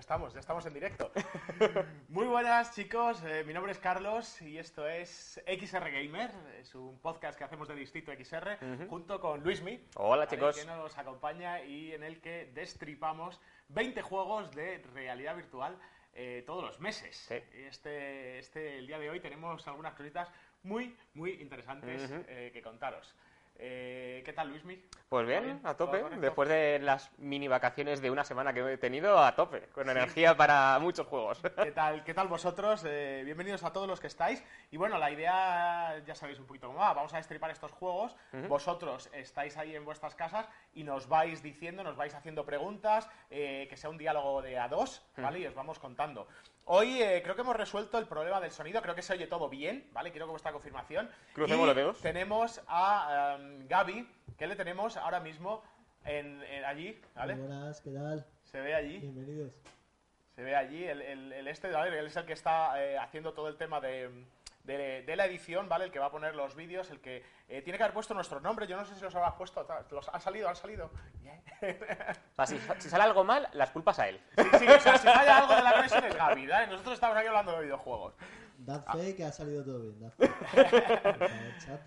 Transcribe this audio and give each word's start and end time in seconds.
Ya 0.00 0.02
estamos, 0.02 0.32
ya 0.32 0.40
estamos 0.40 0.64
en 0.64 0.72
directo. 0.72 1.12
Muy 2.08 2.26
buenas 2.26 2.74
chicos, 2.74 3.22
eh, 3.22 3.44
mi 3.46 3.52
nombre 3.52 3.70
es 3.72 3.78
Carlos 3.78 4.40
y 4.40 4.56
esto 4.56 4.88
es 4.88 5.38
XR 5.46 5.90
Gamer, 5.90 6.30
es 6.58 6.74
un 6.74 6.98
podcast 7.00 7.36
que 7.36 7.44
hacemos 7.44 7.68
de 7.68 7.74
Distrito 7.74 8.10
XR 8.10 8.86
junto 8.88 9.20
con 9.20 9.42
Luismi. 9.44 9.78
Hola, 9.96 10.26
chicos. 10.26 10.58
Que 10.58 10.64
nos 10.64 10.96
acompaña 10.96 11.62
y 11.62 11.92
en 11.92 12.02
el 12.02 12.22
que 12.22 12.50
destripamos 12.54 13.38
20 13.68 14.00
juegos 14.00 14.50
de 14.52 14.82
realidad 14.94 15.36
virtual 15.36 15.78
eh, 16.14 16.44
todos 16.46 16.64
los 16.64 16.80
meses. 16.80 17.14
Sí. 17.14 17.34
Este, 17.52 18.38
este, 18.38 18.78
el 18.78 18.86
día 18.86 18.98
de 18.98 19.10
hoy 19.10 19.20
tenemos 19.20 19.68
algunas 19.68 19.92
cositas 19.92 20.30
muy, 20.62 20.96
muy 21.12 21.32
interesantes 21.42 22.10
Ujú. 22.10 22.24
eh, 22.26 22.48
que 22.54 22.62
contaros. 22.62 23.14
Eh, 23.62 24.22
¿Qué 24.24 24.32
tal, 24.32 24.48
Luismi? 24.48 24.76
Pues 25.08 25.26
¿Todo 25.26 25.40
bien, 25.40 25.60
a 25.64 25.74
¿Todo 25.74 25.90
tope. 25.90 26.16
Después 26.16 26.48
de 26.48 26.78
las 26.78 27.10
mini 27.18 27.46
vacaciones 27.46 28.00
de 28.00 28.10
una 28.10 28.24
semana 28.24 28.54
que 28.54 28.60
he 28.72 28.78
tenido, 28.78 29.18
a 29.18 29.34
tope. 29.34 29.68
Con 29.68 29.90
energía 29.90 30.34
para 30.34 30.78
muchos 30.78 31.06
juegos. 31.06 31.42
¿Qué 31.62 31.70
tal, 31.74 32.02
¿Qué 32.02 32.14
tal 32.14 32.28
vosotros? 32.28 32.84
Eh, 32.86 33.20
bienvenidos 33.24 33.62
a 33.62 33.70
todos 33.70 33.86
los 33.86 34.00
que 34.00 34.06
estáis. 34.06 34.42
Y 34.70 34.78
bueno, 34.78 34.96
la 34.96 35.10
idea 35.10 35.98
ya 36.06 36.14
sabéis 36.14 36.38
un 36.38 36.46
poquito 36.46 36.68
cómo 36.68 36.78
va. 36.78 36.94
Vamos 36.94 37.12
a 37.12 37.18
destripar 37.18 37.50
estos 37.50 37.72
juegos. 37.72 38.16
Vosotros 38.48 39.10
estáis 39.12 39.58
ahí 39.58 39.76
en 39.76 39.84
vuestras 39.84 40.14
casas 40.14 40.48
y 40.72 40.82
nos 40.82 41.06
vais 41.08 41.42
diciendo, 41.42 41.84
nos 41.84 41.96
vais 41.96 42.14
haciendo 42.14 42.46
preguntas, 42.46 43.10
eh, 43.28 43.66
que 43.68 43.76
sea 43.76 43.90
un 43.90 43.98
diálogo 43.98 44.40
de 44.40 44.58
a 44.58 44.68
dos, 44.68 45.04
¿vale? 45.18 45.40
Y 45.40 45.46
os 45.46 45.54
vamos 45.54 45.78
contando. 45.78 46.28
Hoy 46.66 47.02
eh, 47.02 47.20
creo 47.22 47.34
que 47.34 47.40
hemos 47.40 47.56
resuelto 47.56 47.98
el 47.98 48.06
problema 48.06 48.40
del 48.40 48.52
sonido. 48.52 48.80
Creo 48.80 48.94
que 48.94 49.02
se 49.02 49.12
oye 49.14 49.26
todo 49.26 49.48
bien, 49.48 49.88
¿vale? 49.92 50.10
Quiero 50.12 50.26
que 50.26 50.30
vuestra 50.30 50.52
confirmación. 50.52 51.10
Crucemos 51.32 51.66
los 51.66 51.74
dedos. 51.74 52.00
Tenemos 52.00 52.60
a 52.68 53.36
em, 53.40 53.66
Gaby, 53.66 54.08
que 54.38 54.46
le 54.46 54.54
tenemos 54.56 54.96
ahora 54.96 55.18
mismo 55.20 55.62
en, 56.04 56.42
en 56.44 56.64
allí, 56.64 57.00
¿vale? 57.14 57.34
Muy 57.34 57.46
buenas, 57.48 57.80
¿qué 57.80 57.90
tal? 57.90 58.24
Se 58.44 58.60
ve 58.60 58.74
allí. 58.74 58.98
Bienvenidos. 58.98 59.52
Se 60.36 60.42
ve 60.42 60.54
allí 60.54 60.84
el, 60.84 61.02
el- 61.02 61.32
el 61.32 61.48
este, 61.48 61.70
¿vale? 61.70 61.98
Él 61.98 62.06
es 62.06 62.16
el 62.16 62.24
que 62.24 62.32
está 62.34 62.80
eh, 62.82 62.96
haciendo 62.98 63.32
todo 63.32 63.48
el 63.48 63.56
tema 63.56 63.80
de, 63.80 64.08
de- 64.76 65.02
de 65.02 65.16
la 65.16 65.26
edición, 65.26 65.68
¿vale? 65.68 65.84
El 65.86 65.90
que 65.92 65.98
va 65.98 66.06
a 66.06 66.10
poner 66.10 66.34
los 66.34 66.54
vídeos, 66.54 66.90
el 66.90 67.00
que 67.00 67.24
eh, 67.48 67.62
tiene 67.62 67.76
que 67.78 67.84
haber 67.84 67.94
puesto 67.94 68.14
nuestro 68.14 68.40
nombre. 68.40 68.66
Yo 68.66 68.76
no 68.76 68.84
sé 68.84 68.94
si 68.94 69.00
los 69.02 69.14
habrás 69.14 69.34
puesto. 69.34 69.66
Los, 69.90 70.08
¿Han 70.08 70.20
salido? 70.20 70.48
¿Han 70.48 70.56
salido? 70.56 70.90
O 71.62 72.34
sea, 72.36 72.46
si, 72.46 72.58
si 72.78 72.88
sale 72.88 73.04
algo 73.04 73.22
mal, 73.24 73.48
las 73.52 73.70
culpas 73.70 73.98
a 73.98 74.08
él. 74.08 74.20
Sí, 74.36 74.58
sí, 74.58 74.66
o 74.68 74.80
sea, 74.80 74.96
si 74.98 75.06
falla 75.06 75.38
algo 75.38 75.54
de 75.54 75.62
la 75.62 75.72
conexión 75.74 76.04
es 76.04 76.14
Gaby, 76.16 76.46
¿vale? 76.46 76.66
Nosotros 76.68 76.94
estamos 76.94 77.16
aquí 77.16 77.26
hablando 77.26 77.52
de 77.52 77.62
videojuegos. 77.64 78.14
Dad 78.58 78.84
Ah. 78.86 78.92
fe 78.96 79.14
que 79.16 79.24
ha 79.24 79.32
salido 79.32 79.64
todo 79.64 79.80
bien. 79.80 80.00
Dad 80.00 80.12
fe. 80.18 81.78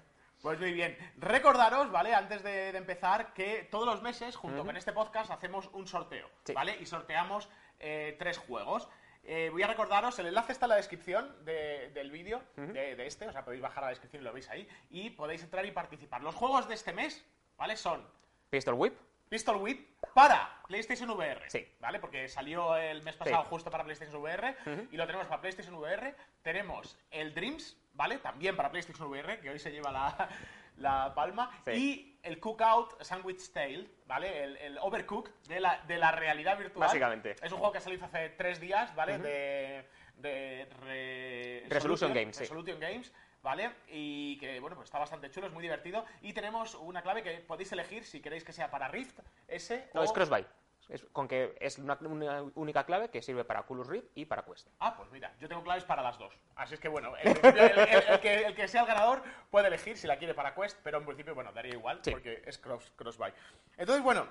Pues 0.41 0.59
muy 0.59 0.73
bien. 0.73 0.97
Recordaros, 1.17 1.89
¿vale? 1.91 2.13
Antes 2.13 2.43
de, 2.43 2.71
de 2.73 2.77
empezar, 2.77 3.33
que 3.33 3.67
todos 3.71 3.85
los 3.85 4.01
meses, 4.01 4.35
junto 4.35 4.65
con 4.65 4.75
este 4.75 4.91
podcast, 4.91 5.31
hacemos 5.31 5.69
un 5.73 5.87
sorteo, 5.87 6.27
Sí. 6.43 6.53
¿vale? 6.53 6.75
Y 6.81 6.85
sorteamos 6.85 7.47
eh, 7.79 8.15
tres 8.19 8.37
juegos. 8.37 8.89
Eh, 9.25 9.49
voy 9.51 9.63
a 9.63 9.67
recordaros, 9.67 10.19
el 10.19 10.27
enlace 10.27 10.51
está 10.51 10.65
en 10.65 10.71
la 10.71 10.75
descripción 10.75 11.45
de- 11.45 11.89
del 11.93 12.11
vídeo, 12.11 12.41
de, 12.57 12.95
de 12.95 13.07
este, 13.07 13.27
o 13.27 13.31
sea, 13.31 13.45
podéis 13.45 13.61
bajar 13.61 13.83
a 13.83 13.87
la 13.87 13.91
descripción 13.91 14.21
y 14.21 14.25
lo 14.25 14.33
veis 14.33 14.49
ahí, 14.49 14.67
y 14.89 15.11
podéis 15.11 15.43
entrar 15.43 15.65
y 15.65 15.71
participar. 15.71 16.21
Los 16.21 16.35
juegos 16.35 16.67
de 16.67 16.73
este 16.75 16.91
mes, 16.91 17.25
¿vale? 17.57 17.77
Son 17.77 18.05
Pistol 18.49 18.73
Whip. 18.75 18.97
Pistol 19.29 19.55
Whip 19.57 19.97
para 20.13 20.61
PlayStation 20.67 21.09
VR. 21.09 21.49
Sí. 21.49 21.65
¿Vale? 21.79 21.99
Porque 21.99 22.27
salió 22.27 22.75
el 22.75 23.01
mes 23.01 23.15
pasado 23.15 23.43
Sí. 23.43 23.47
justo 23.49 23.71
para 23.71 23.83
PlayStation 23.83 24.21
VR 24.21 24.55
y 24.91 24.97
lo 24.97 25.05
tenemos 25.07 25.25
para 25.27 25.41
PlayStation 25.41 25.73
VR. 25.75 26.13
Tenemos 26.43 26.97
el 27.09 27.33
Dreams, 27.33 27.75
¿vale? 27.93 28.17
También 28.19 28.55
para 28.55 28.69
PlayStation 28.69 29.07
VR, 29.09 29.39
que 29.39 29.49
hoy 29.49 29.57
se 29.57 29.71
lleva 29.71 29.91
la, 29.91 30.29
la 30.77 31.13
palma. 31.15 31.49
Sí. 31.65 31.71
Y 31.71 32.12
el 32.23 32.39
Cookout 32.39 33.01
Sandwich 33.03 33.51
Tale, 33.51 33.87
¿vale? 34.07 34.43
El, 34.43 34.57
el 34.57 34.77
Overcook 34.79 35.29
de 35.47 35.59
la, 35.59 35.81
de 35.85 35.97
la 35.97 36.11
realidad 36.11 36.57
virtual. 36.57 36.87
Básicamente. 36.87 37.35
Es 37.41 37.51
un 37.51 37.57
juego 37.59 37.71
que 37.71 37.77
ha 37.77 37.81
salido 37.81 38.05
hace 38.05 38.29
tres 38.29 38.59
días, 38.59 38.95
¿vale? 38.95 39.17
De, 39.19 39.87
de 40.17 40.67
re- 40.81 41.63
Resolution 41.69 42.13
Games, 42.13 42.35
sí. 42.37 42.43
Resolution 42.43 42.79
Games, 42.79 43.11
¿vale? 43.41 43.71
Y 43.89 44.37
que, 44.37 44.59
bueno, 44.59 44.75
pues 44.75 44.87
está 44.87 44.99
bastante 44.99 45.29
chulo, 45.29 45.47
es 45.47 45.53
muy 45.53 45.61
divertido. 45.61 46.05
Y 46.21 46.33
tenemos 46.33 46.75
una 46.75 47.01
clave 47.01 47.23
que 47.23 47.39
podéis 47.39 47.71
elegir 47.73 48.05
si 48.05 48.21
queréis 48.21 48.43
que 48.43 48.53
sea 48.53 48.71
para 48.71 48.87
Rift, 48.87 49.19
S 49.47 49.89
No, 49.93 50.01
o... 50.01 50.03
es 50.03 50.11
Crossbuy. 50.11 50.45
Es, 50.89 51.03
con 51.11 51.27
que 51.27 51.55
es 51.59 51.77
una, 51.77 51.97
una 52.01 52.43
única 52.55 52.85
clave 52.85 53.09
que 53.09 53.21
sirve 53.21 53.45
para 53.45 53.61
Oculus 53.61 53.87
Rift 53.87 54.07
y 54.15 54.25
para 54.25 54.43
Quest. 54.43 54.67
Ah, 54.79 54.95
pues 54.97 55.09
mira, 55.11 55.33
yo 55.39 55.47
tengo 55.47 55.63
claves 55.63 55.83
para 55.85 56.01
las 56.03 56.17
dos. 56.19 56.33
Así 56.55 56.73
es 56.73 56.79
que, 56.79 56.87
bueno, 56.89 57.13
el, 57.17 57.29
el- 57.29 57.79
el 58.09 58.19
que, 58.19 58.43
el 58.45 58.55
que 58.55 58.67
sea 58.67 58.81
el 58.81 58.87
ganador 58.87 59.23
puede 59.49 59.67
elegir 59.67 59.97
si 59.97 60.07
la 60.07 60.17
quiere 60.17 60.33
para 60.33 60.53
Quest, 60.53 60.77
pero 60.83 60.97
en 60.97 61.05
principio, 61.05 61.33
bueno, 61.33 61.51
daría 61.53 61.73
igual, 61.73 61.99
Sí. 62.03 62.11
porque 62.11 62.43
es 62.45 62.57
cross, 62.57 62.91
cross-buy. 62.97 63.31
Entonces, 63.77 64.03
bueno, 64.03 64.27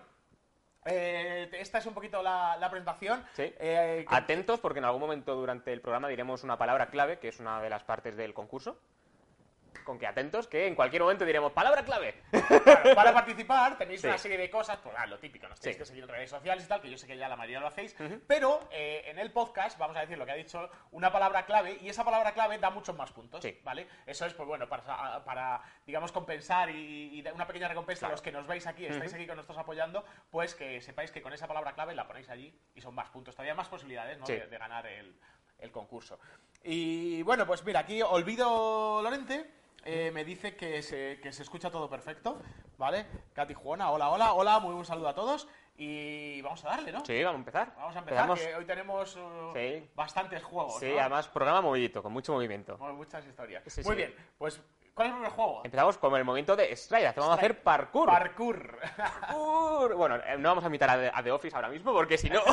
eh, 0.84 1.48
esta 1.52 1.78
es 1.78 1.86
un 1.86 1.94
poquito 1.94 2.22
la, 2.22 2.56
la 2.58 2.68
presentación. 2.70 3.24
Sí. 3.34 3.54
Eh, 3.58 4.04
Atentos 4.08 4.60
porque 4.60 4.80
en 4.80 4.84
algún 4.84 5.00
momento 5.00 5.34
durante 5.34 5.72
el 5.72 5.80
programa 5.80 6.08
diremos 6.08 6.42
una 6.44 6.58
palabra 6.58 6.86
clave, 6.90 7.18
que 7.18 7.28
es 7.28 7.40
una 7.40 7.60
de 7.62 7.70
las 7.70 7.84
partes 7.84 8.16
del 8.16 8.34
concurso. 8.34 8.78
Con 9.84 9.98
que 9.98 10.06
atentos, 10.06 10.46
que 10.46 10.66
en 10.66 10.74
cualquier 10.74 11.02
momento 11.02 11.24
diremos 11.24 11.52
palabra 11.52 11.84
clave. 11.84 12.22
Claro, 12.30 12.94
para 12.94 13.12
participar 13.12 13.76
tenéis 13.78 14.00
Sí. 14.00 14.06
una 14.06 14.18
serie 14.18 14.38
de 14.38 14.48
cosas, 14.50 14.78
pues 14.78 14.94
ah, 14.98 15.06
lo 15.06 15.18
típico, 15.18 15.48
nos 15.48 15.58
tenéis 15.58 15.76
Sí. 15.76 15.80
que 15.80 15.86
seguir 15.86 16.04
en 16.04 16.08
redes 16.10 16.30
sociales 16.30 16.64
y 16.64 16.68
tal, 16.68 16.80
que 16.80 16.90
yo 16.90 16.96
sé 16.98 17.06
que 17.06 17.16
ya 17.16 17.28
la 17.28 17.36
mayoría 17.36 17.60
lo 17.60 17.66
hacéis, 17.66 17.96
pero 18.26 18.60
eh, 18.70 19.02
en 19.06 19.18
el 19.18 19.32
podcast 19.32 19.78
vamos 19.78 19.96
a 19.96 20.00
decir 20.00 20.16
lo 20.18 20.24
que 20.24 20.32
ha 20.32 20.36
dicho 20.36 20.70
una 20.92 21.10
palabra 21.10 21.44
clave 21.46 21.78
y 21.80 21.88
esa 21.88 22.04
palabra 22.04 22.32
clave 22.32 22.58
da 22.58 22.70
muchos 22.70 22.96
más 22.96 23.10
puntos, 23.12 23.42
Sí. 23.42 23.58
¿vale? 23.64 23.86
Eso 24.06 24.26
es, 24.26 24.34
pues 24.34 24.46
bueno, 24.46 24.68
para, 24.68 25.24
para 25.24 25.62
digamos, 25.86 26.12
compensar 26.12 26.70
y, 26.70 27.18
y 27.20 27.28
una 27.34 27.46
pequeña 27.46 27.68
recompensa 27.68 28.06
a 28.06 28.10
los 28.10 28.22
que 28.22 28.30
nos 28.32 28.46
veis 28.46 28.66
aquí, 28.66 28.86
estáis 28.86 29.12
aquí 29.14 29.26
con 29.26 29.36
nosotros 29.36 29.58
apoyando, 29.58 30.04
pues 30.30 30.54
que 30.54 30.80
sepáis 30.80 31.10
que 31.10 31.22
con 31.22 31.32
esa 31.32 31.46
palabra 31.48 31.72
clave 31.72 31.94
la 31.94 32.06
ponéis 32.06 32.28
allí 32.28 32.56
y 32.74 32.80
son 32.80 32.94
más 32.94 33.08
puntos, 33.10 33.34
todavía 33.34 33.54
más 33.54 33.68
posibilidades. 33.68 34.22
De, 34.24 34.46
de 34.46 34.58
ganar 34.58 34.86
el, 34.86 35.16
el 35.58 35.72
concurso. 35.72 36.18
Y 36.62 37.22
bueno, 37.22 37.46
pues 37.46 37.64
mira, 37.64 37.80
aquí 37.80 38.02
Olvido 38.02 39.00
Lorente 39.02 39.50
eh, 39.84 40.10
me 40.12 40.24
dice 40.24 40.56
que 40.56 40.82
se, 40.82 41.20
que 41.20 41.32
se 41.32 41.42
escucha 41.42 41.70
todo 41.70 41.88
perfecto, 41.88 42.40
¿vale? 42.78 43.06
Katy 43.34 43.54
Juana, 43.54 43.90
hola, 43.90 44.10
hola, 44.10 44.32
hola, 44.34 44.58
muy 44.60 44.72
buen 44.74 44.84
saludo 44.86 45.08
a 45.08 45.14
todos 45.14 45.48
y 45.76 46.40
vamos 46.42 46.64
a 46.64 46.68
darle, 46.68 46.92
¿no? 46.92 47.04
Sí, 47.04 47.22
vamos 47.22 47.36
a 47.36 47.40
empezar. 47.40 47.74
Vamos 47.76 47.96
a 47.96 47.98
empezar, 48.00 48.28
Empezamos- 48.28 48.40
que 48.40 48.54
hoy 48.56 48.64
tenemos 48.64 49.16
uh, 49.16 49.52
Sí. 49.54 49.90
bastantes 49.94 50.42
juegos, 50.42 50.78
Sí, 50.78 50.90
¿no? 50.92 51.00
además 51.00 51.28
programa 51.28 51.60
movidito, 51.60 52.02
con 52.02 52.12
mucho 52.12 52.32
movimiento. 52.32 52.76
Bueno, 52.76 52.94
muchas 52.94 53.24
historias. 53.26 53.62
Sí, 53.66 53.82
muy 53.84 53.92
sí. 53.94 53.96
bien, 53.96 54.14
pues, 54.38 54.60
¿cuál 54.94 55.06
es 55.08 55.12
el 55.12 55.16
primer 55.18 55.32
juego? 55.32 55.62
Empezamos 55.64 55.98
con 55.98 56.14
el 56.16 56.24
momento 56.24 56.54
de 56.54 56.76
Stride. 56.76 57.12
Vamos 57.16 57.30
a 57.32 57.34
hacer 57.34 57.62
parkour. 57.62 58.06
Parkour. 58.06 58.78
Parkour. 58.96 59.94
Bueno, 59.96 60.16
eh, 60.16 60.36
no 60.38 60.50
vamos 60.50 60.64
a 60.64 60.66
invitar 60.66 60.90
a 61.12 61.22
The 61.22 61.32
Office 61.32 61.56
ahora 61.56 61.68
mismo 61.68 61.92
porque 61.92 62.18
si 62.18 62.28
no... 62.30 62.40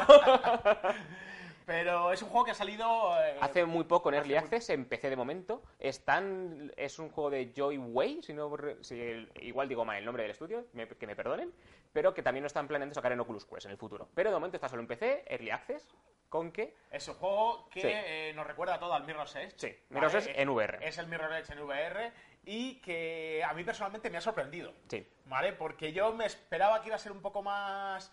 Pero 1.70 2.12
es 2.12 2.20
un 2.24 2.30
juego 2.30 2.46
que 2.46 2.52
ha 2.52 2.56
salido... 2.56 3.16
eh, 3.24 3.38
Hace 3.42 3.64
muy 3.64 3.84
poco 3.84 4.10
en 4.10 4.16
Early 4.16 4.30
muy- 4.34 4.38
Access, 4.40 4.72
en 4.72 4.86
PC 4.86 5.12
de 5.12 5.16
momento. 5.16 5.62
Están, 5.78 6.74
es 6.76 6.98
un 6.98 7.10
juego 7.12 7.30
de 7.30 7.54
Joy 7.56 7.78
Way, 7.78 8.24
si 8.24 8.34
no, 8.34 8.52
si 8.82 9.28
igual 9.42 9.70
digo 9.70 9.86
mal 9.86 9.98
el 9.98 10.04
nombre 10.06 10.24
del 10.24 10.32
estudio, 10.32 10.66
me- 10.74 10.88
que 10.88 11.06
me 11.06 11.16
perdonen, 11.16 11.54
pero 11.94 12.12
que 12.12 12.24
también 12.24 12.42
lo 12.42 12.48
están 12.48 12.68
planeando 12.68 12.96
sacar 12.96 13.12
en 13.12 13.20
Oculus 13.20 13.46
Quest 13.46 13.66
en 13.66 13.72
el 13.74 13.78
futuro. 13.78 14.10
Pero 14.16 14.32
de 14.32 14.36
momento 14.36 14.58
está 14.58 14.68
solo 14.68 14.82
en 14.82 14.88
PC, 14.88 15.26
Early 15.28 15.52
Access, 15.52 15.88
con 16.28 16.52
que... 16.52 16.74
Es 16.90 17.08
un 17.08 17.14
juego 17.14 17.70
que 17.70 17.82
Sí. 17.82 17.88
eh, 17.92 18.34
nos 18.36 18.48
recuerda 18.48 18.80
todo 18.80 18.94
al 18.96 19.04
Mirror's 19.06 19.36
Edge. 19.36 19.54
Sí, 19.56 19.78
Mirror's 19.90 20.16
Edge 20.16 20.42
en 20.42 20.50
VR. 20.50 20.80
Es 20.82 20.98
el 20.98 21.06
Mirror's 21.06 21.36
Edge 21.48 21.54
en 21.54 21.62
VR 21.64 22.12
y 22.46 22.82
que 22.82 23.44
a 23.48 23.54
mí 23.54 23.64
personalmente 23.64 24.10
me 24.10 24.18
ha 24.18 24.22
sorprendido. 24.22 24.74
Sí. 24.88 25.08
¿Vale? 25.26 25.54
Porque 25.54 25.94
yo 25.94 26.14
me 26.14 26.26
esperaba 26.26 26.82
que 26.82 26.88
iba 26.88 26.96
a 26.96 27.00
ser 27.00 27.12
un 27.12 27.22
poco 27.22 27.44
más... 27.44 28.12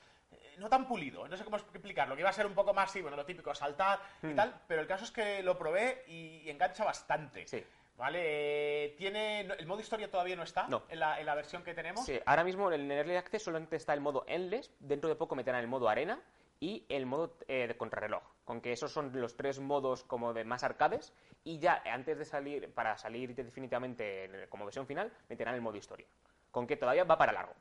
No 0.58 0.69
tan 0.70 0.87
pulido, 0.88 1.29
no 1.29 1.37
sé 1.37 1.44
cómo 1.44 1.56
explicarlo, 1.56 2.14
que 2.14 2.20
iba 2.23 2.31
a 2.31 2.32
ser 2.32 2.47
un 2.47 2.55
poco 2.55 2.73
más, 2.73 2.91
sí, 2.91 3.03
bueno, 3.03 3.17
lo 3.17 3.25
típico, 3.26 3.55
saltar 3.55 4.00
y 4.23 4.29
Hmm. 4.29 4.35
tal, 4.37 4.61
pero 4.67 4.81
el 4.81 4.87
caso 4.87 5.05
es 5.05 5.11
que 5.11 5.43
lo 5.43 5.58
probé 5.58 6.05
y, 6.08 6.43
y 6.44 6.50
engancha 6.50 6.85
bastante. 6.85 7.47
Sí. 7.47 7.62
¿Vale? 7.99 8.94
Tiene... 8.99 9.41
El 9.41 9.67
modo 9.67 9.81
historia 9.81 10.11
todavía 10.11 10.37
no 10.37 10.43
está 10.43 10.67
No. 10.69 10.82
En, 10.91 11.00
la, 11.00 11.19
en 11.19 11.25
la 11.25 11.35
versión 11.35 11.62
que 11.62 11.73
tenemos. 11.73 12.05
Sí, 12.05 12.20
ahora 12.26 12.44
mismo 12.44 12.70
en 12.70 12.82
el 12.82 12.91
Early 12.91 13.17
Access 13.17 13.43
solamente 13.44 13.76
está 13.76 13.94
el 13.94 14.00
modo 14.00 14.25
Endless, 14.29 14.70
dentro 14.81 15.08
de 15.08 15.17
poco 15.17 15.35
meterán 15.35 15.61
el 15.62 15.67
modo 15.67 15.88
Arena 15.88 16.20
y 16.61 16.85
el 16.91 17.06
modo 17.06 17.37
eh, 17.49 17.67
de 17.67 17.76
contrarreloj, 17.76 18.23
con 18.44 18.61
que 18.61 18.73
esos 18.73 18.93
son 18.93 19.19
los 19.19 19.35
tres 19.37 19.61
modos 19.61 20.05
como 20.05 20.35
de 20.35 20.44
más 20.44 20.62
arcades 20.62 21.12
y 21.44 21.59
ya 21.59 21.82
antes 21.87 22.19
de 22.19 22.25
salir, 22.26 22.70
para 22.73 22.97
salir 22.99 23.35
definitivamente 23.35 24.25
en- 24.25 24.47
como 24.49 24.64
versión 24.67 24.87
final, 24.87 25.11
meterán 25.31 25.55
el 25.55 25.61
modo 25.62 25.76
historia, 25.79 26.06
con 26.50 26.67
que 26.67 26.76
todavía 26.76 27.05
va 27.05 27.17
para 27.19 27.32
largo, 27.32 27.55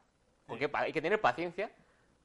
con 0.47 0.57
Sí. 0.59 0.65
que 0.67 0.71
hay 0.77 0.91
que 0.93 1.01
tener 1.01 1.19
paciencia, 1.21 1.71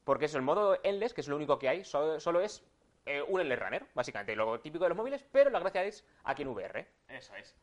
porque 0.03 0.25
es 0.25 0.35
el 0.35 0.41
modo 0.41 0.79
Endless, 0.83 1.13
que 1.13 1.21
es 1.21 1.27
lo 1.27 1.35
único 1.35 1.57
que 1.59 1.69
hay, 1.69 1.83
solo, 1.85 2.19
solo 2.19 2.41
es 2.41 2.63
eh, 3.05 3.21
un 3.27 3.39
Endless 3.41 3.59
Runner, 3.59 3.85
básicamente, 3.93 4.35
lo 4.35 4.59
típico 4.59 4.83
de 4.85 4.89
los 4.89 4.97
móviles, 4.97 5.25
pero 5.31 5.49
la 5.49 5.59
gracia 5.59 5.83
es 5.83 6.05
aquí 6.23 6.41
en 6.43 6.49
VR. 6.49 6.87
Eso 7.07 7.35
es. 7.35 7.55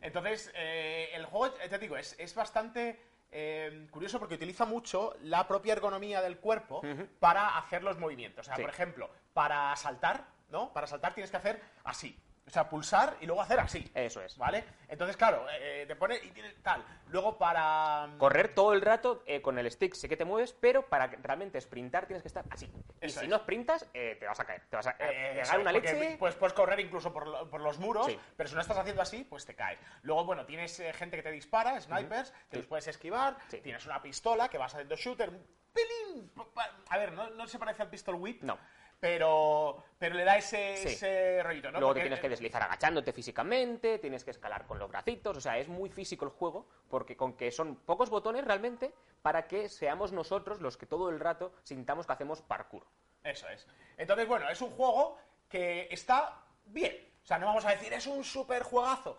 Entonces, 0.00 0.52
eh, 0.54 1.10
el 1.14 1.24
juego, 1.26 1.54
te 1.54 1.78
digo, 1.78 1.96
es, 1.96 2.14
es 2.18 2.34
bastante 2.34 3.00
eh, 3.32 3.86
curioso 3.90 4.18
porque 4.18 4.34
utiliza 4.34 4.64
mucho 4.64 5.14
la 5.22 5.48
propia 5.48 5.72
ergonomía 5.72 6.22
del 6.22 6.38
cuerpo 6.38 6.82
para 7.18 7.56
hacer 7.58 7.82
los 7.82 7.98
movimientos. 7.98 8.46
O 8.46 8.48
sea, 8.48 8.56
Sí. 8.56 8.62
por 8.62 8.70
ejemplo, 8.70 9.10
para 9.32 9.74
saltar, 9.76 10.26
¿no? 10.50 10.72
Para 10.72 10.86
saltar 10.86 11.14
tienes 11.14 11.30
que 11.30 11.36
hacer 11.38 11.60
así. 11.84 12.18
O 12.46 12.50
sea, 12.50 12.68
pulsar 12.68 13.16
y 13.20 13.26
luego 13.26 13.42
hacer 13.42 13.58
así. 13.58 13.90
Eso 13.92 14.22
es. 14.22 14.38
¿Vale? 14.38 14.62
Entonces, 14.88 15.16
claro, 15.16 15.46
eh, 15.50 15.84
te 15.88 15.96
pone 15.96 16.16
y 16.22 16.30
tienes 16.30 16.54
tal. 16.62 16.84
Luego 17.08 17.36
para... 17.36 18.08
Correr 18.18 18.54
todo 18.54 18.72
el 18.72 18.82
rato 18.82 19.24
eh, 19.26 19.42
con 19.42 19.58
el 19.58 19.68
stick 19.68 19.94
sí 19.94 20.08
que 20.08 20.16
te 20.16 20.24
mueves, 20.24 20.52
pero 20.52 20.86
para 20.86 21.08
realmente 21.08 21.60
sprintar 21.60 22.06
tienes 22.06 22.22
que 22.22 22.28
estar 22.28 22.44
así. 22.50 22.66
Y 23.00 23.06
Eso 23.06 23.18
si 23.18 23.26
es. 23.26 23.30
no 23.30 23.38
sprintas, 23.38 23.90
eh, 23.92 24.16
te 24.20 24.26
vas 24.26 24.38
a 24.38 24.44
caer. 24.44 24.62
Te 24.70 24.76
vas 24.76 24.86
a 24.86 24.90
Eh, 24.92 24.94
pegar 24.98 25.38
eso, 25.38 25.60
una 25.60 25.72
porque, 25.72 25.92
leche. 25.92 26.16
Pues 26.20 26.36
puedes 26.36 26.52
correr 26.54 26.78
incluso 26.78 27.12
por, 27.12 27.26
lo- 27.26 27.50
por 27.50 27.60
los 27.60 27.78
muros, 27.80 28.06
Sí. 28.06 28.18
pero 28.36 28.48
si 28.48 28.54
no 28.54 28.60
estás 28.60 28.78
haciendo 28.78 29.02
así, 29.02 29.24
pues 29.24 29.44
te 29.44 29.56
caes. 29.56 29.80
Luego, 30.02 30.24
bueno, 30.24 30.46
tienes 30.46 30.78
eh, 30.78 30.92
gente 30.92 31.16
que 31.16 31.24
te 31.24 31.32
dispara, 31.32 31.80
snipers, 31.80 32.32
que 32.48 32.58
los 32.58 32.66
puedes 32.66 32.86
esquivar, 32.86 33.36
Sí. 33.48 33.60
tienes 33.60 33.84
una 33.86 34.00
pistola 34.00 34.48
que 34.48 34.56
vas 34.58 34.72
haciendo 34.72 34.94
shooter, 34.94 35.30
un 35.30 35.44
pelín... 35.72 36.30
A 36.90 36.96
ver, 36.96 37.12
no, 37.12 37.28
no 37.30 37.48
se 37.48 37.58
parece 37.58 37.82
al 37.82 37.90
pistol 37.90 38.14
whip, 38.14 38.42
No. 38.44 38.56
Pero, 39.00 39.82
pero 39.98 40.14
le 40.14 40.24
da 40.24 40.36
ese, 40.36 40.76
Sí. 40.76 40.88
ese 40.88 41.42
rollito, 41.42 41.70
¿no? 41.70 41.78
Luego 41.78 41.90
Porque- 41.90 42.00
te 42.00 42.04
tienes 42.06 42.20
que 42.20 42.28
deslizar 42.28 42.62
agachándote 42.62 43.12
físicamente, 43.12 43.98
tienes 43.98 44.24
que 44.24 44.30
escalar 44.30 44.66
con 44.66 44.78
los 44.78 44.88
bracitos, 44.88 45.36
o 45.36 45.40
sea, 45.40 45.58
es 45.58 45.68
muy 45.68 45.90
físico 45.90 46.24
el 46.24 46.30
juego, 46.30 46.66
porque 46.88 47.16
con 47.16 47.34
que 47.36 47.50
son 47.50 47.76
pocos 47.76 48.10
botones 48.10 48.44
realmente 48.44 48.92
para 49.22 49.46
que 49.46 49.68
seamos 49.68 50.12
nosotros 50.12 50.60
los 50.60 50.76
que 50.76 50.86
todo 50.86 51.10
el 51.10 51.20
rato 51.20 51.52
sintamos 51.62 52.06
que 52.06 52.12
hacemos 52.12 52.42
parkour. 52.42 52.86
Eso 53.22 53.48
es. 53.48 53.66
Entonces, 53.96 54.26
bueno, 54.28 54.48
es 54.48 54.60
un 54.60 54.70
juego 54.70 55.18
que 55.48 55.88
está 55.90 56.40
bien. 56.66 56.96
O 57.22 57.26
sea, 57.26 57.38
no 57.38 57.46
vamos 57.46 57.64
a 57.64 57.70
decir, 57.70 57.92
es 57.92 58.06
un 58.06 58.22
super 58.22 58.62
juegazo. 58.62 59.18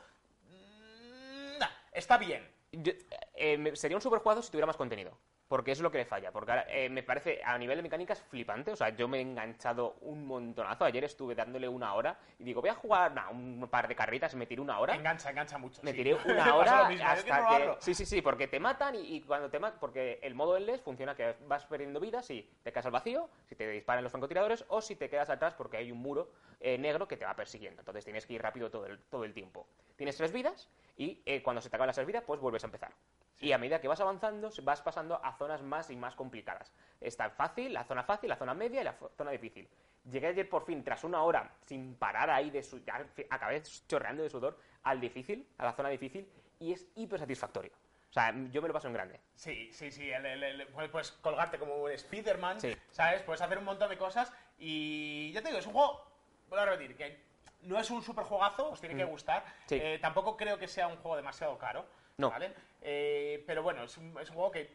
Mm, 0.50 1.58
nah, 1.60 1.68
está 1.92 2.18
bien. 2.18 2.50
Yo- 2.72 2.94
eh, 3.34 3.72
sería 3.76 3.98
un 3.98 4.02
super 4.02 4.20
juego 4.20 4.42
si 4.42 4.50
tuviera 4.50 4.66
más 4.68 4.78
contenido. 4.78 5.18
Porque 5.48 5.72
es 5.72 5.80
lo 5.80 5.92
que 5.92 6.00
le 6.00 6.06
falla. 6.06 6.32
Porque 6.32 6.52
ahora, 6.52 6.66
eh, 6.70 6.90
me 6.90 7.04
parece, 7.04 7.42
a 7.44 7.58
nivel 7.58 7.78
de 7.78 7.84
mecánicas, 7.84 8.22
flipante. 8.22 8.72
O 8.72 8.76
sea, 8.76 8.90
yo 8.90 9.08
me 9.08 9.20
he 9.20 9.22
enganchado 9.22 9.96
un 10.02 10.26
montonazo. 10.26 10.84
Ayer 10.84 11.04
estuve 11.04 11.36
dándole 11.36 11.68
una 11.70 11.94
hora 11.94 12.18
y 12.40 12.44
digo, 12.44 12.62
voy 12.62 12.70
a 12.70 12.76
jugar 12.76 13.14
nah, 13.14 13.30
un 13.30 13.68
par 13.70 13.88
de 13.88 13.96
carritas. 13.96 14.36
Me 14.36 14.46
tiré 14.46 14.62
una 14.62 14.80
hora. 14.80 14.96
Engancha, 14.96 15.30
engancha 15.30 15.58
mucho. 15.58 15.82
Me 15.84 15.92
sí. 15.92 15.98
tiré 15.98 16.16
una 16.16 16.56
hora 16.56 16.88
hasta 16.88 17.48
que... 17.48 17.76
Sí, 17.80 17.94
sí, 17.94 18.06
sí, 18.06 18.22
porque 18.22 18.48
te 18.48 18.60
matan 18.60 18.96
y, 18.96 19.16
y 19.16 19.22
cuando 19.22 19.50
te 19.50 19.60
matan... 19.60 19.80
Porque 19.80 20.20
el 20.22 20.36
modo 20.36 20.58
endless 20.58 20.82
funciona 20.82 21.16
que 21.16 21.36
vas 21.48 21.66
perdiendo 21.66 22.00
vidas 22.00 22.26
si 22.26 22.50
te 22.64 22.72
caes 22.72 22.86
al 22.86 22.92
vacío, 22.92 23.30
si 23.46 23.56
te 23.56 23.70
disparan 23.70 24.04
los 24.04 24.12
francotiradores 24.12 24.66
o 24.68 24.82
si 24.82 24.96
te 24.96 25.10
quedas 25.10 25.30
atrás 25.30 25.54
porque 25.54 25.78
hay 25.78 25.92
un 25.92 26.00
muro 26.00 26.30
eh, 26.60 26.78
negro 26.78 27.08
que 27.08 27.18
te 27.18 27.26
va 27.26 27.36
persiguiendo. 27.36 27.82
Entonces 27.82 28.04
tienes 28.04 28.26
que 28.26 28.34
ir 28.34 28.42
rápido 28.42 28.70
todo 28.70 28.86
el, 28.86 29.00
todo 29.04 29.24
el 29.24 29.34
tiempo. 29.34 29.68
Tienes 29.96 30.18
tres 30.18 30.32
vidas 30.32 30.70
y 30.98 31.22
eh, 31.26 31.42
cuando 31.42 31.62
se 31.62 31.70
te 31.70 31.76
acaban 31.76 31.88
las 31.88 31.96
tres 31.96 32.08
vidas, 32.08 32.24
pues 32.26 32.40
vuelves 32.40 32.64
a 32.64 32.68
empezar. 32.68 32.92
Y 33.40 33.52
a 33.52 33.58
medida 33.58 33.80
que 33.80 33.88
vas 33.88 34.00
avanzando, 34.02 34.50
vas 34.64 34.82
pasando 34.82 35.24
a 35.24 35.34
zonas 35.34 35.62
más 35.62 35.90
y 35.92 35.96
más 35.96 36.16
complicadas. 36.16 36.72
Está 37.00 37.30
fácil, 37.30 37.74
la 37.74 37.84
zona 37.84 38.04
fácil, 38.04 38.30
la 38.30 38.36
zona 38.36 38.54
media 38.54 38.82
y 38.82 38.84
la 38.84 38.96
zona 39.16 39.32
difícil. 39.32 39.70
Llegué 40.10 40.28
ayer 40.28 40.50
por 40.50 40.66
fin, 40.66 40.84
tras 40.84 41.04
una 41.04 41.22
hora, 41.22 41.52
sin 41.66 41.96
parar 41.96 42.30
ahí 42.30 42.50
de 42.50 42.64
su... 42.64 42.84
ya 42.84 42.96
al 42.96 43.06
fi- 43.10 43.28
acabé 43.30 43.62
chorreando 43.88 44.24
de 44.24 44.30
sudor, 44.30 44.58
al 44.84 45.00
difícil, 45.00 45.48
a 45.58 45.66
la 45.66 45.74
zona 45.74 45.90
difícil, 45.90 46.28
y 46.60 46.72
es 46.74 46.88
hiper 46.96 47.20
satisfactorio. 47.20 47.72
O 48.10 48.14
sea, 48.14 48.34
yo 48.52 48.62
me 48.62 48.70
lo 48.70 48.74
paso 48.74 48.88
en 48.88 48.94
grande. 48.94 49.20
Sí, 49.36 49.72
sí, 49.74 49.92
sí. 49.92 50.10
el- 50.10 50.26
el- 50.26 50.44
el- 50.44 50.68
puedes, 50.70 50.90
puedes 50.90 51.12
colgarte 51.12 51.60
como 51.60 51.84
un 51.84 51.96
Spiderman, 51.96 52.60
Sí. 52.60 52.76
¿sabes? 52.90 53.22
Puedes 53.22 53.42
hacer 53.42 53.58
un 53.60 53.66
montón 53.66 53.90
de 53.90 53.98
cosas 53.98 54.32
y 54.58 55.32
ya 55.34 55.42
te 55.42 55.50
digo, 55.50 55.60
es 55.60 55.68
un 55.68 55.74
juego, 55.74 56.04
voy 56.50 56.58
a 56.60 56.66
repetir, 56.66 56.96
que 56.96 57.20
no 57.64 57.78
es 57.78 57.92
un 57.92 58.02
super 58.02 58.24
juegazo, 58.24 58.72
os 58.72 58.80
tiene 58.80 58.96
que 58.96 59.04
gustar. 59.04 59.44
Mm. 59.44 59.68
Sí. 59.68 59.76
Eh, 59.82 60.00
tampoco 60.02 60.38
creo 60.38 60.58
que 60.58 60.68
sea 60.68 60.88
un 60.88 60.96
juego 60.98 61.18
demasiado 61.18 61.58
caro, 61.58 61.86
No. 62.18 62.30
¿vale? 62.30 62.54
Eh, 62.90 63.44
pero 63.46 63.62
bueno, 63.64 63.84
es 63.84 63.98
un, 63.98 64.18
es 64.18 64.30
un 64.30 64.36
juego 64.36 64.50
que 64.52 64.74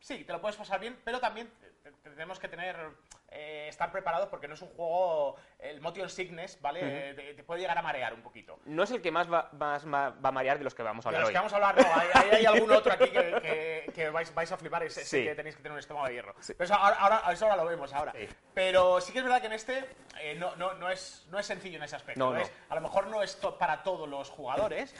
sí, 0.00 0.24
te 0.24 0.32
lo 0.32 0.40
puedes 0.40 0.56
pasar 0.56 0.80
bien, 0.80 0.98
pero 1.04 1.20
también 1.20 1.50
te- 1.60 1.90
te- 1.92 2.10
tenemos 2.10 2.38
que 2.38 2.48
tener 2.48 2.74
eh, 3.28 3.66
estar 3.68 3.92
preparados 3.92 4.28
porque 4.30 4.48
no 4.48 4.54
es 4.54 4.62
un 4.62 4.68
juego, 4.70 5.36
el 5.58 5.78
motion 5.82 6.08
sickness, 6.08 6.58
¿vale? 6.62 6.80
Eh, 7.10 7.14
te, 7.14 7.34
te 7.34 7.44
puede 7.44 7.60
llegar 7.60 7.76
a 7.76 7.82
marear 7.82 8.14
un 8.14 8.22
poquito. 8.22 8.58
No 8.64 8.82
es 8.84 8.90
el 8.92 9.02
que 9.02 9.10
más 9.10 9.30
va, 9.30 9.50
más 9.52 9.84
ma- 9.84 10.08
va 10.08 10.30
a 10.30 10.32
marear 10.32 10.56
de 10.56 10.64
los 10.64 10.74
que 10.74 10.82
vamos 10.82 11.04
a 11.04 11.10
De 11.10 11.16
hablar 11.16 11.20
los 11.20 11.28
hoy. 11.28 11.32
que 11.34 11.38
vamos 11.38 11.52
a 11.52 11.56
hablar, 11.56 11.76
no, 11.76 12.00
hay, 12.00 12.30
hay- 12.32 12.46
algún 12.46 12.72
otro 12.72 12.92
aquí 12.94 13.10
que, 13.10 13.38
que- 13.42 13.92
que 13.92 14.08
vais, 14.08 14.32
vais 14.34 14.50
a 14.50 14.56
flipar, 14.56 14.82
ese 14.84 15.04
Sí. 15.04 15.22
que 15.24 15.34
tenéis 15.34 15.54
que 15.56 15.62
tener 15.62 15.74
un 15.74 15.80
estómago 15.80 16.06
de 16.06 16.14
hierro. 16.14 16.34
Pero 16.46 16.64
eso 16.64 16.74
ahora, 16.74 16.96
ahora- 16.96 17.22
eso 17.32 17.44
ahora 17.44 17.62
lo 17.62 17.68
vemos 17.68 17.92
ahora. 17.92 18.12
Sí. 18.12 18.26
Pero 18.54 19.02
sí 19.02 19.12
que 19.12 19.18
es 19.18 19.24
verdad 19.24 19.40
que 19.42 19.48
en 19.48 19.52
este 19.52 19.84
eh, 20.18 20.34
no, 20.36 20.56
no, 20.56 20.72
no, 20.74 20.88
es, 20.88 21.26
no 21.30 21.38
es 21.38 21.44
sencillo 21.44 21.76
en 21.76 21.82
ese 21.82 21.96
aspecto. 21.96 22.18
No, 22.18 22.32
¿no? 22.32 22.40
Es- 22.40 22.50
a 22.70 22.74
lo 22.74 22.80
mejor 22.80 23.06
no 23.08 23.22
es 23.22 23.38
to- 23.38 23.58
para 23.58 23.82
todos 23.82 24.08
los 24.08 24.30
jugadores. 24.30 24.94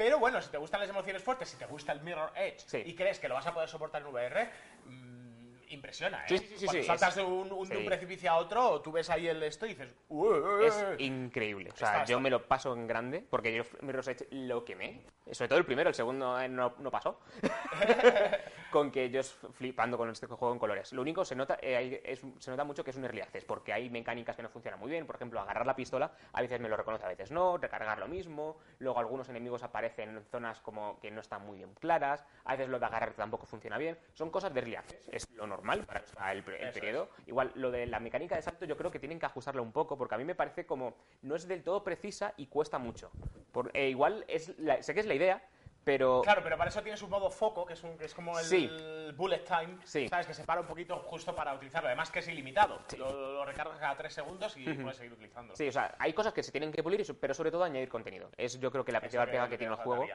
Pero 0.00 0.18
bueno, 0.18 0.40
si 0.40 0.48
te 0.48 0.56
gustan 0.56 0.80
las 0.80 0.88
emociones 0.88 1.22
fuertes, 1.22 1.50
si 1.50 1.58
te 1.58 1.66
gusta 1.66 1.92
el 1.92 2.00
Mirror 2.00 2.32
Edge 2.34 2.60
Sí. 2.66 2.82
y 2.86 2.94
crees 2.94 3.18
que 3.18 3.28
lo 3.28 3.34
vas 3.34 3.46
a 3.46 3.52
poder 3.52 3.68
soportar 3.68 4.00
en 4.00 4.08
VR, 4.08 4.48
mm, 4.86 5.56
impresiona, 5.68 6.22
¿eh? 6.24 6.28
Sí, 6.28 6.38
sí, 6.38 6.54
sí, 6.56 6.64
Cuando 6.64 6.84
saltas 6.84 7.08
es- 7.10 7.16
de, 7.16 7.22
un, 7.22 7.52
un- 7.52 7.68
de 7.68 7.76
un 7.76 7.84
precipicio 7.84 8.30
a 8.30 8.36
otro, 8.38 8.80
tú 8.80 8.92
ves 8.92 9.10
ahí 9.10 9.28
el 9.28 9.42
esto 9.42 9.66
y 9.66 9.74
dices... 9.74 9.94
"Ué". 10.08 10.66
Es 10.66 10.82
increíble. 11.00 11.68
O 11.70 11.76
sea, 11.76 11.88
Está, 11.88 11.98
yo 12.06 12.16
está. 12.16 12.20
me 12.22 12.30
lo 12.30 12.42
paso 12.48 12.72
en 12.72 12.86
grande 12.86 13.22
porque 13.28 13.52
yo 13.54 13.62
Mirror's 13.82 14.08
Edge 14.08 14.26
lo 14.30 14.64
quemé. 14.64 15.02
Sobre 15.32 15.48
todo 15.48 15.58
el 15.58 15.66
primero, 15.66 15.90
el 15.90 15.94
segundo 15.94 16.40
eh, 16.40 16.48
no, 16.48 16.74
no 16.78 16.90
pasó. 16.90 17.20
con 18.70 18.90
que 18.90 19.10
yo 19.10 19.20
es 19.20 19.32
flipando 19.54 19.98
con 19.98 20.08
este 20.10 20.26
juego 20.26 20.52
en 20.52 20.58
colores. 20.58 20.92
Lo 20.92 21.02
único 21.02 21.24
se 21.24 21.34
nota 21.34 21.58
eh, 21.60 22.00
es- 22.04 22.22
se 22.38 22.50
nota 22.50 22.64
mucho 22.64 22.84
que 22.84 22.90
es 22.90 22.96
un 22.96 23.04
early 23.04 23.20
access 23.20 23.44
porque 23.44 23.72
hay 23.72 23.90
mecánicas 23.90 24.36
que 24.36 24.42
no 24.42 24.48
funcionan 24.48 24.80
muy 24.80 24.90
bien. 24.90 25.06
Por 25.06 25.16
ejemplo, 25.16 25.40
agarrar 25.40 25.66
la 25.66 25.76
pistola 25.76 26.12
a 26.32 26.40
veces 26.40 26.60
me 26.60 26.68
lo 26.68 26.76
reconoce, 26.76 27.04
a 27.04 27.08
veces 27.08 27.30
no. 27.30 27.58
Recargar 27.58 27.98
lo 27.98 28.08
mismo. 28.08 28.56
Luego 28.78 28.98
algunos 28.98 29.28
enemigos 29.28 29.62
aparecen 29.62 30.10
en 30.16 30.24
zonas 30.24 30.60
como 30.60 30.98
que 31.00 31.10
no 31.10 31.20
están 31.20 31.44
muy 31.44 31.58
bien 31.58 31.74
claras. 31.74 32.24
A 32.44 32.52
veces 32.52 32.68
lo 32.68 32.78
de 32.78 32.86
agarrar 32.86 33.12
tampoco 33.14 33.46
funciona 33.46 33.76
bien. 33.78 33.98
Son 34.14 34.30
cosas 34.30 34.54
de 34.54 34.60
early 34.60 34.76
access. 34.76 35.08
Es 35.12 35.30
lo 35.32 35.46
normal 35.46 35.84
para 35.84 36.00
el, 36.32 36.38
el 36.38 36.72
periodo. 36.72 37.10
Igual 37.26 37.52
lo 37.56 37.70
de 37.70 37.86
la 37.86 38.00
mecánica 38.00 38.36
de 38.36 38.42
salto 38.42 38.64
yo 38.64 38.76
creo 38.76 38.90
que 38.90 38.98
tienen 38.98 39.18
que 39.18 39.26
ajustarla 39.26 39.62
un 39.62 39.72
poco 39.72 39.98
porque 39.98 40.14
a 40.14 40.18
mí 40.18 40.24
me 40.24 40.34
parece 40.34 40.66
como 40.66 40.94
no 41.22 41.34
es 41.36 41.46
del 41.48 41.62
todo 41.62 41.82
precisa 41.84 42.34
y 42.36 42.46
cuesta 42.46 42.78
mucho. 42.78 43.10
Por- 43.52 43.70
eh, 43.74 43.88
igual 43.88 44.24
es 44.28 44.56
la- 44.58 44.82
sé 44.82 44.94
que 44.94 45.00
es 45.00 45.06
la 45.06 45.14
idea, 45.14 45.42
pero 45.84 46.20
Claro, 46.22 46.42
pero 46.42 46.56
para 46.58 46.68
eso 46.70 46.82
tienes 46.82 47.02
un 47.02 47.10
modo 47.10 47.30
foco, 47.30 47.64
que 47.64 47.72
es, 47.74 47.82
un, 47.82 47.96
que 47.96 48.04
es 48.04 48.14
como 48.14 48.38
el 48.38 48.44
Sí. 48.44 48.70
bullet 49.16 49.40
time, 49.44 49.78
Sí. 49.84 50.08
¿sabes? 50.08 50.26
Que 50.26 50.34
se 50.34 50.44
para 50.44 50.60
un 50.60 50.66
poquito 50.66 50.96
justo 50.98 51.34
para 51.34 51.54
utilizarlo. 51.54 51.88
Además 51.88 52.10
que 52.10 52.18
es 52.20 52.28
ilimitado. 52.28 52.80
Lo, 52.98 53.10
lo 53.34 53.44
recargas 53.44 53.78
cada 53.78 53.96
3 53.96 54.12
segundos 54.12 54.56
y 54.56 54.64
puedes 54.74 54.96
seguir 54.96 55.12
utilizándolo. 55.12 55.56
sí, 55.56 55.68
o 55.68 55.72
sea, 55.72 55.94
hay 55.98 56.12
cosas 56.12 56.32
que 56.32 56.42
se 56.42 56.52
tienen 56.52 56.70
que 56.72 56.82
pulir, 56.82 57.04
pero 57.20 57.34
sobre 57.34 57.50
todo 57.50 57.64
añadir 57.64 57.88
contenido. 57.88 58.30
Es 58.36 58.58
yo 58.60 58.70
creo 58.70 58.84
que 58.84 58.92
la 58.92 59.00
principal 59.00 59.30
pega 59.30 59.44
que 59.44 59.50
que 59.50 59.58
tiene 59.58 59.74
el 59.74 59.80
juego. 59.80 60.06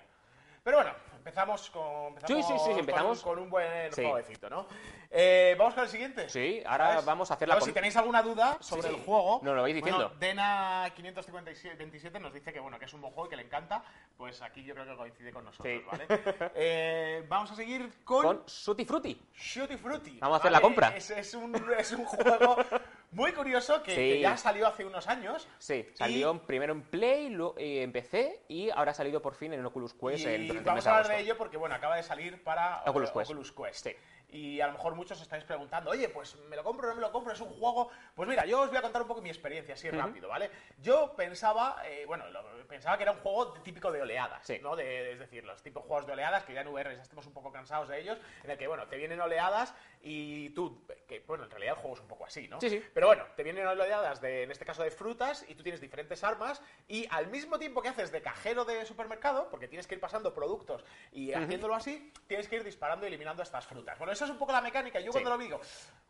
Pero 0.66 0.78
bueno, 0.78 0.94
empezamos 1.16 1.70
con. 1.70 2.08
empezamos 2.08 2.48
Sí, 2.48 2.54
sí, 2.54 2.60
sí, 2.60 2.70
con 2.72 2.80
empezamos. 2.80 3.18
un- 3.20 3.24
Con, 3.24 3.38
un 3.44 3.50
buen 3.52 3.92
jueguecito, 3.92 4.50
¿no? 4.50 4.66
Eh, 5.12 5.56
Vamos 5.60 5.76
con 5.76 5.84
el 5.84 5.90
siguiente. 5.92 6.28
Sí, 6.28 6.64
ahora 6.66 7.02
vamos 7.02 7.30
a 7.30 7.36
hacer 7.36 7.48
la 7.48 7.60
con- 7.60 7.68
Si 7.68 7.72
tenéis 7.72 7.96
alguna 7.98 8.24
duda 8.24 8.58
sobre 8.62 8.90
el 8.90 8.96
juego. 8.96 9.42
Nos 9.44 9.56
lo 9.56 9.62
vais 9.62 9.76
diciendo. 9.76 10.10
Bueno, 10.18 10.20
Dena527 10.20 12.20
nos 12.20 12.34
dice 12.34 12.52
que 12.52 12.60
bueno, 12.60 12.80
que 12.80 12.86
es 12.86 12.94
un 12.96 13.02
buen 13.02 13.14
juego 13.14 13.28
y 13.28 13.30
que 13.30 13.36
le 13.36 13.44
encanta. 13.44 13.84
Pues 14.18 14.42
aquí 14.42 14.64
yo 14.64 14.74
creo 14.74 14.88
que 14.88 14.96
coincide 14.96 15.32
con 15.32 15.46
nosotros. 15.46 15.84
¿vale? 15.86 16.08
Eh, 16.56 17.24
vamos 17.30 17.52
a 17.52 17.56
seguir 17.56 17.88
con. 18.04 18.24
Con 18.24 18.44
Suti 18.48 18.86
Frutti. 18.86 19.22
Shooty 19.36 19.78
Fruity. 19.78 20.18
Vamos 20.20 20.38
a 20.38 20.40
hacer 20.40 20.52
la 20.52 20.62
compra. 20.62 20.98
Es, 20.98 21.12
es 21.12 21.32
un, 21.36 21.56
es 21.78 21.92
un 21.92 22.06
juego 22.06 22.58
muy 23.16 23.32
curioso 23.34 23.82
que, 23.82 23.92
Sí. 23.92 23.96
que 23.96 24.20
ya 24.22 24.38
salió 24.38 24.68
hace 24.68 24.86
unos 24.86 25.08
años. 25.08 25.48
Sí, 25.58 25.88
Y- 25.94 25.98
salió 25.98 26.38
primero 26.46 26.74
en 26.74 26.82
Play, 26.84 27.30
luego 27.30 27.56
eh, 27.58 27.82
en 27.82 27.92
PC 27.92 28.44
y 28.48 28.70
ahora 28.70 28.92
ha 28.92 28.94
salido 28.94 29.22
por 29.22 29.36
fin 29.36 29.54
en 29.54 29.66
Oculus 29.66 29.94
Quest 29.94 30.26
y 30.26 30.28
en, 30.28 30.64
vamos 30.64 30.84
de 30.84 30.90
a 30.90 30.98
hablar 30.98 31.16
de 31.16 31.22
ello 31.24 31.38
porque, 31.38 31.58
bueno, 31.58 31.76
acaba 31.76 31.96
de 31.96 32.04
salir 32.04 32.44
para 32.44 32.84
Oculus 32.86 33.10
eh, 33.10 33.14
Quest. 33.14 33.56
Quest. 33.58 33.84
Sí. 33.88 33.96
Y 34.28 34.60
a 34.60 34.68
lo 34.68 34.74
mejor 34.74 34.96
muchos 34.96 35.18
os 35.18 35.22
estáis 35.24 35.44
preguntando, 35.46 35.92
oye, 35.92 36.10
pues 36.10 36.36
me 36.50 36.56
lo 36.58 36.64
compro 36.64 36.88
o 36.88 36.90
no 36.90 36.96
me 36.96 37.02
lo 37.02 37.12
compro, 37.12 37.32
es 37.32 37.40
un 37.40 37.50
juego. 37.52 37.90
Pues 38.16 38.28
mira, 38.28 38.46
yo 38.46 38.62
os 38.62 38.70
voy 38.70 38.78
a 38.78 38.82
contar 38.82 39.02
un 39.04 39.08
poco 39.08 39.22
mi 39.22 39.30
experiencia, 39.30 39.76
así 39.76 39.90
rápido, 39.90 40.28
¿vale? 40.28 40.50
Yo 40.82 41.14
pensaba, 41.16 41.82
eh, 41.86 42.04
bueno, 42.06 42.28
lo- 42.32 42.44
pensaba 42.68 42.98
que 42.98 43.04
era 43.04 43.12
un 43.14 43.20
juego 43.20 43.54
típico 43.62 43.92
de 43.92 44.02
oleadas, 44.02 44.46
Sí. 44.46 44.60
¿no? 44.62 44.76
De- 44.76 45.14
es 45.14 45.20
decir, 45.20 45.46
los 45.46 45.62
tipos 45.62 45.84
juegos 45.86 46.06
de 46.08 46.14
oleadas, 46.14 46.44
que 46.44 46.54
ya 46.54 46.62
en 46.62 46.68
VR 46.68 46.96
ya 46.96 47.02
estamos 47.04 47.26
un 47.28 47.34
poco 47.34 47.52
cansados 47.52 47.88
de 47.88 48.02
ellos, 48.02 48.18
en 48.44 48.50
el 48.50 48.58
que, 48.58 48.68
bueno, 48.68 48.88
te 48.88 48.98
vienen 48.98 49.22
oleadas 49.22 49.74
y 50.02 50.50
tú, 50.50 50.86
que 51.08 51.20
bueno, 51.22 51.46
en 51.46 51.52
realidad 51.52 51.76
el 51.76 51.82
juego 51.82 51.96
es 51.96 52.02
un 52.02 52.08
poco 52.08 52.26
así, 52.26 52.48
¿no? 52.48 52.60
Sí, 52.60 52.70
sí. 52.72 52.84
Pero 52.94 53.05
bueno, 53.08 53.26
te 53.36 53.44
vienen 53.44 53.66
oleadas 53.68 54.22
de, 54.22 54.44
en 54.44 54.52
este 54.52 54.66
caso, 54.66 54.84
de 54.84 54.92
frutas 54.92 55.46
y 55.48 55.56
tú 55.56 55.64
tienes 55.64 55.82
diferentes 55.82 56.24
armas 56.24 56.62
y 56.88 57.08
al 57.12 57.28
mismo 57.28 57.60
tiempo 57.60 57.82
que 57.82 57.90
haces 57.90 58.12
de 58.12 58.22
cajero 58.22 58.66
de 58.66 58.86
supermercado, 58.86 59.50
porque 59.50 59.68
tienes 59.68 59.88
que 59.88 59.96
ir 59.96 60.02
pasando 60.02 60.34
productos 60.34 60.84
y 61.12 61.34
haciéndolo 61.34 61.76
así, 61.76 62.12
tienes 62.28 62.48
que 62.48 62.58
ir 62.58 62.64
disparando 62.64 63.06
y 63.06 63.08
eliminando 63.10 63.44
estas 63.44 63.66
frutas. 63.66 63.98
Bueno, 63.98 64.14
esa 64.14 64.26
es 64.26 64.32
un 64.32 64.38
poco 64.38 64.52
la 64.52 64.62
mecánica. 64.62 65.00
Yo 65.00 65.08
Sí. 65.08 65.12
cuando 65.12 65.30
lo 65.32 65.38
vi 65.38 65.46
digo, 65.46 65.60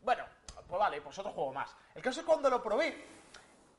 bueno, 0.02 0.24
pues 0.66 0.78
vale, 0.78 1.00
pues 1.00 1.18
otro 1.18 1.32
juego 1.32 1.52
más. 1.52 1.74
El 1.94 2.02
caso 2.02 2.20
es 2.20 2.26
cuando 2.26 2.48
lo 2.50 2.62
probé, 2.62 3.04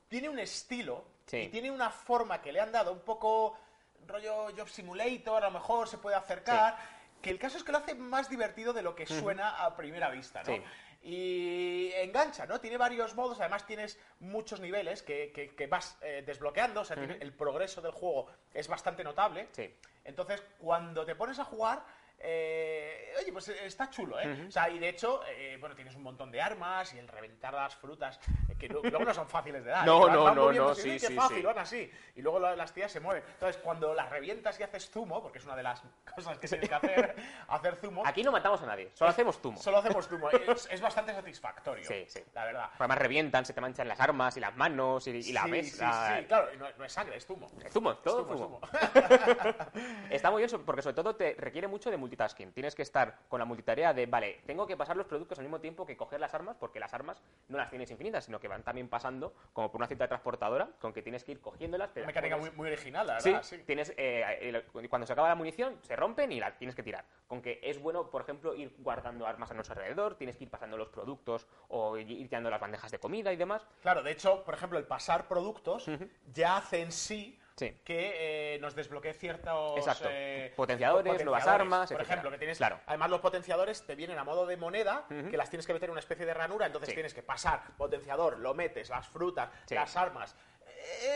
tiene 0.08 0.30
un 0.30 0.40
estilo 0.40 1.06
Sí. 1.26 1.38
y 1.38 1.48
tiene 1.50 1.72
una 1.72 1.90
forma 1.90 2.42
que 2.42 2.52
le 2.52 2.60
han 2.62 2.72
dado 2.72 2.92
un 2.92 3.02
poco 3.02 3.58
rollo 4.06 4.48
Job 4.56 4.70
Simulator, 4.70 5.44
a 5.44 5.48
lo 5.48 5.52
mejor 5.52 5.88
se 5.88 5.98
puede 5.98 6.16
acercar, 6.16 6.78
que 7.22 7.30
el 7.30 7.40
caso 7.40 7.58
es 7.58 7.64
que 7.64 7.72
lo 7.72 7.80
hace 7.80 7.96
más 7.96 8.30
divertido 8.30 8.72
de 8.74 8.82
lo 8.82 8.96
que 8.96 9.06
suena 9.06 9.64
a 9.66 9.76
primera 9.76 10.10
vista, 10.10 10.44
¿no? 10.44 10.64
Y 11.02 11.92
engancha, 11.96 12.46
¿no? 12.46 12.60
Tiene 12.60 12.78
varios 12.78 13.16
modos, 13.16 13.40
además 13.40 13.66
tienes 13.66 14.00
muchos 14.20 14.60
niveles 14.60 15.04
que, 15.04 15.32
que- 15.32 15.56
que 15.56 15.68
vas 15.68 15.98
eh, 16.02 16.24
desbloqueando, 16.26 16.82
o 16.82 16.86
sea, 16.86 16.96
tiene- 16.98 17.18
el 17.22 17.34
progreso 17.34 17.82
del 17.82 17.92
juego 17.92 18.28
es 18.54 18.68
bastante 18.68 19.04
notable. 19.04 19.48
Sí. 19.52 19.74
Entonces, 20.04 20.44
cuando 20.58 21.06
te 21.06 21.16
pones 21.16 21.40
a 21.40 21.46
jugar, 21.46 21.84
eh, 22.20 23.14
oye, 23.22 23.32
pues 23.32 23.48
eh, 23.50 23.66
está 23.66 23.90
chulo, 23.90 24.20
¿eh? 24.20 24.46
O 24.48 24.52
sea, 24.52 24.70
y 24.70 24.80
de 24.80 24.90
hecho, 24.90 25.22
eh, 25.28 25.58
bueno, 25.60 25.76
tienes 25.76 25.96
un 25.96 26.04
montón 26.04 26.32
de 26.32 26.42
armas 26.42 26.94
y 26.94 26.98
el 26.98 27.08
reventar 27.08 27.54
las 27.54 27.76
frutas, 27.76 28.20
que 28.58 28.70
no- 28.70 28.82
luego 28.82 29.06
no 29.06 29.14
son 29.14 29.28
fáciles 29.28 29.64
de 29.64 29.72
dar. 29.72 29.86
No, 29.86 30.08
no, 30.08 30.34
no, 30.34 30.52
no, 30.52 30.70
así, 30.70 30.82
sí, 30.82 30.90
"Uy, 30.90 31.00
qué 31.00 31.08
sí, 31.08 31.14
fácil, 31.16 31.38
sí. 31.38 31.44
van 31.44 31.60
así. 31.60 31.92
Y 32.16 32.22
luego 32.22 32.40
la- 32.40 32.56
las 32.56 32.74
tías 32.74 32.92
se 32.92 33.00
mueven. 33.00 33.24
Entonces, 33.34 33.62
cuando 33.62 33.94
las 33.94 34.10
revientas 34.10 34.60
y 34.60 34.64
haces 34.64 34.90
zumo, 34.90 35.22
porque 35.22 35.38
es 35.40 35.46
una 35.46 35.56
de 35.56 35.64
las 35.64 35.84
cosas 36.16 36.38
que 36.40 36.48
tienes 36.48 36.68
que 36.70 36.76
hacer, 36.76 37.16
hacer 37.48 37.76
zumo, 37.76 38.04
Aquí 38.06 38.24
no 38.24 38.32
matamos 38.32 38.62
a 38.62 38.66
nadie, 38.66 38.92
solo 38.94 39.12
hacemos 39.12 39.40
zumo. 39.40 39.58
solo 39.60 39.78
hacemos 39.78 40.08
zumo. 40.08 40.30
Es, 40.30 40.68
es 40.72 40.82
bastante 40.82 41.14
satisfactorio, 41.14 41.84
Sí, 41.88 42.06
sí. 42.08 42.22
la 42.34 42.46
verdad. 42.46 42.70
Además 42.80 42.98
revientan, 42.98 43.46
se 43.46 43.54
te 43.54 43.62
manchan 43.62 43.88
las 43.88 44.00
armas 44.00 44.36
y 44.38 44.40
las 44.40 44.56
manos 44.56 45.08
y, 45.08 45.12
y 45.12 45.32
la 45.34 45.44
Sí, 45.44 45.50
mesa. 45.52 46.08
Sí, 46.16 46.22
sí, 46.22 46.26
claro, 46.28 46.48
no, 46.58 46.68
no 46.78 46.84
es 46.86 46.92
sangre, 46.94 47.18
es 47.18 47.26
zumo. 47.26 47.50
Es 47.64 47.72
zumo, 47.72 47.96
todo 47.98 48.22
Es 48.22 48.28
zumo. 48.28 48.38
zumo. 48.38 48.62
Está 50.10 50.32
muy 50.32 50.44
bien 50.44 50.62
porque 50.66 50.82
sobre 50.82 50.96
todo 50.96 51.16
te 51.16 51.36
requiere 51.38 51.68
mucho 51.68 51.90
de 51.92 51.98
multitasking. 51.98 52.52
Tienes 52.54 52.76
que 52.76 52.82
estar 52.82 53.20
con 53.28 53.40
la 53.40 53.46
multitarea 53.46 53.94
de, 53.94 54.06
vale, 54.06 54.42
tengo 54.46 54.66
que 54.66 54.78
pasar 54.78 54.96
los 54.98 55.06
productos 55.08 55.38
al 55.40 55.46
mismo 55.46 55.60
tiempo 55.60 55.86
que 55.86 55.98
coger 55.98 56.20
las 56.20 56.34
armas, 56.34 56.56
porque 56.60 56.80
las 56.80 56.94
armas 56.94 57.22
no 57.50 57.58
las 57.58 57.70
tienes 57.70 57.90
infinitas, 57.92 58.26
sino 58.26 58.40
que 58.40 58.47
van 58.48 58.64
también 58.64 58.88
pasando 58.88 59.34
como 59.54 59.72
por 59.72 59.80
una 59.80 59.88
cinta 59.88 60.08
transportadora, 60.08 60.70
con 60.80 60.94
que 60.94 61.02
tienes 61.02 61.24
que 61.24 61.34
ir 61.34 61.42
cogiéndolas. 61.42 61.94
te 61.94 62.02
Una 62.02 62.08
mecánica 62.08 62.38
muy, 62.38 62.68
original, 62.68 63.08
la 63.08 63.14
verdad. 63.16 63.44
Sí, 63.44 63.58
tienes, 63.66 63.94
eh, 63.98 64.64
cuando 64.90 65.08
se 65.08 65.14
acaba 65.14 65.30
la 65.30 65.36
munición, 65.36 65.78
se 65.82 65.96
rompen 65.96 66.32
y 66.32 66.40
la 66.40 66.58
tienes 66.58 66.76
que 66.76 66.84
tirar. 66.84 67.06
Con 67.28 67.42
que 67.42 67.60
es 67.62 67.80
bueno, 67.82 68.10
por 68.10 68.22
ejemplo, 68.22 68.56
ir 68.56 68.74
guardando 68.80 69.28
armas 69.28 69.52
a 69.52 69.54
nuestro 69.54 69.74
alrededor, 69.76 70.16
tienes 70.16 70.38
que 70.38 70.46
ir 70.46 70.50
pasando 70.50 70.78
los 70.78 70.90
productos 70.90 71.48
o 71.70 71.98
ir 71.98 72.28
tirando 72.30 72.50
las 72.50 72.60
bandejas 72.60 72.92
de 72.92 73.00
comida 73.00 73.34
y 73.34 73.36
demás. 73.36 73.68
Claro, 73.82 74.04
de 74.04 74.12
hecho, 74.12 74.44
por 74.44 74.54
ejemplo, 74.54 74.78
el 74.80 74.86
pasar 74.86 75.28
productos 75.28 75.90
ya 76.34 76.58
hace 76.58 76.82
en 76.82 76.92
sí, 76.92 77.40
Sí. 77.58 77.76
que 77.84 78.54
eh, 78.56 78.60
nos 78.60 78.76
desbloquee 78.76 79.14
ciertos 79.14 79.78
Exacto. 79.78 80.08
eh, 80.12 80.54
Potenciadores, 80.56 81.24
nuevas 81.26 81.48
armas, 81.48 81.90
Por 81.90 81.98
etcétera. 82.00 82.04
ejemplo, 82.14 82.32
que 82.32 82.38
tienes. 82.38 82.58
Claro. 82.60 82.80
Además, 82.86 83.10
los 83.10 83.20
potenciadores 83.20 83.84
te 83.86 83.96
vienen 83.96 84.20
a 84.20 84.24
modo 84.24 84.46
de 84.46 84.58
moneda, 84.58 85.06
que 85.10 85.36
las 85.38 85.50
tienes 85.50 85.66
que 85.66 85.74
meter 85.74 85.90
en 85.90 85.92
una 85.94 86.00
especie 86.02 86.26
de 86.26 86.34
ranura, 86.36 86.68
entonces 86.68 86.90
Sí. 86.90 86.94
tienes 86.96 87.14
que 87.16 87.24
pasar 87.24 87.64
potenciador, 87.76 88.38
lo 88.38 88.54
metes, 88.54 88.90
las 88.90 89.08
frutas, 89.08 89.50
Sí. 89.66 89.74
las 89.76 89.96
armas. 89.98 90.36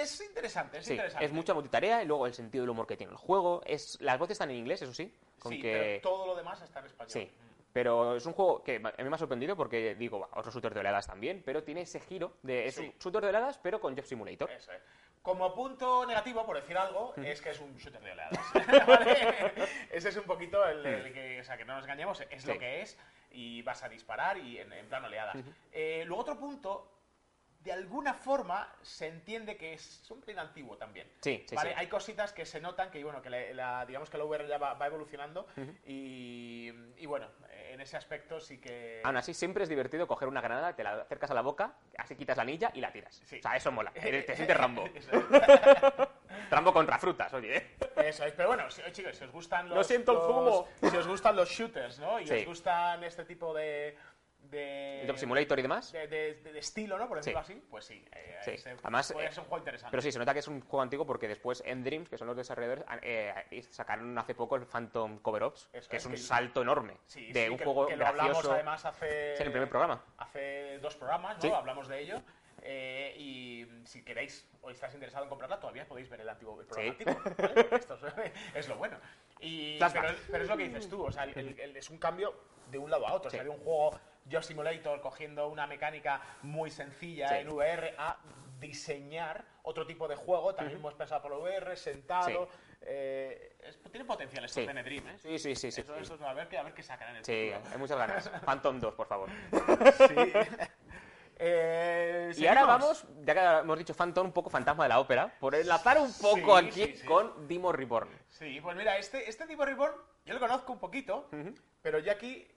Es 0.01 0.19
interesante, 0.21 0.79
es 0.79 0.89
interesante. 0.89 1.23
es 1.25 1.31
mucha 1.31 1.53
multitarea 1.53 2.01
y 2.03 2.07
luego 2.07 2.25
el 2.25 2.33
sentido 2.33 2.63
del 2.63 2.71
humor 2.71 2.87
que 2.87 2.97
tiene 2.97 3.11
el 3.11 3.17
juego. 3.17 3.61
Es, 3.65 4.01
las 4.01 4.17
voces 4.17 4.33
están 4.33 4.49
en 4.49 4.57
inglés, 4.57 4.81
eso 4.81 4.93
sí. 4.93 5.15
Con 5.39 5.51
Sí, 5.53 5.61
que... 5.61 5.99
pero 6.01 6.09
todo 6.15 6.25
lo 6.27 6.35
demás 6.35 6.61
está 6.61 6.79
en 6.79 6.87
español. 6.87 7.09
Sí, 7.11 7.31
pero 7.73 8.15
es 8.15 8.25
un 8.25 8.33
juego 8.33 8.63
que 8.63 8.75
a 8.77 9.03
mí 9.03 9.09
me 9.09 9.15
ha 9.15 9.17
sorprendido 9.17 9.55
porque 9.55 9.95
digo, 9.95 10.19
va, 10.19 10.29
otro 10.33 10.51
shooter 10.51 10.73
de 10.73 10.79
oleadas 10.81 11.07
también, 11.07 11.41
pero 11.45 11.63
tiene 11.63 11.81
ese 11.81 11.99
giro 11.99 12.37
de 12.43 12.67
es 12.67 12.75
Sí. 12.75 12.85
un 12.85 12.99
shooter 12.99 13.21
de 13.21 13.29
oleadas 13.29 13.57
pero 13.57 13.79
con 13.79 13.95
Job 13.95 14.05
Simulator. 14.05 14.49
Es. 14.51 14.69
Como 15.21 15.53
punto 15.53 16.03
negativo, 16.07 16.43
por 16.47 16.55
decir 16.59 16.75
algo, 16.77 17.13
es 17.17 17.39
que 17.41 17.51
es 17.51 17.59
un 17.59 17.77
shooter 17.77 18.01
de 18.01 18.11
oleadas. 18.11 18.39
¿Vale? 18.87 19.53
Ese 19.91 20.09
es 20.09 20.17
un 20.17 20.23
poquito 20.23 20.67
el, 20.67 20.83
el 20.85 21.13
que, 21.13 21.41
o 21.41 21.43
sea, 21.43 21.57
que 21.57 21.65
no 21.65 21.75
nos 21.75 21.83
engañemos, 21.83 22.21
es 22.29 22.45
lo 22.47 22.57
que 22.57 22.81
es 22.81 22.97
y 23.31 23.61
vas 23.61 23.83
a 23.83 23.89
disparar 23.89 24.37
y 24.39 24.57
en, 24.57 24.73
en 24.73 24.87
plan 24.87 25.05
oleadas. 25.05 25.37
Eh, 25.71 26.03
luego 26.07 26.23
otro 26.23 26.39
punto, 26.39 26.91
de 27.59 27.71
alguna 27.71 28.15
forma 28.15 28.73
se 28.81 29.05
entiende 29.09 29.55
que 29.57 29.73
es 29.73 30.09
un 30.09 30.19
pelín 30.21 30.39
antiguo 30.39 30.75
también. 30.77 31.07
Sí, 31.21 31.45
sí, 31.47 31.55
¿Vale? 31.55 31.69
sí. 31.69 31.75
Hay 31.77 31.85
cositas 31.87 32.33
que 32.33 32.43
se 32.43 32.59
notan 32.59 32.89
que, 32.89 33.03
bueno, 33.03 33.21
que 33.21 33.29
la, 33.29 33.53
la- 33.53 33.85
digamos 33.85 34.09
que 34.09 34.17
la 34.17 34.25
VR 34.25 34.47
ya 34.47 34.57
va, 34.57 34.73
va 34.73 34.87
evolucionando 34.87 35.45
y, 35.85 36.71
y, 36.97 37.05
bueno, 37.05 37.27
en 37.71 37.81
ese 37.81 37.97
aspecto 37.97 38.39
sí 38.39 38.59
que... 38.59 39.01
Aún 39.03 39.17
así, 39.17 39.33
siempre 39.33 39.63
es 39.63 39.69
divertido 39.69 40.07
coger 40.07 40.27
una 40.27 40.41
granada, 40.41 40.75
te 40.75 40.83
la 40.83 41.01
acercas 41.01 41.31
a 41.31 41.33
la 41.33 41.41
boca, 41.41 41.73
así 41.97 42.15
quitas 42.15 42.37
la 42.37 42.43
anilla 42.43 42.71
y 42.73 42.81
la 42.81 42.91
tiras. 42.91 43.21
Sí. 43.25 43.39
O 43.39 43.41
sea, 43.41 43.55
eso 43.55 43.71
mola. 43.71 43.91
Te 43.91 44.01
sientes 44.35 44.57
Rambo. 44.57 44.83
Rambo 46.49 46.73
contra 46.73 46.97
frutas, 46.99 47.33
oye. 47.33 47.57
¿eh? 47.57 47.75
Eso 47.97 48.25
es, 48.25 48.33
pero 48.33 48.49
bueno, 48.49 48.69
si, 48.69 48.81
chicos, 48.91 49.15
si 49.15 49.23
os 49.23 49.31
gustan 49.31 49.69
los. 49.69 49.77
Lo 49.77 49.83
siento, 49.83 50.11
el 50.11 50.19
zumo. 50.19 50.67
Si 50.89 50.97
os 50.97 51.07
gustan 51.07 51.35
los 51.35 51.49
shooters, 51.49 51.99
¿no? 51.99 52.19
Y 52.19 52.27
Sí. 52.27 52.33
os 52.39 52.45
gustan 52.45 53.03
este 53.03 53.23
tipo 53.25 53.53
de. 53.53 53.97
De 54.43 55.03
Job 55.07 55.17
Simulator 55.17 55.57
y 55.59 55.61
demás. 55.61 55.91
De, 55.91 56.07
de- 56.07 56.33
de 56.35 56.59
estilo, 56.59 56.97
¿no? 56.97 57.07
Por 57.07 57.17
decirlo 57.17 57.43
Sí. 57.43 57.53
así, 57.53 57.63
pues 57.69 57.85
sí. 57.85 58.05
eh, 58.13 58.37
Sí. 58.43 58.51
ese 58.51 58.71
Además, 58.81 59.11
eh, 59.11 59.13
ser 59.31 59.39
un 59.39 59.45
juego 59.45 59.57
interesante. 59.59 59.91
Pero 59.91 60.01
sí, 60.01 60.11
se 60.11 60.19
nota 60.19 60.33
que 60.33 60.39
es 60.39 60.47
un 60.47 60.61
juego 60.61 60.81
antiguo 60.81 61.05
porque 61.05 61.27
después 61.27 61.61
Endreams, 61.65 62.09
que 62.09 62.17
son 62.17 62.27
los 62.27 62.35
desarrolladores, 62.35 62.83
eh, 63.01 63.63
sacaron 63.69 64.17
hace 64.17 64.35
poco 64.35 64.55
el 64.55 64.65
Phantom 64.65 65.19
Cover 65.19 65.43
Ops, 65.43 65.69
Eso 65.71 65.89
que 65.89 65.97
es, 65.97 66.03
es 66.03 66.05
un 66.07 66.11
que- 66.13 66.17
salto 66.17 66.61
enorme 66.61 66.97
Sí, 67.05 67.31
de 67.31 67.45
sí, 67.45 67.49
un 67.49 67.57
que, 67.57 67.63
juego 67.63 67.85
que 67.87 67.95
lo 67.95 68.05
hablamos 68.07 68.31
gracioso. 68.33 68.53
además 68.53 68.85
hace. 68.85 69.33
Es 69.33 69.39
en 69.39 69.45
el 69.47 69.51
primer 69.51 69.69
programa. 69.69 70.03
Hace 70.17 70.79
dos 70.79 70.95
programas, 70.95 71.35
¿no? 71.37 71.41
Sí. 71.41 71.51
Hablamos 71.51 71.87
de 71.87 71.99
ello. 71.99 72.21
eh, 72.63 73.15
y 73.17 73.65
si 73.85 74.03
queréis 74.03 74.47
o 74.61 74.69
estáis 74.69 74.93
interesados 74.93 75.25
en 75.25 75.29
comprarla, 75.29 75.59
todavía 75.59 75.87
podéis 75.87 76.07
ver 76.11 76.21
el 76.21 76.29
antiguo 76.29 76.61
el 76.61 76.67
programa 76.67 76.95
Sí. 76.95 77.03
antiguo, 77.09 77.35
¿vale? 77.37 77.67
Esto 77.71 77.95
es, 78.05 78.31
es 78.53 78.67
lo 78.69 78.75
bueno. 78.75 78.97
Y, 79.39 79.79
pero, 79.79 80.13
pero 80.29 80.43
es 80.43 80.49
lo 80.49 80.57
que 80.57 80.63
dices 80.65 80.87
tú, 80.87 81.03
o 81.03 81.11
sea, 81.11 81.23
el- 81.23 81.35
el- 81.35 81.59
el- 81.59 81.77
es 81.77 81.89
un 81.89 81.97
cambio 81.97 82.35
de 82.69 82.77
un 82.77 82.91
lado 82.91 83.07
a 83.07 83.13
otro. 83.13 83.29
O 83.29 83.31
sea, 83.31 83.39
Sí. 83.39 83.45
de 83.45 83.49
un 83.49 83.57
juego 83.63 83.99
Job 84.29 84.43
Simulator 84.43 84.99
cogiendo 85.01 85.47
una 85.47 85.67
mecánica 85.67 86.21
muy 86.41 86.69
sencilla 86.71 87.29
Sí. 87.29 87.35
en 87.35 87.49
VR 87.49 87.95
a 87.97 88.17
diseñar 88.59 89.45
otro 89.63 89.85
tipo 89.87 90.07
de 90.07 90.15
juego, 90.15 90.53
también 90.53 90.77
hemos 90.77 90.93
pensado 90.93 91.21
por 91.21 91.31
VR, 91.33 91.75
sentado. 91.75 92.47
eh, 92.83 93.55
es- 93.63 93.79
tiene 93.91 94.05
potencial 94.05 94.43
esto 94.45 94.59
Sí. 94.59 94.65
de 94.67 94.83
Dream, 94.83 95.07
¿eh? 95.07 95.17
Sí, 95.19 95.37
sí, 95.39 95.55
sí, 95.55 95.71
sí. 95.71 95.81
Eso, 95.81 95.95
eso 95.95 96.15
es 96.15 96.21
a 96.21 96.33
ver, 96.33 96.47
qué- 96.47 96.57
a 96.57 96.63
ver 96.63 96.73
qué 96.73 96.81
sacan 96.83 97.09
en 97.11 97.15
el 97.17 97.25
Sí, 97.25 97.51
futuro. 97.53 97.71
hay 97.73 97.77
muchas 97.79 97.97
ganas. 97.97 98.29
Phantom 98.45 98.79
2, 98.79 98.93
por 98.95 99.07
favor. 99.07 99.29
Sí. 99.29 100.15
Eh, 101.43 102.31
Y 102.37 102.45
ahora 102.45 102.65
vamos, 102.65 103.03
ya 103.23 103.33
que 103.33 103.39
hemos 103.63 103.77
dicho 103.79 103.95
Phantom, 103.95 104.27
un 104.27 104.31
poco 104.31 104.51
fantasma 104.51 104.83
de 104.83 104.89
la 104.89 104.99
ópera, 104.99 105.33
por 105.39 105.55
enlazar 105.55 105.97
un 105.97 106.13
poco 106.13 106.59
Sí, 106.59 106.65
aquí 106.67 106.83
sí, 106.85 106.95
sí. 106.97 107.05
con 107.07 107.47
Dimo 107.47 107.71
Reborn. 107.71 108.09
Sí, 108.29 108.59
pues 108.61 108.75
mira, 108.77 108.97
este, 108.99 109.27
este 109.27 109.47
tipo 109.47 109.65
Reborn 109.65 109.95
yo 110.25 110.35
lo 110.35 110.39
conozco 110.39 110.71
un 110.73 110.79
poquito, 110.79 111.29
pero 111.81 111.97
yo 111.97 112.11
aquí 112.11 112.47
eh, 112.47 112.50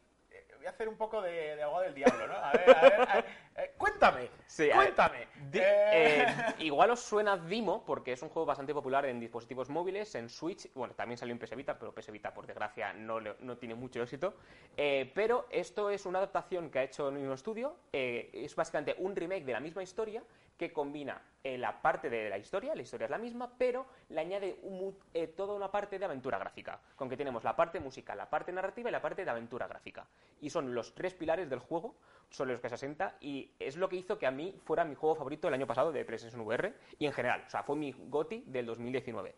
voy 0.64 0.68
a 0.68 0.70
hacer 0.70 0.88
un 0.88 0.96
poco 0.96 1.20
de, 1.20 1.56
de 1.56 1.62
abogado 1.62 1.84
del 1.84 1.94
diablo, 1.94 2.26
¿no? 2.26 2.34
A 2.34 2.52
ver, 2.52 2.70
a 2.76 2.80
ver, 2.82 2.94
a 3.10 3.14
ver, 3.16 3.24
eh, 3.56 3.74
cuéntame, 3.76 4.30
Sí, 4.46 4.70
cuéntame. 4.74 5.28
Di- 5.50 5.58
Eh, 5.58 6.22
eh, 6.22 6.26
igual 6.60 6.90
os 6.90 7.00
suena 7.00 7.36
Dimo, 7.36 7.84
porque 7.84 8.12
es 8.12 8.22
un 8.22 8.30
juego 8.30 8.46
bastante 8.46 8.72
popular 8.72 9.04
en 9.04 9.20
dispositivos 9.20 9.68
móviles, 9.68 10.14
en 10.14 10.30
Switch, 10.30 10.72
bueno, 10.74 10.94
también 10.94 11.18
salió 11.18 11.32
en 11.34 11.38
PS 11.38 11.54
Vita, 11.54 11.78
pero 11.78 11.92
PS 11.92 12.10
Vita, 12.10 12.32
por 12.32 12.46
desgracia, 12.46 12.94
no, 12.94 13.20
no 13.20 13.56
tiene 13.58 13.74
mucho 13.74 14.02
éxito. 14.02 14.34
Pero 14.74 15.46
esto 15.50 15.90
es 15.90 16.06
una 16.06 16.18
adaptación 16.18 16.70
que 16.70 16.78
ha 16.78 16.82
hecho 16.84 17.08
el 17.08 17.14
mismo 17.16 17.34
estudio, 17.34 17.76
es 17.92 18.56
básicamente 18.56 18.94
un 18.98 19.14
remake 19.14 19.44
de 19.44 19.52
la 19.52 19.60
misma 19.60 19.82
historia, 19.82 20.22
que 20.56 20.72
combina 20.72 21.20
eh, 21.42 21.58
la 21.58 21.82
parte 21.82 22.08
de 22.08 22.30
la 22.30 22.38
historia, 22.38 22.74
la 22.74 22.82
historia 22.82 23.04
es 23.04 23.10
la 23.10 23.18
misma, 23.18 23.52
pero 23.58 23.86
le 24.08 24.20
añade 24.20 24.58
un 24.62 24.96
eh, 25.12 25.26
toda 25.26 25.54
una 25.54 25.70
parte 25.70 25.98
de 25.98 26.04
aventura 26.04 26.38
gráfica, 26.38 26.80
con 26.96 27.08
que 27.08 27.16
tenemos 27.16 27.44
la 27.44 27.54
parte 27.54 27.80
musical, 27.80 28.16
la 28.16 28.30
parte 28.30 28.52
narrativa 28.52 28.88
y 28.88 28.92
la 28.92 29.02
parte 29.02 29.24
de 29.24 29.30
aventura 29.30 29.66
gráfica. 29.66 30.06
Y 30.40 30.50
son 30.50 30.74
los 30.74 30.94
tres 30.94 31.14
pilares 31.14 31.50
del 31.50 31.58
juego 31.58 31.96
sobre 32.30 32.52
los 32.52 32.60
que 32.60 32.68
se 32.68 32.76
asenta 32.76 33.16
y 33.20 33.50
es 33.58 33.76
lo 33.76 33.88
que 33.88 33.96
hizo 33.96 34.18
que 34.18 34.26
a 34.26 34.30
mí 34.30 34.58
fuera 34.64 34.84
mi 34.84 34.94
juego 34.94 35.16
favorito 35.16 35.48
el 35.48 35.54
año 35.54 35.66
pasado 35.66 35.92
de 35.92 36.04
PlayStation 36.04 36.40
VR 36.42 36.74
y 36.98 37.06
en 37.06 37.12
general, 37.12 37.44
o 37.46 37.50
sea, 37.50 37.62
fue 37.62 37.76
mi 37.76 37.92
GOTI 37.92 38.44
del 38.46 38.66
2019. 38.66 39.34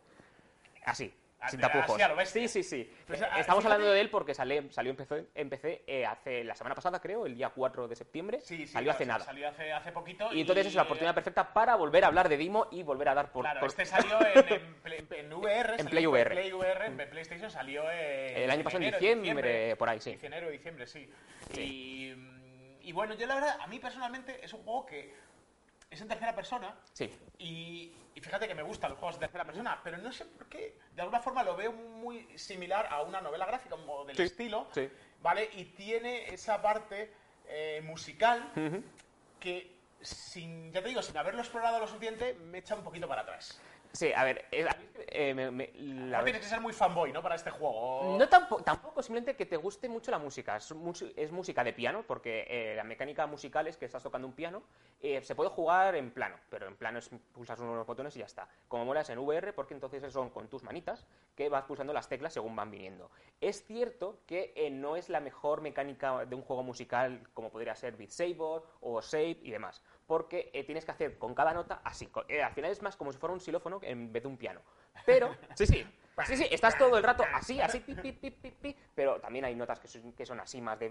Así, 0.85 1.13
sin 1.51 1.61
tapujos. 1.61 1.99
lo. 2.01 2.27
Sí, 2.27 2.49
sí, 2.49 2.63
sí. 2.63 2.91
Pues, 3.07 3.21
Eh, 3.21 3.25
ah, 3.31 3.41
Estamos 3.41 3.63
fíjate- 3.63 3.75
hablando 3.75 3.93
de 3.93 4.01
él 4.01 4.11
porque 4.11 4.35
sale- 4.35 4.71
salió 4.73 4.91
en 4.91 4.97
PC, 4.97 5.27
en 5.35 5.51
PC, 5.51 5.85
eh, 5.87 6.07
hace 6.07 6.43
la 6.45 6.55
semana 6.55 6.75
pasada, 6.75 7.01
creo, 7.01 7.27
el 7.27 7.35
día 7.35 7.51
4 7.51 7.87
de 7.89 7.95
septiembre. 7.97 8.41
sí, 8.41 8.59
sí, 8.59 8.67
salió 8.69 8.91
hace 8.91 9.07
nada. 9.07 9.25
Salió 9.25 9.49
hace, 9.49 9.73
hace 9.73 9.93
poquito. 9.93 10.33
Y 10.33 10.41
entonces 10.41 10.67
es 10.67 10.75
la 10.75 10.83
oportunidad 10.83 11.15
perfecta 11.15 11.53
para 11.53 11.77
volver 11.77 12.05
a 12.05 12.07
hablar 12.09 12.29
de 12.29 12.37
Dimo 12.37 12.69
y 12.71 12.83
volver 12.83 13.11
a 13.11 13.15
dar 13.15 13.31
por... 13.33 13.45
Claro, 13.45 13.61
por- 13.61 13.69
este 13.69 13.85
salió 13.85 14.19
en, 14.27 14.49
en 14.53 14.75
Play- 14.83 15.07
en 15.11 15.33
VR. 15.33 15.77
En 15.79 15.87
Play 15.89 16.07
VR. 16.07 16.31
Play 16.31 16.53
VR, 16.53 16.87
en 16.87 16.97
PlayStation 16.97 17.51
salió 17.51 17.91
en 17.91 18.37
El 18.39 18.51
año 18.51 18.65
pasado 18.65 18.83
en 18.83 18.91
diciembre, 18.93 19.77
por 19.77 19.89
ahí, 19.89 20.01
sí. 20.01 20.19
Enero, 20.23 20.51
diciembre, 20.51 20.87
sí. 20.87 21.09
Y, 21.57 22.15
y 22.81 22.93
bueno, 22.93 23.15
yo 23.15 23.27
la 23.27 23.35
verdad, 23.37 23.59
a 23.61 23.67
mí 23.67 23.79
personalmente 23.79 24.39
es 24.45 24.53
un 24.53 24.63
juego 24.63 24.87
que 24.87 25.15
es 25.91 26.01
en 26.01 26.09
tercera 26.09 26.35
persona. 26.35 26.75
Sí, 26.93 27.11
Y, 27.39 27.93
y 28.15 28.21
fíjate 28.21 28.49
que 28.49 28.55
me 28.55 28.63
gustan 28.63 28.91
los 28.91 28.99
juegos 28.99 29.17
de 29.17 29.21
tercera 29.21 29.45
persona, 29.45 29.81
pero 29.85 29.99
no 29.99 30.13
sé 30.13 30.25
por 30.25 30.47
qué, 30.49 30.79
de 30.95 31.03
alguna 31.03 31.21
forma 31.21 31.43
lo 31.43 31.55
veo 31.57 31.73
muy 31.73 32.27
similar 32.39 32.87
a 32.91 33.03
una 33.03 33.21
novela 33.21 33.47
gráfica 33.47 33.77
como 33.77 34.05
del 34.05 34.17
Sí, 34.17 34.23
estilo, 34.23 34.67
sí. 34.73 34.89
¿vale? 35.23 35.49
Y 35.55 35.67
tiene 35.67 36.29
esa 36.33 36.61
parte 36.63 37.13
eh, 37.49 37.81
musical 37.85 38.51
que, 39.39 39.77
sin, 40.01 40.73
ya 40.73 40.83
te 40.83 40.89
digo, 40.89 41.03
sin 41.03 41.17
haberlo 41.17 41.41
explorado 41.41 41.79
lo 41.79 41.87
suficiente, 41.87 42.35
me 42.35 42.59
echa 42.59 42.75
un 42.75 42.83
poquito 42.85 43.07
para 43.07 43.23
atrás. 43.23 43.61
Sí, 43.97 44.13
a 44.15 44.25
ver, 44.25 44.45
eh, 44.53 44.63
a 44.69 44.77
mí, 44.77 44.85
eh, 45.09 45.35
me- 45.35 45.51
me- 45.51 45.71
la 45.75 46.19
No 46.19 46.25
tienes 46.25 46.43
que 46.43 46.49
ser 46.49 46.61
muy 46.61 46.73
fanboy, 46.73 47.13
¿no? 47.13 47.23
Para 47.23 47.35
este 47.35 47.51
juego. 47.51 48.17
No 48.19 48.29
tampoco, 48.29 48.63
tampoco, 48.63 49.03
simplemente 49.03 49.35
que 49.37 49.47
te 49.47 49.57
guste 49.57 49.89
mucho 49.89 50.11
la 50.11 50.19
música. 50.19 50.57
Es, 50.57 50.73
mus- 50.73 51.05
es 51.17 51.33
música 51.33 51.65
de 51.65 51.73
piano, 51.73 52.05
porque 52.07 52.47
eh, 52.49 52.75
la 52.77 52.85
mecánica 52.85 53.27
musical 53.27 53.67
es 53.67 53.77
que 53.77 53.87
estás 53.87 54.03
tocando 54.03 54.27
un 54.29 54.35
piano. 54.35 54.63
eh, 55.03 55.23
se 55.23 55.35
puede 55.35 55.51
jugar 55.51 55.95
en 55.95 56.11
plano, 56.11 56.37
pero 56.49 56.67
en 56.67 56.75
plano 56.77 56.99
es 56.99 57.11
pulsas 57.33 57.61
unos 57.61 57.87
botones 57.87 58.17
y 58.17 58.21
ya 58.21 58.25
está. 58.27 58.49
Como 58.67 58.85
molas 58.87 59.09
en 59.11 59.19
VR, 59.19 59.53
porque 59.53 59.75
entonces 59.75 60.11
son 60.13 60.31
con 60.31 60.49
tus 60.49 60.63
manitas 60.63 61.07
que 61.35 61.49
vas 61.51 61.65
pulsando 61.65 61.93
las 61.93 62.09
teclas 62.09 62.33
según 62.33 62.57
van 62.57 62.71
viniendo. 62.71 63.11
Es 63.41 63.63
cierto 63.65 64.21
que 64.27 64.53
eh, 64.57 64.71
no 64.71 64.97
es 64.97 65.09
la 65.11 65.21
mejor 65.21 65.61
mecánica 65.61 66.25
de 66.25 66.35
un 66.35 66.43
juego 66.43 66.63
musical 66.63 67.21
como 67.35 67.51
podría 67.51 67.75
ser 67.75 67.97
Beat 67.97 68.11
Saber 68.11 68.63
o 68.81 69.01
Shape 69.03 69.39
y 69.43 69.51
demás, 69.51 69.83
porque 70.07 70.51
eh, 70.53 70.65
tienes 70.65 70.85
que 70.85 70.93
hacer 70.93 71.19
con 71.19 71.35
cada 71.35 71.53
nota 71.53 71.81
así. 71.85 72.09
eh, 72.29 72.43
al 72.43 72.53
final 72.53 72.71
es 72.71 72.83
más 72.83 72.97
como 72.97 73.13
si 73.13 73.19
fuera 73.19 73.33
un 73.33 73.41
xilófono 73.41 73.81
en 73.83 74.13
vez 74.13 74.23
de 74.23 74.29
un 74.29 74.37
piano. 74.37 74.61
Pero, 75.05 75.35
sí, 75.55 75.67
sí. 75.67 75.87
Sí, 76.25 76.37
sí, 76.37 76.47
estás 76.51 76.79
todo 76.79 76.97
el 76.97 77.03
rato 77.03 77.25
así, 77.35 77.61
así, 77.61 77.81
pi, 77.81 77.95
pi, 77.95 78.13
pi, 78.13 78.31
pi, 78.31 78.51
pi, 78.51 78.77
pero 78.95 79.21
también 79.21 79.45
hay 79.45 79.55
notas 79.55 79.79
que 79.79 79.87
son, 79.87 80.15
que 80.15 80.25
son 80.25 80.41
así 80.41 80.63
más 80.63 80.79
de... 80.79 80.91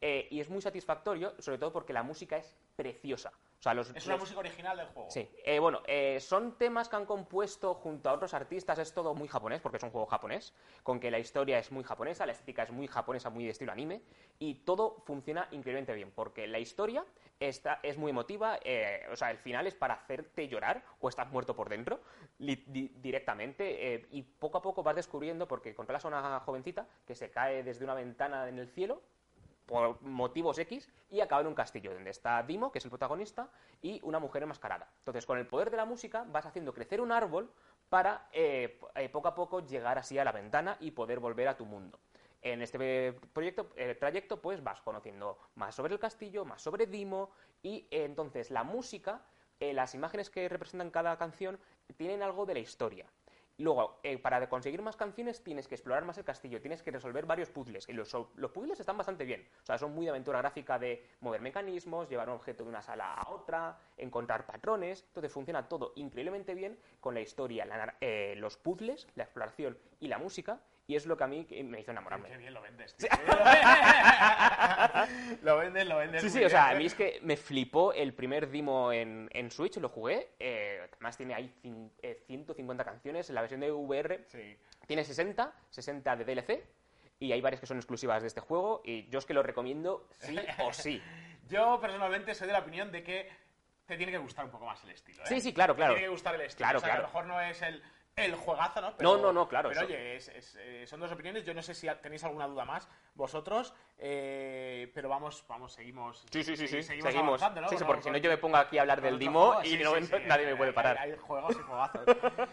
eh, 0.00 0.28
y 0.30 0.40
es 0.40 0.48
muy 0.48 0.62
satisfactorio, 0.62 1.34
sobre 1.40 1.58
todo 1.58 1.72
porque 1.72 1.92
la 1.92 2.04
música 2.04 2.36
es 2.36 2.56
preciosa. 2.76 3.32
O 3.60 3.62
sea, 3.62 3.74
los, 3.74 3.90
Es 3.94 4.06
una 4.06 4.14
los- 4.14 4.22
música 4.22 4.40
original 4.40 4.74
del 4.78 4.86
juego. 4.86 5.10
Sí, 5.10 5.28
eh, 5.44 5.58
bueno, 5.58 5.82
eh, 5.86 6.18
son 6.18 6.56
temas 6.56 6.88
que 6.88 6.96
han 6.96 7.04
compuesto 7.04 7.74
junto 7.74 8.08
a 8.08 8.14
otros 8.14 8.32
artistas, 8.32 8.78
es 8.78 8.94
todo 8.94 9.14
muy 9.14 9.28
japonés, 9.28 9.60
porque 9.60 9.76
es 9.76 9.82
un 9.82 9.90
juego 9.90 10.06
japonés, 10.06 10.54
con 10.82 10.98
que 10.98 11.10
la 11.10 11.18
historia 11.18 11.58
es 11.58 11.70
muy 11.70 11.84
japonesa, 11.84 12.24
la 12.24 12.32
estética 12.32 12.62
es 12.62 12.70
muy 12.70 12.86
japonesa, 12.86 13.28
muy 13.28 13.44
de 13.44 13.50
estilo 13.50 13.70
anime, 13.70 14.00
y 14.38 14.54
todo 14.64 15.02
funciona 15.04 15.46
increíblemente 15.50 15.92
bien, 15.92 16.10
porque 16.10 16.46
la 16.46 16.58
historia 16.58 17.04
está, 17.38 17.80
es 17.82 17.98
muy 17.98 18.08
emotiva, 18.12 18.58
eh, 18.64 19.02
o 19.12 19.16
sea, 19.16 19.30
el 19.30 19.36
final 19.36 19.66
es 19.66 19.74
para 19.74 19.92
hacerte 19.92 20.48
llorar 20.48 20.82
o 20.98 21.10
estás 21.10 21.28
muerto 21.30 21.54
por 21.54 21.68
dentro, 21.68 22.00
li- 22.38 22.64
di- 22.66 22.88
directamente, 22.96 24.06
y 24.10 24.22
poco 24.22 24.56
a 24.56 24.62
poco 24.62 24.82
vas 24.82 24.96
descubriendo, 24.96 25.46
porque 25.46 25.74
controlas 25.74 26.02
a 26.06 26.08
una 26.08 26.40
jovencita 26.40 26.86
que 27.06 27.14
se 27.14 27.30
cae 27.30 27.62
desde 27.62 27.84
una 27.84 27.92
ventana 27.94 28.48
en 28.48 28.58
el 28.58 28.68
cielo, 28.70 29.02
por 29.70 30.02
motivos 30.02 30.58
X 30.58 30.90
y 31.10 31.20
acaba 31.20 31.42
en 31.42 31.46
un 31.46 31.54
castillo 31.54 31.94
donde 31.94 32.10
está 32.10 32.42
Dimo, 32.42 32.72
que 32.72 32.78
es 32.78 32.84
el 32.84 32.90
protagonista, 32.90 33.48
y 33.80 34.00
una 34.02 34.18
mujer 34.18 34.42
enmascarada. 34.42 34.88
Entonces, 34.98 35.24
con 35.24 35.38
el 35.38 35.46
poder 35.46 35.70
de 35.70 35.76
la 35.76 35.84
música 35.84 36.26
vas 36.28 36.44
haciendo 36.44 36.74
crecer 36.74 37.00
un 37.00 37.12
árbol 37.12 37.52
para 37.88 38.28
eh, 38.32 38.78
poco 39.12 39.28
a 39.28 39.34
poco 39.34 39.64
llegar 39.64 39.96
así 39.96 40.18
a 40.18 40.24
la 40.24 40.32
ventana 40.32 40.76
y 40.80 40.90
poder 40.90 41.20
volver 41.20 41.46
a 41.46 41.56
tu 41.56 41.66
mundo. 41.66 42.00
En 42.42 42.62
este 42.62 43.12
proyecto, 43.32 43.70
trayecto, 43.98 44.40
pues 44.40 44.62
vas 44.62 44.80
conociendo 44.80 45.38
más 45.54 45.74
sobre 45.74 45.92
el 45.92 46.00
castillo, 46.00 46.44
más 46.44 46.62
sobre 46.62 46.86
Dimo, 46.86 47.30
y 47.62 47.86
eh, 47.90 48.04
entonces 48.04 48.50
la 48.50 48.64
música, 48.64 49.22
eh, 49.60 49.72
las 49.72 49.94
imágenes 49.94 50.30
que 50.30 50.48
representan 50.48 50.90
cada 50.90 51.16
canción, 51.16 51.60
tienen 51.96 52.22
algo 52.22 52.44
de 52.44 52.54
la 52.54 52.60
historia. 52.60 53.06
Luego, 53.60 54.00
eh, 54.02 54.16
para 54.16 54.48
conseguir 54.48 54.80
más 54.80 54.96
canciones 54.96 55.44
tienes 55.44 55.68
que 55.68 55.74
explorar 55.74 56.04
más 56.06 56.16
el 56.16 56.24
castillo, 56.24 56.62
tienes 56.62 56.82
que 56.82 56.90
resolver 56.90 57.26
varios 57.26 57.50
puzzles. 57.50 57.86
Y 57.90 57.92
los, 57.92 58.10
los 58.36 58.50
puzzles 58.52 58.80
están 58.80 58.96
bastante 58.96 59.24
bien. 59.24 59.46
O 59.62 59.66
sea, 59.66 59.76
son 59.76 59.94
muy 59.94 60.06
de 60.06 60.10
aventura 60.10 60.38
gráfica 60.38 60.78
de 60.78 61.06
mover 61.20 61.42
mecanismos, 61.42 62.08
llevar 62.08 62.30
un 62.30 62.36
objeto 62.36 62.64
de 62.64 62.70
una 62.70 62.80
sala 62.80 63.12
a 63.12 63.30
otra, 63.30 63.78
encontrar 64.02 64.46
patrones. 64.46 65.04
Entonces 65.08 65.32
funciona 65.32 65.68
todo 65.68 65.92
increíblemente 65.96 66.54
bien 66.54 66.78
con 67.00 67.14
la 67.14 67.20
historia, 67.20 67.64
la 67.64 67.94
eh, 68.00 68.34
los 68.36 68.56
puzzles, 68.56 69.06
la 69.14 69.24
exploración 69.24 69.78
y 70.00 70.08
la 70.08 70.18
música. 70.18 70.60
Y 70.86 70.96
es 70.96 71.06
lo 71.06 71.16
que 71.16 71.22
a 71.22 71.28
mí 71.28 71.46
me 71.64 71.78
hizo 71.78 71.86
Qué 71.86 71.90
enamorarme. 71.92 72.36
bien 72.36 72.52
lo 72.52 72.62
vendes. 72.62 72.94
tío. 72.96 73.08
lo 75.42 75.56
vendes, 75.58 75.86
lo 75.86 75.96
vendes. 75.98 76.22
Sí, 76.22 76.30
sí, 76.30 76.44
o 76.44 76.48
sea, 76.50 76.70
a 76.70 76.74
mí 76.74 76.86
es 76.86 76.94
que 76.94 77.20
me 77.22 77.36
flipó 77.36 77.92
el 77.92 78.12
primer 78.14 78.50
Dimo 78.50 78.92
en, 78.92 79.28
en 79.32 79.50
Switch, 79.50 79.76
lo 79.78 79.88
jugué. 79.88 80.30
Eh, 80.38 80.80
además 80.92 81.16
tiene 81.16 81.34
ahí 81.34 81.52
cin- 81.62 81.90
eh, 82.02 82.22
150 82.26 82.84
canciones. 82.84 83.28
En 83.28 83.34
la 83.34 83.40
versión 83.42 83.60
de 83.60 83.70
VR 83.72 84.24
Sí. 84.28 84.56
Tiene 84.86 85.04
60, 85.04 85.52
60 85.70 86.16
de 86.16 86.24
DLC, 86.24 86.64
y 87.20 87.30
hay 87.30 87.40
varias 87.40 87.60
que 87.60 87.66
son 87.68 87.76
exclusivas 87.76 88.22
de 88.22 88.28
este 88.28 88.40
juego, 88.40 88.82
y 88.84 89.08
yo 89.08 89.20
es 89.20 89.26
que 89.26 89.34
lo 89.34 89.42
recomiendo 89.44 90.08
sí 90.18 90.36
o 90.64 90.72
sí. 90.72 91.00
Yo 91.48 91.80
personalmente 91.80 92.32
soy 92.36 92.46
de 92.46 92.52
la 92.52 92.60
opinión 92.60 92.92
de 92.92 93.02
que 93.02 93.28
te 93.90 93.96
tiene 93.98 94.12
que 94.12 94.18
gustar 94.18 94.44
un 94.46 94.50
poco 94.50 94.64
más 94.66 94.82
el 94.84 94.90
estilo. 94.90 95.22
¿eh? 95.22 95.26
Sí, 95.26 95.40
sí, 95.40 95.52
claro, 95.52 95.74
claro. 95.76 95.92
Te 95.94 95.98
tiene 95.98 96.06
que 96.08 96.12
gustar 96.12 96.34
el 96.34 96.40
estilo. 96.42 96.64
Claro, 96.66 96.78
o 96.78 96.80
sea, 96.80 96.88
que 96.88 96.92
claro. 96.96 97.06
a 97.06 97.10
lo 97.10 97.12
mejor 97.12 97.26
no 97.26 97.40
es 97.40 97.62
el, 97.62 97.82
el 98.16 98.34
juegazo, 98.34 98.80
¿no? 98.80 98.94
No, 99.00 99.16
no, 99.18 99.32
no, 99.32 99.48
claro, 99.48 99.68
Pero 99.70 99.80
eso- 99.82 99.86
oye, 99.88 100.16
es- 100.16 100.28
es, 100.28 100.56
eh, 100.60 100.86
son 100.86 101.00
dos 101.00 101.12
opiniones. 101.12 101.44
Yo 101.44 101.54
no 101.54 101.62
sé 101.62 101.74
si 101.74 101.86
tenéis 102.02 102.24
alguna 102.24 102.46
duda 102.46 102.64
más 102.64 102.88
vosotros, 103.14 103.74
eh, 103.98 104.90
pero 104.94 105.08
vamos, 105.08 105.44
vamos, 105.48 105.72
seguimos. 105.72 106.24
Sí, 106.32 106.42
sí, 106.42 106.56
sí, 106.56 106.66
sí. 106.68 106.82
Seguimos, 106.82 107.40
¿no? 107.40 107.68
Sí, 107.68 107.76
sí, 107.78 107.84
porque 107.84 108.02
si 108.02 108.10
no 108.10 108.18
yo 108.18 108.30
me 108.30 108.38
pongo 108.38 108.56
aquí 108.56 108.78
a 108.78 108.82
hablar 108.82 109.00
del 109.00 109.18
Dimo 109.18 109.60
y 109.64 109.68
sí, 109.68 109.78
no- 109.82 109.94
sí, 109.96 110.08
nadie 110.26 110.46
hay- 110.46 110.52
me 110.52 110.56
puede 110.56 110.72
parar. 110.72 110.98
Hay, 110.98 111.16
juegos 111.16 111.56
y 111.56 111.62
juegazos. 111.62 112.04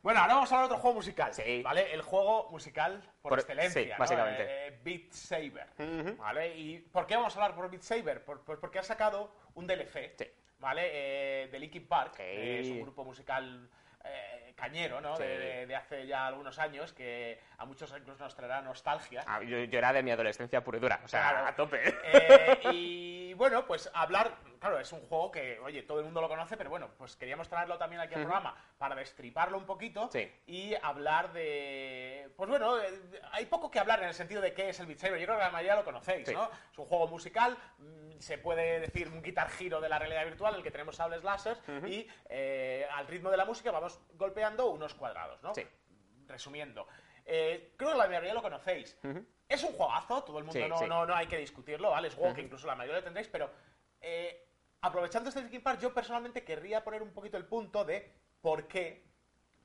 Bueno, 0.00 0.20
ahora 0.20 0.34
vamos 0.34 0.52
a 0.52 0.54
hablar 0.54 0.68
de 0.68 0.74
otro 0.74 0.80
juego 0.82 0.94
musical, 0.98 1.34
Sí. 1.34 1.60
¿vale? 1.60 1.92
El 1.92 2.02
juego 2.02 2.48
musical 2.50 3.02
por, 3.20 3.30
Por- 3.30 3.40
excelencia, 3.40 3.96
básicamente. 3.98 4.44
Eh, 4.68 4.80
Beat 4.84 5.10
Saber. 5.12 5.66
¿vale? 6.16 6.56
¿Y 6.56 6.78
por 6.78 7.04
qué 7.04 7.16
vamos 7.16 7.34
a 7.36 7.42
hablar 7.42 7.56
por 7.56 7.68
Beat 7.68 7.82
Saber? 7.82 8.24
Por- 8.24 8.42
por- 8.44 8.60
porque 8.60 8.78
ha 8.78 8.84
sacado 8.84 9.34
un 9.54 9.66
DLC, 9.66 10.14
Sí. 10.16 10.24
¿Vale? 10.58 10.82
Eh, 10.92 11.48
de 11.48 11.58
Linkin 11.58 11.86
Park, 11.86 12.14
Sí. 12.16 12.22
que 12.22 12.60
es 12.60 12.68
un 12.68 12.82
grupo 12.82 13.04
musical 13.04 13.68
eh, 14.04 14.47
cañero, 14.58 15.00
¿no? 15.00 15.16
Sí. 15.16 15.22
De, 15.22 15.66
de- 15.66 15.76
hace 15.76 16.06
ya 16.06 16.26
algunos 16.26 16.58
años, 16.58 16.92
que 16.92 17.40
a 17.56 17.64
muchos 17.64 17.94
incluso 17.98 18.24
nos 18.24 18.34
traerá 18.34 18.60
nostalgia. 18.60 19.24
Ah, 19.26 19.40
yo, 19.42 19.58
yo 19.64 19.78
era 19.78 19.92
de 19.92 20.02
mi 20.02 20.10
adolescencia 20.10 20.62
pura 20.62 20.78
y 20.78 20.80
dura, 20.80 21.00
o 21.04 21.08
sea, 21.08 21.30
Claro. 21.30 21.46
a 21.46 21.54
tope. 21.56 21.82
Eh, 22.04 22.58
y 22.72 23.34
bueno, 23.38 23.64
pues 23.66 23.88
hablar, 23.94 24.34
claro, 24.58 24.78
es 24.80 24.90
un 24.92 25.00
juego 25.02 25.30
que, 25.30 25.58
oye, 25.60 25.82
todo 25.84 26.00
el 26.00 26.04
mundo 26.04 26.20
lo 26.20 26.28
conoce, 26.28 26.56
pero 26.56 26.70
bueno, 26.70 26.88
pues 26.98 27.14
queríamos 27.16 27.48
traerlo 27.48 27.78
también 27.78 28.00
aquí 28.02 28.14
al 28.14 28.22
programa 28.22 28.54
para 28.76 28.94
destriparlo 28.96 29.56
un 29.58 29.64
poquito 29.66 30.08
Sí. 30.12 30.30
y 30.46 30.74
hablar 30.82 31.32
de, 31.32 32.28
pues 32.36 32.48
bueno, 32.50 32.80
eh, 32.80 33.00
hay 33.32 33.46
poco 33.46 33.70
que 33.70 33.78
hablar 33.78 34.00
en 34.02 34.08
el 34.08 34.14
sentido 34.14 34.40
de 34.40 34.52
qué 34.52 34.70
es 34.70 34.80
el 34.80 34.86
Beat 34.86 34.98
Saber. 34.98 35.18
Yo 35.20 35.26
creo 35.26 35.38
que 35.38 35.44
la 35.44 35.50
mayoría 35.50 35.76
lo 35.76 35.84
conocéis, 35.84 36.26
Sí. 36.26 36.34
¿no? 36.34 36.50
Es 36.72 36.78
un 36.78 36.86
juego 36.86 37.06
musical, 37.06 37.56
mm, 37.78 38.18
se 38.18 38.38
puede 38.38 38.80
decir 38.80 39.08
un 39.08 39.22
guitar 39.22 39.48
giro 39.50 39.80
de 39.80 39.88
la 39.88 39.98
realidad 39.98 40.24
virtual, 40.24 40.54
en 40.54 40.58
el 40.58 40.64
que 40.64 40.70
tenemos 40.72 40.96
sables 40.96 41.22
láser 41.22 41.56
y 41.86 42.08
eh, 42.28 42.86
al 42.92 43.06
ritmo 43.06 43.30
de 43.30 43.36
la 43.36 43.44
música 43.44 43.70
vamos 43.70 44.00
golpeando 44.14 44.47
unos 44.56 44.94
cuadrados, 44.94 45.42
¿no? 45.42 45.54
Sí. 45.54 45.62
Resumiendo. 46.26 46.86
Eh, 47.24 47.74
creo 47.76 47.92
que 47.92 47.98
la 47.98 48.06
mayoría 48.06 48.34
lo 48.34 48.42
conocéis. 48.42 48.98
Es 49.48 49.62
un 49.64 49.72
juegazo, 49.72 50.22
todo 50.24 50.38
el 50.38 50.44
mundo 50.44 50.60
Sí, 50.60 50.68
no, 50.68 50.78
sí. 50.78 50.86
no, 50.86 51.06
no 51.06 51.14
hay 51.14 51.26
que 51.26 51.38
discutirlo, 51.38 51.90
¿vale? 51.90 52.08
Es 52.08 52.14
juego 52.14 52.34
que 52.34 52.42
incluso 52.42 52.66
la 52.66 52.74
mayoría 52.74 52.98
lo 52.98 53.04
tendréis, 53.04 53.28
pero 53.28 53.50
eh, 54.00 54.46
aprovechando 54.82 55.28
este 55.30 55.40
Linkin 55.42 55.62
Park, 55.62 55.80
yo 55.80 55.92
personalmente 55.94 56.44
querría 56.44 56.84
poner 56.84 57.02
un 57.02 57.12
poquito 57.12 57.36
el 57.36 57.46
punto 57.46 57.84
de 57.84 58.12
por 58.40 58.68
qué, 58.68 59.04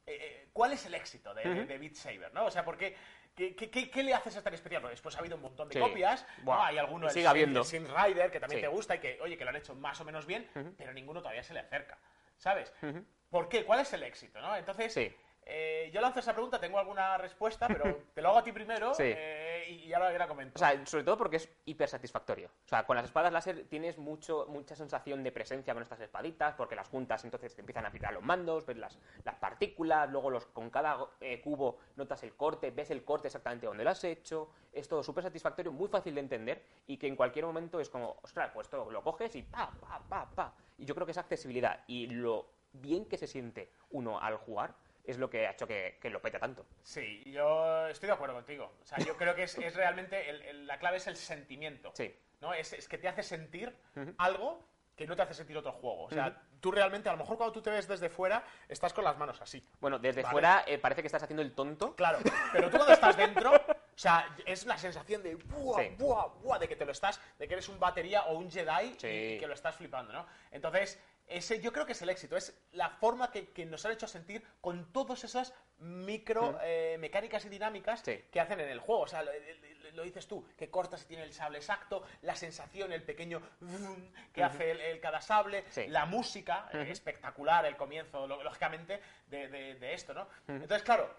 eh, 0.05 0.49
cuál 0.53 0.71
es 0.73 0.85
el 0.85 0.95
éxito 0.95 1.33
de, 1.33 1.65
de 1.65 1.77
Beat 1.77 1.95
Saber, 1.95 2.33
¿no? 2.33 2.45
O 2.45 2.51
sea, 2.51 2.63
por 2.65 2.77
qué, 2.77 2.95
qué, 3.35 3.55
qué- 3.55 4.03
le 4.03 4.13
hace 4.13 4.31
ser 4.31 4.41
tan 4.43 4.53
especial? 4.53 4.81
Porque 4.81 4.93
después 4.93 5.15
ha 5.15 5.19
habido 5.19 5.35
un 5.35 5.41
montón 5.43 5.67
de 5.69 5.73
Sí. 5.75 5.79
copias, 5.79 6.25
Hay 6.47 6.77
alguno, 6.77 7.05
y 7.05 7.09
el 7.09 7.13
sigue 7.13 7.43
el 7.43 7.63
Sin 7.65 7.87
Rider, 7.87 8.31
que 8.31 8.39
también 8.39 8.59
Sí. 8.59 8.61
te 8.61 8.67
gusta 8.69 8.95
y 8.95 8.99
que, 8.99 9.19
oye, 9.21 9.37
que 9.37 9.43
lo 9.43 9.49
han 9.51 9.55
hecho 9.57 9.75
más 9.75 9.99
o 10.01 10.05
menos 10.05 10.25
bien, 10.25 10.49
pero 10.77 10.93
ninguno 10.93 11.21
todavía 11.21 11.43
se 11.43 11.53
le 11.53 11.59
acerca, 11.59 11.97
¿sabes? 12.37 12.73
Ujú. 12.81 13.05
¿Por 13.33 13.49
qué? 13.49 13.65
¿Cuál 13.65 13.79
es 13.79 13.91
el 13.93 14.03
éxito, 14.03 14.39
no? 14.39 14.55
Entonces, 14.55 14.93
Sí. 14.93 15.11
eh, 15.45 15.89
yo 15.91 16.01
lanzo 16.01 16.19
esa 16.19 16.33
pregunta, 16.33 16.59
tengo 16.59 16.77
alguna 16.77 17.17
respuesta, 17.17 17.67
pero 17.67 18.01
te 18.13 18.21
lo 18.21 18.29
hago 18.29 18.37
a 18.37 18.43
ti 18.43 18.51
primero 18.51 18.93
Sí. 18.93 19.05
eh, 19.05 19.65
y, 19.69 19.73
y 19.85 19.93
ahora 19.93 20.11
ya 20.11 20.19
la 20.19 20.27
comento. 20.27 20.53
O 20.55 20.59
sea, 20.59 20.85
sobre 20.85 21.03
todo 21.03 21.17
porque 21.17 21.37
es 21.37 21.49
hiper 21.65 21.89
satisfactorio. 21.89 22.49
O 22.63 22.67
sea, 22.67 22.85
con 22.85 22.95
las 22.95 23.05
espadas 23.05 23.33
láser 23.33 23.65
tienes 23.67 23.97
mucho, 23.97 24.45
mucha 24.49 24.75
sensación 24.75 25.23
de 25.23 25.31
presencia 25.31 25.73
con 25.73 25.81
estas 25.81 25.99
espaditas, 25.99 26.53
porque 26.53 26.75
las 26.75 26.87
juntas 26.89 27.23
entonces 27.25 27.55
te 27.55 27.61
empiezan 27.61 27.87
a 27.87 27.91
pitar 27.91 28.13
los 28.13 28.21
mandos, 28.21 28.67
ves 28.67 28.77
las, 28.77 28.99
las 29.23 29.35
partículas, 29.35 30.11
luego 30.11 30.29
los, 30.29 30.45
con 30.45 30.69
cada 30.69 30.97
eh, 31.19 31.41
cubo 31.41 31.79
notas 31.95 32.21
el 32.21 32.35
corte, 32.35 32.69
ves 32.69 32.91
el 32.91 33.03
corte 33.03 33.29
exactamente 33.29 33.65
donde 33.65 33.83
lo 33.83 33.89
has 33.89 34.03
hecho. 34.03 34.51
Es 34.71 34.87
todo 34.87 35.01
súper 35.01 35.23
satisfactorio, 35.23 35.71
muy 35.71 35.87
fácil 35.87 36.13
de 36.13 36.21
entender 36.21 36.63
y 36.85 36.97
que 36.97 37.07
en 37.07 37.15
cualquier 37.15 37.45
momento 37.45 37.79
es 37.79 37.89
como, 37.89 38.17
ostras, 38.21 38.51
pues 38.53 38.67
esto 38.67 38.91
lo 38.91 39.01
coges 39.01 39.35
y 39.35 39.41
pa, 39.41 39.71
pa, 39.81 39.99
pa, 40.07 40.29
pa. 40.29 40.53
Y 40.77 40.85
yo 40.85 40.93
creo 40.93 41.05
que 41.05 41.11
esa 41.11 41.21
accesibilidad 41.21 41.83
y 41.87 42.07
lo 42.07 42.52
bien 42.73 43.05
que 43.05 43.17
se 43.17 43.27
siente 43.27 43.71
uno 43.91 44.19
al 44.19 44.37
jugar 44.37 44.75
es 45.05 45.17
lo 45.17 45.29
que 45.29 45.47
ha 45.47 45.51
hecho 45.51 45.67
que, 45.67 45.97
que 46.01 46.09
lo 46.09 46.21
pete 46.21 46.39
tanto. 46.39 46.65
Sí, 46.81 47.23
yo 47.25 47.87
estoy 47.87 48.07
de 48.07 48.13
acuerdo 48.13 48.35
contigo. 48.35 48.71
O 48.81 48.85
sea, 48.85 48.97
yo 48.99 49.17
creo 49.17 49.35
que 49.35 49.43
es, 49.43 49.57
es 49.57 49.75
realmente, 49.75 50.29
el- 50.29 50.41
el- 50.43 50.67
la 50.67 50.79
clave 50.79 50.97
es 50.97 51.07
el 51.07 51.17
sentimiento. 51.17 51.91
Sí. 51.93 52.15
¿no? 52.41 52.53
Es, 52.53 52.73
es 52.73 52.87
que 52.87 52.97
te 52.97 53.07
hace 53.07 53.23
sentir 53.23 53.73
algo 54.17 54.65
que 54.95 55.07
no 55.07 55.15
te 55.15 55.21
hace 55.23 55.33
sentir 55.33 55.57
otro 55.57 55.71
juego. 55.71 56.03
O 56.03 56.09
sea, 56.11 56.41
tú 56.61 56.71
realmente, 56.71 57.09
a 57.09 57.13
lo 57.13 57.17
mejor 57.17 57.35
cuando 57.35 57.51
tú 57.51 57.61
te 57.61 57.69
ves 57.71 57.87
desde 57.87 58.09
fuera, 58.09 58.43
estás 58.69 58.93
con 58.93 59.03
las 59.03 59.17
manos 59.17 59.41
así. 59.41 59.65
Bueno, 59.79 59.97
desde 59.97 60.21
Vale. 60.21 60.31
fuera 60.31 60.63
eh, 60.67 60.77
parece 60.77 61.01
que 61.01 61.07
estás 61.07 61.23
haciendo 61.23 61.41
el 61.41 61.53
tonto. 61.55 61.95
Claro, 61.95 62.19
pero 62.51 62.69
tú 62.69 62.77
cuando 62.77 62.93
estás 62.93 63.17
dentro, 63.17 63.51
o 63.95 63.97
sea, 63.97 64.35
es 64.45 64.65
la 64.65 64.77
sensación 64.77 65.23
de 65.23 65.35
buah, 65.35 65.81
Sí. 65.83 65.95
buah, 65.97 66.27
buah, 66.43 66.59
de 66.59 66.67
que 66.67 66.75
te 66.75 66.85
lo 66.85 66.91
estás, 66.91 67.19
de 67.39 67.47
que 67.47 67.53
eres 67.55 67.67
un 67.69 67.79
batería 67.79 68.23
o 68.25 68.37
un 68.37 68.51
Jedi 68.51 68.93
Sí. 68.99 69.07
y 69.07 69.39
que 69.39 69.47
lo 69.47 69.53
estás 69.53 69.75
flipando, 69.75 70.13
¿no? 70.13 70.27
Entonces, 70.51 71.01
ese 71.27 71.59
yo 71.61 71.71
creo 71.71 71.85
que 71.85 71.93
es 71.93 72.01
el 72.01 72.09
éxito, 72.09 72.35
es 72.37 72.55
la 72.73 72.89
forma 72.89 73.31
que, 73.31 73.49
que 73.49 73.65
nos 73.65 73.85
han 73.85 73.91
hecho 73.93 74.07
sentir 74.07 74.43
con 74.61 74.91
todas 74.91 75.23
esas 75.23 75.53
micro 75.79 76.59
eh, 76.63 76.97
mecánicas 76.99 77.45
y 77.45 77.49
dinámicas 77.49 78.01
Sí. 78.05 78.23
que 78.31 78.39
hacen 78.39 78.59
en 78.59 78.69
el 78.69 78.79
juego. 78.79 79.01
O 79.03 79.07
sea, 79.07 79.23
lo, 79.23 79.31
lo- 79.31 79.73
lo 79.93 80.01
dices 80.03 80.27
tú, 80.27 80.47
que 80.57 80.71
cortas 80.71 81.03
y 81.03 81.05
tiene 81.05 81.23
el 81.23 81.33
sable 81.33 81.59
exacto, 81.59 82.03
la 82.23 82.35
sensación, 82.35 82.91
el 82.91 83.03
pequeño 83.03 83.41
vroom 83.59 84.11
que 84.33 84.43
hace 84.43 84.71
el, 84.71 84.81
el 84.81 84.99
cada 84.99 85.21
sable, 85.21 85.63
Sí. 85.69 85.85
la 85.87 86.05
música, 86.07 86.67
eh, 86.73 86.87
espectacular, 86.89 87.63
el 87.67 87.77
comienzo, 87.77 88.25
lo- 88.25 88.41
lógicamente, 88.41 88.99
de, 89.27 89.47
de- 89.49 89.75
de 89.75 89.93
esto, 89.93 90.13
¿no? 90.15 90.27
Entonces, 90.47 90.81
claro, 90.81 91.13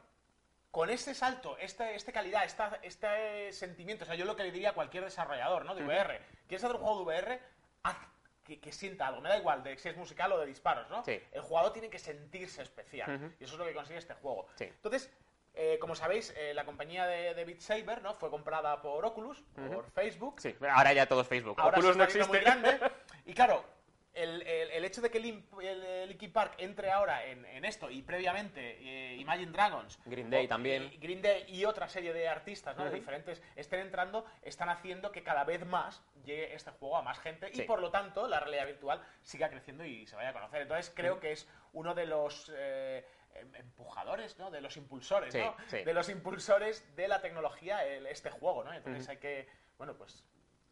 con 0.72 0.90
este 0.90 1.14
salto, 1.14 1.56
esta, 1.58 1.92
esta 1.92 2.10
calidad, 2.10 2.44
esta, 2.44 2.80
este 2.82 3.52
sentimiento, 3.52 4.02
o 4.02 4.06
sea, 4.06 4.16
yo 4.16 4.24
lo 4.24 4.34
que 4.34 4.42
le 4.42 4.50
diría 4.50 4.70
a 4.70 4.74
cualquier 4.74 5.04
desarrollador, 5.04 5.64
¿no? 5.64 5.76
De 5.76 5.84
VR, 5.84 6.20
¿quieres 6.48 6.64
hacer 6.64 6.74
un 6.76 6.82
juego 6.82 6.98
de 6.98 7.04
VR? 7.04 7.40
Haz 7.84 7.96
que, 8.44 8.61
que 8.61 8.72
sienta 8.72 9.07
algo, 9.09 9.20
me 9.20 9.28
da 9.28 9.38
igual 9.38 9.62
de 9.62 9.76
si 9.78 9.88
es 9.88 9.96
musical 9.96 10.30
o 10.33 10.38
de 10.38 10.46
disparos, 10.46 10.88
¿no? 10.90 11.02
Sí. 11.04 11.20
El 11.33 11.40
jugador 11.42 11.72
tiene 11.72 11.90
que 11.90 11.98
sentirse 11.98 12.62
especial, 12.62 13.35
y 13.40 13.44
eso 13.44 13.54
es 13.54 13.59
lo 13.59 13.64
que 13.64 13.74
consigue 13.74 13.98
este 13.98 14.14
juego. 14.14 14.46
Sí. 14.57 14.64
Entonces, 14.64 15.11
eh, 15.54 15.78
como 15.80 15.94
sabéis, 15.94 16.35
eh, 16.37 16.52
la 16.52 16.64
compañía 16.64 17.07
de, 17.07 17.33
de 17.35 17.44
Beat 17.44 17.61
Saber, 17.61 18.02
¿no? 18.02 18.14
Fue 18.14 18.28
comprada 18.28 18.83
por 18.83 19.04
Oculus, 19.04 19.42
por 19.54 19.90
Facebook, 19.92 20.40
Sí, 20.40 20.54
ahora 20.68 20.92
ya 20.92 21.07
todo 21.07 21.22
es 21.22 21.28
Facebook. 21.28 21.61
Ahora 21.61 21.78
Oculus 21.78 21.96
no 21.96 22.04
existe. 22.04 22.28
muy 22.28 22.40
grande. 22.40 22.78
Y 23.26 23.33
claro, 23.33 23.64
el, 24.14 24.42
el- 24.42 24.70
el 24.70 24.85
hecho 24.85 25.00
de 25.00 25.11
que 25.11 25.18
Linkin 25.20 26.33
Park 26.33 26.55
entre 26.59 26.90
ahora 26.90 27.24
en, 27.27 27.44
en 27.46 27.64
esto 27.64 27.90
y 27.90 28.03
previamente 28.03 28.79
eh, 28.81 29.16
Imagine 29.16 29.50
Dragons, 29.53 29.98
Green 30.07 30.31
Day 30.31 30.46
o- 30.46 30.48
también. 30.48 30.85
y 30.92 30.96
Green 30.98 31.20
Day 31.20 31.44
y 31.48 31.64
otra 31.64 31.88
serie 31.88 32.12
de 32.12 32.29
artistas 32.29 32.77
¿no? 32.77 32.85
de 32.85 32.90
Ujú. 32.90 32.98
diferentes 32.98 33.42
estén 33.57 33.81
entrando, 33.81 34.24
están 34.42 34.68
haciendo 34.68 35.11
que 35.11 35.22
cada 35.22 35.44
vez 35.44 35.66
más 35.66 36.03
llegue 36.24 36.55
este 36.55 36.70
juego 36.72 36.96
a 36.96 37.03
más 37.03 37.18
gente 37.18 37.50
y 37.53 37.62
por 37.62 37.81
lo 37.81 37.90
tanto 37.90 38.29
la 38.29 38.40
realidad 38.40 38.66
virtual 38.66 39.03
siga 39.22 39.48
creciendo 39.50 39.85
y 39.85 40.07
se 40.07 40.16
vaya 40.16 40.31
a 40.31 40.33
conocer. 40.33 40.62
Entonces 40.62 40.92
creo 40.94 41.18
que 41.20 41.33
es 41.33 41.48
uno 41.72 41.94
de 41.94 42.07
los 42.07 42.53
eh, 42.55 43.05
em- 43.35 43.55
empujadores, 43.57 44.38
¿no? 44.38 44.50
de 44.50 44.61
los 44.61 44.77
impulsores, 44.77 45.33
Sí, 45.33 45.40
¿no? 45.40 45.57
sí. 45.66 45.83
de 45.83 45.92
los 45.92 46.09
impulsores 46.09 46.94
de 46.94 47.09
la 47.09 47.20
tecnología 47.20 47.85
el- 47.85 48.07
este 48.07 48.31
juego. 48.31 48.62
¿no? 48.64 48.72
Entonces 48.72 49.09
hay 49.09 49.16
que, 49.16 49.48
bueno, 49.77 49.94
pues 49.94 50.24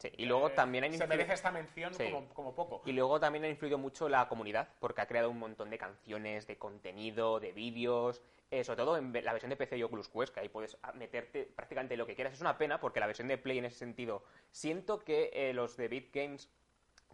Sí, 0.02 0.10
y 0.16 0.24
luego 0.24 0.48
eh, 0.48 0.52
también 0.56 0.82
han 0.82 0.92
se 0.92 1.06
merece 1.06 1.32
esta 1.32 1.52
mención 1.52 1.94
Sí. 1.94 2.10
como, 2.10 2.28
como 2.34 2.54
poco. 2.56 2.82
Y 2.84 2.90
luego 2.90 3.20
también 3.20 3.44
ha 3.44 3.48
influido 3.48 3.78
mucho 3.78 4.08
la 4.08 4.26
comunidad, 4.26 4.68
porque 4.80 5.00
ha 5.00 5.06
creado 5.06 5.30
un 5.30 5.38
montón 5.38 5.70
de 5.70 5.78
canciones, 5.78 6.48
de 6.48 6.58
contenido, 6.58 7.38
de 7.38 7.52
vídeos, 7.52 8.20
eh, 8.50 8.64
sobre 8.64 8.78
todo 8.78 8.96
en 8.96 9.12
la 9.24 9.32
versión 9.32 9.50
de 9.50 9.56
PC 9.56 9.78
y 9.78 9.84
Oculus 9.84 10.08
Quest, 10.08 10.34
que 10.34 10.40
ahí 10.40 10.48
puedes 10.48 10.76
ah, 10.82 10.90
meterte 10.94 11.44
prácticamente 11.44 11.96
lo 11.96 12.04
que 12.04 12.16
quieras. 12.16 12.34
Es 12.34 12.40
una 12.40 12.58
pena, 12.58 12.80
porque 12.80 12.98
la 12.98 13.06
versión 13.06 13.28
de 13.28 13.38
Play 13.38 13.58
en 13.58 13.66
ese 13.66 13.78
sentido, 13.78 14.24
siento 14.50 14.98
que 14.98 15.30
eh, 15.34 15.52
los 15.54 15.76
de 15.76 15.86
Beat 15.86 16.06
Games 16.12 16.50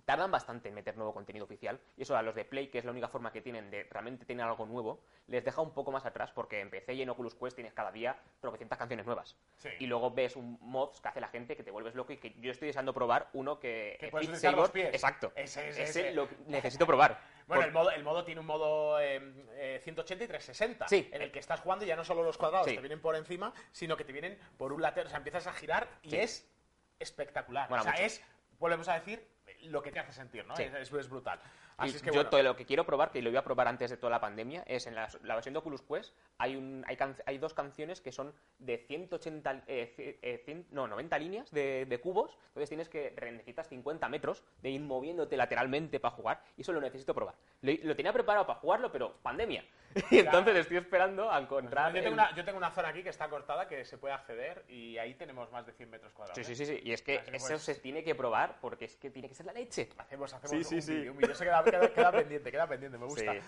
tardan 0.09 0.31
bastante 0.31 0.71
en 0.71 0.75
meter 0.75 0.97
nuevo 0.97 1.13
contenido 1.13 1.45
oficial, 1.45 1.79
y 1.95 2.01
eso 2.01 2.17
a 2.17 2.23
los 2.23 2.35
de 2.35 2.47
Play, 2.47 2.69
que 2.69 2.79
es 2.79 2.85
la 2.87 2.93
única 2.93 3.09
forma 3.09 3.31
que 3.31 3.43
tienen 3.43 3.71
de 3.71 3.83
realmente 3.91 4.25
tener 4.25 4.47
algo 4.47 4.65
nuevo, 4.65 5.03
les 5.27 5.45
deja 5.45 5.61
un 5.61 5.75
poco 5.75 5.93
más 5.93 6.07
atrás, 6.07 6.33
porque 6.33 6.61
en 6.61 6.71
PC 6.71 6.95
y 6.95 7.03
en 7.03 7.11
Oculus 7.11 7.35
Quest 7.35 7.57
tienes 7.57 7.75
cada 7.75 7.93
día 7.93 8.17
tropecientas 8.41 8.79
canciones 8.79 9.05
nuevas. 9.05 9.37
Sí. 9.59 9.69
Y 9.81 9.87
luego 9.87 10.11
ves 10.11 10.35
un 10.37 10.57
mods 10.63 11.03
que 11.03 11.09
hace 11.09 11.21
la 11.21 11.29
gente 11.29 11.59
que 11.59 11.63
te 11.63 11.71
vuelves 11.71 11.95
loco 11.95 12.15
y 12.15 12.17
que 12.17 12.33
yo 12.41 12.51
estoy 12.53 12.69
deseando 12.69 12.95
probar 12.95 13.29
uno 13.35 13.61
que... 13.61 13.99
Que 14.01 14.09
puedes 14.09 14.43
los 14.43 14.71
pies. 14.71 14.89
Exacto. 14.95 15.31
Ese, 15.37 15.69
ese, 15.69 15.83
Ese 15.83 16.01
ese. 16.09 16.13
lo 16.15 16.27
necesito 16.47 16.87
probar. 16.87 17.21
Bueno, 17.49 17.63
Por- 17.63 17.67
el 17.69 17.73
modo, 17.73 17.91
el 17.93 18.05
modo 18.05 18.25
tiene 18.25 18.41
un 18.43 18.47
modo 18.47 19.01
eh, 19.01 19.23
eh, 19.53 19.81
180 19.83 20.23
y 20.25 20.27
360, 20.29 20.87
Sí. 20.89 21.09
en 21.11 21.23
el 21.23 21.33
que 21.33 21.39
estás 21.39 21.61
jugando 21.61 21.83
y 21.87 21.89
ya 21.89 21.97
no 21.97 22.05
solo 22.05 22.23
los 22.23 22.37
cuadrados 22.37 22.67
Sí. 22.67 22.75
te 22.75 22.81
vienen 22.83 23.01
por 23.01 23.17
encima, 23.17 23.55
sino 23.73 23.97
que 23.97 24.05
te 24.05 24.13
vienen 24.13 24.39
por 24.59 24.71
un 24.75 24.83
lateral, 24.83 25.07
o 25.07 25.09
sea, 25.09 25.17
empiezas 25.17 25.47
a 25.47 25.53
girar 25.55 25.89
y 26.03 26.11
Sí. 26.11 26.17
es 26.19 26.51
espectacular. 26.99 27.71
Mola 27.71 27.81
o 27.81 27.85
sea, 27.85 27.93
mucho. 27.93 28.05
es, 28.05 28.23
volvemos 28.59 28.87
a 28.89 28.95
decir, 28.95 29.27
lo 29.65 29.83
que 29.83 29.91
te 29.93 29.99
hace 30.01 30.13
sentir, 30.13 30.47
¿no? 30.47 30.57
Sí. 30.57 30.63
Es, 30.65 30.93
es- 30.93 31.09
brutal. 31.09 31.41
Así 31.77 31.95
es 31.95 32.03
que 32.03 32.09
yo 32.09 32.15
bueno, 32.15 32.31
todo 32.31 32.43
lo 32.43 32.57
que 32.57 32.65
quiero 32.67 32.85
probar, 32.85 33.13
que 33.13 33.23
lo 33.23 33.31
iba 33.31 33.39
a 33.39 33.45
probar 33.45 33.69
antes 33.69 33.89
de 33.89 33.97
toda 33.97 34.11
la 34.11 34.21
pandemia, 34.21 34.65
es 34.67 34.89
en 34.89 34.97
la, 34.97 35.09
la 35.23 35.35
versión 35.37 35.53
de 35.53 35.61
Oculus 35.61 35.81
Quest 35.83 36.13
hay, 36.39 36.57
un, 36.57 36.85
hay, 36.89 36.97
can- 36.97 37.17
hay 37.25 37.39
dos 37.39 37.55
canciones 37.55 38.01
que 38.01 38.11
son 38.11 38.35
de 38.59 38.79
180, 38.79 39.63
eh, 39.69 40.19
eh, 40.23 40.65
no, 40.73 40.89
90 40.89 41.17
líneas 41.21 41.51
de, 41.53 41.87
de 41.87 42.01
cubos, 42.01 42.37
entonces 42.49 42.69
tienes 42.69 42.89
que 42.89 43.15
necesitas 43.31 43.69
50 43.69 44.09
metros 44.09 44.43
de 44.61 44.71
ir 44.71 44.81
moviéndote 44.81 45.37
lateralmente 45.37 46.01
para 46.01 46.17
jugar, 46.17 46.43
y 46.57 46.63
eso 46.63 46.73
lo 46.73 46.81
necesito 46.81 47.15
probar. 47.15 47.37
Lo, 47.63 47.73
lo 47.85 47.95
tenía 47.95 48.13
preparado 48.13 48.45
para 48.45 48.59
jugarlo, 48.59 48.91
pero 48.91 49.15
pandemia. 49.23 49.65
Y 50.11 50.19
entonces 50.19 50.55
estoy 50.57 50.77
esperando 50.77 51.31
a 51.31 51.39
encontrar... 51.41 51.89
yo, 51.93 51.95
tengo 52.03 52.09
el- 52.09 52.13
una, 52.15 52.35
yo 52.35 52.45
tengo 52.45 52.59
una 52.59 52.71
zona 52.71 52.89
aquí 52.89 53.03
que 53.03 53.09
está 53.09 53.29
cortada 53.29 53.67
que 53.69 53.85
se 53.85 53.99
puede 53.99 54.15
acceder 54.15 54.65
y 54.69 54.99
ahí 54.99 55.15
tenemos 55.15 55.51
más 55.51 55.67
de 55.67 55.73
100 55.73 55.91
metros 55.91 56.13
cuadrados. 56.13 56.37
Sí, 56.47 56.53
¿eh? 56.53 56.57
sí, 56.57 56.65
sí, 56.67 56.77
sí, 56.77 56.81
y 56.85 56.93
es 56.93 57.03
que 57.03 57.19
Así 57.19 57.31
eso 57.35 57.47
pues- 57.49 57.63
se 57.63 57.75
tiene 57.77 58.05
que 58.05 58.15
probar 58.15 58.59
porque 58.61 58.85
es 58.87 58.97
que 58.97 59.11
tiene 59.11 59.29
que 59.29 59.35
ser 59.35 59.47
la 59.47 59.53
leche. 59.53 59.89
Hacemos, 59.99 60.33
hacemos 60.33 60.51
Sí, 60.51 60.65
sí, 60.65 60.75
un 60.77 61.03
sí. 61.03 61.09
un 61.09 61.17
vídeo. 61.17 61.33
Eso 61.33 61.45
queda, 61.45 61.65
queda- 61.65 61.93
queda 61.93 62.13
pendiente, 62.13 62.51
queda 62.51 62.67
pendiente, 62.67 62.99
me 62.99 63.07
gusta. 63.07 63.33
Sí. 63.33 63.41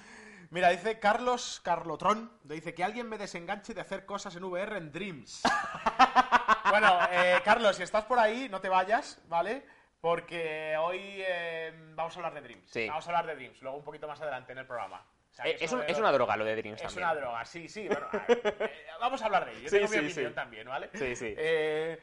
Mira, 0.50 0.70
dice 0.70 0.98
Carlos 0.98 1.61
Carlotron, 1.62 2.33
dice 2.42 2.74
que 2.74 2.83
alguien 2.83 3.09
me 3.09 3.18
desenganche 3.18 3.72
de 3.72 3.83
hacer 3.83 4.05
cosas 4.05 4.35
en 4.35 4.42
VR 4.42 4.79
en 4.79 4.90
Dreams. 4.90 5.42
bueno, 6.70 6.98
eh, 7.12 7.40
Carlos, 7.44 7.76
si 7.76 7.83
estás 7.85 8.05
por 8.05 8.18
ahí, 8.18 8.48
no 8.48 8.61
te 8.61 8.68
vayas, 8.68 9.20
¿vale? 9.29 9.64
Porque 10.00 10.74
hoy 10.79 10.98
eh, 11.26 11.72
vamos 11.94 12.16
a 12.16 12.18
hablar 12.18 12.35
de 12.35 12.40
Dreams. 12.40 12.68
Sí. 12.70 12.88
Vamos 12.88 13.07
a 13.07 13.11
hablar 13.11 13.26
de 13.26 13.35
Dreams, 13.37 13.61
luego 13.62 13.76
un 13.76 13.85
poquito 13.85 14.09
más 14.09 14.20
adelante 14.20 14.50
en 14.53 14.59
el 14.59 14.66
programa. 14.66 15.05
O 15.31 15.35
sea, 15.35 15.47
Eh, 15.47 15.57
es, 15.61 15.73
un- 15.73 15.83
es 15.87 15.99
una 15.99 16.11
droga 16.12 16.37
lo 16.37 16.45
de 16.45 16.57
Dreams 16.57 16.81
Es 16.81 16.87
también. 16.88 17.05
una 17.09 17.14
droga, 17.14 17.45
sí, 17.45 17.69
sí. 17.69 17.87
Bueno, 17.88 18.09
eh, 18.29 18.71
vamos 19.01 19.23
a 19.23 19.27
hablar 19.27 19.47
de 19.47 19.53
ello. 19.53 19.61
Yo 19.62 19.69
Sí, 19.69 19.77
tengo 19.77 19.88
sí, 19.88 20.01
mi 20.01 20.07
opinión 20.11 20.31
sí. 20.33 20.35
también, 20.35 20.69
¿vale? 20.69 20.90
Sí, 20.95 21.14
sí. 21.16 21.35
Eh, 21.38 22.01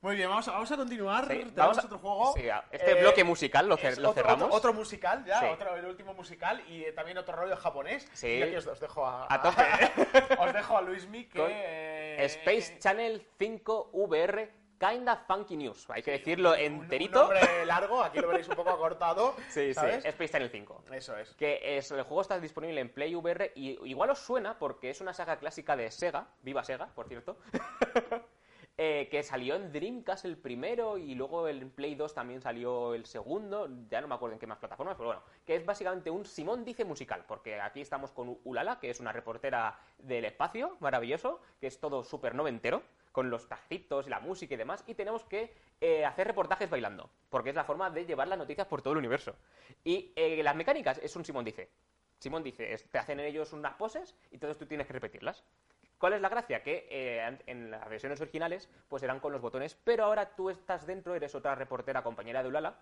muy 0.00 0.14
bien, 0.14 0.28
vamos 0.28 0.46
a, 0.46 0.52
vamos 0.52 0.70
a 0.70 0.76
continuar. 0.76 1.26
Vamos 1.56 1.78
a- 1.78 1.84
otro 1.86 1.98
juego. 1.98 2.34
este 2.70 2.94
bloque 3.00 3.24
musical 3.24 3.68
lo 3.68 3.76
cer- 3.76 3.88
es 3.90 3.98
lo 3.98 4.10
otro- 4.10 4.22
cerramos. 4.22 4.44
Otro, 4.46 4.56
otro 4.56 4.72
musical, 4.74 5.24
ya, 5.24 5.50
otro, 5.50 5.74
el 5.76 5.84
último 5.86 6.14
musical 6.14 6.62
y 6.68 6.84
eh, 6.84 6.92
también 6.92 7.18
otro 7.18 7.34
rollo 7.34 7.56
japonés. 7.56 8.08
Sí. 8.12 8.28
Y 8.28 8.42
aquí 8.42 8.54
os, 8.56 8.66
os 8.68 8.78
dejo 8.78 9.04
a, 9.04 9.26
A 9.28 9.42
tope. 9.42 9.64
os 10.38 10.52
dejo 10.52 10.78
a 10.78 10.82
Luismi 10.82 11.24
que. 11.26 12.16
Space 12.26 12.78
Channel 12.78 13.26
5 13.38 13.90
VR 13.92 14.50
Kinda 14.78 15.16
Funky 15.16 15.56
News. 15.56 15.88
Hay 15.90 16.02
que 16.02 16.12
decirlo 16.12 16.50
un- 16.52 16.58
enterito. 16.58 17.26
Un 17.28 17.34
nombre 17.34 17.66
largo, 17.66 18.02
aquí 18.02 18.18
lo 18.20 18.28
veréis 18.28 18.48
un 18.48 18.54
poco 18.56 18.70
acortado. 18.70 19.34
sí, 19.48 19.74
¿sabes? 19.74 20.02
sí, 20.02 20.08
Space 20.08 20.32
Channel 20.32 20.50
5. 20.50 20.84
Eso 20.92 21.16
es. 21.16 21.34
Que 21.34 21.76
es, 21.78 21.90
el 21.90 22.02
juego 22.02 22.22
está 22.22 22.38
disponible 22.38 22.80
en 22.80 22.88
Play 22.92 23.14
VR 23.14 23.52
y 23.54 23.78
igual 23.88 24.10
os 24.10 24.18
suena 24.20 24.58
porque 24.58 24.90
es 24.90 25.00
una 25.00 25.12
saga 25.14 25.36
clásica 25.38 25.76
de 25.76 25.90
Sega, 25.90 26.28
viva 26.42 26.62
Sega, 26.64 26.86
por 26.94 27.08
cierto, 27.08 27.36
eh, 28.80 29.08
que 29.10 29.22
salió 29.24 29.56
en 29.56 29.72
Dreamcast 29.72 30.24
el 30.24 30.36
primero 30.36 30.98
y 30.98 31.14
luego 31.16 31.48
en 31.48 31.70
Play 31.70 31.96
2 31.96 32.14
también 32.14 32.40
salió 32.40 32.94
el 32.94 33.06
segundo, 33.06 33.68
ya 33.90 34.00
no 34.00 34.06
me 34.06 34.14
acuerdo 34.14 34.34
en 34.34 34.38
qué 34.38 34.46
más 34.46 34.58
plataformas, 34.58 34.94
pero 34.96 35.08
bueno, 35.08 35.22
que 35.44 35.56
es 35.56 35.66
básicamente 35.66 36.10
un 36.10 36.24
Simón 36.24 36.64
dice 36.64 36.84
musical, 36.84 37.24
porque 37.26 37.60
aquí 37.60 37.80
estamos 37.80 38.12
con 38.12 38.38
Ulala, 38.44 38.78
que 38.78 38.90
es 38.90 39.00
una 39.00 39.12
reportera 39.12 39.78
del 39.98 40.24
espacio, 40.26 40.76
maravilloso, 40.78 41.40
que 41.60 41.66
es 41.66 41.80
todo 41.80 42.04
súper 42.04 42.36
noventero, 42.36 42.82
con 43.18 43.30
los 43.30 43.48
tajitos 43.48 44.06
y 44.06 44.10
la 44.10 44.20
música 44.20 44.54
y 44.54 44.56
demás, 44.56 44.84
y 44.86 44.94
tenemos 44.94 45.24
que 45.24 45.52
eh, 45.80 46.04
hacer 46.04 46.28
reportajes 46.28 46.70
bailando, 46.70 47.10
porque 47.30 47.50
es 47.50 47.56
la 47.56 47.64
forma 47.64 47.90
de 47.90 48.06
llevar 48.06 48.28
las 48.28 48.38
noticias 48.38 48.68
por 48.68 48.80
todo 48.80 48.92
el 48.92 48.98
universo. 48.98 49.34
Y 49.82 50.12
eh, 50.14 50.40
las 50.44 50.54
mecánicas 50.54 50.98
es 50.98 51.16
un 51.16 51.24
Simón 51.24 51.44
dice. 51.44 51.68
Simón 52.20 52.44
dice, 52.44 52.72
es- 52.72 52.88
te 52.88 52.96
hacen 52.96 53.18
ellos 53.18 53.52
unas 53.52 53.74
poses 53.74 54.14
y 54.30 54.34
entonces 54.34 54.56
tú 54.56 54.66
tienes 54.66 54.86
que 54.86 54.92
repetirlas. 54.92 55.42
¿Cuál 55.98 56.12
es 56.12 56.20
la 56.20 56.28
gracia? 56.28 56.62
Que 56.62 56.86
eh, 56.88 57.38
en 57.46 57.72
las 57.72 57.88
versiones 57.88 58.20
originales 58.20 58.68
pues 58.86 59.02
eran 59.02 59.18
con 59.18 59.32
los 59.32 59.40
botones, 59.42 59.74
pero 59.82 60.04
ahora 60.04 60.36
tú 60.36 60.48
estás 60.48 60.86
dentro, 60.86 61.16
eres 61.16 61.34
otra 61.34 61.56
reportera 61.56 62.04
compañera 62.04 62.40
de 62.40 62.48
Ulala 62.50 62.76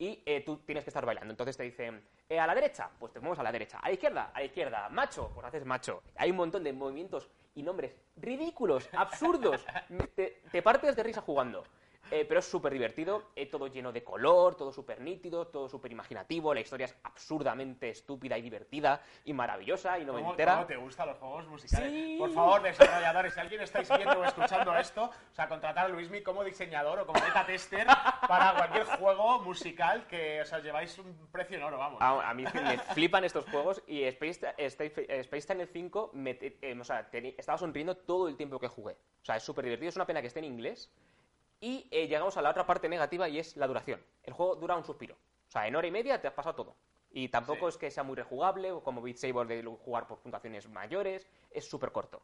y 0.00 0.20
eh, 0.26 0.40
tú 0.44 0.56
tienes 0.66 0.82
que 0.82 0.90
estar 0.90 1.06
bailando. 1.06 1.30
Entonces 1.30 1.56
te 1.56 1.62
dicen, 1.62 2.02
eh, 2.28 2.40
a 2.40 2.46
la 2.48 2.56
derecha, 2.56 2.90
pues 2.98 3.12
te 3.12 3.20
movemos 3.20 3.38
a 3.38 3.44
la 3.44 3.52
derecha. 3.52 3.78
A 3.78 3.86
la 3.86 3.92
izquierda, 3.94 4.32
a 4.34 4.40
la 4.40 4.46
izquierda. 4.46 4.88
Macho, 4.88 5.30
pues 5.32 5.46
haces 5.46 5.64
macho. 5.64 6.02
Hay 6.16 6.32
un 6.32 6.38
montón 6.38 6.64
de 6.64 6.72
movimientos 6.72 7.30
y 7.56 7.62
nombres 7.62 7.92
ridículos, 8.16 8.88
absurdos. 8.92 9.64
te, 10.14 10.42
te 10.52 10.62
partes 10.62 10.94
de 10.94 11.02
risa 11.02 11.20
jugando. 11.20 11.64
Eh, 12.10 12.24
pero 12.24 12.40
es 12.40 12.46
súper 12.46 12.72
divertido, 12.72 13.30
eh, 13.34 13.46
todo 13.46 13.66
lleno 13.66 13.92
de 13.92 14.04
color, 14.04 14.54
todo 14.54 14.72
súper 14.72 15.00
nítido, 15.00 15.48
todo 15.48 15.68
súper 15.68 15.90
imaginativo, 15.92 16.54
la 16.54 16.60
historia 16.60 16.86
es 16.86 16.96
absurdamente 17.02 17.90
estúpida 17.90 18.38
y 18.38 18.42
divertida 18.42 19.00
y 19.24 19.32
maravillosa 19.32 19.98
y 19.98 20.04
no 20.04 20.12
me 20.12 20.20
¿Cómo, 20.20 20.30
entera. 20.32 20.54
cómo 20.54 20.66
te 20.66 20.76
gustan 20.76 21.08
los 21.08 21.18
juegos 21.18 21.46
musicales? 21.48 21.90
Sí. 21.90 22.16
Por 22.18 22.32
favor, 22.32 22.62
desarrolladores, 22.62 23.34
si 23.34 23.40
alguien 23.40 23.60
estáis 23.60 23.88
viendo 23.96 24.20
o 24.20 24.24
escuchando 24.24 24.76
esto, 24.76 25.04
o 25.04 25.34
sea, 25.34 25.48
contratar 25.48 25.86
a 25.86 25.88
Luismi 25.88 26.22
como 26.22 26.44
diseñador 26.44 27.00
o 27.00 27.06
como 27.06 27.20
beta 27.20 27.44
tester 27.44 27.86
para 28.28 28.54
cualquier 28.54 28.84
juego 28.98 29.40
musical 29.40 30.06
que, 30.06 30.40
o 30.40 30.44
sea, 30.44 30.60
lleváis 30.60 30.98
un 30.98 31.14
precio 31.32 31.56
en 31.56 31.62
oro, 31.64 31.78
vamos. 31.78 32.00
A, 32.00 32.30
a 32.30 32.34
mí 32.34 32.44
me 32.44 32.78
flipan 32.94 33.24
estos 33.24 33.44
juegos 33.50 33.82
y 33.86 34.04
Space, 34.04 34.54
Space, 34.58 35.06
Space 35.20 35.48
Channel 35.48 35.68
5 35.68 36.10
me, 36.14 36.38
eh, 36.40 36.76
o 36.78 36.84
sea, 36.84 37.08
estaba 37.12 37.58
sonriendo 37.58 37.96
todo 37.96 38.28
el 38.28 38.36
tiempo 38.36 38.58
que 38.58 38.68
jugué. 38.68 38.96
O 39.22 39.24
sea, 39.24 39.36
es 39.36 39.42
súper 39.42 39.64
divertido, 39.64 39.88
es 39.88 39.96
una 39.96 40.06
pena 40.06 40.20
que 40.20 40.28
esté 40.28 40.38
en 40.38 40.46
inglés. 40.46 40.92
Y 41.60 41.88
eh, 41.90 42.06
llegamos 42.06 42.36
a 42.36 42.42
la 42.42 42.50
otra 42.50 42.66
parte 42.66 42.88
negativa 42.88 43.28
y 43.28 43.38
es 43.38 43.56
la 43.56 43.66
duración. 43.66 44.00
El 44.22 44.32
juego 44.34 44.56
dura 44.56 44.76
un 44.76 44.84
suspiro. 44.84 45.14
O 45.14 45.50
sea, 45.50 45.66
en 45.66 45.74
hora 45.76 45.86
y 45.86 45.90
media 45.90 46.20
te 46.20 46.28
has 46.28 46.34
pasado 46.34 46.54
todo. 46.54 46.76
Y 47.12 47.28
tampoco 47.28 47.70
Sí. 47.70 47.74
es 47.74 47.78
que 47.78 47.90
sea 47.90 48.02
muy 48.02 48.14
rejugable, 48.16 48.72
o 48.72 48.82
como 48.82 49.00
Beat 49.00 49.16
Saber 49.16 49.46
de 49.46 49.62
jugar 49.64 50.06
por 50.06 50.18
puntuaciones 50.18 50.68
mayores, 50.68 51.26
es 51.50 51.64
súper 51.68 51.92
corto. 51.92 52.20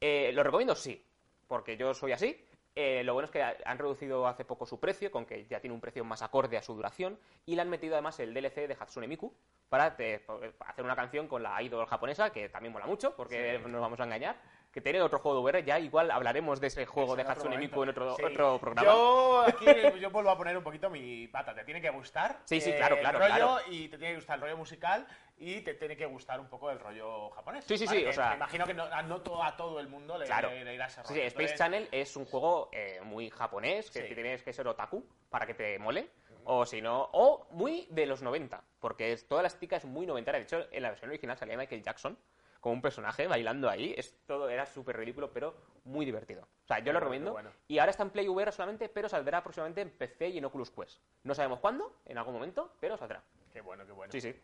Eh, 0.00 0.32
¿Lo 0.32 0.42
recomiendo? 0.42 0.74
Sí, 0.74 1.04
porque 1.46 1.76
yo 1.76 1.94
soy 1.94 2.12
así. 2.12 2.44
Eh, 2.74 3.02
lo 3.02 3.12
bueno 3.14 3.24
es 3.26 3.30
que 3.32 3.42
ha- 3.42 3.56
han 3.64 3.78
reducido 3.78 4.26
hace 4.28 4.44
poco 4.44 4.64
su 4.64 4.78
precio, 4.78 5.10
con 5.10 5.26
que 5.26 5.46
ya 5.46 5.60
tiene 5.60 5.74
un 5.74 5.80
precio 5.80 6.04
más 6.04 6.22
acorde 6.22 6.56
a 6.56 6.62
su 6.62 6.74
duración, 6.74 7.18
y 7.46 7.56
le 7.56 7.62
han 7.62 7.70
metido 7.70 7.94
además 7.94 8.18
el 8.20 8.32
DLC 8.32 8.68
de 8.68 8.76
Hatsune 8.78 9.08
Miku 9.08 9.34
para 9.68 9.96
te- 9.96 10.20
para 10.20 10.70
hacer 10.70 10.84
una 10.84 10.94
canción 10.94 11.26
con 11.26 11.42
la 11.42 11.60
idol 11.62 11.86
japonesa, 11.86 12.30
que 12.30 12.48
también 12.48 12.72
mola 12.72 12.86
mucho, 12.86 13.14
porque 13.16 13.58
no 13.58 13.68
nos 13.68 13.80
vamos 13.80 13.98
a 14.00 14.04
engañar, 14.04 14.36
que 14.72 14.80
tiene 14.80 15.00
otro 15.00 15.18
juego 15.18 15.38
de 15.38 15.42
VR, 15.44 15.64
ya 15.64 15.78
igual 15.78 16.10
hablaremos 16.10 16.60
de 16.60 16.66
ese 16.68 16.84
juego 16.86 17.14
Eso 17.14 17.16
de 17.16 17.22
Hatsune. 17.32 17.58
Miku 17.58 17.82
en 17.82 17.88
otro, 17.88 18.14
Sí. 18.16 18.22
otro 18.22 18.58
programa. 18.58 18.88
Yo 18.88 19.42
aquí 19.46 19.64
yo 20.00 20.10
vuelvo 20.10 20.30
a 20.30 20.36
poner 20.36 20.56
un 20.56 20.62
poquito 20.62 20.90
mi 20.90 21.26
pata. 21.28 21.54
Te 21.54 21.64
tiene 21.64 21.80
que 21.80 21.90
gustar. 21.90 22.32
eh, 22.32 22.42
Sí, 22.44 22.60
sí, 22.60 22.72
claro, 22.74 22.94
el 22.96 23.00
claro, 23.00 23.18
rollo 23.18 23.34
claro. 23.34 23.58
Y 23.70 23.88
te 23.88 23.96
tiene 23.98 24.12
que 24.12 24.16
gustar 24.16 24.36
el 24.36 24.42
rollo 24.42 24.56
musical 24.58 25.06
y 25.38 25.60
te 25.62 25.74
tiene 25.74 25.96
que 25.96 26.04
gustar 26.06 26.38
un 26.38 26.48
poco 26.48 26.70
el 26.70 26.78
rollo 26.80 27.30
japonés. 27.30 27.64
Sí, 27.64 27.78
sí, 27.78 27.86
¿vale? 27.86 28.00
sí, 28.00 28.06
o 28.06 28.12
sea- 28.12 28.30
me 28.30 28.36
imagino 28.36 28.66
que 28.66 28.74
no, 28.74 28.84
a 28.84 29.02
no 29.02 29.20
to- 29.22 29.42
a 29.42 29.56
todo 29.56 29.80
el 29.80 29.88
mundo 29.88 30.18
le, 30.18 30.26
Claro. 30.26 30.50
le- 30.50 30.64
le 30.64 30.74
irá 30.74 30.86
ese 30.86 31.00
Sí, 31.02 31.08
rollo. 31.08 31.14
sí, 31.14 31.26
Space 31.28 31.42
Entonces, 31.44 31.58
Channel 31.58 31.88
es 31.92 32.16
un 32.16 32.24
juego 32.26 32.68
eh, 32.72 33.00
muy 33.04 33.30
japonés, 33.30 33.90
que 33.90 34.06
Sí. 34.08 34.14
tienes 34.14 34.42
que 34.42 34.52
ser 34.52 34.68
otaku 34.68 35.04
para 35.30 35.46
que 35.46 35.54
te 35.54 35.78
mole, 35.78 36.10
o 36.44 36.64
si 36.66 36.80
no, 36.82 37.08
o 37.12 37.46
muy 37.52 37.86
de 37.90 38.06
los 38.06 38.22
90, 38.22 38.62
porque 38.80 39.12
es, 39.12 39.26
toda 39.28 39.42
la 39.42 39.48
estica 39.48 39.76
es 39.76 39.84
muy 39.84 40.06
noventera. 40.06 40.38
De 40.38 40.44
hecho, 40.44 40.66
en 40.70 40.82
la 40.82 40.90
versión 40.90 41.10
original 41.10 41.36
salía 41.36 41.56
Michael 41.56 41.82
Jackson 41.82 42.18
como 42.60 42.74
un 42.74 42.82
personaje 42.82 43.26
bailando 43.26 43.68
ahí. 43.70 43.94
Es 43.96 44.14
todo 44.26 44.48
era 44.48 44.66
súper 44.66 44.96
ridículo, 44.96 45.32
pero 45.32 45.54
muy 45.84 46.04
divertido. 46.04 46.42
O 46.42 46.66
sea, 46.66 46.78
yo 46.80 46.92
lo 46.92 47.00
recomiendo. 47.00 47.32
bueno. 47.32 47.50
Y 47.68 47.78
ahora 47.78 47.90
está 47.90 48.02
en 48.02 48.10
Play 48.10 48.28
VR 48.28 48.52
solamente, 48.52 48.88
pero 48.88 49.08
saldrá 49.08 49.42
próximamente 49.42 49.80
en 49.80 49.90
PC 49.90 50.28
y 50.28 50.38
en 50.38 50.44
Oculus 50.44 50.70
Quest. 50.70 51.00
No 51.24 51.34
sabemos 51.34 51.60
cuándo, 51.60 52.00
en 52.04 52.18
algún 52.18 52.34
momento, 52.34 52.72
pero 52.80 52.96
saldrá. 52.96 53.22
Qué 53.52 53.60
bueno, 53.60 53.86
qué 53.86 53.92
bueno. 53.92 54.12
Sí, 54.12 54.20
sí. 54.20 54.34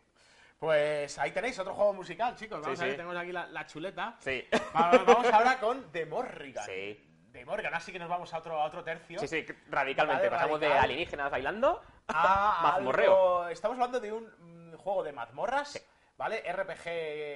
Pues 0.59 1.17
ahí 1.19 1.31
tenéis 1.31 1.59
otro 1.59 1.73
juego 1.75 1.93
musical, 1.93 2.35
chicos. 2.35 2.61
Vamos 2.61 2.79
Sí, 2.79 2.83
a 2.83 2.87
ver, 2.87 2.93
sí. 2.93 2.97
tenemos 2.97 3.17
aquí 3.17 3.31
la, 3.31 3.47
la 3.47 3.65
chuleta. 3.67 4.15
Sí. 4.19 4.45
Va- 4.75 5.03
Vamos 5.05 5.27
ahora 5.31 5.59
con 5.59 5.91
The 5.91 6.05
Morrigan. 6.05 6.65
Sí. 6.65 7.01
The 7.33 7.43
Morrigan, 7.45 7.73
así 7.73 7.91
que 7.91 7.99
nos 7.99 8.07
vamos 8.07 8.33
a 8.33 8.37
otro, 8.37 8.59
a 8.61 8.65
otro 8.65 8.81
tercio. 8.83 9.19
Sí, 9.19 9.27
sí, 9.27 9.45
radicalmente. 9.69 10.29
Vale, 10.29 10.37
Pasamos 10.37 10.59
de 10.61 10.67
alienígenas 10.71 11.29
bailando 11.29 11.81
a 12.07 12.59
Mazmorreo. 12.63 13.11
algo- 13.41 13.49
Estamos 13.49 13.75
hablando 13.75 13.99
de 13.99 14.13
un 14.13 14.71
mm, 14.71 14.75
juego 14.77 15.03
de 15.03 15.11
mazmorras, 15.11 15.85
¿vale? 16.17 16.41
RPG, 16.51 16.87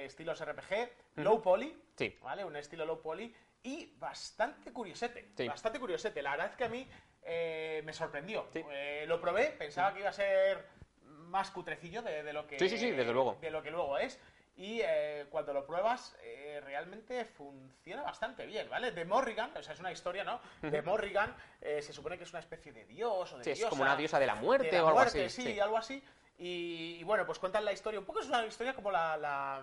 estilos 0.06 0.40
RPG, 0.44 0.90
low 1.16 1.40
poly, 1.42 1.76
Sí. 1.96 2.16
¿vale? 2.22 2.44
Un 2.44 2.56
estilo 2.56 2.84
low 2.84 3.00
poly 3.00 3.34
y 3.62 3.94
bastante 3.98 4.72
curiosete, 4.72 5.32
Sí. 5.36 5.46
bastante 5.46 5.78
curiosete. 5.78 6.22
La 6.22 6.30
verdad 6.32 6.50
es 6.50 6.56
que 6.56 6.64
a 6.64 6.68
mí 6.68 6.88
eh, 7.22 7.82
me 7.84 7.92
sorprendió. 7.92 8.48
Sí. 8.52 8.64
Eh, 8.70 9.04
lo 9.06 9.20
probé, 9.20 9.48
pensaba 9.50 9.92
que 9.92 10.00
iba 10.00 10.08
a 10.08 10.12
ser 10.12 10.66
más 11.04 11.50
cutrecillo 11.50 12.00
de, 12.02 12.22
de 12.22 12.32
lo 12.32 12.46
que 12.46 12.56
desde 12.56 13.12
luego. 13.12 13.36
de 13.40 13.50
lo 13.50 13.62
que 13.62 13.70
luego 13.70 13.98
es. 13.98 14.18
Y 14.56 14.80
eh, 14.84 15.26
cuando 15.30 15.52
lo 15.54 15.64
pruebas, 15.64 16.16
eh, 16.22 16.60
realmente 16.62 17.24
funciona 17.24 18.02
bastante 18.02 18.44
bien, 18.46 18.68
¿vale? 18.68 18.90
De 18.90 19.04
Morrigan, 19.06 19.56
o 19.56 19.62
sea, 19.62 19.72
es 19.74 19.80
una 19.80 19.92
historia, 19.92 20.22
¿no? 20.24 20.40
De 20.60 20.82
Morrigan, 20.82 21.34
eh, 21.62 21.80
se 21.80 21.92
supone 21.94 22.18
que 22.18 22.24
es 22.24 22.30
una 22.30 22.40
especie 22.40 22.72
de 22.72 22.84
dios 22.84 23.32
o 23.32 23.38
de 23.38 23.44
Sí, 23.44 23.50
es 23.52 23.58
diosa. 23.58 23.70
como 23.70 23.82
una 23.82 23.96
diosa 23.96 24.18
de 24.18 24.26
la 24.26 24.34
muerte 24.34 24.66
de 24.66 24.72
la 24.78 24.84
o 24.84 24.88
algo 24.88 24.98
muerte, 25.00 25.24
así. 25.26 25.42
Sí, 25.42 25.60
algo 25.60 25.78
así. 25.78 26.02
Y, 26.40 26.96
y 26.98 27.04
bueno, 27.04 27.26
pues 27.26 27.38
cuentan 27.38 27.64
la 27.64 27.72
historia. 27.72 28.00
Un 28.00 28.06
poco 28.06 28.20
es 28.20 28.26
una 28.26 28.44
historia 28.46 28.72
como 28.74 28.90
la, 28.90 29.16
la, 29.18 29.62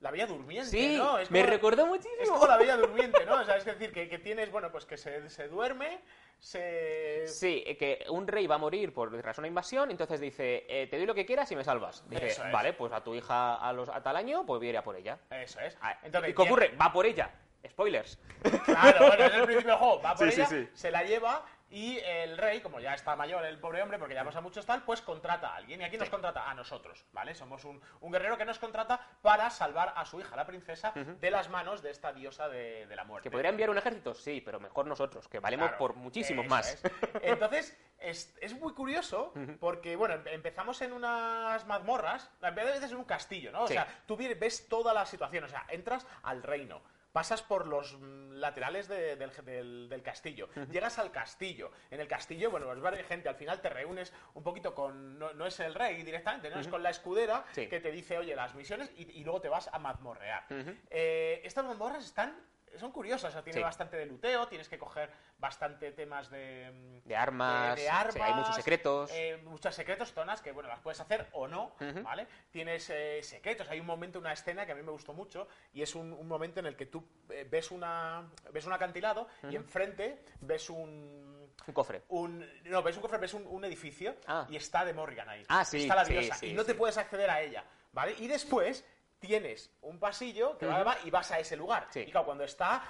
la 0.00 0.10
Bella 0.10 0.26
Durmiente, 0.26 0.68
Sí, 0.70 0.96
¿no? 0.98 1.18
Es 1.18 1.30
me 1.30 1.42
recordó 1.42 1.82
Es 1.84 1.88
muchísimo. 1.88 2.34
como 2.34 2.46
la 2.46 2.58
Bella 2.58 2.76
Durmiente, 2.76 3.24
¿no? 3.24 3.40
O 3.40 3.44
sea, 3.44 3.56
es 3.56 3.64
decir, 3.64 3.92
que, 3.92 4.10
que 4.10 4.18
tienes, 4.18 4.52
bueno, 4.52 4.70
pues 4.70 4.84
que 4.84 4.98
se, 4.98 5.28
se 5.30 5.48
duerme, 5.48 6.00
se... 6.38 7.26
Sí, 7.26 7.64
que 7.78 8.04
un 8.10 8.28
rey 8.28 8.46
va 8.46 8.56
a 8.56 8.58
morir 8.58 8.92
por 8.92 9.10
tras 9.20 9.38
una 9.38 9.48
invasión, 9.48 9.90
entonces 9.90 10.20
dice, 10.20 10.66
eh, 10.68 10.86
te 10.86 10.98
doy 10.98 11.06
lo 11.06 11.14
que 11.14 11.24
quieras 11.24 11.50
y 11.50 11.56
me 11.56 11.64
salvas. 11.64 12.04
Dice, 12.10 12.26
es. 12.26 12.52
vale, 12.52 12.74
pues 12.74 12.92
a 12.92 13.02
tu 13.02 13.14
hija 13.14 13.54
a, 13.56 13.72
los, 13.72 13.88
a 13.88 14.02
tal 14.02 14.16
año, 14.16 14.44
pues 14.44 14.58
voy 14.58 14.66
a 14.66 14.70
ir 14.70 14.76
a 14.76 14.84
por 14.84 14.96
ella. 14.96 15.18
Eso 15.30 15.58
es. 15.60 15.78
Ah, 15.80 15.98
Entonces, 16.02 16.30
¿Y 16.30 16.34
qué 16.34 16.42
ocurre? 16.42 16.76
Va 16.76 16.92
por 16.92 17.06
ella. 17.06 17.30
Spoilers. 17.68 18.18
Claro, 18.64 19.06
bueno, 19.08 19.24
es 19.24 19.34
el 19.34 19.44
principio 19.44 19.70
del 19.70 19.78
juego. 19.78 20.00
Va 20.02 20.14
por 20.14 20.30
sí, 20.30 20.40
ella, 20.40 20.46
sí. 20.48 20.68
se 20.74 20.90
la 20.90 21.02
lleva 21.02 21.44
y 21.70 21.98
el 21.98 22.38
rey, 22.38 22.60
como 22.60 22.80
ya 22.80 22.94
está 22.94 23.14
mayor 23.14 23.44
el 23.44 23.58
pobre 23.58 23.82
hombre, 23.82 23.98
porque 23.98 24.14
ya 24.14 24.24
pasa 24.24 24.40
muchos 24.40 24.64
tal, 24.64 24.82
pues 24.84 25.02
contrata 25.02 25.48
a 25.48 25.56
alguien. 25.56 25.80
Y 25.80 25.84
aquí 25.84 25.96
nos 25.98 26.06
Sí. 26.06 26.10
contrata 26.12 26.48
a 26.48 26.54
nosotros, 26.54 27.04
¿vale? 27.12 27.34
Somos 27.34 27.64
un, 27.64 27.80
un 28.00 28.12
guerrero 28.12 28.38
que 28.38 28.44
nos 28.46 28.58
contrata 28.58 29.00
para 29.20 29.50
salvar 29.50 29.92
a 29.94 30.04
su 30.06 30.18
hija, 30.20 30.34
la 30.34 30.46
princesa, 30.46 30.92
de 30.94 31.30
las 31.30 31.50
manos 31.50 31.82
de 31.82 31.90
esta 31.90 32.12
diosa 32.12 32.48
de, 32.48 32.86
de 32.86 32.96
la 32.96 33.04
muerte. 33.04 33.28
¿Que 33.28 33.30
podría 33.30 33.50
enviar 33.50 33.68
un 33.70 33.76
ejército? 33.78 34.14
Sí, 34.14 34.40
pero 34.40 34.60
mejor 34.60 34.86
nosotros, 34.86 35.28
que 35.28 35.40
valemos 35.40 35.66
Claro, 35.68 35.78
por 35.78 35.94
muchísimos 35.94 36.46
más. 36.46 36.72
es. 36.72 36.92
Entonces, 37.22 37.76
es, 37.98 38.34
es 38.40 38.54
muy 38.58 38.72
curioso 38.72 39.34
porque, 39.60 39.96
bueno, 39.96 40.14
em- 40.14 40.28
empezamos 40.28 40.80
en 40.82 40.92
unas 40.92 41.66
mazmorras, 41.66 42.30
en 42.42 42.54
vez 42.54 42.64
de 42.66 42.72
veces 42.72 42.92
en 42.92 42.96
un 42.98 43.04
castillo, 43.04 43.52
¿no? 43.52 43.64
O 43.64 43.68
Sí. 43.68 43.74
sea, 43.74 43.86
tú 44.06 44.16
ves 44.16 44.68
toda 44.68 44.94
la 44.94 45.04
situación, 45.04 45.44
o 45.44 45.48
sea, 45.48 45.66
entras 45.68 46.06
al 46.22 46.42
reino. 46.42 46.80
Pasas 47.12 47.42
por 47.42 47.66
los 47.66 47.98
laterales 48.00 48.86
de- 48.86 49.16
del, 49.16 49.30
del- 49.44 49.88
del 49.88 50.02
castillo, 50.02 50.48
llegas 50.70 50.98
al 50.98 51.10
castillo. 51.10 51.70
En 51.90 52.00
el 52.00 52.06
castillo, 52.06 52.50
bueno, 52.50 52.66
pues 52.66 52.80
varias 52.80 53.06
gente, 53.06 53.28
al 53.28 53.34
final 53.34 53.60
te 53.60 53.70
reúnes 53.70 54.12
un 54.34 54.42
poquito 54.42 54.74
con. 54.74 55.18
No, 55.18 55.32
no 55.32 55.46
es 55.46 55.58
el 55.60 55.74
rey 55.74 56.02
directamente, 56.02 56.50
no 56.50 56.60
es 56.60 56.68
con 56.68 56.82
la 56.82 56.90
escudera 56.90 57.44
Sí. 57.52 57.66
que 57.66 57.80
te 57.80 57.90
dice, 57.90 58.18
oye, 58.18 58.36
las 58.36 58.54
misiones 58.54 58.90
y, 58.96 59.10
y 59.20 59.24
luego 59.24 59.40
te 59.40 59.48
vas 59.48 59.68
a 59.72 59.78
mazmorrear. 59.78 60.44
Eh, 60.90 61.40
estas 61.44 61.64
mazmorras 61.64 62.04
están. 62.04 62.36
Son 62.76 62.92
curiosas, 62.92 63.30
o 63.30 63.32
sea, 63.32 63.42
tiene 63.42 63.58
Sí. 63.60 63.62
bastante 63.62 63.96
de 63.96 64.06
luteo, 64.06 64.46
tienes 64.48 64.68
que 64.68 64.78
coger 64.78 65.10
bastante 65.38 65.92
temas 65.92 66.30
de, 66.30 66.70
mm, 67.04 67.08
De 67.08 67.16
armas, 67.16 67.76
de, 67.76 67.82
de 67.82 67.88
armas, 67.90 68.14
sí, 68.14 68.20
hay 68.20 68.34
muchos 68.34 68.54
secretos. 68.56 69.10
eh, 69.12 69.40
muchos 69.44 69.74
secretos, 69.74 70.12
zonas 70.12 70.42
que, 70.42 70.52
bueno, 70.52 70.68
las 70.68 70.80
puedes 70.80 71.00
hacer 71.00 71.26
o 71.32 71.46
no, 71.48 71.74
Ujú. 71.80 72.02
¿vale? 72.02 72.26
Tienes 72.50 72.88
eh, 72.90 73.20
secretos, 73.22 73.68
hay 73.68 73.80
un 73.80 73.86
momento, 73.86 74.18
una 74.18 74.32
escena 74.32 74.66
que 74.66 74.72
a 74.72 74.74
mí 74.74 74.82
me 74.82 74.90
gustó 74.92 75.12
mucho 75.12 75.48
y 75.72 75.82
es 75.82 75.94
un, 75.94 76.12
un 76.12 76.28
momento 76.28 76.60
en 76.60 76.66
el 76.66 76.76
que 76.76 76.86
tú 76.86 77.04
eh, 77.30 77.46
ves 77.50 77.70
una 77.70 78.28
ves 78.52 78.66
un 78.66 78.72
acantilado 78.72 79.28
y 79.50 79.56
enfrente 79.56 80.24
ves 80.40 80.70
un... 80.70 81.38
Un 81.66 81.74
cofre. 81.74 82.02
Un, 82.08 82.46
no, 82.64 82.82
ves 82.82 82.96
un 82.96 83.02
cofre, 83.02 83.18
ves 83.18 83.34
un, 83.34 83.46
un 83.46 83.64
edificio 83.64 84.14
Ah. 84.26 84.46
y 84.48 84.56
está 84.56 84.84
de 84.84 84.92
Morrigan 84.94 85.28
ahí. 85.28 85.44
Ah, 85.48 85.64
sí, 85.64 85.82
Está 85.82 85.94
la 85.96 86.04
diosa 86.04 86.34
sí, 86.34 86.46
y 86.48 86.52
no 86.54 86.64
te 86.64 86.74
puedes 86.74 86.96
acceder 86.96 87.28
a 87.30 87.40
ella, 87.42 87.64
¿vale? 87.92 88.14
Y 88.18 88.26
después 88.28 88.84
tienes 89.18 89.70
un 89.82 89.98
pasillo 89.98 90.56
que 90.58 90.66
va, 90.66 90.96
y 91.04 91.10
vas 91.10 91.30
a 91.30 91.38
ese 91.38 91.56
lugar. 91.56 91.88
Sí. 91.90 92.00
Y 92.00 92.10
claro, 92.10 92.26
cuando 92.26 92.44
está, 92.44 92.82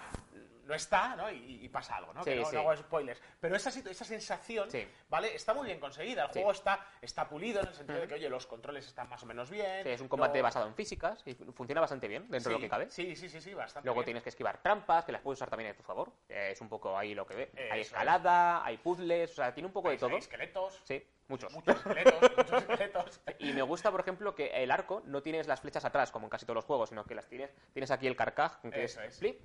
no 0.69 0.75
está, 0.75 1.17
¿no? 1.17 1.31
Y, 1.33 1.65
y 1.65 1.69
pasa 1.71 1.97
algo, 1.97 2.13
¿no? 2.13 2.23
Sí, 2.23 2.31
que 2.31 2.37
no, 2.37 2.45
sí. 2.45 2.55
no 2.55 2.61
hago 2.61 2.77
spoilers. 2.77 3.21
Pero 3.41 3.57
esa, 3.57 3.71
esa 3.71 4.05
sensación, 4.05 4.71
Sí. 4.71 4.87
¿vale? 5.09 5.35
Está 5.35 5.55
muy 5.55 5.65
bien 5.67 5.81
conseguida. 5.81 6.25
El 6.25 6.29
juego 6.31 6.53
está, 6.53 6.87
está 7.01 7.27
pulido 7.27 7.61
en 7.63 7.69
el 7.69 7.75
sentido 7.75 7.99
de 8.01 8.07
que, 8.07 8.15
oye, 8.15 8.29
los 8.29 8.47
controles 8.47 8.87
están 8.87 9.09
más 9.09 9.23
o 9.23 9.27
menos 9.27 9.51
bien. 9.51 9.83
Sí, 9.83 9.89
es 9.89 10.01
un 10.03 10.09
combate 10.09 10.39
no- 10.39 10.45
basado 10.45 10.67
en 10.69 10.75
físicas 10.75 11.23
y 11.25 11.35
funciona 11.35 11.81
bastante 11.81 12.07
bien 12.07 12.29
dentro 12.29 12.51
de 12.51 12.57
lo 12.59 12.61
que 12.61 12.69
cabe. 12.69 12.91
Sí, 12.91 13.17
sí, 13.17 13.31
sí, 13.31 13.41
sí, 13.41 13.55
bastante 13.55 13.87
Luego 13.87 14.01
bien. 14.01 14.05
tienes 14.07 14.23
que 14.23 14.29
esquivar 14.29 14.59
trampas, 14.63 15.07
que 15.07 15.13
las 15.13 15.23
puedes 15.23 15.39
usar 15.39 15.49
también 15.49 15.71
a 15.71 15.75
tu 15.75 15.83
favor. 15.83 16.13
Eh, 16.29 16.51
es 16.53 16.61
un 16.61 16.69
poco 16.69 16.97
ahí 16.99 17.15
lo 17.15 17.27
que 17.27 17.35
ve. 17.35 17.69
hay 17.73 17.81
escalada, 17.81 18.63
hay 18.63 18.77
puzzles, 18.77 19.31
o 19.33 19.35
sea, 19.37 19.55
tiene 19.55 19.67
un 19.69 19.73
poco 19.73 19.89
de 19.89 19.97
todo. 19.97 20.11
hay 20.11 20.17
esqueletos. 20.19 20.83
Sí, 20.85 21.03
muchos. 21.29 21.51
Muchos 21.55 21.77
esqueletos, 21.77 22.21
muchos 22.37 22.63
esqueletos. 22.63 23.21
Y 23.39 23.53
me 23.55 23.63
gusta, 23.63 23.91
por 23.91 24.01
ejemplo, 24.01 24.35
que 24.35 24.49
el 24.63 24.71
arco 24.71 25.03
no 25.07 25.23
tienes 25.23 25.47
las 25.47 25.61
flechas 25.63 25.87
atrás, 25.87 26.11
como 26.11 26.27
en 26.27 26.31
casi 26.31 26.45
todos 26.45 26.57
los 26.57 26.65
juegos, 26.67 26.91
sino 26.91 27.05
que 27.05 27.15
las 27.15 27.27
tienes, 27.27 27.51
tienes 27.73 27.91
aquí 27.91 28.07
el 28.07 28.17
carcaj, 28.17 28.61
que 28.61 28.85
Eso 28.85 29.01
es 29.01 29.15
es. 29.15 29.19
flick, 29.19 29.39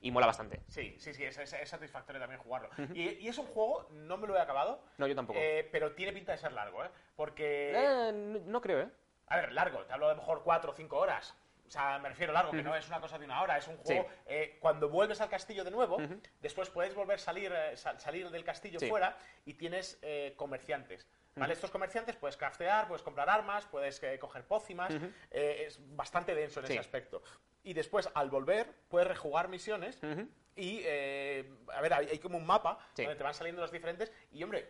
y 0.00 0.10
mola 0.10 0.26
bastante. 0.26 0.60
Sí, 0.68 0.96
sí, 0.98 1.14
sí, 1.14 1.24
es, 1.24 1.38
es- 1.38 1.52
es 1.52 1.68
satisfactorio 1.68 2.20
también 2.20 2.40
jugarlo. 2.40 2.68
y, 2.94 3.08
y 3.10 3.28
es 3.28 3.38
un 3.38 3.46
juego, 3.46 3.86
no 3.90 4.16
me 4.16 4.26
lo 4.26 4.36
he 4.36 4.40
acabado, 4.40 4.82
No, 4.98 5.06
yo 5.06 5.14
tampoco. 5.14 5.38
eh, 5.40 5.68
pero 5.72 5.92
tiene 5.92 6.12
pinta 6.12 6.32
de 6.32 6.38
ser 6.38 6.52
largo, 6.52 6.84
¿eh? 6.84 6.88
Porque... 7.16 7.72
Eh, 7.74 8.12
no, 8.12 8.38
no 8.40 8.60
creo, 8.60 8.80
¿eh? 8.82 8.88
A 9.28 9.36
ver, 9.36 9.52
largo, 9.52 9.84
te 9.86 9.92
hablo 9.92 10.06
de 10.06 10.12
a 10.12 10.16
mejor 10.16 10.42
4 10.42 10.72
o 10.72 10.74
5 10.74 10.96
horas. 10.98 11.34
O 11.66 11.70
sea, 11.72 11.98
me 12.00 12.10
refiero 12.10 12.34
largo, 12.34 12.50
que 12.52 12.62
no 12.62 12.76
es 12.76 12.86
una 12.88 13.00
cosa 13.00 13.18
de 13.18 13.24
una 13.24 13.40
hora, 13.40 13.56
es 13.56 13.66
un 13.66 13.78
juego. 13.78 14.02
Sí. 14.02 14.14
eh, 14.26 14.58
cuando 14.60 14.90
vuelves 14.90 15.22
al 15.22 15.30
castillo 15.30 15.64
de 15.64 15.70
nuevo, 15.70 15.96
después 16.42 16.68
puedes 16.68 16.94
volver 16.94 17.14
a 17.14 17.18
salir, 17.18 17.50
eh, 17.50 17.76
sal- 17.78 17.98
salir 17.98 18.28
del 18.28 18.44
castillo 18.44 18.78
Sí. 18.78 18.88
fuera 18.90 19.16
y 19.46 19.54
tienes 19.54 19.98
eh, 20.02 20.34
comerciantes. 20.36 21.06
¿Vale? 21.34 21.54
Estos 21.54 21.70
comerciantes 21.70 22.14
puedes 22.16 22.36
craftear, 22.36 22.88
puedes 22.88 23.02
comprar 23.02 23.30
armas, 23.30 23.64
puedes 23.64 24.02
eh, 24.02 24.18
coger 24.18 24.44
pócimas. 24.46 24.92
eh, 25.30 25.64
es 25.66 25.78
bastante 25.96 26.34
denso 26.34 26.60
en 26.60 26.66
Sí. 26.66 26.72
ese 26.74 26.80
aspecto. 26.80 27.22
Y 27.64 27.74
después, 27.74 28.08
al 28.14 28.30
volver, 28.30 28.72
puedes 28.88 29.06
rejugar 29.08 29.48
misiones 29.48 30.02
Ujú. 30.02 30.28
y, 30.56 30.80
eh, 30.84 31.48
a 31.72 31.80
ver, 31.80 31.94
hay, 31.94 32.08
hay 32.08 32.18
como 32.18 32.36
un 32.38 32.46
mapa 32.46 32.78
Sí. 32.94 33.02
donde 33.02 33.16
te 33.16 33.22
van 33.24 33.34
saliendo 33.34 33.62
los 33.62 33.70
diferentes 33.70 34.12
y, 34.32 34.42
hombre, 34.42 34.68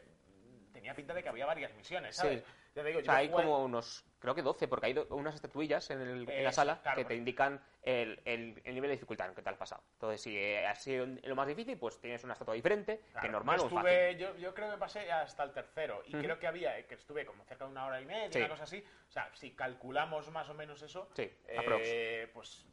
tenía 0.73 0.95
pinta 0.95 1.15
de 1.15 1.23
que 1.23 1.29
había 1.29 1.47
varias 1.47 1.73
misiones, 1.75 2.17
Sí. 2.17 2.23
¿sabes? 2.23 2.45
Ya 2.75 2.83
te 2.83 2.89
digo, 2.89 3.01
O 3.01 3.05
sea, 3.05 3.17
hay 3.17 3.29
jugué- 3.29 3.43
como 3.45 3.63
unos, 3.65 4.03
creo 4.19 4.35
que 4.35 4.41
12, 4.41 4.67
porque 4.67 4.87
hay 4.87 4.99
unas 5.11 5.35
estatuillas 5.35 5.91
en, 5.91 6.01
el- 6.01 6.31
en 6.31 6.43
la 6.45 6.53
sala 6.53 6.81
claro, 6.81 6.97
que 6.97 7.05
te 7.05 7.15
indican 7.15 7.63
el, 7.83 8.19
el- 8.25 8.61
el 8.65 8.75
nivel 8.75 8.89
de 8.89 8.97
dificultad 8.97 9.29
en 9.29 9.35
que 9.35 9.43
te 9.43 9.51
has 9.51 9.59
pasado. 9.59 9.83
Entonces, 9.93 10.23
si 10.23 10.35
eh, 10.37 10.67
ha 10.67 10.75
sido 10.75 11.05
lo 11.07 11.37
más 11.37 11.47
difícil, 11.47 11.77
pues 11.77 12.01
tienes 12.01 12.25
una 12.25 12.33
estatua 12.33 12.55
diferente, 12.55 12.99
que 13.01 13.13
Claro, 13.13 13.31
normal 13.33 13.59
yo 13.59 13.67
o 13.67 13.69
fácil. 13.69 13.91
estuve, 13.91 14.17
yo, 14.17 14.37
yo 14.39 14.55
creo 14.55 14.71
que 14.71 14.79
pasé 14.79 15.13
hasta 15.13 15.43
el 15.45 15.53
tercero 15.53 16.03
y 16.07 16.15
Ujú. 16.17 16.25
creo 16.25 16.39
que 16.39 16.47
había, 16.47 16.79
eh, 16.79 16.87
que 16.87 16.95
estuve 16.95 17.27
como 17.27 17.45
cerca 17.45 17.67
de 17.67 17.71
una 17.73 17.85
hora 17.87 18.01
y 18.01 18.07
media, 18.07 18.33
Sí. 18.33 18.39
una 18.39 18.49
cosa 18.49 18.63
así. 18.65 18.83
O 19.09 19.13
sea, 19.13 19.31
si 19.35 19.51
calculamos 19.51 20.31
más 20.31 20.49
o 20.49 20.55
menos 20.55 20.81
eso, 20.81 21.11
Sí, 21.15 21.31
eh, 21.49 22.31
pues 22.33 22.65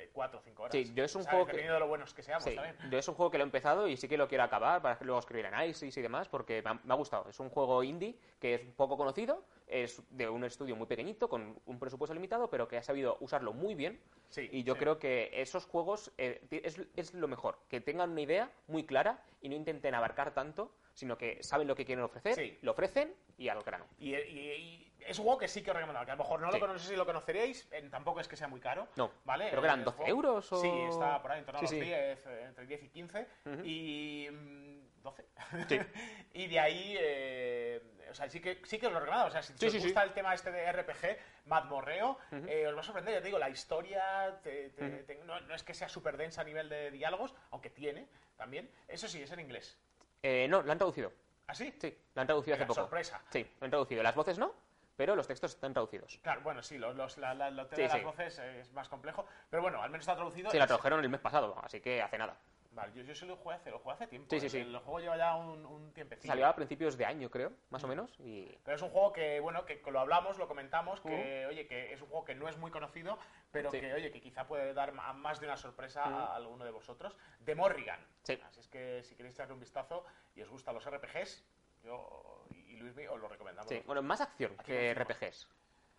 eh, 0.00 0.06
de 0.06 0.08
cuatro 0.10 0.38
o 0.40 0.42
cinco 0.42 0.62
horas. 0.64 0.72
Sí, 0.72 0.92
yo 0.94 1.04
es 1.04 1.14
un 1.14 1.22
¿sabes? 1.22 1.36
juego 1.44 1.46
que- 1.58 1.62
de 1.68 1.78
lo 1.78 1.88
buenos 1.88 2.14
que 2.14 2.22
seamos 2.22 2.44
Sí, 2.44 2.54
también. 2.54 2.76
yo 2.90 2.98
es 2.98 3.08
un 3.08 3.14
juego 3.14 3.30
que 3.30 3.38
lo 3.38 3.44
he 3.44 3.46
empezado 3.46 3.88
y 3.88 3.96
sí 3.96 4.08
que 4.08 4.16
lo 4.16 4.28
quiero 4.28 4.44
acabar 4.44 4.80
para 4.82 4.98
luego 5.02 5.18
escribir 5.20 5.46
análisis 5.46 5.96
y 5.96 6.02
demás 6.02 6.28
porque 6.28 6.62
me 6.62 6.70
ha, 6.70 6.74
me 6.74 6.92
ha 6.92 6.96
gustado. 6.96 7.28
Es 7.28 7.38
un 7.40 7.50
juego 7.50 7.82
indie 7.82 8.18
que 8.40 8.54
es 8.54 8.60
poco 8.76 8.96
conocido, 8.96 9.44
es 9.66 10.02
de 10.10 10.28
un 10.28 10.44
estudio 10.44 10.74
muy 10.76 10.86
pequeñito 10.86 11.28
con 11.28 11.60
un 11.66 11.78
presupuesto 11.78 12.14
limitado, 12.14 12.48
pero 12.50 12.66
que 12.66 12.76
ha 12.78 12.82
sabido 12.82 13.16
usarlo 13.20 13.52
muy 13.52 13.74
bien. 13.74 14.00
Sí, 14.28 14.48
y 14.52 14.62
yo 14.62 14.74
sí. 14.74 14.78
creo 14.80 14.98
que 14.98 15.30
esos 15.34 15.66
juegos 15.66 16.12
eh, 16.18 16.40
es, 16.50 16.80
es 16.96 17.14
lo 17.14 17.26
mejor, 17.28 17.58
que 17.68 17.80
tengan 17.80 18.10
una 18.10 18.20
idea 18.20 18.50
muy 18.68 18.84
clara 18.86 19.22
y 19.40 19.48
no 19.48 19.56
intenten 19.56 19.94
abarcar 19.94 20.32
tanto, 20.34 20.72
sino 20.94 21.16
que 21.18 21.42
saben 21.42 21.66
lo 21.68 21.74
que 21.74 21.84
quieren 21.84 22.04
ofrecer, 22.04 22.34
Sí. 22.34 22.58
lo 22.62 22.72
ofrecen 22.72 23.14
y 23.38 23.48
al 23.48 23.62
grano. 23.62 23.86
Y, 23.98 24.14
y- 24.14 24.18
y 24.18 24.89
es 25.06 25.18
un 25.18 25.24
juego 25.24 25.38
que 25.38 25.48
sí 25.48 25.62
que 25.62 25.70
os 25.70 25.76
recomendaba, 25.76 26.04
que 26.04 26.12
a 26.12 26.14
lo 26.16 26.22
mejor 26.22 26.40
no, 26.40 26.50
Sí. 26.52 26.58
lo, 26.58 26.66
no 26.68 26.78
sé 26.78 26.88
si 26.88 26.96
lo 26.96 27.06
conoceríais, 27.06 27.68
eh, 27.72 27.88
tampoco 27.90 28.20
es 28.20 28.28
que 28.28 28.36
sea 28.36 28.48
muy 28.48 28.60
caro. 28.60 28.88
No, 28.96 29.10
¿vale? 29.24 29.48
creo 29.50 29.60
que 29.60 29.66
eran 29.66 29.80
El 29.80 29.84
12 29.86 29.96
juego- 29.98 30.10
euros 30.10 30.52
o- 30.52 30.60
Sí, 30.60 30.70
está 30.88 31.20
por 31.22 31.32
ahí 31.32 31.38
en 31.40 31.44
torno 31.44 31.58
a 31.60 31.66
Sí, 31.66 31.76
los 31.76 31.84
sí. 31.84 31.90
10, 31.90 32.26
eh, 32.26 32.44
entre 32.46 32.66
10 32.66 32.82
y 32.84 32.88
15. 32.88 33.26
Ujú. 33.46 33.60
Y. 33.64 34.28
mm, 34.30 34.80
12. 35.02 35.24
Sí. 35.68 35.78
y 36.34 36.46
de 36.48 36.60
ahí. 36.60 36.96
eh, 36.98 37.82
o 38.10 38.14
sea, 38.14 38.28
sí 38.28 38.40
que, 38.40 38.60
sí 38.64 38.78
que 38.78 38.88
os 38.88 38.92
lo 38.92 38.98
recomendaba. 39.00 39.28
O 39.28 39.30
sea, 39.30 39.40
si 39.42 39.52
os 39.66 39.74
gusta 39.84 40.02
el 40.02 40.12
tema 40.12 40.34
este 40.34 40.50
de 40.50 40.70
RPG, 40.72 41.16
Mazmorreo, 41.46 42.18
eh, 42.48 42.66
os 42.66 42.76
va 42.76 42.80
a 42.80 42.82
sorprender. 42.82 43.14
Ya 43.14 43.20
te 43.20 43.26
digo, 43.26 43.38
la 43.38 43.48
historia 43.48 44.38
te- 44.42 44.70
te- 44.70 45.04
te- 45.04 45.14
no, 45.24 45.40
no 45.40 45.54
es 45.54 45.62
que 45.62 45.74
sea 45.74 45.88
súper 45.88 46.16
densa 46.16 46.40
a 46.40 46.44
nivel 46.44 46.68
de 46.68 46.90
diálogos, 46.90 47.32
aunque 47.52 47.70
tiene 47.70 48.08
también. 48.36 48.68
Eso 48.88 49.06
sí, 49.08 49.22
es 49.22 49.30
en 49.30 49.40
inglés. 49.40 49.78
Eh, 50.22 50.46
no, 50.50 50.60
lo 50.62 50.72
han 50.72 50.78
traducido. 50.78 51.12
¿Ah, 51.46 51.54
sí? 51.54 51.72
Sí, 51.80 51.96
lo 52.14 52.20
han 52.20 52.26
traducido 52.26 52.56
hace 52.56 52.66
poco. 52.66 52.80
sorpresa. 52.80 53.22
Sí, 53.30 53.46
lo 53.60 53.64
han 53.64 53.70
traducido. 53.70 54.02
Las 54.02 54.14
voces 54.14 54.38
no, 54.38 54.52
pero 55.00 55.16
los 55.16 55.26
textos 55.26 55.52
están 55.54 55.72
traducidos. 55.72 56.18
Claro, 56.22 56.42
bueno, 56.42 56.62
sí, 56.62 56.76
los, 56.76 56.94
los- 56.94 57.16
la, 57.16 57.32
la- 57.32 57.48
Sí, 57.70 57.76
de 57.76 57.82
las 57.84 57.92
sí. 57.92 58.00
voces 58.04 58.38
es 58.38 58.70
más 58.74 58.86
complejo. 58.86 59.24
Pero 59.48 59.62
bueno, 59.62 59.80
al 59.82 59.88
menos 59.88 60.02
está 60.02 60.14
traducido. 60.14 60.50
Sí, 60.50 60.58
la 60.58 60.66
tradujeron 60.66 61.00
el 61.02 61.08
mes 61.08 61.20
pasado, 61.22 61.56
así 61.62 61.80
que 61.80 62.02
hace 62.02 62.18
nada. 62.18 62.36
Vale, 62.72 62.92
yo, 62.92 63.02
yo 63.02 63.14
sí 63.14 63.24
lo 63.24 63.34
jugué 63.36 63.54
hace, 63.56 63.70
lo 63.70 63.78
jugué 63.78 63.94
hace 63.94 64.06
tiempo. 64.08 64.28
Sí, 64.28 64.40
sí, 64.40 64.50
sí. 64.50 64.58
El 64.58 64.76
juego 64.76 65.00
lleva 65.00 65.16
ya 65.16 65.36
un, 65.36 65.64
un 65.64 65.90
tiempecillo. 65.94 66.30
Salió 66.30 66.46
a 66.46 66.54
principios 66.54 66.98
de 66.98 67.06
año, 67.06 67.30
creo, 67.30 67.50
más 67.70 67.82
o 67.82 67.88
menos. 67.88 68.14
Y 68.18 68.44
Pero 68.62 68.76
es 68.76 68.82
un 68.82 68.90
juego 68.90 69.10
que, 69.14 69.40
bueno, 69.40 69.64
que 69.64 69.80
lo 69.90 70.00
hablamos, 70.00 70.36
lo 70.36 70.46
comentamos, 70.46 71.00
que, 71.00 71.46
oye, 71.46 71.66
que 71.66 71.94
es 71.94 72.02
un 72.02 72.08
juego 72.08 72.26
que 72.26 72.34
no 72.34 72.46
es 72.46 72.58
muy 72.58 72.70
conocido, 72.70 73.18
pero 73.50 73.70
Sí. 73.70 73.80
que, 73.80 73.94
oye, 73.94 74.10
que 74.12 74.20
quizá 74.20 74.46
puede 74.46 74.74
dar 74.74 74.92
más 74.92 75.40
de 75.40 75.46
una 75.46 75.56
sorpresa 75.56 76.02
a 76.04 76.36
alguno 76.36 76.66
de 76.66 76.72
vosotros. 76.72 77.16
De 77.38 77.54
Morrigan. 77.54 78.06
Sí. 78.22 78.38
Así 78.44 78.60
es 78.60 78.68
que 78.68 79.02
si 79.02 79.16
queréis 79.16 79.34
echarle 79.34 79.54
un 79.54 79.60
vistazo 79.60 80.04
y 80.34 80.42
os 80.42 80.50
gustan 80.50 80.74
los 80.74 80.84
RPGs, 80.84 81.42
yo 81.84 82.39
y 82.80 82.82
Luis 82.82 83.08
os 83.10 83.20
lo 83.20 83.28
recomendamos. 83.28 83.68
sí, 83.68 83.82
bueno, 83.86 84.02
más 84.02 84.20
acción 84.20 84.52
Aquí 84.58 84.72
que. 84.72 84.94
RPGs. 84.94 85.46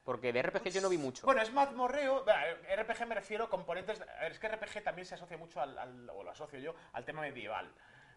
Porque 0.04 0.34
de 0.34 0.42
RPG 0.42 0.70
yo 0.70 0.82
no 0.82 0.90
vi 0.90 0.98
mucho. 0.98 1.26
Bueno, 1.28 1.42
es 1.44 1.54
mazmorreo. 1.54 2.26
RPG 2.76 3.06
me 3.08 3.14
refiero 3.16 3.46
a 3.46 3.50
componentes. 3.50 4.00
de- 4.00 4.10
a 4.10 4.22
ver, 4.22 4.32
es 4.32 4.40
que 4.40 4.48
RPG 4.48 4.84
también 4.84 5.06
se 5.06 5.14
asocia 5.14 5.38
mucho 5.38 5.62
al, 5.62 5.78
al- 5.78 6.10
o 6.10 6.24
lo 6.24 6.32
asocio 6.32 6.58
yo, 6.60 6.74
al 6.94 7.06
tema 7.06 7.22
medieval. 7.22 7.72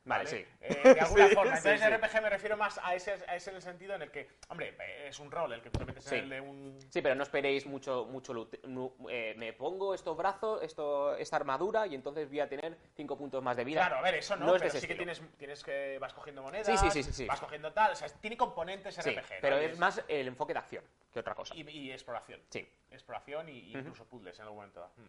Vale, 0.07 0.27
sí. 0.27 0.45
Eh, 0.61 0.95
de 0.95 1.01
alguna 1.01 1.29
Sí, 1.29 1.35
forma. 1.35 1.57
sí, 1.57 1.69
Entonces, 1.69 1.81
sí. 1.81 1.97
RPG 1.97 2.23
me 2.23 2.29
refiero 2.31 2.57
más 2.59 2.79
a 2.83 2.95
ese, 2.95 3.13
a 3.27 3.37
ese 3.37 3.51
en 3.51 3.57
el 3.57 3.63
sentido 3.63 3.95
en 3.95 4.03
el 4.03 4.11
que, 4.11 4.29
hombre, 4.49 4.77
es 5.09 5.19
un 5.19 5.31
rol 5.31 5.53
el 5.55 5.63
que 5.63 5.71
tú 5.71 5.79
te 5.79 5.85
metes 5.87 6.05
Sí. 6.05 6.17
en 6.17 6.25
el 6.25 6.31
de 6.31 6.41
un. 6.43 6.79
Sí, 6.91 7.01
pero 7.01 7.15
no 7.15 7.23
esperéis 7.23 7.65
mucho, 7.67 8.05
mucho 8.05 8.35
loot. 8.35 8.63
Nu- 8.67 8.95
eh, 9.09 9.35
me 9.39 9.53
pongo 9.55 9.95
estos 9.95 10.15
brazos, 10.17 10.63
esto, 10.63 11.17
esta 11.17 11.37
armadura 11.37 11.87
y 11.87 11.95
entonces 11.95 12.29
voy 12.29 12.41
a 12.41 12.49
tener 12.49 12.77
5 12.97 13.17
puntos 13.17 13.43
más 13.43 13.57
de 13.57 13.65
vida. 13.65 13.81
Claro, 13.81 13.97
a 13.97 14.03
ver, 14.03 14.17
eso 14.17 14.37
no, 14.37 14.47
No 14.47 14.57
es 14.57 14.61
de 14.63 14.69
pero 14.69 14.69
ese 14.69 14.81
sí 14.83 14.87
que 14.87 14.93
estilo. 14.93 15.13
tienes, 15.15 15.37
tienes 15.39 15.65
que. 15.65 15.99
vas 15.99 16.13
cogiendo 16.13 16.43
monedas. 16.43 16.67
Sí, 16.67 16.77
sí, 16.77 16.91
sí, 16.91 17.03
sí, 17.03 17.13
sí. 17.13 17.27
Vas 17.27 17.41
cogiendo 17.41 17.73
tal. 17.73 17.93
O 17.93 17.97
sea, 17.97 18.09
tiene 18.09 18.37
componentes 18.37 18.95
Sí, 18.95 19.01
RPG. 19.11 19.17
¿no? 19.17 19.39
pero 19.41 19.63
Y 19.63 19.65
es 19.65 19.79
más 19.79 20.03
el 20.09 20.29
enfoque 20.29 20.53
de 20.53 20.59
acción 20.59 20.85
que 21.13 21.21
otra 21.21 21.35
cosa. 21.35 21.55
Y, 21.57 21.63
y 21.69 21.93
exploración. 21.93 22.41
Sí, 22.51 22.69
Exploración 22.91 23.49
y, 23.49 23.53
y 23.59 23.73
incluso 23.77 24.05
puzzles 24.05 24.37
en 24.39 24.43
algún 24.43 24.59
momento. 24.59 24.81
dado. 24.81 24.93
Mm. 24.99 25.09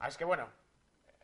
Ah, 0.00 0.08
es 0.08 0.16
que 0.16 0.24
bueno. 0.24 0.48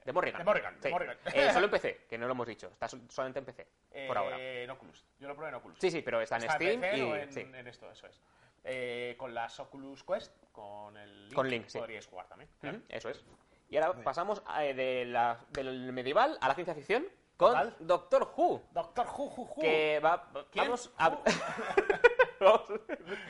De 0.05 0.13
Morrigan. 0.13 0.39
De 0.39 0.45
Morrigan, 0.45 0.81
de. 0.81 0.91
Morrigan. 0.91 1.17
Eh, 1.33 1.51
solo 1.53 1.65
en 1.67 1.71
PC, 1.71 2.07
que 2.09 2.19
no 2.19 2.27
lo 2.27 2.33
hemos 2.33 2.47
dicho. 2.47 2.69
Está 2.69 2.89
sol- 2.89 3.03
solamente 3.09 3.39
en 3.39 3.45
PC, 3.47 3.67
por 4.07 4.17
eh, 4.17 4.21
ahora. 4.21 4.39
En 4.41 4.71
Oculus. 4.71 5.05
Yo 5.19 5.29
lo 5.29 5.35
probé 5.35 5.49
en 5.49 5.55
Oculus. 5.57 5.79
Sí, 5.81 5.91
sí, 5.91 6.03
pero 6.03 6.21
está 6.21 6.37
en 6.37 6.43
Está 6.45 6.55
Steam 6.57 6.81
PC 6.81 6.97
y... 6.99 7.01
o 7.03 7.17
en, 7.17 7.33
sí. 7.33 7.41
en 7.41 7.67
esto, 7.67 7.91
eso 7.91 8.07
es. 8.07 8.21
Eh, 8.65 9.15
con 9.19 9.35
las 9.35 9.59
Oculus 9.61 10.03
Quest, 10.05 10.33
con 10.53 10.97
el 10.97 11.25
Link, 11.27 11.35
Con 11.35 11.49
Link, 11.51 11.69
sí. 11.69 11.79
podríais 11.79 12.07
jugar 12.07 12.27
también. 12.29 12.49
Eso 12.89 13.09
es. 13.11 13.25
Y 13.71 13.77
ahora 13.79 14.03
pasamos 14.03 14.43
a- 14.47 14.65
eh, 14.65 14.75
de 14.75 15.05
la- 15.07 15.39
del 15.51 15.93
medieval 15.93 16.39
a 16.41 16.49
la 16.49 16.55
ciencia 16.55 16.75
ficción 16.75 17.07
con 17.37 17.51
Total. 17.53 17.77
Doctor 17.81 18.33
Who. 18.37 18.63
Doctor 18.73 19.07
Who, 19.07 19.25
Who, 19.25 19.43
Who. 19.57 19.61
Que 19.61 20.01
va, 20.05 20.31
¿Quién? 20.53 20.67
vamos 20.67 20.93
a... 20.99 21.19
Vamos- 22.41 22.63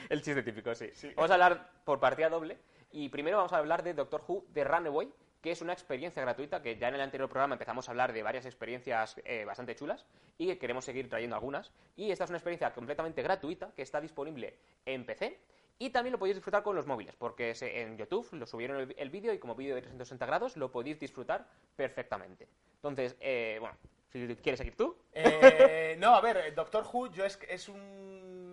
el 0.08 0.22
chiste 0.22 0.42
típico, 0.42 0.74
sí. 0.74 0.90
Vamos 1.14 1.30
a 1.30 1.34
hablar 1.34 1.70
por 1.84 2.00
partida 2.00 2.28
doble. 2.28 2.58
Y 2.90 3.08
primero 3.08 3.36
vamos 3.38 3.52
a 3.52 3.58
hablar 3.58 3.82
de 3.82 3.94
Doctor 3.94 4.22
Who 4.26 4.44
de 4.48 4.64
Runaway, 4.64 5.12
que 5.44 5.50
es 5.50 5.60
una 5.60 5.74
experiencia 5.74 6.22
gratuita, 6.22 6.62
que 6.62 6.78
ya 6.78 6.88
en 6.88 6.94
el 6.94 7.02
anterior 7.02 7.28
programa 7.28 7.56
empezamos 7.56 7.86
a 7.86 7.90
hablar 7.90 8.14
de 8.14 8.22
varias 8.22 8.46
experiencias 8.46 9.20
eh, 9.26 9.44
bastante 9.44 9.76
chulas 9.76 10.06
y 10.38 10.46
que 10.46 10.56
queremos 10.56 10.86
seguir 10.86 11.06
trayendo 11.10 11.36
algunas. 11.36 11.70
Y 11.98 12.10
esta 12.10 12.24
es 12.24 12.30
una 12.30 12.38
experiencia 12.38 12.72
completamente 12.72 13.20
gratuita 13.20 13.70
que 13.76 13.82
está 13.82 14.00
disponible 14.00 14.56
en 14.86 15.04
PC 15.04 15.38
y 15.78 15.90
también 15.90 16.12
lo 16.12 16.18
podéis 16.18 16.36
disfrutar 16.36 16.62
con 16.62 16.74
los 16.74 16.86
móviles, 16.86 17.14
porque 17.16 17.52
en 17.60 17.98
YouTube 17.98 18.26
lo 18.32 18.46
subieron 18.46 18.80
el, 18.80 18.94
el 18.96 19.10
vídeo 19.10 19.34
y 19.34 19.38
como 19.38 19.54
vídeo 19.54 19.74
de 19.74 19.82
360 19.82 20.24
grados 20.24 20.56
lo 20.56 20.72
podéis 20.72 20.98
disfrutar 20.98 21.46
perfectamente. 21.76 22.48
Entonces, 22.76 23.14
eh, 23.20 23.58
bueno, 23.60 23.76
si 24.08 24.26
quieres 24.36 24.56
seguir 24.56 24.76
tú. 24.78 24.96
Eh, 25.12 25.96
no, 25.98 26.14
a 26.14 26.22
ver, 26.22 26.54
Doctor 26.54 26.86
Who 26.90 27.10
yo 27.10 27.26
es, 27.26 27.38
es 27.50 27.68
un 27.68 28.43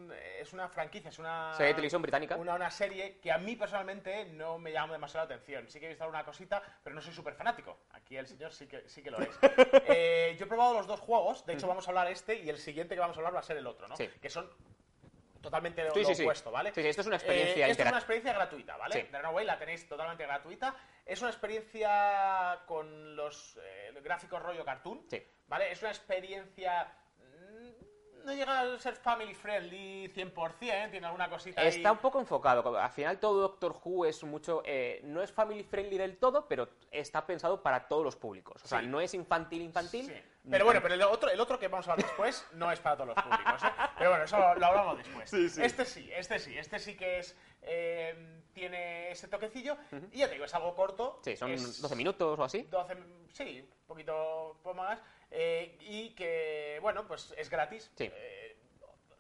es 0.42 0.54
una 0.54 0.68
franquicia, 0.68 1.10
es 1.10 1.20
una 1.20 1.54
Serie 1.54 1.68
de 1.68 1.74
televisión 1.76 2.02
británica. 2.02 2.36
Una, 2.36 2.56
una 2.56 2.72
serie 2.72 3.20
que 3.20 3.32
a 3.32 3.38
mí 3.38 3.56
personalmente 3.56 4.26
no 4.26 4.58
me 4.58 4.72
llama 4.72 4.94
demasiado 4.94 5.28
la 5.28 5.36
atención. 5.36 5.68
Sí 5.70 5.80
que 5.80 5.86
he 5.86 5.90
visto 5.90 6.04
alguna 6.04 6.26
cosita, 6.26 6.62
pero 6.84 6.96
no 6.96 7.02
soy 7.02 7.14
súper 7.14 7.36
fanático. 7.36 7.78
Aquí 7.92 8.18
el 8.18 8.28
señor 8.28 8.52
sí 8.52 8.68
que, 8.68 8.88
sí 8.90 9.02
que 9.02 9.12
lo 9.12 9.20
es. 9.20 9.30
Eh, 9.94 10.36
yo 10.38 10.46
he 10.46 10.48
probado 10.48 10.74
los 10.74 10.88
dos 10.88 11.00
juegos, 11.00 11.46
de 11.46 11.54
hecho 11.54 11.68
vamos 11.68 11.88
a 11.88 11.92
hablar 11.92 12.08
este 12.08 12.36
y 12.36 12.50
el 12.50 12.58
siguiente 12.58 12.96
que 12.96 13.02
vamos 13.02 13.18
a 13.18 13.20
hablar 13.20 13.36
va 13.36 13.40
a 13.40 13.44
ser 13.44 13.58
el 13.58 13.68
otro, 13.68 13.88
¿no? 13.88 13.96
Sí. 13.96 14.10
Que 14.22 14.30
son 14.30 14.50
totalmente 15.42 15.82
Sí, 15.92 16.00
lo 16.00 16.06
sí, 16.06 16.16
sí. 16.16 16.50
¿vale? 16.52 16.74
Sí, 16.74 16.82
sí, 16.82 16.88
esto 16.88 17.02
es 17.02 17.08
una 17.08 17.18
experiencia 17.18 17.68
Eh, 17.68 17.72
esto 17.72 17.84
es 17.84 17.90
una 17.90 17.98
experiencia 17.98 18.34
gratuita, 18.34 18.78
¿vale? 18.78 19.04
The 19.04 19.18
Runaway 19.18 19.46
la 19.46 19.58
tenéis 19.58 19.88
totalmente 19.88 20.24
gratuita. 20.24 20.76
Es 21.06 21.22
una 21.22 21.32
experiencia 21.32 22.60
con 22.68 23.16
los 23.16 23.58
eh, 23.62 24.00
gráficos 24.02 24.42
rollo 24.42 24.64
cartoon. 24.64 25.06
¿vale? 25.48 25.72
Es 25.72 25.82
una 25.82 25.92
experiencia... 25.92 26.94
No 28.26 28.34
llega 28.34 28.60
a 28.62 28.80
ser 28.80 28.96
family 28.96 29.34
friendly 29.34 30.12
100%, 30.14 30.92
tiene 30.92 31.06
alguna 31.06 31.30
cosita 31.30 31.62
ahí. 31.62 31.68
Está 31.68 31.92
un 31.92 31.98
poco 32.00 32.20
enfocado. 32.20 32.78
Al 32.78 32.90
final 32.92 33.20
todo 33.20 33.42
Doctor 33.42 33.76
Who 33.84 34.06
es 34.06 34.24
mucho... 34.24 34.62
eh, 34.66 35.02
no 35.04 35.22
es 35.22 35.32
family 35.32 35.64
friendly 35.64 35.98
del 35.98 36.18
todo, 36.18 36.48
pero 36.48 36.70
está 36.92 37.26
pensado 37.26 37.62
para 37.62 37.88
todos 37.88 38.04
los 38.04 38.16
públicos. 38.16 38.62
O 38.64 38.68
sea, 38.68 38.80
Sí. 38.82 38.88
no 38.88 39.02
es 39.02 39.14
infantil 39.14 39.62
infantil. 39.62 40.06
Sí. 40.08 40.14
Pero 40.50 40.66
bueno, 40.66 40.82
pero 40.82 40.96
el 40.96 41.02
otro, 41.04 41.30
el 41.30 41.40
otro 41.40 41.60
que 41.60 41.68
vamos 41.68 41.88
a 41.88 41.92
hablar 41.92 42.08
después 42.08 42.46
no 42.54 42.72
es 42.72 42.80
para 42.80 42.96
todos 42.98 43.10
los 43.16 43.24
públicos, 43.24 43.64
¿eh? 43.64 43.68
Pero 43.98 44.10
bueno, 44.10 44.26
eso 44.26 44.38
lo, 44.40 44.56
lo 44.56 44.66
hablamos 44.66 44.98
después. 44.98 45.32
Este 45.34 45.86
sí, 45.86 46.10
este 46.14 46.40
sí, 46.40 46.58
este 46.58 46.80
sí 46.80 46.98
que 46.98 47.20
es 47.20 47.36
eh, 47.62 48.42
tiene 48.54 49.12
ese 49.12 49.28
toquecillo 49.28 49.78
y 50.12 50.18
ya 50.20 50.28
te 50.28 50.34
digo, 50.34 50.46
es 50.46 50.54
algo 50.56 50.76
corto. 50.76 51.20
Sí, 51.24 51.36
son 51.36 51.52
es 51.52 51.80
12 51.82 51.96
minutos 51.96 52.40
o 52.40 52.44
así. 52.44 52.64
12, 52.64 52.98
sí, 53.34 53.60
un 53.62 53.86
poquito 53.88 54.60
más 54.76 55.00
eh, 55.32 55.78
y 55.82 56.10
que 56.12 56.78
bueno, 56.82 57.08
pues 57.08 57.34
es 57.38 57.50
gratis. 57.50 57.90
Sí. 57.96 58.12
Eh, 58.14 58.58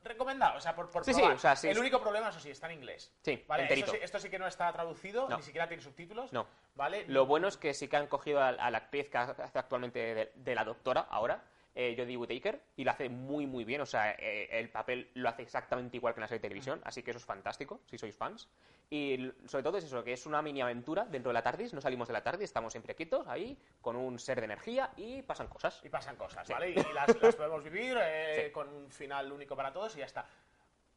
recomendado, 0.03 0.57
o 0.57 0.59
sea, 0.59 0.75
por, 0.75 0.89
por 0.89 1.05
Sí, 1.05 1.13
sí, 1.13 1.19
probar. 1.19 1.35
o 1.37 1.39
sea, 1.39 1.55
sí, 1.55 1.67
El 1.69 1.77
único 1.77 2.01
problema, 2.01 2.29
eso 2.29 2.39
sí, 2.39 2.49
está 2.49 2.65
en 2.67 2.73
inglés. 2.73 3.13
Sí, 3.21 3.43
¿Vale? 3.47 3.63
enterito. 3.63 3.85
Esto, 3.87 3.97
sí, 3.97 4.03
esto 4.03 4.19
sí 4.19 4.29
que 4.31 4.39
no 4.39 4.47
está 4.47 4.71
traducido, 4.73 5.29
No. 5.29 5.37
ni 5.37 5.43
siquiera 5.43 5.67
tiene 5.67 5.83
subtítulos. 5.83 6.33
No. 6.33 6.47
¿Vale? 6.75 7.05
Lo 7.07 7.25
bueno 7.27 7.47
es 7.47 7.55
que 7.57 7.73
sí 7.75 7.87
que 7.87 7.97
han 7.97 8.07
cogido 8.07 8.39
a, 8.41 8.49
a 8.49 8.71
la 8.71 8.79
actriz 8.79 9.09
que 9.09 9.17
hace 9.19 9.57
actualmente 9.59 9.99
de, 10.15 10.31
de 10.33 10.55
la 10.55 10.63
doctora 10.63 11.01
ahora, 11.09 11.43
eh, 11.75 11.95
Jodie 11.97 12.17
Whittaker, 12.17 12.61
y 12.75 12.83
lo 12.83 12.91
hace 12.91 13.09
muy, 13.09 13.47
muy 13.47 13.63
bien. 13.63 13.81
O 13.81 13.85
sea, 13.85 14.11
eh, 14.11 14.47
el 14.59 14.69
papel 14.69 15.09
lo 15.13 15.29
hace 15.29 15.41
exactamente 15.43 15.97
igual 15.97 16.13
que 16.13 16.19
en 16.19 16.21
la 16.21 16.27
serie 16.27 16.39
de 16.39 16.47
televisión, 16.49 16.81
así 16.83 17.01
que 17.03 17.11
eso 17.11 17.17
es 17.19 17.25
fantástico, 17.25 17.81
si 17.89 17.97
sois 17.97 18.15
fans. 18.15 18.49
Y 18.89 19.31
sobre 19.45 19.63
todo 19.63 19.77
es 19.77 19.85
eso, 19.85 20.03
que 20.03 20.11
es 20.13 20.25
una 20.25 20.41
mini 20.41 20.61
aventura 20.61 21.05
dentro 21.05 21.29
de 21.29 21.33
la 21.35 21.41
TARDIS, 21.43 21.73
no 21.73 21.79
salimos 21.79 22.07
de 22.09 22.13
la 22.13 22.23
TARDIS, 22.23 22.43
estamos 22.45 22.73
siempre 22.73 22.93
quietos 22.93 23.25
ahí, 23.27 23.57
con 23.79 23.95
un 23.95 24.19
ser 24.19 24.39
de 24.39 24.45
energía 24.45 24.91
y 24.97 25.21
pasan 25.21 25.47
cosas. 25.47 25.79
Y 25.83 25.89
pasan 25.89 26.17
cosas, 26.17 26.45
Sí. 26.45 26.51
¿vale? 26.53 26.71
Y, 26.71 26.73
y 26.73 26.75
las, 26.93 27.21
las 27.21 27.35
podemos 27.35 27.63
vivir 27.63 27.97
eh, 28.01 28.43
Sí. 28.47 28.51
con 28.51 28.67
un 28.67 28.91
final 28.91 29.31
único 29.31 29.55
para 29.55 29.71
todos 29.71 29.95
y 29.95 29.99
ya 29.99 30.05
está. 30.05 30.25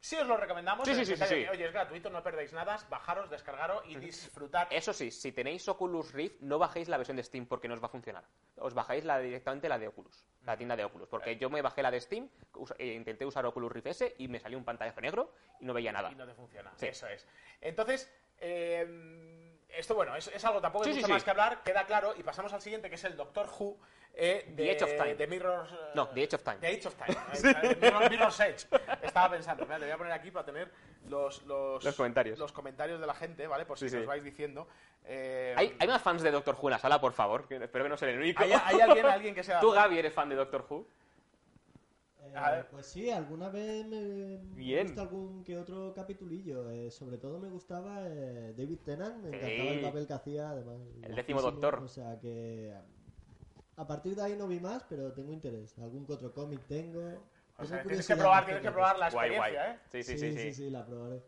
Sí 0.05 0.17
os 0.17 0.27
lo 0.27 0.37
recomendamos. 0.37 0.87
Sí, 0.87 0.95
sí, 0.95 1.07
sí, 1.07 1.17
sí, 1.17 1.47
Oye, 1.51 1.65
es 1.65 1.73
gratuito, 1.73 2.11
no 2.11 2.23
perdéis 2.23 2.53
nada. 2.53 2.77
Bajaros, 2.91 3.31
descargaros 3.31 3.83
y 3.87 3.97
disfrutad. 3.97 4.69
Eso 4.71 4.93
sí, 4.93 5.11
si 5.11 5.33
tenéis 5.33 5.67
Oculus 5.67 6.13
Rift, 6.13 6.43
no 6.43 6.59
bajéis 6.59 6.89
la 6.91 6.99
versión 6.99 7.17
de 7.17 7.23
Steam 7.23 7.47
porque 7.47 7.69
no 7.69 7.75
os 7.75 7.83
va 7.83 7.87
a 7.87 7.89
funcionar. 7.89 8.23
Os 8.57 8.75
bajáis 8.75 9.03
la, 9.07 9.19
directamente 9.19 9.67
la 9.67 9.79
de 9.79 9.89
Oculus, 9.89 10.27
la 10.45 10.59
tienda 10.59 10.77
de 10.77 10.85
Oculus. 10.85 11.09
Porque 11.09 11.39
yo 11.39 11.49
me 11.49 11.63
bajé 11.63 11.83
la 11.83 11.91
de 11.91 12.03
Steam, 12.03 12.29
us- 12.57 12.75
e 12.77 12.89
intenté 12.89 13.25
usar 13.25 13.47
Oculus 13.47 13.73
Rift 13.73 13.87
S 13.87 14.15
y 14.19 14.29
me 14.29 14.39
salió 14.39 14.59
un 14.59 14.65
pantallazo 14.67 15.01
negro 15.01 15.33
y 15.59 15.65
no 15.65 15.73
veía 15.73 15.91
nada. 15.91 16.13
Y 16.13 16.17
no 16.17 16.27
te 16.27 16.35
funciona. 16.35 16.71
Eso 16.79 17.07
es. 17.07 17.27
Entonces, 17.63 18.13
eh, 18.41 19.57
esto 19.71 19.95
bueno, 19.95 20.15
es, 20.17 20.29
es 20.29 20.45
algo 20.45 20.61
tampoco 20.61 20.85
hay 20.85 20.95
mucho 20.95 21.09
más 21.09 21.25
que 21.25 21.31
hablar, 21.31 21.63
queda 21.63 21.87
claro. 21.87 22.13
Y 22.15 22.23
pasamos 22.23 22.53
al 22.53 22.61
siguiente, 22.61 22.91
que 22.91 22.97
es 22.97 23.05
el 23.05 23.17
Doctor 23.17 23.49
Who 23.59 23.79
eh, 24.17 24.45
de, 24.49 24.55
The 24.57 24.73
Edge 24.73 24.83
of 24.85 24.97
Time. 24.97 25.15
de 25.17 25.27
Mirror's... 25.27 25.73
eh, 25.73 25.77
No, 25.95 26.09
The 26.09 26.23
Edge 26.23 26.35
of 26.35 26.43
Time. 26.43 26.57
The 26.59 26.67
Age 26.69 26.87
of 26.89 26.95
Time. 26.95 27.17
Eh, 27.63 27.77
Mirror- 27.81 28.11
Mirror's 28.11 28.41
Edge. 28.41 28.67
Estaba 29.03 29.31
pensando, 29.31 29.65
mira, 29.65 29.79
te 29.79 29.85
voy 29.85 29.93
a 29.93 29.99
poner 29.99 30.13
aquí 30.13 30.31
para 30.31 30.45
tener 30.47 30.71
los, 31.09 31.43
los, 31.47 31.83
Los 31.85 31.95
comentarios. 31.97 32.39
los 32.39 32.53
comentarios 32.53 33.01
de 33.01 33.07
la 33.07 33.15
gente, 33.15 33.47
¿vale? 33.47 33.67
Por 33.67 33.79
si 33.79 33.89
Sí, 33.89 33.97
nos 33.97 34.03
sí. 34.05 34.07
vais 34.09 34.23
diciendo. 34.25 34.67
Eh, 35.05 35.55
¿Hay, 35.57 35.77
hay 35.79 35.89
más 35.89 36.01
fans 36.01 36.23
de 36.23 36.31
Doctor 36.31 36.57
Who 36.61 36.69
en 36.69 36.73
la 36.73 36.79
sala, 36.79 37.01
por 37.01 37.13
favor? 37.13 37.47
que 37.47 37.57
espero 37.57 37.85
que 37.85 37.91
no 37.91 37.97
sea 37.97 38.09
el 38.11 38.19
único. 38.19 38.43
¿hay, 38.43 38.53
hay 38.53 38.81
alguien, 38.81 39.07
alguien 39.07 39.35
que 39.35 39.43
sea... 39.43 39.61
¿Tú, 39.61 39.71
Gaby, 39.73 39.99
eres 39.99 40.13
fan 40.15 40.29
de 40.29 40.37
Doctor 40.37 40.65
Who? 40.69 40.87
Eh, 42.37 42.65
pues 42.71 42.87
sí, 42.87 43.11
alguna 43.11 43.49
vez 43.49 43.87
me 43.87 44.39
me 44.57 44.83
visto 44.83 45.01
algún 45.03 45.45
que 45.45 45.57
otro 45.59 45.93
capitulillo. 45.95 46.71
eh, 46.71 46.91
sobre 46.91 47.19
todo 47.19 47.39
me 47.39 47.49
gustaba 47.49 48.01
eh, 48.09 48.55
David 48.57 48.79
Tennant, 48.85 49.17
me 49.23 49.31
Sí. 49.31 49.37
encantaba 49.45 49.71
el 49.71 49.81
papel 49.83 50.07
que 50.07 50.13
hacía, 50.15 50.51
además. 50.51 50.79
El 51.03 51.15
décimo 51.15 51.43
doctor. 51.43 51.81
O 51.85 51.89
sea 51.89 52.19
que 52.19 52.73
a 53.77 53.87
partir 53.87 54.15
de 54.17 54.23
ahí 54.23 54.37
no 54.37 54.47
vi 54.47 54.61
más, 54.61 54.85
pero 54.89 55.13
tengo 55.13 55.33
interés. 55.33 55.77
Algún 55.79 56.07
otro 56.09 56.33
cómic 56.33 56.61
tengo. 56.67 57.23
O 57.57 57.65
sea, 57.65 57.83
tienes 57.83 58.07
que 58.07 58.17
probar, 58.17 58.45
tienes 58.45 58.63
que 58.63 58.71
probar 58.71 58.99
la 58.99 59.11
Guay, 59.11 59.37
guay. 59.37 59.53
experiencia, 59.55 59.75
¿eh? 59.75 59.79
Sí, 59.91 60.03
sí, 60.03 60.19
sí, 60.19 60.33
sí. 60.33 60.39
sí, 60.39 60.55
sí. 60.55 60.71
la 60.71 60.85
probaré. 60.85 61.23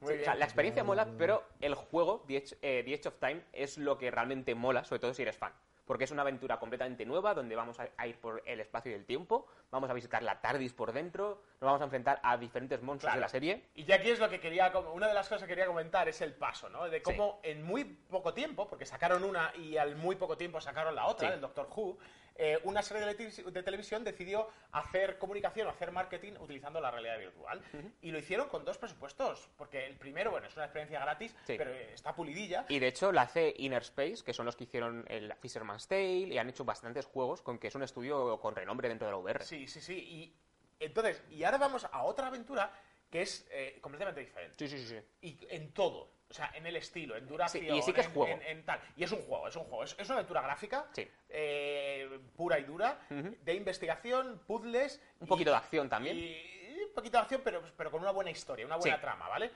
Muy 0.00 0.14
Sí, 0.14 0.20
o 0.20 0.24
sea, 0.24 0.32
bien. 0.32 0.38
la 0.40 0.44
experiencia 0.44 0.84
mola, 0.84 1.08
pero 1.16 1.44
el 1.60 1.74
juego, 1.74 2.24
The 2.26 2.36
Edge, 2.36 2.56
eh, 2.60 2.82
The 2.84 2.94
Edge 2.94 3.06
of 3.06 3.18
Time, 3.18 3.44
es 3.52 3.78
lo 3.78 3.96
que 3.98 4.10
realmente 4.10 4.54
mola, 4.54 4.84
sobre 4.84 5.00
todo 5.00 5.14
si 5.14 5.22
eres 5.22 5.36
fan. 5.36 5.52
Porque 5.84 6.04
es 6.04 6.10
una 6.10 6.22
aventura 6.22 6.58
completamente 6.58 7.04
nueva 7.04 7.34
donde 7.34 7.56
vamos 7.56 7.78
a, 7.80 8.06
ir 8.06 8.16
por 8.20 8.42
el 8.46 8.60
espacio 8.60 8.92
y 8.92 8.94
el 8.94 9.04
tiempo, 9.04 9.46
vamos 9.70 9.90
a 9.90 9.92
visitar 9.92 10.22
la 10.22 10.40
TARDIS 10.40 10.72
por 10.72 10.92
dentro, 10.92 11.42
nos 11.60 11.66
vamos 11.66 11.80
a 11.80 11.84
enfrentar 11.84 12.20
a 12.22 12.36
diferentes 12.36 12.80
monstruos 12.82 13.10
Claro. 13.10 13.16
de 13.16 13.20
la 13.22 13.28
serie. 13.28 13.64
Y 13.74 13.84
ya 13.84 13.96
aquí 13.96 14.10
es 14.10 14.20
lo 14.20 14.28
que 14.28 14.38
quería, 14.38 14.72
una 14.92 15.08
de 15.08 15.14
las 15.14 15.28
cosas 15.28 15.42
que 15.42 15.48
quería 15.48 15.66
comentar 15.66 16.08
es 16.08 16.20
el 16.20 16.34
paso, 16.34 16.68
¿no? 16.68 16.88
De 16.88 17.02
cómo 17.02 17.40
en 17.42 17.62
muy 17.64 17.84
poco 17.84 18.32
tiempo, 18.32 18.68
porque 18.68 18.86
sacaron 18.86 19.24
una 19.24 19.52
y 19.56 19.76
al 19.76 19.96
muy 19.96 20.14
poco 20.16 20.36
tiempo 20.36 20.60
sacaron 20.60 20.94
la 20.94 21.06
otra, 21.06 21.28
Sí. 21.28 21.34
el 21.34 21.40
Doctor 21.40 21.68
Who, 21.74 21.98
eh, 22.36 22.58
una 22.64 22.82
serie 22.82 23.04
de, 23.06 23.16
televisi- 23.16 23.44
de 23.44 23.62
televisión 23.62 24.04
decidió 24.04 24.48
hacer 24.72 25.18
comunicación 25.18 25.66
o 25.66 25.70
hacer 25.70 25.92
marketing 25.92 26.32
utilizando 26.40 26.80
la 26.80 26.90
realidad 26.90 27.18
virtual. 27.18 27.62
Y 28.00 28.10
lo 28.10 28.18
hicieron 28.18 28.48
con 28.48 28.64
dos 28.64 28.78
presupuestos, 28.78 29.48
porque 29.56 29.86
el 29.86 29.96
primero, 29.96 30.30
bueno, 30.30 30.46
es 30.46 30.54
una 30.56 30.64
experiencia 30.64 31.00
gratis, 31.00 31.34
Sí. 31.46 31.54
Pero 31.58 31.70
está 31.72 32.14
pulidilla. 32.14 32.64
Y 32.68 32.78
de 32.78 32.88
hecho 32.88 33.12
la 33.12 33.22
hace 33.22 33.54
Inner 33.58 33.82
Space, 33.82 34.22
que 34.24 34.32
son 34.32 34.46
los 34.46 34.56
que 34.56 34.64
hicieron 34.64 35.04
el 35.08 35.32
Fisherman's 35.40 35.86
Tale 35.88 36.02
y 36.28 36.38
han 36.38 36.48
hecho 36.48 36.64
bastantes 36.64 37.06
juegos 37.06 37.42
con 37.42 37.58
que 37.58 37.68
es 37.68 37.74
un 37.74 37.82
estudio 37.82 38.38
con 38.40 38.54
renombre 38.56 38.88
dentro 38.88 39.06
de 39.06 39.12
la 39.12 39.18
VR. 39.18 39.44
Sí, 39.44 39.66
sí, 39.66 39.80
sí. 39.80 39.94
Y 39.98 40.36
entonces, 40.84 41.22
y 41.30 41.44
ahora 41.44 41.58
vamos 41.58 41.84
a 41.90 42.02
otra 42.04 42.28
aventura 42.28 42.72
que 43.10 43.22
es 43.22 43.46
eh, 43.50 43.78
completamente 43.82 44.20
diferente. 44.20 44.56
sí, 44.58 44.68
sí, 44.68 44.78
sí. 44.86 44.96
sí. 44.98 45.04
Y 45.20 45.38
en 45.54 45.72
todo. 45.72 46.10
O 46.30 46.34
sea, 46.34 46.50
en 46.54 46.66
el 46.66 46.76
estilo, 46.76 47.14
en 47.14 47.26
duración. 47.26 47.62
Sí, 47.66 47.70
y 47.70 47.82
sí 47.82 47.92
que 47.92 48.00
es 48.00 48.06
en- 48.06 48.14
juego. 48.14 48.32
En, 48.32 48.40
en 48.42 48.64
tal. 48.64 48.80
Y 48.96 49.04
es 49.04 49.12
un 49.12 49.20
juego, 49.20 49.48
es 49.48 49.56
un 49.56 49.64
juego. 49.64 49.84
Es, 49.84 49.94
es 49.98 50.06
una 50.08 50.14
aventura 50.16 50.40
gráfica. 50.40 50.86
Sí. 50.94 51.06
Eh, 51.32 52.20
pura 52.36 52.58
y 52.58 52.64
dura. 52.64 52.98
De 53.08 53.54
investigación, 53.54 54.40
puzzles. 54.46 55.00
Un 55.20 55.26
y- 55.26 55.28
poquito 55.28 55.50
de 55.50 55.56
acción 55.56 55.88
también. 55.88 56.16
Y 56.18 56.82
un 56.88 56.94
poquito 56.94 57.16
de 57.18 57.22
acción, 57.22 57.40
pero, 57.44 57.62
pero 57.76 57.90
con 57.90 58.00
una 58.02 58.10
buena 58.10 58.30
historia, 58.30 58.66
una 58.66 58.76
buena 58.76 58.96
Sí. 58.96 59.00
trama, 59.02 59.28
¿vale? 59.28 59.50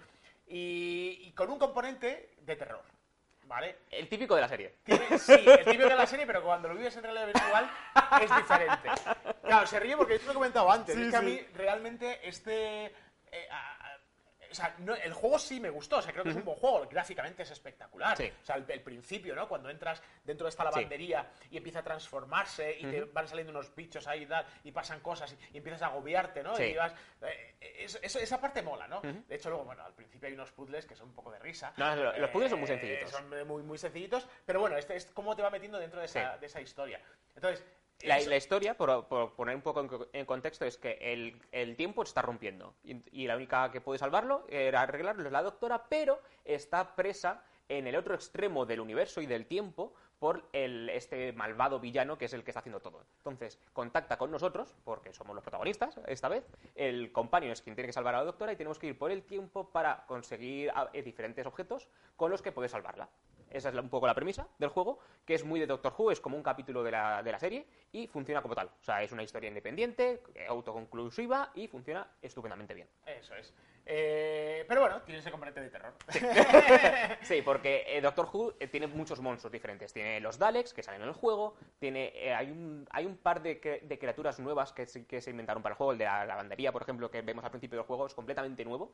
Y, 0.48 1.22
y 1.24 1.32
con 1.32 1.50
un 1.50 1.58
componente 1.58 2.30
de 2.40 2.56
terror. 2.56 2.82
¿Vale? 3.48 3.76
El 3.92 4.08
típico 4.08 4.34
de 4.34 4.40
la 4.40 4.48
serie. 4.48 4.74
Tiene- 4.82 5.18
sí, 5.20 5.32
el 5.32 5.64
típico 5.64 5.88
de 5.88 5.94
la 5.94 6.06
serie, 6.06 6.26
pero 6.26 6.42
cuando 6.42 6.66
lo 6.68 6.74
vives 6.74 6.96
en 6.96 7.04
realidad 7.04 7.26
virtual 7.26 7.70
es 8.20 8.36
diferente. 8.36 8.88
Claro, 9.44 9.66
se 9.68 9.78
ríe 9.78 9.96
porque 9.96 10.14
yo 10.14 10.18
te 10.18 10.24
lo 10.26 10.30
he 10.32 10.34
comentado 10.34 10.68
antes. 10.72 10.96
Sí, 10.96 11.02
es 11.02 11.10
que 11.10 11.16
a 11.16 11.22
mí 11.22 11.40
realmente 11.54 12.26
este. 12.28 12.86
eh, 12.86 13.48
a- 13.50 13.85
o 14.50 14.54
sea, 14.54 14.74
no- 14.78 14.94
el 14.94 15.12
juego 15.12 15.38
sí 15.38 15.60
me 15.60 15.70
gustó, 15.70 15.98
o 15.98 16.02
sea, 16.02 16.12
creo 16.12 16.24
que 16.24 16.30
es 16.30 16.36
un 16.36 16.44
buen 16.44 16.56
juego, 16.58 16.86
gráficamente 16.88 17.42
es 17.42 17.50
espectacular. 17.50 18.16
Sí. 18.16 18.32
O 18.42 18.44
sea, 18.44 18.56
el, 18.56 18.64
el 18.68 18.80
principio, 18.82 19.34
¿no? 19.34 19.48
Cuando 19.48 19.70
entras 19.70 20.02
dentro 20.24 20.44
de 20.46 20.50
esta 20.50 20.64
lavandería 20.64 21.30
y 21.50 21.56
empieza 21.56 21.80
a 21.80 21.82
transformarse 21.84 22.76
y 22.78 22.84
te 22.86 23.04
van 23.04 23.28
saliendo 23.28 23.50
unos 23.52 23.74
bichos 23.74 24.06
ahí 24.06 24.26
y 24.64 24.72
pasan 24.72 25.00
cosas 25.00 25.34
y, 25.52 25.56
empiezas 25.58 25.82
a 25.82 25.86
agobiarte, 25.86 26.42
¿no? 26.42 26.56
Sí. 26.56 26.64
Y 26.64 26.74
vas, 26.74 26.94
eh, 27.22 27.56
eso- 27.80 27.98
eso- 28.02 28.18
esa 28.18 28.40
parte 28.40 28.62
mola, 28.62 28.86
¿no? 28.88 29.00
De 29.02 29.34
hecho, 29.36 29.48
luego, 29.50 29.64
bueno, 29.64 29.84
al 29.84 29.94
principio 29.94 30.28
hay 30.28 30.34
unos 30.34 30.52
puzzles 30.52 30.86
que 30.86 30.94
son 30.96 31.08
un 31.08 31.14
poco 31.14 31.30
de 31.32 31.38
risa. 31.38 31.72
No, 31.76 31.94
los- 31.96 32.18
los 32.18 32.30
puzzles 32.30 32.50
son 32.50 32.60
muy 32.60 32.68
Eh, 32.70 32.72
sencillitos. 32.72 33.10
son 33.10 33.46
muy, 33.46 33.62
muy 33.62 33.78
sencillitos, 33.78 34.26
pero 34.44 34.60
bueno, 34.60 34.76
este 34.76 34.96
es 34.96 35.06
cómo 35.06 35.34
te 35.36 35.42
va 35.42 35.50
metiendo 35.50 35.78
dentro 35.78 36.00
de 36.00 36.06
esa, 36.06 36.36
de 36.38 36.46
esa 36.46 36.60
historia. 36.60 37.00
Entonces, 37.34 37.64
La, 38.02 38.36
historia, 38.36 38.76
por, 38.76 39.06
por 39.06 39.34
poner 39.34 39.56
un 39.56 39.62
poco 39.62 39.80
en, 39.80 39.88
co- 39.88 40.08
en 40.12 40.26
contexto, 40.26 40.64
es 40.64 40.76
que 40.76 40.98
el, 41.00 41.40
el 41.50 41.76
tiempo 41.76 42.02
está 42.02 42.20
rompiendo 42.22 42.74
y, 42.84 42.96
y 43.22 43.26
la 43.26 43.36
única 43.36 43.70
que 43.70 43.80
puede 43.80 43.98
salvarlo 43.98 44.44
era 44.48 44.82
arreglarlo 44.82 45.24
es 45.26 45.32
la 45.32 45.42
doctora, 45.42 45.86
pero 45.88 46.20
está 46.44 46.94
presa 46.94 47.42
en 47.68 47.86
el 47.86 47.96
otro 47.96 48.14
extremo 48.14 48.66
del 48.66 48.80
universo 48.80 49.20
y 49.20 49.26
del 49.26 49.46
tiempo 49.46 49.92
por 50.18 50.44
el, 50.52 50.88
este 50.90 51.32
malvado 51.32 51.80
villano 51.80 52.16
que 52.16 52.26
es 52.26 52.32
el 52.32 52.44
que 52.44 52.50
está 52.50 52.60
haciendo 52.60 52.80
todo. 52.80 53.04
Entonces, 53.18 53.58
contacta 53.72 54.16
con 54.16 54.30
nosotros, 54.30 54.74
porque 54.84 55.12
somos 55.12 55.34
los 55.34 55.42
protagonistas 55.42 55.98
esta 56.06 56.28
vez, 56.28 56.44
el 56.74 57.12
compañero 57.12 57.52
es 57.52 57.60
quien 57.60 57.74
tiene 57.76 57.88
que 57.88 57.92
salvar 57.92 58.14
a 58.14 58.18
la 58.18 58.24
doctora 58.24 58.52
y 58.52 58.56
tenemos 58.56 58.78
que 58.78 58.86
ir 58.88 58.98
por 58.98 59.10
el 59.10 59.24
tiempo 59.24 59.70
para 59.70 60.04
conseguir 60.06 60.70
a- 60.70 60.90
eh, 60.92 61.02
diferentes 61.02 61.44
objetos 61.46 61.88
con 62.14 62.30
los 62.30 62.40
que 62.40 62.52
poder 62.52 62.70
salvarla. 62.70 63.08
Esa 63.50 63.68
es 63.68 63.74
un 63.74 63.88
poco 63.88 64.06
la 64.06 64.14
premisa 64.14 64.48
del 64.58 64.70
juego, 64.70 64.98
que 65.24 65.34
es 65.34 65.44
muy 65.44 65.60
de 65.60 65.66
Doctor 65.66 65.94
Who, 65.96 66.10
es 66.10 66.20
como 66.20 66.36
un 66.36 66.42
capítulo 66.42 66.82
de 66.82 66.90
la, 66.90 67.22
de 67.22 67.32
la 67.32 67.38
serie 67.38 67.66
y 67.92 68.06
funciona 68.06 68.42
como 68.42 68.54
tal. 68.54 68.66
O 68.68 68.84
sea, 68.84 69.02
es 69.02 69.12
una 69.12 69.22
historia 69.22 69.48
independiente, 69.48 70.22
eh, 70.34 70.46
autoconclusiva 70.48 71.52
y 71.54 71.68
funciona 71.68 72.06
estupendamente 72.20 72.74
bien. 72.74 72.88
Eso 73.06 73.34
es. 73.34 73.54
Eh, 73.88 74.64
pero 74.66 74.80
bueno, 74.80 75.00
tiene 75.02 75.20
ese 75.20 75.30
componente 75.30 75.60
de 75.60 75.70
terror. 75.70 75.92
Sí, 77.22 77.42
porque 77.42 77.84
eh, 77.86 78.00
Doctor 78.00 78.28
Who 78.32 78.54
eh, 78.58 78.66
tiene 78.68 78.86
muchos 78.86 79.20
monstruos 79.20 79.52
diferentes. 79.52 79.92
Tiene 79.92 80.20
los 80.20 80.38
Daleks, 80.38 80.72
que 80.74 80.82
salen 80.82 81.02
en 81.02 81.08
el 81.08 81.14
juego, 81.14 81.54
tiene 81.78 82.12
eh, 82.14 82.34
hay, 82.34 82.50
un, 82.50 82.86
hay 82.90 83.06
un 83.06 83.16
par 83.16 83.42
de, 83.42 83.60
cre- 83.60 83.80
de 83.82 83.98
criaturas 83.98 84.38
nuevas 84.40 84.72
que, 84.72 84.86
se- 84.86 85.06
que 85.06 85.20
se 85.20 85.30
inventaron 85.30 85.62
para 85.62 85.74
el 85.74 85.76
juego, 85.76 85.92
el 85.92 85.98
de 85.98 86.04
la 86.04 86.24
lavandería, 86.26 86.72
por 86.72 86.82
ejemplo, 86.82 87.10
que 87.10 87.22
vemos 87.22 87.44
al 87.44 87.50
principio 87.50 87.78
del 87.78 87.86
juego, 87.86 88.06
es 88.06 88.14
completamente 88.14 88.64
nuevo. 88.64 88.92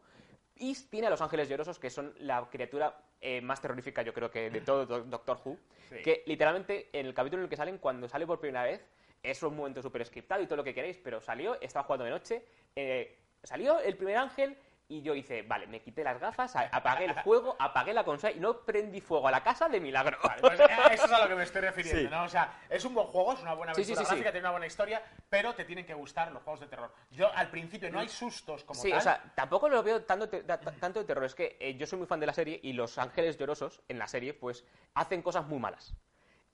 Y 0.56 0.74
tiene 0.90 1.06
a 1.06 1.10
los 1.10 1.20
Ángeles 1.22 1.48
Llorosos, 1.48 1.78
que 1.78 1.90
son 1.90 2.14
la 2.18 2.46
criatura 2.50 2.94
eh, 3.20 3.40
más 3.40 3.60
terrorífica, 3.60 4.02
yo 4.02 4.12
creo 4.12 4.30
que 4.30 4.50
de 4.50 4.60
todo 4.60 4.84
Do- 4.86 5.04
Doctor 5.04 5.40
Who, 5.44 5.56
Sí. 5.88 5.96
que 6.02 6.22
literalmente 6.26 6.88
en 6.92 7.04
el 7.06 7.12
capítulo 7.14 7.40
en 7.40 7.44
el 7.44 7.50
que 7.50 7.56
salen, 7.56 7.76
cuando 7.78 8.08
sale 8.08 8.26
por 8.26 8.40
primera 8.40 8.62
vez, 8.64 8.86
es 9.22 9.42
un 9.42 9.54
momento 9.56 9.82
súper 9.82 10.04
scriptado 10.06 10.42
y 10.42 10.46
todo 10.46 10.56
lo 10.56 10.64
que 10.64 10.72
queréis, 10.74 10.96
pero 10.98 11.20
salió, 11.20 11.60
estaba 11.60 11.84
jugando 11.84 12.04
de 12.04 12.10
noche, 12.10 12.44
eh, 12.76 13.18
salió 13.42 13.78
el 13.80 13.96
primer 13.96 14.16
ángel 14.16 14.56
y 14.92 15.00
yo 15.02 15.14
hice, 15.14 15.40
vale, 15.42 15.66
me 15.66 15.80
quité 15.80 16.04
las 16.04 16.20
gafas, 16.20 16.54
apagué 16.72 17.06
el 17.06 17.14
juego, 17.22 17.56
apagué 17.58 17.94
la 17.94 18.04
consola 18.04 18.32
y 18.34 18.40
no 18.40 18.58
prendí 18.60 19.00
fuego 19.00 19.26
a 19.26 19.30
la 19.30 19.42
casa 19.42 19.68
de 19.68 19.80
milagro. 19.80 20.18
Vale, 20.22 20.40
pues, 20.42 20.60
eh, 20.60 20.66
eso 20.92 21.04
es 21.06 21.12
a 21.12 21.22
lo 21.22 21.28
que 21.28 21.34
me 21.34 21.42
estoy 21.44 21.62
refiriendo, 21.62 22.02
Sí. 22.02 22.08
¿no? 22.14 22.24
O 22.24 22.28
sea, 22.28 22.60
es 22.68 22.84
un 22.84 22.94
buen 22.94 23.06
juego, 23.06 23.32
es 23.32 23.40
una 23.40 23.54
buena 23.54 23.74
Sí, 23.74 23.84
sí, 23.84 23.92
aventura 23.92 24.04
sí, 24.04 24.10
sí. 24.10 24.14
gráfica, 24.16 24.32
tiene 24.32 24.44
una 24.46 24.50
buena 24.50 24.66
historia, 24.66 25.02
pero 25.30 25.54
te 25.54 25.64
tienen 25.64 25.86
que 25.86 25.94
gustar 25.94 26.30
los 26.30 26.42
juegos 26.42 26.60
de 26.60 26.66
terror. 26.66 26.92
Yo, 27.10 27.32
al 27.34 27.50
principio, 27.50 27.90
no 27.90 28.00
hay 28.00 28.08
sustos 28.08 28.64
como 28.64 28.80
Sí, 28.80 28.90
tal. 28.90 28.98
o 28.98 29.02
sea, 29.02 29.32
tampoco 29.34 29.68
lo 29.70 29.82
veo 29.82 30.02
tanto, 30.04 30.28
te- 30.28 30.42
tanto 30.42 31.00
de 31.00 31.04
terror. 31.06 31.24
Es 31.24 31.34
que 31.34 31.56
eh, 31.58 31.74
yo 31.76 31.86
soy 31.86 31.98
muy 31.98 32.06
fan 32.06 32.20
de 32.20 32.26
la 32.26 32.34
serie 32.34 32.60
y 32.62 32.74
los 32.74 32.98
ángeles 32.98 33.38
llorosos 33.38 33.80
en 33.88 33.98
la 33.98 34.06
serie, 34.08 34.34
pues, 34.34 34.64
hacen 34.94 35.22
cosas 35.22 35.46
muy 35.46 35.58
malas. 35.58 35.94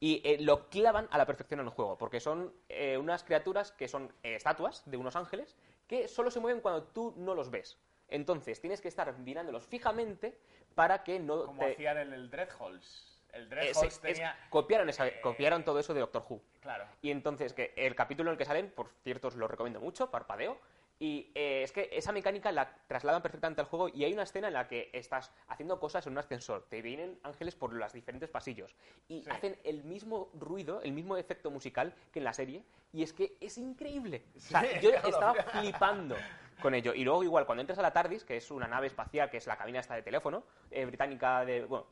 Y 0.00 0.22
eh, 0.24 0.36
lo 0.40 0.68
clavan 0.68 1.08
a 1.10 1.18
la 1.18 1.26
perfección 1.26 1.58
en 1.58 1.66
el 1.66 1.72
juego, 1.72 1.98
porque 1.98 2.20
son 2.20 2.54
eh, 2.68 2.96
unas 2.98 3.24
criaturas 3.24 3.72
que 3.72 3.88
son 3.88 4.12
eh, 4.22 4.36
estatuas 4.36 4.88
de 4.88 4.96
unos 4.96 5.16
ángeles 5.16 5.56
que 5.88 6.06
solo 6.06 6.30
se 6.30 6.38
mueven 6.38 6.60
cuando 6.60 6.84
tú 6.84 7.14
no 7.16 7.34
los 7.34 7.50
ves. 7.50 7.78
Entonces, 8.08 8.60
tienes 8.60 8.80
que 8.80 8.88
estar 8.88 9.16
mirándolos 9.18 9.66
fijamente 9.66 10.38
para 10.74 11.02
que 11.04 11.18
no 11.18 11.44
como 11.46 11.60
te- 11.64 11.72
hacían 11.72 11.98
en 11.98 12.12
el 12.12 12.30
Dreadhalls. 12.30 13.20
El 13.32 13.44
eh, 13.44 13.46
Dreadhalls 13.48 13.82
es- 13.82 14.00
tenía... 14.00 14.36
copiaron, 14.50 14.88
esa- 14.88 15.20
copiaron 15.20 15.64
todo 15.64 15.78
eso 15.78 15.92
de 15.94 16.00
Doctor 16.00 16.24
Who. 16.28 16.40
Claro. 16.60 16.86
Y 17.02 17.10
entonces, 17.10 17.52
que 17.52 17.72
el 17.76 17.94
capítulo 17.94 18.30
en 18.30 18.32
el 18.34 18.38
que 18.38 18.44
salen, 18.44 18.70
por 18.70 18.90
cierto, 19.04 19.28
os 19.28 19.36
lo 19.36 19.46
recomiendo 19.48 19.80
mucho, 19.80 20.10
parpadeo. 20.10 20.58
Y 21.00 21.30
eh, 21.36 21.62
es 21.62 21.70
que 21.70 21.88
esa 21.92 22.10
mecánica 22.10 22.50
la 22.50 22.74
trasladan 22.88 23.22
perfectamente 23.22 23.60
al 23.60 23.68
juego 23.68 23.88
y 23.88 24.02
hay 24.02 24.12
una 24.12 24.24
escena 24.24 24.48
en 24.48 24.54
la 24.54 24.66
que 24.66 24.90
estás 24.92 25.30
haciendo 25.46 25.78
cosas 25.78 26.04
en 26.08 26.12
un 26.14 26.18
ascensor, 26.18 26.66
te 26.68 26.82
vienen 26.82 27.20
ángeles 27.22 27.54
por 27.54 27.72
los 27.72 27.92
diferentes 27.92 28.28
pasillos 28.28 28.74
y 29.06 29.22
Sí. 29.22 29.30
hacen 29.30 29.56
el 29.62 29.84
mismo 29.84 30.28
ruido, 30.34 30.82
el 30.82 30.90
mismo 30.90 31.16
efecto 31.16 31.52
musical 31.52 31.94
que 32.12 32.18
en 32.18 32.24
la 32.24 32.32
serie 32.32 32.64
y 32.92 33.04
es 33.04 33.12
que 33.12 33.36
es 33.40 33.58
increíble. 33.58 34.24
O 34.36 34.40
sea, 34.40 34.62
Sí, 34.62 34.68
yo 34.82 34.90
estaba 35.04 35.34
flipando 35.34 36.16
con 36.60 36.74
ello. 36.74 36.94
Y 36.94 37.04
luego 37.04 37.22
igual, 37.22 37.46
cuando 37.46 37.60
entras 37.62 37.78
a 37.78 37.82
la 37.82 37.92
TARDIS, 37.92 38.24
que 38.24 38.36
es 38.36 38.50
una 38.50 38.66
nave 38.68 38.86
espacial, 38.86 39.30
que 39.30 39.36
es 39.38 39.46
la 39.46 39.56
cabina 39.56 39.80
esta 39.80 39.94
de 39.94 40.02
teléfono, 40.02 40.44
eh, 40.70 40.84
británica 40.84 41.44
de... 41.44 41.64
bueno, 41.64 41.86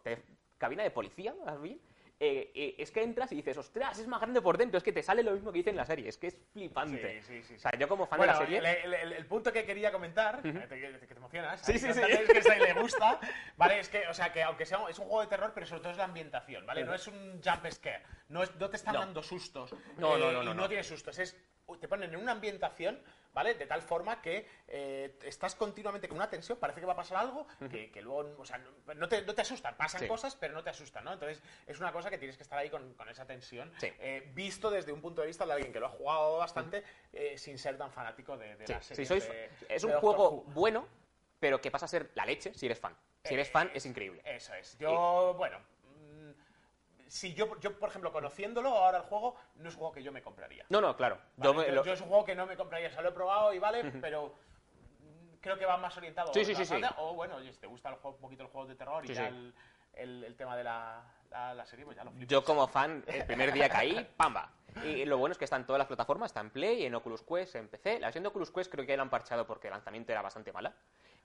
cabina 0.58 0.82
de 0.82 0.90
policía, 0.90 1.34
más 1.44 1.60
bien, 1.60 1.78
eh, 2.18 2.50
eh, 2.54 2.74
es 2.78 2.90
que 2.90 3.02
entras 3.02 3.30
y 3.32 3.34
dices, 3.36 3.58
ostras, 3.58 3.98
es 3.98 4.06
más 4.06 4.18
grande 4.22 4.40
por 4.40 4.56
dentro, 4.56 4.78
es 4.78 4.82
que 4.84 4.90
te 4.92 5.02
sale 5.02 5.22
lo 5.22 5.32
mismo 5.32 5.52
que 5.52 5.58
dice 5.58 5.68
en 5.68 5.76
la 5.76 5.84
serie, 5.84 6.08
es 6.08 6.16
que 6.16 6.28
es 6.28 6.36
flipante. 6.54 7.20
Sí, 7.20 7.42
sí, 7.42 7.42
sí, 7.42 7.54
O 7.56 7.58
sea, 7.58 7.72
yo 7.78 7.86
como 7.86 8.06
fan 8.06 8.16
Bueno, 8.16 8.32
de 8.32 8.38
la 8.38 8.44
serie... 8.46 8.58
el, 8.84 8.94
el- 8.94 9.12
el 9.12 9.26
punto 9.26 9.52
que 9.52 9.66
quería 9.66 9.92
comentar, 9.92 10.40
eh, 10.42 10.64
te- 10.66 10.80
que 11.00 11.06
te 11.08 11.14
emocionas, 11.14 11.60
Sí, 11.60 11.78
sí, 11.78 11.92
sí. 11.92 12.00
que 12.00 12.38
esta 12.38 12.56
le 12.56 12.72
gusta, 12.72 13.20
¿vale? 13.58 13.80
Es 13.80 13.90
que, 13.90 14.08
o 14.08 14.14
sea, 14.14 14.32
que 14.32 14.42
aunque 14.42 14.64
sea 14.64 14.78
es 14.88 14.98
un 14.98 15.04
juego 15.08 15.20
de 15.20 15.26
terror, 15.26 15.52
pero 15.54 15.66
sobre 15.66 15.82
todo 15.82 15.92
es 15.92 15.98
la 15.98 16.04
ambientación, 16.04 16.64
¿vale? 16.64 16.84
No 16.84 16.94
es 16.94 17.06
un 17.06 17.42
jump 17.44 17.66
scare, 17.70 18.02
no, 18.30 18.42
es, 18.42 18.54
no 18.56 18.70
te 18.70 18.76
están 18.76 18.94
No. 18.94 19.00
dando 19.00 19.22
sustos. 19.22 19.74
No, 19.98 20.16
no, 20.16 20.30
eh, 20.30 20.32
no, 20.32 20.42
y 20.42 20.46
no, 20.46 20.54
no, 20.54 20.54
no. 20.54 20.68
tiene 20.68 20.84
sustos, 20.84 21.18
es 21.18 21.36
te 21.80 21.88
ponen 21.88 22.14
en 22.14 22.20
una 22.20 22.32
ambientación, 22.32 22.98
¿vale? 23.36 23.54
De 23.54 23.66
tal 23.66 23.82
forma 23.82 24.22
que 24.22 24.46
eh, 24.66 25.18
estás 25.22 25.54
continuamente 25.54 26.08
con 26.08 26.16
una 26.16 26.30
tensión, 26.30 26.58
parece 26.58 26.80
que 26.80 26.86
va 26.86 26.94
a 26.94 26.96
pasar 26.96 27.18
algo, 27.18 27.46
que, 27.70 27.90
que 27.90 28.00
luego, 28.00 28.34
o 28.40 28.44
sea, 28.46 28.56
no, 28.96 29.08
te, 29.08 29.20
no 29.22 29.34
te 29.34 29.42
asustan, 29.42 29.76
pasan 29.76 30.00
Sí. 30.00 30.08
cosas, 30.08 30.34
pero 30.36 30.54
no 30.54 30.64
te 30.64 30.70
asustan, 30.70 31.04
¿no? 31.04 31.12
Entonces, 31.12 31.42
es 31.66 31.78
una 31.78 31.92
cosa 31.92 32.08
que 32.08 32.16
tienes 32.16 32.38
que 32.38 32.42
estar 32.42 32.58
ahí 32.58 32.70
con, 32.70 32.94
con 32.94 33.10
esa 33.10 33.26
tensión, 33.26 33.70
Sí. 33.78 33.92
eh, 33.98 34.30
visto 34.34 34.70
desde 34.70 34.90
un 34.90 35.02
punto 35.02 35.20
de 35.20 35.26
vista 35.26 35.44
de 35.44 35.52
alguien 35.52 35.70
que 35.70 35.78
lo 35.78 35.86
ha 35.86 35.90
jugado 35.90 36.38
bastante, 36.38 36.82
eh, 37.12 37.36
sin 37.36 37.58
ser 37.58 37.76
tan 37.76 37.92
fanático 37.92 38.38
de, 38.38 38.56
de 38.56 38.66
Sí, 38.66 38.72
las 38.72 38.86
si 38.86 38.94
series 38.94 39.08
sois, 39.08 39.28
de- 39.28 39.50
es 39.68 39.84
un 39.84 39.92
juego 40.00 40.30
Who. 40.30 40.42
bueno, 40.54 40.88
pero 41.38 41.60
que 41.60 41.70
pasa 41.70 41.84
a 41.84 41.88
ser 41.88 42.12
la 42.14 42.24
leche 42.24 42.54
si 42.54 42.64
eres 42.64 42.80
fan. 42.80 42.96
Si 43.22 43.34
eres 43.34 43.50
fan, 43.50 43.70
es 43.74 43.84
increíble. 43.84 44.22
Eso 44.24 44.54
es. 44.54 44.78
Yo, 44.78 45.34
bueno, 45.36 45.58
si 47.08 47.34
yo, 47.34 47.58
yo, 47.60 47.78
por 47.78 47.88
ejemplo, 47.88 48.12
conociéndolo 48.12 48.70
ahora 48.70 48.98
el 48.98 49.04
juego, 49.04 49.36
no 49.56 49.68
es 49.68 49.74
un 49.74 49.78
juego 49.80 49.92
que 49.94 50.02
yo 50.02 50.12
me 50.12 50.22
compraría. 50.22 50.64
No, 50.68 50.80
no, 50.80 50.96
claro. 50.96 51.18
¿vale? 51.36 51.52
Yo 51.52 51.54
me- 51.54 51.66
Yo- 51.66 51.72
lo- 51.74 51.84
yo 51.84 51.92
es 51.92 52.00
un 52.00 52.08
juego 52.08 52.24
que 52.24 52.34
no 52.34 52.46
me 52.46 52.56
compraría, 52.56 52.88
o 52.88 52.90
sea, 52.92 53.02
lo 53.02 53.10
he 53.10 53.12
probado 53.12 53.52
y 53.52 53.58
vale, 53.58 53.84
pero 54.00 54.34
creo 55.40 55.56
que 55.58 55.66
va 55.66 55.76
más 55.76 55.96
orientado 55.96 56.32
Sí, 56.34 56.40
a 56.40 56.44
sí, 56.44 56.54
sí, 56.64 56.74
O 56.98 57.14
bueno, 57.14 57.40
si 57.40 57.50
te 57.52 57.66
gusta 57.66 57.88
el 57.90 57.96
juego, 57.96 58.16
un 58.16 58.20
poquito 58.22 58.42
el 58.42 58.48
juego 58.48 58.66
de 58.66 58.74
terror 58.74 59.04
y 59.04 59.08
Sí, 59.08 59.14
ya 59.14 59.28
el, 59.28 59.54
el- 59.94 60.24
el 60.24 60.36
tema 60.36 60.56
de 60.56 60.64
la, 60.64 61.02
la, 61.30 61.54
la 61.54 61.64
serie, 61.66 61.84
pues 61.84 61.96
ya 61.96 62.04
lo 62.04 62.10
flipas. 62.10 62.28
Yo 62.28 62.44
como 62.44 62.66
fan, 62.66 63.04
el 63.06 63.24
primer 63.24 63.52
día 63.52 63.68
caí, 63.68 64.06
¡pamba! 64.16 64.52
Y 64.84 65.06
lo 65.06 65.16
bueno 65.16 65.32
es 65.32 65.38
que 65.38 65.44
está 65.44 65.56
en 65.56 65.64
todas 65.64 65.78
las 65.78 65.86
plataformas, 65.86 66.30
está 66.30 66.40
en 66.40 66.50
Play, 66.50 66.84
en 66.84 66.94
Oculus 66.94 67.22
Quest, 67.22 67.54
en 67.54 67.68
PC. 67.68 67.98
La 67.98 68.08
versión 68.08 68.24
de 68.24 68.28
Oculus 68.28 68.50
Quest 68.50 68.70
creo 68.70 68.84
que 68.84 68.90
ya 68.92 68.96
la 68.98 69.04
han 69.04 69.10
parchado 69.10 69.46
porque 69.46 69.68
el 69.68 69.72
lanzamiento 69.72 70.12
era 70.12 70.20
bastante 70.20 70.52
mala. 70.52 70.74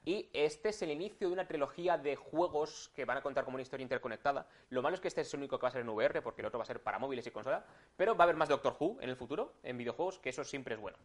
Y 0.03 0.29
este 0.33 0.69
es 0.69 0.81
el 0.81 0.89
inicio 0.91 1.27
de 1.27 1.33
una 1.33 1.47
trilogía 1.47 1.97
de 1.97 2.15
juegos 2.15 2.91
que 2.95 3.05
van 3.05 3.17
a 3.17 3.21
contar 3.21 3.43
como 3.45 3.55
una 3.55 3.61
historia 3.61 3.83
interconectada. 3.83 4.47
Lo 4.69 4.81
malo 4.81 4.95
es 4.95 5.01
que 5.01 5.07
este 5.07 5.21
es 5.21 5.31
el 5.33 5.39
único 5.41 5.59
que 5.59 5.63
va 5.63 5.67
a 5.69 5.71
ser 5.71 5.81
en 5.81 5.89
VR, 5.89 6.21
porque 6.23 6.41
el 6.41 6.47
otro 6.47 6.57
va 6.57 6.63
a 6.63 6.65
ser 6.65 6.81
para 6.81 6.97
móviles 6.97 7.25
y 7.27 7.31
consola. 7.31 7.63
Pero 7.95 8.15
va 8.15 8.23
a 8.23 8.25
haber 8.25 8.35
más 8.35 8.49
Doctor 8.49 8.75
Who 8.79 8.97
en 8.99 9.09
el 9.09 9.15
futuro, 9.15 9.53
en 9.61 9.77
videojuegos, 9.77 10.17
que 10.17 10.29
eso 10.29 10.43
siempre 10.43 10.73
es 10.75 10.81
bueno. 10.81 10.97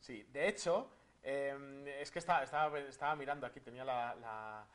Sí, 0.00 0.24
de 0.32 0.48
hecho, 0.48 0.90
eh, 1.22 1.96
es 2.00 2.10
que 2.10 2.18
estaba, 2.18 2.42
estaba, 2.42 3.14
mirando 3.14 3.46
aquí, 3.46 3.60
tenía 3.60 3.84
la, 3.84 4.66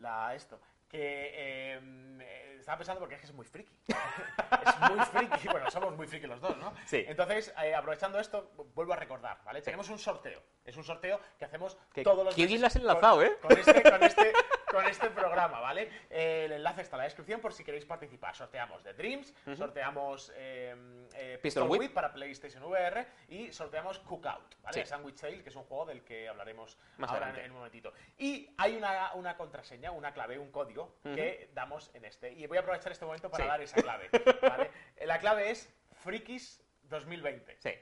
la- 0.00 0.34
esto, 0.34 0.58
que 0.92 0.98
eh, 1.00 1.80
eh, 2.20 2.56
estaba 2.60 2.76
pensando 2.78 3.00
porque 3.00 3.14
es 3.16 3.20
que 3.22 3.26
es 3.26 3.32
muy 3.32 3.46
friki. 3.46 3.72
es 3.88 4.90
muy 4.90 5.00
friki, 5.06 5.48
bueno, 5.48 5.70
somos 5.70 5.96
muy 5.96 6.06
friki 6.06 6.26
los 6.26 6.40
dos, 6.40 6.56
¿no? 6.58 6.72
Sí. 6.86 7.04
Entonces, 7.08 7.52
eh, 7.62 7.74
aprovechando 7.74 8.20
esto, 8.20 8.52
vuelvo 8.74 8.92
a 8.92 8.96
recordar, 8.96 9.42
¿vale? 9.44 9.62
Tenemos 9.62 9.88
un 9.88 9.98
sorteo, 9.98 10.42
es 10.64 10.76
un 10.76 10.84
sorteo 10.84 11.18
que 11.38 11.46
hacemos 11.46 11.76
Que- 11.94 12.02
todos 12.02 12.24
los 12.24 12.34
qué 12.34 12.42
meses 12.46 12.72
con- 12.74 12.82
enlazado, 12.82 13.22
¿eh? 13.22 13.36
Con 13.40 13.52
este, 13.58 13.82
con 13.82 14.02
este, 14.02 14.32
con 14.72 14.86
este 14.86 15.10
programa, 15.10 15.60
¿vale? 15.60 15.88
Eh, 16.10 16.46
el 16.46 16.52
enlace 16.52 16.80
está 16.80 16.96
en 16.96 16.98
la 16.98 17.04
descripción 17.04 17.40
por 17.40 17.52
si 17.52 17.62
queréis 17.62 17.84
participar. 17.84 18.34
Sorteamos 18.34 18.82
The 18.82 18.94
Dreams, 18.94 19.34
sorteamos 19.56 20.32
eh, 20.34 20.74
eh, 21.14 21.38
Pistol 21.42 21.68
Whip. 21.68 21.80
Whip 21.82 21.92
para 21.94 22.12
PlayStation 22.12 22.64
VR 22.64 23.06
y 23.28 23.52
sorteamos 23.52 23.98
Cookout, 24.00 24.56
¿vale? 24.62 24.80
Sí. 24.80 24.86
Sandwich 24.86 25.16
Sale, 25.16 25.42
que 25.42 25.50
es 25.50 25.56
un 25.56 25.64
juego 25.64 25.84
del 25.86 26.02
que 26.02 26.26
hablaremos 26.28 26.78
Más 26.96 27.10
ahora 27.10 27.30
en, 27.30 27.36
en 27.36 27.50
un 27.50 27.58
momentito. 27.58 27.92
Y 28.18 28.52
hay 28.56 28.76
una, 28.76 29.12
una 29.14 29.36
contraseña, 29.36 29.90
una 29.90 30.12
clave, 30.12 30.38
un 30.38 30.50
código 30.50 30.96
que 31.02 31.50
damos 31.52 31.90
en 31.94 32.06
este. 32.06 32.32
Y 32.32 32.46
voy 32.46 32.56
a 32.56 32.60
aprovechar 32.62 32.90
este 32.92 33.04
momento 33.04 33.30
para 33.30 33.44
Sí. 33.44 33.48
dar 33.50 33.60
esa 33.60 33.82
clave, 33.82 34.08
¿vale? 34.40 34.70
La 35.04 35.18
clave 35.18 35.50
es 35.50 35.68
Frikis 36.02 36.62
2020. 36.84 37.56
Sí. 37.60 37.72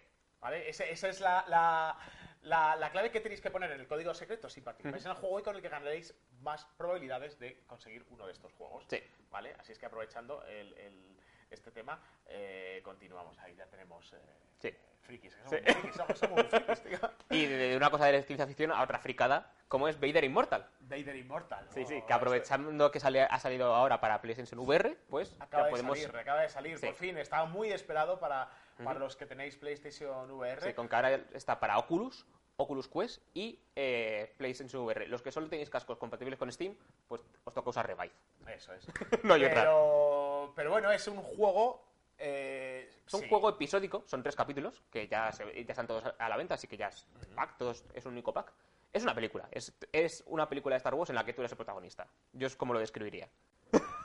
¿Vale? 0.41 0.69
Ese- 0.71 0.91
esa 0.91 1.09
es 1.09 1.21
la, 1.21 1.45
la, 1.49 1.97
la- 2.43 2.77
la 2.77 2.91
clave 2.91 3.11
que 3.11 3.21
tenéis 3.21 3.41
que 3.41 3.51
poner 3.51 3.71
en 3.73 3.81
el 3.81 3.87
código 3.87 4.15
secreto 4.15 4.49
si 4.49 4.61
participáis 4.61 5.05
en 5.05 5.11
el 5.11 5.17
juego 5.17 5.41
y 5.41 5.43
con 5.43 5.57
el 5.57 5.63
que 5.63 5.69
ganaréis 5.69 6.15
más 6.41 6.65
probabilidades 6.77 7.39
de 7.39 7.63
conseguir 7.67 8.05
uno 8.11 8.27
de 8.27 8.33
estos 8.33 8.53
juegos. 8.55 8.85
Sí. 8.89 9.03
¿Vale? 9.31 9.55
Así 9.59 9.73
es 9.73 9.79
que 9.79 9.87
aprovechando 9.87 10.43
el- 10.47 10.73
el- 10.75 11.17
este 11.51 11.71
tema, 11.71 12.01
eh, 12.27 12.81
continuamos. 12.85 13.39
Ahí 13.41 13.55
ya 13.57 13.67
tenemos 13.67 14.13
eh, 14.13 14.17
Sí. 14.61 14.75
frikis. 15.03 15.35
Somos, 15.45 15.51
muy 15.51 15.73
frikis, 15.73 15.95
somos, 15.97 16.19
somos 16.19 16.47
frikis, 16.47 16.83
tío. 16.83 16.99
Y 17.31 17.47
de 17.47 17.57
de 17.57 17.77
una 17.77 17.91
cosa 17.91 18.07
de 18.07 18.13
la 18.13 18.23
ciencia 18.23 18.47
ficción 18.47 18.71
a 18.73 18.83
otra 18.83 18.99
fricada, 19.01 19.53
como 19.69 19.89
es 19.89 19.99
Vader 20.01 20.25
Immortal. 20.25 20.69
Vader 20.81 21.17
Immortal. 21.17 21.67
Sí, 21.75 21.85
sí, 21.87 22.03
que 22.07 22.13
aprovechando 22.13 22.91
que 22.91 23.01
sale- 23.01 23.23
ha 23.23 23.39
salido 23.41 23.75
ahora 23.75 24.01
para 24.01 24.21
PlayStation 24.21 24.59
VR, 24.61 24.97
pues 25.09 25.35
Acaba 25.41 25.63
ya 25.63 25.67
de 25.67 25.71
podemos... 25.73 25.99
salir, 25.99 26.17
acaba 26.17 26.41
de 26.43 26.49
salir, 26.49 26.79
Sí. 26.79 26.87
por 26.87 26.95
fin. 26.97 27.19
Estaba 27.19 27.45
muy 27.47 27.71
esperado 27.73 28.19
para, 28.21 28.49
para 28.85 28.99
los 28.99 29.17
que 29.17 29.27
tenéis 29.27 29.57
PlayStation 29.57 30.31
VR. 30.31 30.61
Sí, 30.63 30.73
con 30.75 30.89
que 30.89 30.97
ahora 30.97 31.15
está 31.33 31.59
para 31.61 31.79
Oculus, 31.79 32.27
Oculus 32.57 32.89
Quest 32.89 33.23
y 33.35 33.59
eh, 33.75 34.35
PlayStation 34.37 34.83
VR. 34.85 35.07
Los 35.09 35.23
que 35.23 35.33
solo 35.33 35.49
tenéis 35.49 35.71
cascos 35.71 35.99
compatibles 35.99 36.39
con 36.39 36.51
Steam, 36.53 36.77
pues 37.09 37.23
os 37.45 37.55
toca 37.55 37.71
usar 37.71 37.87
Revive. 37.87 38.13
Eso 38.49 38.73
es. 38.75 38.87
No 39.25 39.35
hay 39.35 39.45
otra. 39.45 39.63
pero, 39.63 40.53
pero 40.57 40.71
bueno, 40.71 40.91
es 40.93 41.07
un 41.09 41.17
juego. 41.23 41.83
eh, 42.19 42.91
Es 43.07 43.15
un 43.15 43.21
sí. 43.21 43.29
juego 43.29 43.49
episódico, 43.49 44.03
son 44.07 44.23
tres 44.23 44.37
capítulos, 44.37 44.83
que 44.91 45.09
ya, 45.09 45.33
se- 45.33 45.65
ya 45.65 45.73
están 45.73 45.87
todos 45.87 46.05
a 46.19 46.29
la 46.29 46.37
venta, 46.37 46.55
así 46.55 46.67
que 46.67 46.77
ya 46.77 46.89
es 46.89 47.07
pack, 47.35 47.57
todos, 47.57 47.85
es 47.95 48.05
un 48.05 48.13
único 48.13 48.33
pack. 48.33 48.53
Es 48.93 49.05
una 49.05 49.15
película, 49.15 49.49
es, 49.53 49.73
es 49.93 50.25
una 50.27 50.49
película 50.49 50.75
de 50.75 50.79
Star 50.79 50.95
Wars 50.97 51.11
en 51.11 51.15
la 51.17 51.25
que 51.25 51.33
tú 51.33 51.43
eres 51.43 51.53
el 51.53 51.57
protagonista. 51.57 52.09
Yo 52.33 52.49
es 52.49 52.57
como 52.57 52.75
lo 52.75 52.81
describiría. 52.81 53.29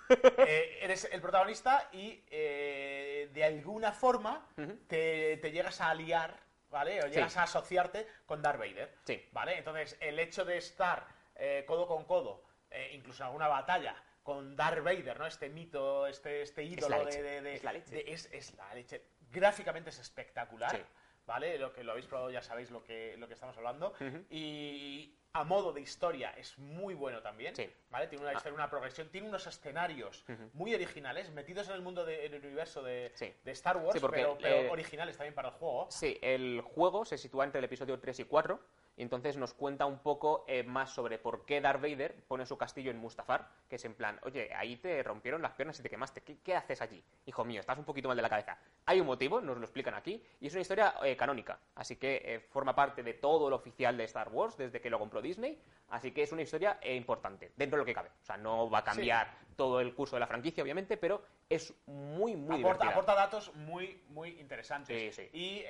Eh, 0.38 0.80
eres 0.82 1.06
el 1.12 1.22
protagonista 1.22 1.90
y 1.92 2.24
eh, 2.30 3.30
de 3.34 3.44
alguna 3.44 3.92
forma 3.92 4.48
te, 4.88 5.38
te 5.38 5.52
llegas 5.52 5.82
a 5.82 5.90
aliar, 5.90 6.38
¿vale? 6.70 7.02
O 7.04 7.08
llegas 7.08 7.34
Sí. 7.34 7.40
a 7.40 7.44
asociarte 7.44 8.08
con 8.26 8.42
Darth 8.42 8.60
Vader. 8.60 8.94
Sí. 9.06 9.24
¿Vale? 9.32 9.58
Entonces, 9.58 9.98
el 10.00 10.20
hecho 10.20 10.46
de 10.46 10.58
estar 10.58 11.08
eh, 11.36 11.64
codo 11.68 11.88
con 11.88 12.06
codo, 12.06 12.44
incluso 12.92 13.24
en 13.24 13.28
alguna 13.28 13.48
batalla, 13.48 13.96
con 14.24 14.56
Darth 14.56 14.84
Vader, 14.84 15.18
¿no? 15.20 15.26
Este 15.26 15.50
mito, 15.50 16.08
este, 16.08 16.42
este 16.42 16.64
ídolo 16.64 17.04
leche, 17.04 17.22
de, 17.24 17.30
de- 17.30 17.42
de- 17.42 17.54
es 17.56 17.64
la 17.64 17.74
leche. 17.74 17.92
de- 17.96 18.12
es, 18.14 18.30
es 18.32 18.54
la 18.56 18.74
leche. 18.74 19.02
Gráficamente 19.32 19.90
es 19.90 20.00
espectacular. 20.00 20.72
Sí. 20.72 20.82
¿Vale? 21.26 21.58
Lo 21.58 21.74
que 21.74 21.84
lo 21.84 21.94
habéis 21.94 22.06
probado 22.06 22.30
ya 22.30 22.42
sabéis 22.44 22.70
lo 22.70 22.84
que, 22.84 23.18
lo 23.18 23.28
que 23.28 23.34
estamos 23.34 23.58
hablando. 23.58 23.94
Y 24.30 25.18
a 25.36 25.44
modo 25.44 25.74
de 25.74 25.82
historia 25.82 26.32
es 26.38 26.58
muy 26.58 26.94
bueno 26.94 27.22
también. 27.22 27.54
Sí. 27.56 27.68
Ah. 27.70 27.88
¿Vale? 27.92 28.08
Tiene 28.08 28.24
una 28.24 28.34
historia, 28.34 28.54
una 28.56 28.70
progresión, 28.70 29.10
tiene 29.10 29.28
unos 29.28 29.46
escenarios 29.48 30.24
muy 30.54 30.74
originales, 30.74 31.30
metidos 31.32 31.68
en 31.68 31.76
el 31.76 31.82
mundo 31.82 32.06
de- 32.06 32.26
en 32.26 32.34
el 32.36 32.46
universo 32.46 32.82
de, 32.82 33.12
Sí. 33.16 33.34
de 33.44 33.52
Star 33.52 33.76
Wars, 33.78 33.94
Sí, 33.94 34.00
porque, 34.00 34.18
pero, 34.22 34.38
pero 34.42 34.56
eh, 34.56 34.70
originales 34.70 35.18
también 35.18 35.34
para 35.36 35.50
el 35.50 35.54
juego. 35.56 35.88
Sí, 35.92 36.18
el 36.22 36.62
juego 36.62 37.04
se 37.04 37.18
sitúa 37.18 37.44
entre 37.44 37.60
el 37.60 37.66
episodio 37.66 38.00
3 38.00 38.18
y 38.22 38.24
4, 38.24 38.60
y 38.98 39.02
entonces 39.02 39.36
nos 39.38 39.54
cuenta 39.54 39.86
un 39.86 40.00
poco 40.00 40.46
eh, 40.48 40.64
más 40.64 40.90
sobre 40.92 41.18
por 41.18 41.46
qué 41.46 41.60
Darth 41.62 41.82
Vader 41.82 42.16
pone 42.28 42.46
su 42.46 42.58
castillo 42.58 42.92
en 42.92 42.98
Mustafar, 42.98 43.48
que 43.70 43.76
es 43.76 43.86
en 43.86 43.94
plan, 43.94 44.20
oye, 44.24 44.54
ahí 44.56 44.78
te 44.78 45.04
rompieron 45.04 45.42
las 45.42 45.52
piernas 45.54 45.80
y 45.80 45.84
te 45.84 45.90
quemaste, 45.90 46.22
¿qué, 46.22 46.38
qué 46.44 46.56
haces 46.56 46.82
allí? 46.82 47.04
Hijo 47.26 47.44
mío, 47.44 47.60
estás 47.60 47.78
un 47.78 47.84
poquito 47.86 48.08
mal 48.08 48.16
de 48.18 48.24
la 48.24 48.30
cabeza. 48.30 48.58
Hay 48.86 49.02
un 49.02 49.08
motivo, 49.08 49.42
nos 49.42 49.58
lo 49.58 49.64
explican 49.64 49.94
aquí, 49.96 50.24
y 50.40 50.48
es 50.48 50.54
una 50.54 50.62
historia 50.62 50.96
eh, 51.04 51.18
canónica, 51.18 51.60
así 51.76 51.98
que 51.98 52.22
eh, 52.24 52.40
forma 52.40 52.74
parte 52.74 53.04
de 53.04 53.14
todo 53.16 53.50
lo 53.50 53.58
oficial 53.58 53.98
de 53.98 54.06
Star 54.06 54.30
Wars 54.30 54.56
desde 54.58 54.80
que 54.80 54.90
lo 54.90 54.98
compró 55.00 55.22
Disney, 55.22 55.60
así 55.90 56.12
que 56.12 56.24
es 56.24 56.32
una 56.32 56.42
historia 56.44 56.80
importante, 56.84 57.52
dentro 57.58 57.78
de 57.78 57.82
lo 57.82 57.86
que 57.86 57.94
cabe. 57.94 58.10
O 58.22 58.26
sea, 58.26 58.38
no 58.38 58.70
va 58.70 58.80
a 58.80 58.84
cambiar 58.84 59.30
todo 59.56 59.80
el 59.82 59.94
curso 59.94 60.16
de 60.16 60.20
la 60.22 60.28
franquicia, 60.28 60.64
obviamente, 60.64 60.98
pero 60.98 61.22
es 61.50 61.74
muy, 61.86 62.36
muy 62.36 62.60
aporta, 62.60 62.86
divertida. 62.86 62.90
aporta 62.92 63.16
datos 63.16 63.54
muy, 63.56 64.02
muy 64.10 64.40
interesantes. 64.40 65.16
Sí, 65.16 65.30
sí. 65.30 65.38
Y 65.38 65.64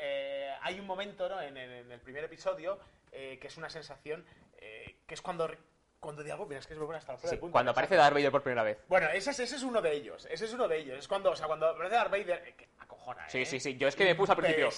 hay 0.61 0.79
un 0.79 0.87
momento 0.87 1.27
¿no? 1.29 1.39
en, 1.41 1.55
en- 1.57 1.71
en 1.71 1.91
el 1.91 1.99
primer 2.01 2.23
episodio 2.23 2.79
eh, 3.15 3.39
que 3.39 3.47
es 3.47 3.57
una 3.57 3.69
sensación 3.69 4.25
eh, 4.57 4.97
que 5.07 5.13
es 5.13 5.21
cuando, 5.21 5.49
cuando 5.99 6.23
de 6.23 6.31
algo, 6.31 6.45
mira, 6.45 6.59
es 6.59 6.67
que 6.67 6.73
es 6.73 6.79
muy 6.79 6.85
buena 6.85 6.99
hasta 6.99 7.13
la 7.13 7.19
Sí, 7.19 7.37
punta, 7.37 7.51
cuando 7.53 7.71
aparece 7.71 7.95
Darth 7.95 8.13
Vader 8.13 8.31
por 8.31 8.43
primera 8.43 8.63
vez. 8.63 8.77
Bueno, 8.87 9.07
ese, 9.09 9.31
es- 9.31 9.39
ese 9.39 9.55
es 9.55 9.63
uno 9.63 9.81
de 9.81 9.93
ellos. 9.93 10.27
Ese 10.29 10.45
es 10.45 10.53
uno 10.53 10.67
de 10.67 10.77
ellos. 10.77 10.99
Es 10.99 11.07
cuando, 11.07 11.31
o 11.31 11.35
sea, 11.35 11.47
cuando 11.47 11.67
aparece 11.69 11.95
Darth 11.95 12.11
Vader, 12.11 12.43
eh, 12.47 12.53
que 12.55 12.67
acojona, 12.79 13.27
Sí, 13.29 13.39
¿eh? 13.39 13.45
sí, 13.45 13.59
sí. 13.59 13.77
Yo 13.77 13.87
es 13.87 13.95
que 13.95 14.05
me 14.05 14.15
puse 14.15 14.31
al 14.33 14.37
principio. 14.37 14.69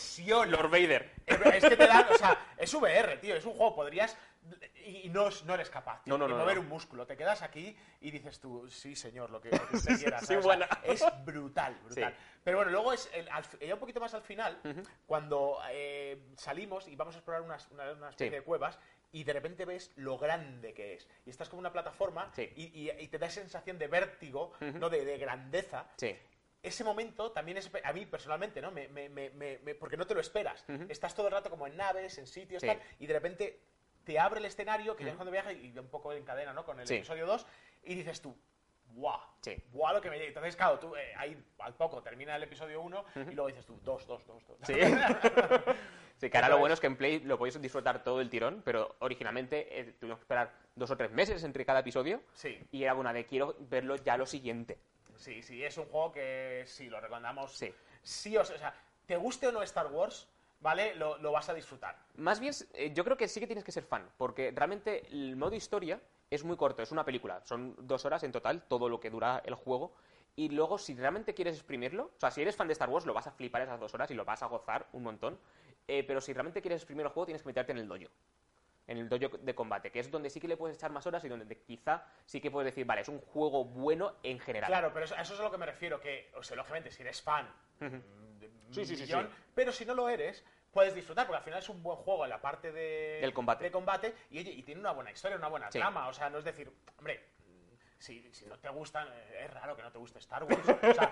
Lord 0.46 0.70
Vader. 0.70 1.12
Es 1.26 1.40
es 1.56 1.64
que 1.70 1.76
te 1.78 1.88
da, 1.88 2.08
o 2.12 2.18
sea, 2.18 2.54
es 2.58 2.74
VR, 2.74 3.18
tío, 3.18 3.36
es 3.36 3.46
un 3.46 3.54
juego, 3.54 3.76
podrías 3.76 4.16
y 4.88 5.08
y 5.08 5.10
no, 5.10 5.30
no 5.46 5.54
eres 5.54 5.70
capaz 5.70 6.04
tío, 6.04 6.18
No, 6.18 6.28
no, 6.28 6.28
de 6.36 6.42
mover 6.42 6.60
un 6.60 6.68
músculo. 6.68 7.06
Te 7.06 7.16
quedas 7.18 7.42
aquí 7.42 7.76
y 8.02 8.12
dices 8.12 8.40
tú, 8.40 8.68
sí, 8.70 8.96
señor, 8.96 9.30
lo 9.30 9.40
que, 9.42 9.50
lo 9.52 9.68
que 9.68 9.76
usted 9.78 9.98
quiera. 10.00 10.20
Sí. 10.20 10.36
O 10.36 10.42
sea, 10.42 10.70
es 10.84 11.04
brutal, 11.26 11.76
brutal. 11.84 12.14
Sí. 12.14 12.20
Pero 12.44 12.58
bueno, 12.58 12.72
luego 12.72 12.94
es 12.94 13.10
el, 13.14 13.28
al 13.30 13.44
fi- 13.44 13.66
ya 13.66 13.74
un 13.74 13.80
poquito 13.80 14.00
más 14.00 14.14
al 14.14 14.22
final, 14.22 14.60
cuando 15.06 15.60
eh, 15.70 16.20
salimos 16.38 16.88
y 16.88 16.96
vamos 16.96 17.16
a 17.16 17.18
explorar 17.20 17.42
unas- 17.42 17.70
una, 17.72 17.92
una 17.92 18.10
especie 18.10 18.30
Sí. 18.30 18.36
de 18.36 18.42
cuevas 18.42 18.80
y 19.12 19.24
de 19.24 19.34
repente 19.34 19.66
ves 19.66 19.92
lo 19.96 20.18
grande 20.18 20.74
que 20.74 20.96
es. 20.96 21.08
Y 21.26 21.30
estás 21.30 21.50
como 21.50 21.60
una 21.60 21.72
plataforma 21.72 22.32
Sí. 22.36 22.50
y, 22.56 22.64
y- 22.90 22.92
y 22.92 23.08
te 23.08 23.18
da 23.18 23.30
sensación 23.30 23.78
de 23.78 23.88
vértigo, 23.88 24.54
¿no? 24.60 24.90
de, 24.90 25.04
de 25.06 25.18
grandeza 25.18 25.88
Sí. 25.98 26.16
ese 26.64 26.84
momento 26.84 27.32
también 27.32 27.58
es 27.58 27.70
a 27.84 27.94
mí 27.94 28.06
personalmente 28.06 28.62
no 28.62 28.72
me, 28.72 28.88
me- 28.90 29.10
me- 29.10 29.76
porque 29.76 29.96
no 29.98 30.06
te 30.08 30.14
lo 30.14 30.20
esperas 30.22 30.66
estás 30.90 31.14
todo 31.16 31.28
el 31.28 31.34
rato 31.34 31.50
como 31.50 31.68
en 31.68 31.78
naves 31.78 32.18
en 32.18 32.28
sitios 32.28 32.62
Sí. 32.62 32.68
tal 32.68 32.82
y 33.00 33.08
de 33.08 33.14
repente 33.14 33.60
te 34.08 34.18
abre 34.18 34.40
el 34.40 34.46
escenario 34.46 34.96
que 34.96 35.04
ya 35.04 35.10
es 35.12 35.16
cuando 35.18 35.32
viaja 35.32 35.52
y 35.52 35.78
un 35.78 35.90
poco 35.90 36.14
en 36.14 36.24
cadena 36.24 36.54
no 36.54 36.64
con 36.66 36.80
el 36.80 36.88
Sí. 36.88 36.96
episodio 36.96 37.26
2 37.28 37.46
y 37.84 37.96
dices 37.96 38.22
tú 38.22 38.34
¡Guau! 38.94 39.20
Sí. 39.42 39.56
¡Guau 39.74 39.94
lo 39.94 40.02
que 40.02 40.10
me 40.10 40.16
llega! 40.18 40.30
Entonces, 40.30 40.56
claro, 40.56 40.80
tú 40.80 40.96
eh, 40.96 41.14
ahí 41.18 41.38
al 41.60 41.76
poco 41.76 42.02
termina 42.02 42.36
el 42.38 42.44
episodio 42.44 42.82
1 42.82 43.06
y 43.30 43.36
luego 43.36 43.48
dices 43.48 43.66
tú, 43.66 43.78
dos, 43.84 44.08
dos, 44.08 44.26
dos, 44.26 44.42
dos. 44.48 44.58
Sí. 44.64 44.74
Sí, 46.20 46.32
que 46.32 46.38
ahora 46.38 46.50
lo 46.50 46.58
bueno 46.58 46.74
es 46.74 46.80
que 46.80 46.88
en 46.88 46.96
Play 46.98 47.20
lo 47.20 47.38
podéis 47.38 47.62
disfrutar 47.62 48.04
todo 48.04 48.22
el 48.22 48.30
tirón, 48.32 48.64
pero 48.66 48.96
originalmente 49.02 49.80
eh, 49.80 49.94
tuvimos 50.00 50.18
que 50.18 50.24
esperar 50.24 50.52
dos 50.74 50.90
o 50.90 50.98
tres 50.98 51.12
meses 51.12 51.44
entre 51.44 51.64
cada 51.64 51.82
episodio. 51.82 52.24
Sí. 52.34 52.60
Y 52.72 52.82
era 52.82 52.96
una 52.96 53.14
de 53.14 53.28
quiero 53.28 53.56
verlo 53.60 53.98
ya 53.98 54.18
lo 54.18 54.26
siguiente. 54.26 54.80
Sí, 55.16 55.44
sí, 55.44 55.64
es 55.64 55.78
un 55.78 55.86
juego 55.86 56.12
que 56.14 56.64
sí, 56.66 56.90
lo 56.90 57.00
recomendamos. 57.00 57.52
Sí. 57.56 57.72
Sí, 58.02 58.36
o 58.36 58.44
sea, 58.44 58.56
o 58.56 58.60
sea, 58.60 58.74
te 59.06 59.16
guste 59.16 59.46
o 59.46 59.52
no 59.52 59.62
Star 59.62 59.86
Wars, 59.92 60.28
¿vale? 60.60 60.96
Lo, 60.96 61.18
lo 61.18 61.32
vas 61.32 61.50
a 61.50 61.54
disfrutar. 61.54 61.98
Más 62.16 62.40
bien, 62.40 62.54
eh, 62.74 62.92
yo 62.94 63.04
creo 63.04 63.18
que 63.18 63.28
sí 63.28 63.40
que 63.40 63.48
tienes 63.48 63.64
que 63.64 63.72
ser 63.72 63.84
fan, 63.84 64.10
porque 64.18 64.52
realmente 64.56 65.08
el 65.12 65.36
modo 65.36 65.56
historia 65.56 66.00
es 66.30 66.44
muy 66.44 66.58
corto, 66.58 66.82
es 66.82 66.92
una 66.92 67.06
película, 67.06 67.42
son 67.46 67.76
dos 67.80 68.06
horas 68.06 68.24
en 68.24 68.32
total, 68.32 68.64
todo 68.64 68.90
lo 68.90 69.00
que 69.00 69.10
dura 69.10 69.42
el 69.46 69.56
juego. 69.56 69.94
Y 70.36 70.50
luego, 70.50 70.78
si 70.78 70.94
realmente 70.94 71.34
quieres 71.34 71.56
exprimirlo, 71.56 72.12
o 72.16 72.20
sea, 72.20 72.30
si 72.30 72.42
eres 72.44 72.56
fan 72.56 72.68
de 72.68 72.74
Star 72.74 72.90
Wars, 72.90 73.08
lo 73.08 73.14
vas 73.14 73.26
a 73.26 73.32
flipar 73.32 73.64
esas 73.64 73.80
dos 73.80 73.94
horas 73.96 74.12
y 74.12 74.14
lo 74.14 74.24
vas 74.24 74.44
a 74.44 74.46
gozar 74.46 74.86
un 74.94 75.02
montón. 75.02 75.40
Eh, 75.88 76.04
pero 76.04 76.22
si 76.22 76.32
realmente 76.34 76.62
quieres 76.62 76.82
exprimir 76.82 77.06
el 77.06 77.12
juego, 77.12 77.26
tienes 77.26 77.42
que 77.42 77.48
meterte 77.48 77.72
en 77.72 77.80
el 77.80 77.88
dojo. 77.88 78.12
En 78.86 78.98
el 79.00 79.10
dojo 79.10 79.38
de 79.38 79.56
combate, 79.56 79.92
que 79.92 80.00
es 80.00 80.12
donde 80.12 80.30
sí 80.30 80.40
que 80.40 80.48
le 80.48 80.56
puedes 80.56 80.78
echar 80.78 80.92
más 80.92 81.08
horas 81.08 81.24
y 81.24 81.28
donde 81.28 81.58
quizá 81.62 82.06
sí 82.26 82.40
que 82.40 82.52
puedes 82.52 82.72
decir, 82.72 82.86
vale, 82.86 83.02
es 83.02 83.10
un 83.10 83.20
juego 83.20 83.66
bueno 83.66 84.14
en 84.22 84.40
general. 84.40 84.68
Claro, 84.68 84.92
pero 84.94 85.06
eso, 85.06 85.16
a 85.16 85.22
eso 85.22 85.34
es 85.34 85.40
a 85.40 85.44
lo 85.44 85.52
que 85.52 85.58
me 85.58 85.66
refiero, 85.66 86.00
que, 86.00 86.32
o 86.36 86.44
sea, 86.44 86.56
lógicamente, 86.56 86.92
si 86.92 87.02
eres 87.02 87.22
fan, 87.22 87.50
Sí, 88.72 88.86
sí, 88.86 88.96
sí, 88.96 89.04
millón, 89.04 89.28
sí. 89.28 89.44
pero 89.56 89.72
si 89.72 89.86
no 89.86 89.94
lo 89.96 90.10
eres, 90.10 90.44
puedes 90.72 90.94
disfrutar, 90.94 91.26
porque 91.26 91.38
al 91.38 91.44
final 91.44 91.60
es 91.60 91.70
un 91.70 91.82
buen 91.82 91.98
juego 91.98 92.24
en 92.26 92.30
la 92.30 92.42
parte 92.42 92.72
de, 92.72 93.20
Del 93.22 93.34
combate. 93.34 93.64
de 93.64 93.72
combate 93.72 94.14
y, 94.30 94.40
oye, 94.40 94.52
y 94.52 94.64
tiene 94.64 94.82
una 94.82 94.92
buena 94.92 95.12
historia, 95.12 95.38
una 95.38 95.48
buena 95.48 95.72
Sí. 95.72 95.80
trama, 95.80 96.08
o 96.08 96.14
sea, 96.14 96.30
no 96.30 96.38
es 96.40 96.46
decir, 96.46 96.72
hombre, 96.98 97.24
si, 98.00 98.28
si 98.34 98.46
no 98.46 98.58
te 98.60 98.70
gustan, 98.70 99.08
eh, 99.08 99.44
es 99.46 99.54
raro 99.54 99.76
que 99.76 99.82
no 99.84 99.92
te 99.92 99.98
guste 99.98 100.20
Star 100.20 100.44
Wars, 100.44 100.60
o 100.68 100.94
sea, 100.94 101.12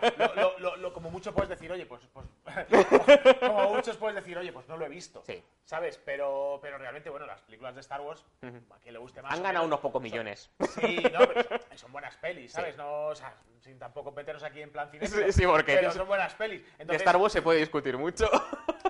lo, 0.60 0.76
lo- 0.78 0.94
como 0.94 1.10
mucho 1.10 1.34
puedes 1.34 1.50
decir, 1.50 1.72
oye, 1.72 1.86
pues, 1.86 2.02
pues 2.14 2.26
como 3.40 3.74
muchos 3.74 3.98
puedes 3.98 4.16
decir, 4.16 4.38
oye, 4.38 4.52
pues 4.54 4.68
no 4.68 4.78
lo 4.78 4.86
he 4.86 4.90
visto, 4.90 5.24
Sí. 5.26 5.44
¿sabes? 5.64 5.98
Pero, 6.06 6.60
pero 6.62 6.78
realmente, 6.78 7.10
bueno, 7.10 7.26
las 7.26 7.42
películas 7.42 7.76
de 7.76 7.82
Star 7.82 8.02
Wars, 8.02 8.24
a 8.44 8.80
quien 8.80 8.94
le 8.94 9.00
guste 9.00 9.22
más 9.22 9.34
Han 9.34 9.44
ganado 9.44 9.66
unos 9.66 9.80
pocos 9.80 10.02
millones. 10.02 10.50
Sí, 10.80 10.98
no, 11.12 11.20
pero 11.28 11.44
son, 11.44 11.78
son 11.78 11.92
buenas 11.92 12.16
pelis, 12.18 12.52
¿sabes? 12.52 12.78
No, 12.78 13.08
o 13.08 13.16
sea, 13.16 13.34
sin 13.62 13.80
tampoco 13.80 14.12
meternos 14.12 14.44
aquí 14.44 14.62
en 14.62 14.72
plan 14.72 14.90
cine. 14.92 15.08
Sí, 15.08 15.46
porque 15.46 15.76
pero 15.76 15.92
son 15.92 16.08
buenas 16.08 16.34
pelis. 16.36 16.62
De 16.78 16.96
Star 16.98 17.18
Wars 17.18 17.34
se 17.34 17.42
puede 17.42 17.60
discutir 17.60 17.98
mucho. 17.98 18.30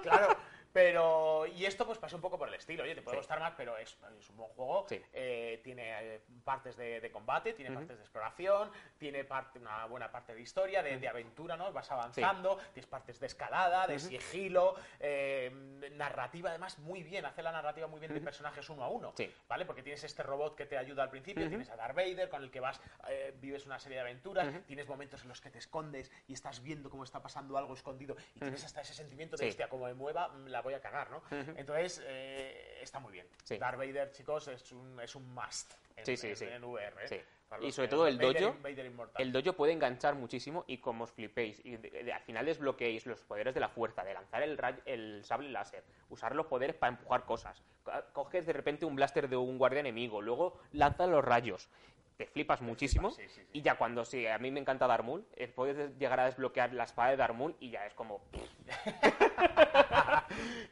claro, 0.03 0.35
Pero, 0.75 1.45
y 1.45 1.63
esto 1.63 1.85
pues 1.85 1.97
pasa 1.99 2.17
un 2.17 2.21
poco 2.21 2.37
por 2.37 2.49
el 2.49 2.53
estilo. 2.55 2.83
Oye, 2.83 2.93
te 2.95 3.01
puede 3.01 3.15
Sí. 3.15 3.19
gustar 3.19 3.39
más, 3.39 3.53
pero 3.55 3.77
es, 3.77 3.97
es 4.19 4.29
un 4.29 4.35
buen 4.35 4.49
juego. 4.49 4.85
Sí. 4.89 5.01
Eh, 5.13 5.61
tiene 5.63 6.15
eh, 6.15 6.21
partes 6.43 6.75
de, 6.75 6.99
de 6.99 7.11
combate, 7.11 7.53
tiene 7.53 7.73
partes 7.73 7.95
de 7.97 8.03
exploración, 8.03 8.69
tiene 8.97 9.23
parte, 9.23 9.57
una 9.57 9.85
buena 9.85 10.11
parte 10.11 10.35
de 10.35 10.41
historia, 10.41 10.83
de, 10.83 10.97
de 10.99 11.07
aventura, 11.07 11.55
¿no? 11.55 11.71
Vas 11.71 11.89
avanzando, 11.93 12.57
tienes 12.73 12.87
partes 12.89 13.21
de 13.21 13.27
escalada, 13.27 13.87
de 13.87 13.99
sigilo, 13.99 14.75
eh, 14.99 15.49
narrativa, 15.93 16.49
además, 16.49 16.77
muy 16.79 17.03
bien. 17.03 17.25
Hace 17.25 17.41
la 17.41 17.53
narrativa 17.53 17.87
muy 17.87 18.01
bien 18.01 18.13
de 18.13 18.19
personajes 18.19 18.69
uno 18.69 18.83
a 18.83 18.89
uno. 18.89 19.13
Sí. 19.15 19.33
¿Vale? 19.47 19.65
Porque 19.65 19.81
tienes 19.81 20.03
este 20.03 20.23
robot 20.23 20.55
que 20.57 20.65
te 20.65 20.77
ayuda 20.77 21.03
al 21.03 21.09
principio, 21.09 21.47
tienes 21.47 21.69
a 21.69 21.77
Darth 21.77 21.95
Vader 21.95 22.27
con 22.27 22.43
el 22.43 22.51
que 22.51 22.59
vas, 22.59 22.81
eh, 23.07 23.33
vives 23.39 23.65
una 23.65 23.79
serie 23.79 23.95
de 23.95 24.01
aventuras, 24.01 24.49
tienes 24.65 24.89
momentos 24.89 25.21
en 25.21 25.29
los 25.29 25.39
que 25.39 25.49
te 25.51 25.59
escondes 25.59 26.11
y 26.27 26.33
estás 26.33 26.61
viendo 26.61 26.89
cómo 26.89 27.05
está 27.05 27.21
pasando 27.21 27.57
algo 27.57 27.75
escondido 27.75 28.17
y 28.35 28.41
tienes 28.41 28.65
hasta 28.65 28.81
ese 28.81 28.93
sentimiento 28.93 29.37
de, 29.37 29.47
hostia, 29.47 29.69
como 29.69 29.85
me 29.85 29.93
mueva, 29.93 30.33
la 30.47 30.64
voy 30.65 30.73
a 30.73 30.81
cagar, 30.81 31.09
¿no? 31.11 31.21
Entonces, 31.55 32.03
eh, 32.05 32.79
está 32.81 32.99
muy 32.99 33.13
bien. 33.13 33.27
Sí. 33.43 33.57
Darth 33.57 33.77
Vader, 33.77 34.11
chicos, 34.11 34.47
es 34.49 34.71
un, 34.73 34.99
es 34.99 35.15
un 35.15 35.33
must 35.33 35.73
en, 35.95 36.05
Sí, 36.05 36.17
sí, 36.17 36.27
en- 36.45 36.63
VR. 36.63 37.05
¿eh? 37.05 37.25
Y 37.61 37.71
sobre 37.71 37.87
todo 37.87 38.07
el 38.07 38.17
Vader- 38.17 38.41
dojo, 38.41 38.57
Vader. 38.61 38.91
El 39.19 39.31
dojo 39.31 39.53
puede 39.53 39.71
enganchar 39.71 40.15
muchísimo 40.15 40.65
y 40.67 40.79
como 40.79 41.03
os 41.05 41.11
flipéis 41.11 41.63
y 41.63 41.77
de- 41.77 42.03
de- 42.03 42.11
al 42.11 42.21
final 42.23 42.45
desbloqueéis 42.47 43.05
los 43.05 43.21
poderes 43.23 43.53
de 43.53 43.59
la 43.59 43.69
fuerza, 43.69 44.03
de 44.03 44.13
lanzar 44.15 44.41
el, 44.41 44.57
ray- 44.57 44.81
el 44.85 45.23
sable 45.23 45.49
láser, 45.49 45.83
usar 46.09 46.35
los 46.35 46.47
poderes 46.47 46.75
para 46.75 46.91
empujar 46.93 47.23
cosas. 47.25 47.61
Co- 47.83 47.91
Coges 48.13 48.45
de 48.47 48.51
repente 48.53 48.85
un 48.85 48.95
blaster 48.95 49.29
de 49.29 49.37
un 49.37 49.57
guardia 49.59 49.79
enemigo, 49.81 50.21
luego 50.21 50.59
lanzas 50.73 51.07
los 51.07 51.23
rayos. 51.23 51.69
Te 52.17 52.27
flipas 52.27 52.61
muchísimo 52.61 53.11
sí, 53.11 53.23
sí, 53.27 53.41
sí. 53.41 53.47
y 53.51 53.61
ya 53.61 53.75
cuando 53.75 54.05
sí, 54.05 54.25
a 54.25 54.37
mí 54.37 54.49
me 54.49 54.61
encanta 54.61 54.87
Darmul, 54.87 55.25
eh, 55.35 55.49
puedes 55.49 55.97
llegar 55.97 56.19
a 56.21 56.25
desbloquear 56.25 56.71
la 56.73 56.85
espada 56.85 57.09
de 57.09 57.17
Darmul 57.17 57.57
y 57.59 57.71
ya 57.71 57.85
es 57.85 57.93
como... 57.93 58.21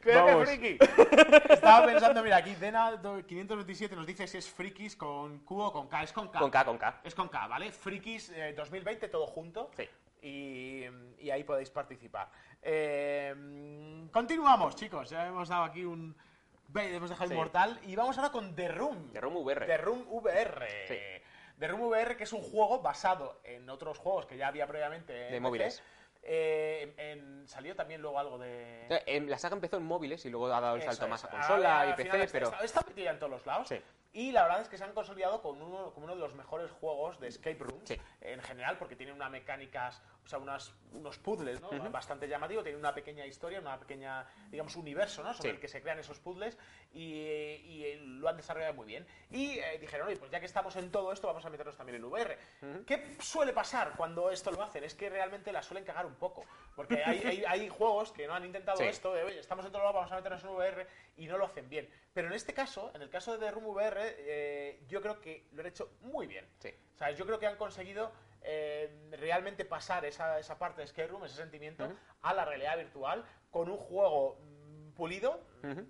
¡Creo 0.00 0.26
que 0.26 0.32
Vamos. 0.32 0.48
friki! 0.48 0.78
Estaba 1.50 1.86
pensando, 1.86 2.22
mira, 2.22 2.36
aquí 2.38 2.54
Dena 2.54 2.98
527 3.26 3.94
nos 3.96 4.06
dice 4.06 4.26
si 4.26 4.38
es 4.38 4.48
frikis 4.50 4.96
con 4.96 5.40
Q 5.40 5.60
o 5.60 5.72
con 5.72 5.88
K. 5.88 6.02
Es 6.02 6.12
con 6.12 6.28
K. 6.28 6.38
Con 6.38 6.50
K, 6.50 6.64
con 6.64 6.78
K. 6.78 7.00
Es 7.04 7.14
con 7.14 7.28
K, 7.28 7.46
¿vale? 7.46 7.72
Frikis 7.72 8.30
eh, 8.30 8.54
2020, 8.56 9.08
todo 9.08 9.26
junto. 9.26 9.70
Sí. 9.76 9.88
Y, 10.22 10.84
y 11.18 11.30
ahí 11.30 11.44
podéis 11.44 11.70
participar. 11.70 12.30
Eh, 12.62 13.34
continuamos, 14.12 14.76
chicos. 14.76 15.10
Ya 15.10 15.26
hemos 15.26 15.48
dado 15.48 15.64
aquí 15.64 15.84
un. 15.84 16.16
Hemos 16.74 17.10
dejado 17.10 17.28
Sí. 17.28 17.34
inmortal. 17.34 17.78
Y 17.86 17.94
vamos 17.94 18.16
ahora 18.18 18.30
con 18.32 18.54
The 18.56 18.68
Room. 18.68 19.10
The 19.12 19.20
Room 19.20 19.36
VR. 19.36 19.66
The 19.66 19.76
Room 19.76 20.04
VR. 20.08 20.66
Sí. 20.88 20.96
The 21.58 21.68
Room 21.68 21.82
VR, 21.82 22.16
que 22.16 22.24
es 22.24 22.32
un 22.32 22.42
juego 22.42 22.80
basado 22.80 23.40
en 23.44 23.68
otros 23.70 23.98
juegos 23.98 24.26
que 24.26 24.36
ya 24.36 24.48
había 24.48 24.66
previamente. 24.66 25.26
en 25.28 25.32
De 25.32 25.40
móviles. 25.40 25.82
Eh, 26.26 26.94
en- 26.96 27.46
salió 27.46 27.76
también 27.76 28.00
luego 28.00 28.18
algo 28.18 28.38
de. 28.38 28.86
Eh, 28.88 29.02
em, 29.06 29.28
La 29.28 29.38
saga 29.38 29.54
empezó 29.54 29.76
en 29.76 29.82
móviles 29.84 30.24
y 30.24 30.30
luego 30.30 30.46
ha 30.52 30.60
dado 30.60 30.76
el 30.76 30.80
Eso 30.82 30.90
salto 30.90 31.04
es. 31.04 31.10
más 31.10 31.24
a 31.24 31.28
consola 31.28 31.86
y 31.90 31.92
PC, 31.94 32.22
está- 32.22 32.32
pero... 32.32 32.46
Está, 32.46 32.64
está 32.64 32.82
metida 32.86 33.10
en 33.10 33.18
todos 33.18 33.30
los 33.32 33.46
lados. 33.46 33.68
Sí. 33.68 33.80
Y 34.14 34.32
la 34.32 34.42
verdad 34.44 34.60
es 34.62 34.68
que 34.68 34.78
se 34.78 34.84
han 34.84 34.92
consolidado 34.92 35.42
con 35.42 35.60
uno, 35.60 35.92
como 35.92 36.04
uno 36.04 36.14
de 36.14 36.20
los 36.20 36.34
mejores 36.34 36.70
juegos 36.70 37.18
de 37.20 37.28
escape 37.28 37.58
rooms 37.58 37.88
Sí. 37.88 38.00
en 38.22 38.40
general, 38.40 38.78
porque 38.78 38.96
tiene 38.96 39.12
una 39.12 39.28
mecánicas, 39.28 40.00
o 40.24 40.28
sea, 40.28 40.38
unas, 40.38 40.72
unos 40.92 41.18
puzzles, 41.18 41.60
¿no? 41.60 41.68
Bastante 41.90 42.26
llamativo, 42.26 42.62
tiene 42.62 42.78
una 42.78 42.94
pequeña 42.94 43.26
historia, 43.26 43.60
una 43.60 43.78
pequeña, 43.78 44.26
digamos, 44.50 44.74
universo, 44.76 45.22
¿no? 45.22 45.34
Sobre 45.34 45.50
Sí. 45.50 45.54
el 45.56 45.60
que 45.60 45.68
se 45.68 45.82
crean 45.82 45.98
esos 45.98 46.18
puzzles 46.18 46.56
y, 46.92 47.02
y, 47.12 47.84
eh, 47.84 48.00
lo 48.02 48.28
han 48.28 48.36
desarrollado 48.36 48.72
muy 48.74 48.86
bien. 48.86 49.06
Y 49.30 49.58
eh, 49.58 49.78
dijeron, 49.78 50.06
oye, 50.08 50.16
pues 50.16 50.30
ya 50.30 50.40
que 50.40 50.46
estamos 50.46 50.76
en 50.76 50.90
todo 50.90 51.12
esto, 51.12 51.26
vamos 51.26 51.44
a 51.44 51.50
meternos 51.50 51.76
también 51.76 51.96
en 51.96 52.04
VR. 52.04 52.38
¿Qué 52.86 53.16
suele 53.20 53.52
pasar 53.52 53.92
cuando 53.96 54.30
esto 54.30 54.50
lo 54.50 54.62
hacen? 54.62 54.82
Es 54.84 54.94
que 54.94 55.10
realmente 55.10 55.52
la 55.52 55.62
suelen 55.62 55.84
cagar 55.84 56.06
un 56.06 56.14
poco, 56.14 56.44
porque 56.74 57.02
hay, 57.04 57.18
hay, 57.24 57.44
hay 57.48 57.68
juegos 57.68 58.10
que 58.12 58.26
no 58.26 58.34
han 58.34 58.44
intentado 58.46 58.78
Sí. 58.78 58.84
esto, 58.84 59.12
de, 59.12 59.24
oye, 59.24 59.40
estamos 59.40 59.66
en 59.66 59.72
todo 59.72 59.82
lado, 59.82 59.94
vamos 59.94 60.12
a 60.12 60.16
meternos 60.16 60.42
en 60.42 60.50
VR 60.50 60.86
y 61.18 61.26
no 61.26 61.36
lo 61.36 61.44
hacen 61.44 61.68
bien. 61.68 61.88
Pero 62.14 62.28
en 62.28 62.32
este 62.34 62.54
caso, 62.54 62.90
en 62.94 63.02
el 63.02 63.10
caso 63.10 63.32
de 63.32 63.38
The 63.44 63.50
Room 63.50 63.66
VR, 63.66 64.00
eh, 64.18 64.80
yo 64.88 65.02
creo 65.02 65.20
que 65.20 65.48
lo 65.52 65.60
han 65.60 65.66
hecho 65.66 65.90
muy 66.00 66.26
bien. 66.26 66.48
Sí. 66.60 66.70
O 66.94 66.96
sea, 66.96 67.10
yo 67.10 67.26
creo 67.26 67.38
que 67.40 67.46
han 67.46 67.56
conseguido 67.56 68.12
eh, 68.44 69.08
realmente 69.18 69.64
pasar 69.64 70.04
esa, 70.04 70.38
esa 70.38 70.58
parte 70.58 70.82
de 70.82 70.84
Escape 70.84 71.08
Room, 71.08 71.24
ese 71.24 71.36
sentimiento, 71.36 71.90
a 72.22 72.34
la 72.34 72.44
realidad 72.44 72.76
virtual 72.76 73.24
con 73.50 73.68
un 73.70 73.78
juego 73.78 74.38
mm, 74.40 74.90
pulido, 74.92 75.40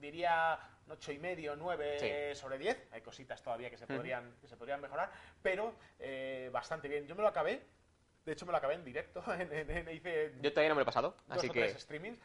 diría 0.01 0.59
un 0.87 0.93
ocho 0.93 1.13
y 1.13 1.19
medio, 1.19 1.57
9 1.57 2.33
Sí. 2.35 2.41
sobre 2.41 2.59
10. 2.59 2.89
Hay 2.93 3.01
cositas 3.01 3.43
todavía 3.43 3.71
que 3.71 3.77
se 3.79 3.87
podrían, 3.87 4.37
que 4.41 4.49
se 4.49 4.57
podrían 4.57 4.81
mejorar, 4.81 5.11
pero 5.43 5.75
eh, 5.99 6.49
bastante 6.53 6.89
bien. 6.89 7.07
Yo 7.07 7.15
me 7.15 7.23
lo 7.23 7.29
acabé, 7.29 7.63
de 8.25 8.33
hecho 8.33 8.47
me 8.47 8.53
lo 8.53 8.59
acabé 8.59 8.75
en 8.75 8.85
directo, 8.85 9.23
en- 9.35 9.53
en- 9.53 9.71
en- 9.71 9.89
hice 9.91 10.35
Yo 10.41 10.51
todavía 10.53 10.69
no 10.69 10.75
me 10.77 10.81
lo 10.81 10.83
he 10.83 10.87
pasado, 10.87 11.17
dos 11.27 11.39
así 11.39 11.49
o 11.49 11.53
que... 11.53 11.61
tres 11.69 11.83
streamings. 11.83 12.19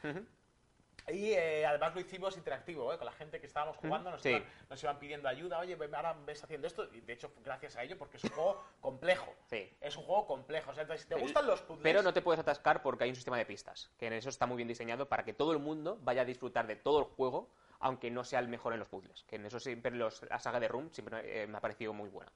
Y 1.07 1.31
eh, 1.31 1.65
además 1.65 1.95
lo 1.95 2.01
hicimos 2.01 2.35
interactivo, 2.37 2.93
¿eh? 2.93 2.97
con 2.97 3.05
la 3.05 3.11
gente 3.13 3.39
que 3.39 3.47
estábamos 3.47 3.77
jugando, 3.77 4.11
nos, 4.11 4.21
Sí. 4.21 4.29
iban, 4.29 4.43
nos 4.69 4.83
iban 4.83 4.99
pidiendo 4.99 5.27
ayuda, 5.29 5.59
oye, 5.59 5.77
ahora 5.93 6.13
ves 6.25 6.43
haciendo 6.43 6.67
esto, 6.67 6.87
y 6.93 7.01
de 7.01 7.13
hecho, 7.13 7.31
gracias 7.43 7.75
a 7.77 7.83
ello, 7.83 7.97
porque 7.97 8.17
es 8.17 8.23
un 8.25 8.29
juego 8.31 8.63
complejo. 8.81 9.33
Sí. 9.49 9.71
Es 9.81 9.95
un 9.97 10.03
juego 10.03 10.27
complejo. 10.27 10.71
O 10.71 10.73
sea, 10.73 10.83
entonces, 10.83 11.03
si 11.03 11.09
te 11.09 11.15
gustan 11.19 11.47
los 11.47 11.61
puzzles. 11.61 11.83
Pero 11.83 12.01
no 12.03 12.13
te 12.13 12.21
puedes 12.21 12.39
atascar 12.39 12.81
porque 12.81 13.05
hay 13.05 13.09
un 13.09 13.15
sistema 13.15 13.37
de 13.37 13.45
pistas, 13.45 13.89
que 13.97 14.07
en 14.07 14.13
eso 14.13 14.29
está 14.29 14.45
muy 14.45 14.57
bien 14.57 14.67
diseñado 14.67 15.07
para 15.07 15.23
que 15.23 15.33
todo 15.33 15.51
el 15.51 15.59
mundo 15.59 15.97
vaya 16.01 16.21
a 16.21 16.25
disfrutar 16.25 16.67
de 16.67 16.75
todo 16.75 16.99
el 16.99 17.05
juego, 17.05 17.49
aunque 17.79 18.11
no 18.11 18.23
sea 18.23 18.39
el 18.39 18.47
mejor 18.49 18.73
en 18.73 18.79
los 18.79 18.87
puzzles. 18.89 19.23
Que 19.23 19.37
en 19.37 19.45
eso 19.45 19.59
siempre 19.59 19.91
los, 19.91 20.21
la 20.29 20.39
saga 20.39 20.59
de 20.59 20.67
Room 20.67 20.89
siempre 20.91 21.43
eh, 21.43 21.47
me 21.47 21.57
ha 21.57 21.61
parecido 21.61 21.93
muy 21.93 22.09
buena. 22.09 22.31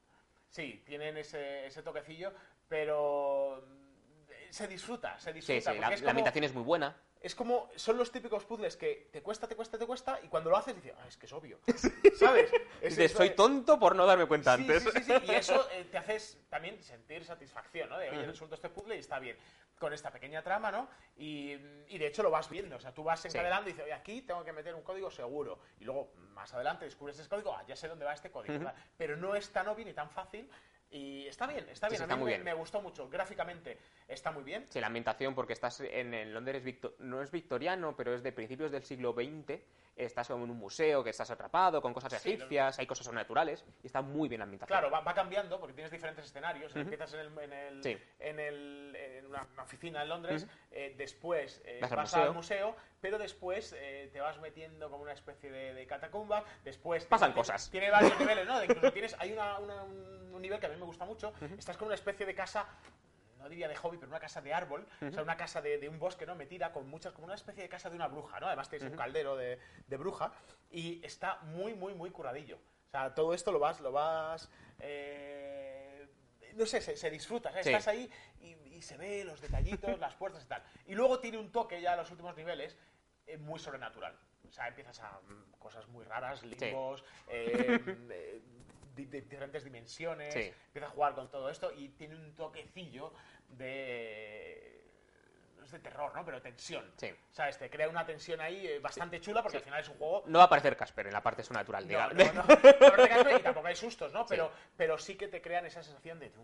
Sí, 0.49 0.82
tienen 0.86 1.18
ese, 1.18 1.66
ese 1.66 1.82
toquecillo, 1.82 2.32
pero 2.70 3.64
mm, 3.68 4.51
se 4.51 4.68
disfruta, 4.68 5.20
se 5.20 5.34
disfruta. 5.34 5.74
sí, 5.74 5.80
la, 5.80 5.88
es 5.89 5.99
la 6.01 6.05
como- 6.05 6.09
ambientación 6.11 6.43
es 6.45 6.53
muy 6.53 6.64
buena. 6.64 6.95
Es 7.24 7.36
como, 7.36 7.69
son 7.78 7.97
los 7.97 8.11
típicos 8.11 8.43
puzzles 8.43 8.76
que 8.76 9.07
te 9.09 9.24
cuesta, 9.24 9.47
te 9.47 9.55
cuesta, 9.55 9.78
te 9.78 9.86
cuesta, 9.88 10.19
y 10.21 10.28
cuando 10.28 10.49
lo 10.49 10.57
haces 10.57 10.76
dices, 10.76 10.93
ah, 10.99 11.07
es 11.07 11.15
que 11.15 11.26
es 11.26 11.32
obvio. 11.32 11.57
¿Sabes? 12.19 12.51
Es, 12.82 13.13
soy 13.13 13.30
tonto 13.30 13.80
por 13.80 13.95
no 13.95 14.05
darme 14.05 14.26
cuenta 14.26 14.57
Sí, 14.57 14.63
antes. 14.63 14.84
Sí, 14.84 14.89
sí, 14.93 15.03
sí, 15.03 15.13
Y 15.24 15.32
eso 15.32 15.69
eh, 15.71 15.86
te 15.89 15.97
hace 15.97 16.38
también 16.49 16.84
sentir 16.84 17.24
satisfacción, 17.24 17.89
¿no? 17.89 17.97
De, 17.97 18.09
oye, 18.09 18.26
resuelto 18.26 18.55
este 18.55 18.67
puzzle 18.67 18.97
y 18.97 18.99
está 18.99 19.19
bien. 19.19 19.38
Con 19.80 19.93
esta 19.93 20.11
pequeña 20.11 20.43
trama, 20.43 20.69
¿no? 20.69 20.89
Y, 21.15 21.53
y 21.88 21.97
de 21.97 22.07
hecho 22.07 22.24
lo 22.24 22.30
vas 22.30 22.49
viendo. 22.49 22.76
O 22.76 22.80
sea, 22.82 22.93
tú 22.93 23.03
vas 23.05 23.24
encadenando 23.24 23.69
y 23.69 23.71
dices, 23.71 23.86
oye, 23.86 23.93
aquí 23.93 24.21
tengo 24.24 24.43
que 24.43 24.51
meter 24.51 24.76
un 24.76 24.82
código 24.82 25.09
seguro. 25.09 25.59
Y 25.80 25.86
luego, 25.86 26.11
más 26.34 26.53
adelante, 26.53 26.84
descubres 26.84 27.17
ese 27.17 27.30
código, 27.30 27.55
ah, 27.55 27.63
ya 27.65 27.76
sé 27.78 27.88
dónde 27.88 28.03
va 28.03 28.13
este 28.13 28.32
código. 28.32 28.69
Pero 28.97 29.15
no 29.15 29.34
es 29.34 29.49
tan 29.49 29.69
obvio 29.69 29.86
ni 29.86 29.93
tan 29.93 30.09
fácil. 30.09 30.49
Y 30.94 31.26
está 31.28 31.48
bien, 31.48 31.68
está 31.70 31.88
bien. 31.88 31.98
sí, 31.98 32.04
está 32.04 32.16
mí 32.16 32.22
muy 32.22 32.32
me, 32.32 32.38
bien. 32.38 32.44
me 32.46 32.54
gustó 32.54 32.80
mucho. 32.82 33.10
Gráficamente 33.10 33.80
está 34.08 34.32
muy 34.32 34.44
bien. 34.44 34.68
Sí, 34.70 34.80
la 34.80 34.88
ambientación, 34.88 35.34
porque 35.34 35.54
estás 35.54 35.82
en 35.82 36.14
el 36.14 36.32
Londres 36.34 36.64
no 37.00 37.22
es 37.22 37.32
victoriano, 37.32 37.96
pero 37.98 38.14
es 38.14 38.22
de 38.22 38.32
principios 38.32 38.72
del 38.72 38.84
siglo 38.84 39.14
XX. 39.14 39.60
Estás 39.96 40.28
como 40.28 40.44
en 40.46 40.52
un 40.52 40.58
museo 40.58 41.04
que 41.04 41.10
estás 41.12 41.30
atrapado 41.30 41.80
con 41.82 41.94
cosas 41.94 42.14
Sí, 42.22 42.30
egipcias, 42.34 42.80
hay 42.80 42.88
cosas 42.88 43.06
sobrenaturales 43.06 43.64
y 43.84 43.88
está 43.88 44.02
muy 44.02 44.28
bien 44.28 44.39
la 44.39 44.44
ambientación. 44.46 44.76
Claro, 44.80 44.91
va, 44.91 45.02
va 45.02 45.14
cambiando 45.14 45.60
porque 45.60 45.74
tienes 45.74 45.91
diferentes 45.91 46.26
escenarios. 46.26 46.76
Empiezas 46.76 47.14
en, 47.14 47.20
el, 47.20 47.38
en, 47.39 47.54
el- 47.54 48.00
en, 48.20 48.39
el- 48.39 48.96
en 48.96 49.26
una, 49.28 49.48
una 49.54 49.64
oficina 49.64 50.02
en 50.04 50.10
Londres, 50.10 50.48
eh, 50.74 50.93
después 50.97 51.61
eh, 51.65 51.80
Vas 51.82 51.91
vas, 51.91 52.13
al 52.15 52.24
al 52.24 52.34
museo. 52.34 52.76
pero 52.99 53.17
después 53.17 53.74
eh, 53.78 54.09
te 54.11 54.19
vas 54.19 54.39
metiendo 54.39 54.89
como 54.89 55.03
una 55.03 55.13
especie 55.13 55.49
de, 55.51 55.74
de 55.74 55.86
catacumba. 55.88 56.43
Después 56.63 57.05
Pasan 57.05 57.30
tiene- 57.30 57.36
cosas. 57.39 57.69
Tiene 57.69 57.89
varios 57.91 58.19
niveles, 58.19 58.45
¿no? 58.47 58.63
Incluso 58.63 58.91
tienes, 58.91 59.15
hay 59.19 59.32
una- 59.34 59.59
una- 59.59 59.84
un, 59.84 60.41
nivel 60.41 60.59
que 60.59 60.65
a 60.65 60.69
mí 60.69 60.76
me 60.76 60.86
gusta 60.86 61.05
mucho. 61.05 61.32
Estás 61.57 61.78
con 61.78 61.86
una 61.86 61.95
especie 61.95 62.26
de 62.26 62.36
casa 62.36 62.67
no 63.39 63.49
diría 63.49 63.67
de 63.67 63.76
hobby, 63.76 63.97
pero 63.97 64.09
una 64.09 64.21
casa 64.21 64.41
de 64.41 64.53
árbol, 64.53 64.88
o 65.05 65.11
sea, 65.11 65.21
una 65.21 65.36
casa 65.36 65.61
de, 65.61 65.78
de 65.78 65.89
un 65.89 65.99
bosque, 65.99 66.26
¿no? 66.26 66.34
Metida 66.34 66.71
con 66.71 66.88
muchas, 66.88 67.11
como 67.11 67.26
una 67.26 67.36
especie 67.36 67.61
de 67.63 67.67
casa 67.67 67.89
de 67.89 67.95
una 67.97 68.07
bruja, 68.07 68.39
¿no? 68.39 68.47
Además 68.47 68.69
tienes 68.69 68.89
un 68.89 68.95
caldero 68.97 69.36
de, 69.36 69.59
de 69.86 69.97
bruja 69.97 70.32
y 70.71 71.05
está 71.05 71.39
muy, 71.41 71.74
muy, 71.74 71.93
muy 71.93 72.09
curadillo. 72.09 72.55
O 72.55 72.89
sea, 72.91 73.13
todo 73.13 73.34
esto 73.34 73.51
lo 73.51 73.59
vas, 73.59 73.82
lo 73.82 73.91
vas, 73.91 74.49
eh, 74.80 76.07
no 76.55 76.65
sé, 76.65 76.80
se, 76.82 76.95
se 76.95 77.09
disfruta, 77.09 77.49
estás 77.59 77.88
ahí 77.89 78.09
y 78.39 78.55
se 78.84 78.98
ve 78.98 79.24
los 79.24 79.42
detallitos, 79.42 79.98
las 80.00 80.14
puertas 80.14 80.44
y 80.44 80.48
tal. 80.48 80.62
Y 80.86 80.94
luego 80.94 81.20
tiene 81.20 81.40
un 81.40 81.52
toque 81.52 81.82
ya 81.82 81.94
en 81.94 81.98
los 81.98 82.12
últimos 82.12 82.36
niveles 82.38 82.78
eh, 83.26 83.38
muy 83.38 83.60
sobrenatural. 83.60 84.16
O 84.48 84.52
sea, 84.52 84.68
empiezas 84.68 85.00
a 85.00 85.20
mm, 85.28 85.54
cosas 85.58 85.88
muy 85.88 86.04
raras, 86.06 86.44
limbos, 86.44 87.04
eh, 87.28 87.80
eh, 88.12 88.42
di- 88.96 89.06
de 89.06 89.22
diferentes 89.22 89.64
dimensiones, 89.64 90.34
Sí. 90.34 90.54
empieza 90.68 90.88
a 90.88 90.92
jugar 90.92 91.16
con 91.16 91.32
todo 91.32 91.50
esto 91.50 91.72
y 91.72 91.90
tiene 91.90 92.16
un 92.16 92.36
toquecillo 92.36 93.12
de 93.50 94.80
no 95.58 95.66
es 95.66 95.72
de 95.72 95.80
terror, 95.80 96.14
¿no? 96.14 96.26
Pero 96.26 96.42
tensión. 96.42 96.92
Sí. 96.98 97.10
¿Sabes? 97.32 97.58
Te 97.58 97.70
crea 97.70 97.88
una 97.88 98.06
tensión 98.06 98.42
ahí 98.42 98.68
eh, 98.68 98.80
bastante 98.80 99.22
chula 99.22 99.42
porque 99.42 99.58
al 99.60 99.64
final 99.64 99.80
es 99.80 99.88
un 99.88 99.98
juego 99.98 100.24
No 100.28 100.40
va 100.40 100.44
a 100.44 100.48
aparecer 100.48 100.76
Casper 100.76 101.08
en 101.08 101.14
la 101.14 101.24
parte 101.24 101.42
sobrenatural, 101.42 101.84
no, 101.84 101.88
digamos. 101.88 102.16
no, 102.18 102.24
no, 102.34 102.44
no 102.44 103.04
te 103.04 103.08
caes 103.10 103.40
y 103.40 103.44
tampoco 103.44 103.68
hay 103.68 103.76
sustos, 103.76 104.12
¿no? 104.12 104.26
Pero, 104.26 104.52
pero 104.76 104.98
sí 104.98 105.16
que 105.16 105.30
te 105.30 105.42
crean 105.42 105.66
esa 105.66 105.82
sensación 105.82 106.20
de 106.20 106.30
tum, 106.32 106.44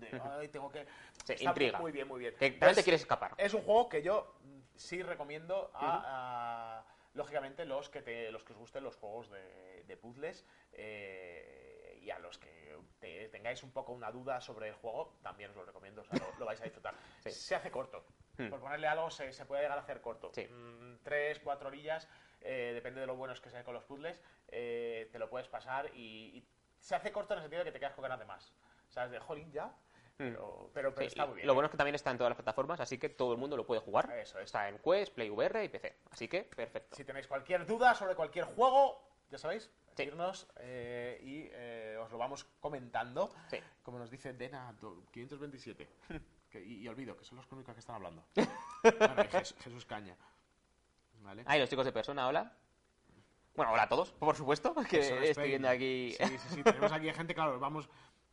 de 0.00 0.20
ay, 0.22 0.48
tengo 0.48 0.70
que 0.70 0.86
Sí, 1.24 1.32
Está 1.34 1.44
intriga. 1.50 1.78
Muy 1.78 1.92
bien, 1.92 2.08
muy 2.08 2.20
bien. 2.20 2.34
También 2.38 2.74
te 2.74 2.82
quieres 2.82 3.02
escapar. 3.02 3.34
Es 3.36 3.52
un 3.54 3.62
juego 3.62 3.88
que 3.88 4.02
yo 4.02 4.34
sí 4.76 5.02
recomiendo 5.02 5.70
a, 5.74 6.78
a, 6.78 6.84
lógicamente 7.14 7.64
los 7.64 7.88
que 7.90 8.00
te, 8.02 8.30
los 8.30 8.44
que 8.44 8.52
os 8.52 8.58
gusten 8.58 8.84
los 8.84 8.96
juegos 8.96 9.28
de, 9.30 9.84
de 9.84 9.96
puzzles 9.96 10.46
eh, 10.72 11.98
y 12.00 12.10
a 12.10 12.18
los 12.18 12.38
que 12.38 12.76
te- 12.98 13.28
tengáis 13.28 13.62
un 13.62 13.72
poco 13.72 13.92
una 13.92 14.10
duda 14.10 14.40
sobre 14.40 14.68
el 14.68 14.74
juego 14.74 15.18
también 15.22 15.50
os 15.50 15.56
lo 15.56 15.64
recomiendo, 15.64 16.02
o 16.02 16.04
sea, 16.04 16.18
lo, 16.18 16.38
lo 16.38 16.44
vais 16.46 16.60
a 16.60 16.64
disfrutar. 16.64 16.94
Sí. 17.24 17.30
Se 17.30 17.54
hace 17.54 17.70
corto. 17.70 18.04
Hmm. 18.36 18.48
Por 18.50 18.60
ponerle 18.60 18.86
algo 18.86 19.10
se, 19.10 19.32
se 19.32 19.44
puede 19.44 19.62
llegar 19.62 19.78
a 19.78 19.80
hacer 19.82 20.00
corto. 20.00 20.30
Sí. 20.32 20.46
Mm, 20.46 20.98
tres, 21.02 21.40
cuatro 21.40 21.68
orillas 21.68 22.08
eh, 22.40 22.70
depende 22.72 23.00
de 23.00 23.06
lo 23.06 23.16
buenos 23.16 23.40
que 23.40 23.50
sean 23.50 23.64
con 23.64 23.74
los 23.74 23.84
puzzles, 23.84 24.22
eh, 24.48 25.08
te 25.10 25.18
lo 25.18 25.28
puedes 25.28 25.48
pasar 25.48 25.90
y, 25.94 26.38
y 26.38 26.48
se 26.78 26.94
hace 26.94 27.10
corto 27.10 27.34
en 27.34 27.38
el 27.38 27.42
sentido 27.44 27.64
de 27.64 27.70
que 27.70 27.72
te 27.72 27.80
quedas 27.80 27.94
con 27.94 28.02
ganas 28.02 28.20
de 28.20 28.24
más. 28.26 28.54
¿Sabes? 28.88 29.10
De 29.10 29.18
jolín 29.18 29.50
ya, 29.52 29.74
pero, 30.18 30.70
pero, 30.74 30.92
pero 30.94 31.00
Sí, 31.00 31.04
está 31.06 31.26
muy 31.26 31.36
bien. 31.36 31.46
Lo 31.46 31.52
¿eh? 31.52 31.54
bueno 31.54 31.66
es 31.66 31.70
que 31.70 31.76
también 31.78 31.94
está 31.94 32.10
en 32.10 32.18
todas 32.18 32.30
las 32.32 32.36
plataformas, 32.36 32.80
así 32.80 32.98
que 32.98 33.08
todo 33.08 33.32
el 33.32 33.38
mundo 33.38 33.56
lo 33.56 33.64
puede 33.64 33.80
jugar. 33.80 34.10
Eso 34.18 34.38
es. 34.38 34.46
Está 34.46 34.68
en 34.68 34.78
Quest, 34.78 35.14
Play 35.14 35.30
VR 35.30 35.64
y 35.64 35.68
PC. 35.68 35.96
Así 36.10 36.28
que, 36.28 36.42
perfecto. 36.42 36.96
Si 36.96 37.04
tenéis 37.04 37.26
cualquier 37.28 37.64
duda 37.64 37.94
sobre 37.94 38.14
cualquier 38.14 38.44
juego, 38.44 39.00
ya 39.30 39.38
sabéis, 39.38 39.70
Sí. 39.96 40.04
decirnos 40.04 40.46
eh, 40.60 41.20
y 41.24 41.48
eh, 41.52 41.96
os 42.00 42.10
lo 42.12 42.18
vamos 42.18 42.44
comentando. 42.60 43.30
Sí. 43.50 43.58
Como 43.82 43.98
nos 43.98 44.10
dice 44.10 44.32
Dena 44.32 44.72
do- 44.80 45.04
527. 45.12 45.88
Que- 46.50 46.64
y, 46.64 46.76
y 46.82 46.88
olvido, 46.88 47.14
que 47.16 47.24
son 47.24 47.36
los 47.36 47.52
únicos 47.52 47.74
que 47.74 47.80
están 47.80 47.96
hablando. 47.96 48.24
Bueno, 48.82 49.16
Jesús 49.30 49.84
Caña. 49.84 50.16
¿Vale? 51.20 51.42
Ahí 51.46 51.60
los 51.60 51.68
chicos 51.68 51.84
de 51.84 51.92
persona, 51.92 52.26
hola. 52.28 52.52
Bueno, 53.54 53.72
hola 53.72 53.82
a 53.82 53.88
todos, 53.88 54.12
por 54.12 54.36
supuesto, 54.36 54.72
que 54.88 55.28
estoy 55.30 55.48
viendo 55.48 55.68
aquí. 55.68 56.12
Sí, 56.16 56.38
sí, 56.38 56.48
sí. 56.54 56.62
Tenemos 56.62 56.92
aquí 56.92 57.12
gente, 57.12 57.34
claro, 57.34 57.58
vamos, 57.58 57.88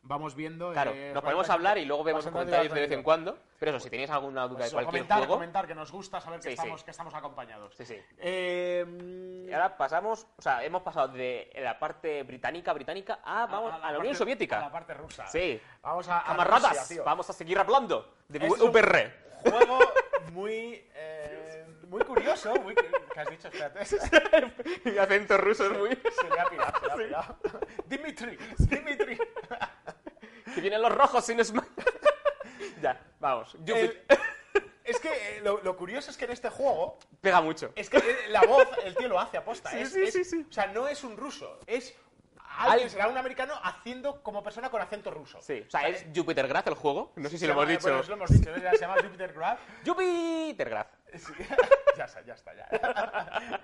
vamos 0.06 0.34
viendo. 0.34 0.72
Claro, 0.72 0.92
eh, 0.94 1.10
nos 1.12 1.22
ponemos 1.22 1.48
a 1.50 1.52
hablar 1.54 1.78
y 1.78 1.84
luego 1.84 2.04
vemos 2.04 2.26
comentarios 2.26 2.72
de 2.72 2.80
vez 2.80 2.90
en 2.92 3.02
cuando. 3.02 3.38
Pero 3.58 3.70
eso, 3.70 3.80
si 3.80 3.90
tenéis 3.90 4.10
alguna 4.10 4.46
duda 4.46 4.58
Pues 4.58 4.70
de 4.70 4.74
cualquier 4.74 4.90
comentar, 5.02 5.18
juego. 5.18 5.34
comentar, 5.34 5.66
que 5.66 5.74
nos 5.74 5.90
gusta 5.90 6.20
saber 6.20 6.40
que, 6.40 6.44
Sí, 6.44 6.48
sí. 6.50 6.54
estamos, 6.54 6.84
que 6.84 6.90
estamos 6.90 7.14
acompañados. 7.14 7.74
Sí, 7.76 7.84
sí. 7.86 7.96
Eh, 8.18 9.46
Y 9.48 9.52
ahora 9.52 9.76
pasamos, 9.76 10.26
o 10.36 10.42
sea, 10.42 10.62
hemos 10.64 10.82
pasado 10.82 11.08
de 11.08 11.50
la 11.56 11.78
parte 11.78 12.22
británica, 12.22 12.72
británica, 12.72 13.20
a, 13.24 13.46
vamos, 13.46 13.72
a, 13.74 13.78
la, 13.78 13.86
Unión 13.98 14.02
parte- 14.12 14.14
Soviética. 14.18 14.58
A 14.58 14.60
la 14.62 14.72
parte 14.72 14.94
rusa. 14.94 15.26
Sí. 15.26 15.60
Vamos 15.82 16.08
a. 16.08 16.20
a 16.20 16.24
Camaradas, 16.24 16.78
Rusia, 16.88 17.02
vamos 17.04 17.30
a 17.30 17.32
seguir 17.32 17.58
hablando 17.58 18.14
de 18.28 18.46
Es 18.46 18.52
un- 18.60 18.70
VR. 18.70 19.12
Juego 19.42 19.78
muy. 20.32 20.84
eh, 20.94 21.66
muy 21.88 22.02
curioso. 22.02 22.52
Muy, 22.56 22.74
¿Qué 22.74 23.20
has 23.20 23.30
dicho? 23.30 23.46
Espérate. 23.48 23.84
Se 23.84 23.98
Mi 24.90 24.98
acento 24.98 25.38
ruso 25.38 25.64
es 25.66 25.78
muy... 25.78 25.88
le 25.90 26.40
ha 26.40 26.44
pirado, 26.46 26.72
se 26.80 26.86
le 26.86 26.92
ha 26.92 26.96
pirado. 26.96 27.36
Dimitri, 27.86 28.36
Dimitri. 28.58 29.18
Que 30.56 30.60
vienen 30.62 30.82
los 30.82 30.90
rojos 30.92 31.24
sin 31.24 31.44
Smash. 31.44 31.64
ya, 32.82 32.98
vamos. 33.20 33.54
El- 33.66 34.02
es 34.84 34.98
que 35.00 35.08
eh, 35.08 35.40
lo, 35.42 35.60
lo 35.62 35.76
curioso 35.76 36.10
es 36.10 36.16
que 36.16 36.24
en 36.24 36.30
este 36.30 36.48
juego. 36.48 36.98
Pega 37.20 37.40
mucho. 37.40 37.72
Es 37.76 37.90
que 37.90 37.98
eh, 37.98 38.16
la 38.28 38.40
voz, 38.42 38.66
el 38.84 38.94
tío 38.96 39.08
lo 39.08 39.20
hace 39.20 39.36
aposta. 39.36 39.70
Sí, 39.70 39.78
es, 39.80 39.92
sí, 39.92 40.02
es- 40.04 40.12
sí, 40.14 40.24
sí. 40.24 40.46
O 40.48 40.52
sea, 40.52 40.66
no 40.68 40.88
es 40.88 41.04
un 41.04 41.16
ruso. 41.16 41.58
Es. 41.66 41.94
Alguien, 42.58 42.84
Al- 42.84 42.90
será 42.90 43.08
un 43.08 43.18
americano 43.18 43.52
haciendo 43.62 44.22
como 44.22 44.42
persona 44.42 44.70
con 44.70 44.80
acento 44.80 45.10
ruso. 45.10 45.42
Sí, 45.42 45.62
o 45.66 45.70
sea, 45.70 45.88
es 45.88 46.06
Jupiter 46.14 46.48
Grath 46.48 46.68
el 46.68 46.74
juego. 46.74 47.12
No 47.16 47.28
sé 47.28 47.36
si 47.36 47.46
lo 47.46 47.52
hemos 47.52 47.68
dicho. 47.68 47.82
Bueno, 47.82 48.00
eso 48.00 48.08
lo 48.10 48.16
hemos 48.16 48.30
dicho. 48.30 48.50
¿no? 48.50 48.70
Se 48.70 48.78
llama 48.78 48.94
Jupiter 49.02 49.32
Graph. 49.34 49.60
Jupiter 49.86 50.70
Grath. 50.70 50.88
Sí. 51.18 51.32
ya 51.98 52.04
está, 52.04 52.22
ya 52.22 52.32
está, 52.34 52.54
ya. 52.54 53.60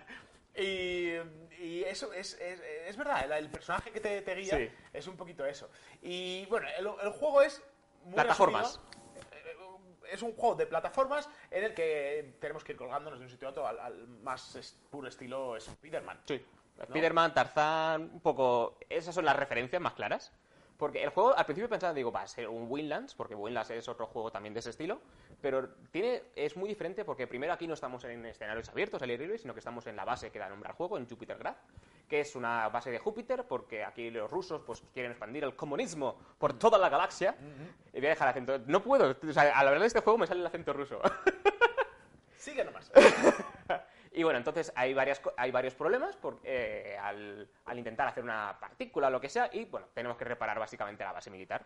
Y, 0.56 1.14
y 1.58 1.84
eso 1.84 2.12
es, 2.12 2.34
es, 2.40 2.60
es 2.60 2.96
verdad, 2.96 3.24
el, 3.24 3.32
el 3.32 3.50
personaje 3.50 3.90
que 3.90 4.00
te, 4.00 4.22
te 4.22 4.34
guía 4.34 4.56
Sí. 4.56 4.70
es 4.92 5.06
un 5.06 5.16
poquito 5.16 5.44
eso. 5.44 5.70
Y 6.02 6.46
bueno, 6.46 6.66
el, 6.78 6.86
el 7.02 7.10
juego 7.12 7.42
es 7.42 7.62
muy 8.04 8.14
Plataformas. 8.14 8.78
resumido. 8.80 8.92
Eh, 9.32 10.12
Es 10.12 10.22
un 10.22 10.34
juego 10.34 10.54
de 10.56 10.66
plataformas 10.66 11.28
en 11.50 11.64
el 11.64 11.74
que 11.74 12.36
tenemos 12.40 12.62
que 12.64 12.72
ir 12.72 12.78
colgándonos 12.78 13.18
de 13.18 13.24
un 13.24 13.30
sitio 13.30 13.48
a 13.48 13.50
otro 13.52 13.66
al, 13.66 13.78
al 13.80 14.06
más 14.08 14.54
es- 14.56 14.78
puro 14.90 15.08
estilo 15.08 15.56
Spider-Man. 15.56 16.20
Sí. 16.26 16.44
Spider-Man, 16.80 17.32
Tarzán, 17.34 18.02
un 18.14 18.20
poco. 18.20 18.76
Esas 18.88 19.14
son 19.14 19.24
las 19.24 19.36
referencias 19.36 19.80
más 19.80 19.94
claras. 19.94 20.32
Porque 20.78 21.02
el 21.02 21.10
juego, 21.10 21.36
al 21.36 21.44
principio 21.44 21.68
pensaba, 21.68 21.94
digo, 21.94 22.10
va 22.10 22.22
a 22.22 22.26
ser 22.26 22.48
un 22.48 22.66
Winlands, 22.68 23.14
porque 23.14 23.36
Winlands 23.36 23.70
es 23.70 23.86
otro 23.88 24.06
juego 24.06 24.32
también 24.32 24.52
de 24.52 24.58
ese 24.60 24.70
estilo. 24.70 25.00
Pero 25.42 25.68
tiene, 25.90 26.22
es 26.36 26.56
muy 26.56 26.68
diferente 26.68 27.04
porque 27.04 27.26
primero 27.26 27.52
aquí 27.52 27.66
no 27.66 27.74
estamos 27.74 28.04
en 28.04 28.24
escenarios 28.24 28.68
abiertos, 28.68 29.02
al 29.02 29.10
aire 29.10 29.24
libre, 29.24 29.38
sino 29.38 29.52
que 29.52 29.58
estamos 29.58 29.86
en 29.88 29.96
la 29.96 30.04
base 30.04 30.30
que 30.30 30.38
da 30.38 30.48
nombre 30.48 30.70
al 30.70 30.76
juego, 30.76 30.96
en 30.96 31.08
Jupiter 31.08 31.36
Grad, 31.36 31.56
que 32.08 32.20
es 32.20 32.36
una 32.36 32.68
base 32.68 32.90
de 32.92 32.98
Júpiter, 32.98 33.44
porque 33.48 33.84
aquí 33.84 34.10
los 34.10 34.30
rusos 34.30 34.62
pues 34.64 34.82
quieren 34.94 35.10
expandir 35.10 35.42
el 35.44 35.56
comunismo 35.56 36.16
por 36.38 36.56
toda 36.58 36.78
la 36.78 36.88
galaxia. 36.88 37.34
Y 37.92 37.98
voy 37.98 38.06
a 38.06 38.10
dejar 38.10 38.28
el 38.28 38.30
acento. 38.30 38.58
No 38.66 38.82
puedo, 38.82 39.16
o 39.28 39.32
sea, 39.32 39.58
a 39.58 39.64
la 39.64 39.70
verdad 39.70 39.82
de 39.82 39.88
este 39.88 40.00
juego 40.00 40.16
me 40.18 40.26
sale 40.26 40.40
el 40.40 40.46
acento 40.46 40.72
ruso. 40.72 41.00
Sigue 42.36 42.64
nomás. 42.64 42.90
Y 44.14 44.24
bueno, 44.24 44.36
entonces 44.38 44.70
hay, 44.76 44.92
varias, 44.92 45.22
hay 45.38 45.50
varios 45.50 45.74
problemas 45.74 46.16
por- 46.16 46.38
eh, 46.44 46.98
al, 47.00 47.48
al 47.64 47.78
intentar 47.78 48.06
hacer 48.08 48.22
una 48.22 48.58
partícula 48.60 49.06
o 49.06 49.10
lo 49.10 49.18
que 49.22 49.30
sea, 49.30 49.48
y 49.50 49.64
bueno, 49.64 49.86
tenemos 49.94 50.18
que 50.18 50.26
reparar 50.26 50.58
básicamente 50.58 51.02
la 51.02 51.12
base 51.12 51.30
militar. 51.30 51.64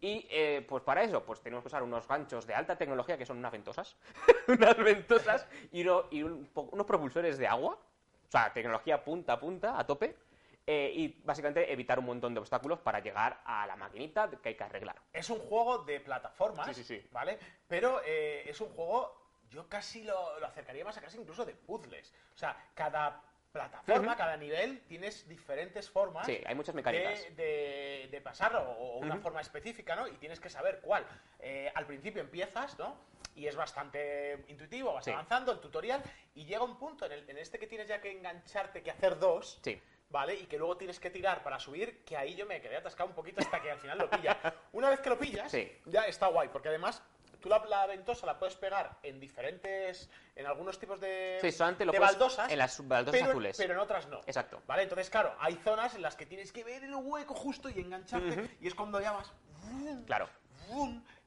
Y 0.00 0.26
eh, 0.30 0.64
pues 0.68 0.82
para 0.82 1.02
eso, 1.02 1.24
pues 1.24 1.40
tenemos 1.40 1.62
que 1.62 1.68
usar 1.68 1.82
unos 1.82 2.06
ganchos 2.06 2.46
de 2.46 2.54
alta 2.54 2.76
tecnología 2.76 3.16
que 3.16 3.24
son 3.26 3.38
unas 3.38 3.52
ventosas, 3.52 3.96
unas 4.48 4.76
ventosas 4.76 5.46
y, 5.72 5.82
uno- 5.82 6.04
y 6.10 6.22
un 6.22 6.48
unos 6.54 6.86
propulsores 6.86 7.38
de 7.38 7.46
agua, 7.46 7.74
o 7.74 8.30
sea, 8.30 8.52
tecnología 8.52 9.02
punta 9.02 9.32
a 9.34 9.40
punta, 9.40 9.78
a 9.78 9.86
tope, 9.86 10.14
eh, 10.66 10.92
y 10.94 11.08
básicamente 11.24 11.72
evitar 11.72 11.98
un 11.98 12.06
montón 12.06 12.34
de 12.34 12.40
obstáculos 12.40 12.80
para 12.80 13.00
llegar 13.00 13.40
a 13.44 13.66
la 13.66 13.76
maquinita 13.76 14.28
que 14.42 14.50
hay 14.50 14.54
que 14.56 14.64
arreglar. 14.64 14.96
Es 15.12 15.30
un 15.30 15.38
juego 15.38 15.78
de 15.78 16.00
plataformas, 16.00 16.66
Sí, 16.66 16.74
sí, 16.74 16.84
sí. 16.84 17.08
¿vale? 17.12 17.38
Pero 17.68 18.00
eh, 18.04 18.42
es 18.50 18.60
un 18.60 18.68
juego, 18.70 19.30
yo 19.48 19.68
casi 19.68 20.02
lo, 20.02 20.38
lo 20.40 20.46
acercaría 20.46 20.84
más 20.84 20.96
a 20.98 21.00
casi 21.00 21.18
incluso 21.18 21.44
de 21.44 21.54
puzzles. 21.54 22.12
O 22.34 22.38
sea, 22.38 22.56
cada 22.74 23.22
plataforma, 23.56 24.16
cada 24.16 24.36
nivel, 24.36 24.80
tienes 24.86 25.26
diferentes 25.28 25.88
formas 25.90 26.26
Sí, 26.26 26.40
hay 26.44 26.54
muchas 26.54 26.74
mecánicas. 26.74 27.22
de, 27.22 27.30
de- 27.42 28.08
de 28.10 28.20
pasarlo, 28.20 28.60
o, 28.62 28.94
o 28.94 28.98
una 28.98 29.16
forma 29.18 29.40
específica, 29.40 29.96
¿no? 29.96 30.06
Y 30.06 30.12
tienes 30.18 30.38
que 30.40 30.48
saber 30.50 30.80
cuál. 30.80 31.04
Eh, 31.40 31.70
al 31.74 31.86
principio 31.86 32.20
empiezas, 32.22 32.78
¿no? 32.78 32.96
Y 33.34 33.46
es 33.46 33.56
bastante 33.56 34.44
intuitivo, 34.48 34.92
vas 34.94 35.04
Sí. 35.04 35.10
avanzando 35.10 35.52
el 35.52 35.60
tutorial, 35.60 36.02
y 36.34 36.44
llega 36.44 36.62
un 36.62 36.78
punto 36.78 37.06
en, 37.06 37.12
el- 37.12 37.30
en 37.30 37.38
este 37.38 37.58
que 37.58 37.66
tienes 37.66 37.88
ya 37.88 38.00
que 38.00 38.10
engancharte, 38.12 38.82
que 38.82 38.90
hacer 38.90 39.18
dos, 39.18 39.58
Sí. 39.62 39.80
¿vale? 40.10 40.34
Y 40.34 40.46
que 40.46 40.56
luego 40.58 40.76
tienes 40.76 41.00
que 41.00 41.10
tirar 41.10 41.42
para 41.42 41.58
subir, 41.58 42.04
que 42.04 42.16
ahí 42.16 42.34
yo 42.36 42.46
me 42.46 42.60
quedé 42.60 42.76
atascado 42.76 43.08
un 43.08 43.14
poquito 43.16 43.40
hasta 43.40 43.60
que 43.60 43.70
al 43.70 43.78
final 43.78 43.98
lo 43.98 44.08
pillas. 44.08 44.36
Una 44.72 44.88
vez 44.90 45.00
que 45.00 45.10
lo 45.10 45.18
pillas, 45.18 45.50
Sí. 45.50 45.70
ya 45.86 46.02
está 46.06 46.28
guay, 46.28 46.48
porque 46.48 46.68
además 46.68 47.02
tú 47.46 47.50
la, 47.50 47.64
la 47.68 47.86
ventosa 47.86 48.26
la 48.26 48.38
puedes 48.38 48.56
pegar 48.56 48.98
en 49.02 49.20
diferentes, 49.20 50.10
en 50.34 50.46
algunos 50.46 50.78
tipos 50.78 51.00
de, 51.00 51.38
Sí, 51.40 51.52
solamente 51.52 51.84
lo 51.84 51.92
de 51.92 51.98
baldosas, 52.00 52.50
en 52.50 52.58
las 52.58 52.86
baldosas 52.86 53.20
pero, 53.20 53.30
azules. 53.30 53.56
pero 53.56 53.74
en 53.74 53.78
otras 53.78 54.08
no. 54.08 54.18
Exacto. 54.26 54.60
¿Vale? 54.66 54.82
Entonces, 54.82 55.08
claro, 55.10 55.34
hay 55.38 55.54
zonas 55.62 55.94
en 55.94 56.02
las 56.02 56.16
que 56.16 56.26
tienes 56.26 56.50
que 56.50 56.64
ver 56.64 56.82
el 56.82 56.94
hueco 56.94 57.34
justo 57.34 57.68
y 57.68 57.78
engancharte, 57.78 58.56
y 58.60 58.66
es 58.66 58.74
cuando 58.74 59.00
ya 59.00 59.12
vas... 59.12 59.32
¡vum! 59.62 60.04
Claro. 60.06 60.28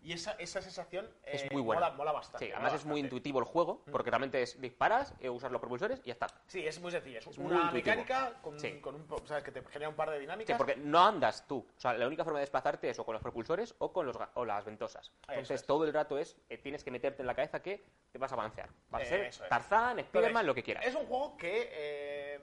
Y 0.01 0.13
esa, 0.13 0.31
esa 0.33 0.61
sensación 0.61 1.09
Es 1.23 1.43
eh, 1.43 1.49
muy 1.51 1.61
buena. 1.61 1.81
mola, 1.81 1.95
mola 1.95 2.11
bastante. 2.13 2.45
Sí, 2.45 2.51
mola 2.51 2.59
además 2.63 2.79
es 2.81 2.85
muy 2.85 3.01
intuitivo 3.01 3.39
el 3.39 3.45
juego, 3.45 3.83
porque 3.91 4.09
realmente 4.09 4.41
es 4.41 4.59
disparas, 4.61 5.13
eh, 5.19 5.29
usas 5.29 5.51
los 5.51 5.59
propulsores 5.59 5.99
y 6.03 6.07
ya 6.07 6.13
está. 6.13 6.27
Sí, 6.47 6.65
es 6.65 6.79
muy 6.79 6.91
sencillo. 6.91 7.19
Es, 7.19 7.37
una 7.37 7.69
mecánica 7.71 8.39
con, 8.41 8.57
Sí. 8.57 8.79
con 8.79 8.95
un, 8.95 9.05
que 9.43 9.51
te 9.51 9.61
genera 9.65 9.89
un 9.89 9.95
par 9.95 10.09
de 10.09 10.15
Sí, 10.15 10.21
dinámicas. 10.21 10.57
porque 10.57 10.77
no 10.77 10.99
andas 11.03 11.45
tú. 11.47 11.57
O 11.75 11.79
sea, 11.79 11.93
la 11.93 12.07
única 12.07 12.23
forma 12.23 12.39
de 12.39 12.43
desplazarte 12.43 12.89
es 12.89 12.97
o 12.99 13.05
con 13.05 13.13
los 13.13 13.21
propulsores 13.21 13.75
o 13.79 13.91
con 13.91 14.05
los, 14.05 14.17
o 14.35 14.45
las 14.45 14.63
ventosas. 14.63 15.11
Entonces 15.27 15.61
es. 15.61 15.67
todo 15.67 15.83
el 15.83 15.93
rato 15.93 16.17
es, 16.17 16.37
eh, 16.47 16.57
tienes 16.57 16.83
que 16.83 16.91
meterte 16.91 17.21
en 17.21 17.27
la 17.27 17.35
cabeza 17.35 17.61
que 17.61 17.83
te 18.11 18.17
vas 18.17 18.31
a 18.31 18.35
avanzar. 18.35 18.69
Vas 18.89 19.01
a 19.01 19.05
ser 19.05 19.19
Eso 19.25 19.43
es. 19.43 19.49
Tarzán, 19.49 19.99
Spiderman, 19.99 20.45
lo 20.45 20.55
que 20.55 20.63
quieras. 20.63 20.85
Es 20.85 20.95
un 20.95 21.05
juego 21.07 21.35
que, 21.35 21.69
eh, 21.73 22.39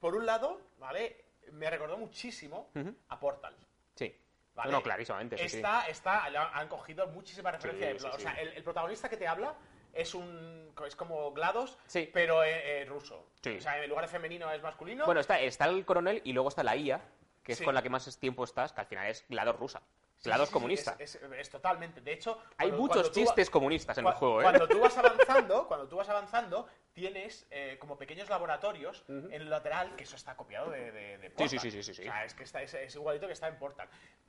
por 0.00 0.14
un 0.14 0.24
lado, 0.24 0.60
¿vale? 0.78 1.26
Me 1.52 1.68
recordó 1.68 1.98
muchísimo 1.98 2.70
a 3.08 3.20
Portal. 3.20 3.54
Sí. 3.94 4.16
¿Vale? 4.58 4.72
No, 4.72 4.78
no, 4.78 4.82
clarísimamente. 4.82 5.38
sí, 5.38 5.48
sí. 5.48 5.56
Está, 5.56 5.88
está, 5.88 6.24
han 6.24 6.68
cogido 6.68 7.06
muchísimas 7.08 7.52
referencias. 7.54 8.02
Sí, 8.02 8.08
de- 8.08 8.14
o 8.14 8.18
sea, 8.18 8.32
el, 8.34 8.48
el 8.48 8.62
protagonista 8.64 9.08
que 9.08 9.16
te 9.16 9.26
habla 9.26 9.54
es 9.92 10.14
un 10.14 10.74
es 10.86 10.96
como 10.96 11.32
GLaDOS, 11.32 11.78
pero 12.12 12.42
eh, 12.44 12.82
eh, 12.82 12.84
ruso. 12.84 13.26
O 13.38 13.60
sea, 13.60 13.82
en 13.82 13.88
lugar 13.88 14.04
de 14.04 14.10
femenino 14.10 14.50
es 14.50 14.60
masculino. 14.62 15.04
Bueno, 15.06 15.20
está, 15.20 15.40
está 15.40 15.64
el 15.66 15.84
coronel 15.84 16.20
y 16.24 16.32
luego 16.32 16.48
está 16.48 16.62
la 16.64 16.76
IA, 16.76 17.00
que 17.42 17.52
es 17.52 17.62
con 17.62 17.74
la 17.74 17.82
que 17.82 17.88
más 17.90 18.18
tiempo 18.18 18.44
estás, 18.44 18.72
que 18.72 18.80
al 18.80 18.86
final 18.86 19.06
es 19.06 19.24
GLaDOS 19.28 19.56
rusa. 19.58 19.82
GLaDOS 20.24 20.50
comunista. 20.50 20.96
Es, 20.98 21.14
es- 21.14 21.22
es 21.32 21.50
totalmente. 21.50 22.00
De 22.00 22.12
hecho, 22.12 22.42
Hay 22.56 22.72
muchos 22.72 23.08
va- 23.08 23.12
chistes 23.12 23.48
comunistas 23.50 23.96
en 23.98 24.06
el 24.06 24.12
juego, 24.14 24.40
¿eh? 24.40 24.44
Cuando 24.44 24.66
tú 24.68 24.80
vas 24.80 24.96
avanzando, 24.98 25.68
cuando 25.68 25.86
tú 25.88 25.96
vas 25.96 26.08
avanzando, 26.08 26.68
tienes 26.98 27.46
eh, 27.50 27.76
como 27.78 27.96
pequeños 27.96 28.28
laboratorios 28.28 29.04
en 29.08 29.32
el 29.32 29.48
lateral, 29.48 29.94
que 29.96 30.02
eso 30.04 30.16
está 30.16 30.36
copiado 30.36 30.70
de, 30.70 30.90
de, 30.90 31.18
de 31.18 31.30
Portal. 31.30 31.48
sí, 31.48 31.58
sí, 31.58 31.70
sí, 31.70 31.82
sí, 31.82 31.94
sí. 31.94 32.02
O 32.02 32.04
sea, 32.04 32.24
es 32.24 32.34
que 32.34 32.42
está, 32.42 32.62
es, 32.62 32.74
es 32.74 32.94
igualito 32.96 33.26
que 33.26 33.32
está 33.32 33.46
en 33.48 33.56
Portal. 33.58 33.88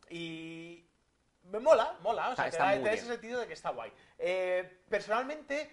Y 0.10 0.86
me 1.44 1.60
mola, 1.60 1.98
mola, 2.02 2.30
o 2.30 2.36
sea, 2.36 2.46
Está- 2.48 2.50
te 2.50 2.50
está 2.50 2.64
da, 2.66 2.72
te 2.84 2.90
da 2.90 2.94
ese 2.94 3.06
sentido 3.08 3.40
de 3.40 3.48
que 3.48 3.54
está 3.54 3.72
guay. 3.72 3.92
Eh, 4.20 4.80
personalmente, 4.90 5.70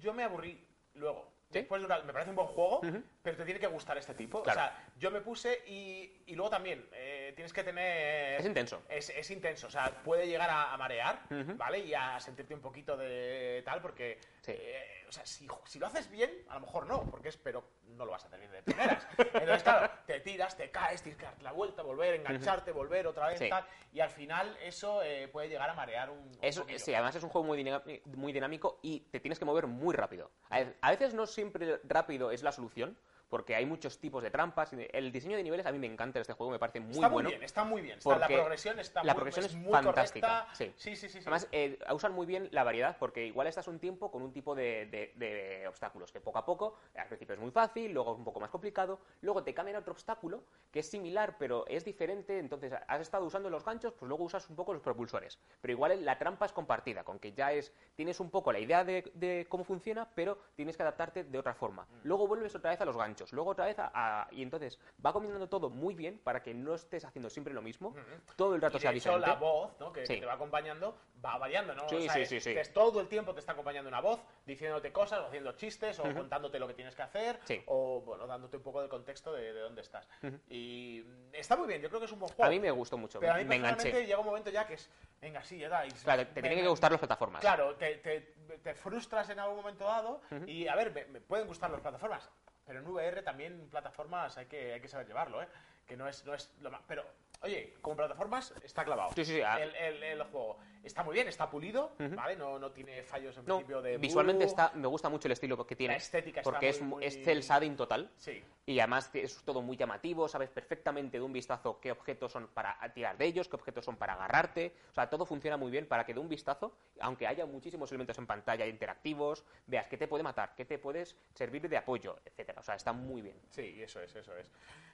yo 0.00 0.12
me 0.12 0.24
aburrí 0.24 0.64
luego. 0.94 1.30
¿Sí? 1.50 1.60
Después 1.60 1.80
de 1.80 1.86
una- 1.86 2.00
me 2.02 2.12
parece 2.12 2.30
un 2.30 2.36
buen 2.36 2.48
juego, 2.48 2.80
pero 3.22 3.36
te 3.36 3.44
tiene 3.44 3.60
que 3.60 3.66
gustar 3.66 3.98
este 3.98 4.14
tipo. 4.14 4.42
Claro. 4.42 4.60
O 4.60 4.62
sea, 4.64 4.86
yo 4.96 5.10
me 5.10 5.20
puse 5.20 5.62
y, 5.66 6.22
y 6.26 6.34
luego 6.34 6.50
también 6.50 6.88
eh, 6.92 7.32
tienes 7.34 7.52
que 7.52 7.62
tener... 7.64 8.40
Es 8.40 8.46
intenso. 8.46 8.82
Es, 8.88 9.10
es 9.10 9.30
intenso, 9.30 9.66
o 9.66 9.70
sea, 9.70 10.02
puede 10.02 10.26
llegar 10.26 10.48
a, 10.50 10.72
a 10.72 10.76
marear, 10.76 11.20
Ujú. 11.30 11.56
¿vale? 11.56 11.80
Y 11.80 11.94
a 11.94 12.18
sentirte 12.20 12.54
un 12.54 12.60
poquito 12.60 12.96
de 12.96 13.62
tal, 13.64 13.80
porque... 13.82 14.18
Sí. 14.40 14.52
eh, 14.54 14.94
o 15.08 15.12
sea, 15.12 15.24
si, 15.24 15.48
si 15.64 15.78
lo 15.78 15.86
haces 15.86 16.10
bien, 16.10 16.30
a 16.50 16.54
lo 16.56 16.60
mejor 16.60 16.86
no, 16.86 17.02
porque 17.10 17.28
es, 17.30 17.36
pero 17.38 17.64
no 17.96 18.04
lo 18.04 18.10
vas 18.12 18.26
a 18.26 18.28
tener 18.28 18.50
de 18.50 18.62
primeras. 18.62 19.06
Entonces, 19.16 19.62
claro, 19.62 19.90
te 20.06 20.20
tiras, 20.20 20.54
te 20.54 20.70
caes, 20.70 21.02
tienes 21.02 21.18
que 21.18 21.24
darte 21.24 21.42
la 21.42 21.52
vuelta, 21.52 21.82
volver, 21.82 22.14
engancharte, 22.14 22.72
volver 22.72 23.06
otra 23.06 23.28
vez, 23.28 23.38
Sí. 23.38 23.48
tal, 23.48 23.64
y 23.92 24.00
al 24.00 24.10
final 24.10 24.54
eso 24.62 25.02
eh, 25.02 25.26
puede 25.28 25.48
llegar 25.48 25.70
a 25.70 25.74
marear 25.74 26.10
un, 26.10 26.18
un 26.18 26.38
Es, 26.42 26.58
poquillo. 26.58 26.78
sí, 26.78 26.92
además 26.92 27.14
es 27.16 27.22
un 27.22 27.30
juego 27.30 27.46
muy, 27.46 27.64
muy 28.04 28.32
dinámico 28.34 28.80
y 28.82 29.00
te 29.10 29.18
tienes 29.18 29.38
que 29.38 29.46
mover 29.46 29.66
muy 29.66 29.94
rápido. 29.94 30.30
A 30.50 30.90
veces 30.90 31.14
no 31.14 31.26
siempre 31.26 31.80
rápido 31.84 32.30
es 32.30 32.42
la 32.42 32.52
solución, 32.52 32.98
porque 33.28 33.54
hay 33.54 33.66
muchos 33.66 33.98
tipos 33.98 34.22
de 34.22 34.30
trampas. 34.30 34.72
El 34.72 35.12
diseño 35.12 35.36
de 35.36 35.42
niveles 35.42 35.66
a 35.66 35.72
mí 35.72 35.78
me 35.78 35.86
encanta 35.86 36.18
este 36.20 36.32
juego, 36.32 36.50
me 36.52 36.58
parece 36.58 36.80
muy 36.80 36.92
está 36.94 37.08
bueno. 37.08 37.28
muy 37.28 37.32
bien, 37.36 37.44
está 37.44 37.64
muy 37.64 37.82
bien. 37.82 37.98
Está- 37.98 38.18
la 38.18 38.26
progresión 38.28 38.78
está 38.78 39.04
la 39.04 39.12
muy, 39.12 39.16
progresión 39.16 39.46
es 39.46 39.54
muy 39.54 39.72
fantástica, 39.72 40.46
sí. 40.52 40.72
sí, 40.76 40.96
sí. 40.96 41.18
Además, 41.20 41.48
eh, 41.52 41.78
usan 41.92 42.12
muy 42.12 42.26
bien 42.26 42.48
la 42.52 42.64
variedad 42.64 42.96
porque 42.98 43.26
igual 43.26 43.46
estás 43.46 43.68
un 43.68 43.78
tiempo 43.78 44.10
con 44.10 44.22
un 44.22 44.32
tipo 44.32 44.54
de, 44.54 44.86
de- 44.86 45.12
de 45.16 45.68
obstáculos 45.68 46.12
que 46.12 46.20
poco 46.20 46.38
a 46.38 46.44
poco, 46.44 46.76
al 46.96 47.06
principio 47.08 47.34
es 47.34 47.40
muy 47.40 47.50
fácil, 47.50 47.92
luego 47.92 48.12
es 48.12 48.18
un 48.18 48.24
poco 48.24 48.40
más 48.40 48.50
complicado, 48.50 49.00
luego 49.20 49.42
te 49.42 49.54
cambian 49.54 49.76
a 49.76 49.80
otro 49.80 49.92
obstáculo 49.92 50.44
que 50.70 50.80
es 50.80 50.88
similar 50.90 51.36
pero 51.38 51.66
es 51.66 51.84
diferente, 51.84 52.38
entonces 52.38 52.72
has 52.86 53.00
estado 53.00 53.24
usando 53.26 53.50
los 53.50 53.64
ganchos, 53.64 53.92
pues 53.94 54.08
luego 54.08 54.24
usas 54.24 54.48
un 54.48 54.56
poco 54.56 54.72
los 54.72 54.82
propulsores. 54.82 55.38
Pero 55.60 55.72
igual 55.72 56.04
la 56.04 56.18
trampa 56.18 56.46
es 56.46 56.52
compartida, 56.52 57.04
con 57.04 57.18
que 57.18 57.32
ya 57.32 57.52
es 57.52 57.72
tienes 57.94 58.20
un 58.20 58.30
poco 58.30 58.52
la 58.52 58.58
idea 58.58 58.84
de, 58.84 59.10
de 59.14 59.46
cómo 59.48 59.64
funciona, 59.64 60.08
pero 60.14 60.38
tienes 60.54 60.76
que 60.76 60.82
adaptarte 60.82 61.24
de 61.24 61.38
otra 61.38 61.54
forma. 61.54 61.84
Mm. 61.84 62.00
Luego 62.04 62.26
vuelves 62.26 62.54
otra 62.54 62.70
vez 62.70 62.80
a 62.80 62.84
los 62.84 62.96
ganchos, 62.96 63.17
luego 63.32 63.50
otra 63.50 63.66
vez 63.66 63.78
a... 63.78 63.90
a- 63.94 64.28
y 64.30 64.42
entonces 64.42 64.78
va 65.04 65.12
combinando 65.12 65.48
todo 65.48 65.70
muy 65.70 65.94
bien 65.94 66.18
para 66.18 66.42
que 66.42 66.54
no 66.54 66.74
estés 66.74 67.04
haciendo 67.04 67.30
siempre 67.30 67.52
lo 67.54 67.62
mismo, 67.62 67.94
todo 68.36 68.54
el 68.54 68.60
rato 68.60 68.76
y 68.76 68.80
de 68.80 68.82
sea 68.82 68.90
hecho, 68.90 68.98
diferente. 69.16 69.26
la 69.28 69.34
voz 69.34 69.72
¿no? 69.80 69.92
que, 69.92 70.00
que 70.02 70.06
Sí. 70.14 70.20
te 70.20 70.26
va 70.26 70.34
acompañando 70.34 70.94
va 71.24 71.36
variando, 71.36 71.74
¿no? 71.74 71.88
Sí, 71.88 71.96
O 71.96 72.00
sea, 72.12 72.24
sí, 72.26 72.36
es- 72.36 72.44
que 72.44 72.60
es 72.60 72.72
todo 72.72 73.00
el 73.00 73.08
tiempo 73.08 73.34
te 73.34 73.40
está 73.40 73.52
acompañando 73.52 73.88
una 73.88 74.00
voz, 74.00 74.20
diciéndote 74.46 74.92
cosas, 74.92 75.18
o 75.20 75.26
haciendo 75.26 75.50
chistes, 75.52 75.98
o 75.98 76.04
contándote 76.14 76.58
lo 76.60 76.68
que 76.68 76.74
tienes 76.74 76.94
que 76.94 77.02
hacer, 77.02 77.40
o 77.66 78.00
bueno, 78.02 78.26
dándote 78.28 78.56
un 78.58 78.62
poco 78.62 78.80
de 78.82 78.88
contexto 78.88 79.32
de, 79.32 79.52
de 79.52 79.60
dónde 79.60 79.80
estás. 79.82 80.08
Y 80.48 81.02
mm, 81.04 81.34
está 81.34 81.56
muy 81.56 81.66
bien, 81.66 81.82
yo 81.82 81.88
creo 81.88 82.00
que 82.00 82.06
es 82.06 82.12
un 82.12 82.20
buen 82.20 82.32
juego. 82.32 82.44
A 82.48 82.50
mí 82.50 82.60
me 82.60 82.70
gustó 82.70 82.96
mucho, 82.96 83.18
Pero 83.20 83.32
a 83.32 83.36
mí 83.36 83.44
me 83.44 83.56
enganché. 83.56 84.06
llega 84.06 84.18
un 84.20 84.26
momento 84.26 84.50
ya 84.50 84.66
que 84.66 84.74
es, 84.74 84.88
venga, 85.20 85.42
sí, 85.42 85.58
ya 85.58 85.68
da. 85.68 85.84
y 85.86 85.90
Claro, 85.90 86.24
te 86.28 86.40
tienen 86.40 86.60
que 86.60 86.68
gustar 86.68 86.90
las 86.92 87.00
plataformas. 87.00 87.40
Claro, 87.40 87.74
te, 87.74 87.96
te- 87.96 88.34
te 88.62 88.74
frustras 88.74 89.28
en 89.30 89.40
algún 89.40 89.56
momento 89.56 89.84
dado 89.84 90.20
y, 90.46 90.68
a 90.68 90.74
ver, 90.76 90.92
me, 90.92 91.04
me 91.06 91.20
pueden 91.20 91.46
gustar 91.48 91.70
las 91.70 91.80
plataformas, 91.80 92.30
pero 92.68 92.80
en 92.80 92.86
VR 92.86 93.22
también 93.22 93.66
plataformas 93.70 94.36
hay 94.36 94.44
que, 94.46 94.74
hay 94.74 94.80
que 94.80 94.88
saber 94.88 95.06
llevarlo, 95.08 95.42
¿eh? 95.42 95.48
Que 95.86 95.96
no 95.96 96.06
es, 96.06 96.24
no 96.26 96.34
es 96.34 96.52
lo 96.60 96.70
más... 96.70 96.82
Pero, 96.86 97.02
oye, 97.40 97.74
como 97.80 97.96
plataformas 97.96 98.52
está 98.62 98.84
clavado. 98.84 99.10
Sí, 99.14 99.24
sí, 99.24 99.36
sí, 99.36 99.40
ah. 99.42 99.58
El, 99.60 99.74
el- 99.74 100.02
el 100.02 100.22
juego 100.24 100.58
está 100.82 101.02
muy 101.02 101.14
bien, 101.14 101.28
está 101.28 101.50
pulido, 101.50 101.92
¿vale? 102.14 102.36
No, 102.36 102.58
no 102.58 102.70
tiene 102.72 103.02
fallos 103.02 103.36
en 103.36 103.44
No, 103.46 103.56
principio 103.56 103.82
de... 103.82 103.98
visualmente 103.98 104.44
está, 104.44 104.72
me 104.74 104.86
gusta 104.86 105.08
mucho 105.08 105.28
el 105.28 105.32
estilo 105.32 105.66
que 105.66 105.76
tiene. 105.76 105.94
La 105.94 105.98
estética 105.98 106.40
está 106.40 106.50
Porque 106.50 106.68
es, 106.68 106.80
muy, 106.80 106.88
mu- 106.88 106.96
muy- 106.96 107.04
es 107.04 107.22
cel 107.22 107.40
shading 107.42 107.76
total. 107.76 108.10
Sí. 108.16 108.42
Y 108.66 108.80
además 108.80 109.10
es 109.14 109.42
todo 109.44 109.62
muy 109.62 109.76
llamativo, 109.76 110.28
sabes 110.28 110.50
perfectamente 110.50 111.18
de 111.18 111.22
un 111.24 111.32
vistazo 111.32 111.80
qué 111.80 111.90
objetos 111.90 112.32
son 112.32 112.48
para 112.48 112.76
tirar 112.92 113.16
de 113.16 113.24
ellos, 113.24 113.48
qué 113.48 113.56
objetos 113.56 113.84
son 113.84 113.96
para 113.96 114.12
agarrarte. 114.14 114.74
O 114.90 114.94
sea, 114.94 115.08
todo 115.08 115.24
funciona 115.24 115.56
muy 115.56 115.70
bien 115.70 115.86
para 115.86 116.04
que 116.04 116.12
de 116.12 116.20
un 116.20 116.28
vistazo, 116.28 116.76
aunque 117.00 117.26
haya 117.26 117.46
muchísimos 117.46 117.90
elementos 117.90 118.18
en 118.18 118.26
pantalla 118.26 118.66
interactivos, 118.66 119.44
veas 119.66 119.86
qué 119.88 119.96
te 119.96 120.06
puede 120.06 120.22
matar, 120.22 120.54
qué 120.54 120.64
te 120.66 120.78
puedes 120.78 121.16
servir 121.34 121.66
de 121.68 121.76
apoyo, 121.78 122.16
etcétera. 122.26 122.60
O 122.60 122.62
sea, 122.62 122.74
está 122.74 122.92
muy 122.92 123.22
bien. 123.22 123.36
Sí, 123.50 123.82
eso 123.82 124.00
es, 124.02 124.14
eso 124.14 124.36
es. 124.36 124.50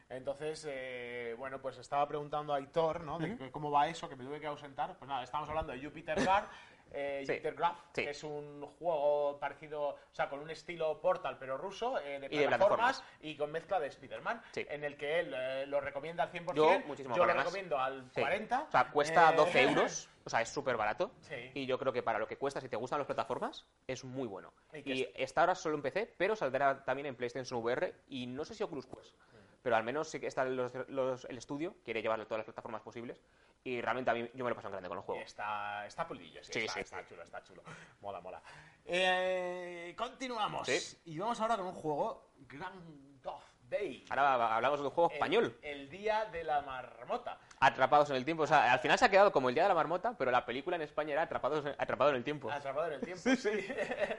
Entonces, 0.09 0.67
eh, 0.69 1.35
bueno, 1.39 1.61
pues 1.61 1.79
estaba 1.79 2.07
preguntando 2.07 2.53
a 2.53 2.57
Aitor, 2.57 3.03
¿no? 3.03 3.19
De 3.19 3.37
que 3.37 3.51
cómo 3.51 3.71
va 3.71 3.89
eso, 3.89 4.09
que 4.09 4.17
me 4.17 4.25
tuve 4.25 4.41
que 4.41 4.47
ausentar. 4.47 4.97
Pues 4.99 5.09
nada, 5.09 5.23
estamos 5.25 5.49
hablando 5.49 5.73
de 5.73 5.83
Jupiter 5.83 6.23
Guard, 6.25 6.45
eh, 6.93 7.23
Sí, 7.27 7.33
Jupiter 7.33 7.55
Graph, 7.55 7.79
sí. 7.93 8.05
que 8.05 8.11
es 8.11 8.23
un 8.23 8.65
juego 8.79 9.39
parecido, 9.41 9.83
o 9.89 9.99
sea, 10.13 10.29
con 10.29 10.39
un 10.39 10.51
estilo 10.51 11.01
Portal, 11.01 11.39
pero 11.41 11.57
ruso, 11.57 11.99
eh, 11.99 12.21
de 12.21 12.29
Y 12.31 12.39
de 12.39 12.47
plataformas 12.47 13.03
y 13.21 13.37
con 13.37 13.51
mezcla 13.51 13.81
de 13.81 13.89
Spider-Man, 13.89 14.41
Sí. 14.53 14.65
en 14.69 14.85
el 14.85 14.97
que 14.97 15.21
él 15.21 15.33
eh, 15.35 15.67
lo 15.67 15.81
recomienda 15.81 16.23
al 16.23 16.31
100%. 16.31 16.55
Yo, 16.55 16.87
muchísimo 16.87 17.17
yo 17.17 17.25
lo 17.25 17.33
recomiendo 17.33 17.79
al 17.79 18.05
Sí. 18.15 18.21
40. 18.21 18.63
O 18.69 18.71
sea, 18.71 18.91
cuesta 18.93 19.33
Eh, 19.33 19.37
12 19.37 19.63
euros, 19.89 20.09
o 20.25 20.31
sea, 20.31 20.43
es 20.43 20.51
súper 20.51 20.77
barato. 20.77 21.11
Sí. 21.23 21.51
Y 21.55 21.67
yo 21.67 21.79
creo 21.79 21.93
que 21.93 22.03
para 22.05 22.19
lo 22.21 22.29
que 22.29 22.37
cuesta, 22.37 22.61
si 22.61 22.69
te 22.69 22.77
gustan 22.77 23.01
las 23.01 23.07
plataformas, 23.07 23.65
es 23.89 24.05
muy 24.05 24.29
bueno. 24.29 24.53
Y 24.73 24.93
Y 24.93 25.11
está 25.17 25.41
ahora 25.41 25.55
solo 25.57 25.75
en 25.77 25.83
PC, 25.83 26.15
pero 26.17 26.37
saldrá 26.37 26.85
también 26.85 27.07
en 27.07 27.17
PlayStation 27.17 27.59
VR 27.61 27.93
y 28.07 28.27
no 28.27 28.45
sé 28.45 28.55
si 28.55 28.63
Oculus 28.63 28.87
Quest. 28.87 29.17
Pero 29.65 29.77
al 29.77 29.83
menos 29.83 30.11
sí 30.11 30.21
que 30.21 30.27
está 30.27 30.45
los- 30.45 30.75
los- 30.89 31.25
el 31.25 31.39
estudio, 31.39 31.75
quiere 31.83 32.03
llevarlo 32.03 32.25
a 32.25 32.27
todas 32.29 32.41
las 32.41 32.45
plataformas 32.45 32.83
posibles. 32.83 33.19
Y 33.65 33.81
realmente 33.81 34.11
a 34.11 34.15
mí 34.15 34.29
yo 34.35 34.45
me 34.45 34.51
lo 34.51 34.55
paso 34.57 34.69
en 34.69 34.73
grande 34.73 34.91
con 34.91 34.99
el 34.99 35.05
juego. 35.05 35.23
Está, 35.23 35.87
está 35.87 36.07
pulidillo, 36.07 36.45
sí, 36.45 36.53
Sí, 36.53 36.59
está, 36.61 36.75
sí, 36.75 36.81
está 36.81 37.01
sí. 37.01 37.07
chulo, 37.09 37.23
está 37.23 37.43
chulo. 37.43 37.63
Mola, 38.03 38.21
mola. 38.21 38.43
Eh, 38.85 39.95
continuamos. 39.97 40.67
Sí. 40.69 40.99
Y 41.07 41.19
vamos 41.19 41.41
ahora 41.41 41.57
con 41.57 41.69
un 41.69 41.73
juego 41.73 42.33
Grand 42.41 43.23
Theft 43.23 43.71
Day. 43.71 44.05
Ahora 44.11 44.55
hablamos 44.55 44.81
de 44.81 44.85
un 44.87 44.93
juego 44.93 45.09
El- 45.09 45.15
español. 45.17 45.59
El, 45.63 45.89
día 45.89 46.27
de 46.27 46.45
la 46.45 46.61
marmota. 46.61 47.41
Atrapados 47.67 48.11
en 48.11 48.17
el 48.17 48.25
tiempo. 48.25 48.43
O 48.45 48.47
sea, 48.47 48.73
al 48.73 48.79
final 48.81 48.99
se 48.99 49.05
ha 49.05 49.09
quedado 49.09 49.33
como 49.33 49.49
el 49.49 49.55
Día 49.55 49.65
de 49.65 49.69
la 49.71 49.75
Marmota, 49.75 50.15
pero 50.19 50.31
la 50.31 50.45
película 50.45 50.77
en 50.77 50.83
España 50.83 51.13
era 51.13 51.23
Atrapados, 51.23 51.65
Atrapado 51.79 52.11
en 52.11 52.17
el 52.17 52.25
tiempo. 52.25 52.51
Atrapado 52.51 52.87
en 52.89 52.93
el 52.95 53.01
tiempo. 53.01 53.23
Sí, 53.25 53.37
sí. 53.37 53.51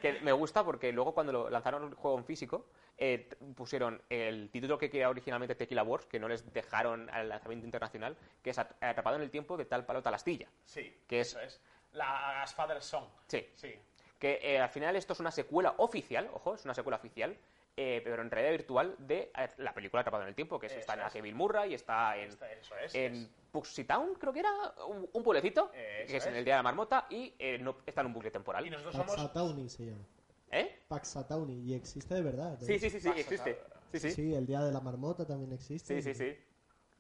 Que 0.02 0.20
me 0.22 0.32
gusta 0.32 0.64
porque 0.64 0.92
luego 0.92 1.14
cuando 1.14 1.32
lo 1.34 1.50
lanzaron 1.50 1.84
el 1.88 1.94
juego 1.96 2.18
en 2.18 2.26
físico, 2.26 2.66
eh, 2.98 3.30
pusieron 3.56 4.02
el 4.10 4.50
título 4.52 4.78
que 4.78 4.90
quería 4.90 5.10
originalmente 5.10 5.56
Tequila 5.56 5.84
Wars, 5.84 6.06
que 6.06 6.20
no 6.20 6.28
les 6.28 6.52
dejaron 6.54 7.10
al 7.10 7.30
lanzamiento 7.30 7.66
internacional, 7.66 8.16
que 8.42 8.50
es 8.52 8.58
At- 8.60 8.72
Atrapado 8.82 9.16
en 9.18 9.22
el 9.22 9.30
tiempo 9.32 9.58
de 9.58 9.66
tal 9.66 9.86
palo 9.86 10.02
tal 10.02 10.14
astilla. 10.14 10.48
Sí, 10.64 10.96
Que 11.08 11.20
es- 11.22 11.30
eso 11.30 11.40
es. 11.40 11.62
La 11.94 12.42
Asfather 12.42 12.82
Song. 12.82 13.06
Sí. 13.28 13.48
Sí. 13.56 13.74
Que 14.20 14.40
eh, 14.42 14.60
al 14.60 14.70
final 14.70 14.96
esto 14.96 15.14
es 15.14 15.20
una 15.20 15.32
secuela 15.32 15.76
oficial, 15.78 16.30
ojo, 16.34 16.56
es 16.56 16.66
una 16.66 16.74
secuela 16.74 16.98
oficial, 16.98 17.38
eh, 17.78 18.02
pero 18.04 18.22
en 18.22 18.32
realidad 18.32 18.52
virtual 18.54 18.96
de 19.00 19.32
la 19.58 19.74
película 19.74 20.02
Atrapado 20.02 20.24
en 20.24 20.30
el 20.30 20.36
tiempo, 20.36 20.58
que 20.60 20.68
es, 20.68 20.72
Eso 20.74 20.80
está 20.82 20.94
en 20.94 21.00
la 21.00 21.10
que 21.10 21.22
Bill 21.22 21.36
Murray, 21.36 21.74
está 21.74 22.16
en, 22.18 22.30
Eso 22.30 22.46
es. 22.84 22.96
en 22.96 23.14
es- 23.16 23.30
Puxy 23.52 23.84
Town, 23.86 24.16
creo 24.16 24.34
que 24.34 24.40
era, 24.40 24.52
un, 24.88 25.10
un 25.14 25.24
pueblecito, 25.24 25.72
que 25.72 26.18
es, 26.18 26.26
en 26.26 26.36
el 26.36 26.44
Día 26.46 26.56
de 26.56 26.60
la 26.60 26.64
Marmota, 26.64 27.06
y 27.10 27.34
eh, 27.40 27.58
no, 27.58 27.78
está 27.86 28.02
en 28.02 28.08
un 28.08 28.14
bucle 28.14 28.32
temporal. 28.32 28.66
Y 28.66 28.70
nosotros 28.70 28.94
somos. 28.96 29.16
Paxatauni 29.16 29.70
se 29.70 29.86
llama. 29.86 30.04
¿Eh? 30.52 30.84
Paxatauni. 30.88 31.62
Y 31.62 31.74
existe 31.74 32.14
de 32.16 32.22
verdad. 32.22 32.58
Sí, 32.62 32.78
sí, 32.80 32.90
sí, 32.90 33.00
sí, 33.00 33.10
existe. 33.16 33.60
Sí, 33.92 34.00
sí. 34.00 34.12
Sí, 34.12 34.34
el 34.36 34.46
día 34.46 34.60
de 34.62 34.72
la 34.74 34.82
marmota 34.82 35.26
también 35.26 35.54
existe. 35.54 36.02
Sí, 36.02 36.14
sí, 36.14 36.16
sí. 36.16 36.38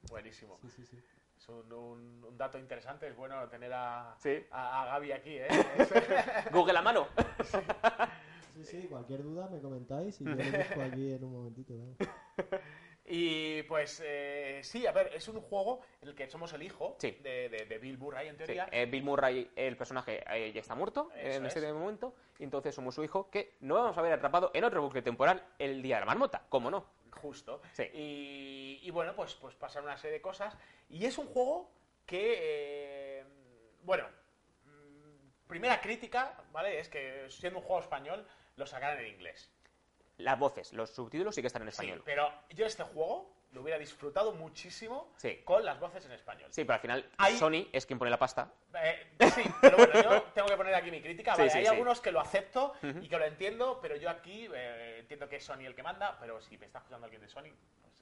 Buenísimo. 0.09 0.57
Sí, 0.57 0.69
sí, 0.69 0.86
sí. 0.86 0.97
Es 1.38 1.49
un, 1.49 1.71
un- 1.73 2.23
un 2.23 2.38
dato 2.38 2.57
interesante. 2.57 3.07
Es 3.07 3.15
bueno 3.17 3.47
tener 3.49 3.71
a, 3.73 4.15
Sí. 4.19 4.45
a, 4.51 4.84
a 4.84 4.86
Gaby 4.86 5.11
aquí, 5.11 5.38
¿eh? 5.38 5.47
Google 6.51 6.78
a 6.78 6.82
mano. 6.82 7.07
Sí, 8.56 8.64
sí, 8.82 8.88
cualquier 8.88 9.22
duda 9.24 9.47
me 9.49 9.60
comentáis 9.62 10.20
y 10.22 10.24
yo 10.26 10.32
lo 10.32 10.36
busco 10.58 10.82
aquí 10.82 11.12
en 11.14 11.24
un 11.24 11.32
momentito. 11.34 11.74
¿vale? 11.78 12.62
Y 13.08 13.62
pues 13.64 14.01
eh, 14.03 14.62
sí, 14.64 14.88
a 14.88 14.91
ver, 14.91 15.12
es 15.14 15.28
un 15.28 15.39
juego 15.39 15.82
en 16.01 16.10
el 16.10 16.16
que 16.16 16.28
somos 16.28 16.51
el 16.53 16.64
hijo 16.64 16.95
Sí. 16.99 17.12
de, 17.22 17.49
de- 17.49 17.66
de 17.66 17.78
Bill 17.78 17.99
Murray, 17.99 18.30
en 18.30 18.34
Sí, 18.38 18.43
teoría. 18.45 18.68
eh, 18.72 18.88
Bill 18.88 19.03
Murray, 19.03 19.51
el 19.56 19.78
personaje, 19.78 20.24
eh, 20.34 20.51
ya 20.51 20.62
está 20.62 20.74
muerto 20.74 21.12
Eso 21.16 21.38
en 21.38 21.45
este 21.45 21.68
es. 21.68 21.74
momento, 21.74 22.16
y 22.39 22.43
entonces 22.43 22.74
somos 22.74 22.95
su 22.95 23.03
hijo 23.03 23.30
que 23.30 23.58
no 23.60 23.76
vamos 23.76 23.95
a 23.97 24.01
ver 24.01 24.12
atrapado 24.14 24.49
en 24.56 24.64
otro 24.64 24.82
bucle 24.82 25.03
temporal 25.03 25.43
el 25.60 25.84
día 25.84 25.97
de 25.97 25.99
la 26.01 26.06
marmota, 26.08 26.45
¿cómo 26.49 26.72
no? 26.72 26.86
Justo. 27.12 27.62
Sí. 27.74 27.84
Y, 27.93 28.80
y 28.82 28.89
bueno, 28.91 29.16
pues, 29.16 29.36
pues 29.36 29.53
pasan 29.56 29.84
una 29.84 29.97
serie 29.97 30.16
de 30.16 30.22
cosas. 30.22 30.58
Y 30.89 31.06
es 31.06 31.18
un 31.20 31.28
juego 31.28 31.72
que, 32.08 32.36
eh, 33.20 33.24
bueno, 33.84 34.06
mm, 34.66 35.47
primera 35.47 35.80
crítica, 35.80 36.43
¿vale? 36.51 36.80
Es 36.80 36.89
que 36.89 37.26
siendo 37.30 37.60
un 37.60 37.66
juego 37.66 37.82
español, 37.82 38.28
lo 38.56 38.66
sacaran 38.66 38.99
en 38.99 39.08
inglés. 39.08 39.51
Las 40.18 40.39
voces, 40.39 40.72
los 40.74 40.89
subtítulos 40.91 41.36
sí 41.36 41.41
que 41.41 41.47
están 41.47 41.62
en 41.64 41.68
Sí, 41.70 41.74
español. 41.74 42.01
pero 42.06 42.32
yo 42.51 42.66
este 42.66 42.84
juego 42.84 43.34
lo 43.51 43.62
hubiera 43.62 43.78
disfrutado 43.78 44.32
muchísimo 44.34 45.14
Sí. 45.18 45.41
con 45.43 45.64
las 45.66 45.80
voces 45.80 46.06
en 46.06 46.12
español. 46.14 46.47
Sí, 46.51 46.64
pero 46.64 46.76
al 46.76 46.80
final 46.80 47.10
Hay- 47.18 47.38
Sony 47.38 47.68
es 47.72 47.86
quien 47.86 47.99
pone 47.99 48.12
la 48.12 48.20
pasta. 48.20 48.51
Eh, 48.82 49.08
sí, 49.34 49.43
pero 49.62 49.78
bueno, 49.78 49.93
yo 50.01 50.24
tengo 50.34 50.47
que 50.47 50.58
poner 50.58 50.76
aquí 50.76 50.91
mi 50.91 51.01
crítica. 51.01 51.34
Sí, 51.36 51.39
Vale, 51.41 51.51
sí, 51.51 51.58
hay 51.60 51.66
sí. 51.66 51.70
algunos 51.72 51.99
que 52.01 52.12
lo 52.12 52.20
acepto 52.22 52.74
y 53.01 53.08
que 53.10 53.18
lo 53.18 53.26
entiendo, 53.26 53.80
pero 53.82 53.95
yo 53.97 54.10
aquí 54.10 54.47
eh, 54.53 54.97
entiendo 54.99 55.28
que 55.30 55.38
es 55.38 55.43
Sony 55.45 55.66
el 55.66 55.76
que 55.76 55.84
manda, 55.84 56.18
pero 56.20 56.41
si 56.41 56.58
me 56.58 56.66
está 56.66 56.80
escuchando 56.80 57.06
alguien 57.06 57.22
de 57.22 57.28
Sony, 57.30 57.51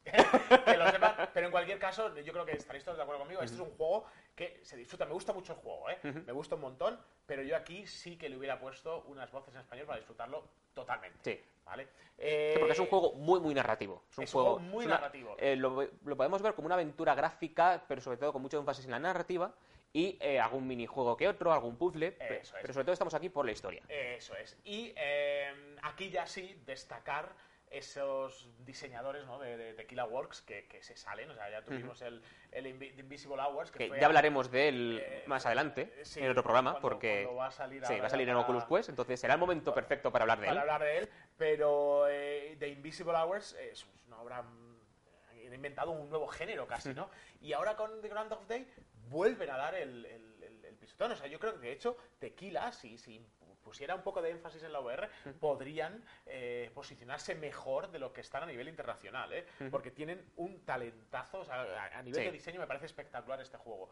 que 0.66 0.78
lo 0.78 0.90
sepa. 0.92 1.30
Pero 1.34 1.48
en 1.48 1.52
cualquier 1.52 1.80
caso, 1.80 2.14
yo 2.20 2.34
creo 2.34 2.46
que 2.46 2.54
estaréis 2.54 2.84
todos 2.84 2.98
de 2.98 3.04
acuerdo 3.04 3.22
conmigo. 3.22 3.42
Este 3.42 3.56
es 3.56 3.62
un 3.62 3.72
juego 3.72 4.06
que 4.36 4.60
se 4.64 4.76
disfruta. 4.78 5.06
Me 5.06 5.14
gusta 5.14 5.34
mucho 5.34 5.54
el 5.54 5.60
juego, 5.60 5.90
¿eh? 5.90 5.98
Me 6.04 6.32
gusta 6.34 6.56
un 6.56 6.62
montón, 6.62 7.00
pero 7.26 7.42
yo 7.44 7.56
aquí 7.56 7.86
sí 7.88 8.18
que 8.18 8.30
le 8.30 8.38
hubiera 8.38 8.60
puesto 8.60 9.04
unas 9.08 9.32
voces 9.32 9.54
en 9.56 9.62
español 9.62 9.86
para 9.86 9.98
disfrutarlo 10.00 10.44
totalmente. 10.74 11.20
Sí. 11.24 11.44
¿Vale? 11.66 11.86
Sí, 11.86 11.90
Eh, 12.18 12.56
porque 12.60 12.74
es 12.74 12.80
un 12.80 12.88
juego 12.88 13.14
muy, 13.14 13.40
muy 13.40 13.54
narrativo. 13.54 14.04
Es 14.12 14.18
un 14.18 14.24
es 14.26 14.32
juego, 14.32 14.54
juego 14.56 14.60
muy 14.70 14.86
una- 14.86 14.96
narrativo. 14.96 15.36
eh, 15.40 15.56
lo, 15.56 15.82
lo 16.04 16.18
podemos 16.18 16.42
ver 16.42 16.54
como 16.56 16.66
una 16.66 16.76
aventura 16.76 17.16
gráfica, 17.16 17.82
pero 17.88 18.02
sobre 18.02 18.18
todo 18.18 18.34
con 18.34 18.42
mucho 18.42 18.60
énfasis 18.60 18.84
en 18.86 18.92
la 18.92 19.00
narrativa 19.00 19.54
y 19.94 20.18
eh, 20.20 20.40
algún 20.42 20.68
minijuego 20.68 21.16
que 21.16 21.28
otro, 21.28 21.54
algún 21.54 21.78
puzzle. 21.78 22.12
pe- 22.12 22.42
Eso 22.42 22.56
es. 22.58 22.62
Pero 22.62 22.74
sobre 22.74 22.84
todo 22.84 22.94
estamos 22.94 23.14
aquí 23.14 23.30
por 23.30 23.46
la 23.46 23.54
historia. 23.54 23.82
Eso 23.88 24.36
es. 24.36 24.58
Y 24.66 24.92
eh, 24.98 25.76
aquí 25.84 26.10
ya 26.10 26.26
sí 26.28 26.62
destacar 26.66 27.30
esos 27.74 28.48
diseñadores 28.66 29.26
¿no? 29.26 29.40
de, 29.40 29.58
de 29.58 29.74
Tequila 29.74 30.06
Works 30.06 30.42
que, 30.42 30.68
que 30.68 30.82
se 30.84 30.96
salen. 30.96 31.30
O 31.32 31.34
sea, 31.36 31.50
ya 31.50 31.64
tuvimos 31.64 32.02
el, 32.02 32.22
el 32.52 32.66
Invi- 32.68 32.98
Invisible 33.00 33.42
Hours. 33.42 33.72
Que, 33.72 33.78
Que 33.80 33.88
fue 33.90 34.00
ya 34.00 34.06
hablaremos 34.06 34.52
de 34.52 34.68
él 34.70 35.02
eh, 35.04 35.24
más 35.28 35.46
adelante, 35.46 35.92
sí, 36.04 36.20
en 36.22 36.30
otro 36.30 36.44
programa, 36.44 36.72
cuando- 36.74 36.82
porque 36.90 37.24
cuando 37.24 37.36
va 37.40 37.48
a 37.48 37.52
salir 37.52 37.82
sí, 37.82 37.94
ahora 37.94 38.02
va 38.02 38.08
a 38.08 38.10
salir 38.12 38.30
en 38.30 38.36
para- 38.36 38.44
Oculus 38.44 38.66
Quest, 38.66 38.90
entonces 38.90 39.20
será 39.20 39.34
el 39.34 39.40
momento 39.40 39.74
perfecto 39.74 40.12
para 40.12 40.24
hablar 40.24 40.40
de 40.40 40.46
él. 40.48 40.50
para 40.52 40.62
hablar 40.62 40.82
de 40.82 40.98
él, 41.00 41.10
pero 41.38 42.08
eh, 42.08 42.56
The 42.60 42.68
Invisible 42.70 43.14
Hours 43.18 43.54
es 43.54 43.86
una 44.08 44.22
obra. 44.22 44.38
Han 44.40 45.54
inventado 45.54 45.92
un 45.92 46.10
nuevo 46.10 46.28
género 46.28 46.66
casi, 46.66 46.94
¿no? 46.94 47.10
Y 47.42 47.54
ahora 47.54 47.76
con 47.76 48.02
The 48.02 48.08
Grand 48.08 48.32
of 48.32 48.48
Day 48.48 48.68
vuelven 49.10 49.50
a 49.50 49.58
dar 49.58 49.76
el, 49.76 50.06
el, 50.06 50.44
el- 50.44 50.66
el 50.66 50.76
pisotón. 50.76 51.12
O 51.12 51.16
sea, 51.16 51.28
yo 51.28 51.38
creo 51.40 51.54
que 51.54 51.60
de 51.68 51.72
hecho 51.74 51.98
Tequila, 52.20 52.72
si, 52.72 52.98
si 52.98 53.26
pusiera 53.64 53.96
un 53.96 54.02
poco 54.04 54.22
de 54.22 54.30
énfasis 54.32 54.64
en 54.64 54.74
la 54.74 54.80
VR, 54.82 55.10
podrían 55.40 56.04
eh, 56.26 56.70
posicionarse 56.74 57.34
mejor 57.36 57.90
de 57.92 58.00
lo 58.00 58.14
que 58.14 58.22
están 58.22 58.44
a 58.44 58.46
nivel 58.46 58.68
internacional, 58.68 59.32
¿eh? 59.34 59.46
Porque 59.72 59.92
tienen 59.92 60.24
un 60.36 60.60
talentazo, 60.66 61.40
o 61.40 61.46
sea, 61.46 61.62
a, 61.62 61.98
a 62.00 62.02
nivel 62.04 62.20
Sí. 62.22 62.26
de 62.26 62.32
diseño 62.32 62.60
me 62.60 62.68
parece 62.68 62.86
espectacular 62.86 63.40
este 63.42 63.58
juego. 63.58 63.90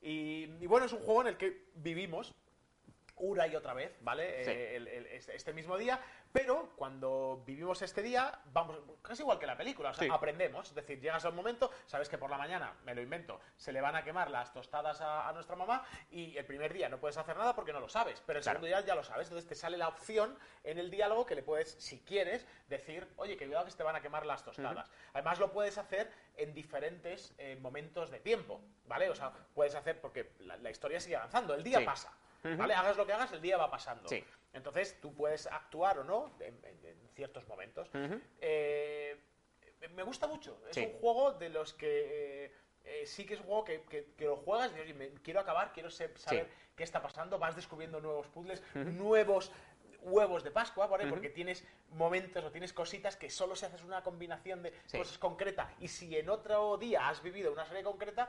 y, 0.00 0.44
y 0.60 0.66
bueno, 0.66 0.86
es 0.86 0.92
un 0.92 1.00
juego 1.00 1.22
en 1.22 1.28
el 1.28 1.36
que 1.36 1.64
vivimos 1.74 2.34
una 3.16 3.46
y 3.46 3.54
otra 3.54 3.74
vez, 3.74 3.96
¿vale? 4.00 4.44
Sí. 4.44 4.50
Eh, 4.50 4.76
el- 4.76 4.88
el- 4.88 5.06
este 5.06 5.52
mismo 5.52 5.76
día, 5.78 6.00
pero 6.32 6.72
cuando 6.76 7.42
vivimos 7.46 7.80
este 7.82 8.02
día, 8.02 8.40
vamos, 8.46 8.76
casi 9.02 9.22
igual 9.22 9.38
que 9.38 9.46
la 9.46 9.56
película, 9.56 9.90
o 9.90 9.94
sea, 9.94 10.04
Sí. 10.04 10.10
aprendemos, 10.12 10.68
es 10.68 10.74
decir, 10.74 11.00
llegas 11.00 11.24
a 11.24 11.28
un 11.28 11.36
momento, 11.36 11.70
sabes 11.86 12.08
que 12.08 12.18
por 12.18 12.28
la 12.28 12.38
mañana, 12.38 12.74
me 12.84 12.94
lo 12.94 13.00
invento, 13.02 13.40
se 13.56 13.72
le 13.72 13.80
van 13.80 13.94
a 13.94 14.02
quemar 14.02 14.30
las 14.30 14.52
tostadas 14.52 15.00
a, 15.00 15.28
a 15.28 15.32
nuestra 15.32 15.54
mamá 15.54 15.84
y 16.10 16.36
el 16.36 16.44
primer 16.44 16.72
día 16.72 16.88
no 16.88 16.98
puedes 16.98 17.16
hacer 17.16 17.36
nada 17.36 17.54
porque 17.54 17.72
no 17.72 17.78
lo 17.80 17.88
sabes, 17.88 18.20
pero 18.26 18.38
el 18.38 18.42
Claro. 18.42 18.58
segundo 18.58 18.66
día 18.76 18.84
ya 18.86 18.94
lo 18.96 19.04
sabes, 19.04 19.28
entonces 19.28 19.48
te 19.48 19.54
sale 19.54 19.76
la 19.76 19.88
opción 19.88 20.36
en 20.64 20.78
el 20.78 20.90
diálogo 20.90 21.24
que 21.24 21.36
le 21.36 21.42
puedes, 21.44 21.70
si 21.70 22.00
quieres, 22.00 22.44
decir, 22.68 23.06
oye, 23.16 23.36
que 23.36 23.46
cuidado 23.46 23.64
que 23.66 23.70
se 23.70 23.76
te 23.76 23.82
van 23.84 23.94
a 23.96 24.00
quemar 24.00 24.26
las 24.26 24.44
tostadas. 24.44 24.90
Además 25.12 25.38
lo 25.38 25.52
puedes 25.52 25.78
hacer 25.78 26.10
en 26.36 26.52
diferentes 26.52 27.32
eh, 27.38 27.56
momentos 27.60 28.10
de 28.10 28.18
tiempo, 28.18 28.60
¿vale? 28.86 29.08
O 29.08 29.14
sea, 29.14 29.32
puedes 29.54 29.74
hacer, 29.76 30.00
porque 30.00 30.32
la, 30.40 30.56
la 30.56 30.70
historia 30.70 30.98
sigue 31.00 31.14
avanzando, 31.16 31.54
el 31.54 31.62
día 31.62 31.78
Sí. 31.78 31.84
pasa. 31.84 32.12
¿Vale? 32.56 32.74
Hagas 32.74 32.96
lo 32.96 33.06
que 33.06 33.12
hagas, 33.12 33.32
el 33.32 33.40
día 33.40 33.56
va 33.56 33.70
pasando. 33.70 34.08
Sí. 34.08 34.22
Entonces 34.52 35.00
tú 35.00 35.14
puedes 35.14 35.46
actuar 35.46 35.98
o 35.98 36.04
no 36.04 36.32
en, 36.40 36.54
en- 36.64 36.84
en 36.86 37.08
ciertos 37.14 37.46
momentos. 37.48 37.88
Eh, 38.40 39.18
me 39.90 40.02
gusta 40.02 40.26
mucho. 40.26 40.60
Es 40.68 40.74
Sí. 40.76 40.84
un 40.84 40.98
juego 41.00 41.32
de 41.32 41.48
los 41.48 41.72
que 41.74 42.44
eh, 42.46 42.52
eh, 42.84 43.06
sí 43.06 43.24
que 43.26 43.34
es 43.34 43.40
un 43.40 43.46
juego 43.46 43.64
que, 43.64 43.82
que- 43.82 44.12
que 44.16 44.24
lo 44.26 44.36
juegas 44.36 44.68
y 44.70 44.74
dices, 44.74 44.84
"Oye, 44.84 44.94
me- 44.94 45.10
quiero 45.22 45.40
acabar, 45.40 45.72
quiero 45.72 45.90
saber 45.90 46.14
qué 46.76 46.82
está 46.84 47.00
pasando. 47.02 47.38
Vas 47.38 47.56
descubriendo 47.56 48.00
nuevos 48.00 48.26
puzzles, 48.28 48.62
nuevos 48.74 49.50
huevos 50.06 50.44
de 50.44 50.50
Pascua, 50.50 50.86
¿vale? 50.86 51.06
Porque 51.06 51.30
tienes 51.30 51.64
momentos 51.88 52.44
o 52.44 52.50
tienes 52.50 52.74
cositas 52.74 53.16
que 53.16 53.30
solo 53.30 53.56
si 53.56 53.64
haces 53.64 53.82
una 53.82 54.02
combinación 54.02 54.62
de 54.62 54.74
Sí. 54.84 54.98
cosas 54.98 55.16
concretas 55.16 55.72
y 55.80 55.88
si 55.88 56.14
en 56.18 56.28
otro 56.28 56.76
día 56.76 57.08
has 57.08 57.22
vivido 57.22 57.50
una 57.50 57.64
serie 57.64 57.82
concreta, 57.82 58.28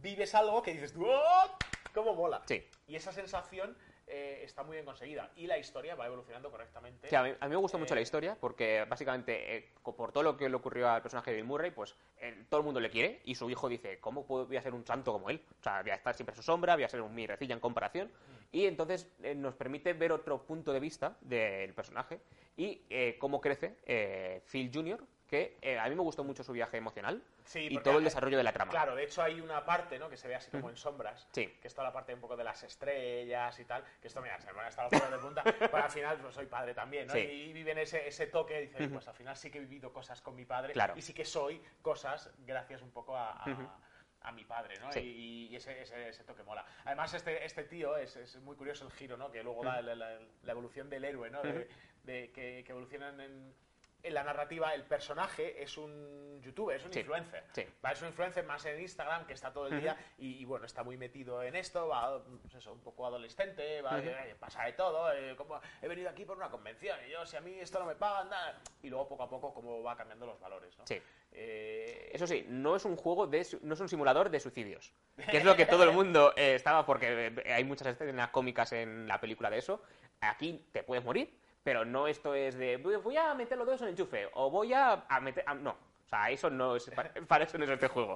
vives 0.00 0.34
algo 0.34 0.62
que 0.62 0.72
dices, 0.72 0.94
¡Oh! 0.98 1.50
¿Cómo 1.94 2.14
mola? 2.14 2.42
Sí. 2.46 2.62
Y 2.88 2.96
esa 2.96 3.12
sensación 3.12 3.76
eh, 4.06 4.42
está 4.44 4.62
muy 4.62 4.76
bien 4.76 4.84
conseguida. 4.84 5.30
Y 5.36 5.46
la 5.46 5.58
historia 5.58 5.94
va 5.94 6.06
evolucionando 6.06 6.50
correctamente. 6.50 7.08
Sí, 7.08 7.14
a, 7.14 7.22
mí, 7.22 7.32
a 7.38 7.46
mí 7.46 7.50
me 7.50 7.56
gustó 7.56 7.78
mucho 7.78 7.94
Eh, 7.94 7.96
la 7.96 8.00
historia 8.02 8.36
porque 8.40 8.84
básicamente 8.88 9.56
eh, 9.56 9.68
por 9.82 10.12
todo 10.12 10.22
lo 10.22 10.36
que 10.36 10.48
le 10.48 10.56
ocurrió 10.56 10.88
al 10.88 11.02
personaje 11.02 11.30
de 11.30 11.36
Bill 11.36 11.46
Murray, 11.46 11.70
pues 11.70 11.94
eh, 12.18 12.44
todo 12.48 12.60
el 12.60 12.64
mundo 12.64 12.80
le 12.80 12.90
quiere 12.90 13.20
y 13.24 13.34
su 13.34 13.48
hijo 13.50 13.68
dice, 13.68 13.98
¿cómo 14.00 14.26
puedo, 14.26 14.46
voy 14.46 14.56
a 14.56 14.62
ser 14.62 14.74
un 14.74 14.84
santo 14.84 15.12
como 15.12 15.30
él? 15.30 15.40
O 15.60 15.62
sea, 15.62 15.82
voy 15.82 15.90
a 15.92 15.94
estar 15.94 16.14
siempre 16.14 16.32
a 16.32 16.36
su 16.36 16.42
sombra, 16.42 16.74
voy 16.74 16.84
a 16.84 16.88
ser 16.88 17.00
un 17.00 17.14
mirecilla 17.14 17.54
en 17.54 17.60
comparación. 17.60 18.10
Y 18.52 18.66
entonces 18.66 19.08
eh, 19.22 19.34
nos 19.34 19.54
permite 19.54 19.92
ver 19.92 20.10
otro 20.10 20.42
punto 20.42 20.72
de 20.72 20.80
vista 20.80 21.16
del 21.20 21.72
personaje 21.72 22.20
y 22.56 22.82
eh, 22.90 23.16
cómo 23.18 23.40
crece 23.40 23.76
eh, 23.86 24.42
Phil 24.50 24.70
Jr., 24.74 25.00
que 25.30 25.56
eh, 25.62 25.78
a 25.78 25.88
mí 25.88 25.94
me 25.94 26.02
gustó 26.02 26.24
mucho 26.24 26.42
su 26.42 26.52
viaje 26.52 26.76
emocional 26.76 27.22
Sí, 27.44 27.68
y 27.70 27.78
todo 27.78 27.98
el 27.98 28.04
desarrollo 28.04 28.36
de 28.36 28.42
la 28.42 28.52
trama. 28.52 28.70
Claro, 28.72 28.96
de 28.96 29.04
hecho 29.04 29.22
hay 29.22 29.40
una 29.40 29.64
parte, 29.64 29.96
¿no? 29.96 30.10
Que 30.10 30.16
se 30.16 30.26
ve 30.26 30.34
así 30.34 30.50
como 30.50 30.68
en 30.70 30.76
sombras. 30.76 31.28
Sí. 31.32 31.46
Que 31.60 31.68
es 31.68 31.74
toda 31.74 31.86
la 31.86 31.92
parte 31.92 32.12
un 32.12 32.20
poco 32.20 32.36
de 32.36 32.42
las 32.42 32.62
estrellas 32.64 33.58
y 33.60 33.64
tal. 33.64 33.84
Que 34.00 34.08
esto, 34.08 34.20
mira, 34.20 34.40
se 34.40 34.48
me 34.48 34.54
van 34.54 34.66
a 34.66 34.68
estar 34.68 34.88
los 34.92 35.10
de 35.10 35.18
punta. 35.18 35.42
Pero 35.58 35.76
al 35.76 35.90
final, 35.90 36.18
pues 36.18 36.34
soy 36.34 36.46
padre 36.46 36.74
también, 36.74 37.06
¿no? 37.06 37.12
Sí. 37.12 37.20
Y, 37.20 37.52
viven 37.52 37.78
ese, 37.78 38.06
ese 38.08 38.26
toque 38.26 38.60
y 38.62 38.66
dicen, 38.66 38.90
pues 38.90 39.06
al 39.06 39.14
final 39.14 39.36
sí 39.36 39.50
que 39.52 39.58
he 39.58 39.60
vivido 39.60 39.92
cosas 39.92 40.20
con 40.20 40.34
mi 40.34 40.44
padre. 40.44 40.72
Claro. 40.72 40.94
Y 40.96 41.02
sí 41.02 41.12
que 41.14 41.24
soy 41.24 41.62
cosas 41.80 42.30
gracias 42.38 42.82
un 42.82 42.90
poco 42.90 43.16
a... 43.16 43.30
a- 43.44 43.76
a 44.22 44.32
mi 44.32 44.44
padre, 44.44 44.78
¿no? 44.80 44.92
Sí. 44.92 45.00
Y, 45.00 45.46
y 45.50 45.56
ese, 45.56 45.80
ese, 45.80 46.10
ese 46.10 46.24
toque 46.24 46.42
mola. 46.42 46.62
Además, 46.84 47.14
este, 47.14 47.42
este 47.42 47.64
tío 47.64 47.96
es, 47.96 48.16
es 48.16 48.36
muy 48.42 48.54
curioso 48.54 48.84
el 48.84 48.90
giro, 48.92 49.16
¿no? 49.16 49.30
Que 49.30 49.42
luego 49.42 49.64
da 49.64 49.80
la, 49.80 49.94
la- 49.94 50.18
la 50.42 50.52
evolución 50.52 50.90
del 50.90 51.06
héroe, 51.06 51.30
¿no? 51.30 51.40
De, 51.40 51.66
de 52.04 52.30
que, 52.30 52.62
que 52.62 52.72
evolucionan 52.72 53.18
en, 53.22 53.54
en 54.02 54.14
la 54.14 54.22
narrativa. 54.22 54.74
El 54.74 54.84
personaje 54.84 55.62
es 55.62 55.76
un 55.76 56.40
youtuber, 56.42 56.76
es 56.76 56.84
un 56.84 56.92
Sí. 56.92 57.00
influencer. 57.00 57.44
Sí. 57.52 57.64
Va, 57.84 57.92
es 57.92 58.00
un 58.02 58.08
influencer 58.08 58.44
más 58.44 58.64
en 58.66 58.80
Instagram 58.80 59.26
que 59.26 59.32
está 59.34 59.52
todo 59.52 59.66
el 59.66 59.80
día 59.80 59.96
y, 60.18 60.36
y, 60.40 60.44
bueno, 60.44 60.66
está 60.66 60.82
muy 60.82 60.96
metido 60.96 61.42
en 61.42 61.54
esto, 61.56 61.88
va 61.88 62.22
pues 62.42 62.54
eso, 62.54 62.72
un 62.72 62.80
poco 62.80 63.06
adolescente, 63.06 63.82
va, 63.82 63.98
eh, 64.00 64.34
pasa 64.38 64.64
de 64.64 64.72
todo, 64.72 65.12
eh, 65.12 65.34
como 65.36 65.60
he 65.82 65.88
venido 65.88 66.08
aquí 66.10 66.24
por 66.24 66.36
una 66.36 66.48
convención 66.50 66.98
y 67.06 67.10
yo, 67.12 67.24
si 67.26 67.36
a 67.36 67.40
mí 67.40 67.58
esto 67.58 67.78
no 67.78 67.86
me 67.86 67.94
pagan, 67.96 68.28
nada. 68.30 68.60
Y 68.82 68.88
luego 68.88 69.08
poco 69.08 69.22
a 69.24 69.28
poco 69.28 69.52
cómo 69.54 69.82
va 69.82 69.96
cambiando 69.96 70.26
los 70.26 70.40
valores, 70.40 70.76
¿no? 70.78 70.86
Sí. 70.86 71.00
Eh, 71.32 72.10
Eso 72.12 72.26
sí, 72.26 72.44
no 72.48 72.74
es 72.76 72.84
un 72.84 72.96
juego 72.96 73.26
de 73.26 73.46
no 73.62 73.74
es 73.74 73.80
un 73.80 73.88
simulador 73.88 74.30
de 74.30 74.40
suicidios, 74.40 74.92
que 75.30 75.36
es 75.38 75.44
lo 75.44 75.54
que 75.56 75.64
todo 75.66 75.84
el 75.84 75.92
mundo 75.92 76.32
eh, 76.36 76.54
estaba 76.56 76.84
porque 76.84 77.32
hay 77.46 77.64
muchas 77.64 77.88
escenas 77.88 78.30
cómicas 78.30 78.72
en 78.72 79.06
la 79.06 79.20
película 79.20 79.48
de 79.50 79.58
eso. 79.58 79.82
Aquí 80.20 80.66
te 80.72 80.82
puedes 80.82 81.04
morir, 81.04 81.32
pero 81.62 81.84
no 81.84 82.06
esto 82.06 82.34
es 82.34 82.56
de 82.56 82.76
voy 82.78 83.16
a 83.16 83.34
meter 83.34 83.56
los 83.58 83.66
dedos 83.66 83.80
en 83.82 83.88
el 83.88 83.92
enchufe 83.94 84.28
o 84.34 84.50
voy 84.50 84.72
a, 84.72 85.04
a 85.08 85.20
meter 85.20 85.44
a- 85.46 85.54
no. 85.54 85.70
O 85.72 86.08
sea, 86.10 86.28
eso 86.30 86.50
no 86.50 86.74
es, 86.74 86.90
para, 86.96 87.12
para 87.28 87.44
eso 87.44 87.56
no 87.56 87.64
es 87.64 87.70
este 87.70 87.86
juego. 87.88 88.14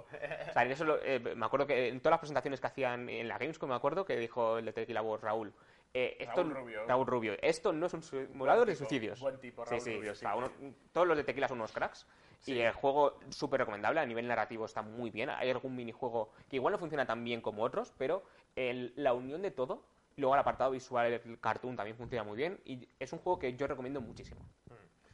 O 0.48 0.52
sea, 0.52 0.62
en 0.62 0.72
eso 0.72 0.84
lo- 0.84 1.00
eh, 1.02 1.20
me 1.20 1.46
acuerdo 1.46 1.66
que 1.66 1.88
en 1.88 2.00
todas 2.00 2.12
las 2.14 2.20
presentaciones 2.20 2.60
que 2.60 2.66
hacían 2.66 3.08
en 3.08 3.28
la 3.28 3.38
Gamescom, 3.38 3.68
me 3.68 3.76
acuerdo 3.76 4.04
que 4.04 4.16
dijo 4.16 4.58
el 4.58 4.64
de 4.64 4.72
Tequila 4.72 5.00
Wars, 5.02 5.22
Raúl. 5.22 5.52
eh, 5.92 6.16
esto, 6.18 6.42
Raúl 6.42 6.54
Rubio. 6.56 6.86
Raúl 6.88 7.06
Rubio. 7.06 7.36
Esto 7.40 7.72
no 7.72 7.86
es 7.86 7.94
un 7.94 8.02
simulador 8.02 8.66
de 8.66 8.74
suicidios. 8.74 9.20
buen 9.20 9.38
tipo, 9.38 9.64
Raúl 9.64 9.80
sí, 9.80 9.94
Rubio, 9.96 10.10
o 10.10 10.14
sí. 10.16 10.26
uno- 10.36 10.50
todos 10.92 11.06
los 11.06 11.16
de 11.16 11.22
Tequila 11.22 11.46
son 11.46 11.58
unos 11.58 11.70
cracks. 11.72 12.04
Y 12.46 12.58
el 12.58 12.72
juego 12.72 13.20
súper 13.30 13.60
recomendable, 13.60 14.00
a 14.00 14.04
nivel 14.06 14.26
narrativo 14.26 14.64
está 14.66 14.82
muy 14.82 15.10
bien. 15.10 15.30
Hay 15.30 15.48
algún 15.50 15.74
minijuego 15.76 16.32
que 16.50 16.56
igual 16.56 16.72
no 16.72 16.78
funciona 16.78 17.06
tan 17.06 17.22
bien 17.24 17.40
como 17.40 17.62
otros, 17.62 17.94
pero 17.96 18.24
el- 18.56 18.92
la 18.96 19.12
unión 19.14 19.40
de 19.40 19.50
todo, 19.52 19.82
luego 20.16 20.34
el 20.34 20.40
apartado 20.40 20.70
visual, 20.70 21.12
el 21.12 21.40
cartoon 21.40 21.76
también 21.76 21.96
funciona 21.96 22.24
muy 22.24 22.36
bien. 22.36 22.60
Y 22.64 22.88
es 22.98 23.12
un 23.12 23.18
juego 23.20 23.38
que 23.38 23.54
yo 23.56 23.66
recomiendo 23.66 24.00
muchísimo. 24.00 24.40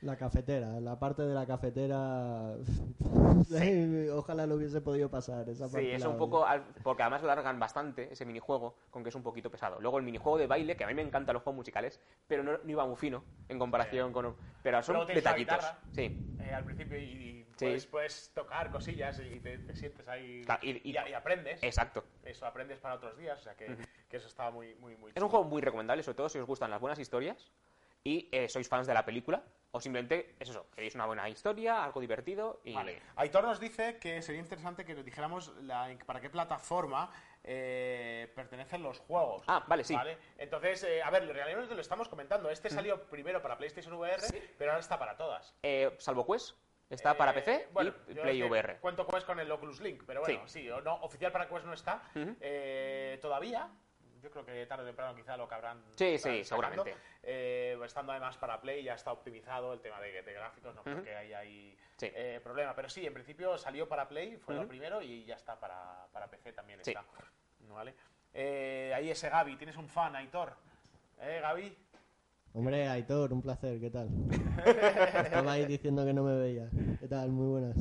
La 0.03 0.17
cafetera, 0.17 0.81
la 0.81 0.99
parte 0.99 1.23
de 1.23 1.35
la 1.35 1.45
cafetera. 1.47 2.55
Ojalá 4.15 4.47
lo 4.47 4.55
hubiese 4.57 4.81
podido 4.81 5.11
pasar. 5.11 5.49
Esa 5.49 5.65
parte 5.65 5.81
Sí, 5.83 5.91
es 5.91 6.05
un 6.05 6.17
poco. 6.17 6.47
al- 6.47 6.65
Porque 6.83 7.03
además 7.03 7.23
lo 7.23 7.31
alargan 7.31 7.59
bastante 7.61 8.11
ese 8.13 8.25
minijuego, 8.25 8.77
con 8.91 9.03
que 9.03 9.11
es 9.11 9.15
un 9.15 9.23
poquito 9.23 9.51
pesado. 9.51 9.79
Luego 9.81 9.99
el 9.99 10.05
minijuego 10.05 10.39
de 10.39 10.47
baile, 10.47 10.77
que 10.77 10.85
a 10.85 10.87
mí 10.87 10.95
me 10.95 11.03
encantan 11.03 11.35
los 11.35 11.43
juegos 11.43 11.57
musicales, 11.59 12.01
pero 12.27 12.43
no, 12.43 12.53
no 12.53 12.71
iba 12.71 12.87
muy 12.87 12.97
fino 12.97 13.23
en 13.49 13.59
comparación 13.59 14.13
con. 14.13 14.35
Pero 14.63 14.83
son 14.83 14.95
Luego 14.95 15.07
tienes 15.07 15.25
la 15.25 15.31
detallitos. 15.33 15.57
guitarra. 15.59 15.79
Sí. 15.93 16.37
eh, 16.41 16.55
al 16.55 16.65
principio 16.65 16.99
y, 16.99 17.03
y 17.03 17.40
Sí. 17.40 17.40
Puedes, 17.67 17.87
puedes 17.87 18.31
tocar 18.35 18.71
cosillas 18.71 19.19
y 19.21 19.41
te, 19.41 19.59
te 19.59 19.75
sientes 19.75 20.07
ahí 20.09 20.43
Claro, 20.45 20.61
y- 20.65 20.81
y- 20.85 20.91
y 20.93 21.13
aprendes. 21.15 21.63
Exacto. 21.63 22.05
Eso 22.23 22.47
aprendes 22.47 22.79
para 22.79 22.95
otros 22.95 23.17
días, 23.17 23.39
o 23.41 23.43
sea 23.43 23.55
que, 23.57 23.77
que 24.09 24.17
eso 24.17 24.27
estaba 24.29 24.51
muy, 24.51 24.75
muy, 24.77 24.97
muy 24.97 25.13
Es 25.15 25.23
un 25.23 25.29
juego 25.29 25.45
muy 25.45 25.63
recomendable, 25.63 26.03
sobre 26.03 26.17
todo 26.17 26.29
si 26.29 26.39
os 26.39 26.47
gustan 26.47 26.71
las 26.71 26.81
buenas 26.81 26.99
historias 26.99 27.51
y 28.03 28.29
eh, 28.33 28.49
sois 28.49 28.69
fans 28.69 28.87
de 28.87 28.95
la 28.95 29.05
película, 29.05 29.43
o 29.73 29.81
simplemente 29.81 30.35
es 30.41 30.49
eso, 30.49 30.67
queréis 30.75 30.95
una 30.95 31.05
buena 31.07 31.29
historia, 31.29 31.85
algo 31.85 32.01
divertido 32.01 32.61
y. 32.65 32.73
Vale. 32.75 32.99
Aitor 33.17 33.45
nos 33.45 33.61
dice 33.61 33.99
que 33.99 34.23
sería 34.23 34.41
interesante 34.41 34.85
que 34.87 34.95
nos 34.95 35.05
dijéramos 35.05 35.49
la- 35.63 35.95
para 36.07 36.21
qué 36.21 36.31
plataforma 36.31 37.13
eh, 37.45 38.31
pertenecen 38.35 38.83
los 38.83 38.99
juegos. 39.01 39.45
Ah, 39.47 39.65
vale, 39.67 39.85
sí. 39.85 39.95
Entonces, 40.39 40.83
eh, 40.85 41.03
a 41.03 41.11
ver, 41.11 41.27
realmente 41.27 41.75
lo 41.75 41.81
estamos 41.81 42.09
comentando. 42.09 42.51
Este 42.51 42.69
salió 42.71 43.03
primero 43.09 43.41
para 43.43 43.57
PlayStation 43.57 43.95
VR, 43.95 44.23
pero 44.59 44.73
ahora 44.73 44.81
está 44.81 44.99
para 44.99 45.17
todas. 45.17 45.55
Eh, 45.63 45.95
salvo 45.99 46.27
Quest, 46.27 46.57
está 46.91 47.17
para 47.17 47.31
Eh, 47.31 47.35
PC 47.35 47.69
bueno, 47.73 47.93
y 48.09 48.15
Play 48.15 48.43
VR. 48.43 48.79
Cuento 48.81 49.07
Quest 49.07 49.27
con 49.27 49.39
el 49.41 49.51
Oculus 49.51 49.81
Link, 49.81 50.03
pero 50.07 50.21
bueno, 50.21 50.47
sí, 50.49 50.69
no, 50.85 50.95
oficial 50.97 51.33
para 51.33 51.49
Quest 51.49 51.65
no 51.65 51.73
está 51.73 52.03
eh, 52.15 53.19
todavía. 53.23 53.69
Yo 54.21 54.31
creo 54.31 54.45
que 54.45 54.67
tarde 54.67 54.83
o 54.83 54.87
temprano 54.87 55.15
quizá 55.17 55.35
lo 55.39 55.49
que 55.49 55.55
habrán. 55.55 55.83
Sí, 55.97 56.19
sí, 56.19 56.45
seguramente. 56.45 56.95
Eh, 57.23 57.79
estando 57.85 58.13
además 58.13 58.37
para 58.37 58.61
Play 58.61 58.83
ya 58.83 58.95
está 58.95 59.13
optimizado 59.13 59.73
el 59.73 59.81
tema 59.81 59.99
de, 60.01 60.21
de 60.23 60.33
gráficos, 60.35 60.75
no 60.75 60.83
creo 60.83 61.03
que 61.03 61.15
haya 61.17 61.39
ahí 61.39 61.75
Sí. 61.97 62.11
eh, 62.15 62.39
problema. 62.43 62.75
Pero 62.75 62.91
sí, 62.91 63.07
en 63.07 63.15
principio 63.15 63.57
salió 63.57 63.89
para 63.89 64.07
Play, 64.09 64.37
fue 64.37 64.55
lo 64.57 64.67
primero 64.69 65.01
y 65.01 65.25
ya 65.25 65.37
está 65.37 65.59
para, 65.59 66.07
para 66.13 66.27
PC 66.29 66.53
también 66.53 66.85
Sí. 66.85 66.91
está. 66.91 67.05
¿Vale? 67.61 67.95
Ahí 68.95 69.11
ese 69.11 69.31
Gaby, 69.31 69.57
tienes 69.57 69.77
un 69.77 69.89
fan, 69.89 70.15
Aitor. 70.17 70.55
¿Eh, 71.21 71.39
Gaby? 71.41 71.77
Hombre, 72.53 72.89
Aitor, 72.89 73.33
un 73.33 73.43
placer, 73.43 73.79
¿qué 73.81 73.91
tal? 73.91 74.09
Estaba 75.25 75.53
ahí 75.53 75.67
diciendo 75.67 76.05
que 76.05 76.13
no 76.13 76.25
me 76.25 76.37
veía. 76.37 76.69
¿Qué 76.99 77.07
tal? 77.07 77.31
Muy 77.31 77.47
buenas. 77.47 77.77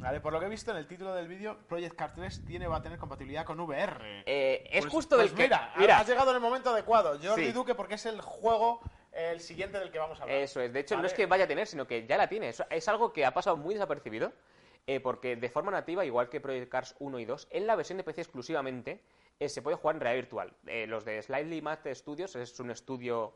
Vale, 0.00 0.20
por 0.20 0.34
lo 0.34 0.40
que 0.40 0.46
he 0.46 0.50
visto 0.50 0.70
en 0.70 0.76
el 0.76 0.86
título 0.86 1.14
del 1.14 1.26
vídeo, 1.26 1.56
Project 1.66 1.96
Car 1.96 2.12
3 2.14 2.44
tiene, 2.44 2.66
va 2.66 2.76
a 2.76 2.82
tener 2.82 2.98
compatibilidad 2.98 3.46
con 3.46 3.58
VR. 3.58 4.22
Eh, 4.26 4.68
es 4.70 4.82
Pues- 4.82 4.92
justo 4.92 5.16
pues 5.16 5.30
del 5.30 5.36
que. 5.36 5.42
Mira, 5.44 5.72
mira, 5.78 5.98
has 6.00 6.06
llegado 6.06 6.28
en 6.30 6.36
el 6.36 6.42
momento 6.42 6.68
adecuado. 6.70 7.18
Jordi 7.22 7.46
Sí. 7.46 7.52
Duque, 7.52 7.74
porque 7.74 7.94
es 7.94 8.04
el 8.04 8.20
juego 8.20 8.80
el 9.12 9.40
siguiente 9.40 9.78
del 9.78 9.90
que 9.90 9.98
vamos 9.98 10.20
a 10.20 10.24
hablar. 10.24 10.36
Eso 10.38 10.60
es. 10.60 10.74
De 10.74 10.80
hecho, 10.80 10.94
no 10.94 10.98
¿Vale? 10.98 11.08
es 11.08 11.14
que 11.14 11.24
vaya 11.24 11.44
a 11.44 11.48
tener, 11.48 11.66
sino 11.66 11.86
que 11.86 12.06
ya 12.06 12.18
la 12.18 12.28
tiene. 12.28 12.50
Es, 12.50 12.62
es 12.68 12.88
algo 12.88 13.14
que 13.14 13.24
ha 13.24 13.32
pasado 13.32 13.56
muy 13.56 13.72
desapercibido. 13.74 14.32
eh, 14.86 15.00
porque 15.00 15.36
de 15.36 15.48
forma 15.48 15.70
nativa, 15.72 16.04
igual 16.04 16.28
que 16.28 16.42
Project 16.42 16.68
Cars 16.70 16.94
1 16.98 17.18
y 17.18 17.24
2, 17.24 17.48
en 17.52 17.66
la 17.66 17.74
versión 17.74 17.96
de 17.96 18.04
PC 18.04 18.20
exclusivamente 18.20 19.00
eh, 19.38 19.48
se 19.48 19.62
puede 19.62 19.76
jugar 19.76 19.96
en 19.96 20.00
realidad 20.00 20.22
virtual. 20.22 20.52
Eh, 20.66 20.86
los 20.86 21.04
de 21.04 21.22
Slightly 21.22 21.60
Mad 21.62 21.80
Studios 21.92 22.36
es 22.36 22.58
un 22.60 22.70
estudio, 22.70 23.32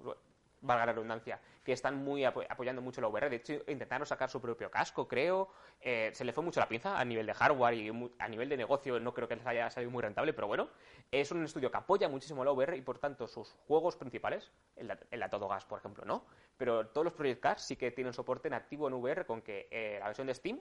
valga 0.60 0.86
la 0.86 0.92
redundancia, 0.92 1.40
que 1.62 1.72
están 1.72 2.02
muy 2.02 2.24
apo- 2.24 2.44
apoyando 2.48 2.82
mucho 2.82 3.00
la 3.00 3.08
VR. 3.08 3.28
De 3.30 3.36
hecho, 3.36 3.52
intentaron 3.68 4.06
sacar 4.06 4.28
su 4.30 4.40
propio 4.40 4.70
casco, 4.70 5.06
creo. 5.06 5.48
Eh, 5.80 6.10
se 6.14 6.24
le 6.24 6.32
fue 6.32 6.42
mucho 6.42 6.58
la 6.60 6.68
pinza 6.68 6.98
a 6.98 7.04
nivel 7.04 7.26
de 7.26 7.34
hardware 7.34 7.74
y 7.74 8.10
a 8.18 8.28
nivel 8.28 8.48
de 8.48 8.56
negocio 8.56 8.98
no 8.98 9.14
creo 9.14 9.28
que 9.28 9.36
les 9.36 9.46
haya 9.46 9.70
salido 9.70 9.90
muy 9.92 10.02
rentable, 10.02 10.32
pero 10.32 10.46
bueno, 10.48 10.68
es 11.12 11.30
un 11.30 11.44
estudio 11.44 11.70
que 11.70 11.76
apoya 11.76 12.08
muchísimo 12.08 12.44
la 12.44 12.50
VR 12.52 12.76
y 12.76 12.82
por 12.82 12.98
tanto 12.98 13.28
sus 13.28 13.52
juegos 13.68 13.96
principales, 13.96 14.50
el, 14.76 14.90
el 15.10 15.20
Gas, 15.20 15.64
por 15.66 15.78
ejemplo, 15.78 16.04
no, 16.04 16.24
pero 16.56 16.88
todos 16.88 17.04
los 17.04 17.14
Project 17.14 17.40
Cars 17.40 17.62
sí 17.62 17.76
que 17.76 17.92
tienen 17.92 18.12
soporte 18.12 18.48
en 18.48 18.54
activo 18.54 18.88
en 18.88 18.94
VR 18.94 19.24
con 19.24 19.40
que 19.42 19.68
eh, 19.70 19.98
la 20.00 20.06
versión 20.06 20.26
de 20.26 20.34
Steam 20.34 20.60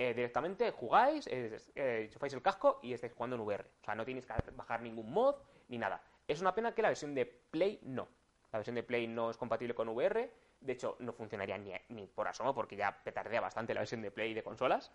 eh, 0.00 0.14
directamente 0.14 0.70
jugáis, 0.70 1.26
eh, 1.26 1.58
eh, 1.74 2.04
enchufáis 2.06 2.32
el 2.32 2.40
casco 2.40 2.80
y 2.82 2.94
estáis 2.94 3.12
jugando 3.12 3.36
en 3.36 3.42
VR. 3.42 3.66
O 3.82 3.84
sea, 3.84 3.94
no 3.94 4.06
tienes 4.06 4.24
que 4.24 4.32
bajar 4.52 4.80
ningún 4.80 5.12
mod 5.12 5.34
ni 5.68 5.76
nada. 5.76 6.00
Es 6.26 6.40
una 6.40 6.54
pena 6.54 6.74
que 6.74 6.80
la 6.80 6.88
versión 6.88 7.14
de 7.14 7.26
Play 7.26 7.80
no. 7.82 8.08
La 8.50 8.58
versión 8.60 8.76
de 8.76 8.82
Play 8.82 9.06
no 9.06 9.28
es 9.30 9.36
compatible 9.36 9.74
con 9.74 9.90
VR. 9.90 10.30
De 10.62 10.72
hecho, 10.72 10.96
no 11.00 11.12
funcionaría 11.12 11.58
ni, 11.58 11.74
ni 11.90 12.06
por 12.06 12.26
asomo 12.26 12.54
porque 12.54 12.76
ya 12.76 12.96
petardea 13.04 13.42
bastante 13.42 13.74
la 13.74 13.80
versión 13.80 14.00
de 14.00 14.10
Play 14.10 14.32
de 14.32 14.42
consolas. 14.42 14.90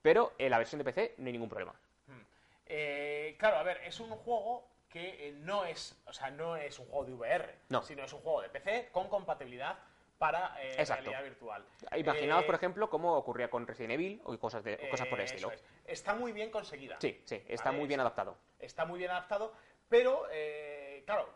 Pero 0.00 0.32
en 0.38 0.50
la 0.50 0.56
versión 0.56 0.78
de 0.78 0.84
PC 0.84 1.16
no 1.18 1.26
hay 1.26 1.32
ningún 1.32 1.50
problema. 1.50 1.74
Eh, 2.64 3.36
claro, 3.38 3.58
a 3.58 3.62
ver, 3.62 3.82
es 3.84 4.00
un 4.00 4.08
juego 4.08 4.66
que 4.88 5.28
eh, 5.28 5.32
no 5.32 5.66
es, 5.66 6.00
o 6.06 6.14
sea, 6.14 6.30
no 6.30 6.56
es 6.56 6.78
un 6.78 6.86
juego 6.86 7.04
de 7.04 7.12
VR, 7.12 7.54
No. 7.68 7.82
sino 7.82 8.04
es 8.04 8.12
un 8.14 8.20
juego 8.20 8.40
de 8.40 8.48
PC 8.48 8.88
con 8.90 9.08
compatibilidad 9.10 9.78
para 10.18 10.60
eh, 10.62 10.74
Exacto. 10.78 11.04
realidad 11.10 11.22
virtual. 11.24 11.66
Imaginaos, 11.96 12.42
Eh, 12.42 12.46
por 12.46 12.54
ejemplo, 12.54 12.88
cómo 12.90 13.14
ocurría 13.16 13.48
con 13.50 13.66
Resident 13.66 13.92
Evil 13.92 14.20
o 14.24 14.36
cosas, 14.38 14.64
de, 14.64 14.74
o 14.86 14.88
cosas 14.88 15.06
por 15.08 15.18
el 15.20 15.26
estilo. 15.26 15.50
es. 15.52 15.62
Está 15.84 16.14
muy 16.14 16.32
bien 16.32 16.50
conseguida. 16.50 16.96
Sí, 17.00 17.20
sí, 17.24 17.42
está 17.48 17.66
Vale, 17.66 17.78
muy 17.78 17.88
bien 17.88 18.00
adaptado. 18.00 18.38
Está 18.58 18.84
muy 18.86 18.98
bien 18.98 19.10
adaptado, 19.10 19.52
pero, 19.88 20.26
eh, 20.32 21.02
claro, 21.04 21.28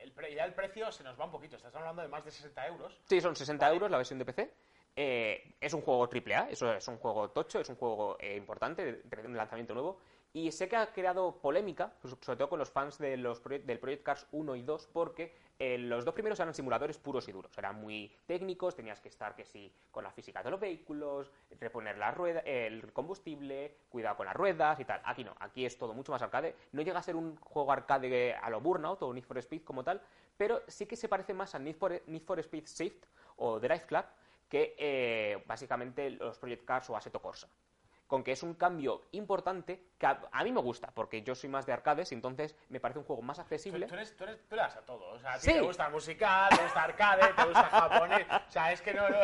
el 0.00 0.12
pre- 0.12 0.34
ya 0.34 0.44
el 0.44 0.54
precio 0.54 0.90
se 0.92 1.04
nos 1.04 1.18
va 1.18 1.24
un 1.26 1.30
poquito. 1.30 1.56
Estás 1.56 1.74
hablando 1.74 2.02
de 2.02 2.08
más 2.08 2.24
de 2.24 2.30
60 2.30 2.66
euros. 2.66 3.00
Sí, 3.04 3.20
son 3.20 3.36
60 3.36 3.68
euros 3.70 3.90
la 3.90 3.96
versión 3.98 4.18
de 4.18 4.24
PC. 4.24 4.52
Eh, 4.98 5.54
es 5.60 5.72
un 5.74 5.82
juego 5.82 6.08
AAA, 6.10 6.48
eso 6.50 6.72
es 6.72 6.88
un 6.88 6.96
juego 6.98 7.30
tocho, 7.30 7.60
es 7.60 7.68
un 7.68 7.76
juego 7.76 8.16
eh, 8.18 8.34
importante, 8.36 9.02
un 9.24 9.36
lanzamiento 9.36 9.74
nuevo. 9.74 10.00
Y 10.32 10.52
sé 10.52 10.68
que 10.68 10.76
ha 10.76 10.92
creado 10.92 11.40
polémica, 11.40 11.94
pues, 12.02 12.14
sobre 12.20 12.36
todo 12.36 12.50
con 12.50 12.58
los 12.58 12.70
fans 12.70 12.98
de 12.98 13.16
los 13.16 13.42
proye- 13.42 13.62
del 13.64 13.78
Project 13.78 14.02
Cars 14.02 14.26
1 14.32 14.54
y 14.56 14.62
2, 14.62 14.86
porque 14.92 15.34
eh, 15.58 15.78
los 15.78 16.04
dos 16.04 16.12
primeros 16.12 16.38
eran 16.40 16.52
simuladores 16.52 16.98
puros 16.98 17.26
y 17.28 17.32
duros. 17.32 17.56
Eran 17.56 17.80
muy 17.80 18.14
técnicos, 18.26 18.76
tenías 18.76 19.00
que 19.00 19.08
estar 19.08 19.34
que 19.34 19.46
sí 19.46 19.72
con 19.90 20.04
la 20.04 20.10
física 20.10 20.42
de 20.42 20.50
los 20.50 20.60
vehículos, 20.60 21.32
reponer 21.58 21.96
la 21.96 22.10
rueda, 22.10 22.40
el 22.40 22.92
combustible, 22.92 23.78
cuidado 23.88 24.16
con 24.18 24.26
las 24.26 24.36
ruedas 24.36 24.78
y 24.78 24.84
tal. 24.84 25.00
Aquí 25.04 25.24
no, 25.24 25.34
aquí 25.40 25.64
es 25.64 25.78
todo 25.78 25.94
mucho 25.94 26.12
más 26.12 26.20
arcade. 26.20 26.54
No 26.72 26.82
llega 26.82 26.98
a 26.98 27.02
ser 27.02 27.16
un 27.16 27.36
juego 27.38 27.72
arcade 27.72 28.34
a 28.34 28.50
lo 28.50 28.60
Burnout 28.60 29.00
o 29.02 29.14
Need 29.14 29.24
for 29.24 29.38
Speed 29.38 29.62
como 29.64 29.82
tal, 29.84 30.02
pero 30.36 30.60
sí 30.68 30.84
que 30.84 30.96
se 30.96 31.08
parece 31.08 31.32
más 31.32 31.54
a 31.54 31.58
Need 31.58 31.76
for, 31.76 32.02
Need 32.06 32.22
for 32.24 32.38
Speed 32.40 32.66
Shift 32.66 33.06
o 33.36 33.58
Drive 33.58 33.86
Club 33.86 34.04
que 34.50 34.76
eh, 34.78 35.42
básicamente 35.46 36.10
los 36.10 36.38
Project 36.38 36.64
Cars 36.66 36.90
o 36.90 36.96
Assetto 36.96 37.22
Corsa. 37.22 37.48
Con 38.06 38.22
que 38.22 38.30
es 38.30 38.44
un 38.44 38.54
cambio 38.54 39.02
importante 39.10 39.88
que 39.98 40.06
a, 40.06 40.20
a 40.30 40.44
mí 40.44 40.52
me 40.52 40.60
gusta, 40.60 40.88
porque 40.94 41.22
yo 41.22 41.34
soy 41.34 41.48
más 41.48 41.64
de 41.66 41.72
arcades 41.72 42.12
y 42.12 42.14
entonces 42.14 42.54
me 42.68 42.80
parece 42.80 42.98
un 42.98 43.04
juego 43.06 43.22
más 43.22 43.36
Tú, 43.38 43.42
accesible. 43.42 43.86
tú 43.86 43.94
eres, 43.94 44.14
tú, 44.16 44.24
eres, 44.24 44.38
tú 44.48 44.54
le 44.56 44.62
das 44.62 44.76
a 44.76 44.80
todo. 44.82 45.08
O 45.10 45.18
sea, 45.18 45.32
a 45.32 45.38
ti 45.38 45.46
Sí. 45.46 45.52
te 45.54 45.60
gusta 45.60 45.88
musical, 45.88 46.50
te 46.56 46.62
gusta 46.62 46.82
arcade, 46.82 47.32
te 47.34 47.44
gusta 47.44 47.62
japonés. 47.70 48.26
O 48.30 48.50
sea, 48.50 48.72
es 48.72 48.82
que 48.82 48.92
no. 48.92 49.08
no- 49.08 49.16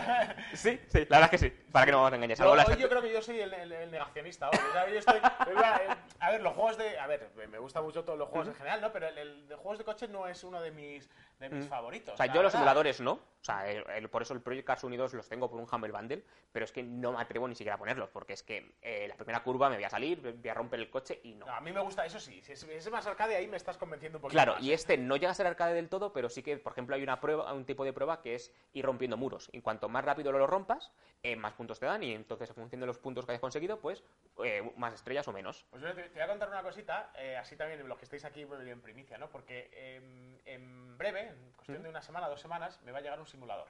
Sí, 0.54 0.80
sí, 0.88 0.98
la 1.08 1.18
verdad 1.18 1.24
es 1.24 1.30
que 1.30 1.38
sí. 1.38 1.50
¿Para 1.70 1.86
qué 1.86 1.92
no 1.92 1.98
vamos 1.98 2.12
a 2.12 2.16
engañar? 2.16 2.38
Yo, 2.38 2.50
hoy 2.50 2.76
yo 2.78 2.88
creo 2.88 3.02
que 3.02 3.12
yo 3.12 3.20
soy 3.22 3.40
el, 3.40 3.52
el- 3.52 3.72
el 3.72 3.90
negacionista. 3.90 4.48
hoy. 4.48 4.58
O 4.68 4.72
sea, 4.72 4.88
yo 4.88 4.98
estoy, 4.98 5.18
eh, 5.18 5.88
a 6.20 6.30
ver, 6.30 6.40
los 6.42 6.54
juegos 6.54 6.78
de. 6.78 6.98
A 6.98 7.06
ver, 7.06 7.30
me- 7.48 7.58
gustan 7.58 7.84
mucho 7.84 8.04
todos 8.04 8.18
los 8.18 8.28
juegos 8.28 8.48
en 8.48 8.54
general, 8.54 8.80
¿no? 8.80 8.92
Pero 8.92 9.08
el, 9.08 9.18
el 9.18 9.48
de 9.48 9.54
juegos 9.56 9.78
de 9.78 9.84
coche 9.84 10.08
no 10.08 10.26
es 10.26 10.42
uno 10.44 10.60
de 10.60 10.70
mis, 10.70 11.08
de 11.38 11.48
mis 11.50 11.66
favoritos. 11.66 12.14
O 12.14 12.16
sea, 12.16 12.26
yo 12.26 12.34
los 12.42 12.44
verdad. 12.52 12.60
emuladores 12.60 13.00
no. 13.00 13.12
O 13.12 13.44
sea, 13.44 13.64
por 14.10 14.22
eso 14.22 14.34
el 14.34 14.40
Project 14.40 14.66
Cars 14.66 14.84
Unidos 14.84 15.12
los 15.14 15.28
tengo 15.28 15.50
por 15.50 15.58
un 15.58 15.66
Humble 15.70 15.90
Bundle, 15.90 16.22
pero 16.52 16.64
es 16.64 16.70
que 16.70 16.82
no 16.82 17.12
me 17.12 17.20
atrevo 17.20 17.48
ni 17.48 17.56
siquiera 17.56 17.74
a 17.74 17.78
ponerlos, 17.78 18.08
porque 18.10 18.34
es 18.34 18.42
que 18.44 18.76
eh, 18.80 19.06
la 19.08 19.16
primera 19.16 19.42
curva 19.42 19.68
me 19.68 19.74
voy 19.74 19.84
a 19.84 19.90
salir, 19.90 20.20
voy 20.20 20.48
a 20.48 20.54
romper 20.62 20.80
el 20.80 20.90
coche 20.90 21.20
y 21.22 21.34
no. 21.34 21.46
No, 21.46 21.52
a 21.52 21.60
mí 21.60 21.72
me 21.72 21.80
gusta, 21.80 22.06
eso 22.06 22.18
sí. 22.18 22.40
Si 22.42 22.52
es, 22.52 22.60
si 22.60 22.70
es 22.70 22.90
más 22.90 23.06
arcade, 23.06 23.36
ahí 23.36 23.48
me 23.48 23.56
estás 23.56 23.76
convenciendo 23.76 24.18
un 24.18 24.22
poquito. 24.22 24.36
Claro, 24.36 24.54
más. 24.54 24.62
y 24.62 24.72
este 24.72 24.96
no 24.96 25.16
llega 25.16 25.32
a 25.32 25.34
ser 25.34 25.46
arcade 25.46 25.74
del 25.74 25.88
todo, 25.88 26.12
pero 26.12 26.28
sí 26.28 26.42
que, 26.42 26.56
por 26.56 26.72
ejemplo, 26.72 26.94
hay 26.96 27.02
una 27.02 27.20
prueba, 27.20 27.52
un 27.52 27.64
tipo 27.64 27.84
de 27.84 27.92
prueba 27.92 28.22
que 28.22 28.34
es 28.34 28.52
ir 28.72 28.84
rompiendo 28.84 29.16
muros. 29.16 29.48
Y 29.52 29.60
cuanto 29.60 29.88
más 29.88 30.04
rápido 30.04 30.32
lo 30.32 30.46
rompas, 30.46 30.92
eh, 31.22 31.36
más 31.36 31.52
puntos 31.54 31.78
te 31.78 31.86
dan, 31.86 32.02
y 32.02 32.12
entonces, 32.12 32.48
en 32.48 32.54
función 32.54 32.80
de 32.80 32.86
los 32.86 32.98
puntos 32.98 33.26
que 33.26 33.32
hayas 33.32 33.40
conseguido, 33.40 33.80
pues 33.80 34.02
eh, 34.44 34.72
más 34.76 34.94
estrellas 34.94 35.26
o 35.28 35.32
menos. 35.32 35.66
Pues 35.70 35.82
yo 35.82 35.92
te, 35.94 36.02
te 36.04 36.14
voy 36.14 36.22
a 36.22 36.28
contar 36.28 36.48
una 36.48 36.62
cosita, 36.62 37.12
eh, 37.16 37.36
así 37.36 37.56
también 37.56 37.86
los 37.88 37.98
que 37.98 38.04
estáis 38.04 38.24
aquí 38.24 38.46
pues, 38.46 38.60
en 38.66 38.80
primicia, 38.80 39.18
¿no? 39.18 39.28
Porque 39.28 39.70
em, 39.72 40.38
en 40.44 40.96
breve, 40.96 41.28
en 41.28 41.52
cuestión 41.56 41.82
de 41.82 41.88
una 41.88 42.02
semana, 42.02 42.28
dos 42.28 42.40
semanas, 42.40 42.80
me 42.84 42.92
va 42.92 42.98
a 42.98 43.02
llegar 43.02 43.18
un 43.20 43.26
simulador 43.26 43.68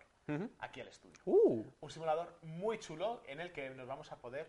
aquí 0.60 0.80
al 0.80 0.88
estudio. 0.88 1.20
¡Uh! 1.24 1.64
Un 1.80 1.90
simulador 1.90 2.38
muy 2.42 2.78
chulo 2.78 3.22
en 3.26 3.40
el 3.40 3.52
que 3.52 3.68
nos 3.70 3.86
vamos 3.86 4.12
a 4.12 4.16
poder 4.16 4.48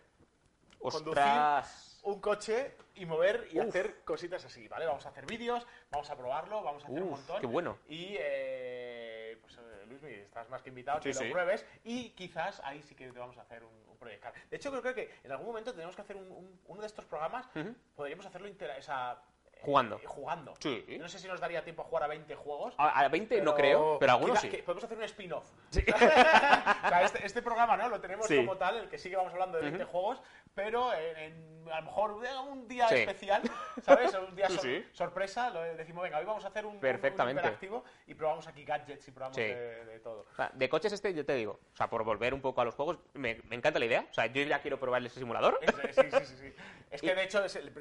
¡Ostras! 0.79 1.89
un 2.03 2.19
coche 2.19 2.75
y 2.95 3.05
mover 3.05 3.47
y 3.53 3.59
Uf. 3.59 3.69
hacer 3.69 4.01
cositas 4.03 4.43
así, 4.43 4.67
¿vale? 4.67 4.85
Vamos 4.85 5.05
a 5.05 5.09
hacer 5.09 5.25
vídeos, 5.25 5.65
vamos 5.89 6.09
a 6.09 6.17
probarlo, 6.17 6.61
vamos 6.61 6.83
a 6.83 6.87
hacer 6.87 7.01
un 7.01 7.07
Uf, 7.09 7.17
montón. 7.19 7.39
qué 7.39 7.47
bueno. 7.47 7.77
Y, 7.87 8.15
eh, 8.19 9.37
pues, 9.41 9.57
eh, 9.57 9.85
Luismi, 9.87 10.11
estás 10.11 10.49
más 10.49 10.61
que 10.61 10.67
invitado 10.69 10.97
Sí, 11.01 11.09
que 11.09 11.13
sí. 11.13 11.23
lo 11.25 11.31
pruebes 11.31 11.65
y 11.85 12.09
quizás 12.09 12.59
ahí 12.65 12.81
sí 12.83 12.93
que 12.93 13.09
te 13.09 13.17
vamos 13.19 13.37
a 13.37 13.41
hacer 13.43 13.63
un, 13.63 13.73
un 13.89 13.97
Project 13.97 14.21
Car. 14.21 14.33
De 14.49 14.57
hecho, 14.57 14.69
creo, 14.81 14.93
que 14.93 15.17
en 15.23 15.31
algún 15.31 15.47
momento 15.47 15.71
tenemos 15.73 15.95
que 15.95 16.01
hacer 16.01 16.17
un- 16.17 16.29
un- 16.29 16.59
uno 16.67 16.81
de 16.81 16.87
estos 16.87 17.05
programas, 17.05 17.47
Ujú. 17.55 17.73
podríamos 17.95 18.25
hacerlo 18.25 18.49
intera- 18.49 18.77
esa, 18.77 19.21
eh, 19.53 19.59
Jugando. 19.61 19.97
jugando. 20.05 20.53
Sí. 20.59 20.85
No 20.99 21.07
sé 21.07 21.19
si 21.19 21.27
nos 21.29 21.39
daría 21.39 21.63
tiempo 21.63 21.83
a 21.83 21.85
jugar 21.85 22.03
a 22.03 22.07
20 22.07 22.35
juegos. 22.35 22.73
A, 22.77 22.99
a 22.99 23.07
20 23.07 23.41
no 23.41 23.55
creo, 23.55 23.97
pero 23.97 24.11
algunos 24.11 24.41
sí. 24.41 24.49
podemos 24.65 24.83
hacer 24.83 24.97
un 24.97 25.03
spin-off. 25.05 25.45
o 26.83 26.89
sea, 26.89 27.03
este, 27.03 27.25
este 27.25 27.41
programa, 27.41 27.77
¿no? 27.77 27.89
Lo 27.89 27.99
tenemos 28.01 28.27
Sí. 28.27 28.35
como 28.37 28.57
tal, 28.57 28.77
el 28.77 28.89
que 28.89 28.97
sí 28.97 29.09
que 29.09 29.15
vamos 29.15 29.31
hablando 29.33 29.57
de 29.57 29.63
20 29.65 29.83
juegos, 29.85 30.21
pero 30.53 30.93
en, 30.93 31.17
en- 31.17 31.53
a 31.71 31.79
lo 31.79 31.85
mejor 31.87 32.11
un 32.49 32.67
día 32.67 32.87
Sí. 32.89 32.95
especial, 32.95 33.41
¿sabes? 33.81 34.13
Un 34.15 34.35
día 34.35 34.49
sor- 34.49 34.83
sorpresa, 34.91 35.49
lo 35.49 35.61
decimos, 35.61 36.03
venga, 36.03 36.19
hoy 36.19 36.25
vamos 36.25 36.43
a 36.43 36.49
hacer 36.49 36.65
un, 36.65 36.71
un- 36.71 36.75
un 36.75 36.81
Perfectamente. 36.81 37.39
interactivo 37.41 37.83
y 38.07 38.13
probamos 38.15 38.45
aquí 38.47 38.65
gadgets 38.65 39.07
y 39.07 39.11
probamos 39.11 39.37
de, 39.37 39.85
de 39.85 39.99
todo. 40.01 40.25
O 40.31 40.35
sea, 40.35 40.51
de 40.53 40.69
coches 40.69 40.91
este, 40.93 41.13
yo 41.13 41.25
te 41.25 41.33
digo, 41.35 41.59
o 41.73 41.75
sea, 41.75 41.89
por 41.89 42.03
volver 42.03 42.33
un 42.33 42.41
poco 42.41 42.59
a 42.61 42.65
los 42.65 42.75
juegos, 42.75 42.99
me, 43.13 43.35
me 43.45 43.55
encanta 43.55 43.79
la 43.79 43.85
idea. 43.85 44.05
O 44.09 44.13
sea, 44.13 44.25
yo 44.27 44.43
ya 44.43 44.61
quiero 44.61 44.79
probar 44.79 45.03
ese 45.05 45.19
simulador. 45.19 45.57
Es, 45.61 45.97
eh, 45.97 46.09
sí, 46.11 46.25
sí, 46.25 46.35
sí. 46.37 46.53
Es 46.91 47.01
que 47.01 47.15
de 47.15 47.23
hecho 47.23 47.43
es 47.43 47.55
el- 47.55 47.71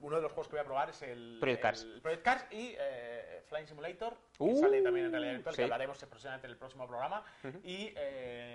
uno 0.00 0.16
de 0.16 0.22
los 0.22 0.32
juegos 0.32 0.46
que 0.48 0.52
voy 0.52 0.60
a 0.60 0.64
probar 0.64 0.90
es 0.90 1.02
el 1.02 1.38
Project 1.40 1.62
Cars. 1.62 1.82
el 1.82 2.00
Project 2.02 2.22
Cars 2.22 2.46
y 2.50 2.76
eh, 2.78 3.42
Flying 3.48 3.66
Simulator, 3.66 4.12
que 4.14 4.44
Uh, 4.44 4.60
sale 4.60 4.80
también 4.82 5.06
en 5.06 5.12
realidad 5.12 5.32
virtual, 5.32 5.56
que 5.56 5.62
hablaremos 5.64 5.98
próximamente 6.04 6.46
en 6.46 6.52
el 6.52 6.56
próximo 6.58 6.86
programa. 6.86 7.24
Y 7.64 7.92
eh, 7.96 8.49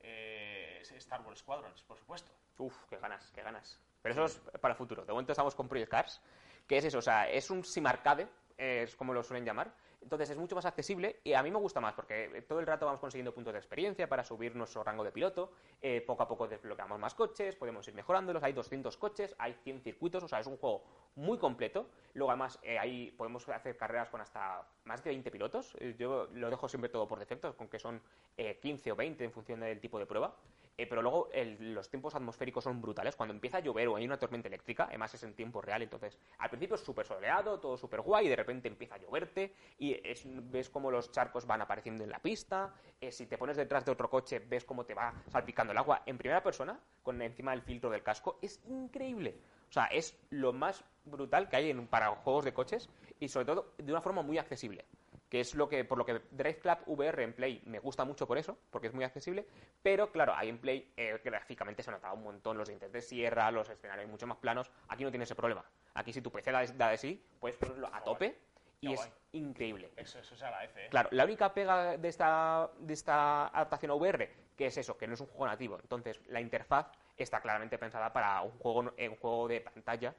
eh, 0.00 0.82
Star 0.96 1.20
Wars 1.22 1.40
Squadrons, 1.40 1.82
por 1.82 1.96
supuesto. 1.96 2.32
Uf, 2.58 2.74
qué 2.88 2.96
ganas, 2.98 3.30
qué 3.34 3.42
ganas. 3.42 3.80
Pero 4.02 4.12
eso 4.12 4.24
es 4.24 4.60
para 4.60 4.72
el 4.72 4.78
futuro. 4.78 5.04
De 5.04 5.12
momento 5.12 5.32
estamos 5.32 5.54
con 5.54 5.68
Project 5.68 5.90
Cars, 5.90 6.20
que 6.66 6.76
es 6.76 6.84
eso, 6.84 6.98
o 6.98 7.02
sea, 7.02 7.28
es 7.30 7.50
un 7.50 7.64
sim 7.64 7.86
arcade, 7.86 8.28
eh, 8.56 8.82
es 8.84 8.96
como 8.96 9.12
lo 9.12 9.22
suelen 9.22 9.44
llamar. 9.44 9.72
Entonces 10.00 10.30
es 10.30 10.36
mucho 10.36 10.54
más 10.54 10.64
accesible 10.64 11.20
y 11.24 11.32
a 11.34 11.42
mí 11.42 11.50
me 11.50 11.58
gusta 11.58 11.80
más 11.80 11.94
porque 11.94 12.44
todo 12.48 12.60
el 12.60 12.66
rato 12.66 12.86
vamos 12.86 13.00
consiguiendo 13.00 13.34
puntos 13.34 13.52
de 13.52 13.58
experiencia 13.58 14.08
para 14.08 14.24
subir 14.24 14.54
nuestro 14.56 14.82
rango 14.84 15.04
de 15.04 15.12
piloto. 15.12 15.52
eh, 15.82 16.00
poco 16.06 16.22
a 16.22 16.28
poco 16.28 16.48
desbloqueamos 16.48 16.98
más 16.98 17.14
coches, 17.14 17.56
podemos 17.56 17.86
ir 17.88 17.94
mejorándolos. 17.94 18.42
Hay 18.42 18.52
200 18.52 18.96
coches, 18.96 19.34
hay 19.38 19.54
100 19.54 19.80
circuitos, 19.82 20.22
o 20.22 20.28
sea, 20.28 20.40
es 20.40 20.46
un 20.46 20.56
juego 20.56 20.84
muy 21.16 21.38
completo. 21.38 21.88
Luego, 22.14 22.30
además, 22.30 22.58
eh, 22.62 22.78
ahí 22.78 23.10
podemos 23.12 23.48
hacer 23.48 23.76
carreras 23.76 24.08
con 24.08 24.20
hasta 24.20 24.66
más 24.84 25.02
de 25.02 25.10
20 25.10 25.30
pilotos. 25.30 25.76
Eh, 25.80 25.94
Yo 25.98 26.28
lo 26.32 26.50
dejo 26.50 26.68
siempre 26.68 26.88
todo 26.88 27.06
por 27.06 27.18
defecto, 27.18 27.56
con 27.56 27.68
que 27.68 27.78
son 27.78 28.00
eh, 28.36 28.58
15 28.60 28.92
o 28.92 28.96
20 28.96 29.24
en 29.24 29.32
función 29.32 29.60
del 29.60 29.80
tipo 29.80 29.98
de 29.98 30.06
prueba. 30.06 30.34
Eh, 30.80 30.86
pero 30.86 31.02
luego 31.02 31.28
los 31.58 31.90
tiempos 31.90 32.14
atmosféricos 32.14 32.62
son 32.62 32.80
brutales. 32.80 33.16
Cuando 33.16 33.34
empieza 33.34 33.56
a 33.56 33.60
llover 33.60 33.88
o 33.88 33.96
hay 33.96 34.04
una 34.04 34.16
tormenta 34.16 34.46
eléctrica, 34.46 34.84
además 34.84 35.12
es 35.12 35.24
en 35.24 35.34
tiempo 35.34 35.60
real, 35.60 35.82
entonces 35.82 36.16
al 36.38 36.48
principio 36.50 36.76
es 36.76 36.82
súper 36.82 37.04
soleado, 37.04 37.58
todo 37.58 37.76
súper 37.76 38.00
guay, 38.00 38.26
y 38.26 38.28
de 38.28 38.36
repente 38.36 38.68
empieza 38.68 38.94
a 38.94 38.98
lloverte 38.98 39.52
y 39.78 39.94
es- 40.08 40.22
ves 40.24 40.70
cómo 40.70 40.90
los 40.92 41.10
charcos 41.10 41.46
van 41.46 41.60
apareciendo 41.62 42.04
en 42.04 42.10
la 42.10 42.20
pista. 42.20 42.72
eh, 43.00 43.12
si 43.12 43.26
te 43.26 43.38
pones 43.38 43.56
detrás 43.56 43.84
de 43.84 43.92
otro 43.92 44.08
coche, 44.10 44.38
ves 44.40 44.64
cómo 44.64 44.84
te 44.84 44.92
va 44.94 45.12
salpicando 45.28 45.72
el 45.72 45.78
agua 45.78 46.02
en 46.06 46.16
primera 46.18 46.42
persona, 46.42 46.80
con 47.02 47.20
encima 47.22 47.52
del 47.52 47.62
filtro 47.62 47.90
del 47.90 48.02
casco. 48.02 48.38
Es 48.42 48.60
increíble. 48.68 49.36
O 49.68 49.72
sea, 49.72 49.86
es 49.86 50.16
lo 50.30 50.52
más 50.52 50.84
brutal 51.04 51.48
que 51.48 51.56
hay 51.56 51.70
en, 51.70 51.86
para 51.86 52.08
juegos 52.16 52.44
de 52.44 52.52
coches 52.54 52.88
y 53.20 53.28
sobre 53.28 53.46
todo 53.46 53.72
de 53.78 53.92
una 53.92 54.00
forma 54.00 54.22
muy 54.22 54.38
accesible 54.38 54.84
que 55.28 55.40
es 55.40 55.54
lo 55.54 55.68
que 55.68 55.84
por 55.84 55.98
lo 55.98 56.04
que 56.04 56.20
Drive 56.30 56.58
Club 56.58 56.78
VR 56.86 57.22
en 57.22 57.32
Play 57.34 57.62
me 57.66 57.78
gusta 57.78 58.04
mucho 58.04 58.26
por 58.26 58.38
eso, 58.38 58.58
porque 58.70 58.88
es 58.88 58.94
muy 58.94 59.04
accesible, 59.04 59.46
pero 59.82 60.10
claro, 60.10 60.34
ahí 60.34 60.48
en 60.48 60.58
Play 60.58 60.92
eh, 60.96 61.20
gráficamente 61.24 61.82
se 61.82 61.90
notaba 61.90 62.14
un 62.14 62.24
montón 62.24 62.56
los 62.56 62.68
dientes 62.68 62.90
de 62.92 63.00
sierra, 63.00 63.50
los 63.50 63.68
escenarios 63.68 64.08
mucho 64.08 64.26
más 64.26 64.38
planos, 64.38 64.70
aquí 64.88 65.04
no 65.04 65.10
tiene 65.10 65.24
ese 65.24 65.34
problema. 65.34 65.64
Aquí 65.94 66.12
si 66.12 66.22
tu 66.22 66.30
PC 66.30 66.52
da, 66.52 66.64
da 66.64 66.90
de 66.90 66.96
sí, 66.96 67.22
puedes 67.40 67.56
ponerlo 67.56 67.88
a 67.92 68.02
tope 68.02 68.38
Y 68.80 68.92
es 68.92 69.10
increíble. 69.32 69.90
Eso, 69.96 70.20
eso 70.20 70.36
se 70.36 70.44
agradece, 70.44 70.86
¿eh? 70.86 70.88
Claro, 70.90 71.08
la 71.12 71.24
única 71.24 71.52
pega 71.52 71.96
de 71.96 72.08
esta, 72.08 72.70
de 72.78 72.94
esta 72.94 73.48
adaptación 73.48 73.90
a 73.90 73.94
VR, 73.94 74.30
que 74.56 74.66
es 74.66 74.76
eso, 74.78 74.96
que 74.96 75.06
no 75.06 75.14
es 75.14 75.20
un 75.20 75.26
juego 75.26 75.46
nativo. 75.46 75.78
Entonces, 75.82 76.20
la 76.28 76.40
interfaz 76.40 76.86
está 77.16 77.40
claramente 77.40 77.78
pensada 77.78 78.12
para 78.12 78.40
un 78.42 78.52
juego, 78.52 78.80
un 78.80 79.16
juego 79.16 79.48
de 79.48 79.60
pantalla, 79.60 80.14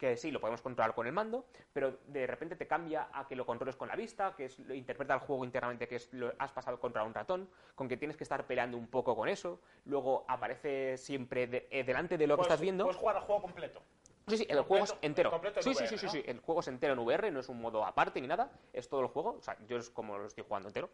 que 0.00 0.16
sí, 0.16 0.30
lo 0.30 0.40
podemos 0.40 0.62
controlar 0.62 0.94
con 0.94 1.06
el 1.06 1.12
mando, 1.12 1.44
pero 1.74 1.98
de 2.06 2.26
repente 2.26 2.56
te 2.56 2.66
cambia 2.66 3.08
a 3.12 3.28
que 3.28 3.36
lo 3.36 3.44
controles 3.44 3.76
con 3.76 3.86
la 3.86 3.94
vista, 3.96 4.34
que 4.34 4.46
es, 4.46 4.58
lo 4.60 4.72
interpreta 4.74 5.12
el 5.12 5.20
juego 5.20 5.44
internamente 5.44 5.86
que 5.86 5.96
es, 5.96 6.10
lo 6.14 6.32
has 6.38 6.50
pasado 6.52 6.80
contra 6.80 7.04
un 7.04 7.12
ratón, 7.12 7.50
con 7.74 7.86
que 7.86 7.98
tienes 7.98 8.16
que 8.16 8.24
estar 8.24 8.46
peleando 8.46 8.78
un 8.78 8.86
poco 8.88 9.14
con 9.14 9.28
eso. 9.28 9.60
Luego 9.84 10.24
aparece 10.26 10.96
siempre 10.96 11.46
de- 11.46 11.68
eh, 11.70 11.84
delante 11.84 12.16
de 12.16 12.26
lo 12.26 12.36
que 12.36 12.42
estás 12.42 12.62
viendo. 12.62 12.84
Puedes 12.84 12.98
jugar 12.98 13.16
al 13.18 13.22
juego 13.24 13.42
completo. 13.42 13.82
Sí, 14.26 14.38
sí, 14.38 14.46
el 14.48 14.56
Completo- 14.58 14.68
juego 14.68 14.84
es 14.84 14.94
entero. 15.02 15.40
en 15.44 15.62
sí, 15.62 15.74
sí, 15.74 15.82
VR, 15.84 15.88
sí, 15.88 15.98
sí, 15.98 16.06
¿no? 16.06 16.12
sí, 16.12 16.22
el 16.26 16.40
juego 16.40 16.60
es 16.60 16.68
entero 16.68 16.92
en 16.94 16.98
VR, 17.00 17.30
no 17.30 17.40
es 17.40 17.48
un 17.50 17.60
modo 17.60 17.84
aparte 17.84 18.20
ni 18.22 18.26
nada, 18.26 18.50
es 18.72 18.88
todo 18.88 19.02
el 19.02 19.08
juego. 19.08 19.36
O 19.38 19.42
sea, 19.42 19.56
yo 19.68 19.76
es 19.76 19.90
como 19.90 20.16
lo 20.16 20.26
estoy 20.26 20.44
jugando 20.46 20.68
entero. 20.68 20.88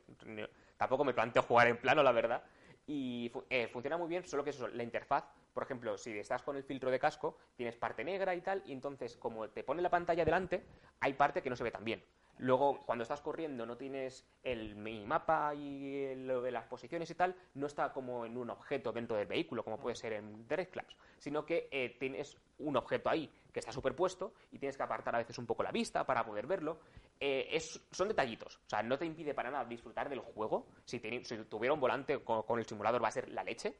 Tampoco 0.76 1.04
me 1.04 1.14
planteo 1.14 1.42
jugar 1.42 1.68
en 1.68 1.76
plano, 1.76 2.02
la 2.02 2.12
verdad. 2.12 2.42
Y 2.86 3.32
eh, 3.50 3.68
funciona 3.68 3.96
muy 3.96 4.08
bien, 4.08 4.24
solo 4.24 4.44
que 4.44 4.50
eso, 4.50 4.68
la 4.68 4.82
interfaz, 4.82 5.24
por 5.52 5.62
ejemplo, 5.62 5.96
si 5.98 6.16
estás 6.18 6.42
con 6.42 6.56
el 6.56 6.62
filtro 6.62 6.90
de 6.90 6.98
casco, 6.98 7.36
tienes 7.56 7.76
parte 7.76 8.04
negra 8.04 8.34
y 8.34 8.40
tal, 8.42 8.62
y 8.66 8.72
entonces 8.72 9.16
como 9.16 9.48
te 9.48 9.64
pone 9.64 9.82
la 9.82 9.90
pantalla 9.90 10.24
delante, 10.24 10.62
hay 11.00 11.14
parte 11.14 11.42
que 11.42 11.50
no 11.50 11.56
se 11.56 11.64
ve 11.64 11.70
tan 11.70 11.84
bien. 11.84 12.04
Luego, 12.38 12.82
cuando 12.84 13.02
estás 13.02 13.22
corriendo, 13.22 13.64
no 13.64 13.78
tienes 13.78 14.26
el 14.42 14.76
minimapa 14.76 15.54
y 15.54 16.14
lo 16.16 16.42
de 16.42 16.50
las 16.50 16.66
posiciones 16.66 17.10
y 17.10 17.14
tal, 17.14 17.34
no 17.54 17.66
está 17.66 17.92
como 17.94 18.26
en 18.26 18.36
un 18.36 18.50
objeto 18.50 18.92
dentro 18.92 19.16
del 19.16 19.26
vehículo, 19.26 19.64
como 19.64 19.78
puede 19.78 19.96
ser 19.96 20.12
en 20.12 20.46
Direct 20.46 20.76
sino 21.18 21.46
que 21.46 21.68
eh, 21.70 21.96
tienes 21.98 22.36
un 22.58 22.76
objeto 22.76 23.08
ahí 23.08 23.32
que 23.52 23.60
está 23.60 23.72
superpuesto 23.72 24.34
y 24.52 24.58
tienes 24.58 24.76
que 24.76 24.82
apartar 24.82 25.14
a 25.14 25.18
veces 25.18 25.38
un 25.38 25.46
poco 25.46 25.62
la 25.62 25.72
vista 25.72 26.04
para 26.04 26.26
poder 26.26 26.46
verlo. 26.46 26.78
Eh, 27.18 27.48
es- 27.52 27.80
son 27.92 28.08
detallitos, 28.08 28.56
o 28.66 28.68
sea, 28.68 28.82
no 28.82 28.98
te 28.98 29.06
impide 29.06 29.32
para 29.34 29.50
nada 29.50 29.64
disfrutar 29.64 30.08
del 30.08 30.20
juego. 30.20 30.66
Si, 30.84 30.98
si 31.24 31.36
tuviera 31.44 31.72
un 31.72 31.80
volante 31.80 32.22
con, 32.22 32.42
con 32.42 32.58
el 32.58 32.66
simulador 32.66 33.02
va 33.02 33.08
a 33.08 33.12
ser 33.12 33.28
la 33.30 33.42
leche. 33.44 33.74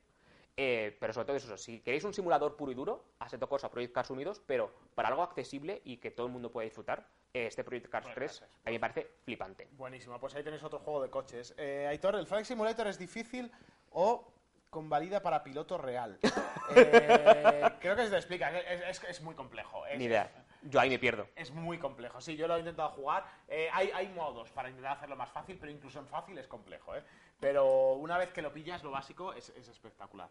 Eh, 0.58 0.96
pero 0.98 1.12
sobre 1.12 1.26
todo 1.26 1.36
eso, 1.36 1.54
si 1.58 1.80
queréis 1.80 2.02
un 2.04 2.14
simulador 2.14 2.56
puro 2.56 2.72
y 2.72 2.74
duro, 2.74 3.04
Assetto 3.18 3.46
Corsa 3.46 3.70
Project 3.70 3.92
Cars 3.92 4.08
Unidos, 4.08 4.40
pero 4.46 4.72
para 4.94 5.08
algo 5.10 5.22
accesible 5.22 5.82
y 5.84 5.98
que 5.98 6.10
todo 6.10 6.26
el 6.28 6.32
mundo 6.32 6.50
pueda 6.50 6.64
disfrutar, 6.64 7.06
eh, 7.34 7.46
este 7.48 7.62
Project 7.62 7.90
Cars 7.90 8.06
Project 8.06 8.18
3 8.18 8.40
Cars, 8.40 8.50
a 8.64 8.70
mí 8.70 8.76
me 8.76 8.80
parece 8.80 9.06
flipante. 9.26 9.68
Buenísimo, 9.72 10.18
pues 10.18 10.34
ahí 10.34 10.42
tenéis 10.42 10.62
otro 10.62 10.78
juego 10.78 11.02
de 11.02 11.10
coches. 11.10 11.54
Eh, 11.58 11.86
Aitor, 11.90 12.14
¿el 12.16 12.26
Flight 12.26 12.46
Simulator 12.46 12.86
es 12.86 12.98
difícil 12.98 13.52
o 13.90 14.32
convalida 14.70 15.20
para 15.20 15.44
piloto 15.44 15.76
real? 15.76 16.18
Creo 17.80 17.94
que 17.96 18.04
se 18.04 18.10
te 18.10 18.16
explica, 18.16 18.58
es, 18.58 18.80
es- 19.02 19.04
es 19.10 19.20
muy 19.20 19.34
complejo. 19.34 19.84
Es, 19.86 19.98
Ni 19.98 20.04
idea. 20.06 20.30
Yo 20.62 20.80
ahí 20.80 20.88
me 20.90 20.98
pierdo. 20.98 21.28
Es 21.36 21.50
muy 21.52 21.78
complejo, 21.78 22.20
sí, 22.20 22.36
yo 22.36 22.46
lo 22.48 22.56
he 22.56 22.58
intentado 22.60 22.90
jugar. 22.90 23.24
Eh, 23.48 23.68
hay, 23.72 23.90
hay 23.92 24.08
modos 24.08 24.50
para 24.50 24.68
intentar 24.68 24.92
hacerlo 24.96 25.16
más 25.16 25.30
fácil, 25.30 25.56
pero 25.58 25.70
incluso 25.70 25.98
en 25.98 26.06
fácil 26.06 26.36
es 26.38 26.46
complejo, 26.48 26.94
¿eh? 26.96 27.04
Pero 27.38 27.92
una 27.94 28.16
vez 28.16 28.32
que 28.32 28.40
lo 28.40 28.50
pillas, 28.52 28.82
lo 28.82 28.90
básico 28.90 29.32
es, 29.34 29.50
es 29.50 29.68
espectacular. 29.68 30.28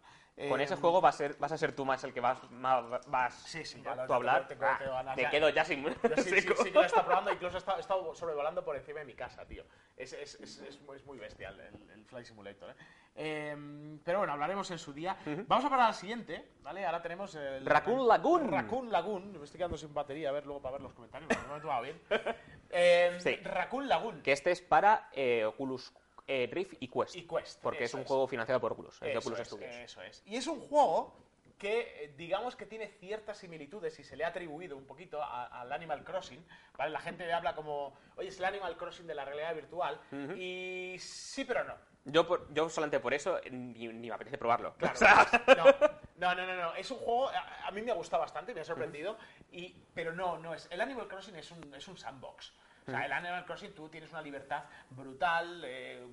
Con 0.50 0.60
Eh, 0.60 0.64
ese 0.64 0.76
juego 0.76 1.00
vas 1.02 1.16
a 1.16 1.18
ser, 1.20 1.36
vas 1.38 1.52
a 1.52 1.58
ser 1.58 1.74
tú 1.74 1.86
más 1.86 2.04
el 2.04 2.14
que 2.14 2.20
vas, 2.20 2.42
más, 2.52 2.84
vas 3.08 3.34
Sí, 3.36 3.64
sí, 3.64 3.82
ya 3.84 4.06
tú 4.08 4.14
a 4.14 4.16
hablar. 4.16 4.48
tengo- 4.48 4.66
Ah, 4.66 4.76
tengo 4.80 4.94
ganas 4.94 5.16
te 5.16 5.30
quedo 5.30 5.50
ya 5.50 5.64
sin 5.64 5.84
Yo 5.84 5.90
sí, 6.18 6.24
sí, 6.24 6.42
sí 6.42 6.48
que 6.48 6.72
lo 6.72 6.82
he 6.84 6.86
estado 6.88 7.06
probando, 7.06 7.32
incluso 7.32 7.58
he 7.58 7.60
estado, 7.60 7.78
he 7.78 7.82
estado 7.82 8.16
sobrevolando 8.16 8.66
por 8.66 8.76
encima 8.76 9.00
de 9.00 9.06
mi 9.06 9.14
casa, 9.14 9.46
tío. 9.46 9.64
Es, 9.96 10.14
es, 10.14 10.36
es, 10.36 10.82
muy, 10.82 10.98
es 10.98 11.06
muy 11.06 11.20
bestial 11.20 11.60
el, 11.60 11.90
el 11.92 12.06
Flight 12.06 12.26
Simulator, 12.26 12.76
¿eh? 13.16 13.50
Em, 13.52 14.00
pero 14.04 14.20
bueno, 14.20 14.34
hablaremos 14.34 14.70
en 14.72 14.78
su 14.80 14.94
día. 14.94 15.18
Vamos 15.48 15.66
a 15.66 15.70
parar 15.70 15.88
al 15.88 15.94
siguiente, 15.94 16.50
¿vale? 16.62 16.86
Ahora 16.86 17.02
tenemos 17.02 17.34
el... 17.36 17.66
Raccoon 17.66 18.08
Lagoon. 18.08 18.50
Raccoon 18.50 18.92
Lagoon. 18.92 19.32
Me 19.38 19.44
estoy 19.44 19.58
quedando 19.58 19.78
sin 19.78 19.94
batería, 19.94 20.30
a 20.30 20.32
ver 20.34 20.46
luego 20.46 20.62
para 20.62 20.74
ver 20.74 20.82
los 20.82 20.94
comentarios. 20.94 21.30
No 21.48 21.54
me 21.54 21.58
he 21.58 21.62
tomado 21.62 21.82
bien. 21.84 22.00
Em, 22.70 23.20
Sí. 23.20 23.36
Raccoon 23.38 23.88
Lagoon. 23.88 24.22
Que 24.22 24.32
este 24.34 24.52
es 24.52 24.62
para 24.62 25.10
eh, 25.14 25.46
Oculus 25.46 25.94
eh, 26.28 26.50
Rift 26.52 26.74
y 26.80 26.88
Quest. 26.88 27.16
Y 27.16 27.28
Quest, 27.28 27.62
Porque 27.62 27.86
es 27.86 27.94
un 27.94 28.02
es. 28.02 28.08
juego 28.08 28.28
financiado 28.28 28.60
por 28.60 28.74
Oculus, 28.74 28.96
es 28.96 29.14
de 29.14 29.18
Oculus 29.18 29.40
es, 29.40 29.48
Studios. 29.48 29.76
Eso 29.76 30.02
es. 30.02 30.24
Y 30.26 30.36
es 30.36 30.48
un 30.48 30.60
juego 30.60 31.16
que 31.58 32.04
eh, 32.04 32.14
digamos 32.18 32.56
que 32.58 32.66
tiene 32.66 32.88
ciertas 32.88 33.38
similitudes 33.38 33.98
y 34.00 34.04
se 34.04 34.18
le 34.18 34.26
ha 34.26 34.28
atribuido 34.30 34.76
un 34.76 34.86
poquito 34.86 35.24
al 35.24 35.72
Animal 35.72 36.04
Crossing, 36.04 36.44
¿vale? 36.78 36.92
La 36.92 37.00
gente 37.00 37.32
habla 37.32 37.56
como, 37.56 37.94
oye, 38.18 38.28
es 38.28 38.40
el 38.40 38.46
Animal 38.46 38.76
Crossing 38.76 39.08
de 39.08 39.16
la 39.16 39.24
realidad 39.24 39.56
virtual, 39.56 40.00
y 40.36 40.98
sí 41.00 41.46
pero 41.46 41.64
no. 41.64 41.76
Yo, 42.06 42.28
por- 42.28 42.54
yo 42.54 42.70
solamente 42.70 43.00
por 43.00 43.14
eso 43.16 43.40
eh, 43.44 43.50
ni, 43.50 43.88
ni 43.88 44.08
me 44.10 44.14
apetece 44.14 44.38
probarlo. 44.38 44.76
Claro, 44.76 44.94
O 44.96 44.98
sea, 44.98 45.28
no, 46.18 46.36
no, 46.36 46.46
no, 46.46 46.56
no. 46.56 46.76
Es 46.76 46.90
un 46.92 46.98
juego, 47.00 47.30
a, 47.30 47.68
a 47.68 47.72
mí 47.72 47.82
me 47.82 47.92
ha 47.92 47.96
gustado 47.96 48.22
bastante, 48.22 48.54
me 48.54 48.62
ha 48.62 48.66
sorprendido, 48.66 49.18
y, 49.52 49.76
pero 49.94 50.14
no, 50.14 50.38
no 50.38 50.54
es. 50.54 50.68
El 50.72 50.82
Animal 50.82 51.08
Crossing 51.08 51.36
es 51.36 51.50
un, 51.52 51.74
es 51.74 51.88
un 51.88 51.98
sandbox. 51.98 52.54
O 52.88 52.92
sea, 52.92 53.06
el 53.06 53.12
Animal 53.14 53.46
Crossing 53.46 53.74
tú 53.74 53.90
tienes 53.90 54.12
una 54.12 54.22
libertad 54.22 54.64
brutal, 54.92 55.64
eh, 55.66 56.06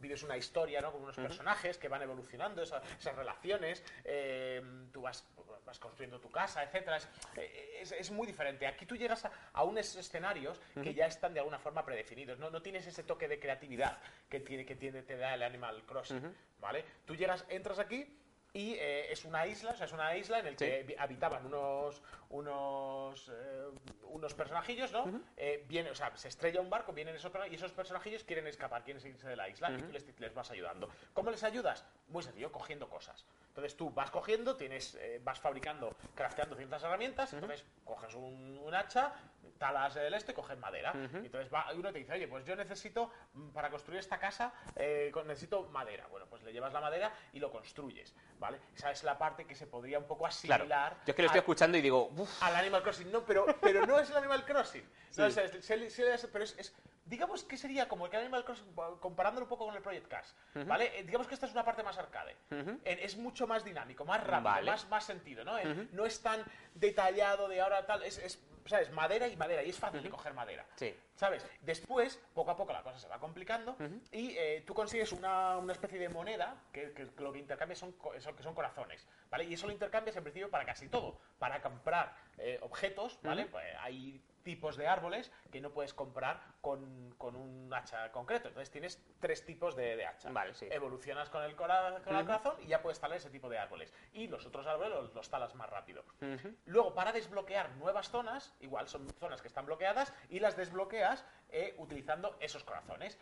vives 0.00 0.22
una 0.22 0.36
historia, 0.36 0.80
¿no? 0.80 0.92
Con 0.92 1.02
unos 1.02 1.16
personajes 1.16 1.78
que 1.78 1.88
van 1.88 2.02
evolucionando, 2.02 2.62
esa- 2.62 2.82
esas 2.98 3.14
relaciones, 3.14 3.84
eh, 4.04 4.62
tú 4.92 5.02
vas, 5.02 5.24
vas 5.64 5.78
construyendo 5.78 6.18
tu 6.20 6.30
casa, 6.30 6.62
etcétera. 6.62 6.96
Es, 6.96 7.08
es- 7.80 7.92
es 7.92 8.10
muy 8.10 8.26
diferente. 8.26 8.66
Aquí 8.66 8.86
tú 8.86 8.96
llegas 8.96 9.24
a, 9.24 9.32
a 9.52 9.62
unos 9.64 9.94
escenarios 9.96 10.60
que 10.82 10.94
ya 10.94 11.06
están 11.06 11.34
de 11.34 11.40
alguna 11.40 11.58
forma 11.58 11.84
predefinidos. 11.84 12.38
No, 12.38 12.50
no 12.50 12.62
tienes 12.62 12.86
ese 12.86 13.02
toque 13.04 13.28
de 13.28 13.38
creatividad 13.38 13.98
que 14.28 14.40
tiene, 14.40 14.64
que 14.64 14.74
tiene, 14.76 15.02
te 15.02 15.16
da 15.16 15.34
el 15.34 15.42
Animal 15.42 15.82
Crossing, 15.84 16.34
¿vale? 16.60 16.84
Tú 17.04 17.14
llegas, 17.14 17.44
entras 17.48 17.78
aquí 17.78 18.16
y 18.54 18.74
eh, 18.74 19.12
es 19.12 19.24
una 19.26 19.46
isla, 19.46 19.72
o 19.72 19.76
sea, 19.76 19.86
es 19.86 19.92
una 19.92 20.16
isla 20.16 20.38
en 20.38 20.46
la 20.46 20.50
que 20.56 20.96
habitaban 20.98 21.44
unos 21.46 22.02
unos 22.30 23.28
eh, 23.28 23.68
unos 24.10 24.34
personajillos, 24.34 24.90
¿no? 24.92 25.20
Eh, 25.36 25.64
viene, 25.68 25.90
o 25.90 25.94
sea, 25.94 26.14
se 26.16 26.28
estrella 26.28 26.60
un 26.60 26.70
barco, 26.70 26.92
vienen 26.92 27.14
esos, 27.14 27.30
y 27.50 27.54
esos 27.54 27.72
personajillos 27.72 28.24
quieren 28.24 28.46
escapar, 28.46 28.82
quieren 28.82 29.04
irse 29.06 29.28
de 29.28 29.36
la 29.36 29.48
isla 29.48 29.70
y 29.70 29.76
tú 29.82 29.92
les, 29.92 30.18
les 30.20 30.34
vas 30.34 30.50
ayudando. 30.50 30.88
¿Cómo 31.12 31.30
les 31.30 31.42
ayudas? 31.44 31.84
Muy 32.08 32.22
sencillo, 32.22 32.50
cogiendo 32.50 32.88
cosas. 32.88 33.24
Entonces 33.48 33.76
tú 33.76 33.90
vas 33.90 34.10
cogiendo, 34.10 34.56
tienes, 34.56 34.94
eh, 34.96 35.20
vas 35.22 35.38
fabricando, 35.38 35.94
crafteando 36.14 36.56
ciertas 36.56 36.82
herramientas, 36.82 37.32
entonces 37.32 37.64
coges 37.84 38.14
un, 38.14 38.58
un 38.64 38.74
hacha, 38.74 39.12
talas 39.58 39.96
el 39.96 40.14
este, 40.14 40.32
coges 40.34 40.58
madera. 40.58 40.92
Y 41.22 41.26
entonces 41.26 41.52
va, 41.52 41.66
uno 41.74 41.92
te 41.92 41.98
dice, 41.98 42.12
oye, 42.14 42.28
pues 42.28 42.44
yo 42.46 42.56
necesito, 42.56 43.10
mm, 43.34 43.48
para 43.50 43.70
construir 43.70 44.00
esta 44.00 44.18
casa, 44.18 44.52
necesito 45.26 45.64
madera. 45.68 46.06
Bueno, 46.08 46.26
pues 46.26 46.42
le 46.42 46.52
llevas 46.52 46.72
la 46.72 46.80
madera 46.80 47.12
y 47.32 47.40
lo 47.40 47.50
construyes, 47.50 48.14
¿vale? 48.38 48.58
Esa 48.74 48.90
es 48.90 49.02
la 49.04 49.18
parte 49.18 49.44
que 49.44 49.54
se 49.54 49.66
podría 49.66 49.98
un 49.98 50.06
poco 50.06 50.24
claro. 50.24 50.34
asimilar 50.64 50.94
Yo 51.06 51.10
es 51.10 51.14
que 51.14 51.22
lo 51.22 51.26
estoy 51.26 51.38
a- 51.38 51.42
escuchando 51.42 51.76
y 51.76 51.80
digo, 51.82 52.08
al 52.40 52.56
Animal 52.56 52.82
Crossing. 52.82 53.10
No, 53.12 53.24
pero, 53.24 53.46
pero 53.60 53.86
no 53.86 53.98
es 53.98 54.10
el 54.10 54.16
Animal 54.16 54.44
Crossing. 54.44 54.84
No, 55.16 55.24
o 55.26 55.30
sea, 55.30 55.44
es- 55.44 56.28
pero 56.32 56.44
es, 56.44 56.74
digamos 57.06 57.42
que 57.42 57.56
sería 57.56 57.88
como 57.88 58.06
el 58.06 58.14
Animal 58.14 58.44
Crossing, 58.44 58.72
comparándolo 59.00 59.46
un 59.46 59.48
poco 59.48 59.64
con 59.66 59.74
el 59.74 59.82
Project 59.82 60.06
Cars, 60.06 60.34
¿vale? 60.66 60.96
Eh, 60.98 61.02
digamos 61.02 61.26
que 61.26 61.34
esta 61.34 61.46
es 61.46 61.52
una 61.52 61.64
parte 61.64 61.82
más 61.82 61.96
arcade. 61.98 62.36
Eh, 62.50 63.00
Es 63.02 63.16
mucho 63.16 63.46
más 63.46 63.64
dinámico, 63.64 64.04
más 64.04 64.22
rápido, 64.22 64.52
Vale. 64.52 64.70
más, 64.70 64.86
más 64.88 65.04
sentido, 65.04 65.44
¿no? 65.44 65.58
Eh, 65.58 65.88
No 65.92 66.04
es 66.06 66.20
tan 66.20 66.44
detallado 66.74 67.48
de 67.48 67.60
ahora 67.60 67.84
tal, 67.86 68.02
es, 68.04 68.38
¿sabes? 68.68 68.90
Madera 68.90 69.26
y 69.28 69.36
madera, 69.36 69.62
y 69.62 69.70
es 69.70 69.78
fácil 69.78 70.02
de 70.02 70.10
coger 70.10 70.34
madera. 70.34 70.64
Sí. 70.76 70.94
¿Sabes? 71.16 71.44
Después, 71.62 72.20
poco 72.34 72.50
a 72.52 72.56
poco 72.56 72.72
la 72.72 72.82
cosa 72.82 72.98
se 72.98 73.08
va 73.08 73.18
complicando 73.18 73.76
y 74.12 74.36
eh, 74.36 74.62
tú 74.66 74.74
consigues 74.74 75.10
una, 75.12 75.56
una 75.56 75.72
especie 75.72 75.98
de 75.98 76.08
moneda 76.08 76.54
que, 76.72 76.92
que 76.92 77.08
lo 77.22 77.32
que 77.32 77.38
intercambias 77.40 77.78
son- 77.78 77.92
que 78.36 78.42
son 78.42 78.54
corazones, 78.54 79.06
¿vale? 79.30 79.44
Y 79.44 79.54
eso 79.54 79.66
lo 79.66 79.72
intercambias 79.72 80.16
en 80.16 80.22
principio 80.22 80.50
para 80.50 80.64
casi 80.64 80.88
todo. 80.88 81.18
Para 81.38 81.60
comprar 81.60 82.14
eh, 82.38 82.58
objetos, 82.62 83.18
¿vale? 83.22 83.46
Pues 83.46 83.64
hay 83.80 84.22
tipos 84.48 84.78
de 84.78 84.88
árboles 84.88 85.30
que 85.52 85.60
no 85.60 85.72
puedes 85.74 85.92
comprar 85.92 86.40
con, 86.62 87.14
con 87.18 87.36
un 87.36 87.70
hacha 87.74 88.10
concreto. 88.12 88.48
Entonces 88.48 88.70
tienes 88.70 88.98
tres 89.20 89.44
tipos 89.44 89.76
de, 89.76 89.94
de 89.94 90.06
hacha. 90.06 90.30
Vale, 90.30 90.54
sí. 90.54 90.66
Evolucionas 90.70 91.28
con 91.28 91.42
el, 91.42 91.54
cora- 91.54 92.00
con 92.02 92.16
el 92.16 92.24
corazón 92.24 92.54
y 92.62 92.66
ya 92.68 92.80
puedes 92.80 92.98
talar 92.98 93.18
ese 93.18 93.28
tipo 93.28 93.50
de 93.50 93.58
árboles. 93.58 93.92
Y 94.14 94.26
los 94.26 94.46
otros 94.46 94.66
árboles 94.66 94.90
los, 94.94 95.14
los 95.14 95.28
talas 95.28 95.54
más 95.54 95.68
rápido. 95.68 96.02
Luego, 96.64 96.94
para 96.94 97.12
desbloquear 97.12 97.72
nuevas 97.76 98.08
zonas, 98.08 98.54
igual 98.60 98.88
son 98.88 99.06
zonas 99.20 99.42
que 99.42 99.48
están 99.48 99.66
bloqueadas, 99.66 100.14
y 100.30 100.40
las 100.40 100.56
desbloqueas 100.56 101.26
eh, 101.50 101.74
utilizando 101.78 102.36
esos 102.40 102.62
corazones. 102.62 103.18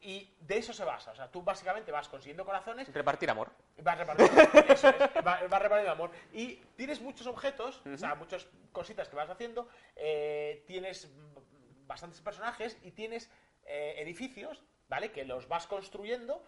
Y 0.00 0.34
de 0.40 0.58
eso 0.58 0.72
se 0.72 0.84
basa. 0.84 1.10
O 1.10 1.14
sea, 1.14 1.30
tú 1.30 1.42
básicamente 1.42 1.92
vas 1.92 2.08
consiguiendo 2.08 2.44
corazones 2.44 2.92
repartir 2.92 3.28
amor. 3.30 3.50
Vas 3.82 3.98
repartiendo, 3.98 4.42
eso 4.68 4.88
es, 4.88 4.96
vas 5.24 5.40
repartiendo 5.42 5.90
amor. 5.90 6.10
Y 6.32 6.56
tienes 6.76 7.00
muchos 7.00 7.26
objetos, 7.26 7.82
o 7.86 7.98
sea, 7.98 8.14
muchas 8.14 8.48
cositas 8.72 9.08
que 9.08 9.16
vas 9.16 9.28
haciendo, 9.28 9.68
eh, 9.94 10.64
tienes 10.66 11.10
bastantes 11.86 12.20
personajes 12.20 12.78
y 12.82 12.92
tienes 12.92 13.30
eh, 13.66 13.96
edificios, 13.98 14.62
¿vale? 14.88 15.12
Que 15.12 15.24
los 15.24 15.48
vas 15.48 15.66
construyendo 15.66 16.42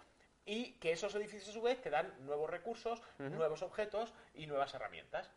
y 0.47 0.73
que 0.79 0.93
esos 0.93 1.15
edificios 1.15 1.51
a 1.51 1.53
su 1.53 1.61
vez 1.61 1.81
te 1.83 1.91
dan 1.91 2.15
nuevos 2.21 2.49
recursos, 2.49 3.03
nuevos 3.19 3.63
objetos 3.63 4.15
y 4.35 4.47
nuevas 4.47 4.73
herramientas. 4.73 5.31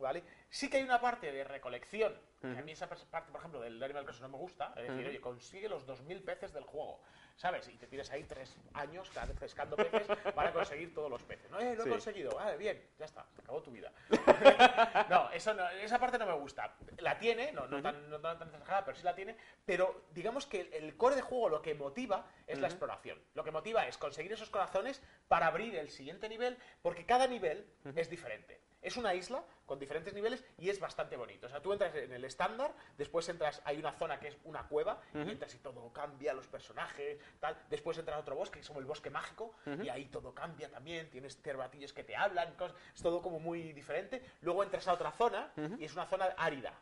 ¿Vale? 0.00 0.24
Sí 0.48 0.68
que 0.68 0.78
hay 0.78 0.82
una 0.82 1.00
parte 1.00 1.30
de 1.30 1.44
recolección, 1.44 2.18
que 2.40 2.58
a 2.58 2.62
mí 2.62 2.72
esa 2.72 2.88
parte, 2.88 3.30
por 3.30 3.38
ejemplo, 3.40 3.60
del 3.60 3.82
Animal 3.82 4.04
Crossing 4.04 4.22
no 4.22 4.28
me 4.30 4.38
gusta, 4.38 4.72
es 4.76 4.88
decir, 4.88 5.06
oye, 5.06 5.20
consigue 5.20 5.68
los 5.68 5.86
2.000 5.86 6.24
peces 6.24 6.52
del 6.54 6.64
juego, 6.64 7.02
¿sabes? 7.36 7.68
Y 7.68 7.76
te 7.76 7.86
tienes 7.86 8.10
ahí 8.10 8.24
tres 8.24 8.56
años 8.72 9.10
cada 9.10 9.26
vez 9.26 9.36
pescando 9.38 9.76
peces 9.76 10.06
para 10.34 10.50
conseguir 10.52 10.94
todos 10.94 11.10
los 11.10 11.22
peces. 11.22 11.50
No, 11.50 11.60
eh, 11.60 11.74
lo 11.76 11.82
he 11.82 11.84
Sí. 11.84 11.90
conseguido, 11.90 12.34
vale, 12.34 12.56
bien, 12.56 12.82
ya 12.98 13.04
está, 13.04 13.26
se 13.34 13.42
acabó 13.42 13.60
tu 13.62 13.70
vida. 13.70 13.92
no, 15.10 15.30
eso 15.32 15.52
no, 15.54 15.68
esa 15.70 15.98
parte 15.98 16.18
no 16.18 16.26
me 16.26 16.32
gusta. 16.32 16.74
La 16.98 17.18
tiene, 17.18 17.52
no, 17.52 17.66
no 17.66 17.82
tan, 17.82 18.08
no 18.08 18.18
tan 18.20 18.38
tan 18.38 18.48
exagerada, 18.48 18.84
pero 18.86 18.96
sí 18.96 19.04
la 19.04 19.14
tiene, 19.14 19.36
pero 19.66 20.04
digamos 20.12 20.46
que 20.46 20.62
el, 20.62 20.72
el 20.72 20.96
core 20.96 21.16
de 21.16 21.22
juego 21.22 21.48
lo 21.50 21.62
que 21.62 21.74
motiva 21.74 22.26
es 22.46 22.58
la 22.58 22.68
exploración. 22.68 23.18
Lo 23.34 23.44
que 23.44 23.50
motiva 23.50 23.86
es 23.86 23.98
conseguir 23.98 24.32
esos 24.32 24.50
corazones 24.50 25.02
para 25.28 25.46
abrir 25.46 25.76
el 25.76 25.90
siguiente 25.90 26.28
nivel, 26.28 26.56
porque 26.82 27.04
cada 27.06 27.26
nivel 27.26 27.66
es 27.94 28.08
diferente. 28.08 28.60
Es 28.82 28.96
una 28.96 29.14
isla 29.14 29.44
con 29.66 29.78
diferentes 29.78 30.14
niveles 30.14 30.44
y 30.58 30.70
es 30.70 30.80
bastante 30.80 31.16
bonito. 31.16 31.46
O 31.46 31.50
sea, 31.50 31.60
tú 31.60 31.72
entras 31.72 31.94
en 31.94 32.12
el 32.12 32.24
estándar, 32.24 32.74
después 32.96 33.28
entras, 33.28 33.60
hay 33.64 33.78
una 33.78 33.92
zona 33.92 34.18
que 34.18 34.28
es 34.28 34.38
una 34.44 34.66
cueva, 34.66 35.00
y 35.14 35.18
entras 35.30 35.54
y 35.54 35.58
todo 35.58 35.92
cambia, 35.92 36.32
los 36.32 36.46
personajes, 36.46 37.18
tal. 37.38 37.56
Después 37.68 37.98
entras 37.98 38.16
a 38.16 38.20
otro 38.20 38.36
bosque, 38.36 38.54
que 38.54 38.60
es 38.62 38.68
como 38.68 38.80
el 38.80 38.86
bosque 38.86 39.10
mágico, 39.10 39.54
y 39.82 39.88
ahí 39.88 40.06
todo 40.06 40.34
cambia 40.34 40.70
también. 40.70 41.10
Tienes 41.10 41.40
cervatillos 41.42 41.92
que 41.92 42.04
te 42.04 42.16
hablan, 42.16 42.54
cosas, 42.54 42.76
es 42.94 43.02
todo 43.02 43.20
como 43.20 43.38
muy 43.38 43.72
diferente. 43.72 44.22
Luego 44.40 44.62
entras 44.62 44.88
a 44.88 44.94
otra 44.94 45.12
zona 45.12 45.52
y 45.78 45.84
es 45.84 45.92
una 45.92 46.06
zona 46.06 46.26
árida 46.36 46.72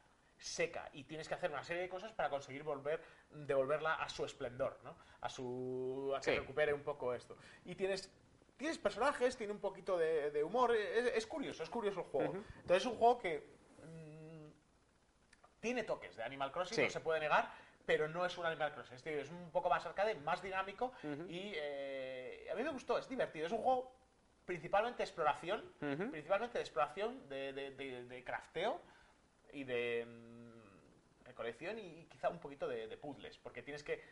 seca 0.40 0.88
y 0.92 1.02
tienes 1.02 1.26
que 1.26 1.34
hacer 1.34 1.50
una 1.50 1.64
serie 1.64 1.82
de 1.82 1.88
cosas 1.88 2.12
para 2.12 2.30
conseguir 2.30 2.62
volver 2.62 3.02
devolverla 3.30 3.94
a 3.94 4.08
su 4.08 4.24
esplendor, 4.24 4.78
¿no? 4.84 4.96
A 5.20 5.28
su 5.28 6.14
a 6.16 6.20
que 6.20 6.30
Sí. 6.32 6.38
recupere 6.38 6.72
un 6.72 6.84
poco 6.84 7.12
esto. 7.12 7.36
Y 7.64 7.74
tienes 7.74 8.08
tienes 8.58 8.76
personajes, 8.76 9.36
tiene 9.36 9.52
un 9.52 9.60
poquito 9.60 9.96
de, 9.96 10.30
de 10.30 10.44
humor, 10.44 10.74
es, 10.74 11.06
es 11.14 11.26
curioso, 11.26 11.62
es 11.62 11.70
curioso 11.70 12.00
el 12.00 12.06
juego. 12.06 12.34
Entonces 12.34 12.76
es 12.82 12.86
un 12.86 12.96
juego 12.96 13.18
que 13.18 13.38
mm, 13.84 14.48
tiene 15.60 15.84
toques 15.84 16.16
de 16.16 16.22
Animal 16.24 16.52
Crossing, 16.52 16.76
Sí. 16.76 16.82
no 16.82 16.90
se 16.90 17.00
puede 17.00 17.20
negar, 17.20 17.50
pero 17.86 18.08
no 18.08 18.26
es 18.26 18.36
un 18.36 18.44
Animal 18.44 18.72
Crossing, 18.74 18.96
es, 18.96 19.02
decir, 19.04 19.18
es 19.20 19.30
un 19.30 19.50
poco 19.50 19.70
más 19.70 19.86
arcade, 19.86 20.14
más 20.16 20.42
dinámico 20.42 20.92
y 21.28 21.52
eh, 21.56 22.48
a 22.52 22.54
mí 22.54 22.62
me 22.62 22.70
gustó, 22.70 22.98
es 22.98 23.08
divertido, 23.08 23.46
es 23.46 23.52
un 23.52 23.62
juego 23.62 23.96
principalmente 24.44 24.98
de 24.98 25.04
exploración, 25.04 25.60
Ujú. 25.80 26.10
principalmente 26.10 26.58
de 26.58 26.62
exploración, 26.62 27.28
de, 27.28 27.52
de- 27.52 27.70
de- 27.72 28.04
de 28.04 28.24
crafteo 28.24 28.80
y 29.52 29.64
de 29.64 30.04
mm, 30.06 31.24
recolección 31.26 31.78
y 31.78 32.06
quizá 32.06 32.28
un 32.28 32.40
poquito 32.40 32.66
de, 32.66 32.88
de 32.88 32.96
puzzles, 32.96 33.38
porque 33.38 33.62
tienes 33.62 33.82
que 33.84 34.02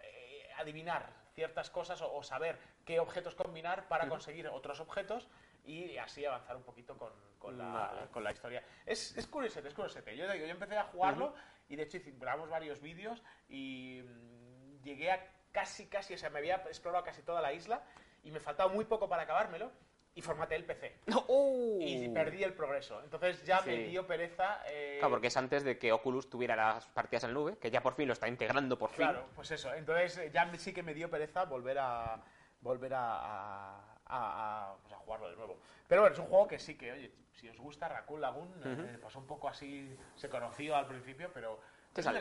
eh, 0.00 0.48
adivinar 0.58 1.23
ciertas 1.34 1.70
cosas 1.70 2.00
o, 2.02 2.14
o 2.14 2.22
saber 2.22 2.58
qué 2.84 3.00
objetos 3.00 3.34
combinar 3.34 3.88
para 3.88 4.08
conseguir 4.08 4.48
otros 4.48 4.80
objetos 4.80 5.28
y 5.64 5.96
así 5.98 6.24
avanzar 6.24 6.56
un 6.56 6.62
poquito 6.62 6.96
con, 6.96 7.12
con 7.38 7.58
la, 7.58 7.64
Vale. 7.64 8.06
con 8.10 8.24
la 8.24 8.32
historia. 8.32 8.62
Es, 8.86 9.16
es 9.16 9.26
curiosete, 9.26 9.68
es 9.68 9.74
curiosete. 9.74 10.16
Yo, 10.16 10.26
yo 10.34 10.46
empecé 10.46 10.76
a 10.76 10.84
jugarlo 10.84 11.34
y 11.68 11.76
de 11.76 11.84
hecho 11.84 11.98
grabamos 12.18 12.50
varios 12.50 12.80
vídeos 12.80 13.22
y 13.48 14.02
mm, 14.02 14.82
llegué 14.82 15.10
a 15.10 15.26
casi, 15.52 15.86
casi, 15.86 16.14
o 16.14 16.18
sea, 16.18 16.30
me 16.30 16.38
había 16.38 16.56
explorado 16.56 17.04
casi 17.04 17.22
toda 17.22 17.40
la 17.40 17.52
isla 17.52 17.82
y 18.22 18.30
me 18.30 18.40
faltaba 18.40 18.72
muy 18.72 18.84
poco 18.84 19.08
para 19.08 19.22
acabármelo 19.22 19.70
y 20.16 20.22
formateé 20.22 20.56
el 20.58 20.64
PC. 20.64 20.96
¡Oh! 21.28 21.76
Y 21.80 22.08
perdí 22.10 22.44
el 22.44 22.52
progreso. 22.54 23.00
Entonces 23.02 23.44
ya 23.44 23.60
me 23.62 23.76
dio 23.88 24.06
pereza. 24.06 24.60
eh, 24.68 24.96
Claro, 25.00 25.10
porque 25.14 25.26
es 25.26 25.36
antes 25.36 25.64
de 25.64 25.78
que 25.78 25.92
Oculus 25.92 26.30
tuviera 26.30 26.54
las 26.54 26.86
partidas 26.86 27.24
en 27.24 27.34
nube, 27.34 27.58
que 27.58 27.70
ya 27.70 27.82
por 27.82 27.94
fin 27.94 28.06
lo 28.06 28.12
está 28.12 28.28
integrando 28.28 28.78
por 28.78 28.90
fin. 28.90 28.98
Claro, 28.98 29.26
pues 29.34 29.50
eso. 29.50 29.74
Entonces 29.74 30.16
eh, 30.18 30.30
ya 30.32 30.44
me- 30.46 30.58
sí 30.58 30.72
que 30.72 30.82
me 30.82 30.94
dio 30.94 31.10
pereza 31.10 31.44
volver 31.44 31.78
a 31.78 32.22
volver 32.60 32.94
a, 32.94 33.18
a, 33.18 33.96
a- 34.06 34.70
a, 34.70 34.76
pues, 34.82 34.92
a 34.94 34.96
jugarlo 34.98 35.28
de 35.30 35.36
nuevo. 35.36 35.58
Pero 35.86 36.00
bueno, 36.02 36.14
es 36.14 36.20
un 36.20 36.26
juego 36.26 36.46
que 36.48 36.58
sí 36.58 36.76
que, 36.78 36.92
oye, 36.92 37.12
si 37.32 37.48
os 37.48 37.58
gusta, 37.58 37.88
Raccoon 37.88 38.20
Lagoon, 38.20 38.48
eh, 38.64 38.98
pasó 39.02 39.18
un 39.18 39.26
poco 39.26 39.48
así, 39.48 39.94
se 40.14 40.28
conoció 40.30 40.74
al 40.76 40.86
principio, 40.86 41.30
pero... 41.34 41.60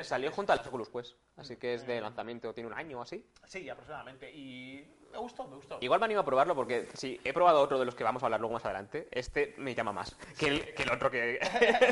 Salió 0.04 0.32
junto 0.32 0.52
a 0.54 0.58
las 0.58 0.68
Oculus 0.68 0.90
Quest, 0.90 1.16
así 1.38 1.56
que 1.58 1.74
es 1.76 1.88
de 1.88 2.00
lanzamiento, 2.02 2.54
tiene 2.54 2.68
un 2.68 2.76
año 2.78 3.00
o 3.00 3.02
así. 3.02 3.26
Sí, 3.46 3.68
aproximadamente. 3.70 4.30
Y 4.32 4.86
me 5.14 5.20
gustó, 5.20 5.48
me 5.48 5.56
gustó. 5.56 5.78
Igual 5.80 6.00
me 6.00 6.06
animo 6.06 6.22
a 6.22 6.26
probarlo 6.26 6.56
porque 6.56 6.90
si 6.94 7.20
he 7.24 7.32
probado 7.34 7.62
otro 7.62 7.80
de 7.80 7.86
los 7.86 7.96
que 7.96 8.04
vamos 8.04 8.22
a 8.24 8.26
hablar 8.26 8.42
luego 8.42 8.56
más 8.56 8.66
adelante, 8.66 9.08
este 9.12 9.54
me 9.58 9.74
llama 9.76 9.94
más 9.94 10.16
que 10.38 10.48
el, 10.48 10.74
que 10.74 10.84
el 10.84 10.92
otro 10.92 11.10
que... 11.10 11.40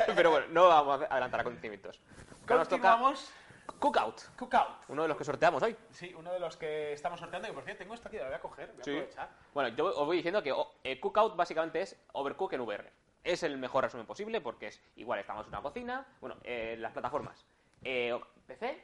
Pero 0.15 0.31
bueno, 0.31 0.47
no 0.49 0.67
vamos 0.67 1.01
a 1.01 1.05
adelantar 1.05 1.41
acontecimientos. 1.41 2.01
Ahora 2.43 2.57
nos 2.57 2.67
toca 2.67 2.91
Continuamos. 2.91 3.31
Cookout, 3.79 4.21
Cookout. 4.37 4.89
uno 4.89 5.03
de 5.03 5.07
los 5.07 5.17
que 5.17 5.23
sorteamos 5.23 5.63
hoy. 5.63 5.75
Sí, 5.91 6.13
uno 6.17 6.33
de 6.33 6.39
los 6.39 6.57
que 6.57 6.93
estamos 6.93 7.19
sorteando, 7.19 7.47
que 7.47 7.53
por 7.53 7.63
cierto 7.63 7.79
tengo 7.83 7.93
esto 7.93 8.07
aquí, 8.09 8.17
lo 8.17 8.25
voy 8.25 8.33
a 8.33 8.39
coger, 8.39 8.67
voy 8.73 8.79
a 8.79 8.81
aprovechar. 8.81 9.29
Bueno, 9.53 9.75
yo 9.75 9.85
os 9.85 10.05
voy 10.05 10.17
diciendo 10.17 10.43
que 10.43 10.51
oh, 10.51 10.73
eh, 10.83 10.99
Cookout 10.99 11.35
básicamente 11.35 11.81
es 11.81 11.99
Overcook 12.13 12.53
en 12.53 12.61
VR. 12.61 12.91
Es 13.23 13.43
el 13.43 13.57
mejor 13.57 13.83
resumen 13.83 14.05
posible 14.05 14.41
porque 14.41 14.67
es 14.67 14.81
igual, 14.95 15.19
estamos 15.19 15.45
en 15.45 15.49
una 15.49 15.61
cocina, 15.61 16.05
bueno, 16.19 16.37
eh, 16.43 16.75
las 16.79 16.91
plataformas 16.91 17.45
eh, 17.83 18.19
PC 18.47 18.83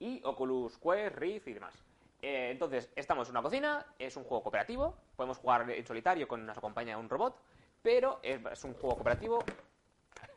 y 0.00 0.20
Oculus 0.24 0.76
Quest, 0.78 1.16
Rift 1.16 1.48
y 1.48 1.54
demás. 1.54 1.74
Eh, 2.28 2.50
entonces, 2.50 2.90
estamos 2.96 3.28
en 3.28 3.34
una 3.34 3.42
cocina, 3.42 3.86
es 4.00 4.16
un 4.16 4.24
juego 4.24 4.42
cooperativo, 4.42 4.96
podemos 5.14 5.38
jugar 5.38 5.70
en 5.70 5.86
solitario 5.86 6.26
con 6.26 6.44
nos 6.44 6.58
acompaña 6.58 6.98
un 6.98 7.08
robot, 7.08 7.40
pero 7.80 8.18
es, 8.20 8.40
es 8.50 8.64
un 8.64 8.74
juego 8.74 8.96
cooperativo. 8.96 9.44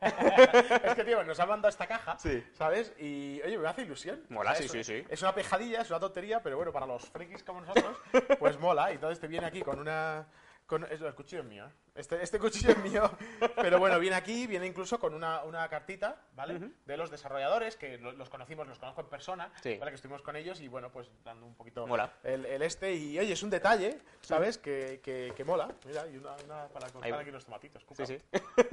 es 0.00 0.94
que, 0.94 1.02
tío, 1.02 1.24
nos 1.24 1.40
han 1.40 1.48
mandado 1.48 1.68
esta 1.68 1.88
caja, 1.88 2.16
Sí. 2.16 2.46
¿sabes? 2.52 2.92
Y, 3.00 3.42
oye, 3.44 3.58
me 3.58 3.66
hace 3.66 3.82
ilusión. 3.82 4.24
Mola, 4.28 4.54
sí, 4.54 4.66
es, 4.66 4.70
sí, 4.70 4.84
sí. 4.84 5.04
Es 5.08 5.20
una 5.22 5.34
pejadilla, 5.34 5.80
es 5.80 5.90
una 5.90 5.98
tontería, 5.98 6.40
pero 6.40 6.58
bueno, 6.58 6.72
para 6.72 6.86
los 6.86 7.08
frikis 7.10 7.42
como 7.42 7.60
nosotros, 7.62 7.96
pues 8.38 8.56
mola. 8.60 8.92
Y 8.92 8.94
entonces 8.94 9.18
te 9.18 9.26
viene 9.26 9.46
aquí 9.48 9.60
con 9.60 9.80
una... 9.80 10.28
Con, 10.66 10.84
es, 10.84 11.00
el 11.00 11.12
cuchillo 11.16 11.42
es 11.42 11.48
mío, 11.48 11.66
¿eh? 11.66 11.70
Este, 11.94 12.22
este 12.22 12.38
cuchillo 12.38 12.70
es 12.70 12.78
mío, 12.78 13.10
pero 13.56 13.78
bueno, 13.78 13.98
viene 13.98 14.16
aquí, 14.16 14.46
viene 14.46 14.66
incluso 14.66 14.98
con 14.98 15.12
una, 15.14 15.42
una 15.44 15.68
cartita, 15.68 16.16
¿vale? 16.34 16.70
De 16.86 16.96
los 16.96 17.10
desarrolladores, 17.10 17.76
que 17.76 17.98
lo- 17.98 18.12
los 18.12 18.30
conocimos, 18.30 18.66
los 18.68 18.78
conozco 18.78 19.00
en 19.02 19.08
persona, 19.08 19.52
Sí. 19.62 19.76
¿vale? 19.78 19.90
Que 19.90 19.96
estuvimos 19.96 20.22
con 20.22 20.36
ellos 20.36 20.60
y 20.60 20.68
bueno, 20.68 20.90
pues 20.90 21.10
dando 21.24 21.46
un 21.46 21.54
poquito 21.54 21.86
Mola. 21.86 22.12
El, 22.22 22.46
el 22.46 22.62
este. 22.62 22.94
Y 22.94 23.18
oye, 23.18 23.32
es 23.32 23.42
un 23.42 23.50
detalle, 23.50 23.98
¿sabes? 24.20 24.56
Que, 24.58 25.00
que, 25.02 25.32
que 25.36 25.44
mola. 25.44 25.68
Mira, 25.84 26.06
y 26.08 26.16
una, 26.16 26.32
una 26.44 26.68
para 26.68 26.88
cortar 26.90 27.14
aquí 27.20 27.30
los 27.30 27.44
tomatitos. 27.44 27.82
Sí, 27.82 27.86
Cuca. 27.88 28.06
sí. 28.06 28.18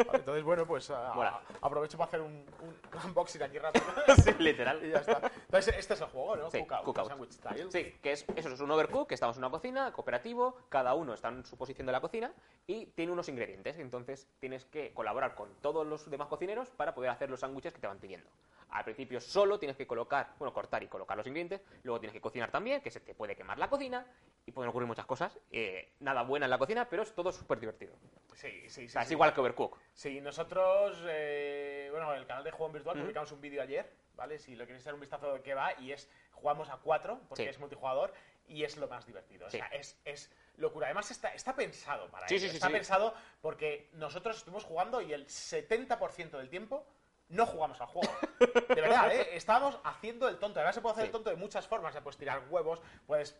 Vale, 0.06 0.20
entonces, 0.20 0.44
bueno, 0.44 0.66
pues 0.66 0.90
a- 0.92 1.12
a- 1.14 1.42
aprovecho 1.62 1.98
para 1.98 2.08
hacer 2.10 2.22
un, 2.22 2.46
un 2.62 3.06
unboxing 3.06 3.42
aquí 3.44 3.58
rápido. 3.60 3.86
sí, 4.24 4.32
literal. 4.40 4.84
y 4.86 4.90
ya 4.92 5.00
está. 5.00 5.32
Entonces, 5.46 5.76
este 5.78 5.94
es 5.96 6.02
el 6.02 6.08
juego, 6.08 6.36
¿no? 6.36 6.52
Sí, 6.52 6.60
Cookout, 6.60 6.84
Cookout. 6.86 7.08
Sandwich 7.10 7.32
Style. 7.32 7.72
Sí, 7.72 7.96
que 8.02 8.12
es, 8.14 8.26
eso 8.36 8.50
es 8.50 8.60
un 8.60 8.72
overcook, 8.72 9.08
que 9.10 9.16
estamos 9.16 9.36
en 9.38 9.44
una 9.44 9.52
cocina, 9.52 9.92
cooperativo, 9.92 10.58
cada 10.70 10.94
uno 10.94 11.14
está 11.14 11.30
en 11.30 11.46
su 11.46 11.58
posición 11.58 11.86
de 11.88 11.92
la 11.94 12.02
cocina 12.02 12.32
y 12.68 12.86
tiene 12.88 13.07
unos 13.10 13.30
ingredientes. 13.30 13.78
Entonces 13.80 14.28
tienes 14.40 14.66
que 14.66 14.94
colaborar 14.94 15.36
con 15.36 15.54
todos 15.62 15.86
los 15.86 16.10
demás 16.10 16.28
cocineros 16.28 16.70
para 16.72 16.94
poder 16.96 17.10
hacer 17.12 17.30
los 17.30 17.40
sándwiches 17.40 17.74
que 17.74 17.80
te 17.80 17.88
van 17.88 18.00
pidiendo. 18.00 18.30
Al 18.70 18.84
principio 18.84 19.22
solo 19.22 19.60
tienes 19.60 19.78
que 19.78 19.88
colocar, 19.88 20.34
bueno, 20.40 20.54
cortar 20.54 20.84
y 20.84 20.88
colocar 20.88 21.16
los 21.16 21.26
ingredientes, 21.26 21.62
luego 21.84 22.00
tienes 22.02 22.14
que 22.14 22.20
cocinar 22.20 22.52
también, 22.52 22.82
que 22.82 22.92
se 22.92 23.00
te 23.00 23.16
puede 23.16 23.34
quemar 23.36 23.58
la 23.58 23.70
cocina 23.70 24.06
y 24.46 24.52
pueden 24.52 24.70
ocurrir 24.70 24.88
muchas 24.88 25.06
cosas. 25.06 25.40
Eh, 25.52 25.94
nada 26.02 26.24
buena 26.24 26.48
en 26.48 26.50
la 26.50 26.58
cocina, 26.58 26.88
pero 26.90 27.04
es 27.04 27.14
todo 27.16 27.32
súper 27.32 27.60
divertido. 27.62 27.94
Sí, 28.34 28.52
sí, 28.64 28.70
sí. 28.70 28.86
O 28.86 28.90
sea, 28.90 29.02
es 29.04 29.08
sí. 29.08 29.14
igual 29.14 29.34
que 29.34 29.40
Overcook. 29.40 29.78
Sí, 29.94 30.20
nosotros, 30.20 31.02
eh, 31.08 31.88
bueno, 31.92 32.14
en 32.14 32.20
el 32.20 32.28
canal 32.28 32.44
de 32.44 32.52
Juego 32.52 32.68
en 32.68 32.74
Virtual 32.74 33.00
publicamos 33.00 33.32
un 33.32 33.40
vídeo 33.42 33.62
ayer, 33.62 33.90
¿vale? 34.16 34.38
Si 34.38 34.56
lo 34.56 34.66
queréis 34.66 34.84
echar 34.84 34.94
un 34.94 35.00
vistazo 35.00 35.34
de 35.34 35.42
qué 35.42 35.54
va, 35.54 35.80
y 35.80 35.94
es, 35.94 36.10
jugamos 36.34 36.70
a 36.70 36.78
cuatro, 36.78 37.22
porque 37.30 37.44
Sí. 37.44 37.50
es 37.50 37.60
multijugador, 37.60 38.14
y 38.50 38.64
es 38.64 38.78
lo 38.78 38.88
más 38.90 39.06
divertido. 39.06 39.48
O 39.48 39.50
sea, 39.50 39.68
es, 39.68 39.98
es 40.06 40.30
locura. 40.58 40.88
Además, 40.88 41.10
está, 41.12 41.30
está 41.34 41.56
pensado 41.56 42.10
para 42.10 42.28
Sí, 42.28 42.36
ello. 42.36 42.50
sí, 42.50 42.56
está 42.56 42.68
sí. 42.68 42.74
pensado 42.74 43.14
porque 43.42 43.90
nosotros 43.94 44.38
estuvimos 44.38 44.64
jugando 44.64 45.02
y 45.02 45.14
el 45.14 45.26
70% 45.28 46.32
del 46.38 46.50
tiempo 46.50 46.86
no 47.30 47.46
jugamos 47.46 47.80
al 47.82 47.88
juego. 47.88 48.12
De 48.70 48.82
verdad, 48.82 49.14
¿eh? 49.14 49.30
Estábamos 49.36 49.80
haciendo 49.84 50.28
el 50.30 50.38
tonto. 50.40 50.60
Además, 50.60 50.76
se 50.76 50.82
puede 50.82 50.94
hacer 50.94 51.06
el 51.06 51.12
tonto 51.12 51.30
de 51.30 51.36
muchas 51.36 51.68
formas. 51.68 51.94
Se 51.94 52.02
puedes 52.02 52.18
tirar 52.18 52.44
huevos, 52.50 52.82
puedes 53.06 53.36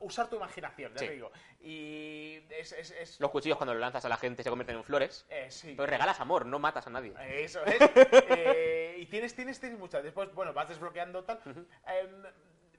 usar 0.00 0.28
tu 0.28 0.36
imaginación, 0.36 0.92
ya 0.92 0.98
Sí. 0.98 1.06
te 1.06 1.12
digo. 1.14 1.32
Y 1.60 2.42
es... 2.50 2.72
es, 2.72 2.90
es- 2.90 3.18
Los 3.20 3.30
cuchillos 3.30 3.56
cuando 3.56 3.72
los 3.72 3.80
lanzas 3.80 4.04
a 4.04 4.08
la 4.10 4.18
gente 4.18 4.42
se 4.42 4.50
convierten 4.50 4.76
en 4.76 4.84
flores. 4.84 5.24
eh, 5.30 5.50
sí. 5.50 5.72
Pero 5.74 5.86
regalas 5.86 6.20
amor, 6.20 6.44
no 6.44 6.58
matas 6.58 6.86
a 6.86 6.90
nadie. 6.90 7.14
Eso 7.42 7.64
es. 7.64 7.78
Eh, 8.30 8.96
y 8.98 9.06
tienes, 9.06 9.34
tienes, 9.34 9.58
tienes 9.58 9.78
muchas. 9.78 10.02
Después, 10.02 10.32
bueno, 10.34 10.52
vas 10.52 10.68
desbloqueando 10.68 11.24
tal. 11.24 11.40
Em, 11.86 12.22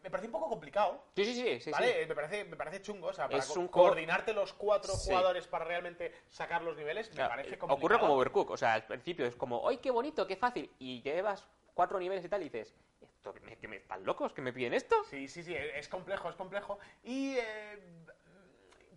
me 0.10 0.12
parece 0.12 0.28
un 0.28 0.32
poco 0.34 0.50
complicado. 0.50 1.04
Sí, 1.16 1.24
sí, 1.24 1.34
sí. 1.36 1.62
sí, 1.62 1.72
¿Vale? 1.72 1.88
sí. 1.88 1.94
Eh, 2.00 2.08
Me, 2.08 2.16
parece, 2.16 2.44
me 2.46 2.56
parece 2.58 2.82
chungo. 2.82 3.08
O 3.08 3.14
sea, 3.14 3.30
para 3.30 3.46
co- 3.46 3.70
coordinarte 3.70 4.34
los 4.34 4.54
cuatro 4.54 4.94
Sí. 4.94 5.10
jugadores 5.10 5.46
para 5.48 5.66
realmente 5.66 6.12
sacar 6.30 6.64
los 6.64 6.76
niveles, 6.76 7.10
me 7.16 7.28
parece 7.28 7.54
eh, 7.54 7.58
complicado. 7.60 7.78
ocurre 7.78 8.00
como 8.00 8.14
Overcook, 8.16 8.50
o 8.50 8.58
sea, 8.58 8.74
al 8.74 8.86
principio 8.88 9.26
es 9.28 9.36
como, 9.36 9.68
¡ay, 9.70 9.78
qué 9.78 9.92
bonito, 9.92 10.26
qué 10.26 10.36
fácil! 10.36 10.74
Y 10.80 11.02
llevas 11.04 11.48
cuatro 11.76 12.00
niveles 12.00 12.26
y 12.26 12.30
tal, 12.30 12.42
y 12.42 12.46
dices, 12.46 12.74
¿esto 13.02 13.34
que 13.34 13.40
me, 13.42 13.56
que 13.58 13.68
me 13.68 13.78
están 13.78 14.04
locos? 14.04 14.34
¿Que 14.34 14.42
me 14.42 14.52
piden 14.52 14.74
esto? 14.74 14.96
Sí, 15.10 15.28
sí, 15.28 15.44
sí, 15.44 15.54
es 15.56 15.88
complejo, 15.88 16.28
es 16.30 16.36
complejo. 16.36 16.80
Y 17.04 17.36
eh, 17.38 17.80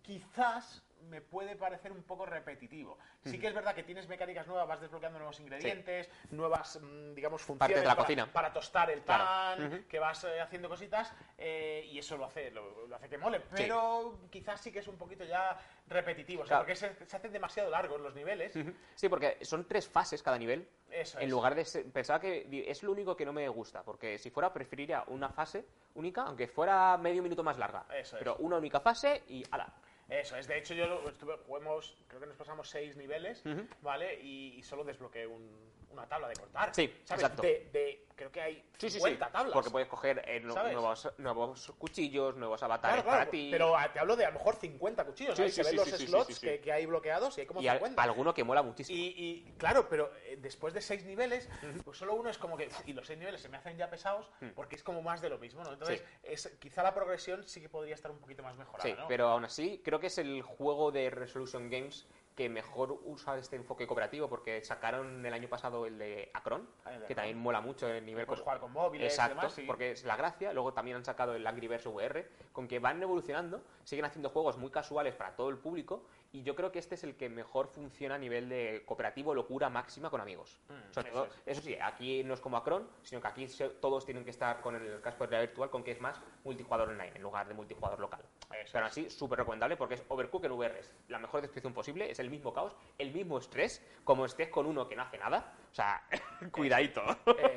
quizás 0.02 0.82
me 1.08 1.20
puede 1.20 1.56
parecer 1.56 1.92
un 1.92 2.02
poco 2.02 2.26
repetitivo. 2.26 2.98
Sí 3.24 3.38
que 3.38 3.48
es 3.48 3.54
verdad 3.54 3.74
que 3.74 3.82
tienes 3.82 4.08
mecánicas 4.08 4.46
nuevas, 4.46 4.66
vas 4.66 4.80
desbloqueando 4.80 5.18
nuevos 5.18 5.38
ingredientes, 5.40 6.08
nuevas, 6.30 6.78
mm, 6.80 7.14
digamos, 7.14 7.42
funciones 7.42 7.76
de 7.80 7.84
la 7.86 7.94
para, 7.94 8.02
cocina. 8.06 8.32
para 8.32 8.52
tostar 8.52 8.90
el 8.90 9.02
Claro. 9.02 9.24
pan, 9.24 9.66
Ujú. 9.66 9.86
que 9.88 9.98
vas 9.98 10.24
eh, 10.24 10.40
haciendo 10.40 10.68
cositas, 10.68 11.12
eh, 11.38 11.86
y 11.90 11.98
eso 11.98 12.16
lo 12.16 12.26
hace, 12.26 12.50
lo, 12.50 12.86
lo 12.86 12.96
hace 12.96 13.08
que 13.08 13.18
mole. 13.18 13.40
Pero 13.40 14.20
quizás 14.30 14.60
sí 14.60 14.72
que 14.72 14.78
es 14.80 14.88
un 14.88 14.96
poquito 14.96 15.24
ya 15.24 15.56
repetitivo, 15.88 16.42
o 16.42 16.46
sea, 16.46 16.58
porque 16.58 16.76
se, 16.76 16.94
se 17.06 17.16
hacen 17.16 17.32
demasiado 17.32 17.68
largos 17.70 18.00
los 18.00 18.14
niveles. 18.14 18.54
Ujú. 18.56 18.72
Sí, 18.94 19.08
porque 19.08 19.38
son 19.44 19.66
tres 19.66 19.88
fases 19.88 20.22
cada 20.22 20.38
nivel. 20.38 20.68
Eso 20.90 21.18
En 21.18 21.24
es. 21.24 21.30
lugar 21.30 21.54
de 21.54 21.64
ser- 21.64 21.90
pensaba 21.90 22.20
que 22.20 22.46
es 22.68 22.82
lo 22.82 22.92
único 22.92 23.16
que 23.16 23.24
no 23.24 23.32
me 23.32 23.48
gusta, 23.48 23.82
porque 23.82 24.18
si 24.18 24.30
fuera 24.30 24.52
preferiría 24.52 25.04
una 25.08 25.30
fase 25.30 25.64
única, 25.94 26.22
aunque 26.22 26.46
fuera 26.48 26.96
medio 26.98 27.22
minuto 27.22 27.42
más 27.42 27.58
larga. 27.58 27.86
Eso 27.94 28.16
es. 28.16 28.20
Pero 28.20 28.36
una 28.36 28.56
única 28.56 28.80
fase 28.80 29.22
y 29.28 29.42
ala. 29.50 29.72
Eso 30.08 30.36
es, 30.36 30.46
de 30.46 30.58
hecho 30.58 30.74
yo 30.74 30.86
lo- 30.86 31.08
estuve, 31.08 31.36
juguemos, 31.46 31.96
creo 32.08 32.20
que 32.20 32.26
nos 32.26 32.36
pasamos 32.36 32.68
seis 32.68 32.96
niveles. 32.96 33.42
¿vale? 33.80 34.20
Y, 34.22 34.54
y 34.56 34.62
solo 34.62 34.84
desbloqueé 34.84 35.26
un- 35.26 35.71
una 35.92 36.06
tabla 36.06 36.28
de 36.28 36.34
cortar. 36.34 36.74
Sí, 36.74 36.92
¿sabes? 37.04 37.22
exacto. 37.24 37.42
De, 37.42 37.68
de- 37.72 38.06
creo 38.14 38.30
que 38.30 38.40
hay 38.40 38.64
Sí, 38.78 38.88
sí, 38.90 38.98
50 38.98 39.26
sí. 39.26 39.32
tablas. 39.32 39.52
Porque 39.52 39.70
puedes 39.70 39.88
coger 39.88 40.22
eh, 40.26 40.38
nuevos, 40.40 41.08
nuevos 41.18 41.72
cuchillos, 41.78 42.36
nuevos 42.36 42.62
avatares 42.62 42.96
Claro, 43.02 43.08
claro, 43.08 43.18
para 43.20 43.30
ti. 43.30 43.48
pero 43.50 43.76
ah, 43.76 43.92
te 43.92 43.98
hablo 43.98 44.14
de 44.16 44.24
a 44.26 44.28
lo 44.30 44.34
mejor 44.38 44.56
50 44.56 45.04
cuchillos, 45.04 45.36
Sí, 45.36 45.48
Se 45.50 45.62
ven 45.62 45.76
los 45.76 45.88
slots. 45.88 46.38
Que, 46.40 46.60
que 46.60 46.72
hay 46.72 46.86
bloqueados 46.86 47.36
y 47.38 47.42
hay 47.42 47.46
como 47.46 47.60
y 47.62 47.68
al- 47.68 47.78
50. 47.78 48.02
alguno 48.02 48.34
que 48.34 48.44
mola 48.44 48.62
muchísimo. 48.62 48.96
Y, 48.98 49.02
y, 49.46 49.54
claro, 49.58 49.88
pero 49.88 50.12
eh, 50.24 50.36
después 50.40 50.74
de 50.74 50.80
seis 50.82 51.04
niveles, 51.04 51.48
pues 51.84 51.98
solo 51.98 52.14
uno 52.14 52.28
es 52.30 52.38
como 52.38 52.56
que. 52.56 52.68
Y 52.86 52.92
los 52.92 53.06
seis 53.06 53.18
niveles 53.18 53.40
se 53.40 53.48
me 53.48 53.56
hacen 53.56 53.76
ya 53.76 53.88
pesados 53.90 54.28
porque 54.54 54.76
es 54.76 54.82
como 54.82 55.02
más 55.02 55.20
de 55.20 55.30
lo 55.30 55.38
mismo, 55.38 55.62
¿no? 55.64 55.72
Entonces, 55.72 56.04
es, 56.22 56.48
quizá 56.60 56.82
la 56.82 56.94
progresión 56.94 57.42
sí 57.44 57.60
que 57.60 57.68
podría 57.68 57.94
estar 57.94 58.10
un 58.10 58.18
poquito 58.18 58.42
más 58.42 58.56
mejorada, 58.56 58.88
Sí, 58.88 58.94
¿no? 58.96 59.08
pero 59.08 59.28
aún 59.28 59.44
así 59.44 59.80
creo 59.84 59.98
que 60.00 60.08
es 60.08 60.18
el 60.18 60.42
juego 60.42 60.92
de 60.92 61.10
Resolution 61.10 61.70
Games 61.70 62.06
que 62.34 62.48
mejor 62.48 62.98
usa 63.04 63.36
este 63.36 63.56
enfoque 63.56 63.86
cooperativo 63.86 64.28
porque 64.28 64.64
sacaron 64.64 65.24
el 65.26 65.32
año 65.34 65.48
pasado 65.48 65.84
el 65.86 65.98
de 65.98 66.30
Acron, 66.32 66.66
Ah, 66.84 66.94
el 66.94 67.00
de 67.02 67.06
que 67.06 67.14
también 67.14 67.38
mola 67.38 67.60
mucho 67.60 67.86
el 67.88 68.04
nivel 68.06 68.24
Puedes 68.24 68.40
co- 68.40 68.44
jugar 68.44 68.60
con 68.60 68.72
móviles 68.72 69.04
y 69.04 69.14
Exacto, 69.14 69.34
demás, 69.36 69.52
sí. 69.52 69.62
porque 69.66 69.90
es 69.92 70.04
la 70.04 70.16
gracia. 70.16 70.52
Luego 70.54 70.72
también 70.72 70.96
han 70.96 71.04
sacado 71.04 71.34
el 71.34 71.46
Angry 71.46 71.68
Birds 71.68 71.84
VR, 71.86 72.26
con 72.52 72.68
que 72.68 72.78
van 72.78 73.02
evolucionando, 73.02 73.60
siguen 73.84 74.06
haciendo 74.06 74.30
juegos 74.30 74.56
muy 74.56 74.70
casuales 74.70 75.14
para 75.14 75.36
todo 75.36 75.50
el 75.50 75.58
público 75.58 76.04
y 76.32 76.42
yo 76.42 76.54
creo 76.56 76.72
que 76.72 76.78
este 76.78 76.94
es 76.94 77.04
el 77.04 77.14
que 77.16 77.28
mejor 77.28 77.68
funciona 77.68 78.14
a 78.14 78.18
nivel 78.18 78.48
de 78.48 78.82
cooperativo, 78.86 79.34
locura 79.34 79.68
máxima 79.68 80.08
con 80.10 80.20
amigos. 80.20 80.58
Mm, 80.68 80.92
Sobre 80.92 81.08
eso 81.10 81.18
todo, 81.24 81.26
es. 81.26 81.42
eso 81.58 81.60
sí, 81.62 81.76
aquí 81.80 82.24
no 82.24 82.34
es 82.34 82.40
como 82.40 82.56
Acron, 82.56 82.88
sino 83.02 83.20
que 83.20 83.28
aquí 83.28 83.48
se- 83.48 83.68
todos 83.68 84.04
tienen 84.06 84.24
que 84.24 84.30
estar 84.30 84.60
con 84.62 84.74
el 84.74 85.00
casco 85.02 85.24
de 85.24 85.30
realidad 85.30 85.50
virtual, 85.50 85.70
con 85.70 85.84
que 85.84 85.90
es 85.92 86.00
más 86.00 86.20
multijugador 86.44 86.88
online 86.88 87.12
en 87.14 87.22
lugar 87.22 87.46
de 87.46 87.54
multijugador 87.54 88.00
local. 88.00 88.22
Eso 88.52 88.70
Pero 88.72 88.86
así, 88.86 89.10
súper 89.10 89.38
recomendable 89.40 89.76
porque 89.76 89.94
es 89.94 90.04
Overcooked 90.08 90.46
en 90.46 90.52
VR. 90.52 90.78
Es 90.78 90.90
la 91.08 91.18
mejor 91.18 91.42
descripción 91.42 91.72
posible, 91.74 92.10
es 92.10 92.18
el 92.18 92.30
mismo 92.30 92.52
caos, 92.52 92.74
el 92.98 93.12
mismo 93.12 93.38
estrés, 93.38 93.84
como 94.04 94.24
estés 94.24 94.48
con 94.48 94.66
uno 94.66 94.88
que 94.88 94.96
no 94.96 95.02
hace 95.02 95.18
nada. 95.18 95.52
O 95.70 95.74
sea, 95.74 96.02
cuidadito. 96.52 97.02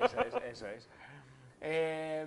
Eso 0.03 0.19
es, 0.21 0.35
eso 0.35 0.67
es. 0.67 0.89
Eh, 1.67 2.23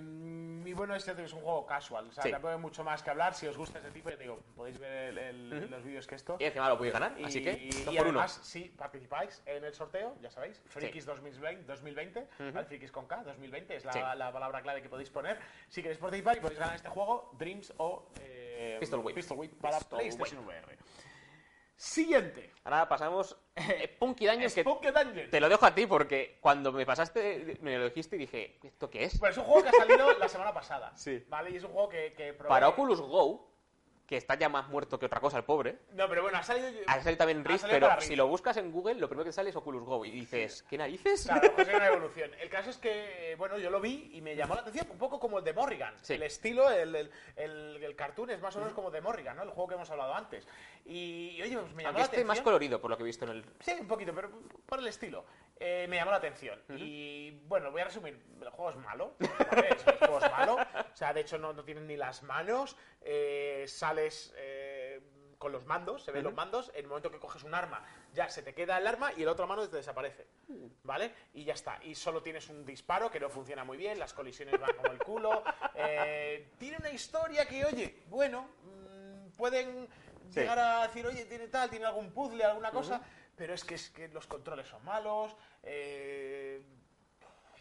y 0.65 0.73
bueno, 0.73 0.93
este 0.95 1.11
es 1.23 1.31
un 1.31 1.39
juego 1.39 1.65
casual, 1.65 2.09
o 2.09 2.11
sea, 2.11 2.23
Sí. 2.23 2.29
tampoco 2.31 2.51
hay 2.53 2.59
mucho 2.59 2.83
más 2.83 3.01
que 3.01 3.09
hablar. 3.09 3.33
Si 3.33 3.47
os 3.47 3.57
gusta 3.57 3.77
este 3.79 3.89
tipo, 3.91 4.09
ya 4.09 4.17
digo, 4.17 4.37
podéis 4.53 4.77
ver 4.77 5.17
el- 5.17 5.17
el- 5.53 5.71
los 5.71 5.81
vídeos 5.81 6.05
que 6.07 6.15
esto. 6.15 6.35
Y 6.39 6.43
encima 6.43 6.67
lo 6.67 6.77
podéis 6.77 6.93
ganar, 6.93 7.17
Y, 7.17 7.23
así 7.23 7.41
que 7.41 7.53
y- 7.53 7.69
y 7.69 7.71
por 7.97 8.07
uno. 8.07 8.19
además, 8.19 8.37
si 8.43 8.65
participáis 8.65 9.41
en 9.45 9.63
el 9.63 9.73
sorteo, 9.73 10.17
ya 10.21 10.29
sabéis, 10.29 10.61
Frikis 10.67 11.05
2020, 11.05 11.63
2020 11.63 12.27
¿vale? 12.37 12.65
Frikis 12.65 12.91
con 12.91 13.07
K, 13.07 13.23
2020 13.23 13.77
es 13.77 13.85
la, 13.85 13.93
Sí. 13.93 13.99
la 14.17 14.29
palabra 14.33 14.61
clave 14.61 14.81
que 14.81 14.89
podéis 14.89 15.09
poner. 15.09 15.39
Si 15.69 15.81
queréis 15.81 15.99
participar 15.99 16.35
y 16.35 16.41
podéis 16.41 16.59
ganar 16.59 16.75
este 16.75 16.89
juego, 16.89 17.31
Dreams 17.37 17.73
o 17.77 18.09
eh, 18.19 18.75
Pistol 18.81 18.99
Whip. 18.99 19.15
Pistol 19.15 19.37
Whip 19.37 19.53
para 19.61 19.77
Pistol 19.77 19.99
PlayStation 19.99 20.45
VR. 20.45 20.77
Siguiente. 21.79 22.51
Ahora 22.65 22.89
pasamos 22.89 23.37
eh, 23.55 23.95
Punky 23.97 24.25
Dungeons, 24.27 24.53
que 24.53 24.61
Spooky 24.63 24.87
Dungeon. 24.91 25.29
te 25.29 25.39
lo 25.39 25.47
dejo 25.47 25.65
a 25.65 25.73
ti 25.73 25.87
porque 25.87 26.37
cuando 26.41 26.73
me 26.73 26.85
pasaste, 26.85 27.57
me 27.61 27.77
lo 27.77 27.85
dijiste 27.85 28.17
y 28.17 28.19
dije, 28.19 28.59
¿esto 28.61 28.89
qué 28.89 29.05
es? 29.05 29.17
Pues 29.17 29.31
es 29.31 29.37
un 29.37 29.45
juego 29.45 29.63
que 29.63 29.69
ha 29.69 29.71
salido 29.71 30.11
la 30.17 30.27
semana 30.27 30.53
pasada. 30.53 30.91
Sí. 30.97 31.23
¿Vale? 31.29 31.51
Y 31.51 31.55
es 31.55 31.63
un 31.63 31.71
juego 31.71 31.87
que, 31.87 32.11
que 32.11 32.37
probé- 32.37 32.49
Para 32.49 32.67
Oculus 32.67 32.99
Go, 32.99 33.48
que 34.09 34.17
está 34.17 34.33
ya 34.33 34.49
más 34.49 34.67
muerto 34.69 34.97
que 34.97 35.05
otra 35.05 35.19
cosa 35.19 35.37
el 35.37 35.43
pobre, 35.43 35.77
No, 35.93 36.09
pero 36.09 36.23
bueno, 36.23 36.39
ha 36.39 36.41
salido. 36.43 36.67
ha 36.87 36.95
salido 36.99 37.17
también 37.19 37.43
salido 37.59 37.67
pero 37.69 38.01
si 38.01 38.15
lo 38.15 38.27
buscas 38.27 38.57
en 38.57 38.71
Google, 38.71 38.95
lo 38.95 39.07
primero 39.07 39.23
que 39.23 39.31
sale 39.31 39.51
es 39.51 39.55
Oculus 39.55 39.83
Go 39.83 40.03
y 40.03 40.09
dices, 40.09 40.63
¿qué 40.67 40.79
narices? 40.79 41.25
Claro, 41.27 41.51
pues 41.53 41.67
es 41.67 41.75
una 41.75 41.87
evolución. 41.93 42.31
El 42.39 42.49
caso 42.49 42.71
es 42.71 42.77
que, 42.79 43.35
bueno, 43.37 43.59
yo 43.59 43.69
lo 43.69 43.79
vi 43.79 44.09
y 44.15 44.21
me 44.21 44.35
llamó 44.35 44.55
la 44.55 44.61
atención 44.61 44.87
un 44.89 44.97
poco 44.97 45.19
como 45.19 45.37
el 45.37 45.43
de 45.45 45.53
Morrigan. 45.53 45.93
Sí. 46.01 46.15
El 46.15 46.23
estilo, 46.23 46.71
el, 46.71 46.95
el, 46.95 47.11
el- 47.35 47.83
el 47.83 47.95
cartoon 47.95 48.31
es 48.31 48.41
más 48.41 48.55
o 48.55 48.59
menos 48.59 48.73
como 48.73 48.89
de 48.89 48.99
Morrigan, 48.99 49.37
¿no? 49.37 49.43
El 49.43 49.49
juego 49.51 49.67
que 49.67 49.75
hemos 49.75 49.89
hablado 49.91 50.15
antes. 50.15 50.47
Y, 50.85 51.35
y, 51.37 51.41
oye, 51.43 51.55
pues 51.59 51.73
me 51.75 51.83
llamó 51.83 51.89
Aunque 51.89 51.99
la 51.99 52.05
este 52.05 52.15
atención. 52.17 52.27
más 52.27 52.41
colorido, 52.41 52.81
por 52.81 52.89
lo 52.89 52.97
que 52.97 53.03
he 53.03 53.05
visto 53.05 53.25
en 53.25 53.31
el... 53.31 53.45
Sí, 53.59 53.73
un 53.79 53.87
poquito, 53.87 54.11
pero 54.15 54.31
por 54.65 54.79
el 54.79 54.87
estilo. 54.87 55.23
Eh, 55.59 55.85
me 55.89 55.97
llamó 55.97 56.09
la 56.11 56.17
atención. 56.17 56.59
Y 56.77 57.31
bueno, 57.47 57.69
voy 57.69 57.81
a 57.81 57.85
resumir. 57.85 58.17
El 58.41 58.49
juego 58.49 58.71
es 58.71 58.77
malo. 58.77 59.13
¿vale? 59.19 59.67
El 59.69 59.97
juego 59.97 60.17
es 60.25 60.31
malo. 60.31 60.55
O 60.55 60.95
sea, 60.95 61.13
de 61.13 61.19
hecho, 61.21 61.37
no, 61.37 61.51
no 61.53 61.63
tienen 61.63 61.85
ni 61.85 61.97
las 61.97 62.23
manos. 62.23 62.77
Eh, 63.01 63.65
sales 63.67 64.33
eh, 64.37 65.01
con 65.37 65.51
los 65.53 65.65
mandos, 65.65 66.03
se 66.03 66.11
ven 66.11 66.23
los 66.23 66.33
mandos. 66.33 66.69
En 66.75 66.81
el 66.81 66.87
momento 66.87 67.09
que 67.11 67.19
coges 67.19 67.43
un 67.43 67.53
arma, 67.55 67.83
ya 68.13 68.27
se 68.29 68.41
te 68.43 68.53
queda 68.53 68.77
el 68.77 68.85
arma 68.87 69.11
y 69.15 69.21
el 69.23 69.29
otro 69.29 69.47
mano 69.47 69.67
te 69.69 69.77
desaparece. 69.77 70.27
¿Vale? 70.83 71.13
Y 71.33 71.43
ya 71.45 71.53
está. 71.53 71.79
Y 71.83 71.95
solo 71.95 72.21
tienes 72.21 72.49
un 72.49 72.65
disparo 72.65 73.09
que 73.09 73.19
no 73.19 73.29
funciona 73.29 73.63
muy 73.63 73.77
bien. 73.77 73.97
Las 73.99 74.13
colisiones 74.13 74.59
van 74.59 74.75
como 74.75 74.91
el 74.91 74.99
culo. 74.99 75.43
Eh, 75.75 76.51
tiene 76.57 76.77
una 76.77 76.89
historia 76.91 77.45
que, 77.45 77.63
oye, 77.65 78.03
bueno, 78.07 78.49
mm, 78.63 79.29
pueden 79.37 79.87
Sí. 80.29 80.41
llegar 80.41 80.59
a 80.59 80.87
decir, 80.87 81.07
oye, 81.07 81.25
tiene 81.25 81.47
tal, 81.47 81.69
tiene 81.71 81.85
algún 81.85 82.11
puzzle, 82.11 82.43
alguna 82.43 82.69
cosa, 82.69 83.01
pero 83.35 83.53
es 83.55 83.63
que, 83.63 83.75
es 83.75 83.89
que 83.89 84.07
los 84.09 84.27
controles 84.27 84.67
son 84.67 84.83
malos, 84.85 85.35
eh, 85.63 86.61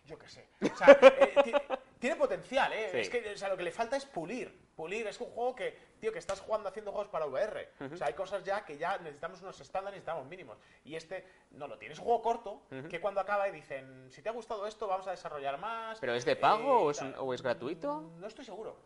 yo 0.05 0.19
qué 0.19 0.28
sé. 0.28 0.48
O 0.70 0.77
sea, 0.77 0.86
eh, 1.02 1.78
tiene 1.99 2.16
potencial, 2.16 2.73
¿eh? 2.73 2.89
Sí. 2.93 2.99
Es 2.99 3.11
que 3.11 3.33
o 3.33 3.37
sea, 3.37 3.49
lo 3.49 3.57
que 3.57 3.62
le 3.65 3.73
falta 3.73 3.97
es 3.97 4.05
pulir. 4.05 4.69
Pulir 4.77 5.07
es 5.09 5.20
un 5.20 5.27
juego 5.31 5.57
que, 5.57 5.77
tío, 6.01 6.12
que 6.12 6.20
estás 6.20 6.41
jugando 6.41 6.69
haciendo 6.69 6.93
juegos 6.93 7.09
para 7.09 7.27
VR. 7.27 7.69
O 7.93 7.97
sea, 7.97 8.07
hay 8.07 8.15
cosas 8.15 8.45
ya 8.45 8.65
que 8.65 8.79
ya 8.79 8.97
necesitamos 8.99 9.43
unos 9.43 9.61
estándares, 9.61 9.97
necesitamos 9.97 10.27
mínimos. 10.27 10.57
Y 10.85 10.95
este 10.95 11.27
no 11.51 11.66
lo 11.66 11.77
tiene. 11.79 11.95
Es 11.95 11.99
un 11.99 12.05
juego 12.05 12.23
corto 12.23 12.62
que 12.89 13.01
cuando 13.01 13.20
acaba 13.20 13.49
y 13.49 13.53
dicen, 13.53 14.09
si 14.11 14.23
te 14.23 14.29
ha 14.29 14.33
gustado 14.33 14.66
esto, 14.69 14.87
vamos 14.87 15.07
a 15.09 15.11
desarrollar 15.11 15.59
más. 15.59 15.99
¿Pero 15.99 16.15
es 16.15 16.25
de 16.25 16.33
eh, 16.33 16.37
pago 16.37 16.83
o, 16.83 16.91
es 16.93 16.99
tal. 16.99 17.09
un- 17.09 17.15
o 17.19 17.35
es 17.35 17.43
gratuito? 17.43 18.01
No 18.19 18.27
estoy 18.29 18.45
seguro. 18.45 18.77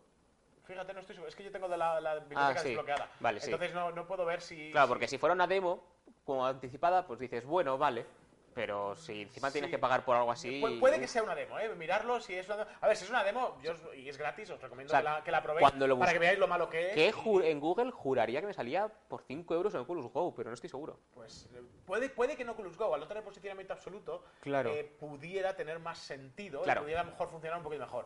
Fíjate, 0.65 0.93
no 0.93 1.01
estoy 1.01 1.15
seguro. 1.15 1.29
Es 1.29 1.35
que 1.35 1.43
yo 1.43 1.51
tengo 1.51 1.67
de 1.67 1.77
la, 1.77 1.99
la 2.01 2.15
biblioteca 2.15 2.47
Ah, 2.49 2.57
sí. 2.57 2.69
desbloqueada. 2.69 3.11
Vale, 3.19 3.39
sí. 3.41 3.45
Entonces 3.51 3.73
no, 3.75 3.91
no 3.91 4.07
puedo 4.07 4.25
ver 4.25 4.41
si. 4.41 4.71
Claro, 4.71 4.87
si- 4.87 4.89
porque 4.89 5.07
si 5.07 5.17
fuera 5.19 5.33
una 5.33 5.45
demo, 5.45 5.83
como 6.25 6.45
anticipada, 6.45 7.05
pues 7.05 7.19
dices, 7.19 7.45
bueno, 7.45 7.77
vale. 7.77 8.05
Pero 8.53 8.95
si 8.95 9.23
encima 9.23 9.49
tienes 9.51 9.71
que 9.71 9.79
pagar 9.79 10.05
por 10.05 10.15
algo 10.15 10.31
así... 10.31 10.61
Pu- 10.61 10.79
Puede 10.79 10.99
que 10.99 11.07
sea 11.07 11.23
una 11.23 11.33
demo, 11.35 11.57
¿eh? 11.59 11.73
Mirarlo 11.75 12.19
si 12.19 12.35
es 12.35 12.45
una 12.47 12.57
demo. 12.57 12.69
A 12.81 12.87
ver, 12.87 12.95
si 12.97 13.03
es 13.05 13.09
una 13.09 13.23
demo 13.23 13.57
yo 13.63 13.71
os- 13.71 13.95
y 13.95 14.07
es 14.07 14.17
gratis, 14.17 14.49
os 14.51 14.61
recomiendo 14.61 14.91
O 14.91 14.93
sea, 14.93 14.99
que, 14.99 15.03
la, 15.03 15.23
que 15.23 15.31
la 15.31 15.41
probéis 15.43 15.73
lo 15.75 15.97
para 15.99 16.13
que 16.13 16.19
veáis 16.19 16.37
lo 16.39 16.47
malo 16.47 16.69
que 16.69 16.89
es. 16.89 16.93
Que 16.93 17.07
y- 17.09 17.11
ju- 17.11 17.43
en 17.43 17.59
Google 17.59 17.91
juraría 17.91 18.41
que 18.41 18.47
me 18.47 18.53
salía 18.53 18.87
por 19.07 19.23
5 19.23 19.53
euros 19.55 19.73
en 19.73 19.81
Oculus 19.81 20.07
Go, 20.11 20.33
pero 20.35 20.49
no 20.49 20.53
estoy 20.53 20.69
seguro. 20.69 20.99
Pues 21.13 21.49
eh, 21.53 21.61
puede, 21.85 22.09
puede 22.09 22.35
que 22.35 22.45
no 22.45 22.51
Oculus 22.51 22.77
Go, 22.77 22.93
al 22.93 22.99
no 23.01 23.07
tener 23.07 23.23
posicionamiento 23.23 23.73
absoluto, 23.73 24.23
Claro. 24.41 24.69
eh, 24.69 24.83
pudiera 24.99 25.55
tener 25.55 25.79
más 25.79 25.97
sentido, 25.97 26.61
y 26.65 26.75
pudiera 26.79 27.03
mejor 27.03 27.29
funcionar 27.29 27.57
un 27.57 27.63
poquito 27.63 27.81
mejor. 27.83 28.05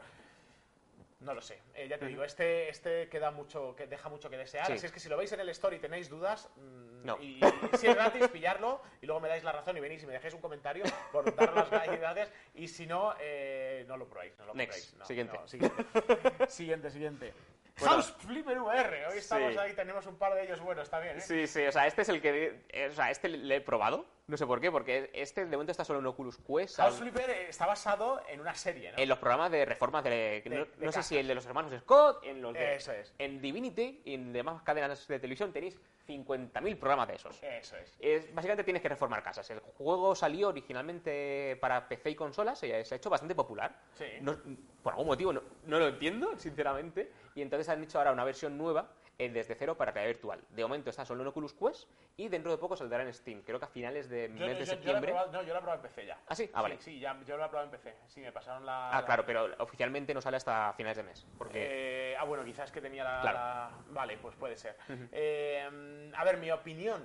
No 1.20 1.34
lo 1.34 1.42
sé, 1.42 1.60
Eh, 1.74 1.88
ya 1.88 1.98
te 1.98 2.06
digo, 2.06 2.24
este, 2.24 2.70
este 2.70 3.10
queda 3.10 3.32
mucho, 3.32 3.76
que 3.76 3.88
deja 3.88 4.08
mucho 4.08 4.30
que 4.30 4.38
desear. 4.38 4.68
Sí. 4.68 4.74
Así 4.74 4.86
es 4.86 4.92
que 4.92 5.00
si 5.00 5.10
lo 5.10 5.18
veis 5.18 5.32
en 5.32 5.40
el 5.40 5.50
store 5.50 5.76
y 5.78 5.80
tenéis 5.80 6.10
dudas, 6.10 6.48
mm, 6.56 7.06
No. 7.06 7.18
y, 7.20 7.44
y 7.44 7.78
si 7.78 7.88
es 7.88 7.96
gratis, 7.96 8.28
pillarlo 8.32 8.82
y 9.02 9.08
luego 9.08 9.20
me 9.20 9.28
dais 9.28 9.44
la 9.44 9.52
razón 9.52 9.76
y 9.78 9.80
venís 9.80 10.04
y 10.04 10.06
me 10.06 10.14
dejáis 10.14 10.36
un 10.36 10.42
comentario 10.42 10.84
por 11.12 11.36
dar 11.36 11.54
las 11.56 11.70
gracias. 11.72 12.32
Y 12.54 12.68
si 12.68 12.86
no, 12.86 13.16
eh, 13.20 13.84
no 13.88 13.98
lo 13.98 14.08
probáis. 14.08 14.38
No 14.38 14.46
lo 14.46 14.54
Next. 14.54 14.94
no, 14.96 15.06
Siguiente. 15.06 15.38
no, 15.38 15.48
siguiente. 15.48 15.86
siguiente, 16.50 16.92
siguiente. 16.92 17.34
Bueno. 17.80 17.94
House 17.96 18.12
Flipper 18.20 18.60
VR. 18.60 19.08
Hoy 19.08 19.18
estamos 19.18 19.54
Sí. 19.54 19.60
ahí, 19.60 19.74
tenemos 19.74 20.06
un 20.06 20.18
par 20.18 20.36
de 20.36 20.44
ellos 20.44 20.60
buenos, 20.62 20.84
está 20.84 21.00
bien, 21.00 21.18
¿eh? 21.18 21.22
Sí, 21.22 21.48
sí, 21.48 21.66
o 21.66 21.72
sea, 21.72 21.88
este 21.88 22.04
es 22.04 22.10
el 22.10 22.22
que... 22.22 22.62
eh, 22.70 22.90
O 22.92 22.94
sea, 22.96 23.10
este 23.12 23.28
le 23.30 23.56
he 23.56 23.62
probado, 23.62 24.06
no 24.28 24.36
sé 24.36 24.46
por 24.46 24.60
qué, 24.60 24.70
porque 24.70 25.10
este 25.14 25.46
de 25.46 25.52
momento 25.56 25.72
está 25.72 25.86
solo 25.86 26.00
en 26.00 26.06
Oculus 26.06 26.38
Quest. 26.38 26.76
House 26.78 26.96
Flipper 26.98 27.30
está 27.30 27.66
basado 27.66 28.22
en 28.28 28.42
una 28.42 28.54
serie, 28.54 28.92
¿no? 28.92 28.98
En 28.98 29.08
los 29.08 29.18
programas 29.20 29.50
de 29.52 29.64
reformas 29.64 30.04
de... 30.04 30.42
De- 30.44 30.50
no 30.50 30.66
de 30.66 30.86
no 30.86 30.92
sé 30.92 31.02
si 31.02 31.18
el 31.18 31.28
de 31.28 31.34
los 31.36 31.46
hermanos 31.46 31.72
Scott, 31.80 32.24
en 32.26 32.42
los 32.42 32.54
de... 32.54 32.76
Eso 32.76 32.92
es. 32.92 33.14
En 33.20 33.42
Divinity 33.42 34.02
y 34.04 34.16
en 34.16 34.34
demás 34.34 34.62
cadenas 34.64 35.08
de 35.08 35.20
televisión 35.20 35.54
tenéis 35.54 35.80
50.000 36.10 36.78
programas 36.78 37.08
de 37.08 37.16
esos. 37.16 37.42
Eso 37.42 37.78
es. 37.78 37.96
Es, 38.02 38.34
básicamente 38.36 38.66
tienes 38.66 38.82
que 38.82 38.90
reformar 38.90 39.24
casas. 39.24 39.50
El 39.50 39.60
juego 39.62 40.14
salió 40.14 40.50
originalmente 40.50 41.58
para 41.62 41.88
PC 41.88 42.10
y 42.10 42.16
consolas, 42.16 42.62
y 42.64 42.68
se 42.84 42.96
ha 42.96 42.98
hecho 42.98 43.10
bastante 43.10 43.34
popular. 43.34 43.80
Sí. 43.94 44.06
No- 44.22 44.38
por 44.84 44.92
algún 44.94 45.08
motivo 45.08 45.32
no, 45.34 45.42
no 45.66 45.80
lo 45.80 45.88
entiendo, 45.88 46.38
sinceramente. 46.38 47.12
Y 47.36 47.42
entonces 47.42 47.68
han 47.70 47.82
hecho 47.84 47.98
ahora 47.98 48.12
una 48.12 48.24
versión 48.26 48.58
nueva 48.58 48.90
eh, 49.20 49.30
desde 49.30 49.56
cero 49.56 49.76
para 49.76 49.92
realidad 49.92 50.14
virtual. 50.16 50.42
De 50.50 50.62
momento 50.64 50.90
está 50.92 51.04
solo 51.06 51.22
en 51.24 51.28
Oculus 51.28 51.54
Quest 51.54 51.88
y 52.18 52.28
dentro 52.30 52.52
de 52.52 52.58
poco 52.58 52.76
saldrá 52.78 53.02
en 53.02 53.12
Steam. 53.14 53.42
Creo 53.42 53.58
que 53.60 53.66
a 53.66 53.68
finales 53.68 54.10
de, 54.10 54.28
Yo, 54.36 54.46
mes 54.46 54.48
de 54.48 54.48
yo- 54.48 54.50
yo 54.54 54.58
la 54.58 54.64
he 54.64 54.66
septiembre. 54.68 55.12
probado, 55.12 55.32
no, 55.32 55.42
yo 55.44 55.54
la 55.54 55.60
he 55.60 55.62
probado 55.62 55.82
en 55.84 55.90
PC 55.90 56.06
ya. 56.06 56.20
¿Ah, 56.28 56.36
sí? 56.36 56.50
Ah, 56.54 56.62
vale. 56.62 56.78
Sí, 56.78 56.84
sí, 56.84 57.00
ya, 57.00 57.20
yo 57.26 57.38
la 57.38 57.46
he 57.46 57.50
probado 57.50 57.66
en 57.66 57.72
PC. 57.72 57.96
Sí, 58.08 58.20
me 58.22 58.32
pasaron 58.32 58.66
la... 58.66 58.92
Ah, 58.92 59.02
la- 59.02 59.06
claro, 59.06 59.26
pero 59.26 59.50
oficialmente 59.60 60.14
no 60.14 60.22
sale 60.22 60.38
hasta 60.38 60.74
finales 60.74 60.98
de 60.98 61.04
mes. 61.04 61.26
Porque 61.38 62.12
Eh, 62.12 62.16
ah, 62.18 62.26
bueno, 62.26 62.44
quizás 62.46 62.72
que 62.72 62.80
tenía 62.82 63.04
la... 63.04 63.22
Claro. 63.22 63.38
la- 63.38 63.72
Vale, 63.90 64.18
pues 64.18 64.36
puede 64.36 64.56
ser. 64.58 64.78
Eh, 65.12 66.12
a 66.16 66.24
ver, 66.24 66.38
mi 66.38 66.52
opinión. 66.52 67.04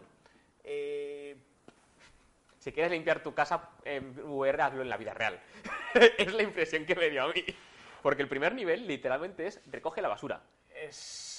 Eh, 0.65 1.37
si 2.59 2.73
quieres 2.73 2.93
limpiar 2.93 3.23
tu 3.23 3.35
casa 3.35 3.71
en 3.85 4.17
VR, 4.25 4.63
hazlo 4.63 4.83
en 4.83 4.89
la 4.89 4.97
vida 4.97 5.15
real. 5.15 5.41
es 6.19 6.33
la 6.33 6.43
impresión 6.43 6.85
que 6.87 6.95
me 6.95 7.11
dio 7.11 7.25
a 7.25 7.29
mí. 7.29 7.45
Porque 8.03 8.23
el 8.23 8.29
primer 8.29 8.55
nivel 8.55 8.87
literalmente 8.87 9.47
es 9.47 9.61
recoge 9.71 10.03
la 10.03 10.09
basura. 10.09 10.43
eh, 10.71 10.89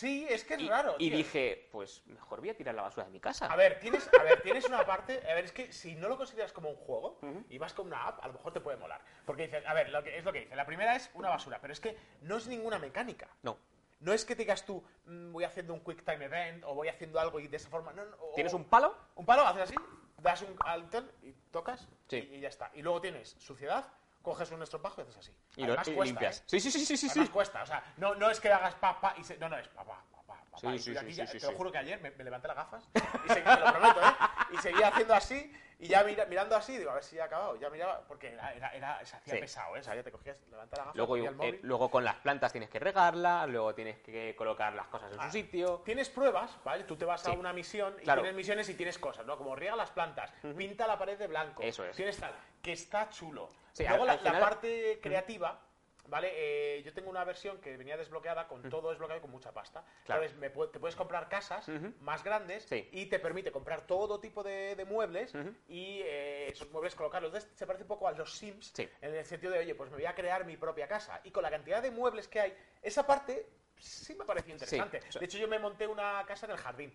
sí, 0.04 0.28
es 0.30 0.44
que 0.44 0.56
es 0.56 0.60
Y, 0.62 0.68
raro. 0.70 0.96
y 1.00 1.08
tío. 1.10 1.18
dije, 1.18 1.70
pues 1.72 2.06
mejor 2.08 2.40
voy 2.42 2.50
a 2.50 2.56
tirar 2.58 2.76
la 2.76 2.82
basura 2.84 3.06
de 3.06 3.12
mi 3.12 3.20
casa. 3.20 3.46
A 3.48 3.56
ver, 3.56 3.80
tienes, 3.80 4.10
a 4.20 4.24
ver, 4.24 4.42
tienes 4.42 4.66
una 4.66 4.86
parte. 4.86 5.20
A 5.30 5.34
ver, 5.34 5.46
es 5.46 5.52
que 5.52 5.72
si 5.72 5.96
no 5.96 6.10
lo 6.10 6.18
consideras 6.18 6.52
como 6.52 6.70
un 6.70 6.76
juego 6.76 7.20
y 7.50 7.58
vas 7.58 7.74
con 7.74 7.88
una 7.88 8.06
app, 8.08 8.24
a 8.24 8.28
lo 8.28 8.34
mejor 8.34 8.52
te 8.54 8.60
puede 8.60 8.78
molar. 8.78 9.02
Porque 9.26 9.44
dices, 9.48 9.64
a 9.66 9.74
ver, 9.74 9.90
lo 9.90 10.04
que, 10.04 10.18
es 10.18 10.24
lo 10.26 10.34
que 10.34 10.42
dice. 10.42 10.56
La 10.56 10.66
primera 10.66 10.96
es 10.96 11.10
una 11.14 11.30
basura, 11.30 11.60
pero 11.62 11.74
es 11.74 11.80
que 11.80 11.98
no 12.22 12.38
es 12.38 12.48
ninguna 12.48 12.78
mecánica. 12.80 13.28
No. 13.42 13.58
No 14.02 14.12
es 14.12 14.26
que 14.26 14.36
te 14.36 14.42
digas 14.42 14.66
tú, 14.66 14.84
"Mm, 15.06 15.32
voy 15.32 15.46
haciendo 15.46 15.74
un 15.74 15.80
quick 15.82 16.04
time 16.04 16.26
event 16.26 16.64
o 16.66 16.76
voy 16.76 16.90
haciendo 16.90 17.22
algo 17.22 17.40
y 17.40 17.48
de 17.48 17.56
esa 17.56 17.70
forma. 17.70 17.94
No, 17.94 18.04
no, 18.04 18.18
o- 18.20 18.34
Tienes 18.36 18.54
un 18.54 18.66
palo, 18.66 18.94
un 19.16 19.26
palo, 19.26 19.44
haces 19.48 19.62
así, 19.64 19.76
das 20.18 20.42
un 20.42 20.54
alter 20.60 21.06
y 21.22 21.32
tocas 21.52 21.88
Sí. 22.10 22.18
y, 22.18 22.36
y 22.36 22.40
ya 22.42 22.50
está. 22.50 22.70
Y 22.74 22.82
luego 22.82 23.00
tienes 23.00 23.30
suciedad, 23.40 23.86
coges 24.24 24.50
un 24.52 24.64
estropajo 24.64 25.02
y 25.02 25.04
haces 25.04 25.18
así. 25.18 25.36
y 25.58 25.66
lo 25.66 25.74
y 25.74 25.76
cuesta, 25.76 26.04
limpias. 26.06 26.40
¿eh? 26.40 26.44
Sí, 26.48 26.60
sí, 26.60 26.72
sí, 26.72 26.86
sí, 26.86 26.98
sí. 26.98 27.08
Además 27.10 27.28
sí. 27.28 27.34
cuesta, 27.34 27.62
o 27.62 27.66
sea, 27.68 27.84
no, 27.98 28.16
no 28.16 28.32
es 28.32 28.40
que 28.40 28.52
hagas 28.52 28.74
pa, 28.76 29.00
pa 29.00 29.14
y 29.20 29.24
se... 29.24 29.38
No, 29.38 29.50
no, 29.50 29.58
es 29.58 29.68
pa, 29.68 29.84
pa, 29.84 30.04
pa, 30.12 30.24
pa, 30.26 30.34
pa, 30.50 30.58
Sí. 30.60 30.68
Y 30.68 30.80
sí, 30.80 30.92
sí, 30.92 30.98
aquí 30.98 31.14
sí, 31.14 31.40
te 31.40 31.46
lo 31.46 31.54
juro 31.54 31.72
que 31.72 31.78
ayer 31.78 32.02
me, 32.02 32.10
me 32.12 32.24
levanté 32.24 32.48
las 32.48 32.58
gafas 32.58 32.90
y 32.96 33.34
seguí, 33.34 33.44
te 33.44 33.60
lo 33.60 33.72
prometo, 33.72 34.00
¿eh? 34.02 34.14
Y 34.54 34.58
seguía 34.58 34.88
haciendo 34.90 35.14
así 35.14 35.52
y 35.80 35.88
ya 35.88 36.04
mira- 36.04 36.26
mirando 36.26 36.56
así, 36.56 36.78
digo, 36.78 36.92
a 36.92 36.94
ver 36.96 37.04
si 37.04 37.16
ya 37.18 37.24
ha 37.24 37.26
acabado. 37.26 37.56
Ya 37.58 37.70
miraba, 37.70 38.02
porque 38.08 38.30
era, 38.32 38.54
era, 38.54 38.70
era- 38.74 39.06
se 39.06 39.18
hacía 39.18 39.34
Sí. 39.34 39.40
pesado, 39.42 39.76
¿eh? 39.76 39.80
O 39.80 39.84
sea, 39.84 39.96
ya 39.96 40.04
te 40.04 40.12
cogías, 40.12 40.40
levantar 40.50 40.78
las 40.80 40.86
gafas, 40.88 40.96
Luego, 40.98 41.18
eh, 41.18 41.60
luego 41.64 41.92
con 41.92 42.04
las 42.06 42.16
plantas 42.16 42.52
tienes 42.52 42.70
que 42.70 42.80
regarla, 42.80 43.46
luego 43.48 43.74
tienes 43.76 44.00
que 44.00 44.34
colocar 44.38 44.74
las 44.74 44.88
cosas 44.88 45.12
en 45.12 45.20
Ah, 45.20 45.26
su 45.26 45.32
sitio. 45.34 45.82
Tienes 45.84 46.10
pruebas, 46.10 46.52
¿vale? 46.64 46.84
Tú 46.86 46.96
te 46.96 47.04
vas 47.06 47.26
a 47.28 47.32
una 47.32 47.52
misión 47.52 47.96
y 48.00 48.04
Claro. 48.04 48.22
tienes 48.22 48.36
misiones 48.38 48.70
y 48.70 48.76
tienes 48.76 48.98
cosas, 48.98 49.26
¿no? 49.26 49.38
Como 49.38 49.56
riega 49.56 49.76
las 49.76 49.90
plantas, 49.92 50.32
pinta 50.56 50.88
la 50.88 50.98
pared 50.98 51.18
de 51.18 51.28
blanco. 51.28 51.62
Eso 51.64 51.84
es. 51.86 51.96
Tienes 51.98 52.18
tal, 52.18 52.34
que 52.62 52.72
está 52.72 53.10
chulo. 53.10 53.50
Sí, 53.74 53.84
Luego 53.86 54.04
al- 54.04 54.08
la, 54.08 54.14
al 54.14 54.24
la 54.24 54.40
parte 54.40 55.00
creativa, 55.02 55.60
¿vale? 56.08 56.32
Eh, 56.34 56.84
yo 56.84 56.94
tengo 56.94 57.10
una 57.10 57.24
versión 57.24 57.60
que 57.60 57.76
venía 57.78 57.98
desbloqueada 57.98 58.48
con 58.48 58.62
todo 58.70 58.90
desbloqueado 58.90 59.20
y 59.20 59.22
con 59.22 59.32
mucha 59.32 59.52
pasta. 59.52 59.84
Claro. 60.06 60.22
Entonces, 60.24 60.40
me 60.40 60.54
pu- 60.54 60.70
te 60.72 60.80
puedes 60.80 60.96
comprar 60.96 61.30
casas 61.30 61.68
Ujú. 61.68 61.94
más 62.02 62.24
grandes 62.24 62.64
Sí. 62.66 62.88
y 62.92 63.06
te 63.08 63.20
permite 63.20 63.52
comprar 63.52 63.88
todo 63.88 64.20
tipo 64.20 64.44
de, 64.44 64.76
de 64.76 64.86
muebles 64.86 65.34
Ujú. 65.34 65.54
y 65.68 66.02
eh, 66.04 66.50
esos 66.50 66.70
muebles 66.72 66.96
colocarlos. 66.96 67.30
Entonces, 67.34 67.58
se 67.58 67.66
parece 67.66 67.84
un 67.84 67.88
poco 67.88 68.08
a 68.08 68.12
los 68.12 68.36
Sims 68.38 68.72
Sí. 68.76 68.88
en 69.02 69.16
el 69.16 69.26
sentido 69.26 69.52
de, 69.54 69.60
oye, 69.60 69.76
pues 69.76 69.90
me 69.90 69.98
voy 69.98 70.06
a 70.06 70.14
crear 70.16 70.46
mi 70.46 70.58
propia 70.58 70.88
casa. 70.88 71.22
Y 71.24 71.32
con 71.32 71.44
la 71.44 71.50
cantidad 71.50 71.82
de 71.82 71.92
muebles 71.92 72.28
que 72.28 72.40
hay, 72.42 72.58
esa 72.82 73.06
parte 73.08 73.48
sí 73.80 74.16
me 74.16 74.24
pareció 74.26 74.54
interesante. 74.54 75.00
o 75.08 75.12
sea- 75.12 75.20
de 75.20 75.26
hecho, 75.26 75.38
yo 75.38 75.48
me 75.48 75.60
monté 75.60 75.88
una 75.88 76.24
casa 76.26 76.46
en 76.46 76.52
el 76.54 76.58
jardín. 76.58 76.94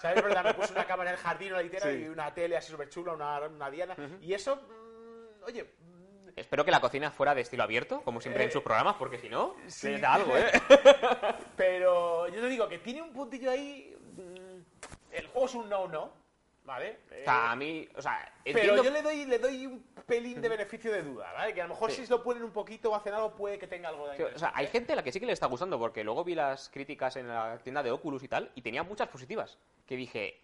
¿Sabes? 0.00 0.22
¿Verdad? 0.22 0.44
Me 0.44 0.54
puse 0.54 0.72
una 0.72 0.84
cama 0.86 1.04
en 1.04 1.10
el 1.10 1.16
jardín, 1.16 1.52
una 1.52 1.62
litera 1.62 1.86
Sí. 1.90 1.98
y 2.04 2.08
una 2.08 2.32
tele 2.34 2.56
así 2.56 2.70
súper 2.72 2.88
chula, 2.88 3.12
una, 3.12 3.40
una 3.40 3.70
diana. 3.70 3.96
Y 4.20 4.34
eso, 4.34 4.56
mm, 4.56 5.44
oye... 5.44 5.74
Espero 6.36 6.64
que 6.64 6.70
la 6.70 6.80
cocina 6.80 7.10
fuera 7.10 7.34
de 7.34 7.42
estilo 7.42 7.62
abierto, 7.62 8.00
como 8.02 8.20
siempre 8.20 8.44
en 8.44 8.48
Eh, 8.48 8.52
sus 8.52 8.62
programas, 8.62 8.96
porque 8.96 9.18
si 9.18 9.28
no, 9.28 9.54
sí. 9.66 9.88
les 9.90 10.00
da 10.00 10.14
algo, 10.14 10.36
¿eh? 10.36 10.50
Pero 11.56 12.28
yo 12.28 12.40
te 12.40 12.48
digo 12.48 12.68
que 12.68 12.78
tiene 12.78 13.02
un 13.02 13.12
puntillo 13.12 13.50
ahí... 13.50 13.94
mm, 14.16 15.14
El 15.14 15.26
juego 15.28 15.46
es 15.46 15.54
un 15.54 15.68
no-no, 15.68 16.12
¿vale? 16.64 17.00
O 17.20 17.24
sea, 17.24 17.50
a 17.50 17.54
Eh, 17.54 17.56
mí, 17.56 17.88
o 17.96 18.02
sea, 18.02 18.32
Pero 18.44 18.58
entiendo... 18.58 18.82
yo 18.84 18.90
le 18.90 19.02
doy, 19.02 19.24
le 19.26 19.38
doy 19.38 19.66
un 19.66 19.82
pelín 20.06 20.40
de 20.40 20.48
beneficio 20.48 20.90
de 20.90 21.02
duda, 21.02 21.32
¿vale? 21.32 21.52
Que 21.54 21.60
a 21.60 21.64
lo 21.64 21.70
mejor 21.74 21.90
Sí. 21.90 22.04
si 22.06 22.10
lo 22.10 22.22
ponen 22.22 22.42
un 22.42 22.52
poquito 22.52 22.90
o 22.90 22.94
hacen 22.94 23.12
algo 23.14 23.34
puede 23.34 23.58
que 23.58 23.66
tenga 23.66 23.90
algo 23.90 24.08
de 24.08 24.16
que, 24.16 24.24
o 24.24 24.38
sea, 24.38 24.52
hay 24.54 24.66
gente 24.68 24.92
a 24.94 24.96
la 24.96 25.02
que 25.02 25.12
sí 25.12 25.20
que 25.20 25.26
le 25.26 25.32
está 25.32 25.46
gustando, 25.46 25.78
porque 25.78 26.02
luego 26.02 26.24
vi 26.24 26.34
las 26.34 26.68
críticas 26.70 27.16
en 27.16 27.28
la 27.28 27.58
tienda 27.58 27.82
de 27.82 27.90
Oculus 27.90 28.22
y 28.22 28.28
tal, 28.28 28.50
y 28.54 28.62
tenía 28.62 28.82
muchas 28.82 29.08
positivas. 29.08 29.58
Que 29.86 29.96
dije, 29.96 30.40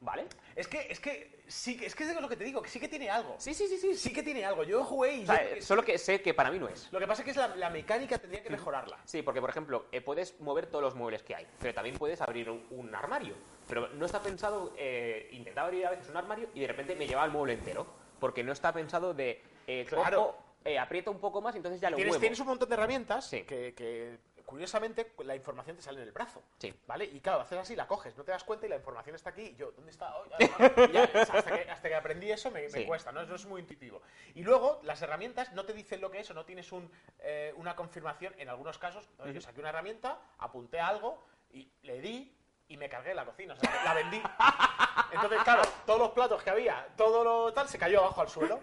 ¿vale? 0.00 0.26
Es 0.56 0.66
que, 0.66 0.86
es 0.90 0.98
que, 1.00 1.42
sí, 1.46 1.76
que- 1.76 1.86
es 1.86 1.94
que 1.94 2.04
es 2.04 2.20
lo 2.20 2.28
que 2.28 2.36
te 2.36 2.44
digo, 2.44 2.60
que 2.62 2.68
sí 2.68 2.80
que 2.80 2.88
tiene 2.88 3.08
algo. 3.10 3.34
Sí, 3.38 3.54
sí, 3.54 3.66
sí, 3.68 3.76
sí. 3.78 3.94
Sí 3.94 4.12
que 4.12 4.22
tiene 4.22 4.44
algo. 4.44 4.64
Yo 4.64 4.82
jugué 4.84 5.16
y 5.16 5.22
O 5.22 5.26
sea, 5.26 5.42
yo- 5.48 5.56
eh, 5.56 5.62
solo 5.62 5.82
que 5.84 5.98
sé 5.98 6.20
que 6.22 6.34
para 6.34 6.50
mí 6.50 6.58
no 6.58 6.68
es. 6.68 6.88
Lo 6.90 6.98
que 6.98 7.06
pasa 7.06 7.22
es 7.22 7.24
que 7.24 7.30
es 7.32 7.36
la, 7.36 7.54
la 7.56 7.70
mecánica 7.70 8.18
tendría 8.18 8.42
que 8.42 8.50
mejorarla. 8.50 8.98
Sí, 9.04 9.22
porque 9.22 9.40
por 9.40 9.50
ejemplo, 9.50 9.86
eh, 9.92 10.00
puedes 10.00 10.40
mover 10.40 10.66
todos 10.66 10.82
los 10.82 10.94
muebles 10.94 11.22
que 11.22 11.34
hay, 11.34 11.46
pero 11.60 11.74
también 11.74 11.96
puedes 11.96 12.20
abrir 12.20 12.50
un, 12.50 12.66
un 12.70 12.94
armario. 12.94 13.34
Pero 13.68 13.88
no 13.90 14.06
está 14.06 14.20
pensado, 14.22 14.74
eh, 14.76 15.28
intentaba 15.32 15.68
abrir 15.68 15.86
a 15.86 15.90
veces 15.90 16.08
un 16.08 16.16
armario 16.16 16.48
y 16.54 16.60
de 16.60 16.66
repente 16.66 16.96
me 16.96 17.06
llevaba 17.06 17.26
el 17.26 17.32
mueble 17.32 17.52
entero. 17.54 17.86
Porque 18.18 18.42
no 18.44 18.52
está 18.52 18.72
pensado 18.72 19.14
de, 19.14 19.42
eh, 19.66 19.86
Claro. 19.88 20.16
cojo, 20.24 20.38
eh, 20.64 20.78
aprieto 20.78 21.10
un 21.10 21.20
poco 21.20 21.40
más 21.40 21.54
y 21.54 21.58
entonces 21.58 21.80
ya 21.80 21.88
lo 21.88 21.96
Tienes, 21.96 22.10
muevo. 22.12 22.20
tienes 22.20 22.38
un 22.40 22.46
montón 22.48 22.68
de 22.68 22.74
herramientas 22.74 23.30
Sí. 23.30 23.44
que, 23.44 23.72
que, 23.72 24.18
curiosamente, 24.50 25.12
la 25.24 25.36
información 25.36 25.76
te 25.76 25.82
sale 25.82 26.02
en 26.02 26.08
el 26.08 26.12
brazo. 26.12 26.42
Sí. 26.58 26.74
¿Vale? 26.86 27.04
Y 27.04 27.20
claro, 27.20 27.40
haces 27.40 27.56
así, 27.58 27.76
la 27.76 27.86
coges, 27.86 28.16
no 28.16 28.24
te 28.24 28.32
das 28.32 28.42
cuenta 28.44 28.66
y 28.66 28.68
la 28.68 28.76
información 28.76 29.14
está 29.14 29.30
aquí. 29.30 29.42
Y 29.42 29.56
yo, 29.56 29.70
¿dónde 29.72 29.92
está? 29.92 30.14
Oh, 30.18 30.24
ya, 30.92 31.10
ya, 31.12 31.22
hasta, 31.22 31.42
que, 31.42 31.70
hasta 31.70 31.88
que 31.88 31.94
aprendí 31.94 32.30
eso 32.30 32.50
me, 32.50 32.62
me 32.62 32.68
Sí. 32.70 32.84
cuesta, 32.84 33.12
¿no? 33.12 33.20
Eso 33.22 33.36
es 33.36 33.46
muy 33.46 33.60
intuitivo. 33.60 34.02
Y 34.34 34.42
luego, 34.42 34.80
las 34.82 35.00
herramientas 35.02 35.52
no 35.52 35.64
te 35.64 35.72
dicen 35.72 36.00
lo 36.00 36.10
que 36.10 36.20
es 36.20 36.30
o 36.30 36.34
no 36.34 36.44
tienes 36.44 36.72
un, 36.72 36.90
eh, 37.20 37.54
una 37.56 37.76
confirmación. 37.76 38.34
En 38.38 38.48
algunos 38.48 38.76
casos, 38.78 39.08
¿no? 39.18 39.28
yo 39.30 39.40
saqué 39.40 39.60
una 39.60 39.68
herramienta, 39.70 40.18
apunté 40.38 40.80
algo 40.80 41.24
y 41.52 41.70
le 41.82 42.00
di 42.00 42.36
y 42.68 42.76
me 42.76 42.88
cargué 42.88 43.14
la 43.14 43.24
cocina, 43.24 43.54
o 43.54 43.56
sea, 43.56 43.84
la 43.84 43.94
vendí. 43.94 44.20
Entonces, 45.12 45.42
claro, 45.42 45.62
todos 45.86 45.98
los 45.98 46.10
platos 46.10 46.42
que 46.42 46.50
había, 46.50 46.86
todo 46.96 47.24
lo 47.24 47.52
tal, 47.52 47.68
se 47.68 47.78
cayó 47.78 48.00
abajo 48.00 48.20
al 48.20 48.28
suelo. 48.28 48.60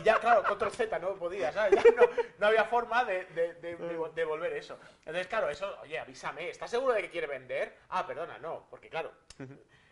Y 0.00 0.02
ya, 0.02 0.18
claro, 0.20 0.42
control 0.44 0.70
Z 0.72 0.98
no 0.98 1.14
podía, 1.16 1.52
¿sabes? 1.52 1.82
Ya 1.82 1.90
no, 1.92 2.02
no 2.38 2.46
había 2.46 2.64
forma 2.64 3.04
de, 3.04 3.24
de, 3.26 3.54
de- 3.54 3.76
de 3.76 4.10
devolver 4.14 4.52
eso. 4.52 4.78
Entonces, 5.00 5.26
claro, 5.26 5.48
eso, 5.50 5.76
oye, 5.82 5.98
avísame, 5.98 6.48
¿estás 6.50 6.70
seguro 6.70 6.94
de 6.94 7.02
que 7.02 7.10
quiere 7.10 7.26
vender? 7.26 7.76
Ah, 7.90 8.06
perdona, 8.06 8.38
no, 8.38 8.66
porque 8.70 8.88
claro. 8.88 9.12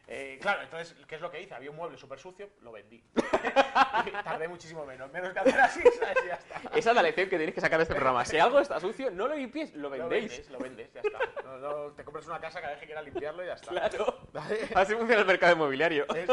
eh, 0.08 0.38
claro, 0.40 0.62
entonces, 0.62 0.94
¿qué 1.08 1.16
es 1.16 1.20
lo 1.20 1.30
que 1.30 1.40
hice? 1.40 1.54
Había 1.54 1.70
un 1.70 1.76
mueble 1.76 1.96
súper 1.98 2.18
sucio, 2.18 2.48
lo 2.62 2.72
vendí. 2.72 3.02
Tardé 4.24 4.46
muchísimo 4.48 4.84
menos, 4.86 5.10
menos 5.12 5.32
que 5.32 5.38
hacer 5.40 5.60
así, 5.60 5.82
¿sabes? 5.98 6.16
Y 6.24 6.28
ya 6.28 6.34
está. 6.34 6.60
Esa 6.76 6.90
es 6.90 6.96
la 6.96 7.02
lección 7.02 7.28
que 7.28 7.36
tienes 7.36 7.54
que 7.54 7.60
sacar 7.60 7.78
de 7.78 7.82
este 7.84 7.94
programa. 7.94 8.24
Si 8.24 8.38
algo 8.38 8.60
está 8.60 8.78
sucio, 8.80 9.10
no 9.10 9.26
lo 9.28 9.34
limpies, 9.34 9.74
lo 9.74 9.82
Lo 9.84 9.90
vendéis. 9.90 10.30
vendes, 10.30 10.50
lo 10.50 10.58
vendes, 10.58 10.92
ya 10.92 11.00
está. 11.00 11.18
No, 11.44 11.58
no, 11.58 11.92
te 11.92 12.04
compras 12.04 12.26
una 12.26 12.40
casa 12.40 12.60
cada 12.60 12.72
vez 12.72 12.80
que 12.80 12.86
quieras 12.86 13.04
limpiarlo 13.04 13.42
y 13.42 13.46
ya 13.46 13.54
está. 13.54 13.70
Claro. 13.70 14.20
¿Vale? 14.32 14.68
Así 14.74 14.94
funciona 14.94 15.20
el 15.22 15.26
mercado 15.26 15.52
inmobiliario. 15.54 16.06
Es- 16.14 16.28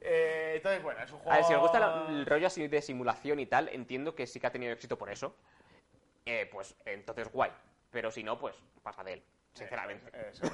Eh, 0.00 0.54
entonces, 0.56 0.82
bueno, 0.82 1.00
es 1.02 1.10
un 1.10 1.18
juego... 1.18 1.32
A 1.32 1.36
ver, 1.36 1.44
si 1.44 1.54
os 1.54 1.60
gusta 1.60 1.78
la- 1.80 2.06
el 2.08 2.26
rollo 2.26 2.46
así 2.46 2.68
de 2.68 2.80
simulación 2.82 3.40
y 3.40 3.46
tal, 3.46 3.68
entiendo 3.70 4.14
que 4.14 4.26
sí 4.26 4.38
que 4.40 4.46
ha 4.46 4.52
tenido 4.52 4.72
éxito 4.72 4.96
por 4.96 5.10
eso. 5.10 5.34
Eh, 6.26 6.48
pues 6.52 6.74
entonces 6.84 7.30
guay. 7.32 7.50
Pero 7.90 8.10
si 8.10 8.22
no, 8.22 8.38
pues 8.38 8.54
pasa 8.82 9.02
de 9.02 9.14
él, 9.14 9.22
sinceramente. 9.54 10.10
Eh, 10.12 10.28
eso 10.30 10.44
es. 10.44 10.52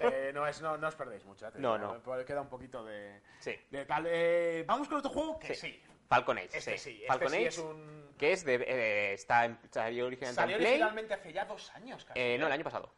Eh, 0.00 0.30
no, 0.34 0.46
es, 0.46 0.60
no, 0.60 0.76
no 0.76 0.88
os 0.88 0.94
perdéis 0.96 1.24
mucho. 1.24 1.46
ya 1.46 1.52
te 1.52 1.58
No, 1.60 1.78
digo, 1.78 1.94
no. 1.94 2.02
pues 2.02 2.24
Queda 2.26 2.40
un 2.40 2.48
poquito 2.48 2.84
de, 2.84 3.20
Sí. 3.38 3.56
de 3.70 3.84
tal. 3.86 4.04
eh, 4.08 4.64
Vamos 4.66 4.88
con 4.88 4.98
otro 4.98 5.10
juego 5.10 5.38
que 5.38 5.54
Sí. 5.54 5.80
Falcon 6.08 6.36
Age, 6.38 6.48
Este 6.58 6.76
sí, 6.76 6.90
este 6.96 7.06
Falcon 7.06 7.28
sí 7.30 7.36
Age, 7.36 7.46
es 7.46 7.58
un... 7.58 8.14
que 8.18 8.32
es 8.32 8.44
de... 8.44 8.54
eh, 8.56 9.12
está 9.14 9.46
en, 9.46 9.58
salió 9.70 10.06
originalmente 10.06 10.40
Salió 10.42 10.56
en 10.56 10.60
Play. 10.60 10.72
originalmente 10.72 11.14
hace 11.14 11.32
ya 11.32 11.44
dos 11.46 11.70
años 11.74 12.04
casi. 12.04 12.20
Eh, 12.20 12.36
no, 12.38 12.46
el 12.48 12.52
año 12.52 12.64
pasado. 12.64 12.92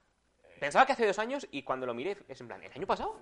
Pensaba 0.58 0.84
que 0.86 0.92
hace 0.92 1.06
dos 1.06 1.18
años 1.20 1.46
y 1.52 1.62
cuando 1.62 1.86
lo 1.86 1.94
miré 1.94 2.16
es 2.26 2.40
en 2.40 2.48
plan, 2.48 2.60
¿el 2.64 2.72
año 2.72 2.86
pasado? 2.86 3.20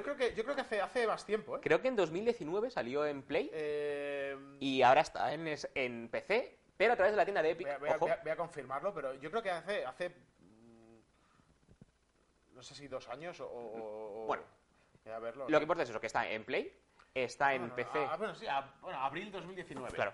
Creo- 0.00 0.02
creo 0.02 0.16
que, 0.16 0.34
yo 0.34 0.42
creo 0.44 0.54
que 0.54 0.62
hace, 0.62 0.80
hace 0.80 1.06
más 1.06 1.24
tiempo, 1.26 1.56
¿eh? 1.56 1.60
Creo 1.62 1.80
que 1.82 1.88
en 1.88 1.96
2019 1.96 2.70
salió 2.70 3.04
en 3.06 3.22
Play 3.22 3.50
Eh, 3.52 4.36
y 4.60 4.80
ahora 4.82 5.02
está 5.02 5.32
en, 5.34 5.46
en 5.74 6.08
PC, 6.08 6.58
pero 6.76 6.94
a 6.94 6.96
través 6.96 7.12
de 7.12 7.16
la 7.18 7.24
tienda 7.24 7.42
de 7.42 7.50
Epic. 7.50 7.66
voy, 7.66 7.74
a, 7.74 7.78
voy 7.78 7.88
a- 7.88 7.96
Ojo. 7.96 7.98
voy 8.06 8.10
a- 8.10 8.20
voy 8.22 8.30
a 8.32 8.36
confirmarlo, 8.36 8.94
pero 8.94 9.14
yo 9.14 9.30
creo 9.30 9.42
que 9.42 9.50
hace... 9.50 9.84
hace 9.84 10.08
mm, 10.08 10.96
no 12.54 12.62
sé 12.62 12.74
si 12.74 12.88
dos 12.88 13.08
años 13.08 13.38
o... 13.40 13.46
o- 13.48 14.26
Bueno. 14.26 14.42
voy 15.04 15.12
a 15.12 15.18
verlo. 15.18 15.46
Lo 15.48 15.58
que 15.58 15.62
importa 15.64 15.82
es 15.82 15.90
eso, 15.90 16.00
que 16.00 16.06
está 16.06 16.28
en 16.30 16.44
Play, 16.44 16.72
está 17.14 17.54
en 17.54 17.70
PC. 17.70 17.90
ah, 18.08 18.16
bueno, 18.16 18.34
sí, 18.34 18.46
a- 18.46 18.72
bueno, 18.80 18.98
abril 18.98 19.30
2019. 19.30 19.92
Claro, 19.94 20.12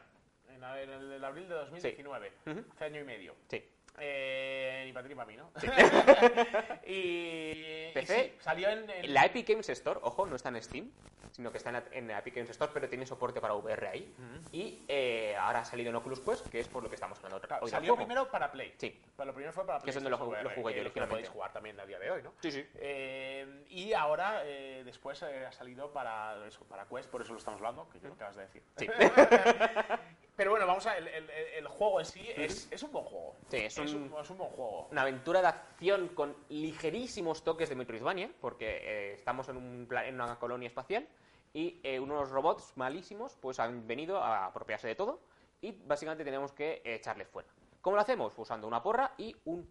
En, 0.49 0.65
a- 0.65 0.81
en 0.83 0.91
el, 0.91 1.13
el 1.13 1.25
abril 1.25 1.49
de 1.49 1.55
2019. 1.55 2.33
Ujú. 2.47 2.65
Hace 2.73 2.85
año 2.87 3.01
y 3.01 3.05
medio. 3.05 3.35
sí. 3.49 3.65
Eh, 4.01 4.83
ni 4.87 4.93
para 4.93 5.03
ti 5.05 5.09
ni 5.11 5.15
para 5.15 5.27
mí, 5.27 5.37
¿no? 5.37 5.51
y, 6.87 6.93
y 6.93 7.91
PC. 7.95 8.25
sí, 8.25 8.33
salió 8.41 8.69
en, 8.71 8.89
en- 8.91 9.15
La 9.15 9.25
Epic 9.27 9.49
Games 9.49 9.69
Store, 9.69 10.01
ojo, 10.03 10.27
no 10.27 10.37
está 10.37 10.49
en 10.51 10.63
Steam, 10.63 10.91
sino 11.33 11.51
que 11.51 11.59
está 11.59 11.71
en 11.71 11.75
la, 11.75 11.85
en 11.93 12.09
la 12.09 12.19
Epic 12.19 12.35
Games 12.37 12.51
Store, 12.51 12.71
pero 12.73 12.89
tiene 12.89 13.07
soporte 13.07 13.41
para 13.41 13.55
VR 13.55 13.89
ahí. 13.89 14.15
Y 14.53 14.83
eh, 14.89 15.37
ahora 15.39 15.61
ha 15.61 15.65
salido 15.65 15.91
en 15.91 15.97
Oculus 15.97 16.21
Quest, 16.21 16.47
que 16.49 16.61
es 16.61 16.69
por 16.69 16.83
lo 16.83 16.89
que 16.89 16.95
estamos 16.97 17.19
hablando 17.19 17.41
Claro, 17.47 17.65
hoy 17.65 17.71
salió 17.71 17.97
primero 17.97 18.31
para 18.31 18.51
Play. 18.51 18.75
Sí. 18.79 18.99
Pero 19.17 19.27
lo 19.27 19.35
primero 19.35 19.53
fue 19.53 19.65
para 19.67 19.79
Play. 19.79 19.85
Que 19.85 19.91
es 19.91 19.95
donde 19.95 20.11
lo 20.11 20.19
jugué- 20.19 20.43
lo 20.43 20.51
jugué 20.51 20.75
yo 20.75 20.83
Lo 20.83 20.87
originalmente. 20.89 21.09
podéis 21.09 21.29
jugar 21.29 21.53
también 21.53 21.79
a 21.81 21.87
día 21.87 21.99
de 21.99 22.11
hoy, 22.11 22.23
¿no? 22.23 22.33
Sí, 22.41 22.51
sí. 22.51 22.67
Eh, 22.77 23.65
y 23.69 23.93
ahora, 23.93 24.43
eh, 24.45 24.83
después 24.85 25.23
ha 25.23 25.53
salido 25.53 25.93
para, 25.93 26.47
eso, 26.47 26.65
para 26.65 26.87
Quest, 26.87 27.09
por 27.11 27.23
eso 27.23 27.33
lo 27.33 27.39
estamos 27.39 27.59
hablando, 27.61 27.89
que 27.91 28.01
yo 28.01 28.09
lo 28.09 28.15
acabas 28.15 28.37
de 28.37 28.43
decir. 28.43 28.63
Sí. 28.77 28.87
Pero 30.39 30.53
bueno, 30.53 30.69
vamos 30.69 30.87
a. 30.87 30.97
El, 30.97 31.09
el- 31.09 31.31
el 31.31 31.67
juego 31.67 31.99
en 31.99 32.07
sí 32.07 32.25
es, 32.37 32.69
es 32.71 32.81
un 32.85 32.93
buen 32.93 33.05
juego. 33.07 33.35
Sí, 33.51 33.57
es 33.57 33.77
un- 33.97 34.15
es 34.23 34.31
un 34.31 34.39
buen 34.39 34.51
juego. 34.53 34.87
Una 34.93 35.03
aventura 35.03 35.41
de 35.43 35.49
acción 35.49 36.09
con 36.15 36.37
ligerísimos 36.49 37.43
toques 37.43 37.69
de 37.69 37.75
Metroidvania, 37.75 38.31
porque 38.41 38.67
eh, 38.83 39.15
estamos 39.15 39.49
en, 39.49 39.57
un 39.57 39.87
pla- 39.89 40.07
en 40.07 40.15
una 40.15 40.39
colonia 40.39 40.69
espacial 40.69 41.09
y 41.53 41.81
eh, 41.83 41.99
unos 41.99 42.31
robots 42.31 42.73
malísimos 42.77 43.35
pues 43.41 43.59
han 43.59 43.85
venido 43.89 44.23
a 44.23 44.47
apropiarse 44.47 44.87
de 44.87 44.95
todo 44.95 45.19
y 45.61 45.73
básicamente 45.73 46.23
tenemos 46.25 46.53
que 46.53 46.83
eh, 46.85 46.95
echarles 46.95 47.27
fuera. 47.27 47.49
¿Cómo 47.81 47.97
lo 47.97 48.03
hacemos? 48.03 48.33
Usando 48.39 48.69
una 48.69 48.81
porra 48.81 49.15
y 49.19 49.35
un 49.47 49.69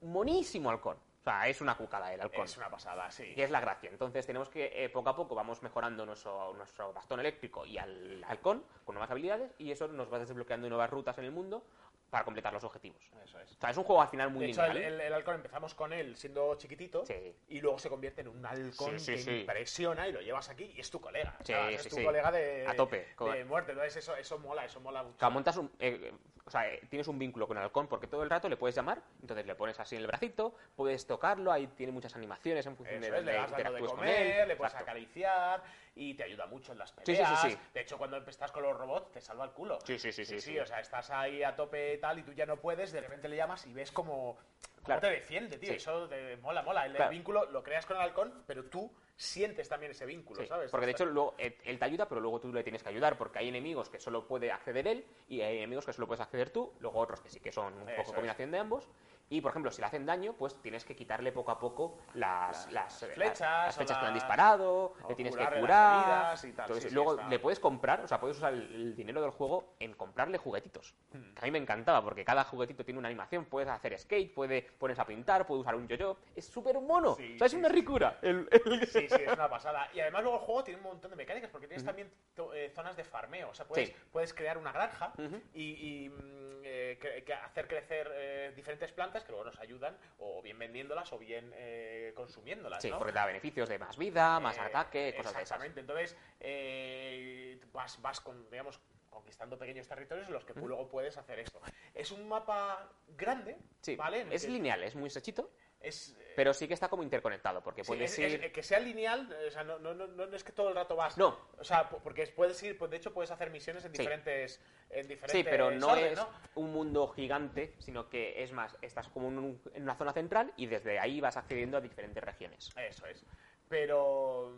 monísimo 0.00 0.70
halcón. 0.70 0.96
O 1.22 1.24
sea, 1.24 1.46
es 1.46 1.60
una 1.60 1.76
cucada 1.76 2.12
el 2.12 2.20
halcón. 2.20 2.44
Es 2.44 2.56
una 2.56 2.68
pasada, 2.68 3.08
sí. 3.12 3.32
Y 3.36 3.40
es 3.42 3.50
la 3.50 3.60
gracia. 3.60 3.88
Entonces 3.90 4.26
tenemos 4.26 4.48
que, 4.48 4.72
eh, 4.84 4.88
poco 4.88 5.08
a 5.10 5.14
poco, 5.14 5.36
vamos 5.36 5.62
mejorando 5.62 6.04
nuestro, 6.04 6.52
nuestro 6.54 6.92
bastón 6.92 7.20
eléctrico 7.20 7.64
y 7.64 7.78
al 7.78 8.24
halcón 8.24 8.64
con 8.84 8.94
nuevas 8.96 9.10
habilidades 9.10 9.54
y 9.58 9.70
eso 9.70 9.86
nos 9.86 10.12
va 10.12 10.18
desbloqueando 10.18 10.68
nuevas 10.68 10.90
rutas 10.90 11.16
en 11.18 11.24
el 11.26 11.30
mundo 11.30 11.64
para 12.10 12.24
completar 12.24 12.52
los 12.52 12.64
objetivos. 12.64 13.08
Eso 13.22 13.38
es. 13.38 13.52
O 13.52 13.60
sea, 13.60 13.70
es 13.70 13.76
un 13.76 13.84
juego 13.84 14.02
al 14.02 14.08
final 14.08 14.30
muy 14.30 14.46
De 14.46 14.50
hecho, 14.50 14.64
el, 14.64 14.76
el- 14.78 15.00
el 15.00 15.14
halcón 15.14 15.36
empezamos 15.36 15.74
con 15.76 15.92
él 15.92 16.16
siendo 16.16 16.56
chiquitito 16.56 17.06
Sí. 17.06 17.36
y 17.48 17.60
luego 17.60 17.78
se 17.78 17.88
convierte 17.88 18.20
en 18.22 18.28
un 18.28 18.44
halcón 18.44 18.98
Sí, 18.98 19.16
sí, 19.16 19.24
que 19.24 19.38
impresiona 19.42 20.08
y 20.08 20.12
lo 20.12 20.20
llevas 20.20 20.48
aquí 20.50 20.72
y 20.76 20.80
es 20.80 20.90
tu 20.90 21.00
colega. 21.00 21.36
Sí, 21.44 21.52
¿sabes? 21.52 21.86
es 21.86 21.88
tu 21.94 22.02
colega 22.02 22.32
de, 22.32 22.66
A 22.66 22.74
tope. 22.74 23.14
de 23.32 23.44
muerte. 23.44 23.72
Entonces 23.72 23.96
eso, 23.96 24.16
eso 24.16 24.38
mola, 24.40 24.64
eso 24.64 24.80
mola 24.80 25.04
mucho. 25.04 25.14
O 25.16 25.18
sea, 25.20 25.30
montas 25.30 25.56
un, 25.56 25.70
eh, 25.78 26.12
o 26.44 26.50
sea, 26.50 26.68
eh, 26.68 26.80
tienes 26.88 27.06
un 27.06 27.18
vínculo 27.18 27.46
con 27.46 27.56
el 27.56 27.62
halcón 27.62 27.86
porque 27.86 28.06
todo 28.08 28.22
el 28.24 28.30
rato 28.30 28.48
le 28.48 28.56
puedes 28.56 28.74
llamar, 28.74 29.00
entonces 29.20 29.46
le 29.46 29.54
pones 29.54 29.78
así 29.78 29.94
en 29.94 30.00
el 30.02 30.08
bracito, 30.08 30.54
puedes 30.74 31.06
tocarlo, 31.06 31.52
ahí 31.52 31.68
tiene 31.68 31.92
muchas 31.92 32.16
animaciones 32.16 32.66
en 32.66 32.76
función 32.76 33.02
Eso 33.02 33.12
de 33.12 33.18
es, 33.20 33.24
le 33.24 33.32
dando 33.32 33.72
de 33.72 33.80
comer, 33.80 34.26
él. 34.42 34.48
le 34.48 34.56
puedes 34.56 34.72
Exacto. 34.72 34.90
acariciar 34.90 35.62
y 35.94 36.14
te 36.14 36.24
ayuda 36.24 36.46
mucho 36.46 36.72
en 36.72 36.78
las 36.78 36.90
Sí, 36.90 36.96
sí, 37.04 37.12
sí, 37.14 37.16
peleas. 37.22 37.40
sí. 37.42 37.58
De 37.74 37.80
hecho, 37.80 37.96
cuando 37.96 38.16
estás 38.18 38.50
con 38.50 38.62
los 38.64 38.76
robots, 38.76 39.12
te 39.12 39.20
salva 39.20 39.44
el 39.44 39.52
culo. 39.52 39.78
Sí, 39.84 39.98
sí, 39.98 40.10
sí, 40.10 40.24
sí, 40.24 40.40
sí. 40.40 40.58
O 40.58 40.66
sea, 40.66 40.80
estás 40.80 41.10
ahí 41.10 41.42
a 41.44 41.54
tope 41.54 41.98
tal 41.98 42.18
y 42.18 42.22
tú 42.22 42.32
ya 42.32 42.44
no 42.46 42.56
puedes, 42.56 42.90
de 42.92 43.00
repente 43.02 43.28
le 43.28 43.36
llamas 43.36 43.64
y 43.66 43.72
ves 43.72 43.92
como, 43.92 44.36
cómo 44.36 44.38
Claro. 44.84 45.00
te 45.00 45.10
defiende, 45.10 45.58
tío. 45.58 45.70
Sí. 45.70 45.76
Eso 45.76 46.08
te 46.08 46.36
mola, 46.38 46.62
mola. 46.62 46.86
El, 46.86 46.94
Claro. 46.94 47.10
vínculo 47.10 47.50
lo 47.50 47.62
creas 47.62 47.86
con 47.86 47.96
el 47.96 48.02
halcón, 48.02 48.42
pero 48.46 48.64
tú 48.64 48.90
sientes 49.16 49.68
también 49.68 49.92
ese 49.92 50.04
vínculo, 50.06 50.40
Sí, 50.42 50.48
¿sabes? 50.48 50.70
porque 50.70 50.86
de 50.86 50.92
hecho 50.92 51.04
luego 51.06 51.34
eh, 51.38 51.56
él 51.64 51.78
te 51.78 51.84
ayuda, 51.84 52.08
pero 52.08 52.20
luego 52.20 52.40
tú 52.40 52.52
le 52.52 52.62
tienes 52.64 52.82
que 52.82 52.88
ayudar, 52.88 53.16
porque 53.16 53.38
hay 53.38 53.48
enemigos 53.48 53.88
que 53.88 54.00
solo 54.00 54.26
puede 54.26 54.50
acceder 54.50 54.88
él 54.88 55.06
y 55.28 55.42
hay 55.42 55.58
enemigos 55.58 55.86
que 55.86 55.92
solo 55.92 56.06
puedes 56.08 56.20
acceder 56.20 56.50
tú, 56.50 56.72
luego 56.80 56.98
otros 56.98 57.20
que 57.20 57.28
sí 57.28 57.38
que 57.38 57.52
son 57.52 57.74
un 57.74 57.88
Eso 57.88 57.96
poco 57.98 58.08
es. 58.08 58.14
combinación 58.14 58.50
de 58.50 58.58
ambos. 58.58 58.88
Y 59.28 59.40
por 59.40 59.50
ejemplo, 59.50 59.70
si 59.70 59.80
le 59.80 59.86
hacen 59.86 60.04
daño, 60.04 60.34
pues 60.34 60.54
tienes 60.60 60.84
que 60.84 60.94
quitarle 60.94 61.32
poco 61.32 61.50
a 61.52 61.58
poco 61.58 61.98
las, 62.14 62.70
las, 62.70 63.02
eh, 63.02 63.06
flechas 63.06 63.40
las 63.66 63.76
flechas 63.76 63.96
que 63.96 64.02
le 64.02 64.08
han 64.08 64.14
las- 64.14 64.22
disparado, 64.22 64.94
le 65.08 65.14
tienes 65.14 65.34
que 65.34 65.42
las 65.42 65.54
curar. 65.54 66.36
y 66.44 66.52
tal, 66.52 66.64
Entonces, 66.66 66.84
sí, 66.90 66.94
luego 66.94 67.16
le 67.30 67.38
puedes 67.38 67.58
comprar, 67.58 68.00
o 68.02 68.06
sea, 68.08 68.20
puedes 68.20 68.36
usar 68.36 68.52
el, 68.52 68.60
el 68.74 68.94
dinero 68.94 69.22
del 69.22 69.30
juego 69.30 69.74
en 69.80 69.94
comprarle 69.94 70.36
juguetitos. 70.36 70.94
Hmm. 71.12 71.32
Que 71.32 71.40
a 71.40 71.44
mí 71.44 71.50
me 71.50 71.58
encantaba, 71.58 72.02
porque 72.02 72.24
cada 72.26 72.44
juguetito 72.44 72.84
tiene 72.84 72.98
una 72.98 73.08
animación, 73.08 73.46
puedes 73.46 73.70
hacer 73.70 73.98
skate, 73.98 74.34
puede 74.34 74.62
pones 74.78 74.98
a 74.98 75.06
pintar, 75.06 75.46
puedes 75.46 75.62
usar 75.62 75.76
un 75.76 75.88
yo-yo. 75.88 76.18
Es 76.36 76.46
súper 76.46 76.78
mono. 76.78 77.14
Sí, 77.14 77.34
o 77.34 77.38
sea, 77.38 77.46
es 77.46 77.54
una 77.54 77.68
ricura. 77.70 78.18
El- 78.20 78.48
el- 78.50 78.86
Sí, 78.86 79.08
sí, 79.08 79.22
es 79.26 79.32
una 79.32 79.48
pasada. 79.48 79.88
Y 79.94 80.00
además 80.00 80.22
luego 80.24 80.38
el 80.38 80.44
juego 80.44 80.64
tiene 80.64 80.80
un 80.80 80.86
montón 80.88 81.10
de 81.10 81.16
mecánicas 81.16 81.50
porque 81.50 81.66
tienes 81.68 81.84
también 81.86 82.12
to- 82.34 82.52
eh, 82.52 82.70
zonas 82.74 82.96
de 82.96 83.04
farmeo. 83.04 83.48
O 83.48 83.54
sea, 83.54 83.66
puedes, 83.66 83.90
puedes 84.12 84.34
crear 84.34 84.58
una 84.58 84.72
granja 84.72 85.12
Ujú. 85.16 85.40
y, 85.54 86.04
y, 86.04 86.08
mm, 86.10 86.62
eh, 86.64 87.22
que 87.26 87.34
hacer 87.34 87.66
crecer 87.66 88.10
eh, 88.14 88.52
diferentes 88.54 88.92
plantas 88.92 89.11
que 89.20 89.32
luego 89.32 89.44
nos 89.44 89.58
ayudan 89.58 89.96
o 90.18 90.40
bien 90.42 90.58
vendiéndolas 90.58 91.12
o 91.12 91.18
bien 91.18 91.52
eh, 91.54 92.12
consumiéndolas, 92.16 92.82
Sí, 92.82 92.90
¿no? 92.90 92.98
porque 92.98 93.12
te 93.12 93.18
da 93.18 93.26
beneficios 93.26 93.68
de 93.68 93.78
más 93.78 93.96
vida, 93.98 94.40
más 94.40 94.56
Eh, 94.56 94.60
ataque, 94.60 95.14
cosas 95.16 95.32
de 95.34 95.42
esas. 95.42 95.42
Exactamente. 95.42 95.80
Entonces, 95.80 96.16
eh, 96.40 97.60
vas, 97.72 98.00
vas 98.00 98.20
con, 98.20 98.48
digamos, 98.50 98.80
conquistando 99.10 99.58
pequeños 99.58 99.86
territorios 99.86 100.26
en 100.28 100.32
los 100.32 100.44
que 100.44 100.54
tú 100.54 100.66
luego 100.66 100.88
puedes 100.88 101.16
hacer 101.18 101.38
esto. 101.38 101.60
Es 101.94 102.10
un 102.12 102.26
mapa 102.28 102.90
grande, 103.08 103.58
Sí, 103.82 103.94
¿vale? 103.94 104.26
Es 104.30 104.44
que 104.46 104.50
lineal, 104.50 104.82
es 104.84 104.94
muy 104.94 105.10
sechito, 105.10 105.50
es, 105.82 106.16
pero 106.36 106.54
sí 106.54 106.66
que 106.68 106.74
está 106.74 106.88
como 106.88 107.02
interconectado, 107.02 107.62
porque 107.62 107.84
Sí, 107.84 107.88
puedes 107.88 108.12
es- 108.12 108.18
ir... 108.18 108.44
es- 108.44 108.52
que 108.52 108.62
sea 108.62 108.78
lineal, 108.80 109.28
o 109.46 109.50
sea, 109.50 109.64
no, 109.64 109.78
no, 109.78 109.94
no, 109.94 110.06
no 110.06 110.24
es 110.36 110.44
que 110.44 110.52
todo 110.52 110.68
el 110.70 110.74
rato 110.74 110.96
vas. 110.96 111.16
No. 111.18 111.38
O 111.58 111.64
sea, 111.64 111.88
po- 111.90 111.98
porque 111.98 112.26
puedes 112.28 112.62
ir, 112.62 112.78
pues 112.78 112.90
de 112.90 112.96
hecho 112.96 113.12
puedes 113.12 113.30
hacer 113.30 113.50
misiones 113.50 113.84
en 113.84 113.92
Sí. 113.92 113.98
diferentes, 113.98 114.60
en 114.90 115.08
diferentes 115.08 115.32
Sí, 115.32 115.44
pero 115.44 115.70
no 115.70 115.88
orden, 115.88 116.12
es 116.12 116.20
un 116.54 116.72
mundo 116.72 117.08
gigante, 117.08 117.74
sino 117.78 118.08
que 118.08 118.42
es 118.42 118.52
más, 118.52 118.76
estás 118.82 119.08
como 119.08 119.28
un- 119.28 119.60
en 119.74 119.82
una 119.82 119.94
zona 119.96 120.12
central 120.12 120.52
y 120.56 120.66
desde 120.66 120.98
ahí 120.98 121.20
vas 121.20 121.36
accediendo 121.36 121.76
a 121.76 121.80
diferentes 121.80 122.22
regiones. 122.22 122.70
Eso 122.76 123.06
es. 123.06 123.24
Pero. 123.68 124.52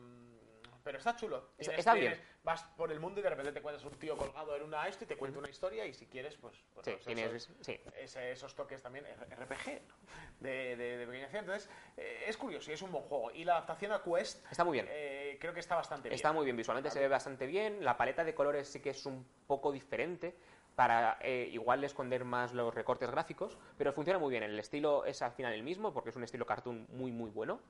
Pero 0.85 0.99
está 0.99 1.17
chulo. 1.17 1.39
Está- 1.59 1.73
Tienes- 1.73 1.79
está 1.79 1.93
tienes- 1.95 2.19
bien. 2.19 2.29
Vas 2.45 2.63
por 2.77 2.93
el 2.93 3.01
mundo 3.01 3.19
y 3.21 3.23
de 3.23 3.31
repente 3.31 3.53
te 3.53 3.59
encuentras 3.59 3.85
un 3.91 3.99
tío 3.99 4.19
colgado 4.19 4.55
en 4.55 4.63
una 4.63 4.87
esto 4.87 5.05
y 5.05 5.07
te 5.07 5.17
cuenta 5.17 5.39
una 5.39 5.49
historia 5.49 5.87
y 5.87 5.95
si 5.95 6.07
quieres, 6.07 6.37
pues. 6.37 6.63
pues 6.75 6.85
Sí, 6.85 6.91
esos- 6.93 7.07
tienes... 7.07 7.49
Sí. 7.63 7.81
ese- 7.97 8.33
esos 8.33 8.55
toques 8.55 8.83
también 8.83 9.07
RPG 9.07 9.81
¿no? 9.89 9.95
de, 10.41 10.77
de, 10.77 10.97
de 10.99 11.07
pequeña. 11.07 11.29
Entonces, 11.33 11.71
eh, 11.97 12.25
es 12.27 12.37
curioso 12.37 12.71
y 12.71 12.75
es 12.75 12.83
un 12.83 12.93
buen 12.93 13.05
juego. 13.05 13.31
Y 13.31 13.45
la 13.45 13.55
adaptación 13.55 13.93
a 13.93 14.03
Quest 14.03 14.45
Está 14.51 14.63
muy 14.63 14.75
bien. 14.75 14.87
eh, 14.91 15.39
creo 15.41 15.55
que 15.55 15.61
está 15.61 15.75
bastante 15.75 16.11
bien. 16.11 16.15
Está 16.17 16.33
muy 16.33 16.45
bien, 16.45 16.57
visualmente 16.57 16.91
se 16.91 17.01
ve 17.01 17.09
bastante 17.09 17.47
bien, 17.47 17.83
la 17.83 17.97
paleta 17.97 18.23
de 18.23 18.35
colores 18.35 18.69
sí 18.69 18.81
que 18.81 18.91
es 18.91 19.07
un 19.07 19.27
poco 19.47 19.73
diferente 19.73 20.37
para 20.77 21.17
eh, 21.23 21.49
igual 21.53 21.83
esconder 21.85 22.25
más 22.27 22.53
los 22.53 22.75
recortes 22.75 23.11
gráficos, 23.11 23.57
pero 23.79 23.93
funciona 23.95 24.19
muy 24.19 24.31
bien, 24.31 24.43
el 24.43 24.59
estilo 24.59 25.07
es 25.07 25.23
al 25.23 25.33
final 25.33 25.53
el 25.55 25.63
mismo 25.63 25.95
porque 25.95 26.11
es 26.11 26.17
un 26.17 26.25
estilo 26.25 26.45
cartoon 26.47 26.87
muy 26.91 27.11
muy 27.13 27.31
bueno 27.31 27.61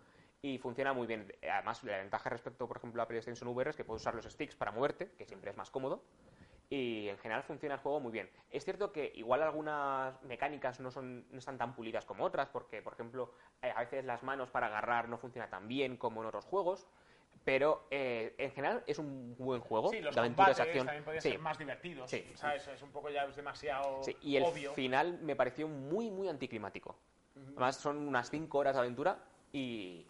y 0.45 0.59
funciona 0.59 0.93
muy 0.93 1.07
bien. 1.07 1.33
Además, 1.51 1.83
la 1.85 1.97
ventaja 1.97 2.29
respecto, 2.29 2.69
por 2.69 2.77
ejemplo, 2.77 3.01
a 3.03 3.09
PlayStation 3.09 3.49
VR 3.49 3.71
es 3.71 3.77
que 3.77 3.83
puedes 3.85 4.03
usar 4.03 4.15
los 4.15 4.27
sticks 4.27 4.55
para 4.55 4.71
moverte, 4.73 5.12
que 5.16 5.25
siempre 5.25 5.51
es 5.51 5.57
más 5.57 5.71
cómodo. 5.71 6.03
Y 6.69 7.09
en 7.09 7.16
general 7.16 7.43
funciona 7.45 7.77
el 7.77 7.81
juego 7.81 7.99
muy 8.01 8.12
bien. 8.12 8.29
Es 8.51 8.62
cierto 8.62 8.93
que 8.93 9.11
igual 9.15 9.43
algunas 9.43 10.23
mecánicas 10.23 10.81
no, 10.81 10.91
son, 10.91 11.25
no 11.31 11.39
están 11.39 11.57
tan 11.57 11.75
pulidas 11.75 12.05
como 12.05 12.25
otras, 12.25 12.51
porque, 12.51 12.83
por 12.83 12.93
ejemplo, 12.93 13.33
eh, 13.62 13.73
a 13.75 13.81
veces 13.81 14.05
las 14.05 14.23
manos 14.23 14.51
para 14.51 14.66
agarrar 14.66 15.09
no 15.09 15.16
funcionan 15.16 15.49
tan 15.49 15.66
bien 15.66 15.97
como 15.97 16.21
en 16.21 16.27
otros 16.27 16.45
juegos. 16.45 16.87
Pero 17.45 17.87
eh, 17.91 18.35
en 18.37 18.51
general 18.53 18.85
es 18.87 18.99
un 18.99 19.35
buen 19.39 19.62
juego 19.62 19.89
Sí, 19.89 20.01
los 20.03 20.15
de 20.15 20.21
aventuras 20.21 20.61
acción. 20.61 20.85
también 20.85 21.05
podrían 21.05 21.23
Sí, 21.23 21.31
ser 21.31 21.39
más 21.39 21.57
divertidos. 21.57 22.11
Sí. 22.11 22.31
¿sabes? 22.35 22.69
Es 22.69 22.83
un 22.83 22.91
poco 22.91 23.09
ya 23.09 23.25
es 23.25 23.35
demasiado 23.37 24.03
sí, 24.03 24.15
Y 24.21 24.37
el 24.37 24.43
obvio. 24.45 24.75
final 24.75 25.19
me 25.23 25.37
pareció 25.37 25.69
muy, 25.69 26.11
muy 26.11 26.29
anticlimático. 26.29 26.99
Además, 27.35 27.77
son 27.77 27.97
unas 28.07 28.29
5 28.29 28.59
horas 28.59 28.75
de 28.75 28.81
aventura 28.81 29.19
y. 29.51 30.07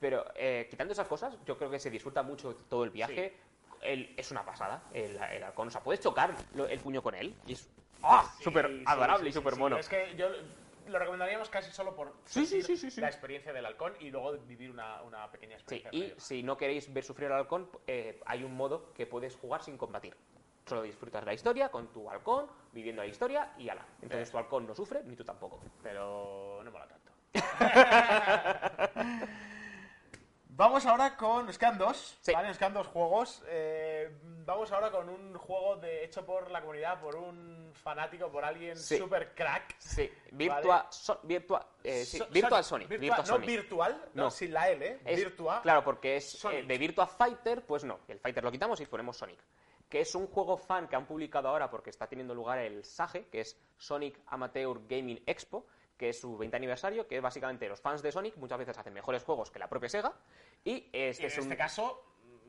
Pero 0.00 0.24
eh, 0.34 0.66
quitando 0.70 0.92
esas 0.92 1.06
cosas, 1.06 1.36
yo 1.44 1.56
creo 1.58 1.70
que 1.70 1.78
se 1.78 1.90
disfruta 1.90 2.22
mucho 2.22 2.54
todo 2.68 2.84
el 2.84 2.90
viaje. 2.90 3.36
El- 3.82 4.14
es 4.16 4.30
una 4.30 4.44
pasada, 4.44 4.82
el, 4.92 5.16
el 5.16 5.42
halcón. 5.44 5.68
O 5.68 5.70
sea, 5.70 5.82
puedes 5.82 6.00
chocar 6.00 6.34
el 6.68 6.80
puño 6.80 7.02
con 7.02 7.14
él. 7.14 7.34
Y 7.46 7.52
es 7.52 7.68
¡ah! 8.02 8.24
Sí, 8.38 8.44
súper 8.44 8.66
sí, 8.66 8.82
adorable 8.86 9.24
sí, 9.24 9.28
y 9.28 9.32
sí, 9.32 9.38
súper 9.38 9.54
sí. 9.54 9.60
mono. 9.60 9.76
Es 9.76 9.88
que 9.88 10.14
yo 10.16 10.28
lo 10.86 10.98
recomendaríamos 10.98 11.48
casi 11.50 11.70
solo 11.70 11.94
por 11.94 12.14
Sí, 12.24 12.46
sí, 12.46 12.62
sí, 12.62 12.76
sí, 12.76 12.90
sí. 12.90 13.00
la 13.00 13.08
experiencia 13.08 13.52
del 13.52 13.64
halcón 13.66 13.94
y 14.00 14.10
luego 14.10 14.32
vivir 14.38 14.70
una, 14.70 15.02
una 15.02 15.30
pequeña 15.30 15.56
Sí, 15.66 15.76
experiencia. 15.76 16.14
y 16.16 16.20
si 16.20 16.42
no 16.42 16.56
queréis 16.56 16.92
ver 16.92 17.04
sufrir 17.04 17.30
al 17.30 17.40
halcón, 17.40 17.70
eh, 17.86 18.20
hay 18.26 18.42
un 18.42 18.56
modo 18.56 18.92
que 18.94 19.06
puedes 19.06 19.36
jugar 19.36 19.62
sin 19.62 19.76
combatir. 19.76 20.16
Solo 20.66 20.82
disfrutas 20.82 21.24
la 21.24 21.32
historia 21.34 21.68
con 21.70 21.88
tu 21.92 22.08
halcón, 22.10 22.46
viviendo 22.72 23.02
la 23.02 23.08
historia 23.08 23.52
y 23.58 23.68
ala. 23.68 23.84
Entonces 24.02 24.30
tu 24.30 24.38
halcón 24.38 24.66
no 24.66 24.74
sufre, 24.74 25.02
ni 25.04 25.16
tú 25.16 25.24
tampoco. 25.24 25.60
Pero 25.82 26.60
no 26.64 26.70
mola 26.70 26.86
tanto. 26.86 27.10
Vamos 30.60 30.84
ahora 30.84 31.16
con. 31.16 31.46
Nos 31.46 31.56
quedan 31.56 31.78
dos, 31.78 32.18
Sí. 32.20 32.32
¿vale? 32.34 32.48
Nos 32.48 32.58
quedan 32.58 32.74
dos 32.74 32.86
juegos. 32.88 33.42
Eh, 33.48 34.10
vamos 34.44 34.70
ahora 34.72 34.90
con 34.90 35.08
un 35.08 35.32
juego 35.38 35.76
de, 35.76 36.04
hecho 36.04 36.26
por 36.26 36.50
la 36.50 36.60
comunidad, 36.60 37.00
por 37.00 37.16
un 37.16 37.72
fanático, 37.72 38.28
por 38.30 38.44
alguien 38.44 38.76
Sí. 38.76 38.98
super 38.98 39.34
crack. 39.34 39.74
Sí, 39.78 40.12
Virtua, 40.32 40.86
so- 40.90 41.18
Virtua, 41.22 41.66
eh, 41.82 42.04
sí, 42.04 42.18
So- 42.18 42.26
Virtual 42.26 42.62
Sonic. 42.62 42.88
Sonic. 42.88 43.00
Virtua- 43.00 43.00
Virtual 43.00 43.26
no 43.26 43.34
Sonic. 43.34 43.48
virtual, 43.48 44.04
no, 44.12 44.22
No. 44.24 44.30
sin 44.30 44.52
la 44.52 44.68
L, 44.68 45.00
Es- 45.02 45.16
Virtua. 45.16 45.62
Claro, 45.62 45.82
porque 45.82 46.16
es 46.16 46.44
eh, 46.44 46.62
de 46.62 46.76
Virtua 46.76 47.06
Fighter, 47.06 47.64
pues 47.64 47.84
no. 47.84 48.00
El 48.06 48.18
Fighter 48.20 48.44
lo 48.44 48.52
quitamos 48.52 48.78
y 48.82 48.84
ponemos 48.84 49.16
Sonic. 49.16 49.38
Que 49.88 50.02
es 50.02 50.14
un 50.14 50.26
juego 50.26 50.58
fan 50.58 50.88
que 50.88 50.94
han 50.96 51.06
publicado 51.06 51.48
ahora 51.48 51.70
porque 51.70 51.88
está 51.88 52.06
teniendo 52.06 52.34
lugar 52.34 52.58
el 52.58 52.84
SAGE, 52.84 53.28
que 53.28 53.40
es 53.40 53.58
Sonic 53.78 54.20
Amateur 54.26 54.78
Gaming 54.86 55.22
Expo, 55.24 55.64
que 56.00 56.08
es 56.08 56.18
su 56.18 56.34
20 56.38 56.56
aniversario, 56.56 57.06
que 57.06 57.20
básicamente 57.20 57.68
los 57.68 57.78
fans 57.78 58.00
de 58.00 58.10
Sonic 58.10 58.34
muchas 58.38 58.58
veces 58.58 58.78
hacen 58.78 58.94
mejores 58.94 59.22
juegos 59.22 59.50
que 59.50 59.58
la 59.58 59.68
propia 59.68 59.90
Sega. 59.90 60.14
Y 60.64 60.70
Y 60.72 60.76
este 60.94 60.96
en 61.24 61.26
es, 61.28 61.36
este 61.36 61.40
un- 61.42 61.56
caso, 61.56 62.02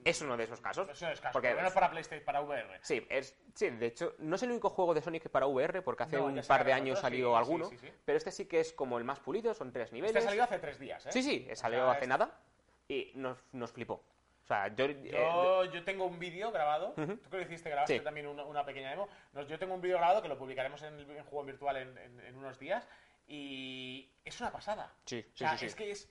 es 0.05 0.21
uno 0.21 0.37
de 0.37 0.45
esos 0.45 0.61
casos. 0.61 0.87
eso 0.89 1.09
es 1.09 1.19
caso. 1.19 1.33
Porque- 1.33 1.53
menos 1.53 1.73
para 1.73 1.89
PlayStation, 1.91 2.23
para 2.23 2.39
VR. 2.41 2.79
Sí, 2.81 3.05
es, 3.09 3.35
sí, 3.53 3.69
de 3.71 3.87
hecho, 3.87 4.15
no 4.19 4.37
es 4.37 4.43
el 4.43 4.51
único 4.51 4.69
juego 4.69 4.93
de 4.93 5.01
Sonic 5.01 5.27
para 5.29 5.47
VR, 5.47 5.81
porque 5.81 6.03
hace 6.03 6.15
No, 6.15 6.27
un 6.27 6.41
par 6.47 6.63
de 6.63 6.71
años 6.71 6.99
otros, 6.99 7.01
salió 7.01 7.31
sí, 7.31 7.37
alguno, 7.37 7.65
sí, 7.65 7.77
sí. 7.77 7.91
pero 8.05 8.17
este 8.17 8.31
sí 8.31 8.45
que 8.45 8.61
es 8.61 8.71
como 8.71 8.97
el 8.97 9.03
más 9.03 9.19
pulido, 9.19 9.53
son 9.53 9.73
tres 9.73 9.91
niveles. 9.91 10.15
Este 10.15 10.29
salió 10.29 10.43
hace 10.45 10.57
tres 10.59 10.79
días, 10.79 11.05
¿eh? 11.07 11.11
Sí, 11.11 11.21
sí, 11.21 11.45
O 11.51 11.55
salió 11.57 11.79
sea, 11.79 11.91
hace 11.91 12.07
nada 12.07 12.39
y 12.87 13.11
nos, 13.15 13.37
nos 13.51 13.73
flipó. 13.73 14.01
O 14.43 14.47
sea, 14.47 14.69
yo... 14.73 14.85
eh, 14.85 15.11
Yo, 15.11 15.65
yo 15.65 15.83
tengo 15.83 16.05
un 16.05 16.17
vídeo 16.17 16.51
grabado. 16.51 16.93
Ujú. 16.97 17.17
Tú 17.17 17.29
que 17.29 17.37
lo 17.37 17.43
hiciste, 17.43 17.69
grabaste 17.69 17.99
también 17.99 18.27
una, 18.27 18.43
una 18.43 18.65
pequeña 18.65 18.89
demo. 18.89 19.07
Yo 19.47 19.59
tengo 19.59 19.75
un 19.75 19.81
vídeo 19.81 19.97
grabado 19.97 20.21
que 20.21 20.27
lo 20.27 20.37
publicaremos 20.37 20.81
en 20.81 20.95
el 20.95 21.09
en 21.11 21.23
juego 21.25 21.45
virtual 21.45 21.77
en, 21.77 21.97
en- 21.97 22.19
en 22.21 22.35
unos 22.37 22.57
días. 22.57 22.87
Y 23.33 24.11
es 24.25 24.39
una 24.41 24.51
pasada. 24.51 24.93
Sí, 25.05 25.19
O 25.19 25.23
sí, 25.23 25.37
sea, 25.37 25.51
sí, 25.53 25.57
sí. 25.59 25.65
es 25.67 25.75
que 25.75 25.91
es. 25.91 26.09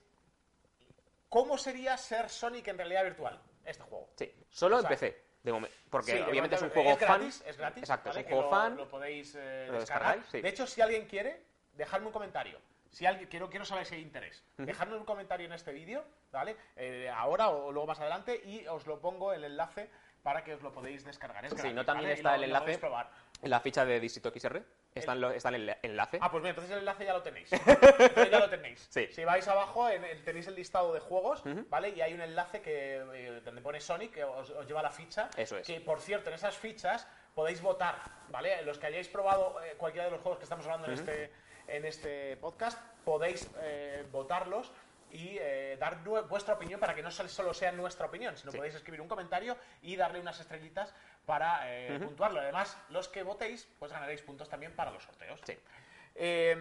¿Cómo 1.28 1.58
sería 1.58 1.96
ser 1.98 2.30
Sonic 2.30 2.66
en 2.68 2.78
realidad 2.78 3.04
virtual? 3.04 3.40
Este 3.64 3.82
juego. 3.84 4.08
Sí, 4.16 4.32
solo 4.48 4.76
O 4.76 4.80
sea, 4.80 4.88
empecé. 4.88 5.22
De 5.42 5.52
momen- 5.52 5.68
porque 5.90 6.12
Sí, 6.12 6.18
obviamente 6.20 6.56
es 6.56 6.62
un 6.62 6.68
momento 6.68 6.82
juego 6.82 6.98
fan. 6.98 7.20
gratis, 7.20 7.42
Es 7.46 7.56
gratis, 7.58 7.82
Exacto, 7.82 8.08
¿vale? 8.10 8.20
es 8.20 8.26
un 8.26 8.30
juego 8.32 8.44
lo, 8.44 8.50
fan. 8.50 8.76
Lo 8.76 8.88
podéis 8.88 9.34
eh, 9.34 9.66
lo 9.68 9.78
descargar. 9.80 10.16
descargáis, 10.16 10.26
sí. 10.30 10.40
De 10.40 10.48
hecho, 10.48 10.66
si 10.66 10.80
alguien 10.80 11.06
quiere, 11.06 11.44
dejadme 11.74 12.06
un 12.06 12.12
comentario. 12.12 12.58
Si 12.90 13.06
alguien, 13.06 13.28
quiero, 13.28 13.48
quiero 13.48 13.64
saber 13.64 13.86
si 13.86 13.94
hay 13.96 14.02
interés. 14.02 14.42
Dejadme 14.56 14.96
un 14.96 15.04
comentario 15.04 15.46
en 15.46 15.52
este 15.52 15.72
vídeo, 15.72 16.04
¿vale? 16.32 16.56
Eh, 16.76 17.08
ahora 17.08 17.50
o 17.50 17.70
luego 17.70 17.86
más 17.86 18.00
adelante 18.00 18.40
y 18.44 18.66
os 18.66 18.86
lo 18.86 18.98
pongo 19.00 19.32
el 19.32 19.44
enlace 19.44 19.88
para 20.22 20.42
que 20.42 20.54
os 20.54 20.62
lo 20.62 20.72
podéis 20.72 21.04
descargar. 21.04 21.44
Es 21.44 21.52
Sí, 21.52 21.56
gratis, 21.58 21.74
no 21.74 21.84
también 21.84 22.10
está 22.10 22.34
el 22.34 22.40
lo 22.40 22.46
enlace. 22.48 22.80
En 23.42 23.50
la 23.50 23.60
ficha 23.60 23.84
de 23.84 24.00
Distrito 24.00 24.30
XR 24.30 24.62
está, 24.94 25.12
en 25.12 25.20
lo- 25.20 25.30
está 25.30 25.48
el 25.50 25.76
enlace. 25.82 26.18
Ah, 26.20 26.30
pues 26.30 26.42
mira, 26.42 26.50
entonces 26.50 26.72
el 26.72 26.78
enlace 26.80 27.04
ya 27.04 27.12
lo 27.12 27.22
tenéis. 27.22 27.52
Entonces 27.52 28.30
ya 28.30 28.40
lo 28.40 28.50
tenéis. 28.50 28.86
Sí. 28.90 29.06
Si 29.12 29.24
vais 29.24 29.46
abajo, 29.48 29.88
en 29.88 30.04
el- 30.04 30.24
tenéis 30.24 30.46
el 30.48 30.54
listado 30.56 30.92
de 30.92 31.00
juegos, 31.00 31.42
¿vale? 31.68 31.90
Y 31.90 32.00
hay 32.00 32.14
un 32.14 32.20
enlace 32.20 32.60
que 32.60 32.96
eh, 33.14 33.40
donde 33.44 33.60
pone 33.60 33.80
Sonic, 33.80 34.12
que 34.12 34.24
os, 34.24 34.50
os 34.50 34.66
lleva 34.66 34.82
la 34.82 34.90
ficha. 34.90 35.30
Eso 35.36 35.56
es. 35.58 35.66
Que, 35.66 35.80
por 35.80 36.00
cierto, 36.00 36.28
en 36.30 36.34
esas 36.34 36.56
fichas 36.56 37.06
podéis 37.34 37.62
votar, 37.62 37.96
¿vale? 38.28 38.60
Los 38.62 38.78
que 38.78 38.86
hayáis 38.88 39.08
probado 39.08 39.62
eh, 39.62 39.74
cualquiera 39.76 40.06
de 40.06 40.10
los 40.10 40.20
juegos 40.20 40.38
que 40.38 40.44
estamos 40.44 40.64
hablando 40.66 40.88
en, 40.88 40.94
este, 40.94 41.32
en 41.68 41.84
este 41.84 42.36
podcast, 42.38 42.78
podéis 43.04 43.48
eh, 43.60 44.04
votarlos 44.10 44.72
y 45.12 45.38
eh, 45.40 45.76
dar 45.80 46.04
nue- 46.04 46.26
vuestra 46.28 46.54
opinión 46.54 46.78
para 46.78 46.94
que 46.94 47.02
no 47.02 47.10
sol- 47.10 47.28
solo 47.28 47.52
sea 47.54 47.72
nuestra 47.72 48.06
opinión, 48.06 48.36
sino 48.36 48.52
podéis 48.52 48.74
escribir 48.76 49.00
un 49.00 49.08
comentario 49.08 49.56
y 49.82 49.96
darle 49.96 50.20
unas 50.20 50.38
estrellitas 50.40 50.94
para 51.30 51.60
eh, 51.72 52.00
puntuarlo. 52.02 52.40
Además, 52.40 52.76
los 52.88 53.06
que 53.08 53.22
votéis, 53.22 53.68
pues 53.78 53.92
ganaréis 53.92 54.20
puntos 54.20 54.48
también 54.48 54.74
para 54.74 54.90
los 54.90 55.04
sorteos. 55.04 55.40
Sí. 55.46 55.56
Eh, 56.16 56.56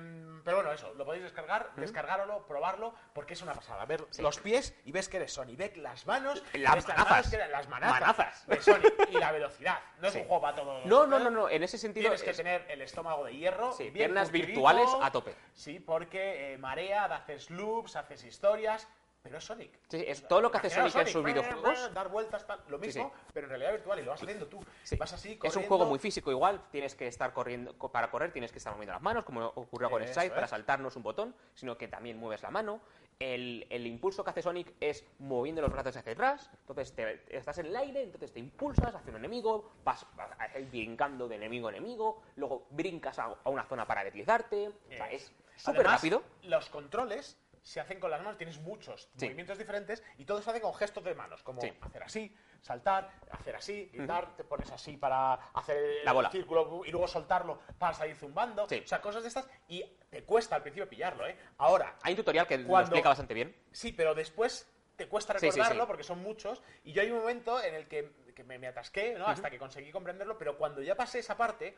pero 0.46 0.58
bueno, 0.58 0.72
eso, 0.72 0.94
lo 0.94 1.06
podéis 1.06 1.24
descargar, 1.24 1.72
descargarlo, 1.76 2.46
probarlo, 2.46 2.94
porque 3.14 3.34
es 3.34 3.42
una 3.42 3.54
pasada. 3.56 3.84
Ver 3.86 4.06
los 4.20 4.40
pies 4.40 4.76
y 4.86 4.92
ves 4.92 5.10
que 5.10 5.18
eres 5.18 5.34
Sony. 5.34 5.56
Ves 5.58 5.76
las 5.78 6.06
manos, 6.06 6.44
Las 6.54 6.76
ves 6.76 6.88
manazas. 6.88 7.34
las 7.50 7.68
manazas, 7.68 8.00
Manazas. 8.00 8.48
de 8.48 8.62
Sony 8.62 8.82
y 9.10 9.18
la 9.18 9.32
velocidad. 9.32 9.80
No 10.00 10.08
es 10.08 10.14
Sí. 10.14 10.20
un 10.20 10.26
juego 10.28 10.42
para 10.44 10.56
todos. 10.56 10.86
No, 10.86 11.08
no, 11.08 11.18
no, 11.18 11.32
no, 11.32 11.50
en 11.50 11.64
ese 11.64 11.80
sentido 11.80 12.04
Tienes 12.04 12.22
que 12.22 12.34
tener 12.34 12.64
el 12.70 12.84
estómago 12.84 13.26
de 13.26 13.36
hierro, 13.36 13.74
Sí, 13.74 13.86
bien 13.86 13.94
piernas 13.96 14.30
virtuales 14.32 14.88
a 15.02 15.12
tope. 15.12 15.34
Sí, 15.56 15.80
porque 15.80 16.54
eh, 16.54 16.58
marea, 16.60 17.06
haces 17.06 17.50
loops, 17.50 17.96
haces 17.96 18.24
historias, 18.24 18.88
pero 19.22 19.38
es 19.38 19.44
Sonic. 19.44 19.72
Sí, 19.90 20.04
es 20.08 20.28
todo 20.28 20.42
lo 20.42 20.50
que 20.52 20.58
hace 20.58 20.68
Imaginaos 20.68 20.94
Sonic 20.94 21.08
en 21.08 21.14
sus 21.14 21.24
videojuegos. 21.26 21.80
brr, 21.86 21.94
dar 21.94 22.10
vueltas, 22.10 22.48
tal, 22.48 22.62
lo 22.70 22.80
mismo, 22.80 23.12
pero 23.34 23.46
en 23.48 23.50
realidad 23.50 23.72
virtual 23.72 24.00
y 24.00 24.04
lo 24.04 24.12
vas 24.12 24.24
haciendo 24.24 24.48
tú. 24.48 24.60
Sí. 24.84 24.96
Vas 24.96 25.12
así, 25.14 25.30
Es 25.32 25.34
un 25.36 25.40
corriendo. 25.40 25.68
juego 25.68 25.86
muy 25.86 26.00
físico 26.00 26.32
igual, 26.32 26.62
tienes 26.72 26.96
que 26.96 27.08
estar 27.08 27.34
corriendo, 27.34 27.78
co- 27.78 27.92
para 27.92 28.10
correr 28.10 28.32
tienes 28.32 28.52
que 28.52 28.58
estar 28.60 28.74
moviendo 28.74 28.94
las 28.94 29.02
manos, 29.02 29.26
como 29.26 29.46
ocurrió 29.46 29.90
con 29.90 30.02
Eso 30.02 30.12
Strike, 30.12 30.34
para 30.34 30.48
saltarnos 30.48 30.96
un 30.96 31.04
botón, 31.04 31.36
sino 31.56 31.78
que 31.78 31.88
también 31.88 32.18
mueves 32.18 32.42
la 32.44 32.52
mano. 32.52 32.80
El, 33.20 33.68
el 33.70 33.86
impulso 33.86 34.24
que 34.24 34.30
hace 34.30 34.42
Sonic 34.42 34.74
es 34.80 35.04
moviendo 35.20 35.62
los 35.62 35.70
brazos 35.72 35.98
hacia 35.98 36.14
atrás, 36.14 36.50
entonces 36.62 36.94
te- 36.96 37.38
estás 37.38 37.58
en 37.58 37.66
el 37.66 37.76
aire, 37.76 38.02
entonces 38.04 38.32
te 38.32 38.40
impulsas 38.40 38.96
hacia 38.96 39.12
un 39.12 39.18
enemigo, 39.18 39.74
vas, 39.84 40.06
vas 40.16 40.30
brincando 40.72 41.28
de 41.28 41.36
enemigo 41.36 41.68
a 41.68 41.72
enemigo, 41.72 42.22
luego 42.38 42.66
brincas 42.70 43.20
a, 43.20 43.36
a 43.44 43.50
una 43.50 43.66
zona 43.66 43.86
para 43.86 44.06
deslizarte, 44.06 44.70
o 44.70 44.94
sea, 44.96 45.12
es 45.12 45.34
súper 45.58 45.86
rápido. 45.86 46.24
Los 46.44 46.70
controles 46.70 47.38
se 47.70 47.80
hacen 47.80 48.00
con 48.00 48.10
las 48.10 48.20
manos, 48.20 48.36
tienes 48.36 48.58
muchos 48.62 49.10
Sí. 49.16 49.26
movimientos 49.26 49.60
diferentes 49.60 50.02
y 50.18 50.26
todo 50.26 50.42
se 50.42 50.50
hace 50.50 50.60
con 50.60 50.74
gestos 50.74 51.04
de 51.04 51.14
manos, 51.14 51.44
como 51.44 51.62
Sí. 51.62 51.72
hacer 51.82 52.02
así, 52.02 52.36
saltar, 52.62 53.12
hacer 53.30 53.56
así, 53.56 53.92
gritar, 53.94 54.36
te 54.36 54.44
pones 54.44 54.72
así 54.72 54.98
para 54.98 55.36
hacer 55.54 55.78
el 55.78 56.04
La 56.06 56.12
bola. 56.14 56.32
círculo 56.32 56.82
y 56.84 56.90
luego 56.90 57.08
soltarlo 57.08 57.60
para 57.78 57.94
salir 57.94 58.16
zumbando, 58.16 58.68
Sí. 58.68 58.82
o 58.84 58.88
sea, 58.88 59.00
cosas 59.02 59.22
de 59.22 59.28
estas 59.28 59.48
y 59.68 59.84
te 60.10 60.24
cuesta 60.24 60.56
al 60.56 60.64
principio 60.64 60.90
pillarlo, 60.90 61.28
¿eh? 61.28 61.38
Ahora, 61.60 61.96
Hay 62.02 62.14
un 62.14 62.18
tutorial 62.18 62.48
que 62.48 62.58
lo 62.58 62.80
explica 62.80 63.10
bastante 63.10 63.36
bien. 63.36 63.56
Sí, 63.72 63.92
pero 63.92 64.16
después 64.16 64.68
te 64.96 65.08
cuesta 65.08 65.34
recordarlo 65.34 65.86
porque 65.86 66.04
son 66.04 66.24
muchos. 66.24 66.64
Y 66.84 66.92
yo 66.94 67.04
hay 67.04 67.12
un 67.12 67.20
momento 67.20 67.62
en 67.64 67.76
el 67.76 67.88
que, 67.88 68.12
que 68.36 68.44
me, 68.44 68.58
me 68.58 68.66
atasqué, 68.68 69.14
¿no? 69.14 69.28
Hasta 69.28 69.52
que 69.52 69.60
conseguí 69.60 69.92
comprenderlo, 69.92 70.40
pero 70.40 70.58
cuando 70.58 70.82
ya 70.82 70.96
pasé 70.96 71.20
esa 71.20 71.38
parte, 71.38 71.78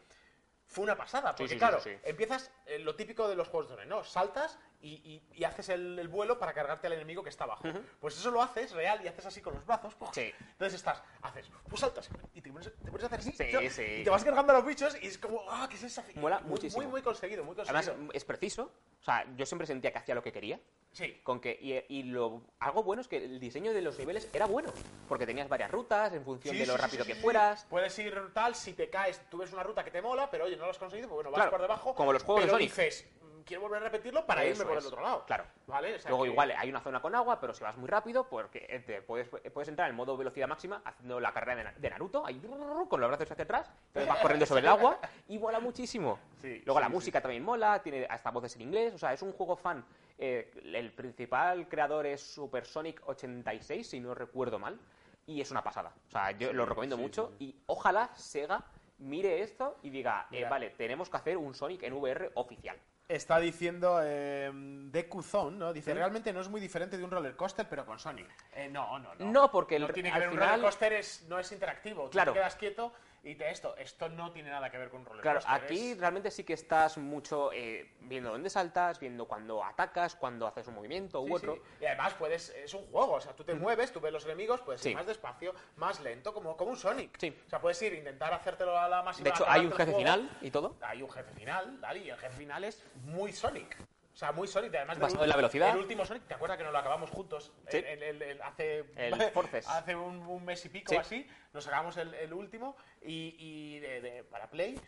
fue 0.67 0.85
una 0.85 0.95
pasada. 0.95 1.31
Porque 1.35 1.49
sí, 1.49 1.55
sí, 1.55 1.59
claro, 1.59 1.81
sí, 1.81 1.91
empiezas 2.03 2.49
eh, 2.65 2.79
lo 2.79 2.95
típico 2.95 3.27
de 3.27 3.35
los 3.35 3.49
juegos 3.49 3.69
de 3.69 3.75
Sonic, 3.75 3.89
¿no? 3.89 4.03
Saltas 4.05 4.57
y, 4.81 4.93
y- 4.93 5.23
y 5.35 5.43
haces 5.43 5.69
el, 5.69 5.97
el 5.99 6.07
vuelo 6.07 6.37
para 6.39 6.53
cargarte 6.53 6.87
al 6.87 6.93
enemigo 6.93 7.23
que 7.23 7.29
está 7.29 7.43
abajo. 7.45 7.63
Pues 7.99 8.17
eso 8.17 8.31
lo 8.31 8.41
haces 8.41 8.71
real 8.71 8.99
y 9.03 9.07
haces 9.07 9.25
así 9.25 9.41
con 9.41 9.53
los 9.53 9.65
brazos. 9.65 9.95
Sí. 10.13 10.31
Entonces 10.51 10.75
estás, 10.75 11.01
haces, 11.21 11.49
pues 11.67 11.79
saltas 11.81 12.09
y 12.33 12.41
te 12.41 12.51
pones, 12.51 12.71
te 12.75 12.91
pones 12.91 13.03
a 13.03 13.07
hacer 13.07 13.19
así. 13.19 13.31
Sí, 13.31 13.45
¿no? 13.53 13.59
sí. 13.69 13.83
Y 13.99 14.03
te 14.03 14.09
vas 14.09 14.23
cargando 14.23 14.53
a 14.53 14.57
los 14.57 14.65
bichos 14.65 14.97
y 15.01 15.07
es 15.07 15.17
como, 15.17 15.41
¡ah, 15.49 15.67
qué 15.69 15.77
sensación! 15.77 16.19
Mola 16.21 16.39
muy, 16.41 16.49
muchísimo. 16.51 16.81
Muy, 16.83 16.91
muy 16.91 17.01
conseguido, 17.01 17.43
muy 17.43 17.55
conseguido. 17.55 17.79
Además, 17.91 18.09
es 18.15 18.25
preciso. 18.25 18.71
O 18.99 19.03
sea, 19.03 19.25
yo 19.35 19.45
siempre 19.45 19.65
sentía 19.65 19.91
que 19.91 19.97
hacía 19.97 20.13
lo 20.15 20.21
que 20.21 20.31
quería. 20.31 20.59
sí. 20.91 21.19
Con 21.23 21.39
que, 21.39 21.57
y, 21.59 21.73
y 21.99 22.03
lo, 22.03 22.43
algo 22.59 22.83
bueno 22.83 23.01
es 23.01 23.07
que 23.07 23.17
el 23.17 23.39
diseño 23.39 23.73
de 23.73 23.81
los 23.81 23.97
niveles 23.97 24.27
era 24.33 24.45
bueno, 24.45 24.71
porque 25.07 25.25
tenías 25.25 25.49
varias 25.49 25.71
rutas 25.71 26.13
en 26.13 26.23
función 26.23 26.53
Sí, 26.53 26.59
de 26.59 26.67
lo 26.67 26.73
sí, 26.75 26.79
rápido 26.81 27.03
sí, 27.05 27.13
que 27.13 27.19
fueras. 27.19 27.65
Puedes 27.69 27.97
ir 27.99 28.15
tal, 28.33 28.53
si 28.55 28.73
te 28.73 28.89
caes, 28.89 29.19
tú 29.29 29.37
ves 29.39 29.51
una 29.53 29.63
ruta 29.63 29.83
que 29.83 29.89
te 29.91 30.01
mola, 30.01 30.29
pero 30.29 30.45
oye, 30.45 30.55
no 30.55 30.65
lo 30.65 30.71
has 30.71 30.77
conseguido, 30.77 31.07
pues 31.09 31.15
bueno, 31.15 31.31
vas 31.31 31.37
Claro, 31.39 31.51
por 31.51 31.61
debajo. 31.61 31.95
como 31.95 32.13
los 32.13 32.21
juegos 32.23 32.43
de 32.43 32.47
pero 32.47 32.57
Sonic. 32.57 32.69
dices, 32.69 33.07
"Mm, 33.20 33.20
quiero 33.51 33.63
volver 33.63 33.81
a 33.81 33.83
repetirlo 33.89 34.25
para 34.25 34.45
Eso 34.45 34.61
irme 34.61 34.69
por 34.69 34.77
es. 34.77 34.85
el 34.85 34.87
otro 34.93 35.01
lado. 35.03 35.25
Claro. 35.25 35.43
¿Vale? 35.67 35.95
O 35.95 35.99
sea 35.99 36.09
Luego 36.09 36.23
que- 36.23 36.29
igual 36.29 36.53
hay 36.57 36.69
una 36.69 36.79
zona 36.79 37.01
con 37.01 37.13
agua, 37.15 37.37
pero 37.41 37.53
si 37.53 37.61
vas 37.65 37.75
muy 37.75 37.89
rápido, 37.89 38.23
porque 38.29 38.65
eh, 38.69 38.79
te 38.79 39.01
puedes, 39.01 39.27
puedes 39.27 39.67
entrar 39.67 39.89
en 39.89 39.95
modo 39.97 40.15
velocidad 40.15 40.47
máxima 40.47 40.81
haciendo 40.85 41.19
la 41.19 41.33
carrera 41.33 41.55
de, 41.57 41.63
Na- 41.65 41.73
de 41.77 41.89
Naruto, 41.89 42.25
ahí 42.25 42.39
con 42.87 43.01
los 43.01 43.09
brazos 43.09 43.29
hacia 43.29 43.43
atrás, 43.43 43.69
entonces 43.87 44.07
vas 44.09 44.19
corriendo 44.21 44.45
sobre 44.45 44.61
el 44.61 44.67
agua 44.69 44.99
y 45.27 45.37
mola 45.37 45.59
muchísimo. 45.59 46.17
Sí, 46.41 46.61
Luego 46.65 46.79
sí, 46.79 46.83
la 46.83 46.87
sí. 46.87 46.93
música 46.93 47.21
también 47.21 47.43
mola, 47.43 47.81
tiene 47.83 48.07
hasta 48.09 48.31
voces 48.31 48.55
en 48.55 48.61
inglés, 48.61 48.93
o 48.93 48.97
sea, 48.97 49.11
es 49.11 49.21
un 49.21 49.33
juego 49.33 49.57
fan. 49.57 49.83
Eh, 50.17 50.49
el 50.73 50.91
principal 50.93 51.67
creador 51.67 52.05
es 52.05 52.21
Supersonic 52.21 53.01
86, 53.05 53.85
si 53.89 53.99
no 53.99 54.13
recuerdo 54.15 54.59
mal, 54.59 54.79
y 55.25 55.41
es 55.41 55.51
una 55.51 55.61
pasada. 55.61 55.91
O 56.07 56.11
sea, 56.11 56.31
yo 56.31 56.53
lo 56.53 56.65
recomiendo 56.65 56.97
mucho 56.97 57.33
y 57.39 57.53
ojalá 57.65 58.09
Sega 58.15 58.63
mire 58.99 59.41
esto 59.41 59.77
y 59.81 59.89
diga, 59.89 60.27
eh, 60.31 60.45
vale, 60.47 60.69
tenemos 60.71 61.09
que 61.09 61.17
hacer 61.17 61.35
un 61.37 61.55
Sonic 61.55 61.81
en 61.83 61.93
VR 61.93 62.31
oficial. 62.35 62.77
Está 63.11 63.39
diciendo 63.39 63.99
eh, 64.01 64.49
Deku 64.53 65.21
Zone, 65.21 65.57
¿no? 65.57 65.73
Dice, 65.73 65.93
realmente 65.93 66.31
no 66.31 66.39
es 66.39 66.47
muy 66.47 66.61
diferente 66.61 66.97
de 66.97 67.03
un 67.03 67.11
roller 67.11 67.35
coaster, 67.35 67.67
pero 67.69 67.85
con 67.85 67.99
Sonic. 67.99 68.25
Eh, 68.53 68.69
no, 68.69 68.97
no, 68.99 69.13
no. 69.15 69.25
No, 69.31 69.51
porque 69.51 69.77
no 69.77 69.87
el- 69.87 69.93
tiene 69.93 70.09
que 70.09 70.13
al 70.15 70.19
ver, 70.21 70.29
un 70.29 70.35
final- 70.35 70.49
roller 70.51 70.61
coaster 70.63 70.93
es, 70.93 71.23
no 71.27 71.37
es 71.37 71.51
interactivo. 71.51 72.03
Tú 72.05 72.11
Claro. 72.11 72.31
te 72.31 72.39
quedas 72.39 72.55
quieto 72.55 72.93
y 73.23 73.35
te 73.35 73.49
esto. 73.51 73.75
Esto 73.77 74.09
no 74.09 74.31
tiene 74.31 74.49
nada 74.49 74.69
que 74.71 74.77
ver 74.77 74.89
con 74.89 75.05
roller 75.05 75.21
Claro, 75.21 75.39
coaster. 75.41 75.63
aquí 75.65 75.91
es- 75.91 75.97
realmente 75.99 76.31
sí 76.31 76.43
que 76.43 76.53
estás 76.53 76.97
mucho 76.97 77.51
eh, 77.53 77.93
viendo 78.01 78.31
dónde 78.31 78.49
saltas, 78.49 78.99
viendo 78.99 79.27
cuando 79.27 79.63
atacas, 79.63 80.15
cuando 80.15 80.47
haces 80.47 80.67
un 80.67 80.75
movimiento 80.75 81.23
Sí, 81.23 81.31
u 81.31 81.35
otro. 81.35 81.55
sí. 81.55 81.61
Y 81.81 81.85
además 81.85 82.13
puedes, 82.15 82.49
es 82.49 82.73
un 82.73 82.85
juego, 82.87 83.13
o 83.13 83.21
sea, 83.21 83.33
tú 83.33 83.43
te 83.43 83.53
mueves, 83.53 83.91
tú 83.91 83.99
ves 83.99 84.11
los 84.11 84.25
enemigos, 84.25 84.61
puedes 84.61 84.85
ir 84.85 84.95
más 84.95 85.05
despacio, 85.05 85.53
más 85.75 85.99
lento, 85.99 86.33
como, 86.33 86.57
como 86.57 86.71
un 86.71 86.77
Sonic. 86.77 87.17
Sí. 87.19 87.35
O 87.45 87.49
sea, 87.49 87.61
puedes 87.61 87.81
ir, 87.81 87.93
intentar 87.93 88.33
hacértelo 88.33 88.77
a 88.77 88.89
la 88.89 89.03
máxima. 89.03 89.23
De 89.25 89.29
hecho, 89.29 89.45
hay 89.47 89.65
un 89.65 89.71
jefe 89.71 89.93
final 89.93 90.37
y 90.41 90.49
todo. 90.51 90.75
Hay 90.81 91.01
un 91.03 91.09
jefe 91.09 91.31
final, 91.33 91.77
¿vale? 91.79 91.99
Y 91.99 92.09
el 92.09 92.17
jefe 92.17 92.35
final 92.37 92.63
es 92.63 92.83
muy 93.03 93.31
Sonic. 93.33 93.77
O 94.13 94.15
sea, 94.17 94.31
muy 94.31 94.47
Sonic. 94.47 94.75
Además 94.75 94.99
Basado 94.99 95.23
en 95.23 95.29
la 95.29 95.35
velocidad. 95.35 95.69
El 95.71 95.77
último 95.77 96.05
Sonic, 96.05 96.27
¿te 96.27 96.33
acuerdas 96.33 96.57
que 96.57 96.63
nos 96.63 96.73
lo 96.73 96.79
acabamos 96.79 97.09
juntos? 97.09 97.51
Sí. 97.69 97.77
El- 97.77 98.03
el- 98.03 98.21
el- 98.21 98.41
hace 98.41 98.85
hace 99.67 99.95
un, 99.95 100.17
un 100.27 100.43
mes 100.45 100.63
y 100.65 100.69
pico 100.69 100.91
Sí. 100.91 100.97
así, 100.97 101.27
nos 101.53 101.63
sacamos 101.63 101.97
el, 101.97 102.33
último 102.33 102.75
y, 103.01 103.35
y 103.37 103.79
de- 103.79 104.01
de- 104.01 104.23
para 104.25 104.49
Play. 104.49 104.79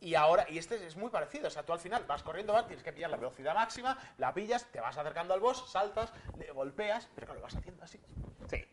Y 0.00 0.14
ahora, 0.14 0.46
y 0.48 0.58
este 0.58 0.86
es 0.86 0.94
muy 0.96 1.10
parecido, 1.10 1.48
o 1.48 1.50
sea, 1.50 1.64
tú 1.64 1.72
al 1.72 1.80
final 1.80 2.04
vas 2.04 2.22
corriendo, 2.22 2.52
vas, 2.52 2.68
tienes 2.68 2.84
que 2.84 2.92
pillar 2.92 3.10
la 3.10 3.16
velocidad 3.16 3.52
máxima, 3.52 3.98
la 4.18 4.32
pillas, 4.32 4.64
te 4.70 4.80
vas 4.80 4.96
acercando 4.96 5.34
al 5.34 5.40
boss, 5.40 5.68
saltas, 5.72 6.12
le 6.38 6.52
golpeas, 6.52 7.08
pero 7.16 7.26
claro, 7.26 7.40
lo 7.40 7.44
vas 7.44 7.56
haciendo 7.56 7.82
así. 7.82 8.00
Sí. 8.48 8.64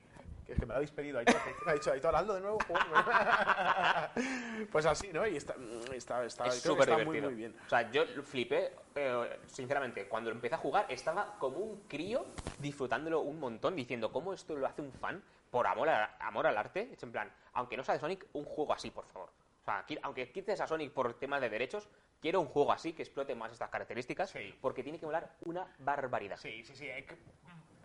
Que 0.45 0.53
es 0.53 0.59
que 0.59 0.65
me 0.65 0.69
lo 0.73 0.75
habéis 0.75 0.91
pedido, 0.91 1.19
me 1.65 1.71
ha 1.71 1.73
dicho 1.73 1.91
Aitor, 1.91 2.15
hazlo 2.15 2.35
de 2.35 2.41
nuevo. 2.41 2.59
joder". 2.67 2.83
pues 4.71 4.85
así, 4.85 5.09
¿no? 5.11 5.25
Y 5.25 5.37
está, 5.37 5.55
está, 5.93 6.23
está, 6.23 6.45
Es 6.47 6.61
creo 6.61 6.75
que 6.75 6.81
está 6.83 6.97
muy, 6.99 7.19
muy 7.19 7.33
bien. 7.33 7.55
O 7.65 7.69
sea, 7.69 7.89
yo 7.91 8.05
flipé, 8.23 8.71
eh, 8.95 9.39
sinceramente, 9.47 10.07
cuando 10.07 10.29
lo 10.29 10.35
empecé 10.35 10.55
a 10.55 10.59
jugar 10.59 10.85
estaba 10.89 11.35
como 11.39 11.57
un 11.57 11.81
crío 11.87 12.25
disfrutándolo 12.59 13.21
un 13.21 13.39
montón, 13.39 13.75
diciendo 13.75 14.11
cómo 14.11 14.33
esto 14.33 14.55
lo 14.55 14.67
hace 14.67 14.81
un 14.81 14.91
fan 14.91 15.23
por 15.49 15.65
amor, 15.65 15.89
a- 15.89 16.15
amor 16.19 16.45
al 16.45 16.57
arte. 16.57 16.89
Es 16.93 17.01
en 17.01 17.11
plan, 17.11 17.31
aunque 17.53 17.75
no 17.75 17.83
sea 17.83 17.95
de 17.95 17.99
Sonic, 17.99 18.27
un 18.33 18.45
juego 18.45 18.73
así, 18.73 18.91
por 18.91 19.05
favor. 19.07 19.29
O 19.61 19.65
sea, 19.65 19.83
aunque 20.03 20.31
quites 20.31 20.61
a 20.61 20.67
Sonic 20.67 20.91
por 20.91 21.15
temas 21.15 21.41
de 21.41 21.49
derechos, 21.49 21.87
quiero 22.21 22.39
un 22.39 22.47
juego 22.47 22.71
así 22.71 22.93
que 22.93 23.01
explote 23.01 23.33
más 23.33 23.51
estas 23.51 23.71
características, 23.71 24.29
Sí. 24.29 24.55
porque 24.61 24.83
tiene 24.83 24.99
que 24.99 25.07
molar 25.07 25.31
una 25.41 25.65
barbaridad. 25.79 26.37
Sí, 26.37 26.63
sí, 26.63 26.75
sí. 26.75 26.87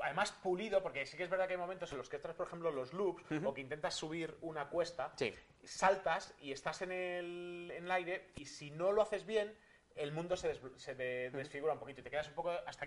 Además, 0.03 0.33
pulido, 0.33 0.83
porque 0.83 1.07
sí 1.07 1.17
que 1.17 1.25
es 1.25 1.31
verdad 1.31 1.47
que 1.47 1.55
hay 1.55 1.59
momentos 1.59 1.91
en 1.93 1.99
los 1.99 2.09
que 2.09 2.19
traes, 2.19 2.37
por 2.37 2.47
ejemplo, 2.47 2.71
los 2.71 2.93
loops, 2.93 3.25
o 3.45 3.55
que 3.55 3.61
intentas 3.61 3.95
subir 3.95 4.37
una 4.41 4.69
cuesta, 4.69 5.13
Sí. 5.17 5.33
saltas 5.65 6.35
y 6.41 6.53
estás 6.53 6.83
en 6.83 6.93
el, 6.93 7.73
en 7.75 7.85
el 7.85 7.91
aire, 7.91 8.31
y 8.37 8.47
si 8.47 8.71
no 8.71 8.93
lo 8.93 9.03
haces 9.03 9.27
bien, 9.27 9.55
el 9.97 10.13
mundo 10.13 10.37
se, 10.37 10.49
des- 10.49 10.61
se 10.77 10.95
de- 10.95 11.31
desfigura 11.31 11.73
un 11.75 11.79
poquito 11.79 12.01
y 12.01 12.05
te 12.05 12.11
quedas 12.11 12.29
un 12.29 12.35
poco 12.35 12.51
hasta. 12.67 12.87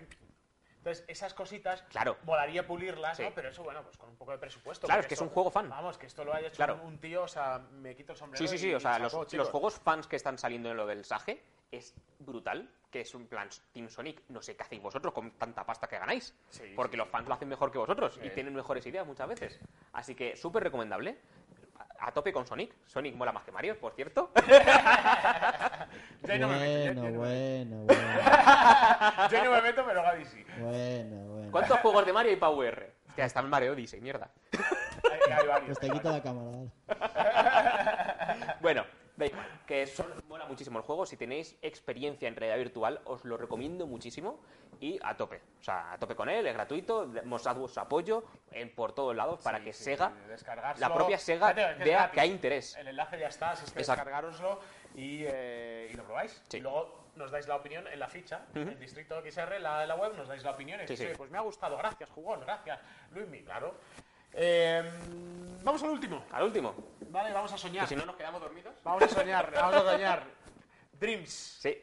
Entonces, 0.78 1.04
esas 1.08 1.32
cositas, 1.32 1.82
Claro. 1.84 2.18
molaría 2.24 2.66
pulirlas, 2.66 3.16
Sí. 3.16 3.22
¿no? 3.22 3.32
Pero 3.34 3.48
eso, 3.48 3.62
bueno, 3.62 3.82
pues 3.82 3.96
con 3.96 4.10
un 4.10 4.16
poco 4.16 4.32
de 4.32 4.38
presupuesto. 4.38 4.86
Claro, 4.86 5.00
es 5.00 5.06
que 5.06 5.14
es 5.14 5.20
un 5.22 5.30
juego 5.30 5.50
fan. 5.50 5.68
Vamos, 5.70 5.96
que 5.96 6.04
esto 6.06 6.24
lo 6.24 6.34
haya 6.34 6.48
hecho 6.48 6.56
Claro. 6.56 6.80
un, 6.82 6.98
tío, 6.98 7.22
o 7.22 7.28
sea, 7.28 7.58
me 7.58 7.96
quito 7.96 8.12
el 8.12 8.18
sombrero. 8.18 8.46
Sí, 8.46 8.48
sí, 8.48 8.58
sí. 8.58 8.68
y- 8.70 8.74
O 8.74 8.80
sea, 8.80 8.98
los, 8.98 9.32
los 9.32 9.48
juegos 9.48 9.78
fans 9.78 10.06
que 10.06 10.16
están 10.16 10.36
saliendo 10.36 10.70
en 10.70 10.76
lo 10.76 10.86
del 10.86 11.04
Sage 11.06 11.42
es 11.72 11.94
brutal. 12.18 12.70
Que 12.94 13.00
es 13.00 13.12
un 13.12 13.26
plan 13.26 13.48
Team 13.72 13.88
Sonic. 13.90 14.22
No 14.28 14.40
sé 14.40 14.54
qué 14.54 14.62
hacéis 14.62 14.80
vosotros 14.80 15.12
con 15.12 15.32
tanta 15.32 15.66
pasta 15.66 15.88
que 15.88 15.98
ganáis. 15.98 16.32
Sí, 16.48 16.62
porque 16.76 16.92
sí, 16.92 16.96
los 16.98 17.08
fans 17.08 17.26
lo 17.26 17.34
hacen 17.34 17.48
mejor 17.48 17.72
que 17.72 17.78
vosotros 17.78 18.20
y 18.22 18.30
tienen 18.30 18.54
mejores 18.54 18.86
ideas 18.86 19.04
muchas 19.04 19.26
veces. 19.26 19.58
Así 19.94 20.14
que 20.14 20.36
súper 20.36 20.62
recomendable. 20.62 21.18
a 21.98 22.12
tope 22.12 22.32
con 22.32 22.46
Sonic. 22.46 22.72
Sonic 22.86 23.16
mola 23.16 23.32
más 23.32 23.42
que 23.42 23.50
Mario, 23.50 23.76
por 23.80 23.94
cierto. 23.94 24.30
Yo 26.22 26.32
ahí 26.32 26.38
no 26.38 26.46
me 26.46 26.58
meto, 26.60 26.94
yo- 26.94 27.00
Bueno, 27.02 27.10
me- 27.10 27.18
bueno, 27.18 27.84
bueno, 27.84 29.28
yo 29.32 29.44
no 29.44 29.50
me 29.50 29.62
meto, 29.62 29.84
pero 29.84 30.02
Gaby 30.04 30.24
sí. 30.26 30.44
bueno, 30.58 31.16
bueno. 31.32 31.50
¿Cuántos 31.50 31.80
juegos 31.80 32.06
de 32.06 32.12
Mario 32.12 32.30
hay 32.30 32.36
para 32.36 32.52
VR? 32.52 32.92
Hostia, 33.08 33.24
está 33.24 33.40
el 33.40 33.48
Mario 33.48 33.72
Odyssey, 33.72 34.00
mierda. 34.00 34.30
Hay, 34.52 35.32
hay 35.32 35.46
varios. 35.48 35.66
Pues 35.66 35.78
te 35.80 35.88
varios. 35.88 36.04
la 36.04 36.22
cámara. 36.22 36.50
dale. 36.86 38.54
Bueno, 38.60 38.84
da 39.16 39.26
igual, 39.26 39.46
que 39.66 39.86
son, 39.86 40.06
mola 40.28 40.46
muchísimo 40.46 40.78
el 40.78 40.84
juego. 40.84 41.06
Si 41.06 41.16
tenéis 41.16 41.56
experiencia 41.62 42.26
en 42.28 42.36
realidad 42.36 42.58
virtual, 42.58 43.00
os 43.04 43.24
lo 43.24 43.36
recomiendo 43.36 43.86
muchísimo 43.86 44.40
y 44.80 44.98
a 45.02 45.16
tope. 45.16 45.40
O 45.60 45.62
sea, 45.62 45.92
a 45.92 45.98
tope 45.98 46.14
con 46.16 46.28
él, 46.28 46.46
es 46.46 46.54
gratuito. 46.54 47.06
Mostrad 47.24 47.56
vuestro 47.56 47.82
apoyo 47.82 48.24
en, 48.50 48.74
por 48.74 48.92
todos 48.92 49.14
lados 49.14 49.40
para 49.42 49.58
Sí, 49.58 49.64
que 49.64 49.72
sí, 49.72 49.84
Sega, 49.84 50.12
la 50.78 50.92
propia 50.92 51.18
Sega, 51.18 51.54
Fíjate, 51.54 51.84
vea 51.84 52.10
que 52.10 52.20
hay 52.20 52.30
interés. 52.30 52.76
El 52.76 52.88
enlace 52.88 53.18
ya 53.18 53.28
está, 53.28 53.50
así 53.52 53.64
es 53.64 53.72
que 53.72 53.78
Exacto. 53.80 54.04
descargároslo 54.04 54.60
y, 54.94 55.24
eh, 55.26 55.90
y 55.92 55.96
lo 55.96 56.04
probáis. 56.04 56.42
Sí. 56.48 56.56
Y 56.58 56.60
luego 56.60 57.04
nos 57.14 57.30
dais 57.30 57.46
la 57.46 57.54
opinión 57.54 57.86
en 57.86 58.00
la 58.00 58.08
ficha, 58.08 58.46
en 58.56 58.76
Distrito 58.80 59.20
XR, 59.22 59.60
la, 59.60 59.82
en 59.82 59.88
la 59.88 59.94
web, 59.94 60.14
nos 60.16 60.26
dais 60.26 60.42
la 60.42 60.50
opinión 60.50 60.80
y 60.82 60.88
Sí, 60.88 60.96
sí. 60.96 61.04
"Oye, 61.04 61.14
pues 61.16 61.30
me 61.30 61.38
ha 61.38 61.42
gustado, 61.42 61.76
gracias, 61.76 62.10
jugón, 62.10 62.40
gracias, 62.40 62.80
Luismi, 63.12 63.44
claro. 63.44 63.76
Eh, 64.36 64.82
vamos 65.62 65.82
al 65.82 65.90
último, 65.90 66.24
Al 66.32 66.44
último, 66.44 66.74
¿vale? 67.10 67.32
Vamos 67.32 67.52
a 67.52 67.58
soñar. 67.58 67.84
que 67.84 67.94
si 67.94 67.96
no 67.96 68.04
nos 68.04 68.16
quedamos 68.16 68.40
dormidos. 68.40 68.74
Vamos 68.82 69.02
a 69.04 69.08
soñar, 69.08 69.52
vamos 69.54 69.74
a 69.76 69.92
soñar. 69.92 70.24
Dreams, 70.92 71.30
Sí, 71.60 71.76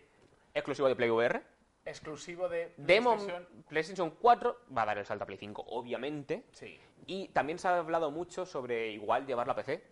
exclusivo 0.53 0.87
de 0.87 0.95
Play 0.95 1.09
VR. 1.09 1.41
exclusivo 1.85 2.47
de 2.49 2.73
Demo 2.77 3.15
PlayStation. 3.15 3.47
PlayStation 3.69 4.09
4 4.11 4.61
va 4.77 4.81
a 4.83 4.85
dar 4.85 4.97
el 4.97 5.05
salto 5.05 5.23
a 5.23 5.27
Play 5.27 5.37
5, 5.37 5.63
obviamente. 5.67 6.45
Sí. 6.51 6.79
Y 7.07 7.29
también 7.29 7.57
se 7.59 7.67
ha 7.67 7.77
hablado 7.77 8.11
mucho 8.11 8.45
sobre 8.45 8.91
igual 8.91 9.25
llevarlo 9.25 9.53
a 9.53 9.55
PC. 9.55 9.83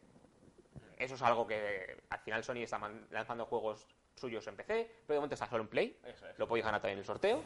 Eso 0.97 1.15
es 1.15 1.21
algo 1.21 1.47
que 1.47 1.97
al 2.09 2.19
final 2.19 2.43
Sony 2.43 2.57
está 2.57 2.79
lanzando 3.11 3.45
juegos 3.45 3.87
suyos 4.15 4.45
en 4.47 4.57
PC, 4.57 4.91
pero 5.07 5.15
de 5.15 5.19
momento 5.19 5.35
está 5.35 5.47
solo 5.47 5.63
en 5.63 5.69
Play. 5.69 5.97
Eso 6.03 6.27
es. 6.27 6.37
Lo 6.37 6.47
podéis 6.47 6.65
ganar 6.65 6.81
también 6.81 6.97
en 6.97 6.99
el 6.99 7.05
sorteo. 7.05 7.41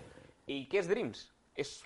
¿Y 0.48 0.68
qué 0.68 0.80
es 0.80 0.88
Dreams? 0.88 1.31
Es. 1.56 1.84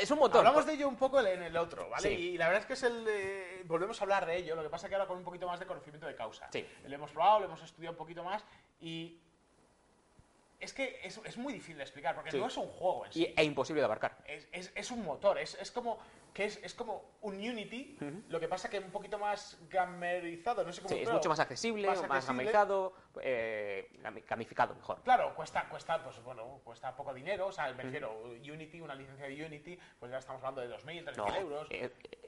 Es 0.00 0.10
un 0.10 0.18
motor. 0.18 0.38
Hablamos 0.38 0.66
de 0.66 0.74
ello 0.74 0.88
un 0.88 0.96
poco 0.96 1.20
en 1.20 1.42
el 1.42 1.56
otro, 1.56 1.88
¿vale? 1.88 2.08
Sí. 2.08 2.14
Y 2.14 2.38
la 2.38 2.46
verdad 2.46 2.62
es 2.62 2.66
que 2.66 2.72
es 2.74 2.82
el. 2.82 3.04
eh, 3.08 3.62
volvemos 3.66 4.00
a 4.00 4.04
hablar 4.04 4.26
de 4.26 4.36
ello, 4.36 4.54
lo 4.56 4.62
que 4.62 4.70
pasa 4.70 4.88
que 4.88 4.94
ahora 4.94 5.06
con 5.06 5.18
un 5.18 5.24
poquito 5.24 5.46
más 5.46 5.60
de 5.60 5.66
conocimiento 5.66 6.06
de 6.06 6.14
causa. 6.14 6.48
Sí. 6.52 6.66
Lo 6.84 6.94
hemos 6.94 7.10
probado, 7.10 7.40
lo 7.40 7.46
hemos 7.46 7.62
estudiado 7.62 7.92
un 7.92 7.98
poquito 7.98 8.24
más 8.24 8.44
y. 8.80 9.20
Es 10.60 10.74
que 10.74 11.00
es, 11.02 11.18
es 11.24 11.38
muy 11.38 11.54
difícil 11.54 11.78
de 11.78 11.82
explicar, 11.84 12.14
porque 12.14 12.30
Sí. 12.30 12.38
no 12.38 12.46
es 12.46 12.56
un 12.58 12.66
juego 12.68 13.06
en 13.06 13.12
sí. 13.12 13.20
Y, 13.34 13.40
e 13.40 13.44
imposible 13.44 13.80
de 13.80 13.86
abarcar. 13.86 14.18
Es, 14.26 14.46
es- 14.52 14.72
es 14.74 14.90
un 14.90 15.02
motor, 15.02 15.38
es, 15.38 15.54
es 15.54 15.70
como 15.70 15.98
que 16.34 16.44
es, 16.44 16.58
es 16.62 16.74
como 16.74 17.02
un 17.22 17.34
Unity, 17.36 17.96
lo 18.28 18.38
que 18.38 18.46
pasa 18.46 18.68
que 18.68 18.78
un 18.78 18.90
poquito 18.90 19.18
más 19.18 19.58
gamerizado, 19.70 20.62
no 20.62 20.72
sé 20.72 20.80
cómo 20.82 20.94
Sí, 20.94 21.00
es 21.02 21.10
mucho 21.10 21.28
más 21.30 21.40
accesible, 21.40 21.86
más 21.88 21.96
más, 22.02 22.10
accesible. 22.10 22.36
gamificado, 22.44 22.92
eh, 23.22 23.90
gami- 24.02 24.24
gamificado 24.28 24.74
mejor. 24.74 25.02
Claro, 25.02 25.34
cuesta, 25.34 25.66
cuesta, 25.68 26.02
pues 26.04 26.22
bueno, 26.22 26.60
cuesta 26.62 26.94
poco 26.94 27.12
dinero, 27.14 27.46
o 27.48 27.52
sea, 27.52 27.72
me 27.72 27.82
refiero, 27.82 28.20
Unity, 28.22 28.80
una 28.80 28.94
licencia 28.94 29.26
de 29.26 29.44
Unity, 29.44 29.78
pues 29.98 30.12
ya 30.12 30.18
estamos 30.18 30.40
hablando 30.44 30.60
de 30.60 30.68
2.000, 30.68 31.04
3.000 31.04 31.16
No, 31.16 31.34
euros. 31.36 31.66
eh, 31.70 31.90
eh, 32.12 32.18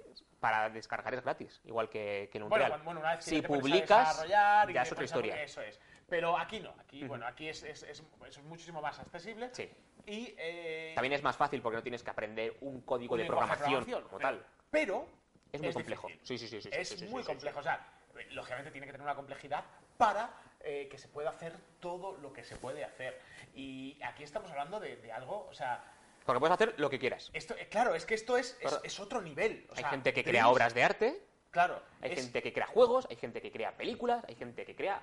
para 0.41 0.69
descargar 0.71 1.15
es 1.15 1.23
gratis, 1.23 1.61
igual 1.65 1.89
que, 1.89 2.29
que 2.33 2.39
en 2.39 2.45
un 2.45 2.51
Bueno, 2.51 2.77
bueno, 2.83 2.99
una 3.01 3.11
vez 3.15 3.25
que 3.25 3.31
si 3.31 3.43
pones 3.43 3.59
a 3.61 3.69
publicas, 3.69 4.09
desarrollar 4.09 4.71
y 4.71 4.73
ya 4.75 4.81
te 4.83 4.87
es 4.89 4.93
otra 4.93 5.05
historia. 5.05 5.43
Eso 5.45 5.61
es. 5.63 5.79
Pero 6.13 6.37
aquí 6.37 6.61
no, 6.61 6.75
aquí, 6.79 7.05
bueno, 7.05 7.27
aquí 7.27 7.49
es, 7.49 7.63
es, 7.63 7.85
es- 7.85 8.03
es 8.29 8.43
muchísimo 8.43 8.83
más 8.83 8.99
accesible. 8.99 9.49
Sí. 9.55 9.67
Y 10.05 10.35
eh, 10.37 10.93
También 10.95 11.15
es 11.15 11.23
más 11.23 11.39
fácil 11.39 11.63
porque 11.63 11.77
no 11.77 11.83
tienes 11.83 12.03
que 12.03 12.11
aprender 12.11 12.55
un 12.61 12.83
código 12.83 13.17
de 13.17 13.23
lenguaje 13.23 13.57
programación, 13.57 14.03
como 14.03 14.19
pero, 14.19 14.29
tal. 14.29 14.47
Pero 14.71 15.09
Es 15.51 15.63
muy 15.63 15.73
complejo. 15.73 16.09
difícil. 16.09 16.27
Sí, 16.27 16.47
sí, 16.47 16.49
sí, 16.49 16.61
sí, 16.61 16.69
Es 16.71 16.89
sí, 16.91 17.07
muy 17.07 17.23
sí, 17.23 17.29
complejo. 17.29 17.61
O 17.61 17.63
sea, 17.63 17.87
lógicamente 18.33 18.71
tiene 18.71 18.87
que 18.87 18.93
tener 18.93 19.07
una 19.07 19.15
complejidad 19.15 19.65
para 19.97 20.35
eh, 20.61 20.87
que 20.91 20.99
se 20.99 21.09
pueda 21.09 21.31
hacer 21.31 21.55
todo 21.81 22.19
lo 22.19 22.31
que 22.35 22.45
se 22.45 22.57
puede 22.57 22.85
hacer. 22.85 23.19
Y 23.55 23.99
aquí 24.03 24.23
estamos 24.23 24.51
hablando 24.51 24.81
de, 24.81 24.97
de 24.97 25.13
algo, 25.13 25.47
o 25.49 25.55
sea, 25.55 25.83
Porque 26.27 26.41
puedes 26.41 26.53
hacer 26.53 26.75
lo 26.77 26.91
que 26.91 26.99
quieras. 26.99 27.31
esto, 27.33 27.55
eh, 27.57 27.69
claro, 27.71 27.95
es 27.95 28.05
que 28.05 28.17
esto 28.17 28.37
es, 28.37 28.59
es, 28.85 29.01
otro 29.01 29.23
nivel. 29.23 29.65
O 29.71 29.73
hay 29.73 29.79
sea, 29.81 29.89
gente 29.89 30.13
que 30.13 30.23
crea 30.25 30.51
obras 30.51 30.75
de 30.75 30.85
arte, 30.85 31.27
Claro. 31.51 31.83
hay 32.03 32.15
gente 32.15 32.43
que 32.43 32.53
crea 32.53 32.67
juegos, 32.67 33.07
hay 33.09 33.17
gente 33.17 33.41
que 33.41 33.51
crea 33.51 33.75
películas, 33.79 34.23
hay 34.29 34.35
gente 34.35 34.67
que 34.67 34.77
crea... 34.77 35.01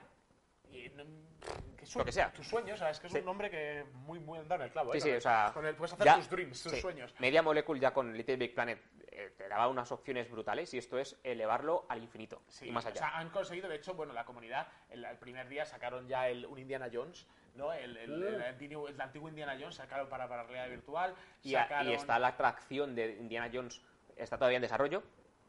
y, 0.72 0.90
mm, 0.90 1.76
que 1.78 1.86
Lo 1.98 2.06
que 2.06 2.12
sea. 2.12 2.32
Tus 2.32 2.48
sueños, 2.48 2.80
¿sabes? 2.80 3.00
Que 3.00 3.08
es 3.08 3.14
Sí. 3.14 3.20
un 3.20 3.26
nombre 3.26 3.50
que 3.50 3.86
muy, 3.94 4.20
muy 4.20 4.38
andado 4.40 4.62
en 4.62 4.68
el 4.68 4.72
clavo. 4.72 4.91
Sí, 4.94 4.98
¿eh? 4.98 5.02
sí, 5.02 5.08
Con 5.08 5.14
o 5.14 5.16
el- 5.16 5.22
sea... 5.22 5.52
Con 5.54 5.66
el 5.66 5.76
puedes 5.76 5.94
hacer 5.94 6.06
ya- 6.06 6.16
tus 6.18 6.30
dreams, 6.30 6.64
tus 6.64 6.72
sí. 6.74 6.82
sueños. 6.82 7.16
Media 7.20 7.41
Molecule 7.41 7.80
ya 7.80 7.91
con 7.94 8.16
Little 8.16 8.36
Big 8.36 8.54
Planet 8.54 8.80
eh, 9.12 9.34
te 9.38 9.48
daba 9.48 9.68
unas 9.68 9.91
opciones 9.91 10.30
brutales 10.30 10.74
y 10.74 10.78
esto 10.78 11.00
es 11.00 11.18
elevarlo 11.24 11.86
al 11.90 12.02
infinito 12.04 12.41
Sí, 12.48 12.68
y 12.68 12.72
más 12.72 12.86
O 12.86 12.90
allá. 12.90 12.98
sea, 13.00 13.18
han 13.18 13.30
conseguido, 13.30 13.68
de 13.68 13.76
hecho, 13.76 13.94
bueno, 13.96 14.14
la 14.14 14.24
comunidad, 14.26 14.68
el, 14.90 15.04
el 15.04 15.18
primer 15.18 15.48
día 15.50 15.66
sacaron 15.66 16.08
ya 16.08 16.30
el, 16.30 16.46
un 16.46 16.60
Indiana 16.60 16.90
Jones, 16.94 17.26
¿no? 17.56 17.74
El, 17.74 17.98
el- 17.98 18.24
el 18.24 18.41
antiguo, 18.44 18.88
el 18.88 19.02
antiguo 19.02 19.28
Indiana 19.30 19.58
Jones 19.60 19.76
sacaron 19.76 20.08
para, 20.10 20.28
para 20.30 20.44
realidad 20.44 20.70
virtual. 20.70 21.16
y, 21.44 21.56
a- 21.56 21.60
y 21.60 21.64
sacaron- 21.64 21.94
está 21.94 22.20
la 22.20 22.28
atracción 22.30 22.96
de 22.96 23.14
Indiana 23.20 23.50
Jones, 23.52 23.82
está 24.16 24.38
todavía 24.38 24.58
en 24.58 24.62
desarrollo, 24.64 25.02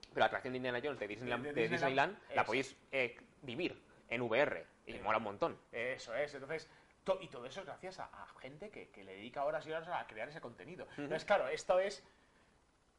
pero 0.09 0.21
la 0.21 0.27
atracción 0.27 0.53
de 0.53 0.57
Indiana 0.57 0.81
Jones 0.83 0.99
de 0.99 1.07
Disneyland, 1.09 1.45
De- 1.45 1.53
de 1.53 1.63
de 1.63 1.69
Disneyland, 1.69 2.19
la 2.35 2.43
es. 2.43 2.47
podéis 2.47 2.77
eh, 2.93 3.17
vivir 3.43 3.81
en 4.09 4.23
VR 4.23 4.67
y 4.91 4.97
Eh. 4.97 5.03
mola 5.03 5.19
un 5.19 5.25
montón. 5.25 5.59
Eso 5.73 6.15
es, 6.15 6.33
entonces. 6.35 6.69
to- 7.05 7.19
y 7.23 7.29
todo 7.29 7.47
eso 7.47 7.61
es 7.61 7.67
gracias 7.67 7.99
a, 7.99 8.05
a 8.05 8.27
gente 8.41 8.69
que, 8.71 8.91
que 8.91 9.03
le 9.05 9.15
dedica 9.17 9.45
horas 9.45 9.67
y 9.67 9.71
horas 9.73 9.89
a 9.89 10.07
crear 10.07 10.29
ese 10.29 10.41
contenido. 10.41 10.87
Entonces, 10.99 11.25
claro, 11.25 11.49
esto 11.49 11.79
es. 11.81 12.05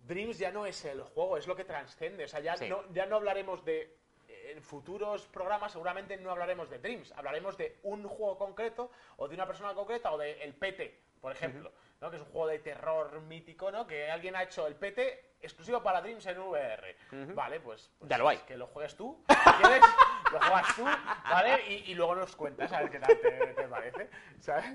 Dreams 0.07 0.39
ya 0.39 0.51
no 0.51 0.65
es 0.65 0.83
el 0.85 1.03
juego, 1.03 1.37
es 1.37 1.45
lo 1.47 1.55
que 1.55 1.63
trascende. 1.63 2.23
O 2.23 2.27
sea, 2.27 2.39
ya, 2.39 2.57
Sí. 2.57 2.67
no, 2.67 2.83
ya 2.91 3.05
no 3.05 3.17
hablaremos 3.17 3.63
de. 3.63 3.95
En 4.27 4.61
futuros 4.63 5.27
programas 5.27 5.71
seguramente 5.71 6.17
no 6.17 6.31
hablaremos 6.31 6.69
de 6.69 6.79
Dreams, 6.79 7.11
hablaremos 7.13 7.55
de 7.57 7.77
un 7.83 8.03
juego 8.07 8.37
concreto 8.37 8.91
o 9.17 9.27
de 9.27 9.35
una 9.35 9.45
persona 9.45 9.73
concreta 9.73 10.11
o 10.11 10.17
de 10.17 10.41
el 10.43 10.55
PT, 10.55 10.99
por 11.21 11.31
ejemplo, 11.31 11.71
¿no? 12.01 12.09
que 12.09 12.15
es 12.17 12.21
un 12.23 12.27
juego 12.29 12.47
de 12.47 12.59
terror 12.59 13.21
mítico, 13.21 13.71
¿no? 13.71 13.85
que 13.87 14.09
alguien 14.09 14.35
ha 14.35 14.43
hecho 14.43 14.67
el 14.67 14.75
PT 14.75 15.35
exclusivo 15.41 15.81
para 15.83 16.01
Dreams 16.01 16.25
en 16.25 16.39
VR. 16.39 16.95
Vale, 17.33 17.59
pues, 17.61 17.91
pues 17.99 18.09
Ya 18.09 18.17
lo 18.17 18.27
hay. 18.27 18.39
que 18.39 18.57
lo 18.57 18.67
juegues 18.67 18.95
tú, 18.95 19.23
quieres, 19.27 19.81
lo 20.31 20.39
juegas 20.39 20.75
tú, 20.75 20.83
¿vale? 20.83 21.61
Y, 21.69 21.91
y 21.91 21.95
luego 21.95 22.15
nos 22.15 22.35
cuentas 22.35 22.71
a 22.73 22.81
ver 22.81 22.89
qué 22.91 22.99
tal 22.99 23.19
te, 23.19 23.31
te 23.53 23.67
parece, 23.67 24.09
¿sabes? 24.39 24.65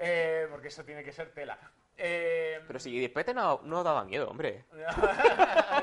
Eh, 0.00 0.46
porque 0.50 0.68
eso 0.68 0.84
tiene 0.84 1.02
que 1.04 1.12
ser 1.12 1.32
tela. 1.32 1.58
Eh, 1.96 2.60
Pero 2.66 2.78
si 2.78 2.98
después 3.00 3.26
no, 3.34 3.60
no 3.64 3.82
daba 3.82 4.04
miedo, 4.04 4.28
hombre. 4.30 4.64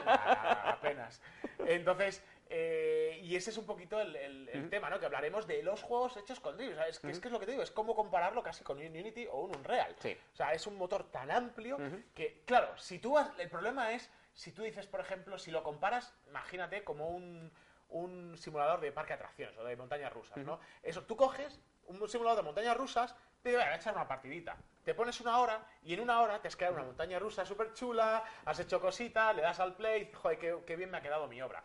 Apenas. 0.66 1.22
Entonces, 1.60 2.24
eh, 2.50 3.20
y 3.24 3.36
ese 3.36 3.50
es 3.50 3.58
un 3.58 3.66
poquito 3.66 4.00
el, 4.00 4.16
el- 4.16 4.50
el 4.50 4.70
tema, 4.70 4.90
¿no? 4.90 5.00
Que 5.00 5.06
hablaremos 5.06 5.48
de 5.48 5.64
los 5.64 5.82
juegos 5.82 6.16
hechos 6.18 6.40
con 6.40 6.56
Dreams. 6.58 6.74
O 6.74 6.78
sea, 6.78 6.88
Es, 6.88 7.00
que, 7.00 7.10
es 7.12 7.20
que 7.20 7.28
es 7.28 7.32
lo 7.32 7.40
que 7.40 7.46
te 7.46 7.52
digo, 7.52 7.64
es 7.64 7.72
como 7.72 7.96
compararlo 7.96 8.44
casi 8.44 8.64
con 8.64 8.78
un 8.78 8.86
Unity 8.86 9.28
o 9.32 9.42
un 9.42 9.56
Unreal. 9.56 9.96
Sí. 10.00 10.18
O 10.34 10.36
sea, 10.36 10.54
es 10.54 10.66
un 10.68 10.78
motor 10.78 11.10
tan 11.12 11.32
amplio 11.32 11.78
que, 12.14 12.44
claro, 12.46 12.78
si 12.78 13.00
tú 13.00 13.18
has- 13.18 13.32
el 13.40 13.50
problema 13.50 13.92
es, 13.94 14.10
si 14.34 14.52
tú 14.52 14.64
dices, 14.64 14.86
por 14.88 15.00
ejemplo, 15.02 15.38
si 15.38 15.52
lo 15.52 15.64
comparas, 15.64 16.14
imagínate 16.28 16.84
como 16.84 17.10
un, 17.10 17.52
un 17.96 18.38
simulador 18.38 18.82
de 18.82 18.92
parque 18.92 19.10
de 19.14 19.16
atracciones 19.16 19.58
o 19.58 19.64
de 19.64 19.76
montañas 19.76 20.12
rusas, 20.12 20.38
¿no? 20.46 20.60
Eso, 20.84 21.04
tú 21.04 21.16
coges 21.16 21.60
un 21.88 22.08
simulador 22.10 22.38
de 22.38 22.44
montañas 22.44 22.76
rusas, 22.76 23.16
te 23.42 23.50
digo, 23.50 23.60
"Venga, 23.60 23.72
voy 23.72 23.78
a 23.78 23.82
echar 23.82 23.96
una 23.96 24.08
partidita. 24.08 24.58
Te 24.84 24.94
pones 24.94 25.20
una 25.22 25.40
hora 25.40 25.66
y 25.84 25.94
en 25.94 26.02
una 26.02 26.20
hora 26.22 26.42
te 26.42 26.48
has 26.48 26.56
creado 26.56 26.76
una 26.76 26.84
montaña 26.90 27.20
rusa 27.20 27.46
súper 27.46 27.74
chula, 27.74 28.24
has 28.46 28.60
hecho 28.60 28.80
cositas, 28.82 29.36
le 29.36 29.42
das 29.42 29.60
al 29.60 29.76
play 29.76 30.02
y 30.02 30.06
dices, 30.06 30.18
joder, 30.20 30.38
qué, 30.40 30.58
qué 30.66 30.76
bien 30.76 30.92
me 30.92 30.98
ha 30.98 31.02
quedado 31.02 31.28
mi 31.28 31.42
obra. 31.42 31.64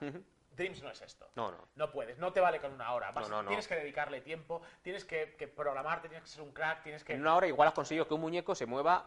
Dreams 0.52 0.82
no 0.82 0.90
es 0.90 1.01
esto. 1.01 1.28
No, 1.36 1.51
no. 1.51 1.69
No 1.74 1.90
puedes, 1.90 2.19
no 2.19 2.32
te 2.32 2.40
vale 2.40 2.61
con 2.61 2.73
una 2.73 2.93
hora. 2.93 3.11
Vas- 3.12 3.28
No, 3.28 3.36
no, 3.36 3.43
no. 3.43 3.48
Tienes 3.48 3.66
que 3.66 3.77
dedicarle 3.77 4.20
tiempo, 4.20 4.62
tienes 4.82 5.05
que, 5.05 5.35
que 5.36 5.48
programarte, 5.48 6.09
tienes 6.09 6.24
que 6.24 6.31
ser 6.31 6.43
un 6.43 6.52
crack, 6.52 6.82
tienes 6.82 7.02
que... 7.05 7.15
En 7.15 7.20
una 7.23 7.35
hora 7.36 7.47
igual 7.47 7.69
has 7.69 7.74
conseguido 7.74 8.07
que 8.07 8.15
un 8.15 8.20
muñeco 8.20 8.55
se 8.55 8.66
mueva 8.66 9.07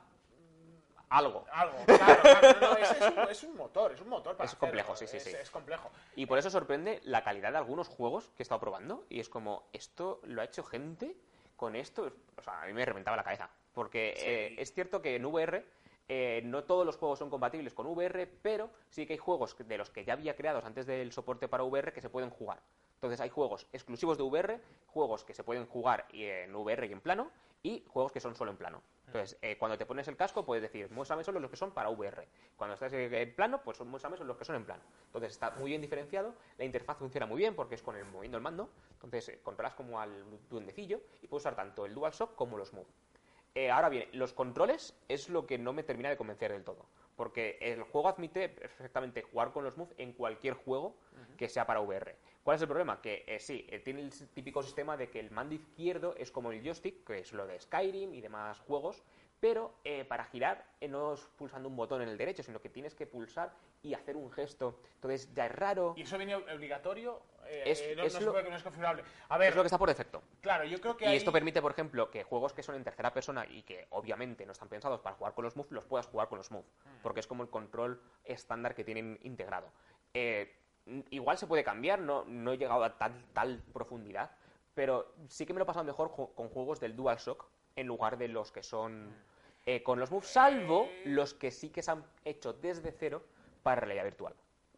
algo. 1.17 1.45
Algo, 1.51 1.77
claro, 1.85 2.21
claro, 2.21 2.59
no, 2.59 2.77
es, 2.77 2.91
es 2.91 3.01
un, 3.01 3.19
es 3.29 3.43
un 3.43 3.55
motor, 3.55 3.91
es 3.91 4.01
un 4.01 4.09
motor 4.09 4.35
para 4.35 4.49
Es 4.49 4.55
complejo, 4.55 4.93
hacerlo, 4.93 5.11
sí, 5.11 5.19
sí, 5.19 5.31
sí. 5.31 5.37
Es 5.39 5.49
complejo. 5.49 5.91
Y 6.15 6.25
por 6.25 6.37
eso 6.37 6.49
sorprende 6.49 7.01
la 7.03 7.23
calidad 7.23 7.51
de 7.51 7.57
algunos 7.57 7.87
juegos 7.87 8.29
que 8.35 8.41
he 8.41 8.43
estado 8.43 8.59
probando. 8.59 9.05
Y 9.09 9.19
es 9.19 9.29
como, 9.29 9.67
esto 9.73 10.19
lo 10.23 10.41
ha 10.41 10.45
hecho 10.45 10.63
gente 10.63 11.15
con 11.55 11.75
esto. 11.75 12.11
O 12.37 12.41
sea, 12.41 12.63
a 12.63 12.65
mí 12.65 12.73
me 12.73 12.85
reventaba 12.85 13.15
la 13.15 13.23
cabeza. 13.23 13.49
Porque 13.73 14.13
eh, 14.17 14.55
es 14.57 14.73
cierto 14.73 15.01
que 15.01 15.15
en 15.15 15.25
VR 15.25 15.65
eh, 16.09 16.41
no 16.45 16.63
todos 16.63 16.85
los 16.85 16.97
juegos 16.97 17.19
son 17.19 17.29
compatibles 17.29 17.73
con 17.73 17.87
VR, 17.87 18.27
pero 18.41 18.69
sí 18.89 19.05
que 19.05 19.13
hay 19.13 19.19
juegos 19.19 19.55
de 19.57 19.77
los 19.77 19.89
que 19.89 20.05
ya 20.05 20.13
había 20.13 20.35
creados 20.35 20.65
antes 20.65 20.85
del 20.85 21.11
soporte 21.11 21.47
para 21.47 21.63
VR 21.63 21.93
que 21.93 22.01
se 22.01 22.09
pueden 22.09 22.29
jugar. 22.29 22.59
Entonces 22.95 23.19
hay 23.19 23.29
juegos 23.29 23.67
exclusivos 23.73 24.17
de 24.17 24.23
VR, 24.23 24.61
juegos 24.87 25.23
que 25.23 25.33
se 25.33 25.43
pueden 25.43 25.65
jugar 25.65 26.05
en 26.11 26.55
VR 26.55 26.87
y 26.87 26.91
en 26.91 27.01
plano, 27.01 27.31
y 27.61 27.83
juegos 27.87 28.11
que 28.11 28.19
son 28.19 28.35
solo 28.35 28.51
en 28.51 28.57
plano. 28.57 28.81
Entonces, 29.13 29.37
eh, 29.43 29.57
cuando 29.59 29.77
te 29.77 29.85
pones 29.85 30.07
el 30.07 30.17
casco, 30.17 30.43
puedes 30.43 30.63
decir, 30.63 30.89
muéstrame 30.89 31.23
solo 31.23 31.39
los 31.39 31.51
que 31.51 31.55
son 31.55 31.69
para 31.69 31.91
VR. 31.91 32.27
Cuando 32.57 32.73
estás 32.73 32.91
en 32.93 33.35
plano, 33.35 33.61
pues 33.61 33.79
muéstrame 33.81 34.17
solo 34.17 34.29
los 34.29 34.37
que 34.37 34.43
son 34.43 34.55
en 34.55 34.65
plano. 34.65 34.81
Entonces, 35.05 35.33
está 35.33 35.51
muy 35.51 35.69
bien 35.69 35.81
diferenciado. 35.81 36.33
La 36.57 36.65
interfaz 36.65 36.97
funciona 36.97 37.27
muy 37.27 37.37
bien 37.37 37.55
porque 37.55 37.75
es 37.75 37.83
con 37.83 37.95
el 37.95 38.05
moviendo 38.05 38.37
el 38.37 38.43
mando. 38.43 38.69
Entonces, 38.93 39.29
eh, 39.29 39.39
controlas 39.43 39.75
como 39.75 39.99
al 39.99 40.25
duendecillo 40.49 40.99
y 41.21 41.27
puedes 41.27 41.43
usar 41.43 41.55
tanto 41.55 41.85
el 41.85 41.93
DualShock 41.93 42.33
como 42.33 42.57
los 42.57 42.73
Move. 42.73 42.87
Eh, 43.53 43.69
ahora 43.69 43.89
bien, 43.89 44.09
los 44.13 44.33
controles 44.33 44.97
es 45.07 45.29
lo 45.29 45.45
que 45.45 45.59
no 45.59 45.73
me 45.73 45.83
termina 45.83 46.09
de 46.09 46.17
convencer 46.17 46.51
del 46.51 46.63
todo. 46.63 46.87
Porque 47.15 47.59
el 47.61 47.83
juego 47.83 48.09
admite 48.09 48.49
perfectamente 48.49 49.21
jugar 49.21 49.51
con 49.51 49.63
los 49.63 49.77
Move 49.77 49.93
en 49.99 50.13
cualquier 50.13 50.55
juego 50.55 50.95
que 51.37 51.49
sea 51.49 51.67
para 51.67 51.81
VR. 51.81 52.15
¿Cuál 52.43 52.55
es 52.55 52.61
el 52.61 52.67
problema? 52.67 53.01
Que 53.01 53.23
eh, 53.25 53.39
sí, 53.39 53.65
eh, 53.69 53.79
tiene 53.79 54.01
el 54.01 54.11
típico 54.29 54.61
sistema 54.61 54.97
de 54.97 55.09
que 55.09 55.19
el 55.19 55.31
mando 55.31 55.55
izquierdo 55.55 56.13
es 56.17 56.29
como 56.31 56.51
el 56.51 56.61
joystick, 56.61 57.05
que 57.05 57.19
es 57.19 57.31
lo 57.31 57.47
de 57.47 57.59
Skyrim 57.59 58.13
y 58.13 58.19
demás 58.21 58.59
juegos, 58.59 59.01
pero 59.39 59.73
eh, 59.83 60.03
para 60.05 60.25
girar 60.25 60.65
no 60.89 61.13
es 61.13 61.21
pulsando 61.37 61.69
un 61.69 61.75
botón 61.75 62.01
en 62.01 62.09
el 62.09 62.17
derecho, 62.17 62.43
sino 62.43 62.61
que 62.61 62.69
tienes 62.69 62.95
que 62.95 63.05
pulsar 63.07 63.53
y 63.81 63.93
hacer 63.93 64.15
un 64.17 64.29
gesto. 64.31 64.79
Entonces 64.95 65.33
ya 65.33 65.45
es 65.45 65.51
raro. 65.53 65.93
¿Y 65.97 66.01
eso 66.01 66.17
viene 66.17 66.35
obligatorio? 66.35 67.21
Es- 67.65 67.83
no, 67.97 68.03
es 68.03 68.13
no 68.21 68.31
lo- 68.33 68.41
no 68.49 68.55
es 68.55 68.63
configurable. 68.63 69.03
A 69.29 69.37
ver, 69.37 69.49
Es 69.49 69.55
lo 69.55 69.61
que 69.63 69.67
está 69.67 69.77
por 69.77 69.89
defecto. 69.89 70.21
claro, 70.41 70.63
yo 70.65 70.79
creo 70.79 70.95
que 70.97 71.11
Y 71.11 71.15
esto 71.15 71.31
permite, 71.31 71.61
por 71.61 71.71
ejemplo, 71.71 72.09
que 72.09 72.23
juegos 72.23 72.53
que 72.53 72.63
son 72.63 72.75
en 72.75 72.83
tercera 72.85 73.13
persona 73.13 73.45
y 73.45 73.63
que 73.63 73.85
obviamente 73.89 74.45
no 74.45 74.53
están 74.53 74.69
pensados 74.69 74.99
para 75.01 75.15
jugar 75.15 75.33
con 75.33 75.43
los 75.45 75.55
Move, 75.57 75.67
los 75.71 75.85
puedas 75.85 76.07
jugar 76.07 76.27
con 76.29 76.37
los 76.37 76.51
Move. 76.51 76.63
Mm. 76.85 77.01
Porque 77.03 77.19
es 77.19 77.27
como 77.27 77.43
el 77.43 77.49
control 77.49 78.01
estándar 78.23 78.73
que 78.75 78.83
tienen 78.85 79.19
integrado. 79.23 79.69
Eh, 80.13 80.55
igual 81.09 81.37
se 81.37 81.47
puede 81.47 81.63
cambiar, 81.63 81.99
no, 81.99 82.25
no 82.25 82.51
he 82.51 82.57
llegado 82.57 82.83
a 82.83 82.97
tal, 82.97 83.13
tal 83.33 83.61
profundidad, 83.73 84.31
pero 84.73 85.13
sí 85.27 85.45
que 85.45 85.53
me 85.53 85.59
lo 85.59 85.63
he 85.63 85.67
pasado 85.67 85.85
mejor 85.85 86.11
con 86.35 86.49
juegos 86.49 86.79
del 86.79 86.95
DualShock 86.95 87.45
en 87.75 87.87
lugar 87.87 88.17
de 88.17 88.27
los 88.27 88.51
que 88.51 88.63
son 88.63 89.09
Mm. 89.09 89.13
eh, 89.65 89.81
con 89.83 89.99
los 89.99 90.11
Move, 90.11 90.25
salvo 90.25 90.89
los 91.05 91.33
que 91.33 91.49
sí 91.51 91.69
que 91.69 91.81
se 91.81 91.91
han 91.91 92.03
hecho 92.25 92.51
desde 92.53 92.91
cero 92.91 93.23
para 93.63 93.79
realidad 93.81 94.03
virtual. 94.03 94.33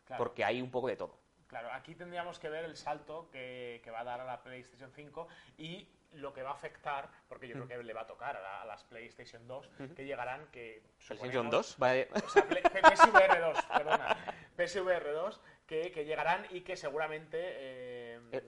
Claro. 0.05 0.23
Porque 0.23 0.43
hay 0.45 0.61
un 0.61 0.69
poco 0.69 0.87
de 0.87 0.95
todo. 0.95 1.17
Claro, 1.47 1.71
aquí 1.73 1.95
tendríamos 1.95 2.37
que 2.39 2.49
ver 2.49 2.65
el 2.65 2.75
salto 2.75 3.27
que, 3.31 3.81
que 3.83 3.89
va 3.89 4.01
a 4.01 4.03
dar 4.03 4.21
a 4.21 4.25
la 4.25 4.43
PlayStation 4.43 4.91
5 4.91 5.27
y 5.57 5.87
lo 6.13 6.33
que 6.33 6.43
va 6.43 6.51
a 6.51 6.53
afectar, 6.53 7.09
porque 7.27 7.47
yo 7.47 7.55
Mm. 7.55 7.65
creo 7.65 7.79
que 7.79 7.83
le 7.83 7.93
va 7.93 8.01
a 8.01 8.07
tocar 8.07 8.37
a, 8.37 8.41
la- 8.41 8.61
a 8.61 8.65
las 8.65 8.83
PlayStation 8.83 9.47
2, 9.47 9.67
que 9.95 10.05
llegarán, 10.05 10.45
que... 10.51 10.83
PlayStation 11.07 11.47
suponemos- 11.47 11.51
2, 11.51 11.75
vale. 11.79 12.07
O 12.25 12.29
sea, 12.29 12.43
Play- 12.47 12.61
P- 12.63 12.81
PSVR 12.81 13.39
2, 13.39 13.57
perdona. 13.65 14.17
PSVR 14.57 15.11
2, 15.13 15.41
que, 15.65 15.91
que 15.91 16.05
llegarán 16.05 16.45
y 16.51 16.61
que 16.61 16.75
seguramente 16.77 17.37
eh, 17.41 18.19
Eh, 18.31 18.43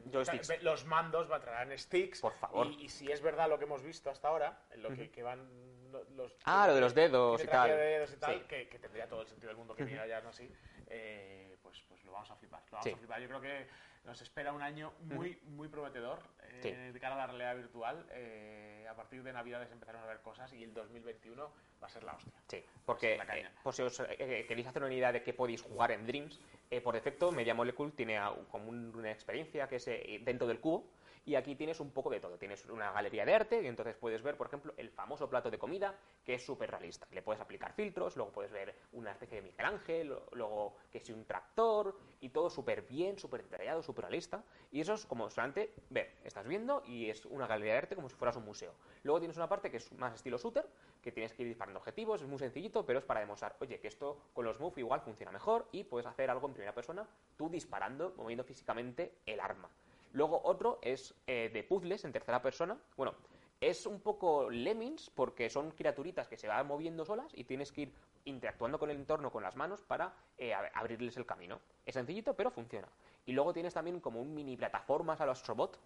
los 0.62 0.86
mandos 0.86 1.28
traerán 1.28 1.76
sticks. 1.78 2.22
Por 2.22 2.34
favor. 2.34 2.68
Y, 2.68 2.86
y 2.86 2.90
si 2.90 3.12
es 3.12 3.22
verdad 3.22 3.50
lo 3.50 3.58
que 3.58 3.66
hemos 3.66 3.84
visto 3.84 4.10
hasta 4.10 4.28
ahora, 4.28 4.62
lo 4.76 4.90
que, 4.90 5.10
que 5.10 5.24
van 5.24 5.92
lo- 5.92 6.04
los... 6.12 6.36
Ah, 6.46 6.68
lo 6.68 6.76
de 6.76 6.82
los 6.82 6.94
dedos 6.94 7.44
y 7.44 7.48
tal. 7.48 7.70
de 7.70 7.76
dedos 7.78 8.14
y 8.14 8.18
tal, 8.18 8.40
Sí. 8.40 8.46
que, 8.48 8.80
tendría 8.80 9.08
todo 9.08 9.22
el 9.22 9.28
sentido 9.28 9.48
del 9.50 9.58
mundo 9.58 9.76
que 9.76 9.86
diga 9.86 10.06
ya 10.06 10.22
no 10.22 10.30
así, 10.30 10.52
eh, 10.88 11.58
pues, 11.62 11.82
pues 11.88 12.04
lo 12.06 12.12
vamos 12.12 12.30
a 12.30 12.36
flipar. 12.36 12.62
Lo 12.66 12.72
vamos 12.74 12.84
Sí. 12.86 12.92
a 12.92 12.98
flipar. 12.98 13.22
Yo 13.22 13.28
creo 13.28 13.42
que 13.42 13.68
nos 14.08 14.22
espera 14.22 14.54
un 14.54 14.62
año 14.64 14.94
muy, 15.02 15.38
muy 15.44 15.68
prometedor 15.68 16.20
eh, 16.44 16.60
Sí. 16.64 16.72
de 16.72 17.00
cara 17.00 17.16
a 17.16 17.18
la 17.20 17.28
realidad 17.28 17.56
virtual. 17.58 18.06
Eh, 18.12 18.88
a 18.90 18.96
partir 18.96 19.22
de 19.22 19.34
Navidades 19.34 19.70
empezaremos 19.72 20.06
a 20.06 20.10
ver 20.10 20.22
cosas 20.22 20.52
y 20.54 20.64
el 20.64 20.74
2021 20.74 21.52
va 21.84 21.88
a 21.88 21.90
ser 21.90 22.04
la 22.04 22.14
hostia. 22.14 22.34
Sí, 22.48 22.64
porque 22.86 23.18
la 23.18 23.38
eh, 23.38 23.50
por 23.62 23.74
si 23.74 23.82
os 23.84 24.00
eh, 24.00 24.46
queréis 24.48 24.66
hacer 24.68 24.82
una 24.82 24.94
idea 24.94 25.12
de 25.12 25.22
qué 25.22 25.34
podéis 25.34 25.62
jugar 25.62 25.92
en 25.92 26.08
Dreams, 26.08 26.40
por 26.84 26.96
defecto 26.96 27.32
Media 27.32 27.54
Molecule 27.54 27.92
tiene 27.92 28.20
como 28.50 28.70
un- 28.70 28.96
una 28.96 29.12
experiencia 29.12 29.68
que 29.68 29.76
es 29.76 29.86
dentro 30.26 30.48
del 30.48 30.60
cubo 30.60 30.86
y 31.28 31.36
aquí 31.36 31.56
tienes 31.56 31.82
un 31.82 31.92
poco 31.92 32.10
de 32.10 32.22
todo. 32.22 32.38
Tienes 32.38 32.66
una 32.68 32.90
galería 32.94 33.26
de 33.26 33.36
arte 33.36 33.62
y 33.62 33.68
entonces 33.68 33.98
puedes 33.98 34.24
ver, 34.24 34.38
por 34.38 34.48
ejemplo, 34.48 34.74
el 34.78 34.90
famoso 34.90 35.30
plato 35.30 35.52
de 35.52 35.60
comida 35.60 35.94
que 36.24 36.36
es 36.36 36.46
súper 36.46 36.72
realista. 36.72 37.06
Le 37.12 37.22
puedes 37.22 37.42
aplicar 37.42 37.74
filtros, 37.74 38.16
luego 38.16 38.32
puedes 38.32 38.50
ver 38.50 38.74
una 38.94 39.12
especie 39.12 39.42
de 39.42 39.42
Miguel 39.42 39.66
Ángel, 39.66 40.18
luego 40.32 40.78
que 40.90 41.02
si 41.02 41.12
un 41.12 41.26
tractor 41.26 42.00
y 42.22 42.30
todo 42.30 42.50
súper 42.50 42.84
bien, 42.84 43.20
súper 43.20 43.44
detallado, 43.44 43.84
súper 43.84 44.06
realista. 44.06 44.42
Y 44.72 44.80
eso 44.80 44.94
es 44.94 45.06
como 45.06 45.30
solamente 45.30 45.74
ver, 45.90 46.16
estás 46.24 46.48
viendo 46.48 46.82
y 46.86 47.10
es 47.10 47.26
una 47.26 47.46
galería 47.46 47.74
de 47.74 47.80
arte 47.80 47.96
como 47.96 48.08
si 48.08 48.16
fueras 48.16 48.38
un 48.38 48.46
museo. 48.46 48.74
Luego 49.04 49.20
tienes 49.20 49.36
una 49.36 49.50
parte 49.50 49.70
que 49.70 49.78
es 49.78 49.92
más 49.92 50.14
estilo 50.14 50.38
shooter, 50.38 50.66
que 51.02 51.12
tienes 51.12 51.34
que 51.34 51.42
ir 51.42 51.50
disparando 51.50 51.80
objetivos, 51.80 52.22
es 52.22 52.28
muy 52.30 52.40
sencillito, 52.40 52.86
pero 52.86 53.00
es 53.00 53.06
para 53.06 53.20
demostrar, 53.20 53.58
oye, 53.60 53.82
que 53.82 53.90
esto 53.90 54.18
con 54.34 54.46
los 54.46 54.62
move 54.62 54.80
igual 54.80 55.02
funciona 55.02 55.34
mejor 55.34 55.68
y 55.74 55.84
puedes 55.84 56.08
hacer 56.08 56.30
algo 56.30 56.48
en 56.48 56.54
primera 56.54 56.74
persona, 56.74 57.06
tú 57.36 57.50
disparando, 57.50 58.14
moviendo 58.16 58.46
físicamente 58.46 59.18
el 59.26 59.42
arma. 59.42 59.70
Luego 60.14 60.42
otro 60.44 60.80
es 60.82 61.14
eh, 61.28 61.50
de 61.54 61.64
puzzles 61.64 62.04
en 62.06 62.12
tercera 62.12 62.42
persona. 62.42 62.78
Bueno, 62.96 63.14
es 63.60 63.86
un 63.86 64.00
poco 64.00 64.50
lemmings 64.50 65.10
porque 65.10 65.50
son 65.50 65.72
criaturitas 65.72 66.28
que 66.28 66.38
se 66.38 66.48
van 66.48 66.68
moviendo 66.68 67.06
solas 67.06 67.32
y 67.34 67.44
tienes 67.44 67.72
que 67.72 67.82
ir 67.82 67.94
interactuando 68.26 68.78
con 68.78 68.90
el 68.90 68.98
entorno 68.98 69.32
con 69.32 69.42
las 69.44 69.56
manos 69.56 69.82
para 69.82 70.14
eh, 70.38 70.54
ab- 70.54 70.70
abrirles 70.74 71.18
el 71.18 71.26
camino. 71.26 71.60
Es 71.86 71.94
sencillito, 71.96 72.34
pero 72.36 72.52
funciona. 72.52 72.88
Y 73.26 73.34
luego 73.34 73.54
tienes 73.54 73.74
también 73.74 74.00
como 74.00 74.22
un 74.22 74.34
mini 74.34 74.56
plataformas 74.58 75.22
a 75.22 75.26
los 75.26 75.46
robots 75.48 75.80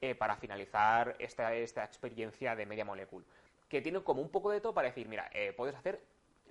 eh, 0.00 0.14
para 0.14 0.36
finalizar 0.36 1.16
esta, 1.18 1.54
esta 1.54 1.84
experiencia 1.84 2.56
de 2.56 2.66
Media 2.66 2.84
Molecule. 2.84 3.24
Que 3.68 3.80
tiene 3.80 4.02
como 4.02 4.20
un 4.20 4.28
poco 4.28 4.50
de 4.50 4.60
todo 4.60 4.74
para 4.74 4.88
decir, 4.88 5.08
mira, 5.08 5.30
puedes 5.56 5.74
hacer 5.74 6.02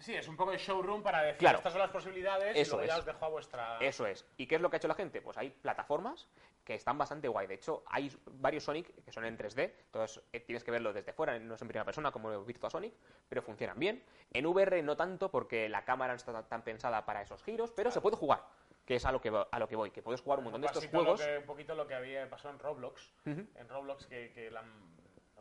Sí, 0.02 0.16
es 0.16 0.28
un 0.28 0.36
poco 0.36 0.52
de 0.52 0.58
showroom 0.58 1.02
para 1.04 1.22
decir 1.22 1.40
Claro. 1.40 1.58
estas 1.60 1.74
son 1.74 1.82
las 1.82 1.92
posibilidades 1.92 2.56
Eso 2.58 2.76
y 2.76 2.78
luego 2.80 2.88
ya 2.88 2.94
es. 2.94 3.00
os 3.00 3.06
dejo 3.06 3.26
a 3.26 3.30
vuestra... 3.30 3.78
Eso 3.80 4.06
es. 4.06 4.26
¿Y 4.38 4.48
qué 4.48 4.56
es 4.56 4.62
lo 4.62 4.70
que 4.70 4.76
ha 4.76 4.80
hecho 4.80 4.88
la 4.88 4.96
gente? 4.96 5.22
Pues 5.22 5.38
hay 5.38 5.50
plataformas 5.50 6.28
que 6.64 6.76
están 6.76 6.98
bastante 6.98 7.28
guay. 7.28 7.48
De 7.48 7.56
hecho, 7.56 7.84
hay 7.88 8.12
varios 8.26 8.64
Sonic 8.64 9.04
que 9.04 9.12
son 9.12 9.26
en 9.26 9.38
3D, 9.38 9.72
entonces 9.86 10.24
eh, 10.34 10.40
tienes 10.42 10.64
que 10.64 10.72
verlo 10.72 10.94
desde 10.94 11.14
fuera, 11.14 11.38
no 11.40 11.56
es 11.56 11.62
en 11.62 11.68
primera 11.68 11.86
persona 11.86 12.12
como 12.12 12.44
Virtua 12.44 12.70
Sonic, 12.70 12.94
pero 13.30 13.42
funcionan 13.42 13.80
bien. 13.80 14.04
En 14.34 14.46
VR 14.46 14.82
no 14.84 14.96
tanto 14.98 15.30
porque 15.32 15.68
la 15.70 15.84
cámara 15.86 16.14
no 16.14 16.18
está 16.18 16.44
tan- 16.48 16.64
pensada 16.64 17.06
para 17.06 17.22
esos 17.22 17.42
giros, 17.44 17.72
pero 17.72 17.90
se 17.92 18.00
puede 18.02 18.16
jugar, 18.16 18.44
que 18.86 18.96
es 18.96 19.06
a 19.06 19.12
lo 19.12 19.20
que, 19.22 19.30
a 19.52 19.60
lo 19.60 19.68
que 19.68 19.76
voy, 19.76 19.90
que 19.92 20.02
puedes 20.04 20.22
jugar 20.22 20.40
un 20.40 20.46
montón 20.46 20.62
de 20.62 20.68
estos 20.68 20.86
juegos. 20.88 21.20
que- 21.22 21.38
un 21.40 21.46
poquito 21.46 21.74
lo 21.76 21.88
que 21.88 21.96
había 21.96 22.30
pasado 22.30 22.54
en 22.54 22.60
Roblox. 22.60 23.12
En 23.26 23.68
Roblox 23.70 24.06
que, 24.06 24.32
que 24.32 24.52
la 24.52 24.64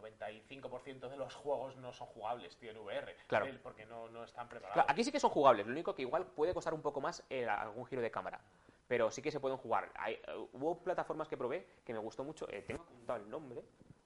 95% 0.01 1.09
de 1.09 1.17
los 1.17 1.35
juegos 1.35 1.77
no 1.77 1.93
son 1.93 2.07
jugables, 2.09 2.57
tío, 2.57 2.71
en 2.71 2.79
VR. 2.79 3.15
Claro. 3.27 3.47
Porque 3.63 3.87
no, 3.87 4.09
no 4.09 4.25
están 4.25 4.49
preparados. 4.49 4.75
Claro, 4.75 4.91
aquí 4.91 5.05
sí 5.05 5.13
que 5.13 5.21
son 5.21 5.31
jugables, 5.31 5.67
lo 5.67 5.73
único 5.73 5.95
que 5.95 6.03
igual 6.03 6.27
puede 6.27 6.55
costar 6.55 6.75
un 6.75 6.83
poco 6.83 7.01
más 7.01 7.25
eh, 7.31 7.47
algún 7.47 7.87
giro 7.87 8.03
de 8.03 8.11
cámara. 8.11 8.41
Pero 8.89 9.11
sí 9.11 9.23
que 9.23 9.31
se 9.31 9.39
pueden 9.39 9.57
jugar. 9.59 9.91
Hay, 9.95 10.15
eh, 10.15 10.47
hubo 10.53 10.79
plataformas 10.79 11.29
que 11.29 11.37
probé 11.37 11.67
que 11.85 11.93
me 11.93 11.99
gustó 12.01 12.25
mucho. 12.25 12.49
eh, 12.51 12.63
tengo 12.67 12.83
apuntado 12.83 13.21
el 13.23 13.31
nombre, 13.31 13.63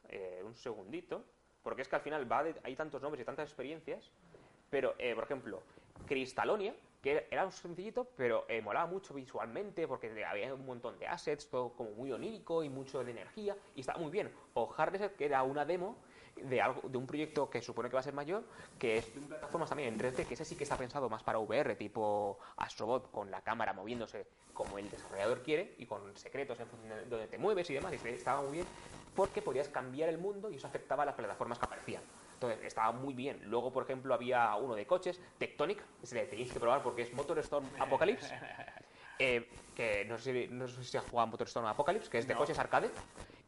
eh, 0.09 0.43
un 0.45 0.55
segundito, 0.55 1.25
porque 1.63 1.83
es 1.83 1.89
que 1.89 1.97
al 1.97 2.03
final 2.03 2.31
va 2.31 2.43
de- 2.45 2.55
hay 2.63 2.77
tantos 2.77 3.01
nombres 3.01 3.23
y 3.23 3.25
tantas 3.25 3.49
experiencias. 3.49 4.11
Pero, 4.71 4.95
eh, 4.99 5.15
por 5.15 5.25
ejemplo, 5.25 5.63
Cristalonia, 6.07 6.75
que 7.05 7.29
era 7.31 7.45
un 7.45 7.53
sencillito, 7.53 8.09
pero 8.17 8.47
eh, 8.49 8.63
molaba 8.63 8.87
mucho 8.87 9.13
visualmente 9.13 9.87
porque 9.87 10.25
había 10.25 10.55
un 10.55 10.65
montón 10.65 10.99
de 10.99 11.07
assets, 11.07 11.51
todo 11.51 11.75
como 11.75 11.91
muy 11.91 12.11
onírico 12.11 12.65
y 12.65 12.71
mucho 12.71 13.05
de 13.05 13.11
energía, 13.11 13.55
y 13.77 13.81
estaba 13.81 13.99
muy 13.99 14.11
bien. 14.11 14.33
O 14.55 14.67
Hardreset, 14.67 15.15
que 15.15 15.27
era 15.27 15.43
una 15.43 15.67
demo 15.67 15.99
de 16.35 16.63
algo 16.63 16.89
de 16.89 16.97
un 16.97 17.07
proyecto 17.07 17.51
que 17.51 17.61
supone 17.61 17.91
que 17.91 17.95
va 17.95 18.01
a 18.01 18.05
ser 18.05 18.15
mayor, 18.15 18.43
que 18.79 18.97
es 18.97 19.15
de 19.15 19.21
plataformas 19.21 19.69
también 19.69 19.93
en 19.93 20.01
3D, 20.01 20.27
que 20.27 20.33
ese 20.33 20.47
sí 20.47 20.57
que 20.57 20.65
está 20.65 20.79
pensado 20.79 21.11
más 21.11 21.23
para 21.23 21.39
VR, 21.41 21.77
tipo 21.77 22.39
Astrobot, 22.57 23.11
con 23.11 23.31
la 23.31 23.43
cámara 23.43 23.75
moviéndose 23.75 24.27
como 24.55 24.79
el 24.79 24.89
desarrollador 24.89 25.43
quiere, 25.43 25.75
y 25.77 25.85
con 25.85 26.17
secretos 26.17 26.59
en 26.59 26.69
función 26.69 26.97
de 26.97 27.05
donde 27.05 27.27
te 27.27 27.37
mueves 27.37 27.69
y 27.69 27.75
demás, 27.75 27.93
y 27.93 28.09
estaba 28.09 28.41
muy 28.41 28.53
bien, 28.53 28.67
porque 29.15 29.43
podías 29.43 29.69
cambiar 29.69 30.09
el 30.09 30.19
mundo 30.19 30.51
y 30.51 30.57
eso 30.57 30.67
afectaba 30.67 31.03
a 31.03 31.07
las 31.07 31.15
plataformas 31.15 31.59
que 31.59 31.67
aparecían. 31.67 32.03
Entonces 32.35 32.65
estaba 32.65 32.93
muy 32.93 33.15
bien. 33.15 33.41
Luego, 33.45 33.73
por 33.73 33.85
ejemplo, 33.85 34.13
había 34.13 34.55
uno 34.57 34.75
de 34.75 34.87
coches, 34.87 35.21
Tectonic, 35.39 35.83
ese 36.03 36.17
le 36.17 36.27
tenéis 36.27 36.53
que 36.53 36.61
probar 36.61 36.83
porque 36.83 37.03
es 37.03 37.13
Motorstorm 37.15 37.67
Apocalypse. 37.79 38.35
eh, 39.19 39.49
que 39.75 40.05
no 40.05 40.19
sé, 40.19 40.33
si- 40.33 40.49
no 40.53 40.67
sé 40.69 40.85
si 40.85 40.97
has 40.97 41.05
jugado 41.05 41.29
a 41.29 41.31
Motorstorm 41.31 41.67
Apocalypse, 41.67 42.11
que 42.11 42.19
es 42.19 42.27
de 42.27 42.35
No. 42.35 42.41
coches 42.41 42.59
arcade. 42.59 42.91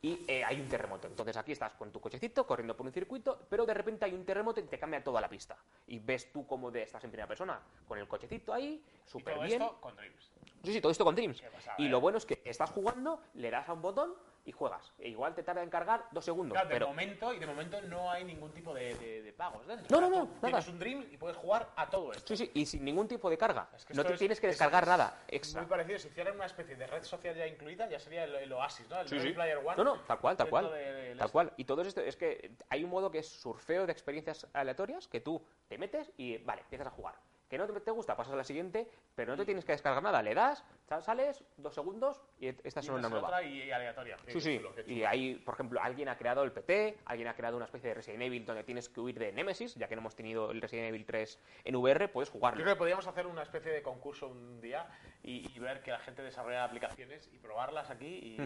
Y 0.03 0.25
eh, 0.29 0.45
hay 0.45 0.61
un 0.61 0.69
terremoto. 0.69 1.09
Entonces 1.09 1.37
aquí 1.37 1.53
estás 1.53 1.73
con 1.73 1.91
tu 1.91 2.01
cochecito 2.01 2.47
corriendo 2.47 2.77
por 2.77 2.87
un 2.87 2.93
circuito, 2.93 3.41
pero 3.49 3.67
de 3.67 3.75
repente 3.75 4.05
hay 4.05 4.15
un 4.15 4.25
terremoto 4.25 4.61
y 4.61 4.65
te 4.65 4.79
cambia 4.79 5.03
toda 5.03 5.21
la 5.21 5.29
pista. 5.29 5.57
Y 5.89 5.99
ves 5.99 6.31
tú 6.33 6.47
cómo 6.47 6.71
de, 6.71 6.83
estás 6.83 7.03
en 7.05 7.11
primera 7.11 7.27
persona, 7.27 7.61
con 7.89 7.99
el 7.99 8.07
cochecito 8.07 8.53
ahí, 8.53 8.85
súper 9.05 9.35
todo 9.35 9.45
bien. 9.45 9.63
esto 9.63 9.81
con 9.81 9.97
Dreams. 9.97 10.33
Sí, 10.63 10.73
sí, 10.75 10.81
todo 10.81 10.93
esto 10.93 11.05
con 11.05 11.15
Dreams. 11.17 11.43
Y 11.79 11.87
eh. 11.87 11.89
lo 11.89 12.01
bueno 12.01 12.19
es 12.19 12.27
que 12.27 12.41
estás 12.45 12.71
jugando, 12.71 13.21
le 13.35 13.51
das 13.51 13.69
a 13.69 13.73
un 13.73 13.83
botón 13.83 14.15
y 14.47 14.53
juegas. 14.53 14.93
E 14.99 15.09
igual 15.09 15.35
te 15.35 15.43
tarda 15.43 15.63
en 15.63 15.69
cargar 15.69 16.07
dos 16.13 16.25
segundos. 16.25 16.55
Claro, 16.55 16.69
de 16.69 16.75
pero 16.75 16.87
momento, 16.87 17.35
y 17.35 17.39
de 17.39 17.47
momento 17.47 17.83
no 17.83 18.11
hay 18.11 18.25
ningún 18.25 18.53
tipo 18.53 18.73
de, 18.73 18.95
de- 18.95 19.23
de 19.23 19.33
pagos 19.33 19.67
dentro. 19.67 19.87
No, 19.91 20.01
no, 20.09 20.09
no, 20.17 20.25
tú 20.27 20.33
nada. 20.35 20.49
Tienes 20.61 20.69
un 20.69 20.79
Dream 20.79 21.07
y 21.11 21.17
puedes 21.17 21.37
jugar 21.37 21.69
a 21.77 21.91
todo 21.91 22.13
esto. 22.13 22.35
Sí, 22.35 22.47
sí, 22.47 22.51
y 22.55 22.65
sin 22.65 22.85
ningún 22.85 23.09
tipo 23.09 23.29
de 23.29 23.37
carga. 23.37 23.69
Es 23.77 23.85
que 23.85 23.93
no 23.93 24.05
te 24.05 24.13
es- 24.15 24.19
tienes 24.19 24.41
que 24.41 24.47
es- 24.47 24.53
descargar 24.53 24.85
es 24.85 24.89
nada 24.89 25.25
extra. 25.29 25.61
Muy 25.63 25.69
parecido, 25.69 25.99
si 25.99 26.09
hicieran 26.09 26.37
una 26.37 26.47
especie 26.47 26.77
de 26.77 26.87
red 26.87 27.03
social 27.03 27.35
ya 27.37 27.47
incluida, 27.47 27.89
ya 27.91 27.99
sería 27.99 28.25
el, 28.25 28.35
el 28.37 28.53
Oasis, 28.53 28.89
¿no? 28.89 29.01
El 29.01 29.09
Sí, 29.09 29.19
sí. 29.21 29.31
Player 29.33 29.59
One. 29.59 29.77
No, 29.77 29.85
no, 29.85 30.01
tal 30.03 30.19
cual, 30.21 30.37
tal 30.37 30.49
cual. 30.49 30.73
de- 30.73 31.07
Tal 31.17 31.19
este. 31.27 31.33
cual. 31.33 31.53
Y 31.57 31.65
todo 31.65 31.83
esto 31.83 32.01
es 32.01 32.17
que 32.17 32.53
hay 32.69 32.85
un 32.85 32.91
modo 32.91 33.11
que 33.11 33.19
es 33.19 33.29
surfeo 33.29 33.85
de 33.85 33.93
experiencias 33.93 34.47
aleatorias 34.53 35.09
que 35.09 35.21
tú 35.21 35.43
te 35.69 35.77
metes 35.77 36.11
y 36.17 36.39
vale, 36.39 36.63
empiezas 36.63 36.87
a 36.87 36.91
jugar. 36.91 37.15
Que 37.49 37.59
no 37.59 37.67
te 37.69 37.91
gusta, 37.93 38.17
pasas 38.17 38.33
a 38.33 38.37
la 38.37 38.43
siguiente, 38.45 38.89
pero 39.15 39.31
no 39.33 39.37
te 39.39 39.45
tienes 39.45 39.65
que 39.65 39.71
descargar 39.71 40.03
nada. 40.03 40.21
Le 40.21 40.35
das, 40.35 40.65
sal- 40.89 41.03
sales, 41.05 41.45
dos 41.57 41.73
segundos 41.75 42.21
y 42.41 42.49
esta 42.49 42.81
es 42.81 42.87
Y 42.87 42.91
una 42.91 42.99
una 42.99 43.09
nueva. 43.09 43.29
otra 43.29 43.43
y, 43.45 43.63
y 43.63 43.71
aleatoria. 43.71 44.17
Sí, 44.27 44.41
sí. 44.41 44.57
chulo, 44.59 44.75
Y 44.87 45.05
hay, 45.05 45.37
por 45.37 45.55
ejemplo, 45.55 45.81
alguien 45.81 46.09
ha 46.09 46.19
creado 46.19 46.43
el 46.43 46.51
PT, 46.51 46.99
alguien 47.05 47.29
ha 47.29 47.35
creado 47.37 47.57
una 47.57 47.67
especie 47.67 47.91
de 47.91 47.95
Resident 47.95 48.23
Evil 48.23 48.45
donde 48.45 48.65
tienes 48.65 48.89
que 48.89 49.01
huir 49.01 49.17
de 49.19 49.31
Nemesis, 49.31 49.77
ya 49.77 49.87
que 49.87 49.95
no 49.95 50.01
hemos 50.01 50.17
tenido 50.17 50.51
el 50.51 50.61
Resident 50.61 50.89
Evil 50.89 51.07
3 51.07 51.39
en 51.65 51.77
VR, 51.77 52.09
puedes 52.09 52.31
Yo 52.31 52.33
jugarlo. 52.33 52.61
creo 52.63 52.75
que 52.75 52.79
podríamos 52.79 53.07
hacer 53.07 53.29
una 53.29 53.43
especie 53.45 53.71
de 53.71 53.81
concurso 53.83 54.27
un 54.27 54.61
día 54.61 54.89
y, 55.23 55.49
y 55.55 55.59
ver 55.61 55.83
que 55.83 55.93
la 55.93 56.01
gente 56.01 56.23
desarrolla 56.23 56.65
aplicaciones 56.65 57.31
y 57.33 57.39
probarlas 57.39 57.91
aquí 57.91 58.37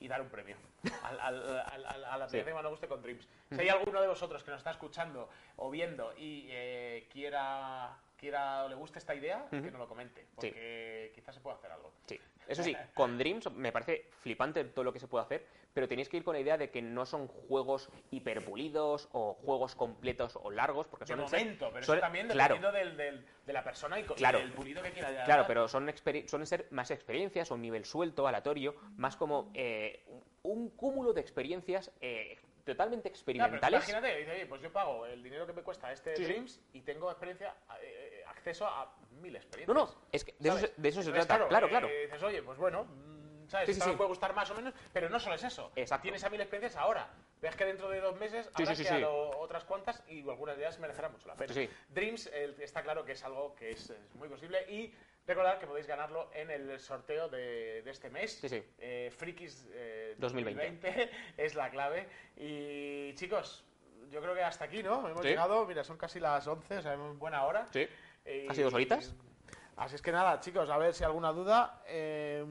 y, 0.00 0.06
dar 0.08 0.20
un 0.20 0.28
premio 0.28 0.56
al, 1.02 1.18
al, 1.18 1.58
al- 1.60 1.86
al- 1.86 2.04
a 2.04 2.18
la 2.18 2.28
Sí. 2.28 2.36
aplicación 2.38 2.44
que 2.46 2.54
más 2.54 2.62
nos 2.62 2.72
guste 2.72 2.88
con 2.88 3.02
Dreams. 3.02 3.28
Si 3.50 3.60
hay 3.60 3.68
alguno 3.68 4.00
de 4.00 4.08
vosotros 4.08 4.42
que 4.44 4.50
nos 4.50 4.58
está 4.58 4.70
escuchando 4.70 5.28
o 5.56 5.70
viendo 5.70 6.12
y 6.16 6.46
eh, 6.50 7.08
quiera, 7.10 7.96
quiera 8.24 8.64
o 8.64 8.68
le 8.70 8.74
guste 8.74 8.98
esta 8.98 9.14
idea, 9.14 9.46
que 9.50 9.60
nos 9.70 9.78
lo 9.78 9.86
comente, 9.86 10.26
porque 10.34 11.12
quizás 11.14 11.34
se 11.34 11.40
pueda 11.42 11.56
hacer 11.56 11.70
algo. 11.70 11.92
Sí. 12.06 12.18
Eso 12.46 12.62
sí, 12.62 12.74
con 12.94 13.18
Dreams 13.18 13.50
me 13.52 13.70
parece 13.70 14.08
flipante 14.20 14.64
todo 14.64 14.82
lo 14.84 14.92
que 14.94 14.98
se 14.98 15.08
puede 15.08 15.24
hacer, 15.24 15.46
pero 15.74 15.86
tenéis 15.88 16.08
que 16.08 16.16
ir 16.16 16.24
con 16.24 16.32
la 16.34 16.40
idea 16.40 16.56
de 16.56 16.70
que 16.70 16.80
no 16.80 17.04
son 17.04 17.26
juegos 17.28 17.90
hiperpulidos 18.10 19.08
o 19.12 19.34
juegos 19.34 19.74
completos 19.74 20.38
o 20.42 20.50
largos, 20.50 20.86
porque 20.88 21.04
De 21.04 21.08
son 21.14 21.20
momento, 21.20 21.70
pero 21.72 21.84
son- 21.84 21.96
eso 21.96 22.00
también 22.00 22.28
claro, 22.28 22.54
dependiendo 22.54 22.78
del, 22.78 22.96
del- 22.96 23.26
de 23.44 23.52
la 23.52 23.62
persona 23.62 23.98
y, 24.00 24.04
Claro. 24.04 24.38
del 24.38 24.52
pulido 24.52 24.82
que 24.82 24.92
quiera. 24.92 25.24
Claro, 25.24 25.44
pero 25.46 25.68
son 25.68 25.92
suelen 26.26 26.46
ser 26.46 26.66
más 26.70 26.90
experiencias 26.90 27.50
un 27.50 27.60
nivel 27.60 27.84
suelto, 27.84 28.26
aleatorio, 28.26 28.74
más 28.96 29.16
como 29.16 29.50
eh, 29.54 30.04
un 30.42 30.70
cúmulo 30.70 31.12
de 31.12 31.20
experiencias 31.20 31.90
eh, 32.00 32.38
totalmente 32.64 33.02
pero 33.10 33.14
experimentales. 33.14 33.78
imagínate, 33.88 34.16
dice, 34.16 34.30
oye, 34.32 34.46
pues 34.46 34.62
yo 34.62 34.72
pago 34.72 35.04
el 35.06 35.22
dinero 35.22 35.46
que 35.46 35.52
me 35.52 35.62
cuesta 35.62 35.92
este 35.92 36.16
Sí, 36.16 36.24
sí. 36.24 36.32
Dreams 36.32 36.60
y 36.72 36.80
tengo 36.80 37.10
experiencia, 37.10 37.54
eh, 37.82 38.03
acceso 38.44 38.66
a 38.66 38.94
mil 39.22 39.32
no, 39.32 39.38
experiencias. 39.38 39.74
no, 39.76 39.94
es 40.12 40.24
que 40.24 40.34
de 40.38 40.48
eso, 40.50 40.68
de 40.76 40.88
eso 40.88 41.02
se 41.02 41.08
Entonces, 41.08 41.26
trata. 41.26 41.48
Claro, 41.48 41.66
eh, 41.66 41.70
claro. 41.70 41.88
dices, 41.88 42.22
oye, 42.22 42.42
pues 42.42 42.58
bueno, 42.58 42.84
mm, 42.84 43.48
¿sabes? 43.48 43.66
Sí, 43.68 43.74
sí, 43.74 43.80
sí. 43.80 43.90
puede 43.96 44.08
gustar 44.08 44.34
más 44.34 44.50
o 44.50 44.54
menos, 44.54 44.74
pero 44.92 45.08
no 45.08 45.18
solo 45.18 45.34
es 45.36 45.44
eso. 45.44 45.72
Exacto. 45.76 46.02
Tienes 46.02 46.22
a 46.24 46.30
mil 46.30 46.40
experiencias 46.40 46.76
ahora. 46.80 47.08
Ves 47.40 47.56
que 47.56 47.64
dentro 47.64 47.88
de 47.88 48.00
dos 48.00 48.16
meses 48.18 48.46
Sí, 48.56 48.62
habrá 48.62 48.74
sí, 48.74 48.84
sí, 48.84 48.90
que 48.90 48.98
sí. 48.98 49.04
otras 49.06 49.64
cuantas 49.64 50.02
y 50.08 50.20
algunas 50.28 50.56
de 50.56 50.62
ellas 50.64 50.78
merecerán 50.78 51.12
mucho 51.12 51.26
la 51.28 51.34
pena. 51.36 51.54
Dreams 51.88 52.26
eh, 52.32 52.54
está 52.60 52.82
claro 52.82 53.04
que 53.04 53.12
es 53.12 53.24
algo 53.24 53.54
que 53.54 53.70
es, 53.70 53.90
es 53.90 54.14
muy 54.14 54.28
posible 54.28 54.64
y 54.70 54.94
recordad 55.26 55.58
que 55.58 55.66
podéis 55.66 55.86
ganarlo 55.86 56.30
en 56.34 56.50
el 56.50 56.78
sorteo 56.80 57.28
de, 57.28 57.82
de 57.82 57.90
este 57.90 58.10
mes. 58.10 58.32
Sí, 58.40 58.48
sí. 58.48 58.62
Eh, 58.78 59.10
Frikis 59.16 59.66
eh, 59.72 60.14
2020. 60.18 60.86
2020 60.88 61.10
es 61.38 61.54
la 61.54 61.70
clave. 61.70 62.08
Y 62.36 63.14
chicos, 63.14 63.64
yo 64.10 64.20
creo 64.22 64.34
que 64.34 64.42
hasta 64.42 64.64
aquí, 64.64 64.82
¿no? 64.82 65.06
Hemos 65.08 65.22
Sí. 65.22 65.28
llegado, 65.28 65.66
mira, 65.66 65.84
son 65.84 65.96
casi 65.98 66.20
las 66.20 66.46
11, 66.46 66.78
o 66.78 66.82
sea, 66.82 66.96
buena 66.96 67.44
hora. 67.44 67.66
Sí. 67.72 67.86
Y- 68.24 68.48
¿Ha 68.48 68.54
sido 68.54 68.66
dos 68.66 68.74
horitas? 68.74 69.14
Así 69.76 69.96
es 69.96 70.02
que 70.02 70.12
nada, 70.12 70.38
chicos, 70.40 70.70
a 70.70 70.78
ver 70.78 70.94
si 70.94 71.04
alguna 71.04 71.32
duda. 71.32 71.82
eh, 71.86 72.44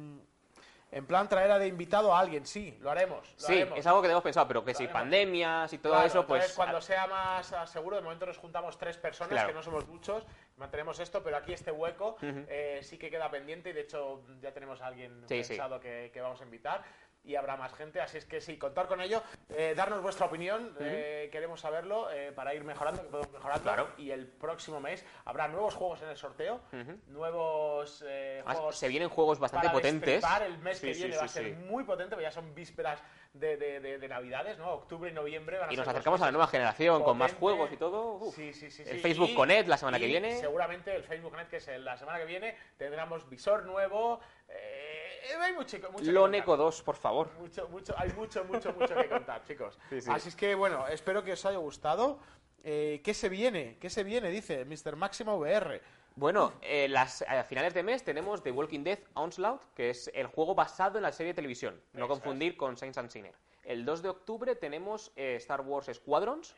en 0.96 1.08
plan, 1.08 1.28
traer 1.28 1.50
a 1.50 1.58
de 1.58 1.66
invitado 1.66 2.14
a 2.14 2.20
alguien, 2.20 2.46
sí, 2.46 2.78
lo 2.80 2.92
haremos. 2.92 3.28
lo 3.42 3.48
Sí, 3.48 3.54
haremos. 3.54 3.80
es 3.80 3.88
algo 3.88 4.00
que 4.04 4.10
tenemos 4.10 4.24
pensado, 4.24 4.48
pero 4.48 4.64
que 4.64 4.74
Lo 4.74 4.78
si 4.78 4.84
haremos. 4.84 5.02
pandemias 5.02 5.74
y 5.74 5.80
todo 5.80 5.94
Claro, 5.94 6.06
eso, 6.08 6.28
pues... 6.28 6.54
cuando 6.54 6.80
sea 6.82 7.08
más 7.08 7.52
ah, 7.52 7.66
seguro, 7.66 7.96
de 7.96 8.04
momento 8.04 8.28
nos 8.28 8.38
juntamos 8.38 8.78
tres 8.78 8.98
personas, 8.98 9.32
Claro. 9.32 9.48
que 9.48 9.54
no 9.56 9.64
somos 9.64 9.88
muchos, 9.88 10.24
mantenemos 10.58 11.00
esto, 11.00 11.24
pero 11.24 11.38
aquí 11.38 11.52
este 11.52 11.72
hueco 11.72 12.18
eh, 12.22 12.80
sí 12.84 13.00
que 13.00 13.10
queda 13.10 13.32
pendiente 13.32 13.72
y 13.72 13.74
de 13.74 13.82
hecho 13.82 14.22
ya 14.40 14.52
tenemos 14.54 14.82
a 14.82 14.86
alguien 14.86 15.24
Sí, 15.28 15.44
sí. 15.44 15.50
pensado 15.54 15.80
Que, 15.80 16.12
que 16.14 16.22
vamos 16.22 16.40
a 16.42 16.44
invitar 16.44 16.84
y 17.26 17.36
habrá 17.36 17.56
más 17.56 17.74
gente, 17.74 18.02
así 18.02 18.18
es 18.18 18.26
que 18.26 18.42
sí, 18.42 18.58
contar 18.58 18.88
con 18.88 19.00
ello, 19.02 19.24
eh, 19.50 19.74
darnos 19.76 20.02
vuestra 20.02 20.26
opinión, 20.26 20.76
eh, 20.80 21.30
queremos 21.32 21.62
saberlo 21.62 22.12
eh, 22.12 22.32
para 22.34 22.54
ir 22.54 22.64
mejorando, 22.64 23.02
que 23.02 23.08
podemos 23.10 23.32
mejorando 23.32 23.64
Claro. 23.64 23.90
y 23.98 24.12
el 24.12 24.28
próximo 24.28 24.80
mes 24.82 25.06
habrá 25.26 25.48
nuevos 25.48 25.76
juegos 25.76 26.02
en 26.02 26.10
el 26.10 26.18
sorteo, 26.18 26.60
nuevos 27.08 28.04
eh, 28.08 28.40
Además, 28.40 28.58
juegos 28.58 28.76
se 28.78 28.88
vienen 28.88 29.10
juegos 29.10 29.40
bastante 29.40 29.68
para 29.68 29.74
potentes. 29.80 30.24
El 30.46 30.58
mes 30.60 30.78
Sí, 30.80 30.88
que 30.88 30.94
viene 30.94 31.14
sí, 31.14 31.18
va 31.18 31.26
a 31.26 31.28
ser 31.28 31.54
muy 31.56 31.84
potente, 31.84 32.10
porque 32.12 32.24
ya 32.24 32.32
son 32.32 32.54
vísperas 32.54 33.02
de, 33.34 33.58
de- 33.58 33.80
de- 33.80 33.98
de 33.98 34.08
Navidades, 34.08 34.58
¿no? 34.60 34.72
Octubre 34.74 35.10
y 35.10 35.14
noviembre 35.14 35.58
van 35.58 35.70
a 35.70 35.74
Y 35.74 35.76
nos 35.78 35.88
acercamos 35.88 36.22
a 36.22 36.26
la 36.26 36.32
nueva 36.32 36.48
generación 36.48 37.04
con 37.04 37.18
más 37.18 37.34
juegos 37.34 37.72
y 37.72 37.78
todo. 37.78 38.16
Uf. 38.16 38.36
Sí, 38.36 38.54
sí, 38.54 38.70
sí, 38.70 38.84
El. 38.86 39.00
Facebook 39.00 39.30
Y- 39.30 39.36
Connect 39.36 39.68
la 39.70 39.78
semana 39.78 39.98
que 39.98 40.06
viene. 40.06 40.38
Seguramente 40.40 40.94
el 40.96 41.04
Facebook 41.04 41.32
Connect, 41.32 41.50
que 41.50 41.58
es 41.58 41.68
la 41.80 41.98
semana 41.98 42.20
que 42.20 42.26
viene, 42.26 42.56
tendremos 42.78 43.28
visor 43.30 43.64
nuevo. 43.66 44.20
Eh, 44.56 45.36
hay 45.40 45.54
mucho, 45.54 45.78
mucho 45.92 46.06
que 46.06 46.12
Loneco 46.12 46.46
contar. 46.52 46.66
2, 46.66 46.82
por 46.84 46.96
favor. 46.96 47.32
Mucho, 47.40 47.68
mucho, 47.70 47.94
hay 47.98 48.12
mucho, 48.14 48.44
mucho, 48.46 48.74
mucho 48.74 48.96
que 48.96 49.10
contar, 49.10 49.44
chicos. 49.48 49.78
Sí, 49.90 50.02
sí. 50.02 50.10
Así 50.12 50.30
es 50.30 50.36
que, 50.36 50.56
bueno, 50.56 50.88
espero 50.88 51.24
que 51.24 51.34
os 51.34 51.46
haya 51.46 51.58
gustado. 51.58 52.20
Eh, 52.64 53.02
¿Qué 53.04 53.14
se 53.14 53.30
viene? 53.30 53.78
¿Qué 53.80 53.90
se 53.90 54.04
viene? 54.04 54.30
Dice 54.30 54.66
Mr. 54.66 54.96
Máximo 54.96 55.36
VR. 55.38 55.82
Bueno, 56.16 56.54
eh, 56.62 56.88
las, 56.88 57.24
a 57.24 57.44
finales 57.44 57.74
de 57.74 57.82
mes 57.82 58.04
tenemos 58.04 58.44
The 58.44 58.52
Walking 58.52 58.84
Dead 58.84 59.00
Onslaught, 59.16 59.62
que 59.74 59.90
es 59.90 60.12
el 60.14 60.28
juego 60.28 60.54
basado 60.54 60.98
en 60.98 61.04
la 61.04 61.12
serie 61.12 61.34
de 61.34 61.36
televisión. 61.36 61.82
No 61.94 62.08
confundir 62.08 62.56
con 62.56 62.78
Saints 62.78 62.98
and 63.00 63.10
Sinner. 63.10 63.34
El 63.64 63.84
2 63.84 64.04
de 64.04 64.10
octubre 64.10 64.56
tenemos 64.56 65.12
eh, 65.16 65.36
Star 65.38 65.62
Wars 65.62 65.90
Squadrons, 65.92 66.56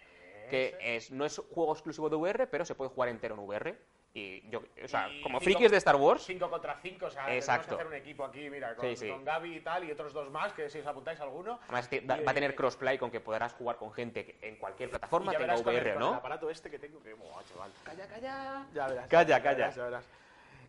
que 0.50 0.78
es, 0.80 1.10
no 1.12 1.26
es 1.26 1.38
juego 1.38 1.72
exclusivo 1.74 2.10
de 2.10 2.18
VR, 2.18 2.48
pero 2.48 2.66
se 2.66 2.76
puede 2.76 2.90
jugar 2.90 3.10
entero 3.10 3.36
en 3.36 3.42
VR. 3.42 3.80
Y 4.14 4.48
yo, 4.50 4.55
o 4.86 4.88
sea, 4.88 5.08
como 5.24 5.40
cinco- 5.40 5.44
frikis 5.44 5.72
de 5.72 5.78
Star 5.78 5.96
Wars, 5.96 6.24
5 6.26 6.50
contra 6.50 6.76
5, 6.82 7.06
o 7.08 7.10
sea, 7.10 7.34
Exacto. 7.34 7.64
tenemos 7.64 7.68
que 7.68 7.74
hacer 7.76 7.88
un 7.88 7.94
equipo 7.96 8.24
aquí, 8.26 8.50
mira, 8.50 8.76
con, 8.76 8.88
Sí, 8.90 8.96
sí. 8.96 9.10
con 9.10 9.24
Gaby 9.26 9.56
y 9.58 9.60
tal, 9.62 9.84
y 9.84 9.92
otros 9.92 10.14
dos 10.14 10.30
más, 10.32 10.54
que 10.54 10.70
si 10.70 10.80
os 10.80 10.88
apuntáis 10.88 11.20
alguno. 11.20 11.60
además 11.64 11.90
te- 11.90 11.98
Y, 11.98 12.06
va 12.08 12.16
a 12.32 12.34
tener 12.34 12.52
eh, 12.52 12.56
crossplay 12.56 12.98
con 12.98 13.12
que 13.12 13.20
podrás 13.20 13.54
jugar 13.54 13.76
con 13.78 13.92
gente 13.94 14.26
que 14.26 14.48
en 14.48 14.56
cualquier 14.58 14.90
y 14.90 14.92
plataforma, 14.92 15.32
ya 15.32 15.38
tenga 15.40 15.54
verás 15.54 15.64
con 15.64 15.74
el- 15.76 15.82
VR, 15.82 15.94
con 15.94 16.04
el 16.04 16.10
¿no? 16.10 16.16
aparato 16.16 16.50
este 16.50 16.70
que 16.70 16.80
tengo, 16.80 17.02
que 17.02 17.14
buah, 17.14 17.44
chaval. 17.52 17.72
Calla, 17.84 18.08
calla. 18.08 18.66
Ya 18.74 18.88
verás. 18.88 19.08
Calla, 19.08 19.28
ya 19.38 19.44
calla. 19.44 19.56
verás, 19.58 19.76
ya 19.76 19.84
verás. 19.84 20.06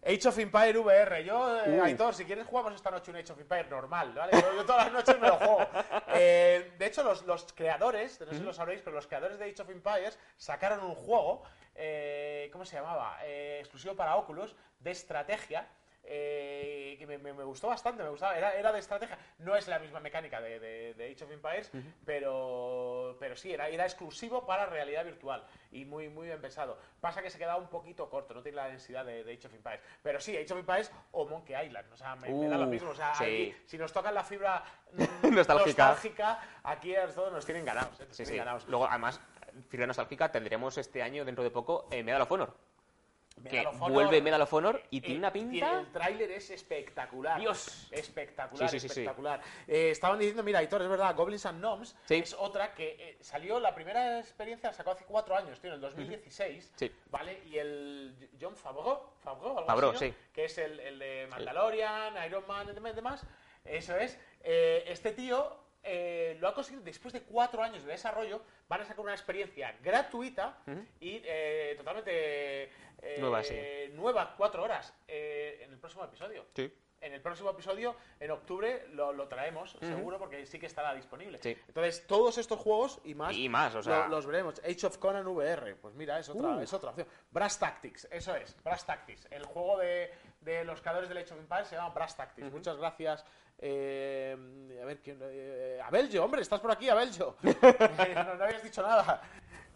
Age 0.05 0.29
of 0.29 0.39
Empire 0.39 0.79
VR. 0.79 1.25
Yo, 1.25 1.65
eh. 1.65 1.81
Aitor, 1.81 2.15
si 2.15 2.25
quieres 2.25 2.47
jugamos 2.47 2.75
esta 2.75 2.91
noche 2.91 3.11
un 3.11 3.17
Age 3.17 3.33
of 3.33 3.41
Empire 3.41 3.69
normal, 3.69 4.13
¿vale? 4.13 4.33
Yo, 4.33 4.55
yo 4.55 4.65
todas 4.65 4.85
las 4.85 4.93
noches 4.93 5.21
me 5.21 5.29
lo 5.29 5.37
juego. 5.37 5.67
Eh, 6.19 6.73
de 6.79 6.87
hecho, 6.87 7.03
los, 7.03 7.27
los 7.27 7.53
creadores, 7.53 8.19
no 8.21 8.27
sé 8.29 8.39
si 8.39 8.43
lo 8.43 8.55
sabréis, 8.55 8.81
pero 8.81 8.97
los 8.97 9.07
creadores 9.07 9.39
de 9.39 9.45
Age 9.45 9.61
of 9.61 9.69
Empires 9.69 10.19
sacaron 10.39 10.83
un 10.83 10.95
juego, 10.95 11.43
eh, 11.75 12.49
¿cómo 12.53 12.65
se 12.65 12.77
llamaba? 12.77 13.19
Eh, 13.25 13.59
exclusivo 13.61 13.95
para 13.95 14.17
Oculus, 14.17 14.57
de 14.81 14.93
estrategia. 14.93 15.69
Eh, 16.09 16.95
que 16.99 17.07
me, 17.07 17.19
me- 17.19 17.33
me 17.33 17.45
gustó 17.45 17.69
bastante, 17.69 18.03
me 18.03 18.09
gustaba, 18.09 18.37
era, 18.39 18.55
era 18.55 18.73
de 18.73 18.79
estrategia, 18.79 19.19
no 19.39 19.55
es 19.57 19.69
la 19.69 19.79
misma 19.79 20.01
mecánica 20.01 20.41
de, 20.41 20.59
de- 20.61 20.95
de 20.95 21.13
Age 21.13 21.25
of 21.25 21.31
Empires, 21.33 21.71
pero, 22.05 23.17
pero 23.21 23.37
sí, 23.37 23.53
era, 23.53 23.69
era 23.69 23.85
exclusivo 23.85 24.47
para 24.47 24.67
realidad 24.67 25.05
virtual 25.05 25.45
y 25.73 25.85
muy, 25.85 26.09
muy 26.09 26.27
bien 26.29 26.41
pensado. 26.41 26.79
Pasa 27.01 27.23
que 27.23 27.31
se 27.31 27.39
quedaba 27.39 27.57
un 27.59 27.69
poquito 27.69 28.09
corto, 28.09 28.35
no 28.35 28.43
tiene 28.43 28.57
la 28.57 28.69
densidad 28.69 29.05
de, 29.05 29.25
de 29.25 29.33
Age 29.35 29.47
of 29.49 29.55
Empires. 29.55 29.81
Pero 30.03 30.21
sí, 30.21 30.37
Age 30.37 30.53
of 30.53 30.61
Empires 30.61 30.91
o 31.13 31.27
Monkey 31.27 31.55
Island, 31.67 31.93
o 31.93 31.97
sea, 31.97 32.17
me, 32.17 32.29
me 32.33 32.49
da 32.49 32.57
lo 32.59 32.67
Uh, 32.67 32.71
mismo. 32.71 32.91
O 32.91 32.95
sea, 32.95 33.15
sí. 33.15 33.25
aquí, 33.25 33.57
si 33.67 33.79
nos 33.79 33.93
tocan 33.93 34.15
la 34.15 34.25
fibra 34.25 34.63
mm, 35.23 35.35
Nostálgica. 35.35 35.89
nostálgica, 35.89 36.41
aquí 36.65 36.97
a 36.97 37.07
todos 37.09 37.33
nos 37.33 37.45
tienen 37.45 37.65
ganados. 37.65 38.01
¿eh? 38.01 38.05
Nos 38.07 38.17
Sí, 38.17 38.23
tienen 38.25 38.33
sí. 38.35 38.39
ganados. 38.39 38.67
Luego, 38.69 38.87
además, 38.89 39.21
fibra 39.69 39.87
nostálgica, 39.87 40.31
tendremos 40.33 40.79
este 40.79 41.03
año, 41.03 41.25
dentro 41.25 41.45
de 41.45 41.51
poco, 41.51 41.89
eh, 41.91 42.03
Medal 42.03 42.23
of 42.23 42.31
Honor. 42.33 42.55
Que 43.43 43.67
vuelve 43.89 44.23
Medal 44.23 44.43
of 44.43 44.53
Honor 44.55 44.83
y 44.91 44.99
eh, 44.99 45.01
tiene 45.03 45.19
una 45.19 45.33
pinta... 45.33 45.81
El 45.81 45.93
tráiler 45.93 46.31
es 46.33 46.51
espectacular. 46.51 47.39
Dios. 47.39 47.87
Espectacular, 47.91 48.69
Sí, 48.69 48.81
sí, 48.81 48.89
sí, 48.89 49.01
espectacular. 49.01 49.41
Eh, 49.69 49.91
estaban 49.91 50.19
diciendo, 50.19 50.43
mira, 50.43 50.63
Hitor, 50.63 50.83
es 50.83 50.89
verdad, 50.89 51.15
Goblins 51.15 51.47
and 51.47 51.61
Gnomes 51.61 51.95
es 52.09 52.35
otra 52.35 52.75
que 52.75 52.97
eh, 52.99 53.19
salió, 53.21 53.61
la 53.61 53.75
primera 53.75 54.19
experiencia 54.19 54.71
la 54.71 54.73
sacó 54.73 54.93
hace 54.93 55.05
cuatro 55.05 55.37
años, 55.37 55.61
tío, 55.61 55.71
en 55.71 55.75
el 55.75 55.81
2016. 55.81 56.73
Sí. 56.75 56.91
¿Vale? 57.11 57.43
Y 57.47 57.59
el 57.59 58.31
John 58.41 58.57
Favreau, 58.57 59.11
Favreau, 59.23 59.59
algo 59.59 59.67
Favreau, 59.67 59.93
así, 59.93 60.13
que 60.33 60.47
es 60.47 60.59
el, 60.59 60.81
el 60.81 60.99
de 60.99 61.27
Mandalorian, 61.31 62.15
Iron 62.27 62.45
Man 62.47 62.69
y 62.71 62.93
demás, 62.95 63.25
eso 63.65 63.97
es. 63.97 64.19
Eh, 64.43 64.85
este 64.87 65.13
tío 65.13 65.66
eh, 65.87 66.37
lo 66.41 66.49
ha 66.49 66.55
conseguido 66.55 66.83
después 66.85 67.15
de 67.15 67.23
cuatro 67.23 67.63
años 67.63 67.85
de 67.85 67.93
desarrollo. 67.93 68.43
Van 68.69 68.81
a 68.81 68.85
sacar 68.85 69.01
una 69.05 69.13
experiencia 69.15 69.75
gratuita 69.83 70.59
y 71.01 71.23
eh, 71.25 71.75
totalmente 71.79 72.65
eh, 73.03 73.17
Nueva, 73.21 73.43
sí. 73.45 73.57
nueva, 73.95 74.35
cuatro 74.37 74.63
horas, 74.65 74.93
eh, 75.07 75.61
en 75.63 75.73
el 75.73 75.79
próximo 75.79 76.05
episodio. 76.05 76.47
Sí. 76.55 76.73
En 76.99 77.13
el 77.13 77.21
próximo 77.21 77.51
episodio, 77.51 77.95
en 78.19 78.31
octubre, 78.31 78.87
lo, 78.93 79.13
lo 79.13 79.29
traemos, 79.29 79.77
seguro, 79.81 80.19
porque 80.19 80.47
sí 80.47 80.59
que 80.59 80.65
estará 80.65 80.95
disponible. 80.95 81.39
Sí. 81.43 81.57
Entonces, 81.69 82.05
todos 82.07 82.39
estos 82.39 82.59
juegos 82.59 83.01
y 83.05 83.15
más, 83.15 83.37
Y 83.37 83.51
más, 83.51 83.75
o 83.75 83.83
sea- 83.83 84.05
lo- 84.09 84.17
los 84.17 84.27
veremos. 84.27 84.59
Age 84.65 84.87
of 84.87 84.97
Conan 84.97 85.27
VR, 85.27 85.77
pues 85.77 85.95
mira, 85.95 86.19
es 86.19 86.29
otra, 86.31 86.57
Uh. 86.57 86.61
es 86.61 86.73
otra 86.73 86.91
opción. 86.91 87.07
Brass 87.31 87.59
Tactics, 87.59 88.09
eso 88.11 88.35
es, 88.35 88.57
Brass 88.65 88.87
Tactics. 88.87 89.29
El 89.31 89.45
juego 89.45 89.77
de, 89.79 90.11
de 90.41 90.65
los 90.65 90.81
creadores 90.81 91.09
del 91.11 91.19
Age 91.19 91.35
of 91.35 91.41
Empires 91.41 91.69
se 91.69 91.77
llama 91.77 91.91
Brass 91.91 92.17
Tactics. 92.17 92.51
Muchas 92.51 92.77
gracias. 92.79 93.25
Eh, 93.59 94.37
a 94.83 94.85
ver, 94.85 94.99
¿quién, 95.01 95.19
eh, 95.23 95.81
Abeljo, 95.85 96.23
hombre, 96.25 96.43
estás 96.43 96.61
por 96.61 96.71
aquí, 96.71 96.89
Abeljo. 96.89 97.37
no, 97.43 98.35
no 98.35 98.45
habías 98.45 98.63
dicho 98.63 98.83
nada. 98.83 99.23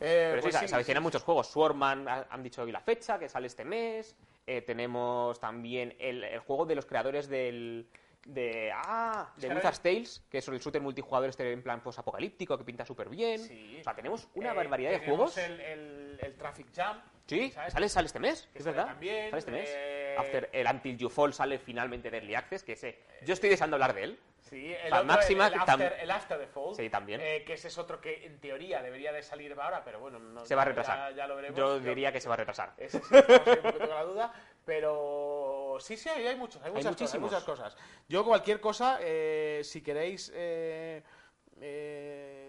Eh, 0.02 0.28
Pero 0.30 0.42
pues 0.42 0.54
sí, 0.54 0.60
sí, 0.62 0.68
se 0.68 0.74
avecinan 0.74 1.02
muchos 1.02 1.22
juegos. 1.22 1.46
Swordman 1.48 2.08
ha- 2.08 2.26
han 2.30 2.42
dicho 2.42 2.62
hoy 2.62 2.72
la 2.72 2.80
fecha, 2.80 3.18
que 3.18 3.28
sale 3.28 3.46
este 3.48 3.64
mes. 3.64 4.16
Eh, 4.46 4.62
tenemos 4.62 5.38
también 5.38 5.94
el, 5.98 6.24
el 6.24 6.40
juego 6.40 6.64
de 6.66 6.74
los 6.74 6.86
creadores 6.86 7.28
del. 7.28 7.86
De, 8.26 8.70
ah, 8.74 9.32
de 9.36 9.48
ahora- 9.50 9.72
Tales, 9.72 10.22
que 10.30 10.38
es 10.38 10.48
el 10.48 10.60
shooter 10.60 10.80
multijugador 10.82 11.30
este 11.30 11.50
en 11.52 11.62
plan 11.62 11.80
post-apocalíptico, 11.82 12.56
que 12.58 12.64
pinta 12.64 12.84
súper 12.84 13.08
bien. 13.08 13.38
Sí. 13.40 13.78
O 13.80 13.84
sea, 13.84 13.94
tenemos 13.94 14.28
una 14.34 14.52
Eh, 14.52 14.54
barbaridad 14.54 14.90
de 14.90 14.98
juegos. 15.00 15.36
El, 15.38 15.58
el, 15.60 16.18
el 16.20 16.34
Traffic 16.36 16.66
Jam. 16.74 17.00
Sí, 17.26 17.50
¿sabes? 17.52 17.72
sale, 17.72 17.88
sale 17.88 18.06
este 18.06 18.18
mes, 18.18 18.48
Que 18.52 18.58
es 18.58 18.64
verdad. 18.64 18.86
también, 18.86 19.30
sale 19.30 19.38
este 19.38 19.50
mes. 19.52 19.70
eh, 19.72 20.16
After, 20.18 20.50
el 20.52 20.66
Until 20.66 20.98
You 20.98 21.08
Fall 21.08 21.32
sale 21.32 21.58
finalmente 21.58 22.10
de 22.10 22.18
Early 22.18 22.34
Access, 22.34 22.62
que 22.64 22.72
ese. 22.72 22.98
Yo 23.24 23.32
estoy 23.34 23.48
deseando 23.50 23.76
hablar 23.76 23.94
de 23.94 24.02
él. 24.04 24.20
Sí, 24.50 24.74
el, 24.74 24.92
otro, 24.92 25.04
máxima 25.04 25.46
el, 25.46 25.54
el 25.54 25.60
after, 25.60 25.96
el 26.00 26.10
After 26.10 26.38
the 26.38 26.46
Fall. 26.48 26.74
Sí, 26.74 26.90
también. 26.90 27.20
eh, 27.20 27.44
que 27.46 27.52
ese 27.52 27.68
es 27.68 27.78
otro 27.78 28.00
que 28.00 28.26
en 28.26 28.40
teoría 28.40 28.82
debería 28.82 29.12
de 29.12 29.22
salir 29.22 29.52
ahora, 29.58 29.84
pero 29.84 30.00
bueno, 30.00 30.18
no, 30.18 30.44
Se 30.44 30.56
va 30.56 30.62
a 30.62 30.64
retrasar. 30.64 31.10
Ya, 31.10 31.16
ya 31.18 31.26
lo 31.28 31.36
veremos. 31.36 31.56
Yo 31.56 31.78
diría 31.78 32.10
que 32.12 32.20
se 32.20 32.28
va 32.28 32.34
a 32.34 32.38
retrasar. 32.38 32.74
Ese 32.76 32.98
sí, 32.98 33.04
estamos 33.14 33.46
ahí 33.46 33.54
un 33.54 33.62
poquito 33.62 33.86
con 33.86 33.96
la 33.96 34.04
duda, 34.04 34.32
pero 34.64 35.76
sí, 35.78 35.96
sí, 35.96 36.08
hay, 36.08 36.26
hay 36.26 36.34
muchos, 36.36 36.60
hay 36.62 36.72
muchas, 36.72 36.96
cosas, 36.96 37.14
hay 37.14 37.20
muchísimos. 37.20 37.30
muchas 37.30 37.44
cosas. 37.44 37.76
Yo 38.08 38.24
cualquier 38.24 38.60
cosa, 38.60 38.98
eh, 39.02 39.60
si 39.62 39.82
queréis, 39.82 40.32
eh, 40.34 41.04
eh, 41.60 42.39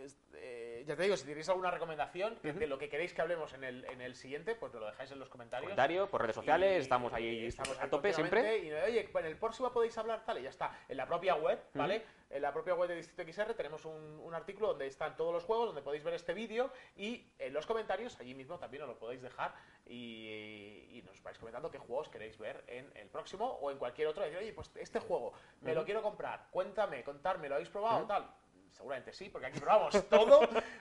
ya 0.91 0.97
te 0.97 1.03
digo, 1.03 1.15
si 1.17 1.25
tenéis 1.25 1.47
alguna 1.49 1.71
recomendación 1.71 2.37
de 2.41 2.67
lo 2.67 2.77
que 2.77 2.89
queréis 2.89 3.13
que 3.13 3.21
hablemos 3.21 3.53
en 3.53 3.63
el, 3.63 3.85
en 3.85 4.01
el 4.01 4.15
siguiente, 4.15 4.55
pues 4.55 4.71
nos 4.73 4.81
lo 4.81 4.87
dejáis 4.87 5.11
en 5.11 5.19
los 5.19 5.29
comentarios. 5.29 5.65
Comentario, 5.69 6.09
por 6.09 6.21
redes 6.21 6.35
sociales, 6.35 6.77
Y- 6.77 6.81
estamos 6.81 7.13
ahí 7.13 7.45
estamos 7.45 7.77
a 7.79 7.89
tope 7.89 8.13
siempre. 8.13 8.57
Y 8.59 8.71
oye, 8.73 9.09
en 9.13 9.25
el 9.25 9.37
próximo 9.37 9.71
podéis 9.71 9.97
hablar 9.97 10.23
tal, 10.25 10.39
y 10.39 10.43
ya 10.43 10.49
está. 10.49 10.77
En 10.89 10.97
la 10.97 11.05
propia 11.07 11.35
web, 11.35 11.59
¿vale? 11.73 12.03
En 12.29 12.41
la 12.41 12.53
propia 12.53 12.75
web 12.75 12.87
de 12.87 12.95
Distrito 12.95 13.23
XR 13.43 13.53
tenemos 13.55 13.83
un, 13.83 13.93
un 14.23 14.33
artículo 14.33 14.69
donde 14.69 14.87
están 14.87 15.17
todos 15.17 15.33
los 15.33 15.43
juegos, 15.43 15.67
donde 15.67 15.81
podéis 15.81 16.03
ver 16.03 16.13
este 16.13 16.33
vídeo 16.33 16.71
y 16.95 17.27
en 17.39 17.51
los 17.53 17.65
comentarios, 17.65 18.17
allí 18.21 18.33
mismo 18.33 18.57
también 18.57 18.83
os 18.83 18.89
lo 18.89 18.97
podéis 18.97 19.21
dejar 19.21 19.53
y, 19.85 20.87
y 20.97 21.03
nos 21.05 21.21
vais 21.23 21.37
comentando 21.37 21.69
qué 21.69 21.77
juegos 21.77 22.07
queréis 22.09 22.37
ver 22.37 22.63
en 22.67 22.89
el 22.95 23.09
próximo 23.09 23.45
o 23.61 23.69
en 23.71 23.77
cualquier 23.77 24.07
otro. 24.07 24.23
Decir, 24.23 24.37
oye, 24.39 24.53
pues 24.53 24.71
este 24.75 24.99
juego 24.99 25.33
me 25.61 25.73
lo 25.75 25.83
quiero 25.85 26.01
comprar, 26.01 26.47
cuéntame, 26.51 27.03
contarme, 27.03 27.49
¿lo 27.49 27.55
habéis 27.55 27.69
probado? 27.69 28.05
Tal. 28.07 28.29
Seguramente 28.71 29.13
sí, 29.13 29.29
porque 29.29 29.47
aquí 29.47 29.59
probamos 29.59 30.09
todo, 30.09 30.39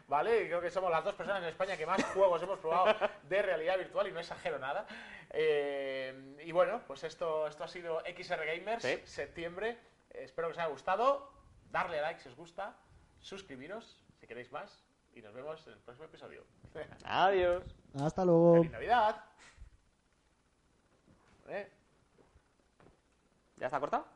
¿vale? 0.09 0.43
Y 0.45 0.47
creo 0.47 0.61
que 0.61 0.71
somos 0.71 0.91
las 0.91 1.05
dos 1.05 1.15
personas 1.15 1.43
en 1.43 1.49
España 1.49 1.77
que 1.77 1.85
más 1.87 2.03
juegos 2.07 2.43
hemos 2.43 2.59
probado 2.59 2.95
de 3.25 3.43
realidad 3.43 3.77
virtual 3.79 4.07
y 4.09 4.13
no 4.13 4.21
exagero 4.21 4.59
nada. 4.59 4.87
Eh, 5.31 6.37
y 6.45 6.53
bueno, 6.53 6.81
pues 6.87 7.05
esto, 7.05 7.47
esto 7.47 7.65
ha 7.65 7.69
sido 7.69 8.01
XR 8.07 8.45
Gamers, 8.47 8.83
Sí. 8.83 9.01
septiembre. 9.05 9.79
Espero 10.11 10.49
que 10.49 10.53
os 10.53 10.59
haya 10.59 10.69
gustado. 10.69 11.31
Darle 11.71 11.99
a 12.01 12.03
like 12.03 12.21
si 12.21 12.29
os 12.29 12.35
gusta, 12.37 12.75
suscribiros 13.21 14.03
si 14.19 14.27
queréis 14.27 14.51
más 14.51 14.83
y 15.15 15.21
nos 15.23 15.35
vemos 15.35 15.65
en 15.67 15.75
el 15.75 15.79
próximo 15.81 16.07
episodio. 16.07 16.45
Adiós. 17.05 17.63
Hasta 18.01 18.25
luego. 18.25 18.55
¡Feliz 18.57 18.71
Navidad! 18.73 19.25
¿Eh? 21.49 21.71
¿Ya 23.57 23.67
está 23.67 23.79
cortado? 23.79 24.07